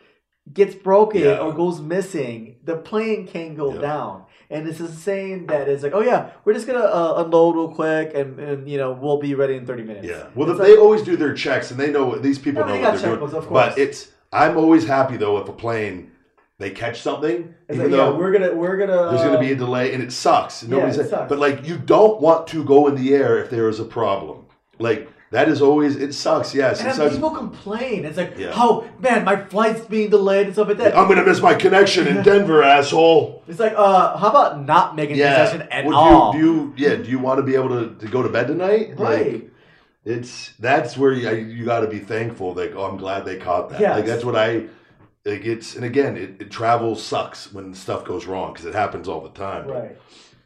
gets 0.52 0.74
broken 0.74 1.22
Yeah. 1.22 1.39
or 1.39 1.52
goes 1.52 1.81
missing, 1.81 2.56
the 2.64 2.77
plane 2.77 3.27
can 3.27 3.55
go 3.55 3.74
Yeah. 3.74 3.81
down. 3.81 4.22
And 4.52 4.66
it's 4.68 4.81
insane 4.81 5.47
that 5.47 5.68
it's 5.68 5.85
like, 5.85 5.94
"Oh 5.94 6.01
yeah, 6.01 6.31
we're 6.44 6.55
just 6.55 6.66
gonna 6.66 6.81
uh, 6.81 7.22
unload 7.24 7.55
real 7.55 7.68
quick, 7.68 8.12
and, 8.16 8.36
and 8.40 8.68
you 8.68 8.78
know 8.78 8.90
we'll 9.01 9.18
be 9.18 9.36
ready 9.36 9.55
in 9.55 9.64
thirty 9.64 9.85
minutes." 9.85 10.09
Yeah. 10.09 10.24
Well, 10.35 10.51
It's 10.51 10.59
they 10.59 10.77
always 10.77 11.02
do 11.02 11.16
their 11.16 11.35
checks, 11.35 11.70
and 11.70 11.78
they 11.78 11.90
know 11.93 12.18
these 12.18 12.39
people 12.39 12.62
No, 12.62 12.74
know 12.74 12.81
what 12.81 13.01
they're 13.01 13.16
doing. 13.16 13.47
But 13.51 13.78
it's. 13.78 14.09
I'm 14.32 14.56
always 14.56 14.85
happy 14.86 15.16
though 15.16 15.39
if 15.39 15.48
a 15.48 15.52
plane 15.52 16.10
they 16.59 16.70
catch 16.70 17.01
something, 17.01 17.55
It's 17.68 17.77
even 17.78 17.90
like, 17.93 17.98
yeah, 17.98 18.06
though 18.06 18.16
we're 18.16 18.32
gonna 18.32 18.52
we're 18.55 18.77
gonna 18.77 19.09
there's 19.10 19.22
going 19.22 19.32
to 19.32 19.39
uh, 19.39 19.40
be 19.40 19.52
a 19.52 19.56
delay, 19.56 19.94
and 19.94 20.02
it 20.02 20.12
sucks. 20.12 20.62
yeah, 20.64 20.86
it 20.86 20.93
sucks. 21.09 21.28
But 21.28 21.39
like, 21.39 21.66
you 21.66 21.78
don't 21.78 22.20
want 22.20 22.47
to 22.48 22.62
go 22.64 22.86
in 22.89 22.97
the 22.97 23.14
air 23.14 23.39
if 23.39 23.51
there 23.51 23.68
is 23.68 23.78
a 23.81 23.85
problem. 23.85 24.47
Like 24.81 25.09
that 25.31 25.48
is 25.48 25.62
always 25.62 25.97
it 25.97 26.12
sucks. 26.12 26.55
Yes, 26.55 26.81
And 26.81 26.89
it 26.90 26.94
sucks. 26.94 27.15
people 27.15 27.31
complain. 27.31 28.05
It's 28.05 28.16
like, 28.16 28.36
Yeah. 28.36 28.52
oh 28.55 28.89
man, 28.98 29.24
my 29.24 29.36
flight's 29.44 29.81
being 29.86 30.11
delayed 30.11 30.47
and 30.47 30.55
stuff 30.55 30.69
like 30.69 30.78
that. 30.78 30.97
I'm 30.97 31.07
going 31.07 31.19
to 31.19 31.24
miss 31.24 31.40
my 31.40 31.55
connection 31.55 32.07
in 32.09 32.23
Denver, 32.31 32.62
asshole. 32.62 33.44
it's 33.47 33.61
like, 33.61 33.74
uh, 33.77 34.16
how 34.16 34.28
about 34.31 34.65
not 34.66 34.97
making 34.97 35.16
a 35.16 35.19
Yeah. 35.20 35.36
concession 35.39 35.69
at 35.70 35.85
Would 35.85 35.94
all? 35.94 36.35
You, 36.35 36.40
do 36.77 36.82
you? 36.82 36.89
Yeah. 36.90 36.97
Do 36.97 37.09
you 37.11 37.19
want 37.19 37.39
to 37.39 37.43
be 37.44 37.55
able 37.55 37.69
to, 37.69 37.94
to 37.94 38.07
go 38.09 38.23
to 38.23 38.28
bed 38.28 38.48
tonight? 38.48 38.94
right. 38.98 39.32
Like, 39.32 39.51
it's 40.05 40.52
that's 40.59 40.97
where 40.97 41.12
you, 41.12 41.28
you 41.31 41.65
got 41.66 41.81
to 41.81 41.86
be 41.86 41.98
thankful. 41.98 42.55
Like, 42.55 42.73
oh, 42.74 42.85
I'm 42.85 42.97
glad 42.97 43.24
they 43.27 43.36
caught 43.36 43.69
that. 43.70 43.81
Yes. 43.81 43.97
Like 43.97 44.07
that's 44.07 44.24
what 44.24 44.35
I. 44.35 44.66
Like 45.27 45.44
it's 45.44 45.77
and 45.77 45.85
again, 45.85 46.16
it, 46.16 46.40
it 46.40 46.51
travel 46.51 46.97
sucks 46.97 47.52
when 47.52 47.74
stuff 47.74 48.05
goes 48.07 48.24
wrong 48.24 48.55
because 48.55 48.65
it 48.65 48.74
happens 48.74 49.07
all 49.09 49.20
the 49.20 49.28
time. 49.28 49.66
But, 49.66 49.74
right. 49.74 49.98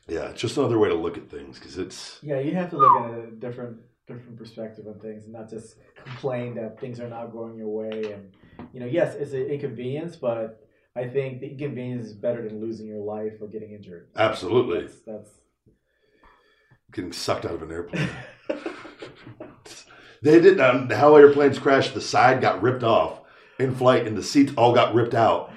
Yeah, 0.09 0.25
it's 0.31 0.41
just 0.41 0.57
another 0.59 0.79
way 0.79 0.89
to 0.89 0.95
look 0.97 1.17
at 1.17 1.31
things 1.31 1.59
because 1.61 1.79
it's 1.79 2.19
Yeah, 2.23 2.41
you 2.41 2.53
have 2.57 2.69
to 2.71 2.77
look 2.77 3.05
at 3.05 3.11
a 3.19 3.31
different 3.31 3.77
different 4.07 4.37
perspective 4.37 4.87
on 4.87 4.99
things 5.01 5.25
and 5.25 5.33
not 5.33 5.49
just 5.49 5.77
complain 6.05 6.55
that 6.55 6.79
things 6.81 7.01
are 7.01 7.09
not 7.09 7.33
going 7.33 7.57
your 7.57 7.69
way. 7.69 8.13
And 8.13 8.33
you 8.73 8.81
know, 8.81 8.87
yes, 8.87 9.15
it's 9.15 9.33
an 9.33 9.47
inconvenience, 9.47 10.17
but 10.17 10.67
I 10.97 11.07
think 11.09 11.41
the 11.41 11.49
inconvenience 11.51 12.07
is 12.07 12.13
better 12.13 12.47
than 12.47 12.61
losing 12.61 12.87
your 12.87 13.03
life 13.03 13.35
or 13.41 13.49
getting 13.49 13.73
injured. 13.73 14.09
absolutely 14.17 14.83
That's, 14.83 15.01
that's 15.07 15.31
getting 16.93 17.13
sucked 17.13 17.45
out 17.45 17.55
of 17.55 17.63
an 17.63 17.73
airplane. 17.73 18.09
they 20.23 20.41
did 20.41 20.61
um, 20.61 20.89
how 20.91 21.17
airplanes 21.17 21.59
crashed. 21.59 21.95
The 21.95 22.01
side 22.01 22.41
got 22.41 22.63
ripped 22.63 22.85
off 22.85 23.21
in 23.59 23.75
flight, 23.75 24.07
and 24.07 24.17
the 24.17 24.23
seats 24.23 24.53
all 24.57 24.75
got 24.75 24.95
ripped 24.95 25.15
out 25.15 25.53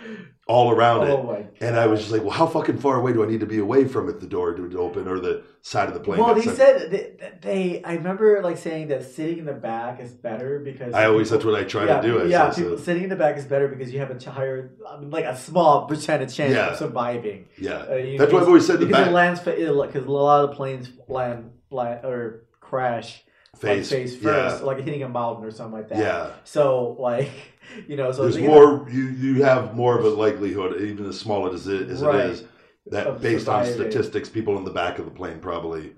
all 0.47 0.71
around 0.71 1.01
oh 1.09 1.19
it. 1.19 1.25
my. 1.25 1.65
And 1.67 1.75
I 1.77 1.87
was 1.87 1.99
just 1.99 2.11
like, 2.11 2.21
well, 2.21 2.31
how 2.31 2.47
fucking 2.47 2.77
far 2.77 2.95
away 2.97 3.11
do 3.13 3.23
I 3.23 3.27
need 3.27 3.41
to 3.41 3.45
be 3.45 3.59
away 3.59 3.85
from 3.85 4.07
it? 4.09 4.19
The 4.21 4.27
door 4.27 4.53
to 4.53 4.79
open 4.79 5.07
or 5.07 5.19
the 5.19 5.43
side 5.61 5.87
of 5.89 5.93
the 5.93 5.99
plane? 5.99 6.19
Well, 6.23 6.33
they 6.35 6.41
said 6.41 6.91
that 6.91 7.41
they. 7.41 7.83
I 7.83 7.95
remember 7.95 8.41
like 8.41 8.57
saying 8.57 8.87
that 8.87 9.03
sitting 9.03 9.39
in 9.39 9.45
the 9.45 9.53
back 9.53 9.99
is 9.99 10.11
better 10.11 10.59
because 10.59 10.93
I 10.93 11.05
always 11.05 11.27
people- 11.27 11.37
that's 11.39 11.45
what 11.45 11.59
I 11.59 11.63
try 11.65 11.85
yeah, 11.85 11.99
to 11.99 12.07
do. 12.07 12.21
I 12.21 12.25
yeah, 12.25 12.49
people 12.53 12.77
so- 12.77 12.83
sitting 12.83 13.03
in 13.03 13.09
the 13.09 13.15
back 13.17 13.37
is 13.37 13.45
better 13.45 13.67
because 13.67 13.91
you 13.91 13.99
have 13.99 14.09
a 14.09 14.29
higher, 14.29 14.71
I 14.89 14.97
mean, 14.99 15.09
like 15.11 15.25
a 15.25 15.35
small 15.35 15.85
percentage 15.85 16.33
chance 16.35 16.53
Yeah. 16.53 16.71
of 16.71 16.77
surviving. 16.77 17.45
yeah, 17.57 17.85
Uh, 17.89 17.95
you- 17.95 18.17
that's 18.17 18.31
what 18.31 18.41
I've 18.41 18.47
always 18.47 18.65
said. 18.65 18.79
The 18.79 18.85
because 18.85 19.01
back 19.03 19.09
it 19.09 19.13
lands 19.13 19.39
because 19.41 20.05
a 20.05 20.11
lot 20.11 20.49
of 20.49 20.55
planes 20.55 20.89
land, 21.09 21.51
land 21.71 22.05
or 22.05 22.43
crash 22.61 23.23
face, 23.57 23.91
like 23.91 23.99
face 23.99 24.15
first, 24.15 24.59
yeah, 24.59 24.65
like 24.65 24.79
hitting 24.81 25.03
a 25.03 25.09
mountain 25.09 25.43
or 25.43 25.51
something 25.51 25.73
like 25.79 25.89
that. 25.89 25.97
yeah. 25.97 26.29
So 26.43 26.95
like 26.99 27.31
you 27.87 27.95
know, 27.95 28.11
so 28.11 28.23
There's 28.23 28.37
more. 28.37 28.87
You 28.89 29.07
you 29.09 29.43
have 29.43 29.75
more 29.75 29.97
of 29.97 30.05
a 30.05 30.09
likelihood, 30.09 30.81
even 30.81 31.05
as 31.05 31.19
small 31.19 31.51
as 31.53 31.67
it 31.67 31.89
as 31.89 32.01
Right. 32.01 32.25
it 32.25 32.31
is, 32.31 32.43
that 32.87 33.21
based 33.21 33.47
on 33.49 33.65
statistics, 33.65 34.29
people 34.29 34.57
in 34.57 34.63
the 34.63 34.71
back 34.71 34.99
of 34.99 35.05
the 35.05 35.11
plane 35.11 35.39
probably 35.39 35.93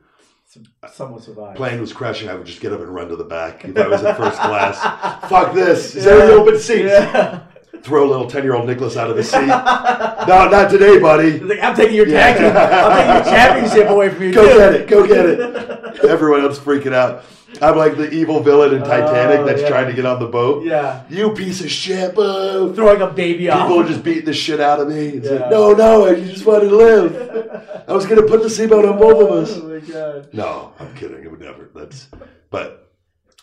someone 0.92 1.22
survived. 1.22 1.26
survive. 1.26 1.56
plane 1.56 1.80
was 1.80 1.94
crashing, 1.94 2.28
I 2.28 2.34
would 2.34 2.46
just 2.48 2.60
get 2.60 2.74
up 2.74 2.80
and 2.82 2.90
run 2.94 3.08
to 3.10 3.16
the 3.16 3.24
back 3.24 3.66
if 3.66 3.78
I 3.78 3.88
was 3.88 4.02
in 4.02 4.16
first 4.16 4.40
class. 4.42 5.30
Fuck 5.30 5.54
this! 5.54 5.96
Is 5.96 6.06
there 6.06 6.22
any 6.22 6.32
open 6.34 6.58
seats? 6.60 6.86
Yeah. 6.86 7.44
Throw 7.84 8.06
a 8.06 8.10
little 8.10 8.28
ten-year-old 8.30 8.68
Nicholas 8.68 8.98
out 8.98 9.10
of 9.10 9.16
the 9.18 9.24
seat. 9.24 9.48
no, 9.48 10.50
not 10.50 10.70
today, 10.70 11.00
buddy. 11.00 11.40
Like 11.40 11.60
I'm 11.64 11.76
taking 11.76 11.96
your 11.96 12.08
Yeah. 12.08 12.34
tag, 12.34 12.56
I'm 12.56 12.98
taking 12.98 13.16
your 13.16 13.24
championship 13.38 13.90
away 13.90 14.10
from 14.10 14.24
you. 14.24 14.34
Go 14.34 14.44
too. 14.52 14.58
get 14.58 14.74
it! 14.74 14.88
Go 14.88 15.08
get 15.08 15.26
it! 15.26 16.06
Everyone 16.06 16.42
else 16.42 16.60
freaking 16.60 16.94
out. 16.94 17.24
I'm 17.64 17.76
like 17.78 17.98
the 17.98 18.12
evil 18.12 18.42
villain 18.42 18.74
in 18.76 18.82
Titanic 18.84 19.40
Oh, 19.40 19.46
that's 19.46 19.62
yeah. 19.64 19.70
trying 19.70 19.88
to 19.88 19.94
get 19.94 20.06
on 20.06 20.20
the 20.20 20.28
boat. 20.28 20.64
Yeah, 20.66 21.02
You 21.10 21.32
piece 21.34 21.62
of 21.62 21.72
shit! 21.72 22.14
Boo! 22.14 22.74
throwing 22.76 23.02
a 23.02 23.08
baby 23.08 23.50
off. 23.50 23.68
People 23.68 23.82
are 23.84 23.88
just 23.88 24.04
beating 24.04 24.26
the 24.26 24.34
shit 24.34 24.60
out 24.60 24.80
of 24.80 24.88
me. 24.88 25.08
It's 25.08 25.26
Yeah. 25.28 25.40
like, 25.40 25.50
no, 25.52 25.74
no, 25.74 26.06
I 26.06 26.16
just 26.16 26.46
wanted 26.46 26.70
to 26.70 26.76
live. 26.76 27.62
I 27.88 27.94
was 27.94 28.06
gonna 28.06 28.22
put 28.24 28.44
the 28.44 28.50
seatbelt 28.50 28.88
on 28.92 29.00
both 29.00 29.22
of 29.22 29.32
us. 29.32 29.58
Oh 29.64 29.68
my 29.68 29.80
god. 29.80 30.28
No, 30.34 30.74
I'm 30.80 30.94
kidding. 30.94 31.24
It 31.24 31.32
would 31.32 31.40
never. 31.42 31.70
That's. 31.74 32.08
But 32.52 32.79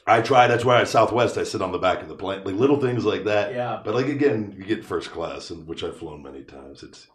I 0.07 0.23
try. 0.23 0.47
That's 0.47 0.65
why 0.65 0.81
at 0.81 0.89
Southwest 0.89 1.37
I 1.37 1.43
sit 1.45 1.63
on 1.63 1.73
the 1.73 1.79
back 1.79 2.01
of 2.03 2.09
the 2.09 2.15
plane, 2.15 2.45
like 2.45 2.55
little 2.55 2.81
things 2.81 3.05
like 3.05 3.25
that. 3.25 3.53
Yeah. 3.55 3.81
But 3.85 3.95
like 3.95 4.07
again, 4.07 4.55
you 4.57 4.65
get 4.65 4.85
first 4.85 5.11
class, 5.11 5.51
and 5.51 5.67
which 5.67 5.83
I've 5.83 5.97
flown 5.99 6.23
many 6.23 6.43
times. 6.45 6.83
It's 6.83 7.09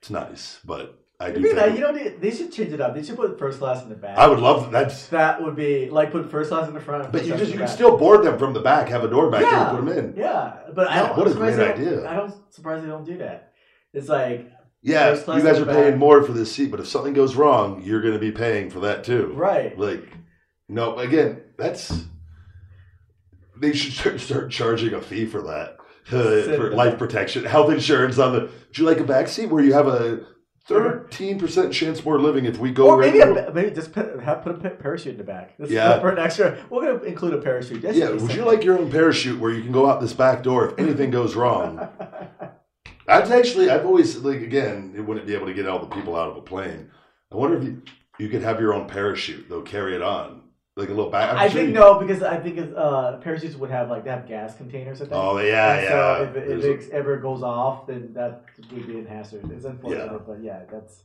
it's 0.00 0.10
nice, 0.10 0.60
but 0.64 0.98
I 1.20 1.30
do. 1.32 1.42
Think- 1.42 1.56
not, 1.56 1.72
you 1.74 1.80
know, 1.80 1.92
they, 1.92 2.10
they 2.10 2.30
should 2.30 2.52
change 2.52 2.72
it 2.72 2.80
up. 2.80 2.94
They 2.94 3.02
should 3.02 3.16
put 3.16 3.38
first 3.38 3.58
class 3.58 3.82
in 3.82 3.88
the 3.88 3.94
back. 3.96 4.18
I 4.18 4.28
would 4.28 4.38
love 4.40 4.70
that's. 4.70 5.06
That 5.08 5.42
would 5.42 5.56
be 5.56 5.88
like 5.90 6.12
put 6.12 6.30
first 6.30 6.50
class 6.50 6.68
in 6.68 6.74
the 6.74 6.80
front. 6.80 7.10
But 7.10 7.24
you 7.24 7.34
just 7.36 7.50
you 7.52 7.58
can 7.58 7.66
still 7.68 7.96
board 7.96 8.24
them 8.24 8.38
from 8.38 8.52
the 8.52 8.60
back, 8.60 8.88
have 8.88 9.04
a 9.04 9.08
door 9.08 9.30
back 9.30 9.40
there, 9.40 9.50
Yeah. 9.50 9.70
and 9.70 9.78
put 9.78 9.94
them 9.94 9.98
in. 10.04 10.14
Yeah, 10.16 10.52
but 10.74 10.88
I 10.90 10.96
Yeah, 10.96 11.06
don't. 11.08 11.16
what 11.18 11.26
a 11.26 11.30
I'm 11.30 11.32
surprised 11.36 11.56
great 11.56 11.70
idea. 11.74 12.08
I 12.10 12.14
don't 12.16 12.34
surprised 12.54 12.84
they 12.84 12.88
don't 12.88 13.04
do 13.06 13.18
that. 13.18 13.52
It's 13.94 14.08
like 14.08 14.48
Yeah, 14.82 15.14
you 15.14 15.42
guys 15.42 15.58
are 15.58 15.64
paying 15.64 15.92
back. 15.92 15.98
more 15.98 16.22
for 16.22 16.32
this 16.32 16.52
seat, 16.52 16.70
but 16.70 16.78
if 16.78 16.86
something 16.86 17.14
goes 17.14 17.34
wrong, 17.36 17.82
you're 17.82 18.02
going 18.02 18.12
to 18.14 18.20
be 18.20 18.30
paying 18.32 18.68
for 18.70 18.80
that 18.80 19.02
too. 19.02 19.32
right. 19.34 19.76
Like, 19.78 20.04
no, 20.68 20.98
again, 20.98 21.40
that's 21.56 22.04
they 23.60 23.72
should 23.72 23.92
start, 23.92 24.20
start 24.20 24.50
charging 24.50 24.94
a 24.94 25.00
fee 25.00 25.26
for 25.26 25.42
that 25.42 25.76
uh, 26.12 26.42
for 26.56 26.72
life 26.72 26.98
protection, 26.98 27.44
health 27.44 27.70
insurance 27.70 28.18
on 28.18 28.32
the. 28.32 28.40
Would 28.40 28.78
you 28.78 28.84
like 28.84 29.00
a 29.00 29.04
back 29.04 29.28
seat 29.28 29.46
where 29.46 29.62
you 29.62 29.72
have 29.72 29.86
a 29.86 30.26
thirteen 30.66 31.38
percent 31.38 31.72
chance 31.72 32.04
more 32.04 32.20
living 32.20 32.44
if 32.44 32.58
we 32.58 32.70
go? 32.70 32.88
Or 32.88 32.98
maybe 32.98 33.20
a, 33.20 33.50
maybe 33.52 33.70
just 33.70 33.92
put 33.92 34.20
have 34.20 34.42
put 34.42 34.64
a 34.64 34.70
parachute 34.70 35.12
in 35.12 35.18
the 35.18 35.24
back. 35.24 35.56
This 35.58 35.70
Yeah. 35.70 36.00
for 36.00 36.10
an 36.10 36.18
extra. 36.18 36.58
We're 36.70 36.86
gonna 36.98 37.04
include 37.04 37.34
a 37.34 37.38
parachute. 37.38 37.82
That 37.82 37.94
yeah, 37.94 38.10
would 38.10 38.34
you 38.34 38.44
like 38.44 38.64
your 38.64 38.78
own 38.78 38.90
parachute 38.90 39.38
where 39.38 39.52
you 39.52 39.62
can 39.62 39.72
go 39.72 39.88
out 39.88 40.00
this 40.00 40.12
back 40.12 40.42
door 40.42 40.70
if 40.70 40.78
anything 40.78 41.10
goes 41.10 41.34
wrong? 41.34 41.88
I'd 43.10 43.30
actually, 43.32 43.70
I've 43.70 43.86
always 43.86 44.16
like 44.18 44.42
again, 44.42 44.92
it 44.94 45.00
wouldn't 45.00 45.26
be 45.26 45.34
able 45.34 45.46
to 45.46 45.54
get 45.54 45.66
all 45.66 45.78
the 45.78 45.86
people 45.94 46.14
out 46.14 46.28
of 46.28 46.36
a 46.36 46.42
plane. 46.42 46.90
I 47.32 47.36
wonder 47.36 47.56
if 47.56 47.64
you 47.64 47.82
you 48.18 48.28
could 48.28 48.42
have 48.42 48.60
your 48.60 48.74
own 48.74 48.88
parachute. 48.88 49.48
They'll 49.48 49.62
carry 49.62 49.94
it 49.94 50.02
on 50.02 50.42
like 50.78 50.88
a 50.88 50.94
little 50.94 51.10
bag. 51.10 51.30
I'm 51.30 51.36
I 51.38 51.48
sure 51.48 51.60
think 51.60 51.68
you- 51.68 51.74
no, 51.74 51.98
because 51.98 52.22
I 52.22 52.36
think 52.38 52.58
uh, 52.76 53.16
parachutes 53.18 53.56
would 53.56 53.70
have 53.70 53.90
like 53.90 54.04
they 54.04 54.10
have 54.10 54.26
gas 54.26 54.56
containers. 54.56 55.00
I 55.02 55.04
think. 55.04 55.12
Oh 55.14 55.38
yeah, 55.38 55.72
And 55.74 55.82
yeah. 55.84 55.88
So 55.90 56.22
if, 56.24 56.36
it- 56.36 56.48
There's 56.48 56.64
if 56.64 56.80
a- 56.80 56.84
it 56.84 56.90
ever 56.92 57.16
goes 57.18 57.42
off, 57.42 57.86
then 57.86 58.12
that 58.14 58.44
would 58.72 58.86
be 58.86 58.98
an 58.98 59.06
hazard. 59.06 59.50
It's 59.52 59.64
unfortunate, 59.64 60.10
Yeah. 60.12 60.18
but 60.26 60.42
yeah, 60.42 60.62
that's 60.70 61.02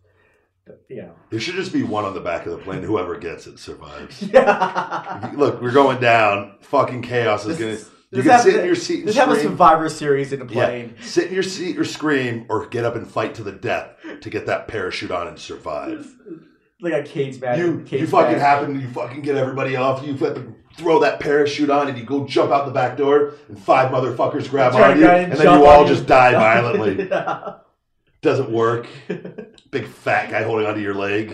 you 0.88 1.02
know. 1.02 1.14
There 1.30 1.40
should 1.40 1.56
just 1.56 1.74
be 1.74 1.84
one 1.84 2.06
on 2.06 2.14
the 2.14 2.22
back 2.22 2.46
of 2.46 2.52
the 2.54 2.58
plane. 2.60 2.84
Whoever 2.84 3.18
gets 3.18 3.48
it 3.48 3.60
survives. 3.60 4.22
Yeah. 4.34 5.32
Look, 5.36 5.62
we're 5.62 5.72
going 5.74 6.00
down. 6.00 6.56
Fucking 6.62 7.02
chaos 7.02 7.46
is 7.46 7.58
gonna. 7.60 7.78
You 8.12 8.22
can 8.22 8.40
sit 8.42 8.56
in 8.60 8.66
your 8.68 8.76
seat 8.76 9.00
and 9.00 9.08
Just 9.08 9.18
have 9.18 9.30
a 9.30 9.36
scream. 9.36 9.50
Survivor 9.54 9.90
series 9.90 10.32
in 10.34 10.42
a 10.44 10.46
Yeah, 10.46 10.66
plane. 10.68 10.96
sit 11.02 11.30
in 11.30 11.34
your 11.34 11.42
seat 11.42 11.80
or 11.80 11.84
scream, 11.84 12.46
or 12.48 12.68
get 12.68 12.86
up 12.86 12.96
and 12.96 13.08
fight 13.08 13.34
to 13.36 13.44
the 13.44 13.52
death 13.52 13.90
to 14.22 14.30
get 14.30 14.46
that 14.46 14.68
parachute 14.68 15.10
on 15.10 15.28
and 15.28 15.40
survive. 15.40 16.16
Like 16.84 16.94
a 16.94 17.04
cage 17.04 17.40
match. 17.40 17.58
You, 17.58 17.82
cage 17.86 18.02
you 18.02 18.08
fucking 18.08 18.34
match. 18.34 18.42
happen. 18.42 18.80
You 18.80 18.88
fucking 18.90 19.22
get 19.22 19.36
everybody 19.38 19.76
off. 19.78 20.06
You 20.06 20.18
fucking 20.18 20.54
throw 20.76 21.00
that 21.00 21.20
parachute 21.20 21.70
on, 21.70 21.88
and 21.88 21.98
you 21.98 22.04
go 22.04 22.28
jump 22.28 22.52
out 22.52 22.66
the 22.66 22.72
back 22.74 22.98
door, 22.98 23.34
and 23.48 23.58
five 23.58 23.90
motherfuckers 23.92 24.50
grab 24.50 24.74
on 24.76 24.98
you, 25.00 25.04
to 25.06 25.12
and 25.14 25.32
then 25.34 25.60
you 25.60 25.66
all 25.66 25.86
just 25.88 26.06
die 26.06 26.32
violently. 26.34 27.08
Yeah. 27.08 27.56
Doesn't 28.22 28.52
work. 28.52 28.88
Big 29.72 29.88
fat 29.88 30.30
guy 30.30 30.44
holding 30.44 30.66
onto 30.66 30.82
your 30.82 30.94
leg. 30.94 31.34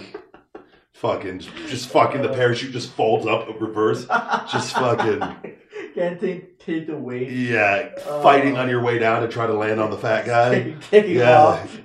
Fucking, 0.93 1.39
just 1.39 1.89
fucking 1.89 2.21
the 2.21 2.29
parachute 2.29 2.73
just 2.73 2.91
folds 2.91 3.25
up 3.25 3.47
in 3.47 3.55
reverse. 3.57 4.05
Just 4.51 4.73
fucking. 4.73 5.19
Can't 5.95 6.19
take 6.19 6.59
take 6.59 6.87
the 6.87 6.95
weight. 6.97 7.31
Yeah, 7.31 7.97
fighting 8.21 8.57
on 8.57 8.69
your 8.69 8.81
way 8.83 8.99
down 8.99 9.21
to 9.21 9.27
try 9.29 9.47
to 9.47 9.53
land 9.53 9.79
on 9.79 9.89
the 9.91 9.97
fat 9.97 10.25
guy. 10.25 10.75
Kicking 10.91 11.15
Yeah. 11.17 11.37
off. 11.37 11.79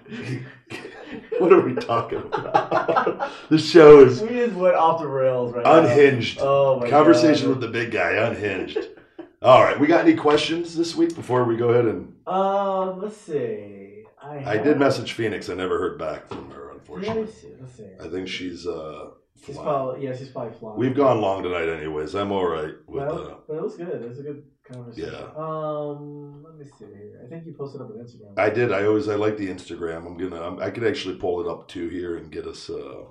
what 1.40 1.52
are 1.52 1.60
we 1.60 1.74
talking 1.74 2.18
about? 2.18 3.30
the 3.48 3.58
show 3.58 4.00
is 4.04 4.22
We 4.22 4.28
just 4.30 4.54
went 4.54 4.74
off 4.74 5.00
the 5.00 5.06
rails 5.08 5.52
right 5.54 5.64
now. 5.64 5.78
unhinged. 5.80 6.38
Oh 6.40 6.76
my 6.80 6.82
god. 6.88 6.90
Conversation 6.90 7.46
God. 7.48 7.58
with 7.58 7.60
the 7.60 7.68
big 7.68 7.90
guy, 7.92 8.12
unhinged. 8.12 8.78
All 9.42 9.62
right, 9.62 9.78
we 9.78 9.86
got 9.86 10.06
any 10.06 10.14
questions 10.16 10.74
this 10.74 10.94
week 10.96 11.14
before 11.14 11.44
we 11.44 11.56
go 11.56 11.68
ahead 11.68 11.84
and? 11.84 12.14
Um, 12.26 13.02
let's 13.02 13.16
see. 13.18 14.04
I, 14.22 14.52
I 14.54 14.56
did 14.58 14.78
message 14.78 15.12
Fenix. 15.12 15.50
I 15.50 15.54
never 15.54 15.78
heard 15.78 15.98
back 15.98 16.28
from 16.28 16.50
her, 16.50 16.68
Yeah, 16.68 16.72
unfortunately. 16.72 17.22
let's 17.24 17.34
see. 17.42 17.52
Let's 17.60 17.74
see. 17.76 17.88
I 18.02 18.08
think 18.08 18.26
she's 18.28 18.66
uh. 18.66 19.10
She's 19.44 19.58
probably 19.58 20.04
yeah. 20.06 20.16
She's 20.16 20.30
probably 20.30 20.56
flying. 20.58 20.78
We've 20.78 20.94
gone 20.96 21.20
long 21.20 21.42
tonight, 21.42 21.68
anyways. 21.68 22.14
I'm 22.14 22.32
all 22.32 22.46
right 22.46 22.72
with 22.86 23.02
Well, 23.02 23.18
uh, 23.28 23.34
but 23.46 23.56
it 23.56 23.62
was 23.62 23.76
good. 23.76 24.02
It 24.02 24.08
was 24.08 24.18
a 24.18 24.22
good 24.22 24.44
conversation. 24.64 25.10
Yeah. 25.12 25.30
Um, 25.36 26.42
let 26.44 26.56
me 26.58 26.64
see 26.78 26.86
here. 26.86 27.20
I 27.24 27.28
think 27.28 27.46
you 27.46 27.54
posted 27.54 27.80
up 27.80 27.88
on 27.90 27.96
Instagram. 27.96 28.38
I 28.38 28.50
did. 28.50 28.72
I 28.72 28.86
always 28.86 29.08
I 29.08 29.14
like 29.16 29.36
the 29.36 29.48
Instagram. 29.48 30.06
I'm 30.06 30.16
gonna. 30.16 30.40
I'm, 30.40 30.60
I 30.60 30.70
could 30.70 30.84
actually 30.84 31.16
pull 31.16 31.40
it 31.40 31.48
up 31.50 31.68
too 31.68 31.88
here 31.88 32.16
and 32.16 32.30
get 32.32 32.46
us. 32.46 32.68
Uh, 32.70 33.04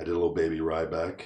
I 0.00 0.04
did 0.04 0.10
a 0.10 0.14
little 0.14 0.34
baby 0.34 0.60
Ryback. 0.60 1.22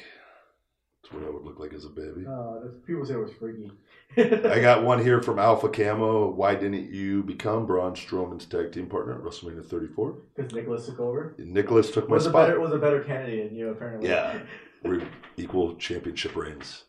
That's 1.03 1.13
what 1.13 1.23
I 1.25 1.31
would 1.31 1.45
look 1.45 1.61
like 1.61 1.75
as 1.75 1.85
a 1.85 1.91
baby. 1.91 2.25
Uh, 2.27 2.69
people 2.87 3.05
say 3.05 3.13
it 3.15 3.19
was 3.19 3.33
freaky. 3.35 3.71
I 4.17 4.59
got 4.63 4.85
one 4.85 5.03
here 5.03 5.21
from 5.21 5.39
Alpha 5.39 5.69
Camo. 5.69 6.31
Why 6.31 6.55
didn't 6.55 6.91
you 6.93 7.23
become 7.23 7.67
Braun 7.67 7.95
Strowman's 7.95 8.47
tag 8.47 8.73
team 8.73 8.87
partner 8.87 9.15
at 9.15 9.21
WrestleMania 9.21 9.67
34? 9.67 10.19
because 10.35 10.53
Nicholas 10.55 10.87
took 10.87 10.99
over. 11.01 11.35
Nicholas 11.37 11.91
took 11.91 12.09
my 12.09 12.15
Was 12.15 12.25
a 12.27 12.31
spot. 12.31 12.49
better 12.49 12.59
was 12.61 12.73
a 12.73 12.79
better 12.79 13.01
candidate 13.05 13.51
than 13.51 13.59
you 13.59 13.69
apparently. 13.69 14.09
Yeah. 14.09 14.39
We're 14.83 15.07
equal 15.37 15.75
championship 15.77 16.35
reigns. 16.37 16.85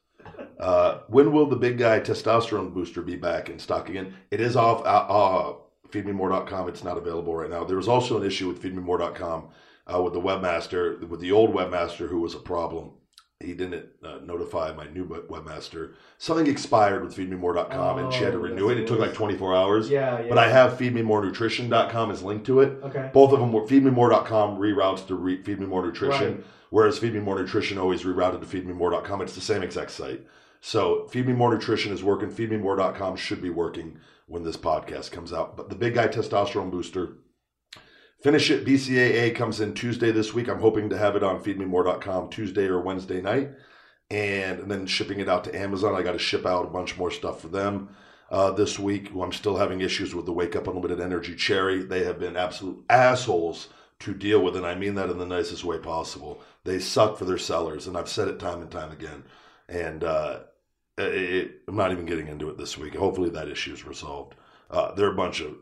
Uh, 0.60 1.00
when 1.08 1.32
will 1.32 1.46
the 1.48 1.56
big 1.56 1.78
guy 1.78 2.00
testosterone 2.00 2.74
booster 2.74 3.02
be 3.02 3.16
back 3.16 3.50
in 3.50 3.60
stock 3.60 3.90
again? 3.90 4.14
It 4.32 4.40
is 4.42 4.56
off 4.56 4.82
uh, 4.82 4.84
uh, 4.86 5.54
feedmemore.com. 5.90 6.70
It's 6.70 6.84
not 6.84 6.98
available 6.98 7.36
right 7.36 7.50
now. 7.50 7.64
There 7.64 7.78
was 7.78 7.88
also 7.88 8.20
an 8.20 8.26
issue 8.26 8.48
with 8.48 8.62
feedmemore.com 8.62 9.50
uh, 9.94 10.02
with 10.02 10.14
the 10.14 10.22
webmaster, 10.22 11.08
with 11.08 11.20
the 11.20 11.32
old 11.32 11.54
webmaster 11.54 12.08
who 12.10 12.20
was 12.22 12.34
a 12.36 12.40
problem. 12.40 12.92
He 13.42 13.54
didn't 13.54 13.86
uh, 14.02 14.20
notify 14.24 14.72
my 14.74 14.88
new 14.88 15.06
webmaster. 15.06 15.94
Something 16.18 16.48
expired 16.48 17.04
with 17.04 17.16
feedmemore.com 17.18 17.98
and 18.00 18.14
she 18.14 18.24
had 18.24 18.32
to 18.32 18.38
Oh, 18.40 18.42
renew 18.44 18.70
it. 18.70 18.76
yes, 18.78 18.84
It 18.84 18.88
took 18.88 19.00
like 19.00 19.14
24 19.14 19.54
hours. 19.54 19.90
Yeah, 19.90 20.22
yeah. 20.22 20.30
But 20.30 20.38
I 20.38 20.50
have 20.50 20.78
feedmemorenutrition.com 20.80 22.12
is 22.12 22.24
linked 22.24 22.46
to 22.46 22.62
it. 22.62 22.80
Okay. 22.84 23.10
Both 23.14 23.34
of 23.34 23.40
them 23.42 23.52
were 23.52 23.64
feedmemore.com 23.68 24.58
reroutes 24.58 25.06
to 25.08 25.16
re- 25.16 25.44
Feed 25.44 25.60
Me 25.60 25.66
More 25.66 25.86
Nutrition, 25.86 26.36
Right. 26.38 26.46
Whereas 26.70 26.98
Feed 26.98 27.14
Me 27.14 27.20
More 27.20 27.40
Nutrition 27.40 27.78
always 27.78 28.04
rerouted 28.04 28.40
to 28.42 28.46
feedmemore.com. 28.46 29.22
It's 29.22 29.36
the 29.36 29.42
same 29.42 29.64
exact 29.64 29.92
site. 29.92 30.26
So 30.62 31.08
Feed 31.08 31.28
Me 31.28 31.34
More 31.34 31.54
Nutrition 31.54 31.94
is 31.94 32.04
working. 32.04 32.30
Feedmemore.com 32.30 33.16
should 33.16 33.42
be 33.42 33.50
working 33.50 34.00
when 34.28 34.44
this 34.44 34.58
podcast 34.58 35.12
comes 35.12 35.32
out. 35.32 35.56
But 35.56 35.70
the 35.70 35.76
Big 35.76 35.94
Guy 35.94 36.08
Testosterone 36.08 36.72
Booster, 36.72 37.18
finish 38.22 38.50
it. 38.50 38.66
BCAA 38.66 39.36
comes 39.36 39.60
in 39.60 39.74
Tuesday 39.74 40.12
this 40.12 40.34
week. 40.34 40.48
I'm 40.48 40.60
hoping 40.60 40.90
to 40.90 40.98
have 40.98 41.16
it 41.16 41.24
on 41.24 41.44
feedmemore.com 41.44 42.30
Tuesday 42.30 42.66
or 42.66 42.82
Wednesday 42.82 43.22
night. 43.22 43.52
And, 44.12 44.70
then 44.70 44.86
shipping 44.86 45.20
it 45.20 45.30
out 45.30 45.44
to 45.46 45.56
Amazon. 45.56 45.96
I 45.96 46.04
got 46.04 46.12
to 46.12 46.20
ship 46.20 46.46
out 46.46 46.66
a 46.66 46.70
bunch 46.70 46.98
more 46.98 47.10
stuff 47.10 47.42
for 47.42 47.48
them 47.48 47.90
uh, 48.30 48.52
this 48.52 48.78
week. 48.78 49.12
I'm 49.14 49.32
still 49.32 49.58
having 49.58 49.82
issues 49.82 50.14
with 50.14 50.26
the 50.26 50.34
Wake 50.34 50.56
Up 50.56 50.68
Unlimited 50.68 51.00
Energy 51.00 51.36
Cherry. 51.36 51.84
They 51.84 52.04
have 52.04 52.20
been 52.20 52.36
absolute 52.36 52.84
assholes 52.90 53.70
to 54.00 54.14
deal 54.14 54.42
with, 54.42 54.56
and 54.56 54.66
I 54.66 54.76
mean 54.76 54.96
that 54.96 55.10
in 55.10 55.18
the 55.18 55.26
nicest 55.26 55.64
way 55.64 55.78
possible. 55.78 56.42
They 56.64 56.80
suck 56.80 57.18
for 57.18 57.26
their 57.26 57.38
sellers, 57.38 57.88
and 57.88 57.98
I've 57.98 58.10
said 58.10 58.28
it 58.28 58.40
time 58.40 58.62
and 58.62 58.72
time 58.72 58.92
again. 58.92 59.24
And 59.70 60.04
uh, 60.04 60.40
it, 60.98 61.62
I'm 61.68 61.76
not 61.76 61.92
even 61.92 62.06
getting 62.06 62.28
into 62.28 62.50
it 62.50 62.58
this 62.58 62.78
week. 62.78 62.96
Hopefully 62.96 63.30
that 63.30 63.48
issue 63.48 63.74
is 63.74 63.86
resolved. 63.86 64.36
Uh, 64.70 64.94
they're 64.94 65.12
a 65.12 65.16
bunch 65.16 65.42
of 65.42 65.56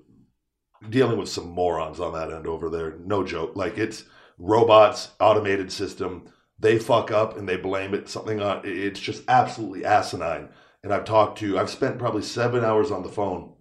dealing 0.89 1.17
with 1.17 1.29
some 1.29 1.47
morons 1.47 1.99
on 1.99 2.13
that 2.13 2.31
end 2.31 2.47
over 2.47 2.69
there. 2.69 2.97
No 2.99 3.23
joke. 3.23 3.55
Like 3.55 3.77
it's 3.77 4.05
robots, 4.37 5.11
automated 5.19 5.71
system. 5.71 6.25
They 6.59 6.79
fuck 6.79 7.11
up 7.11 7.37
and 7.37 7.47
they 7.47 7.57
blame 7.57 7.93
it 7.93 8.09
something 8.09 8.41
on. 8.41 8.61
It's 8.63 8.99
just 8.99 9.23
absolutely 9.27 9.85
asinine. 9.85 10.49
And 10.83 10.93
I've 10.93 11.05
talked 11.05 11.39
to. 11.39 11.57
I've 11.57 11.69
spent 11.69 11.99
probably 11.99 12.21
seven 12.21 12.63
hours 12.63 12.91
on 12.91 13.03
the 13.03 13.09
phone 13.09 13.53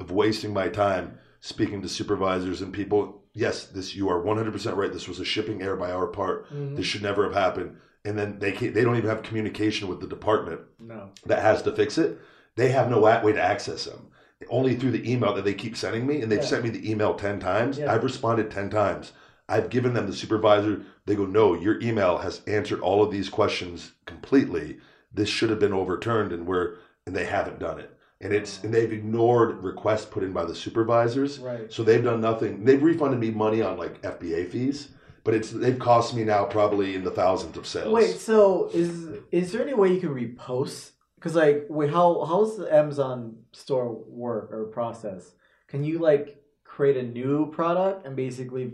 of 0.00 0.10
wasting 0.10 0.52
my 0.52 0.68
time 0.68 1.18
speaking 1.40 1.82
to 1.82 1.88
supervisors 1.88 2.60
and 2.60 2.72
people. 2.72 3.24
Yes, 3.38 3.66
this 3.66 3.94
you 3.94 4.08
are 4.08 4.20
100% 4.20 4.76
right. 4.76 4.92
This 4.92 5.06
was 5.06 5.20
a 5.20 5.24
shipping 5.24 5.62
error 5.62 5.76
by 5.76 5.92
our 5.92 6.08
part. 6.08 6.52
Mhm. 6.52 6.74
This 6.76 6.86
should 6.86 7.02
never 7.04 7.22
have 7.22 7.34
happened. 7.34 7.76
And 8.04 8.18
then 8.18 8.40
they 8.40 8.50
can't, 8.50 8.74
they 8.74 8.82
don't 8.82 8.96
even 8.96 9.08
have 9.08 9.22
communication 9.22 9.86
with 9.86 10.00
the 10.00 10.08
department 10.08 10.62
No. 10.80 11.10
that 11.26 11.40
has 11.42 11.62
to 11.62 11.70
fix 11.72 11.98
it. 11.98 12.18
They 12.56 12.70
have 12.70 12.90
no 12.90 12.98
way 13.00 13.32
to 13.32 13.40
access 13.40 13.84
them. 13.84 14.08
Only 14.50 14.74
through 14.74 14.90
the 14.90 15.08
email 15.12 15.34
that 15.34 15.44
they 15.44 15.54
keep 15.54 15.76
sending 15.76 16.04
me, 16.04 16.20
and 16.20 16.32
they've 16.32 16.40
Yeah. 16.40 16.46
sent 16.46 16.64
me 16.64 16.70
the 16.70 16.90
email 16.90 17.14
ten 17.14 17.38
times. 17.38 17.78
Yeah. 17.78 17.92
I've 17.94 18.02
responded 18.02 18.50
ten 18.50 18.70
times. 18.70 19.12
I've 19.48 19.70
given 19.70 19.94
them 19.94 20.06
the 20.08 20.12
supervisor. 20.12 20.80
They 21.06 21.14
go, 21.14 21.24
no, 21.24 21.54
your 21.54 21.80
email 21.80 22.18
has 22.18 22.40
answered 22.48 22.80
all 22.80 23.04
of 23.04 23.12
these 23.12 23.28
questions 23.28 23.92
completely. 24.04 24.78
This 25.14 25.28
should 25.28 25.50
have 25.50 25.60
been 25.60 25.72
overturned, 25.72 26.32
and 26.32 26.44
we're 26.44 26.74
and 27.06 27.14
they 27.14 27.24
haven't 27.26 27.60
done 27.60 27.78
it. 27.78 27.96
And 28.20 28.32
it's 28.32 28.64
and 28.64 28.74
they've 28.74 28.92
ignored 28.92 29.62
requests 29.62 30.06
put 30.06 30.22
in 30.24 30.32
by 30.32 30.44
the 30.44 30.54
supervisors. 30.54 31.38
Right. 31.38 31.72
So 31.72 31.84
they've 31.84 32.02
done 32.02 32.20
nothing. 32.20 32.64
They've 32.64 32.82
refunded 32.82 33.20
me 33.20 33.30
money 33.30 33.62
on 33.62 33.78
like 33.78 34.02
FBA 34.02 34.50
fees, 34.50 34.88
but 35.22 35.34
it's 35.34 35.50
they've 35.50 35.78
cost 35.78 36.14
me 36.14 36.24
now 36.24 36.44
probably 36.44 36.96
in 36.96 37.04
the 37.04 37.12
thousands 37.12 37.56
of 37.56 37.66
sales. 37.66 37.92
Wait, 37.92 38.16
so 38.16 38.70
is 38.74 39.08
is 39.30 39.52
there 39.52 39.62
any 39.62 39.74
way 39.74 39.92
you 39.92 40.00
can 40.00 40.10
repost? 40.10 40.92
Because 41.14 41.36
like, 41.36 41.66
wait, 41.68 41.90
how 41.90 42.24
how's 42.24 42.56
the 42.56 42.72
Amazon 42.74 43.36
store 43.52 43.92
work 44.08 44.50
or 44.50 44.64
process? 44.66 45.32
Can 45.68 45.84
you 45.84 46.00
like 46.00 46.42
create 46.64 46.96
a 46.96 47.02
new 47.02 47.50
product 47.50 48.06
and 48.06 48.14
basically 48.16 48.72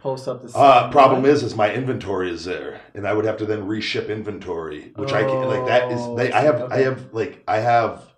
post 0.00 0.28
up 0.28 0.42
the. 0.42 0.56
Uh, 0.56 0.90
problem 0.90 1.22
one? 1.22 1.30
is, 1.30 1.42
is 1.42 1.54
my 1.54 1.72
inventory 1.72 2.30
is 2.30 2.44
there, 2.44 2.80
and 2.94 3.06
I 3.06 3.12
would 3.12 3.24
have 3.24 3.36
to 3.38 3.46
then 3.46 3.66
reship 3.66 4.08
inventory, 4.08 4.92
which 4.96 5.12
I 5.12 5.24
can 5.24 5.46
like. 5.46 5.66
That 5.66 5.90
is, 5.92 6.00
Oh, 6.00 6.16
they. 6.16 6.32
I 6.32 6.42
have, 6.42 6.72
I 6.72 6.78
have 6.78 7.12
like, 7.12 7.42
I 7.46 7.58
have. 7.58 8.09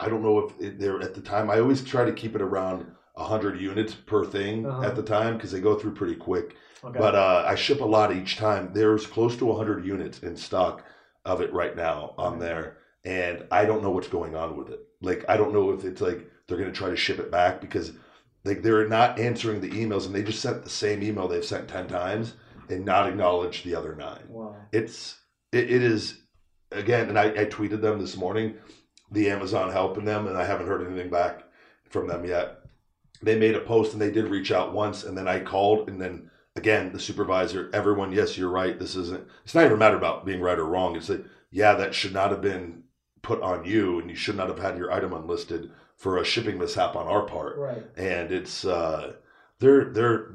I 0.00 0.08
don't 0.08 0.22
know 0.22 0.38
if 0.58 0.78
they're 0.78 1.00
at 1.02 1.14
the 1.14 1.20
time. 1.20 1.50
I 1.50 1.60
always 1.60 1.82
try 1.84 2.04
to 2.04 2.12
keep 2.12 2.34
it 2.34 2.42
around 2.42 2.86
hundred 3.16 3.60
units 3.60 3.92
per 3.94 4.24
thing 4.24 4.64
Uh-huh. 4.64 4.82
at 4.82 4.96
the 4.96 5.02
time 5.02 5.34
because 5.36 5.52
they 5.52 5.60
go 5.60 5.74
through 5.78 5.92
pretty 5.92 6.14
quick. 6.16 6.56
Okay. 6.82 6.98
But 6.98 7.14
uh, 7.14 7.44
I 7.46 7.54
ship 7.54 7.82
a 7.82 7.84
lot 7.84 8.14
each 8.16 8.36
time. 8.36 8.70
There's 8.72 9.06
close 9.06 9.36
to 9.36 9.44
100 9.44 9.84
units 9.84 10.20
in 10.20 10.34
stock 10.36 10.84
of 11.26 11.42
it 11.42 11.52
right 11.52 11.76
now 11.76 12.14
on 12.16 12.36
Okay. 12.36 12.40
there, 12.46 12.78
and 13.04 13.44
I 13.50 13.66
don't 13.66 13.82
know 13.82 13.90
what's 13.90 14.08
going 14.08 14.34
on 14.34 14.56
with 14.56 14.70
it. 14.70 14.80
Like 15.02 15.26
I 15.28 15.36
don't 15.36 15.52
know 15.52 15.70
if 15.72 15.84
it's 15.84 16.00
like 16.00 16.30
they're 16.48 16.56
going 16.56 16.72
to 16.72 16.76
try 16.78 16.88
to 16.88 16.96
ship 16.96 17.18
it 17.18 17.30
back 17.30 17.60
because 17.60 17.92
like 18.46 18.62
they're 18.62 18.88
not 18.88 19.18
answering 19.18 19.60
the 19.60 19.68
emails 19.68 20.06
and 20.06 20.14
they 20.14 20.22
just 20.22 20.40
sent 20.40 20.64
the 20.64 20.70
same 20.70 21.02
email 21.02 21.28
they've 21.28 21.44
sent 21.44 21.68
10 21.68 21.88
times 21.88 22.34
and 22.70 22.86
not 22.86 23.06
acknowledged 23.06 23.66
the 23.66 23.74
other 23.74 23.94
nine. 23.94 24.24
wow. 24.28 24.56
It's 24.72 25.18
it, 25.52 25.70
it 25.70 25.82
is 25.82 26.22
again, 26.72 27.10
and 27.10 27.18
I, 27.18 27.26
I 27.26 27.44
tweeted 27.44 27.82
them 27.82 27.98
this 28.00 28.16
morning, 28.16 28.54
the 29.10 29.30
Amazon 29.30 29.70
helping 29.72 30.04
them, 30.04 30.26
and 30.26 30.36
I 30.36 30.44
haven't 30.44 30.66
heard 30.68 30.86
anything 30.86 31.10
back 31.10 31.42
from 31.88 32.06
them 32.06 32.24
yet. 32.24 32.58
They 33.22 33.36
made 33.38 33.54
a 33.56 33.60
post 33.60 33.92
and 33.92 34.00
they 34.00 34.10
did 34.10 34.28
reach 34.28 34.50
out 34.52 34.72
once, 34.72 35.04
and 35.04 35.16
then 35.16 35.28
I 35.28 35.40
called, 35.40 35.88
and 35.88 36.00
then 36.00 36.30
again 36.56 36.92
the 36.92 37.00
supervisor, 37.00 37.70
everyone, 37.72 38.12
yes, 38.12 38.38
you're 38.38 38.48
right. 38.50 38.78
This 38.78 38.96
isn't. 38.96 39.26
It's 39.44 39.54
not 39.54 39.62
even 39.64 39.74
a 39.74 39.78
matter 39.78 39.96
about 39.96 40.24
being 40.24 40.40
right 40.40 40.58
or 40.58 40.64
wrong. 40.64 40.96
It's 40.96 41.08
like, 41.08 41.24
yeah, 41.50 41.74
that 41.74 41.94
should 41.94 42.12
not 42.14 42.30
have 42.30 42.40
been 42.40 42.84
put 43.22 43.42
on 43.42 43.64
you, 43.64 43.98
and 44.00 44.08
you 44.08 44.16
should 44.16 44.36
not 44.36 44.48
have 44.48 44.58
had 44.58 44.78
your 44.78 44.90
item 44.92 45.12
unlisted 45.12 45.70
for 45.96 46.16
a 46.16 46.24
shipping 46.24 46.56
mishap 46.58 46.96
on 46.96 47.06
our 47.06 47.22
part 47.22 47.58
Right. 47.58 47.84
and 47.94 48.32
it's 48.32 48.64
uh 48.64 49.12
they're 49.58 49.84
they're 49.92 50.30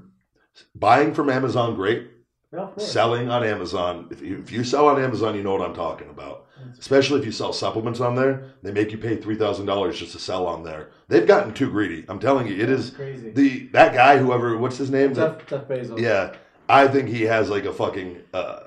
buying 0.75 1.11
from 1.15 1.29
Amazon 1.31 1.73
great, 1.75 2.07
Yeah, 2.53 2.67
selling 2.77 3.29
on 3.31 3.43
Amazon. 3.43 4.07
If 4.11 4.21
you 4.21 4.37
if 4.39 4.51
you 4.51 4.63
sell 4.63 4.87
on 4.87 5.01
Amazon, 5.01 5.35
you 5.35 5.41
know 5.41 5.55
what 5.55 5.67
I'm 5.67 5.73
talking 5.75 6.09
about. 6.09 6.44
Especially 6.79 7.19
if 7.19 7.25
you 7.25 7.31
sell 7.31 7.53
supplements 7.53 7.99
on 7.99 8.15
there, 8.15 8.53
they 8.63 8.71
make 8.71 8.91
you 8.91 8.97
pay 8.97 9.15
three 9.17 9.35
thousand 9.35 9.65
dollars 9.65 9.99
just 9.99 10.11
to 10.13 10.19
sell 10.19 10.47
on 10.47 10.63
there. 10.63 10.89
They've 11.07 11.27
gotten 11.27 11.53
too 11.53 11.69
greedy. 11.69 12.05
I'm 12.07 12.19
telling 12.19 12.47
you, 12.47 12.55
it 12.61 12.69
is 12.69 12.91
crazy. 12.91 13.31
the 13.31 13.67
that 13.73 13.93
guy, 13.93 14.17
whoever, 14.17 14.57
what's 14.57 14.77
his 14.77 14.89
name? 14.89 15.13
Jeff, 15.15 15.45
Jeff 15.47 15.65
Bezos. 15.67 15.99
yeah, 15.99 16.33
I 16.69 16.87
think 16.87 17.09
he 17.09 17.23
has 17.23 17.49
like 17.49 17.65
a 17.65 17.73
fucking 17.73 18.19
uh, 18.33 18.61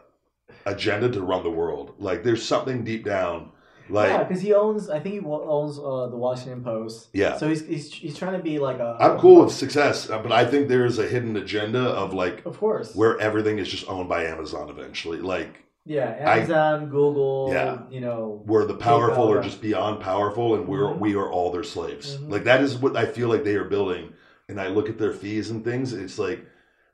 agenda 0.66 1.10
to 1.10 1.22
run 1.22 1.42
the 1.42 1.50
world. 1.50 1.94
Like 1.98 2.22
there's 2.22 2.44
something 2.44 2.84
deep 2.84 3.04
down, 3.04 3.50
like 3.88 4.10
yeah, 4.10 4.22
because 4.24 4.42
he 4.42 4.52
owns. 4.54 4.90
I 4.90 5.00
think 5.00 5.14
he 5.14 5.20
owns 5.26 5.78
uh, 5.78 6.08
the 6.08 6.16
Washington 6.16 6.62
Post. 6.62 7.08
Yeah. 7.12 7.36
So 7.38 7.48
he's, 7.48 7.66
he's 7.66 7.92
he's 7.92 8.16
trying 8.18 8.34
to 8.34 8.42
be 8.42 8.58
like 8.58 8.78
a. 8.78 8.96
I'm 9.00 9.18
cool 9.18 9.44
with 9.44 9.52
success, 9.54 10.08
uh, 10.10 10.18
but 10.18 10.30
I 10.32 10.44
think 10.44 10.68
there 10.68 10.84
is 10.86 10.98
a 10.98 11.08
hidden 11.08 11.36
agenda 11.36 11.80
of 11.80 12.12
like 12.14 12.44
Of 12.46 12.58
course. 12.58 12.94
where 12.94 13.18
everything 13.18 13.58
is 13.58 13.68
just 13.68 13.88
owned 13.88 14.08
by 14.08 14.24
Amazon 14.24 14.68
eventually. 14.68 15.18
Like 15.18 15.64
yeah, 15.88 16.14
I- 16.24 16.36
Amazon, 16.38 16.88
Google. 16.90 17.48
Yeah. 17.52 17.78
You 17.90 18.00
know. 18.00 18.42
where 18.44 18.64
the 18.64 18.74
powerful 18.74 19.30
are 19.32 19.42
just 19.42 19.60
beyond 19.60 20.00
powerful 20.00 20.54
and 20.54 20.68
we're 20.68 20.82
Mhm. 20.82 20.98
we 21.00 21.14
are 21.16 21.28
all 21.30 21.50
their 21.50 21.64
slaves. 21.64 22.16
Mhm. 22.18 22.30
Like 22.30 22.44
that 22.44 22.60
is 22.60 22.76
what 22.76 22.96
I 22.96 23.06
feel 23.06 23.28
like 23.28 23.42
they 23.42 23.56
are 23.56 23.64
building. 23.64 24.12
And 24.48 24.60
I 24.60 24.68
look 24.68 24.88
at 24.88 24.98
their 24.98 25.12
fees 25.12 25.50
and 25.50 25.64
things, 25.64 25.92
it's 25.92 26.18
like, 26.18 26.40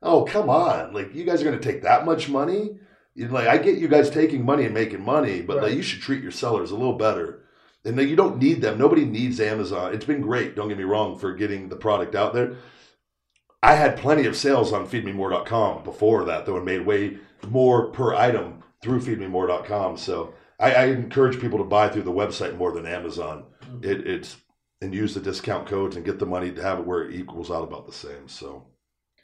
oh 0.02 0.22
come 0.22 0.48
on. 0.48 0.92
Like 0.94 1.14
you 1.14 1.24
guys 1.24 1.42
are 1.42 1.44
gonna 1.44 1.58
take 1.58 1.82
that 1.82 2.06
much 2.06 2.28
money? 2.30 2.78
You 3.14 3.28
like 3.28 3.46
I 3.48 3.58
get 3.58 3.78
you 3.78 3.88
guys 3.88 4.08
taking 4.10 4.44
money 4.44 4.64
and 4.64 4.74
making 4.74 5.04
money, 5.04 5.42
but 5.42 5.62
like 5.62 5.74
you 5.74 5.82
should 5.82 6.00
treat 6.00 6.22
your 6.22 6.32
sellers 6.32 6.70
a 6.70 6.76
little 6.76 6.96
better. 6.96 7.40
And 7.86 7.98
like, 7.98 8.08
you 8.08 8.16
don't 8.16 8.38
need 8.38 8.62
them. 8.62 8.78
Nobody 8.78 9.04
needs 9.04 9.38
Amazon. 9.40 9.92
It's 9.92 10.06
been 10.06 10.22
great, 10.22 10.56
don't 10.56 10.68
get 10.68 10.78
me 10.78 10.84
wrong, 10.84 11.18
for 11.18 11.34
getting 11.34 11.68
the 11.68 11.76
product 11.76 12.14
out 12.14 12.32
there. 12.32 12.52
I 13.62 13.74
had 13.74 13.96
plenty 13.98 14.24
of 14.26 14.36
sales 14.36 14.72
on 14.72 14.86
feedmemore.com 14.86 15.84
before 15.84 16.24
that, 16.24 16.46
though, 16.46 16.56
and 16.56 16.64
made 16.64 16.86
way 16.86 17.18
more 17.48 17.88
per 17.90 18.14
item 18.14 18.62
through 18.84 19.00
feedmemore.com. 19.00 19.96
So 19.96 20.34
I, 20.60 20.72
I 20.74 20.84
encourage 20.86 21.40
people 21.40 21.58
to 21.58 21.64
buy 21.64 21.88
through 21.88 22.02
the 22.02 22.12
website 22.12 22.56
more 22.56 22.70
than 22.70 22.86
Amazon. 22.86 23.44
Mhm. 23.64 23.84
It, 23.84 24.06
it's 24.06 24.36
and 24.82 24.94
use 24.94 25.14
the 25.14 25.20
discount 25.20 25.66
codes 25.66 25.96
and 25.96 26.04
get 26.04 26.18
the 26.18 26.26
money 26.26 26.52
to 26.52 26.62
have 26.62 26.80
it 26.80 26.86
where 26.86 27.02
it 27.04 27.14
equals 27.14 27.50
out 27.50 27.64
about 27.64 27.86
the 27.86 27.92
same. 27.92 28.28
So, 28.28 28.66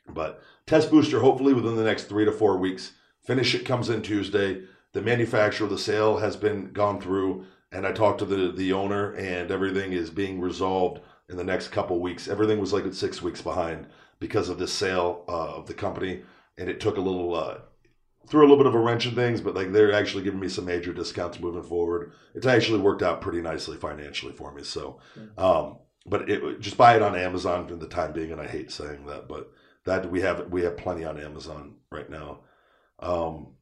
but 0.09 0.43
test 0.67 0.91
booster 0.91 1.21
hopefully 1.21 1.53
within 1.53 1.77
the 1.77 1.85
next 1.85 2.05
three 2.05 2.25
to 2.25 2.33
four 2.33 2.57
weeks. 2.57 2.93
Finish 3.23 3.55
it 3.55 3.67
comes 3.67 3.91
in 3.91 4.01
Tuesday. 4.01 4.63
The 4.95 5.03
manufacturer 5.03 5.67
of 5.67 5.71
the 5.71 5.79
sale 5.79 6.17
has 6.17 6.37
been 6.37 6.73
gone 6.73 6.99
through, 6.99 7.45
and 7.71 7.87
I 7.87 7.93
talked 7.93 8.21
to 8.21 8.25
the 8.25 8.51
the 8.51 8.73
owner, 8.73 9.13
and 9.13 9.51
everything 9.51 9.93
is 9.93 10.09
being 10.09 10.41
resolved 10.41 11.03
in 11.29 11.37
the 11.37 11.45
next 11.45 11.69
couple 11.69 12.01
weeks. 12.01 12.27
Everything 12.27 12.59
was 12.59 12.73
like 12.73 12.87
at 12.87 12.95
six 12.95 13.21
weeks 13.21 13.43
behind 13.43 13.87
because 14.19 14.49
of 14.49 14.59
this 14.59 14.73
sale 14.73 15.25
uh, 15.29 15.57
of 15.57 15.67
the 15.67 15.75
company, 15.75 16.23
and 16.57 16.71
it 16.71 16.81
took 16.81 16.97
a 16.97 17.01
little 17.03 17.35
uh, 17.35 17.59
threw 18.31 18.41
a 18.41 18.47
little 18.49 18.57
bit 18.57 18.67
of 18.67 18.75
a 18.75 18.79
wrench 18.79 19.07
in 19.07 19.15
things, 19.15 19.41
but 19.41 19.55
like 19.55 19.73
they're 19.73 19.93
actually 19.93 20.23
giving 20.25 20.41
me 20.41 20.49
some 20.49 20.65
major 20.65 20.93
discounts 20.93 21.41
moving 21.41 21.63
forward. 21.65 22.13
It's 22.35 22.47
actually 22.47 22.79
worked 22.81 23.03
out 23.03 23.21
pretty 23.21 23.43
nicely 23.43 23.77
financially 23.77 24.33
for 24.33 24.53
me. 24.55 24.63
So, 24.63 25.01
um, 25.37 25.79
but 26.07 26.31
it 26.31 26.61
just 26.61 26.77
buy 26.77 26.97
it 26.97 27.03
on 27.03 27.15
Amazon 27.17 27.67
for 27.69 27.77
the 27.77 27.89
time 27.89 28.13
being, 28.13 28.33
and 28.33 28.41
I 28.41 28.47
hate 28.47 28.71
saying 28.71 29.05
that, 29.07 29.29
but 29.29 29.51
that 29.85 30.11
we 30.11 30.21
have 30.23 30.49
we 30.51 30.63
have 30.63 30.77
plenty 30.77 31.05
on 31.05 31.21
Amazon 31.21 31.75
right 31.91 32.09
now. 32.09 32.41
Um, 33.01 33.55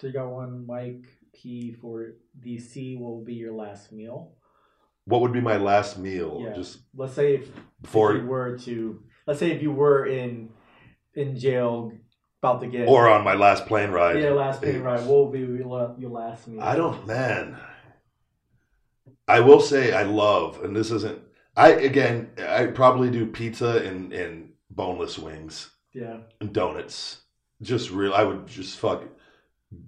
So 0.00 0.06
you 0.08 0.12
got 0.12 0.28
one 0.30 0.66
Mike 0.66 1.06
P 1.34 1.72
for 1.80 2.14
the 2.40 2.58
C 2.58 2.96
will 2.96 3.22
be 3.22 3.34
your 3.34 3.52
last 3.52 3.92
meal. 3.92 4.32
what 5.04 5.20
would 5.20 5.32
be 5.32 5.40
my 5.40 5.56
last 5.58 5.98
meal? 5.98 6.40
Yeah. 6.42 6.52
Just 6.54 6.78
Let's 6.94 7.14
say 7.14 7.34
if, 7.36 7.48
before 7.82 8.14
if 8.16 8.22
you 8.22 8.28
were 8.28 8.58
to 8.58 9.02
let's 9.26 9.40
say 9.40 9.50
if 9.52 9.62
you 9.62 9.72
were 9.72 10.06
in 10.06 10.50
in 11.14 11.36
jail 11.38 11.92
about 12.42 12.60
to 12.60 12.66
get 12.66 12.88
or 12.88 13.08
on 13.08 13.24
my 13.24 13.34
last 13.34 13.66
plane 13.66 13.90
ride. 13.90 14.20
yeah 14.20 14.30
last 14.30 14.60
thing 14.60 14.82
ride. 14.82 15.00
what 15.00 15.08
will 15.08 15.30
be 15.30 15.40
your 15.40 15.94
your 15.98 16.10
last 16.10 16.48
meal? 16.48 16.62
I 16.62 16.76
don't, 16.76 17.06
man. 17.06 17.56
I 19.28 19.40
will 19.40 19.60
say 19.60 19.92
I 19.92 20.04
love, 20.04 20.62
and 20.62 20.74
this 20.74 20.90
isn't. 20.90 21.20
I 21.56 21.70
again, 21.70 22.30
I 22.38 22.66
probably 22.66 23.10
do 23.10 23.26
pizza 23.26 23.78
and 23.78 24.12
and 24.12 24.52
boneless 24.70 25.18
wings 25.18 25.70
yeah 25.92 26.18
and 26.40 26.52
donuts. 26.52 27.18
Just 27.62 27.90
real, 27.90 28.12
I 28.12 28.22
would 28.22 28.46
just 28.46 28.78
fuck 28.78 29.02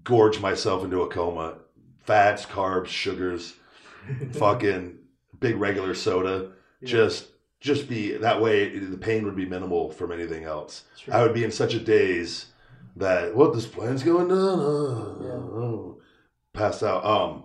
gorge 0.02 0.40
myself 0.40 0.82
into 0.84 1.02
a 1.02 1.08
coma. 1.08 1.58
Fats, 2.04 2.46
carbs, 2.46 2.86
sugars, 2.86 3.54
fucking 4.32 4.98
big 5.38 5.56
regular 5.56 5.94
soda. 5.94 6.52
Yeah. 6.80 6.88
Just 6.88 7.26
just 7.60 7.88
be 7.88 8.12
that 8.16 8.40
way. 8.40 8.78
The 8.78 8.96
pain 8.96 9.24
would 9.24 9.36
be 9.36 9.46
minimal 9.46 9.90
from 9.90 10.12
anything 10.12 10.44
else. 10.44 10.84
I 11.10 11.22
would 11.22 11.34
be 11.34 11.44
in 11.44 11.50
such 11.50 11.74
a 11.74 11.80
daze 11.80 12.46
that 12.96 13.34
what 13.34 13.52
this 13.54 13.66
plane's 13.66 14.02
going 14.02 14.28
down. 14.28 14.38
Oh, 14.38 15.18
Yeah. 15.20 15.28
oh, 15.30 16.00
passed 16.52 16.82
out. 16.82 17.04
Um, 17.04 17.44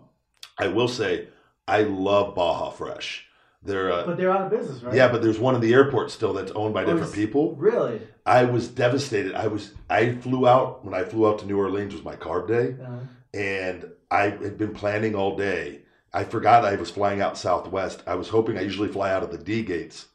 I 0.57 0.67
will 0.67 0.87
say 0.87 1.27
I 1.67 1.83
love 1.83 2.35
Baja 2.35 2.69
Fresh. 2.69 3.27
They're 3.65 3.91
uh, 3.93 4.05
but 4.05 4.17
they're 4.17 4.29
out 4.29 4.41
of 4.41 4.49
business 4.51 4.83
right 4.83 4.93
yeah, 4.93 5.07
but 5.07 5.21
there's 5.21 5.39
one 5.39 5.55
in 5.55 5.61
the 5.61 5.73
airport 5.73 6.11
still 6.11 6.33
that's 6.33 6.51
owned 6.51 6.73
by 6.73 6.83
Oh, 6.83 6.91
different 6.91 7.13
people. 7.13 7.55
really 7.55 8.01
I 8.25 8.43
was 8.43 8.67
devastated. 8.67 9.35
I 9.35 9.47
was 9.47 9.71
I 9.89 10.11
flew 10.15 10.45
out 10.47 10.83
when 10.83 10.93
I 10.93 11.05
flew 11.05 11.25
out 11.29 11.39
to 11.39 11.45
New 11.45 11.57
Orleans 11.57 11.93
was 11.93 12.03
my 12.03 12.17
carb 12.17 12.49
day, 12.49 12.75
uh, 12.83 13.37
and 13.37 13.85
I 14.11 14.23
had 14.31 14.57
been 14.57 14.73
planning 14.73 15.15
all 15.15 15.37
day. 15.37 15.82
I 16.13 16.23
forgot 16.23 16.65
I 16.65 16.75
was 16.75 16.91
flying 16.91 17.21
out 17.21 17.37
Southwest. 17.37 18.03
I 18.05 18.15
was 18.15 18.29
hoping 18.29 18.57
I 18.57 18.61
usually 18.61 18.89
fly 18.89 19.11
out 19.11 19.23
of 19.23 19.31
the 19.31 19.37
D 19.37 19.63
gates, 19.63 20.07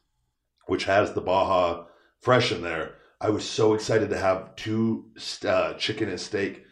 which 0.67 0.85
has 0.85 1.13
the 1.13 1.21
Baja 1.21 1.87
Fresh 2.21 2.53
in 2.53 2.63
there. 2.63 2.95
I 3.21 3.31
was 3.31 3.49
so 3.49 3.75
excited 3.75 4.11
to 4.11 4.19
have 4.19 4.55
two 4.55 5.07
uh, 5.45 5.75
chicken 5.75 6.09
and 6.09 6.21
steak 6.21 6.65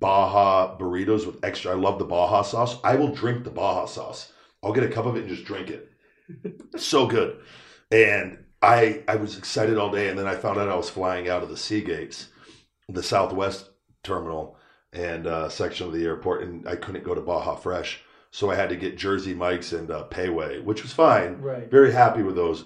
Baja 0.00 0.76
burritos 0.76 1.26
with 1.26 1.44
extra. 1.44 1.72
I 1.72 1.76
love 1.76 2.00
the 2.00 2.04
Baja 2.04 2.42
sauce. 2.42 2.78
I 2.82 2.96
will 2.96 3.14
drink 3.14 3.44
the 3.44 3.50
Baja 3.50 3.86
sauce. 3.86 4.32
I'll 4.62 4.72
get 4.72 4.84
a 4.84 4.88
cup 4.88 5.06
of 5.06 5.16
it 5.16 5.20
and 5.20 5.28
just 5.28 5.44
drink 5.44 5.70
it. 5.70 5.92
so 6.76 7.06
good. 7.06 7.38
And 7.92 8.38
I 8.60 9.02
I 9.06 9.16
was 9.16 9.38
excited 9.38 9.78
all 9.78 9.90
day, 9.90 10.08
and 10.08 10.18
then 10.18 10.26
I 10.26 10.34
found 10.34 10.58
out 10.58 10.68
I 10.68 10.76
was 10.76 10.90
flying 10.90 11.28
out 11.28 11.42
of 11.42 11.48
the 11.48 11.56
C 11.56 11.82
Gates, 11.82 12.28
the 12.88 13.02
Southwest 13.02 13.70
terminal 14.02 14.56
and 14.92 15.26
uh, 15.26 15.48
section 15.48 15.86
of 15.86 15.92
the 15.92 16.04
airport, 16.04 16.42
and 16.42 16.68
I 16.68 16.76
couldn't 16.76 17.04
go 17.04 17.14
to 17.14 17.20
Baja 17.20 17.54
Fresh, 17.54 18.02
so 18.34 18.50
I 18.50 18.54
had 18.56 18.70
to 18.70 18.76
get 18.76 18.96
Jersey 18.98 19.34
Mike's 19.34 19.72
and 19.72 19.90
uh, 19.90 20.02
Pei 20.04 20.28
Wei, 20.30 20.58
which 20.60 20.82
was 20.82 20.92
fine. 20.92 21.40
right 21.40 21.70
Very 21.70 21.92
happy 21.92 22.22
with 22.22 22.34
those. 22.34 22.64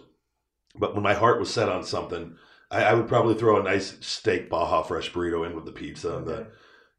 But 0.79 0.95
when 0.95 1.03
my 1.03 1.15
heart 1.15 1.39
was 1.41 1.51
set 1.53 1.69
on 1.69 1.83
something, 1.85 2.37
I, 2.71 2.85
I 2.85 2.95
would 2.95 3.09
probably 3.09 3.35
throw 3.35 3.61
a 3.61 3.63
nice 3.63 3.97
steak 4.01 4.49
Baja 4.49 4.83
Fresh 4.83 5.13
burrito 5.13 5.45
in 5.47 5.55
with 5.57 5.65
the 5.67 5.73
pizza 5.73 6.17
and 6.17 6.27
the 6.27 6.47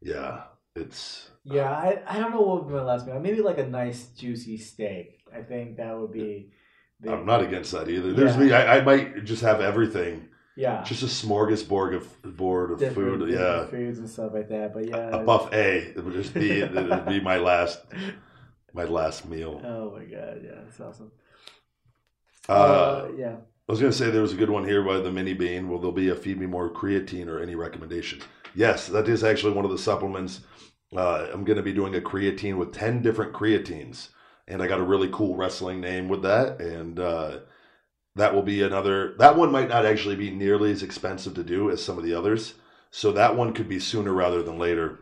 yeah. 0.00 0.42
It's 0.76 1.30
Yeah, 1.44 1.70
I, 1.70 2.00
I 2.06 2.18
don't 2.20 2.30
know 2.30 2.42
what 2.42 2.64
would 2.64 2.68
be 2.68 2.74
my 2.74 2.82
last 2.82 3.06
meal. 3.06 3.18
Maybe 3.18 3.40
like 3.40 3.58
a 3.58 3.66
nice 3.66 4.06
juicy 4.08 4.58
steak. 4.58 5.20
I 5.34 5.42
think 5.42 5.76
that 5.78 5.98
would 5.98 6.12
be. 6.12 6.50
The, 7.00 7.12
I'm 7.12 7.24
not 7.26 7.42
against 7.42 7.72
that 7.72 7.88
either. 7.88 8.12
There's 8.12 8.36
Yeah. 8.36 8.40
me. 8.42 8.52
I, 8.52 8.78
I 8.78 8.80
might 8.82 9.24
just 9.24 9.42
have 9.42 9.60
everything, 9.60 10.28
Yeah. 10.56 10.82
just 10.84 11.02
a 11.02 11.06
smorgasbord 11.06 11.94
of 11.96 12.36
board 12.36 12.70
of 12.72 12.78
different, 12.80 13.20
food. 13.20 13.28
different 13.30 13.40
Yeah, 13.40 13.66
foods 13.66 13.98
and 13.98 14.10
stuff 14.10 14.32
like 14.34 14.48
that. 14.50 14.74
But 14.74 14.88
yeah. 14.88 15.10
a 15.16 15.24
buffet. 15.24 15.94
It 15.96 16.04
would 16.04 16.14
just 16.14 16.34
be 16.34 16.60
it 16.60 16.72
would 16.72 17.06
be 17.06 17.20
my 17.20 17.38
last 17.38 17.80
my 18.72 18.84
last 18.84 19.28
meal. 19.28 19.60
Oh 19.64 19.96
my 19.96 20.04
god! 20.04 20.40
Yeah, 20.44 20.60
that's 20.64 20.80
awesome. 20.80 21.12
Uh, 22.48 22.52
Uh, 22.52 23.08
yeah. 23.16 23.36
I 23.68 23.72
was 23.72 23.80
going 23.80 23.92
to 23.92 23.98
say 23.98 24.10
there 24.10 24.22
was 24.22 24.32
a 24.32 24.36
good 24.36 24.48
one 24.48 24.64
here 24.64 24.82
by 24.82 24.98
the 24.98 25.12
Mini 25.12 25.34
Bean. 25.34 25.68
Will 25.68 25.78
there 25.78 25.92
be 25.92 26.08
a 26.08 26.14
feed 26.14 26.38
me 26.38 26.46
more 26.46 26.70
creatine 26.72 27.28
or 27.28 27.38
any 27.38 27.54
recommendations? 27.54 28.22
Yes, 28.54 28.86
that 28.86 29.06
is 29.08 29.22
actually 29.22 29.52
one 29.52 29.66
of 29.66 29.70
the 29.70 29.76
supplements. 29.76 30.40
Uh, 30.96 31.26
I'm 31.30 31.44
going 31.44 31.58
to 31.58 31.62
be 31.62 31.74
doing 31.74 31.94
a 31.94 32.00
creatine 32.00 32.56
with 32.56 32.72
10 32.72 33.02
different 33.02 33.34
creatines. 33.34 34.08
And 34.46 34.62
I 34.62 34.68
got 34.68 34.80
a 34.80 34.84
really 34.84 35.10
cool 35.12 35.36
wrestling 35.36 35.82
name 35.82 36.08
with 36.08 36.22
that. 36.22 36.62
And 36.62 36.98
uh, 36.98 37.40
that 38.16 38.34
will 38.34 38.42
be 38.42 38.62
another, 38.62 39.14
that 39.18 39.36
one 39.36 39.52
might 39.52 39.68
not 39.68 39.84
actually 39.84 40.16
be 40.16 40.30
nearly 40.30 40.72
as 40.72 40.82
expensive 40.82 41.34
to 41.34 41.44
do 41.44 41.70
as 41.70 41.84
some 41.84 41.98
of 41.98 42.04
the 42.04 42.14
others. 42.14 42.54
So 42.90 43.12
that 43.12 43.36
one 43.36 43.52
could 43.52 43.68
be 43.68 43.78
sooner 43.78 44.14
rather 44.14 44.42
than 44.42 44.58
later. 44.58 45.00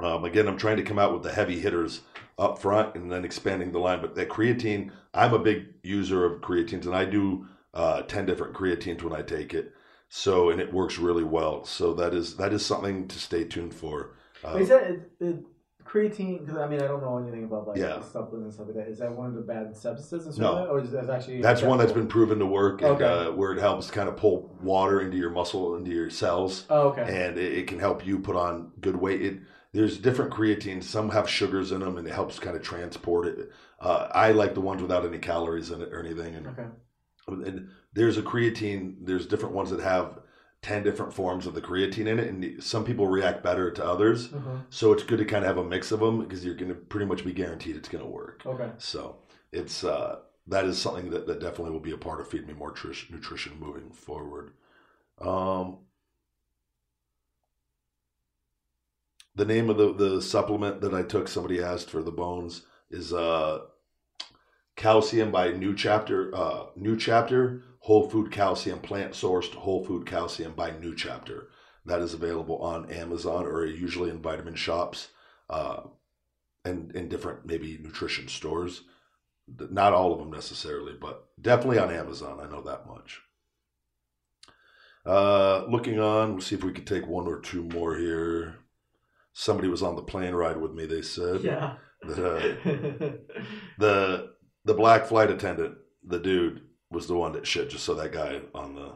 Um, 0.00 0.24
again, 0.24 0.48
I'm 0.48 0.58
trying 0.58 0.78
to 0.78 0.82
come 0.82 0.98
out 0.98 1.12
with 1.12 1.22
the 1.22 1.32
heavy 1.32 1.60
hitters 1.60 2.00
up 2.38 2.58
front 2.58 2.94
and 2.94 3.10
then 3.10 3.24
expanding 3.24 3.72
the 3.72 3.78
line. 3.78 4.00
But 4.00 4.14
that 4.16 4.28
creatine, 4.28 4.90
I'm 5.14 5.32
a 5.32 5.38
big 5.38 5.66
user 5.82 6.24
of 6.24 6.40
creatines 6.42 6.86
and 6.86 6.94
I 6.94 7.04
do 7.04 7.46
uh, 7.74 8.02
10 8.02 8.26
different 8.26 8.54
creatines 8.54 9.02
when 9.02 9.14
I 9.14 9.22
take 9.22 9.54
it. 9.54 9.72
So, 10.08 10.50
and 10.50 10.60
it 10.60 10.72
works 10.72 10.98
really 10.98 11.24
well. 11.24 11.64
So 11.64 11.92
that 11.94 12.14
is, 12.14 12.36
that 12.36 12.52
is 12.52 12.64
something 12.64 13.08
to 13.08 13.18
stay 13.18 13.44
tuned 13.44 13.74
for. 13.74 14.14
Uh, 14.44 14.56
is 14.56 14.68
that 14.68 14.82
it, 14.84 15.10
it, 15.18 15.36
creatine? 15.84 16.40
Because 16.40 16.58
I 16.58 16.68
mean, 16.68 16.80
I 16.80 16.86
don't 16.86 17.00
know 17.02 17.18
anything 17.18 17.44
about 17.44 17.66
like 17.66 17.78
Yeah. 17.78 18.02
supplements 18.02 18.44
and 18.44 18.66
stuff 18.66 18.66
like 18.66 18.76
that. 18.76 18.88
Is 18.90 18.98
that 18.98 19.10
one 19.10 19.26
of 19.26 19.34
the 19.34 19.40
bad 19.40 19.74
substances? 19.76 20.38
No. 20.38 20.64
No, 20.64 20.70
or 20.70 20.80
is 20.80 20.90
that 20.92 21.08
actually 21.10 21.40
that's 21.40 21.62
one 21.62 21.78
that's 21.78 21.92
been 21.92 22.06
proven 22.08 22.38
to 22.38 22.46
work 22.46 22.82
and 22.82 23.00
uh, 23.00 23.30
where 23.30 23.52
it 23.52 23.60
helps 23.60 23.90
kind 23.90 24.08
of 24.08 24.16
pull 24.16 24.54
water 24.62 25.00
into 25.00 25.16
your 25.16 25.30
muscle, 25.30 25.76
into 25.76 25.90
your 25.90 26.10
cells. 26.10 26.66
Oh, 26.70 26.88
okay. 26.88 27.02
and 27.02 27.38
it, 27.38 27.52
it 27.58 27.66
can 27.66 27.78
help 27.78 28.06
you 28.06 28.18
put 28.18 28.36
on 28.36 28.72
good 28.80 28.96
weight. 28.96 29.22
It, 29.22 29.38
there's 29.76 29.98
different 29.98 30.32
creatines. 30.32 30.84
Some 30.84 31.10
have 31.10 31.28
sugars 31.28 31.70
in 31.70 31.80
them, 31.80 31.98
and 31.98 32.08
it 32.08 32.14
helps 32.14 32.38
kind 32.38 32.56
of 32.56 32.62
transport 32.62 33.26
it. 33.26 33.50
Uh, 33.78 34.08
I 34.12 34.32
like 34.32 34.54
the 34.54 34.60
ones 34.60 34.80
without 34.80 35.04
any 35.04 35.18
calories 35.18 35.70
in 35.70 35.82
it 35.82 35.92
or 35.92 36.00
anything. 36.00 36.34
And, 36.34 36.46
okay. 36.46 36.66
and 37.28 37.68
there's 37.92 38.16
a 38.16 38.22
creatine. 38.22 38.96
There's 39.02 39.26
different 39.26 39.54
ones 39.54 39.70
that 39.70 39.80
have 39.80 40.20
ten 40.62 40.82
different 40.82 41.12
forms 41.12 41.46
of 41.46 41.54
the 41.54 41.60
creatine 41.60 42.06
in 42.06 42.18
it, 42.18 42.28
and 42.28 42.62
some 42.62 42.84
people 42.84 43.06
react 43.06 43.42
better 43.42 43.70
to 43.70 43.84
others. 43.84 44.28
Mhm. 44.28 44.64
So 44.70 44.92
it's 44.92 45.02
good 45.02 45.18
to 45.18 45.24
kind 45.26 45.44
of 45.44 45.48
have 45.48 45.58
a 45.58 45.68
mix 45.68 45.92
of 45.92 46.00
them 46.00 46.20
because 46.20 46.44
you're 46.44 46.54
going 46.54 46.70
to 46.70 46.74
pretty 46.74 47.06
much 47.06 47.24
be 47.24 47.32
guaranteed 47.32 47.76
it's 47.76 47.88
going 47.88 48.02
to 48.02 48.10
work. 48.10 48.42
Okay. 48.46 48.70
So 48.78 49.18
it's 49.52 49.84
uh, 49.84 50.20
that 50.46 50.64
is 50.64 50.78
something 50.78 51.10
that, 51.10 51.26
that 51.26 51.40
definitely 51.40 51.72
will 51.72 51.80
be 51.80 51.92
a 51.92 51.98
part 51.98 52.20
of 52.20 52.28
Feed 52.28 52.46
Me 52.46 52.54
More 52.54 52.72
Trish, 52.72 53.10
Nutrition 53.10 53.60
moving 53.60 53.90
forward. 53.90 54.52
Um, 55.20 55.78
the 59.36 59.44
name 59.44 59.68
of 59.68 59.76
the, 59.76 59.92
the 59.92 60.22
supplement 60.22 60.80
that 60.80 60.94
I 60.94 61.02
took, 61.02 61.28
somebody 61.28 61.62
asked 61.62 61.90
for 61.90 62.02
the 62.02 62.10
bones, 62.10 62.62
is 62.90 63.12
uh, 63.12 63.60
calcium 64.76 65.30
by 65.30 65.52
New 65.52 65.74
Chapter. 65.74 66.34
Uh, 66.34 66.66
New 66.74 66.96
Chapter 66.96 67.62
Whole 67.80 68.08
Food 68.08 68.32
Calcium, 68.32 68.80
plant 68.80 69.12
sourced 69.12 69.54
whole 69.54 69.84
food 69.84 70.06
calcium 70.06 70.54
by 70.54 70.70
New 70.70 70.94
Chapter. 70.94 71.48
That 71.84 72.00
is 72.00 72.14
available 72.14 72.58
on 72.58 72.90
Amazon 72.90 73.46
or 73.46 73.64
usually 73.66 74.10
in 74.10 74.20
vitamin 74.20 74.56
shops 74.56 75.08
uh, 75.50 75.82
and 76.64 76.90
in 76.96 77.08
different 77.08 77.46
maybe 77.46 77.78
nutrition 77.80 78.28
stores. 78.28 78.82
Not 79.46 79.92
all 79.92 80.12
of 80.12 80.18
them 80.18 80.32
necessarily, 80.32 80.94
but 81.00 81.28
definitely 81.40 81.78
on 81.78 81.92
Amazon. 81.92 82.40
I 82.40 82.50
know 82.50 82.62
that 82.62 82.88
much. 82.88 83.20
Uh, 85.04 85.64
looking 85.68 86.00
on, 86.00 86.32
we'll 86.32 86.40
see 86.40 86.56
if 86.56 86.64
we 86.64 86.72
could 86.72 86.86
take 86.86 87.06
one 87.06 87.28
or 87.28 87.38
two 87.38 87.62
more 87.62 87.94
here. 87.96 88.56
Somebody 89.38 89.68
was 89.68 89.82
on 89.82 89.96
the 89.96 90.02
plane 90.02 90.32
ride 90.34 90.56
with 90.56 90.72
me. 90.72 90.86
They 90.86 91.02
said 91.02 91.42
Yeah. 91.42 91.74
that 92.02 92.18
uh, 92.18 93.16
the 93.78 94.30
the 94.64 94.74
black 94.74 95.04
flight 95.04 95.30
attendant, 95.30 95.76
the 96.02 96.18
dude, 96.18 96.62
was 96.90 97.06
the 97.06 97.16
one 97.16 97.32
that 97.32 97.46
shit. 97.46 97.68
Just 97.68 97.84
so 97.84 97.94
that 97.94 98.12
guy 98.12 98.40
on 98.54 98.74
the 98.74 98.92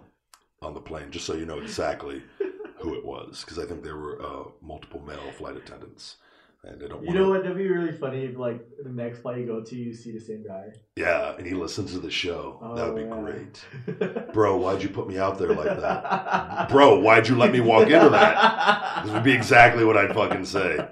on 0.63 0.73
the 0.73 0.81
plane, 0.81 1.11
just 1.11 1.27
so 1.27 1.35
you 1.35 1.45
know 1.45 1.59
exactly 1.61 2.23
who 2.79 2.95
it 2.95 3.05
was, 3.05 3.43
because 3.45 3.59
I 3.59 3.67
think 3.67 3.83
there 3.83 3.97
were 3.99 4.21
uh, 4.23 4.45
multiple 4.63 5.01
male 5.03 5.31
flight 5.37 5.57
attendants, 5.59 6.17
and 6.63 6.79
don't. 6.79 7.03
you 7.05 7.15
know 7.15 7.31
what? 7.31 7.43
That'd 7.43 7.57
be 7.57 7.67
really 7.69 7.93
funny 7.93 8.25
if 8.25 8.37
like 8.37 8.61
the 8.83 8.91
next 8.91 9.21
flight 9.21 9.39
you 9.39 9.47
go 9.47 9.63
to, 9.63 9.77
you 9.77 9.95
see 9.95 10.13
the 10.13 10.21
same 10.21 10.45
guy. 10.47 10.67
Yeah, 10.97 11.35
and 11.37 11.47
he 11.47 11.55
listens 11.55 11.93
to 11.93 11.99
the 11.99 12.11
show. 12.11 12.59
Oh, 12.63 12.75
that 12.77 12.93
would 12.93 12.97
be 12.97 13.11
Oh, 13.11 13.27
yeah. 13.27 14.05
great, 14.05 14.33
bro. 14.35 14.57
Why'd 14.57 14.83
you 14.83 14.91
put 14.91 15.09
me 15.09 15.19
out 15.19 15.39
there 15.39 15.55
like 15.55 15.81
that, 15.81 16.69
bro? 16.69 17.01
Why'd 17.01 17.29
you 17.29 17.37
let 17.37 17.51
me 17.53 17.61
walk 17.61 17.89
into 17.89 18.11
that? 18.11 19.05
This 19.05 19.13
would 19.13 19.25
be 19.25 19.33
exactly 19.33 19.85
what 19.85 19.97
I'd 19.97 20.15
fucking 20.15 20.45
say. 20.45 20.87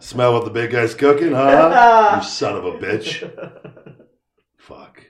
Smell 0.00 0.32
what 0.32 0.44
the 0.44 0.50
big 0.50 0.72
guy's 0.72 0.94
cooking, 0.94 1.32
huh? 1.32 2.14
You 2.16 2.22
son 2.28 2.56
of 2.56 2.64
a 2.64 2.72
bitch. 2.72 3.22
Fuck. 4.58 5.04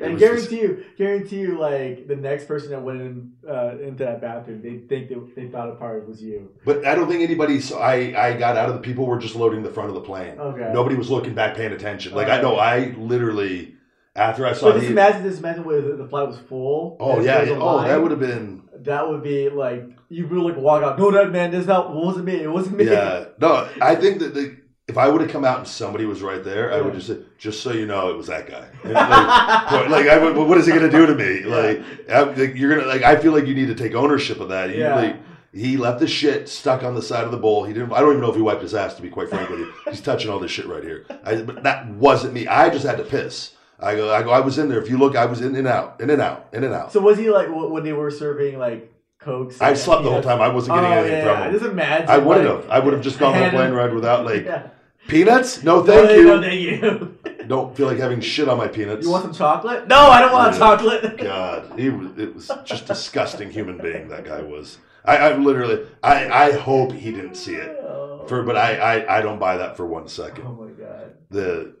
And 0.00 0.18
guarantee 0.18 0.60
you, 0.60 0.84
guarantee 0.96 1.40
you, 1.40 1.58
like 1.58 2.06
the 2.06 2.16
next 2.16 2.46
person 2.46 2.70
that 2.70 2.82
went 2.82 3.00
in 3.00 3.32
uh, 3.48 3.78
into 3.78 4.04
that 4.04 4.20
bathroom, 4.20 4.62
they 4.62 4.78
think 4.78 5.08
they, 5.08 5.42
they 5.42 5.48
thought 5.48 5.68
a 5.68 5.74
part 5.74 6.08
was 6.08 6.22
you. 6.22 6.50
But 6.64 6.86
I 6.86 6.94
don't 6.94 7.08
think 7.08 7.22
anybody. 7.22 7.60
I 7.74 8.14
I 8.16 8.36
got 8.36 8.56
out 8.56 8.68
of 8.68 8.74
the 8.74 8.80
people 8.80 9.06
were 9.06 9.18
just 9.18 9.36
loading 9.36 9.62
the 9.62 9.70
front 9.70 9.88
of 9.88 9.94
the 9.94 10.00
plane. 10.00 10.38
Okay. 10.38 10.70
Nobody 10.72 10.96
was 10.96 11.10
looking 11.10 11.34
back, 11.34 11.56
paying 11.56 11.72
attention. 11.72 12.14
Like 12.14 12.28
I 12.28 12.40
know, 12.40 12.56
I 12.56 12.94
literally 12.98 13.76
after 14.16 14.46
I 14.46 14.52
saw 14.52 14.72
So 14.72 14.78
just 14.78 14.90
imagine 14.90 15.22
this 15.22 15.38
imagine 15.38 15.64
where 15.64 15.80
the, 15.80 16.06
flight 16.06 16.28
was 16.28 16.38
full. 16.48 16.96
Oh 17.00 17.20
yeah, 17.20 17.42
yeah. 17.42 17.58
oh 17.60 17.82
that 17.82 18.00
would 18.00 18.10
have 18.10 18.20
been. 18.20 18.62
That 18.80 19.08
would 19.08 19.22
be 19.22 19.48
like 19.48 19.84
you 20.08 20.26
would 20.26 20.42
like 20.42 20.56
walk 20.56 20.82
out. 20.82 20.98
No, 20.98 21.10
that 21.10 21.30
man, 21.30 21.50
this 21.50 21.66
not. 21.66 21.90
It 21.90 21.96
wasn't 21.96 22.24
me. 22.24 22.34
It 22.42 22.50
wasn't 22.50 22.76
me. 22.76 22.84
Yeah, 22.84 23.26
no, 23.38 23.68
I 23.80 23.94
think 23.94 24.18
that 24.20 24.34
the, 24.34 24.56
if 24.90 24.98
I 24.98 25.08
would 25.08 25.20
have 25.20 25.30
come 25.30 25.44
out 25.44 25.58
and 25.58 25.68
somebody 25.68 26.04
was 26.04 26.20
right 26.20 26.42
there, 26.42 26.72
I 26.74 26.80
would 26.80 26.94
just 26.94 27.06
say, 27.06 27.18
just 27.38 27.62
so 27.62 27.72
you 27.72 27.86
know, 27.86 28.10
it 28.10 28.16
was 28.16 28.26
that 28.26 28.48
guy. 28.48 28.66
Like, 28.82 29.88
like, 29.88 30.06
I 30.08 30.18
would, 30.18 30.36
what 30.36 30.58
is 30.58 30.66
he 30.66 30.72
going 30.72 30.90
to 30.90 30.90
do 30.90 31.06
to 31.06 31.14
me? 31.14 31.30
Like, 31.50 31.82
I'm, 32.08 32.36
like, 32.36 32.56
you're 32.56 32.74
gonna 32.74 32.86
like. 32.86 33.02
I 33.02 33.16
feel 33.16 33.32
like 33.32 33.46
you 33.46 33.54
need 33.54 33.66
to 33.68 33.74
take 33.74 33.94
ownership 33.94 34.40
of 34.40 34.48
that. 34.50 34.70
You, 34.70 34.80
Yeah. 34.80 34.94
like, 34.94 35.16
he 35.52 35.76
left 35.76 36.00
the 36.00 36.06
shit 36.06 36.48
stuck 36.48 36.82
on 36.82 36.94
the 36.94 37.02
side 37.02 37.24
of 37.24 37.30
the 37.30 37.36
bowl. 37.36 37.64
He 37.64 37.72
didn't. 37.72 37.92
I 37.92 38.00
don't 38.00 38.10
even 38.10 38.20
know 38.20 38.30
if 38.30 38.36
he 38.36 38.42
wiped 38.42 38.62
his 38.62 38.74
ass. 38.74 38.94
To 38.94 39.02
be 39.02 39.08
quite 39.08 39.28
frank 39.28 39.48
with 39.48 39.60
you, 39.60 39.72
he's 39.90 40.00
touching 40.00 40.30
all 40.30 40.38
this 40.38 40.50
shit 40.50 40.66
right 40.66 40.82
here. 40.82 41.06
I, 41.24 41.36
but 41.36 41.62
that 41.62 41.88
wasn't 41.88 42.34
me. 42.34 42.46
I 42.46 42.70
just 42.70 42.84
had 42.86 42.98
to 42.98 43.04
piss. 43.04 43.52
I 43.78 43.94
go. 43.94 44.12
I 44.12 44.22
go. 44.22 44.30
I 44.30 44.40
was 44.40 44.58
in 44.58 44.68
there. 44.68 44.80
If 44.80 44.88
you 44.88 44.98
look, 44.98 45.16
I 45.16 45.26
was 45.26 45.40
in 45.40 45.54
and 45.56 45.66
out, 45.66 46.00
in 46.00 46.10
and 46.10 46.20
out, 46.20 46.48
in 46.52 46.64
and 46.64 46.74
out. 46.74 46.92
So 46.92 47.00
was 47.00 47.18
he 47.18 47.30
like 47.30 47.48
when 47.50 47.82
they 47.82 47.92
were 47.92 48.10
serving 48.10 48.58
like 48.58 48.92
cokes? 49.18 49.60
I 49.60 49.74
slept 49.74 50.04
the 50.04 50.10
whole 50.10 50.22
time. 50.22 50.40
I 50.40 50.48
wasn't 50.48 50.76
getting 50.76 50.92
oh, 50.92 50.98
anything 50.98 51.18
yeah, 51.18 51.34
from 51.34 51.42
him. 51.44 51.52
Just 51.58 51.70
imagine. 51.70 52.08
I 52.08 52.18
wouldn't 52.18 52.48
like, 52.48 52.62
have. 52.62 52.70
I 52.70 52.78
would 52.78 52.92
have 52.92 53.02
just 53.02 53.18
gone 53.18 53.36
on 53.36 53.42
a 53.42 53.50
plane 53.50 53.72
ride 53.72 53.94
without 53.94 54.24
like 54.24 54.44
Yeah. 54.44 54.68
Peanuts. 55.10 55.62
No, 55.62 55.82
thank 55.82 56.10
you. 56.12 56.24
No, 56.24 56.40
thank 56.40 56.60
you. 56.60 57.18
Don't 57.46 57.76
feel 57.76 57.86
like 57.88 57.98
having 57.98 58.20
shit 58.20 58.48
on 58.48 58.56
my 58.58 58.68
peanuts. 58.68 59.04
You 59.04 59.10
want 59.10 59.24
some 59.24 59.34
chocolate? 59.34 59.88
No, 59.88 59.96
I 59.98 60.20
don't 60.20 60.32
want 60.32 60.52
Yeah. 60.52 60.58
chocolate. 60.58 61.18
God, 61.22 61.78
he 61.78 61.88
was. 61.90 62.16
It 62.16 62.34
was 62.34 62.50
just 62.64 62.86
disgusting 62.86 63.50
human 63.50 63.78
being 63.78 64.08
that 64.08 64.24
guy 64.24 64.40
was. 64.42 64.78
I, 65.04 65.16
I 65.16 65.36
literally. 65.36 65.84
I, 66.02 66.28
I 66.48 66.52
hope 66.52 66.92
he 66.92 67.10
didn't 67.10 67.34
see 67.34 67.56
it. 67.56 67.76
Oh, 67.82 68.24
For 68.28 68.44
but 68.44 68.56
I, 68.56 68.76
I 68.76 69.18
I 69.18 69.22
don't 69.22 69.40
buy 69.40 69.56
that 69.56 69.76
for 69.76 69.84
one 69.84 70.06
second. 70.06 70.44
oh 70.46 70.52
my 70.52 70.70
god. 70.70 71.14
The 71.30 71.74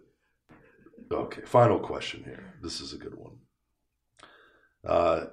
okay. 1.12 1.42
Final 1.42 1.78
question 1.78 2.24
here. 2.24 2.54
This 2.60 2.80
is 2.80 2.92
a 2.92 2.98
good 2.98 3.14
one. 3.14 3.34
Uh, 4.84 5.26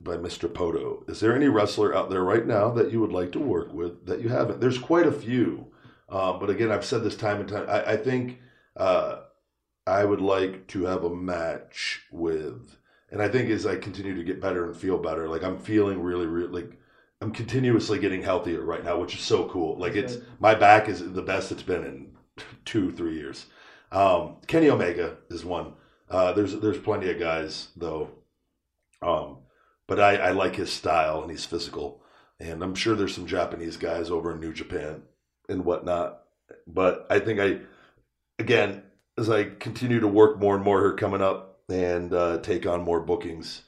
by 0.00 0.16
Mr. 0.16 0.52
Poto. 0.52 1.04
Is 1.08 1.20
there 1.20 1.34
any 1.36 1.48
wrestler 1.48 1.94
out 1.94 2.08
there 2.08 2.22
right 2.24 2.46
now 2.46 2.70
that 2.70 2.92
you 2.92 3.00
would 3.00 3.12
like 3.12 3.32
to 3.32 3.38
work 3.40 3.74
with 3.74 4.06
that 4.06 4.20
you 4.22 4.28
haven't? 4.30 4.60
There's 4.60 4.78
quite 4.78 5.06
a 5.06 5.12
few. 5.12 5.66
Um, 6.08 6.38
but 6.38 6.50
again, 6.50 6.70
I've 6.70 6.84
said 6.84 7.02
this 7.02 7.16
time 7.16 7.40
and 7.40 7.48
time. 7.48 7.66
I, 7.68 7.92
I 7.92 7.96
think 7.96 8.38
uh, 8.76 9.22
I 9.86 10.04
would 10.04 10.20
like 10.20 10.66
to 10.68 10.84
have 10.84 11.04
a 11.04 11.14
match 11.14 12.02
with, 12.10 12.76
and 13.10 13.20
I 13.20 13.28
think 13.28 13.50
as 13.50 13.66
I 13.66 13.76
continue 13.76 14.14
to 14.14 14.24
get 14.24 14.40
better 14.40 14.66
and 14.66 14.76
feel 14.76 14.98
better, 14.98 15.28
like 15.28 15.42
I'm 15.42 15.58
feeling 15.58 16.02
really, 16.02 16.26
really 16.26 16.62
like 16.62 16.78
I'm 17.20 17.32
continuously 17.32 17.98
getting 17.98 18.22
healthier 18.22 18.62
right 18.62 18.84
now, 18.84 19.00
which 19.00 19.14
is 19.14 19.20
so 19.20 19.48
cool. 19.48 19.78
Like 19.78 19.96
it's 19.96 20.18
my 20.38 20.54
back 20.54 20.88
is 20.88 21.12
the 21.12 21.22
best 21.22 21.50
it's 21.50 21.62
been 21.62 21.84
in 21.84 22.16
two, 22.64 22.92
three 22.92 23.16
years. 23.16 23.46
Um, 23.90 24.36
Kenny 24.46 24.68
Omega 24.68 25.16
is 25.30 25.44
one. 25.44 25.74
Uh, 26.08 26.32
there's 26.32 26.56
there's 26.60 26.78
plenty 26.78 27.10
of 27.10 27.18
guys 27.18 27.68
though, 27.76 28.10
um, 29.02 29.38
but 29.88 29.98
I, 29.98 30.16
I 30.16 30.30
like 30.30 30.54
his 30.54 30.72
style 30.72 31.22
and 31.22 31.30
he's 31.32 31.44
physical, 31.44 32.00
and 32.38 32.62
I'm 32.62 32.76
sure 32.76 32.94
there's 32.94 33.14
some 33.14 33.26
Japanese 33.26 33.76
guys 33.76 34.08
over 34.08 34.32
in 34.32 34.40
New 34.40 34.52
Japan 34.52 35.02
and 35.48 35.64
whatnot. 35.64 36.22
But 36.66 37.06
I 37.10 37.18
think 37.18 37.40
I, 37.40 37.58
again, 38.38 38.82
as 39.18 39.28
I 39.30 39.44
continue 39.44 40.00
to 40.00 40.08
work 40.08 40.38
more 40.38 40.54
and 40.54 40.64
more 40.64 40.80
here 40.80 40.94
coming 40.94 41.22
up 41.22 41.60
and 41.68 42.12
uh, 42.12 42.38
take 42.38 42.66
on 42.66 42.82
more 42.82 43.00
bookings, 43.00 43.62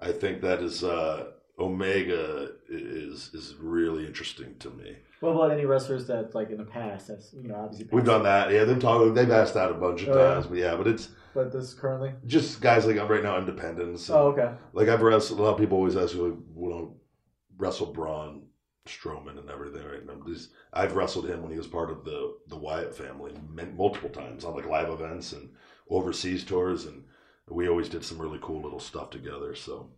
I 0.00 0.12
think 0.12 0.40
that 0.42 0.60
is 0.60 0.82
uh, 0.82 1.26
Omega 1.58 2.50
is 2.68 3.30
is 3.34 3.54
really 3.60 4.06
interesting 4.06 4.56
to 4.60 4.70
me. 4.70 4.96
What 5.20 5.30
about 5.30 5.52
any 5.52 5.64
wrestlers 5.64 6.06
that 6.08 6.34
like 6.34 6.50
in 6.50 6.58
the 6.58 6.64
past? 6.64 7.08
That's 7.08 7.32
you 7.32 7.48
know 7.48 7.54
obviously. 7.56 7.88
We've 7.92 8.04
done 8.04 8.24
that. 8.24 8.50
Yeah, 8.50 8.64
they've 8.64 8.78
talked. 8.78 9.14
They've 9.14 9.30
asked 9.30 9.54
that 9.54 9.70
a 9.70 9.74
bunch 9.74 10.02
of 10.02 10.08
Oh, 10.10 10.18
yeah. 10.18 10.34
times. 10.34 10.46
But 10.46 10.58
yeah, 10.58 10.76
but 10.76 10.86
it's 10.88 11.08
But 11.34 11.52
this 11.52 11.72
currently. 11.74 12.12
just 12.26 12.60
guys 12.60 12.86
like 12.86 12.98
I'm 12.98 13.08
right 13.08 13.22
now, 13.22 13.38
independents. 13.38 14.08
and- 14.08 14.18
Oh 14.18 14.26
okay. 14.28 14.50
Like 14.72 14.88
I've 14.88 15.02
wrestled. 15.02 15.38
A 15.38 15.42
lot 15.42 15.52
of 15.54 15.58
people 15.58 15.78
always 15.78 15.96
ask 15.96 16.14
me, 16.14 16.20
like, 16.22 16.38
"We 16.54 16.70
don't 16.70 16.94
wrestle 17.56 17.86
Braun 17.92 18.42
Strowman 18.86 19.38
and 19.38 19.50
everything." 19.50 19.84
Right? 19.84 20.00
And 20.00 20.10
I'm 20.10 20.26
just, 20.26 20.50
I've 20.72 20.96
wrestled 20.96 21.28
him 21.28 21.42
when 21.42 21.50
he 21.50 21.58
was 21.58 21.66
part 21.66 21.90
of 21.90 22.04
the 22.04 22.36
the 22.48 22.56
Wyatt 22.56 22.94
family 22.94 23.32
multiple 23.76 24.10
times 24.10 24.44
on 24.44 24.54
like 24.54 24.66
live 24.66 24.90
events 24.90 25.32
and 25.32 25.50
overseas 25.88 26.44
tours, 26.44 26.86
and 26.86 27.04
we 27.48 27.68
always 27.68 27.88
did 27.88 28.04
some 28.04 28.18
really 28.18 28.38
cool 28.42 28.62
little 28.62 28.80
stuff 28.80 29.10
together. 29.10 29.54
So, 29.54 29.90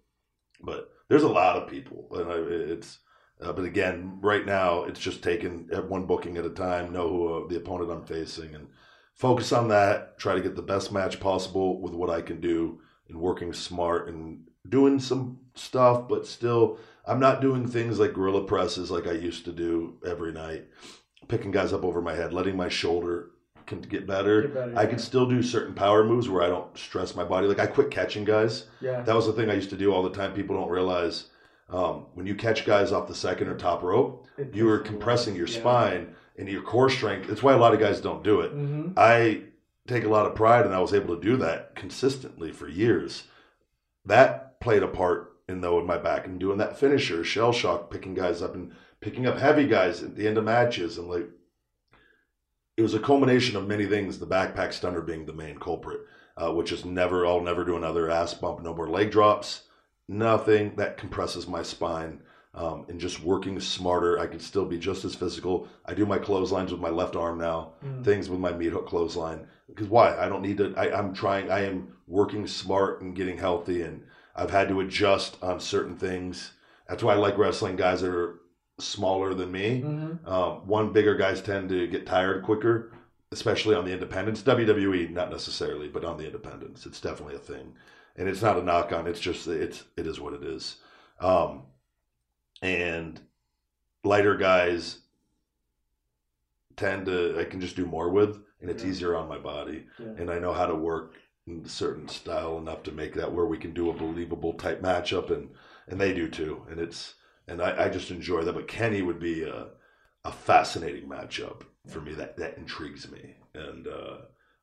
but 0.61 0.91
there's 1.09 1.23
a 1.23 1.29
lot 1.29 1.57
of 1.57 1.69
people, 1.69 2.09
and 2.13 2.31
I, 2.31 2.37
it's. 2.73 2.99
Uh, 3.39 3.53
but 3.53 3.67
again, 3.67 4.19
right 4.23 4.47
now 4.47 4.85
it's 4.85 4.99
just 4.99 5.23
taking 5.23 5.69
one 5.89 6.07
booking 6.07 6.39
at 6.39 6.47
a 6.47 6.51
time. 6.51 6.93
Know 6.93 7.09
who 7.09 7.35
uh, 7.35 7.49
the 7.49 7.59
opponent 7.59 7.91
I'm 7.91 8.07
facing, 8.07 8.55
and 8.55 8.69
focus 9.15 9.53
on 9.53 9.69
that. 9.69 10.19
Try 10.19 10.35
to 10.35 10.41
get 10.41 10.57
the 10.57 10.63
best 10.63 10.91
match 10.91 11.21
possible 11.21 11.83
with 11.83 11.93
what 11.93 12.09
I 12.09 12.23
can 12.23 12.41
do, 12.41 12.81
and 13.09 13.21
working 13.21 13.53
smart 13.53 14.09
and 14.09 14.47
doing 14.69 14.99
some 14.99 15.39
stuff, 15.55 16.09
but 16.09 16.27
still, 16.27 16.79
I'm 17.07 17.21
not 17.21 17.41
doing 17.41 17.67
things 17.69 17.99
like 17.99 18.15
gorilla 18.15 18.45
presses 18.45 18.91
like 18.91 19.07
I 19.07 19.13
used 19.13 19.45
to 19.45 19.53
do 19.53 19.99
every 20.05 20.33
night, 20.33 20.67
picking 21.29 21.51
guys 21.51 21.73
up 21.73 21.85
over 21.85 22.03
my 22.03 22.15
head, 22.15 22.33
letting 22.33 22.57
my 22.57 22.69
shoulder 22.69 23.31
can 23.67 23.81
get 23.81 24.07
better. 24.07 24.43
Get 24.43 24.55
better, 24.55 24.79
I 24.79 24.83
yeah. 24.83 24.89
can 24.91 24.99
still 24.99 25.27
do 25.29 25.43
certain 25.43 25.75
power 25.75 26.05
moves 26.05 26.29
where 26.29 26.43
I 26.43 26.49
don't 26.49 26.77
stress 26.79 27.15
my 27.15 27.25
body. 27.25 27.47
Like 27.47 27.59
I 27.61 27.67
quit 27.67 27.91
catching 27.91 28.25
guys. 28.25 28.67
Yeah. 28.81 29.03
That 29.03 29.15
was 29.15 29.27
the 29.27 29.33
thing 29.33 29.51
I 29.51 29.55
used 29.55 29.71
to 29.71 29.77
do 29.77 29.93
all 29.93 30.03
the 30.03 30.11
time. 30.11 30.33
People 30.35 30.57
don't 30.57 30.71
realize 30.71 31.27
um, 31.69 32.07
when 32.15 32.27
you 32.27 32.35
catch 32.37 32.65
guys 32.65 32.93
off 32.93 33.09
the 33.09 33.15
second 33.15 33.49
or 33.49 33.57
top 33.57 33.83
rope, 33.83 34.27
It 34.39 34.55
you 34.55 34.69
are 34.69 34.79
compressing 34.79 35.35
your 35.35 35.49
Yeah. 35.49 35.59
spine 35.59 36.15
and 36.39 36.49
your 36.49 36.63
core 36.63 36.91
strength. 36.91 37.27
That's 37.29 37.43
why 37.43 37.55
a 37.55 37.59
lot 37.59 37.75
of 37.75 37.81
guys 37.81 38.01
don't 38.01 38.23
do 38.23 38.41
it. 38.41 38.55
Mhm. 38.57 38.93
I 38.97 39.43
take 39.89 40.05
a 40.05 40.09
lot 40.09 40.27
of 40.27 40.35
pride, 40.35 40.65
and 40.67 40.75
I 40.75 40.81
was 40.81 40.93
able 40.95 41.15
to 41.17 41.21
do 41.23 41.37
that 41.39 41.75
consistently 41.75 42.53
for 42.53 42.69
years. 42.69 43.25
That 44.05 44.61
played 44.61 44.83
a 44.83 44.89
part 44.89 45.33
in 45.49 45.61
though 45.61 45.79
in 45.79 45.87
my 45.87 45.99
back 45.99 46.27
and 46.27 46.41
doing 46.41 46.59
that 46.59 46.79
finisher, 46.79 47.23
shell 47.23 47.53
shock, 47.53 47.91
picking 47.91 48.15
guys 48.15 48.43
up 48.43 48.55
and 48.55 48.73
picking 49.01 49.27
up 49.27 49.39
heavy 49.39 49.67
guys 49.67 50.03
at 50.03 50.17
the 50.17 50.27
end 50.27 50.39
of 50.39 50.45
matches, 50.45 50.99
and 50.99 51.09
like 51.09 51.29
it 52.77 52.83
was 52.83 52.95
a 52.95 53.01
culmination 53.01 53.57
of 53.57 53.67
many 53.67 53.87
things. 53.87 54.19
The 54.19 54.27
backpack 54.27 54.73
stunner 54.73 55.01
being 55.01 55.25
the 55.25 55.33
main 55.33 55.59
culprit, 55.59 56.01
uh, 56.37 56.53
which 56.53 56.73
is 56.73 56.85
never. 56.85 57.27
I'll 57.27 57.41
never 57.41 57.65
do 57.65 57.77
another 57.77 58.11
ass 58.11 58.35
bump, 58.35 58.63
no 58.63 58.75
more 58.75 58.89
leg 58.89 59.11
drops, 59.11 59.63
nothing 60.09 60.75
that 60.77 60.97
compresses 60.99 61.47
my 61.47 61.63
spine. 61.63 62.23
Um, 62.55 62.87
and 62.89 62.99
just 62.99 63.23
working 63.23 63.61
smarter, 63.61 64.19
I 64.19 64.27
can 64.27 64.41
still 64.41 64.65
be 64.65 64.79
just 64.79 65.05
as 65.05 65.15
physical. 65.15 65.69
I 65.85 65.93
do 65.93 66.07
my 66.07 66.17
clotheslines 66.19 66.73
with 66.73 66.81
my 66.81 66.89
left 66.89 67.15
arm 67.15 67.37
now 67.37 67.75
Mm. 67.85 68.03
things 68.03 68.31
with 68.31 68.41
my 68.41 68.51
meat 68.51 68.73
hook 68.73 68.87
clothesline 68.87 69.47
because 69.69 69.89
why 69.89 70.17
i 70.17 70.27
don't 70.29 70.41
need 70.41 70.57
to 70.57 70.73
I, 70.75 70.97
i'm 70.99 71.13
trying 71.13 71.51
i 71.51 71.61
am 71.67 71.89
working 72.07 72.47
smart 72.47 73.03
and 73.03 73.15
getting 73.15 73.37
healthy 73.37 73.83
and 73.83 74.03
i've 74.37 74.51
had 74.51 74.69
to 74.69 74.81
adjust 74.81 75.37
on 75.43 75.59
certain 75.59 75.97
things 75.97 76.53
that's 76.89 77.03
why 77.03 77.13
i 77.15 77.17
like 77.17 77.37
wrestling 77.39 77.75
guys 77.77 78.01
that 78.03 78.11
are 78.11 78.41
smaller 78.79 79.35
than 79.35 79.51
me 79.51 79.81
Mhm. 79.83 80.27
um, 80.29 80.67
one 80.67 80.93
bigger 80.93 81.15
guys 81.17 81.41
tend 81.43 81.69
to 81.71 81.87
get 81.89 82.07
tired 82.07 82.45
quicker 82.45 82.93
especially 83.33 83.75
on 83.75 83.85
the 83.85 83.93
independents 83.93 84.43
wwe 84.43 85.11
not 85.11 85.31
necessarily 85.31 85.89
but 85.89 86.05
on 86.05 86.17
the 86.19 86.27
independents 86.27 86.87
it's 86.87 87.01
definitely 87.01 87.35
a 87.35 87.39
thing 87.39 87.75
and 88.17 88.29
it's 88.29 88.43
not 88.43 88.59
a 88.59 88.63
knock 88.63 88.93
on 88.93 89.07
it's 89.07 89.21
just 89.21 89.47
it's 89.49 89.85
it 89.97 90.07
is 90.07 90.21
what 90.21 90.35
it 90.35 90.43
is 90.45 90.77
um, 91.21 91.63
and 92.63 93.21
lighter 94.05 94.37
guys 94.37 94.99
tend 96.77 97.07
to 97.07 97.39
I 97.41 97.45
can 97.45 97.61
just 97.61 97.75
do 97.77 97.87
more 97.87 98.11
with, 98.11 98.39
and 98.61 98.69
it's 98.71 98.83
Yeah. 98.85 98.91
easier 98.91 99.17
on 99.17 99.29
my 99.29 99.39
body, 99.39 99.87
Yeah. 99.99 100.09
and 100.19 100.31
I 100.31 100.39
know 100.39 100.53
how 100.53 100.67
to 100.67 100.75
work 100.75 101.15
certain 101.65 102.09
style 102.09 102.59
enough 102.59 102.83
to 102.85 102.93
make 102.93 103.15
that 103.15 103.33
where 103.33 103.47
we 103.47 103.59
can 103.59 103.73
do 103.73 103.91
a 103.91 103.95
believable 103.95 104.53
type 104.55 104.83
matchup, 104.83 105.31
and 105.31 105.51
and 105.87 106.01
they 106.01 106.13
do 106.13 106.29
too, 106.29 106.63
and 106.71 106.81
it's 106.81 107.15
and 107.47 107.63
I, 107.63 107.85
I 107.85 107.89
just 107.89 108.11
enjoy 108.11 108.43
that. 108.43 108.55
But 108.55 108.69
Kenny 108.69 109.03
would 109.03 109.21
be 109.21 109.43
a 109.43 109.69
a 110.25 110.33
fascinating 110.33 111.09
matchup 111.09 111.63
for 111.89 112.01
me. 112.01 112.15
That 112.15 112.37
that 112.39 112.59
intrigues 112.59 113.11
me, 113.11 113.35
and 113.55 113.87
uh, 113.87 114.17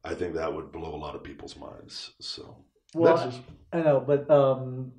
I 0.03 0.13
think 0.13 0.33
that 0.35 0.53
would 0.53 0.71
blow 0.71 0.93
a 0.93 0.97
lot 0.97 1.15
of 1.15 1.23
people's 1.23 1.55
minds. 1.55 2.11
So 2.19 2.65
Well, 2.93 3.17
just, 3.17 3.39
I 3.71 3.81
know, 3.81 3.99
but 4.01 4.29
um, 4.29 4.91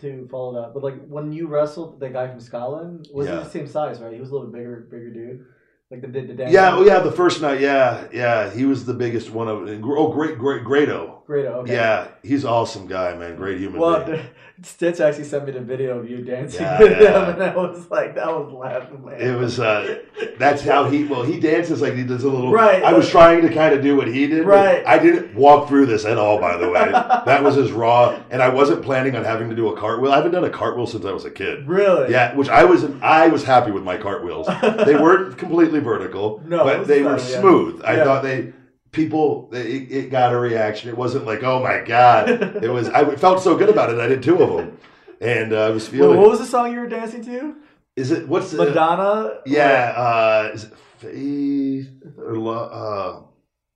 to 0.00 0.28
follow 0.30 0.62
that, 0.62 0.74
but 0.74 0.84
like 0.84 1.04
when 1.06 1.32
you 1.32 1.48
wrestled 1.48 1.98
the 1.98 2.08
guy 2.08 2.28
from 2.28 2.40
Scotland, 2.40 3.08
was 3.12 3.26
he 3.26 3.34
the 3.34 3.50
same 3.50 3.66
size, 3.66 4.00
right? 4.00 4.12
He 4.12 4.20
was 4.20 4.30
a 4.30 4.32
little 4.32 4.50
bigger, 4.50 4.86
bigger 4.90 5.10
dude. 5.10 5.46
Like 5.90 6.00
the 6.00 6.08
the, 6.08 6.32
the 6.32 6.50
yeah, 6.50 6.74
oh 6.74 6.84
yeah, 6.86 7.00
the 7.00 7.12
first 7.12 7.42
night, 7.42 7.60
yeah, 7.60 8.06
yeah, 8.12 8.50
he 8.50 8.64
was 8.64 8.86
the 8.86 8.94
biggest 8.94 9.30
one 9.30 9.46
of. 9.46 9.68
Oh, 9.84 10.10
great, 10.10 10.38
great, 10.38 10.64
Grado. 10.64 11.21
Great. 11.32 11.46
Okay. 11.46 11.72
Yeah, 11.72 12.08
he's 12.22 12.44
awesome 12.44 12.86
guy, 12.86 13.14
man. 13.16 13.36
Great 13.36 13.56
human 13.58 13.80
Well, 13.80 14.04
being. 14.04 14.20
Stitch 14.62 15.00
actually 15.00 15.24
sent 15.24 15.46
me 15.46 15.52
the 15.52 15.60
video 15.60 15.98
of 15.98 16.08
you 16.08 16.18
dancing 16.22 16.60
Yeah, 16.60 16.78
with 16.78 17.00
yeah. 17.00 17.24
him, 17.24 17.34
and 17.34 17.42
I 17.42 17.56
was 17.56 17.90
like, 17.90 18.14
that 18.16 18.26
was 18.26 18.52
laughing, 18.52 19.02
man. 19.02 19.18
It 19.18 19.34
was, 19.38 19.58
uh, 19.58 20.02
That's 20.38 20.60
how 20.62 20.90
he. 20.90 21.04
Well, 21.04 21.22
he 21.22 21.40
dances 21.40 21.80
like 21.80 21.94
he 21.94 22.04
does 22.04 22.22
a 22.24 22.28
little. 22.28 22.52
Right. 22.52 22.82
I 22.84 22.92
was 22.92 23.08
trying 23.08 23.40
to 23.48 23.52
kind 23.52 23.74
of 23.74 23.80
do 23.82 23.96
what 23.96 24.08
he 24.08 24.26
did. 24.26 24.44
Right. 24.44 24.86
I 24.86 24.98
didn't 24.98 25.34
walk 25.34 25.68
through 25.68 25.86
this 25.86 26.04
at 26.04 26.18
all, 26.18 26.38
by 26.38 26.58
the 26.58 26.68
way. 26.68 26.84
that 26.92 27.42
was 27.42 27.56
as 27.56 27.72
raw, 27.72 28.20
and 28.30 28.42
I 28.42 28.50
wasn't 28.50 28.82
planning 28.84 29.16
on 29.16 29.24
having 29.24 29.48
to 29.48 29.56
do 29.56 29.68
a 29.68 29.76
cartwheel. 29.80 30.12
I 30.12 30.16
haven't 30.16 30.32
done 30.32 30.44
a 30.44 30.50
cartwheel 30.50 30.86
since 30.86 31.06
I 31.06 31.12
was 31.12 31.24
a 31.24 31.30
kid. 31.30 31.66
really. 31.66 32.12
Yeah, 32.12 32.34
which 32.34 32.50
I 32.50 32.64
was. 32.64 32.84
I 33.00 33.28
was 33.28 33.42
happy 33.42 33.70
with 33.70 33.84
my 33.84 33.96
cartwheels. 33.96 34.48
They 34.84 34.96
weren't 34.96 35.38
completely 35.44 35.80
vertical, 35.80 36.42
No, 36.46 36.62
but 36.62 36.86
they 36.86 37.02
were 37.02 37.16
fine, 37.16 37.30
yeah. 37.30 37.40
smooth. 37.40 37.82
I 37.84 38.04
thought 38.04 38.22
they. 38.22 38.52
People, 38.92 39.48
it, 39.52 39.90
it 39.90 40.10
got 40.10 40.34
a 40.34 40.38
reaction. 40.38 40.90
It 40.90 40.96
wasn't 40.98 41.24
like, 41.24 41.42
oh 41.42 41.62
my 41.62 41.80
god. 41.80 42.28
It 42.62 42.70
was. 42.70 42.88
I 42.90 43.16
felt 43.16 43.42
so 43.42 43.56
good 43.56 43.70
about 43.70 43.88
it. 43.90 43.98
I 43.98 44.06
did 44.06 44.22
two 44.22 44.36
of 44.42 44.56
them, 44.56 44.78
and 45.20 45.52
uh, 45.54 45.62
I 45.62 45.70
was 45.70 45.88
feeling. 45.88 46.18
what 46.18 46.28
was 46.28 46.38
the 46.40 46.46
song 46.46 46.72
you 46.72 46.78
were 46.78 46.88
dancing 46.88 47.24
to? 47.24 47.56
Is 47.96 48.10
it 48.10 48.28
what's 48.28 48.52
Madonna. 48.52 49.40
Yeah, 49.46 49.94
uh, 49.96 50.50
is 50.52 50.64
it 50.64 50.72
faith 50.98 51.88
or 52.18 52.36
lo- 52.36 52.52
uh, 52.68 53.22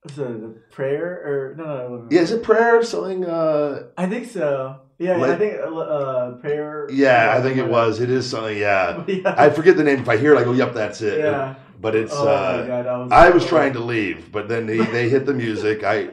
Was 0.05 0.18
it 0.18 0.44
a 0.44 0.48
prayer 0.70 1.22
or 1.24 1.55
no? 1.56 1.64
No. 1.64 1.97
no 1.97 2.09
yeah, 2.10 2.20
is 2.20 2.30
it 2.30 2.43
prayer 2.43 2.78
or 2.78 2.84
something? 2.84 3.24
Uh, 3.24 3.84
I 3.97 4.06
think 4.06 4.30
so. 4.30 4.80
Yeah, 4.98 5.22
I 5.22 5.36
think 5.36 5.55
uh, 5.60 5.76
uh, 5.78 6.30
prayer. 6.36 6.88
yeah, 6.90 7.35
I 7.36 7.43
think 7.43 7.59
it 7.59 7.69
was. 7.69 8.01
It 8.01 8.11
is 8.11 8.28
something. 8.28 8.56
Yeah, 8.56 9.04
yeah. 9.09 9.35
I 9.36 9.51
forget 9.51 9.77
the 9.77 9.85
name. 9.85 10.01
If 10.01 10.09
I 10.09 10.16
hear 10.16 10.35
it, 10.35 10.38
I 10.38 10.45
go, 10.45 10.53
"Yep, 10.53 10.72
that's 10.74 11.03
it." 11.03 11.19
yeah. 11.19 11.54
But 11.80 11.95
it's. 11.95 12.13
oh 12.13 12.29
uh, 12.29 12.66
god, 12.66 13.01
was. 13.01 13.13
I 13.13 13.30
was 13.30 13.46
trying 13.46 13.72
to 13.74 13.80
leave, 13.80 14.32
but 14.32 14.48
then 14.48 14.66
they, 14.66 14.79
they 14.79 15.09
hit 15.09 15.27
the 15.27 15.35
music. 15.35 15.85
I 15.85 16.11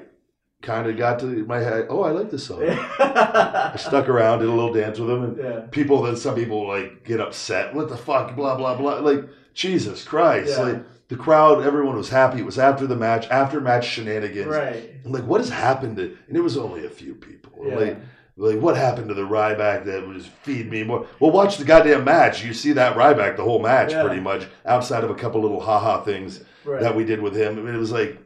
kind 0.62 0.88
of 0.88 0.98
got 0.98 1.20
to 1.20 1.26
my 1.46 1.60
head. 1.60 1.88
Oh, 1.90 2.04
I 2.04 2.12
like 2.12 2.30
this 2.30 2.46
song. 2.46 2.64
I 3.00 3.76
stuck 3.78 4.10
around, 4.10 4.40
did 4.40 4.50
a 4.50 4.52
little 4.52 4.74
dance 4.74 5.00
with 5.00 5.10
them, 5.10 5.24
and 5.24 5.38
yeah. 5.38 5.60
people. 5.72 6.02
Then 6.02 6.18
some 6.18 6.36
people 6.36 6.68
like 6.68 7.04
get 7.04 7.20
upset. 7.20 7.74
What 7.74 7.90
the 7.90 7.98
fuck? 7.98 8.36
Blah 8.36 8.58
blah 8.58 8.78
blah. 8.78 8.96
Like 8.96 9.26
Jesus 9.54 10.04
Christ! 10.04 10.50
Yeah. 10.58 10.64
Like 10.64 10.86
the 11.10 11.16
crowd, 11.16 11.64
everyone 11.64 11.96
was 11.96 12.10
happy. 12.10 12.40
It 12.40 12.46
was 12.46 12.58
after 12.58 12.88
the 12.88 12.96
match, 12.96 13.28
after 13.30 13.62
match 13.62 13.88
shenanigans. 13.88 14.48
Right. 14.48 14.90
I'm 15.06 15.12
like, 15.12 15.26
what 15.26 15.42
has 15.42 15.50
happened 15.50 15.98
to? 15.98 16.18
And 16.28 16.36
it 16.36 16.42
was 16.42 16.58
only 16.58 16.86
a 16.86 16.90
few 16.90 17.14
people. 17.14 17.52
Yeah. 17.66 17.76
Like, 17.76 17.98
like 18.36 18.60
what 18.60 18.76
happened 18.76 19.10
to 19.10 19.14
the 19.14 19.22
Ryback 19.28 19.86
that 19.86 20.08
was 20.08 20.26
feed 20.26 20.70
me 20.72 20.84
more? 20.84 21.06
Well, 21.20 21.32
watch 21.32 21.58
the 21.58 21.66
goddamn 21.66 22.04
match. 22.04 22.44
You 22.44 22.54
see 22.54 22.72
that 22.74 22.96
Ryback 22.96 23.38
the 23.38 23.44
whole 23.44 23.62
match 23.62 23.92
Yeah. 23.92 24.04
pretty 24.04 24.22
much, 24.22 24.48
outside 24.66 25.04
of 25.04 25.10
a 25.12 25.16
couple 25.16 25.42
little 25.42 25.60
haha 25.62 26.02
things 26.04 26.44
Right. 26.66 26.82
that 26.82 26.96
we 26.96 27.04
did 27.04 27.22
with 27.22 27.36
him. 27.36 27.58
I 27.60 27.62
mean, 27.62 27.76
it 27.76 27.80
was 27.80 27.92
like, 27.92 28.18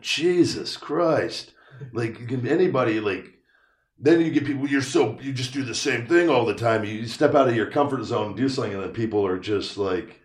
Jesus 0.00 0.76
Christ! 0.76 1.52
Like 1.92 2.28
can 2.28 2.46
anybody 2.46 3.00
like. 3.00 3.32
Then 3.98 4.20
you 4.20 4.30
get 4.30 4.44
people. 4.44 4.68
You're 4.68 4.82
so 4.82 5.18
you 5.22 5.32
just 5.32 5.52
do 5.54 5.62
the 5.64 5.74
same 5.74 6.06
thing 6.06 6.28
all 6.28 6.44
the 6.44 6.54
time. 6.54 6.84
You 6.84 7.06
step 7.06 7.34
out 7.34 7.48
of 7.48 7.56
your 7.56 7.70
comfort 7.70 8.04
zone 8.04 8.28
and 8.28 8.36
do 8.36 8.48
something, 8.48 8.74
and 8.74 8.82
then 8.82 8.90
people 8.90 9.26
are 9.26 9.38
just 9.38 9.78
like 9.78 10.20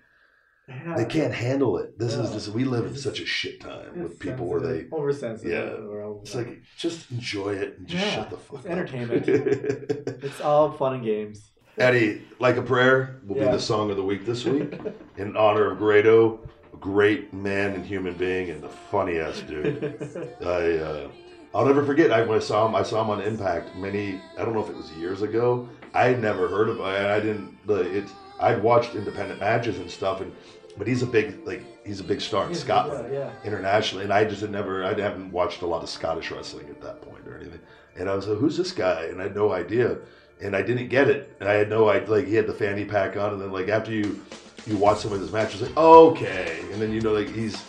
Yeah. 0.86 0.96
they 0.96 1.06
can't 1.06 1.34
handle 1.34 1.78
it. 1.78 1.98
This 2.00 2.14
is 2.14 2.30
Yeah. 2.30 2.34
just 2.36 2.50
we 2.50 2.64
live 2.64 2.86
in 2.86 2.96
such 2.96 3.20
a 3.20 3.26
shit 3.26 3.60
time 3.62 4.02
with 4.04 4.20
people 4.20 4.46
where 4.48 4.60
they 4.60 4.80
sensitive. 4.82 4.94
oversensitive. 4.94 5.52
Yeah. 5.52 6.14
It's 6.22 6.36
like 6.36 6.62
just 6.78 7.12
enjoy 7.12 7.54
it 7.54 7.78
and 7.78 7.88
just 7.88 8.06
Yeah, 8.06 8.16
shut 8.16 8.30
the 8.30 8.38
fuck 8.38 8.58
it's 8.58 8.66
up. 8.66 8.72
entertainment. 8.72 9.28
it's 10.24 10.42
all 10.42 10.72
fun 10.72 10.96
and 10.96 11.04
games. 11.04 11.52
Eddie, 11.78 12.24
like 12.40 12.58
a 12.58 12.62
prayer 12.62 13.22
will 13.26 13.38
Yeah. 13.38 13.46
be 13.46 13.52
the 13.54 13.60
song 13.60 13.90
of 13.92 13.98
the 13.98 14.04
week 14.04 14.26
this 14.26 14.46
week 14.46 14.74
in 15.18 15.36
honor 15.38 15.72
of 15.72 15.78
Grado, 15.78 16.40
a 16.74 16.78
great 16.78 17.34
man 17.34 17.74
and 17.74 17.86
human 17.86 18.14
being 18.16 18.50
and 18.50 18.64
funny 18.92 19.18
ass 19.20 19.42
dude. 19.42 20.36
I 20.46 20.78
uh, 20.78 21.08
I'll 21.54 21.66
never 21.66 21.84
forget. 21.86 22.12
I 22.12 22.22
when 22.24 22.38
I 22.38 22.42
saw 22.42 22.66
him, 22.68 22.76
I 22.76 22.84
saw 22.84 23.04
him 23.04 23.10
on 23.10 23.22
Impact 23.22 23.76
many. 23.76 24.22
I 24.38 24.44
don't 24.46 24.54
know 24.54 24.64
if 24.64 24.70
it 24.70 24.76
was 24.76 24.92
years 24.94 25.22
ago. 25.22 25.68
I 25.94 26.06
had 26.06 26.22
never 26.22 26.48
heard 26.48 26.70
of. 26.70 26.80
I, 26.82 27.16
I 27.16 27.20
didn't. 27.20 27.58
The 27.68 27.82
it's. 27.98 28.12
I'd 28.40 28.64
watched 28.64 28.96
independent 28.96 29.40
matches 29.40 29.78
and 29.78 29.90
stuff, 29.90 30.20
and 30.22 30.32
but 30.78 30.88
he's 30.88 31.02
a 31.02 31.06
big 31.08 31.46
like 31.46 31.64
he's 31.86 32.00
a 32.00 32.04
big 32.04 32.22
star 32.22 32.46
in 32.46 32.52
Yeah, 32.52 32.58
Scotland 32.58 33.14
yeah. 33.14 33.30
internationally, 33.44 34.04
and 34.06 34.14
I 34.14 34.26
just 34.26 34.42
had 34.42 34.52
never. 34.52 34.84
I 34.84 34.90
haven't 35.00 35.32
watched 35.32 35.62
a 35.62 35.66
lot 35.68 35.84
of 35.84 35.90
Scottish 35.90 36.32
wrestling 36.32 36.68
at 36.70 36.82
that 36.82 37.02
point 37.02 37.28
or 37.28 37.38
anything. 37.38 37.60
And 37.98 38.10
I 38.10 38.16
was 38.16 38.28
like, 38.28 38.38
"Who's 38.40 38.58
this 38.58 38.72
guy?" 38.72 39.04
And 39.06 39.20
I 39.20 39.24
had 39.24 39.36
no 39.36 39.52
idea, 39.52 39.98
and 40.42 40.56
I 40.56 40.62
didn't 40.62 40.88
get 40.88 41.10
it. 41.10 41.36
And 41.40 41.50
I 41.50 41.54
had 41.54 41.70
no 41.70 41.90
idea. 41.90 42.10
Like 42.10 42.28
he 42.28 42.36
had 42.36 42.48
the 42.48 42.54
fanny 42.54 42.86
pack 42.86 43.18
on, 43.18 43.34
and 43.34 43.42
then 43.42 43.52
like 43.52 43.68
after 43.68 43.92
you 43.92 44.22
you 44.66 44.78
watch 44.78 45.00
some 45.00 45.12
of 45.14 45.20
his 45.20 45.32
matches, 45.32 45.62
like 45.62 45.76
okay, 45.76 46.60
and 46.72 46.82
then 46.82 46.92
you 46.94 47.02
know 47.02 47.14
like 47.14 47.30
he's 47.30 47.62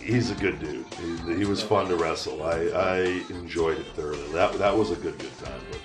he's 0.00 0.30
a 0.30 0.34
good 0.34 0.58
dude. 0.60 0.84
He, 0.94 1.36
he 1.38 1.44
was 1.44 1.62
fun 1.62 1.88
to 1.88 1.96
wrestle. 1.96 2.42
I, 2.42 2.56
I 2.74 2.98
enjoyed 3.30 3.78
it 3.78 3.86
thoroughly. 3.94 4.30
That 4.32 4.54
that 4.58 4.76
was 4.76 4.90
a 4.90 4.96
good 4.96 5.18
good 5.18 5.36
time. 5.38 5.60
But 5.70 5.80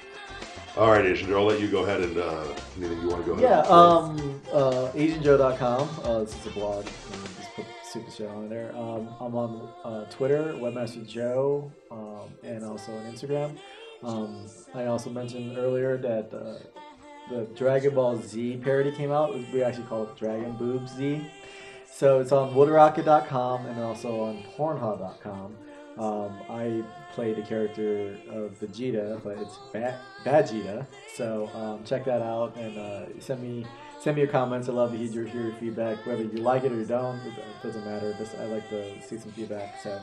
all 0.77 0.91
right, 0.91 1.05
Asian 1.05 1.27
Joe, 1.27 1.39
I'll 1.39 1.45
let 1.45 1.59
you 1.59 1.69
go 1.69 1.83
ahead 1.83 2.01
and 2.01 2.17
uh, 2.17 2.43
anything 2.77 3.01
you 3.01 3.09
want 3.09 3.23
to 3.25 3.29
go 3.29 3.37
ahead. 3.37 3.43
Yeah, 3.43 3.59
um, 3.61 4.41
uh, 4.53 4.91
AsianJoe.com. 4.93 5.89
Uh, 6.03 6.19
this 6.23 6.35
is 6.35 6.45
a 6.47 6.51
blog. 6.51 6.85
Just 6.85 7.55
put 7.55 7.65
Super 7.83 8.11
Show 8.11 8.27
on 8.29 8.49
there. 8.49 8.75
Um, 8.75 9.09
I'm 9.19 9.35
on 9.35 9.69
uh, 9.83 10.05
Twitter, 10.05 10.53
Webmaster 10.53 11.05
Joe. 11.07 11.71
Um, 11.91 12.29
and 12.43 12.63
also 12.63 12.91
on 12.93 13.03
Instagram. 13.11 13.57
Um, 14.03 14.45
I 14.73 14.85
also 14.85 15.09
mentioned 15.09 15.57
earlier 15.57 15.97
that 15.97 16.33
uh, 16.33 16.59
the 17.29 17.45
Dragon 17.55 17.93
Ball 17.93 18.17
Z 18.21 18.57
parody 18.63 18.91
came 18.91 19.11
out. 19.11 19.33
We 19.51 19.63
actually 19.63 19.85
call 19.85 20.03
it 20.03 20.15
Dragon 20.15 20.53
Boob 20.53 20.87
Z. 20.87 21.25
So 21.91 22.19
it's 22.19 22.31
on 22.31 22.53
WoodRocket.com 22.53 23.65
and 23.65 23.79
also 23.81 24.21
on 24.21 24.43
Pornhub.com. 24.57 25.55
Um, 25.99 26.31
I 26.49 26.81
play 27.13 27.33
the 27.33 27.41
character 27.41 28.17
of 28.29 28.57
Vegeta, 28.59 29.21
but 29.21 29.37
it's 29.37 29.59
ba- 29.73 29.99
Vegeta. 30.23 30.87
So 31.13 31.49
um, 31.53 31.83
check 31.83 32.05
that 32.05 32.21
out 32.21 32.55
and 32.55 32.77
uh, 32.77 33.05
send 33.19 33.43
me 33.43 33.65
send 33.99 34.15
me 34.15 34.21
your 34.21 34.31
comments. 34.31 34.69
I 34.69 34.71
love 34.71 34.91
to 34.93 34.97
hear 34.97 35.11
your, 35.11 35.25
hear 35.25 35.41
your 35.41 35.53
feedback, 35.53 36.05
whether 36.05 36.23
you 36.23 36.37
like 36.37 36.63
it 36.63 36.71
or 36.71 36.75
you 36.75 36.85
don't. 36.85 37.17
It 37.17 37.33
doesn't 37.61 37.83
matter. 37.85 38.15
Just 38.17 38.35
I 38.37 38.45
like 38.45 38.69
to 38.69 39.01
see 39.01 39.17
some 39.17 39.31
feedback. 39.33 39.81
So, 39.83 40.01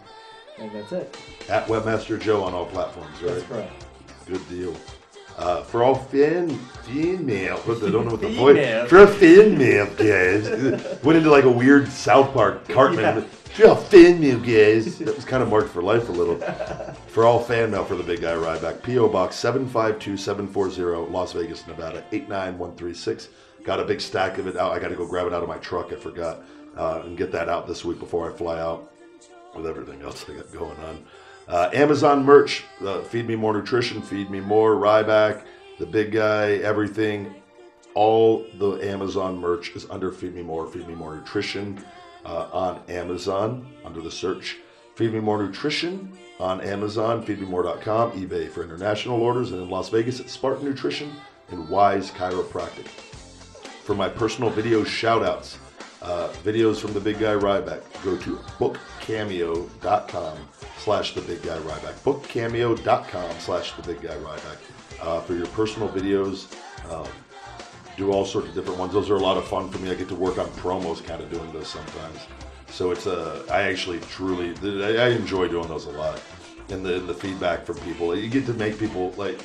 and 0.58 0.70
that's 0.74 0.92
it. 0.92 1.16
At 1.48 1.66
Webmaster 1.66 2.20
Joe 2.20 2.44
on 2.44 2.52
all 2.52 2.66
platforms, 2.66 3.20
right? 3.22 3.32
That's 3.34 3.46
correct. 3.46 3.72
Good 4.26 4.46
deal. 4.50 4.76
Uh, 5.38 5.62
for 5.62 5.82
all 5.82 5.94
fin 5.94 6.50
female, 6.84 7.56
what 7.58 7.80
don't 7.92 8.04
know 8.04 8.12
what 8.12 8.20
the 8.20 8.28
voice 8.28 8.88
for 8.90 9.00
all 9.00 9.06
female 9.06 9.86
guys. 9.94 10.48
Went 11.02 11.18
into 11.18 11.30
like 11.30 11.44
a 11.44 11.50
weird 11.50 11.88
South 11.88 12.34
Park 12.34 12.68
Cartman. 12.68 13.22
Yeah. 13.22 13.24
For 13.54 13.68
all 13.68 13.76
female 13.76 14.38
guys. 14.38 14.98
That 14.98 15.14
was 15.14 15.24
kind 15.24 15.42
of 15.42 15.48
marked 15.48 15.70
for 15.70 15.82
life 15.82 16.08
a 16.08 16.12
little. 16.12 16.36
For 17.08 17.24
all 17.24 17.40
fan 17.40 17.70
mail 17.70 17.82
for 17.82 17.94
the 17.94 18.02
big 18.02 18.20
guy 18.20 18.34
Ryback, 18.34 18.82
PO 18.82 19.08
Box 19.08 19.36
seven 19.36 19.66
five 19.66 19.98
two 19.98 20.18
seven 20.18 20.46
four 20.46 20.70
zero, 20.70 21.06
Las 21.06 21.32
Vegas, 21.32 21.66
Nevada 21.66 22.04
eight 22.12 22.28
nine 22.28 22.58
one 22.58 22.76
three 22.76 22.92
six. 22.92 23.30
Got 23.64 23.80
a 23.80 23.86
big 23.86 24.02
stack 24.02 24.36
of 24.36 24.46
it 24.46 24.58
out. 24.58 24.72
I 24.72 24.78
got 24.78 24.88
to 24.88 24.96
go 24.96 25.06
grab 25.06 25.26
it 25.26 25.32
out 25.32 25.42
of 25.42 25.48
my 25.48 25.56
truck. 25.56 25.94
I 25.94 25.96
forgot 25.96 26.42
uh, 26.76 27.00
and 27.06 27.16
get 27.16 27.32
that 27.32 27.48
out 27.48 27.66
this 27.66 27.86
week 27.86 27.98
before 27.98 28.30
I 28.30 28.36
fly 28.36 28.60
out 28.60 28.92
with 29.54 29.66
everything 29.66 30.02
else 30.02 30.26
I 30.28 30.34
got 30.34 30.52
going 30.52 30.76
on. 30.80 31.04
Uh, 31.48 31.70
Amazon 31.72 32.22
merch, 32.22 32.64
uh, 32.84 33.00
Feed 33.00 33.26
Me 33.26 33.34
More 33.34 33.54
Nutrition, 33.54 34.02
Feed 34.02 34.30
Me 34.30 34.40
More, 34.40 34.74
Ryback, 34.74 35.44
The 35.78 35.86
Big 35.86 36.12
Guy, 36.12 36.56
everything. 36.56 37.34
All 37.94 38.44
the 38.58 38.72
Amazon 38.82 39.38
merch 39.38 39.74
is 39.74 39.88
under 39.88 40.12
Feed 40.12 40.34
Me 40.34 40.42
More, 40.42 40.66
Feed 40.66 40.86
Me 40.86 40.94
More 40.94 41.16
Nutrition 41.16 41.82
uh, 42.26 42.48
on 42.52 42.82
Amazon 42.88 43.66
under 43.84 44.02
the 44.02 44.10
search. 44.10 44.58
Feed 44.96 45.12
Me 45.12 45.20
More 45.20 45.42
Nutrition 45.42 46.12
on 46.40 46.60
Amazon, 46.60 47.24
feedmemore.com, 47.24 48.12
eBay 48.12 48.50
for 48.50 48.62
international 48.62 49.22
orders, 49.22 49.52
and 49.52 49.62
in 49.62 49.70
Las 49.70 49.88
Vegas 49.88 50.20
at 50.20 50.28
Spartan 50.28 50.64
Nutrition 50.64 51.12
and 51.50 51.68
Wise 51.68 52.10
Chiropractic 52.10 52.86
for 53.86 53.94
my 53.94 54.08
personal 54.08 54.50
video 54.50 54.82
shout 54.84 55.22
outs. 55.22 55.58
Uh, 56.02 56.28
videos 56.44 56.78
from 56.78 56.92
the 56.92 57.00
big 57.00 57.18
guy 57.18 57.34
Ryback. 57.34 57.80
Go 58.04 58.16
to 58.18 58.36
bookcameo.com 58.58 60.38
slash 60.78 61.14
the 61.14 61.20
big 61.22 61.42
guy 61.42 61.56
Ryback. 61.58 61.94
Bookcameo.com 62.04 63.40
slash 63.40 63.72
the 63.72 63.82
big 63.82 64.02
guy 64.02 64.14
Ryback. 64.16 64.58
Uh, 65.00 65.20
for 65.20 65.34
your 65.34 65.46
personal 65.48 65.88
videos, 65.88 66.52
um, 66.90 67.08
do 67.96 68.12
all 68.12 68.24
sorts 68.24 68.48
of 68.48 68.54
different 68.54 68.78
ones. 68.78 68.92
Those 68.92 69.10
are 69.10 69.16
a 69.16 69.20
lot 69.20 69.36
of 69.36 69.46
fun 69.48 69.70
for 69.70 69.78
me. 69.78 69.90
I 69.90 69.94
get 69.94 70.08
to 70.08 70.14
work 70.14 70.38
on 70.38 70.46
promos 70.48 71.04
kind 71.04 71.22
of 71.22 71.30
doing 71.30 71.50
those 71.52 71.68
sometimes. 71.68 72.20
So 72.68 72.90
it's 72.90 73.06
a, 73.06 73.44
I 73.50 73.62
actually 73.62 74.00
truly, 74.00 74.54
I 74.98 75.08
enjoy 75.08 75.48
doing 75.48 75.68
those 75.68 75.86
a 75.86 75.90
lot. 75.90 76.20
And 76.68 76.84
the, 76.84 76.98
the 76.98 77.14
feedback 77.14 77.64
from 77.64 77.78
people, 77.78 78.16
you 78.16 78.28
get 78.28 78.44
to 78.46 78.54
make 78.54 78.78
people 78.78 79.12
like, 79.16 79.40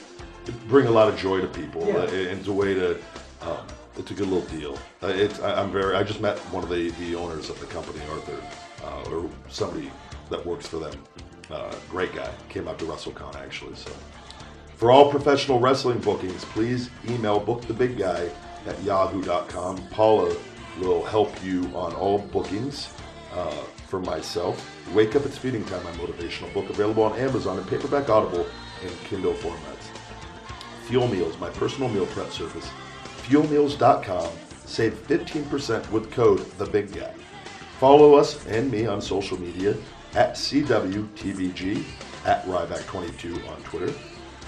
bring 0.67 0.87
a 0.87 0.91
lot 0.91 1.07
of 1.07 1.17
joy 1.17 1.39
to 1.39 1.47
people. 1.47 1.85
Yeah. 1.87 1.97
Uh, 1.97 2.07
and 2.07 2.39
it's 2.39 2.47
a 2.47 2.53
way 2.53 2.73
to, 2.73 2.99
um, 3.41 3.65
it's 3.97 4.11
a 4.11 4.13
good 4.13 4.27
little 4.27 4.47
deal. 4.49 4.77
Uh, 5.03 5.07
it's, 5.07 5.39
I, 5.39 5.61
I'm 5.61 5.71
very, 5.71 5.95
I 5.95 6.03
just 6.03 6.19
met 6.19 6.37
one 6.51 6.63
of 6.63 6.69
the, 6.69 6.89
the 6.91 7.15
owners 7.15 7.49
of 7.49 7.59
the 7.59 7.67
company, 7.67 7.99
Arthur, 8.09 8.41
uh, 8.83 9.11
or 9.11 9.29
somebody 9.49 9.91
that 10.29 10.43
works 10.45 10.65
for 10.65 10.77
them. 10.77 10.93
Uh, 11.49 11.73
great 11.89 12.15
guy. 12.15 12.29
Came 12.49 12.67
out 12.67 12.79
to 12.79 12.85
WrestleCon 12.85 13.35
actually. 13.35 13.75
So 13.75 13.91
for 14.81 14.89
all 14.89 15.11
professional 15.11 15.59
wrestling 15.59 15.99
bookings, 15.99 16.43
please 16.43 16.89
email 17.07 17.39
bookthebigguy 17.39 18.31
at 18.65 18.83
yahoo.com. 18.83 19.77
Paula 19.89 20.35
will 20.79 21.03
help 21.03 21.31
you 21.43 21.65
on 21.75 21.93
all 21.93 22.17
bookings 22.17 22.91
uh, 23.31 23.63
for 23.85 23.99
myself. 23.99 24.75
Wake 24.95 25.15
Up 25.15 25.23
It's 25.23 25.37
Feeding 25.37 25.63
Time, 25.65 25.83
my 25.83 25.91
motivational 25.91 26.51
book, 26.51 26.67
available 26.71 27.03
on 27.03 27.15
Amazon 27.19 27.59
in 27.59 27.65
paperback, 27.65 28.09
Audible, 28.09 28.47
and 28.81 28.91
Kindle 29.01 29.33
formats. 29.33 29.95
Fuel 30.87 31.07
Meals, 31.07 31.37
my 31.37 31.51
personal 31.51 31.87
meal 31.87 32.07
prep 32.07 32.31
service. 32.31 32.67
FuelMeals.com. 33.25 34.31
Save 34.65 34.93
15% 35.07 35.91
with 35.91 36.11
code 36.11 36.39
The 36.57 36.65
Big 36.65 36.91
Guy. 36.91 37.13
Follow 37.79 38.15
us 38.15 38.43
and 38.47 38.71
me 38.71 38.87
on 38.87 38.99
social 38.99 39.39
media 39.39 39.77
at 40.15 40.33
CWTBG, 40.33 41.83
at 42.25 42.43
Ryback22 42.45 43.47
on 43.47 43.61
Twitter, 43.61 43.93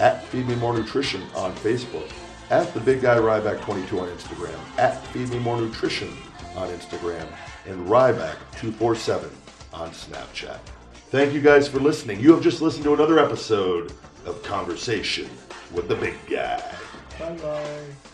at 0.00 0.24
Feed 0.26 0.48
Me 0.48 0.54
More 0.56 0.76
Nutrition 0.76 1.22
on 1.34 1.54
Facebook, 1.56 2.10
at 2.50 2.72
The 2.74 2.80
Big 2.80 3.00
Guy 3.00 3.16
Ryback22 3.16 4.00
on 4.00 4.08
Instagram, 4.08 4.78
at 4.78 5.04
Feed 5.08 5.30
Me 5.30 5.38
More 5.38 5.60
Nutrition 5.60 6.16
on 6.56 6.68
Instagram, 6.68 7.26
and 7.66 7.86
Ryback247 7.88 9.30
on 9.72 9.90
Snapchat. 9.90 10.58
Thank 11.10 11.32
you 11.32 11.40
guys 11.40 11.68
for 11.68 11.78
listening. 11.78 12.20
You 12.20 12.32
have 12.32 12.42
just 12.42 12.60
listened 12.60 12.84
to 12.84 12.94
another 12.94 13.18
episode 13.18 13.92
of 14.26 14.42
Conversation 14.42 15.30
with 15.72 15.88
the 15.88 15.94
Big 15.94 16.14
Guy. 16.28 16.62
Bye 17.18 17.36
bye. 17.36 18.13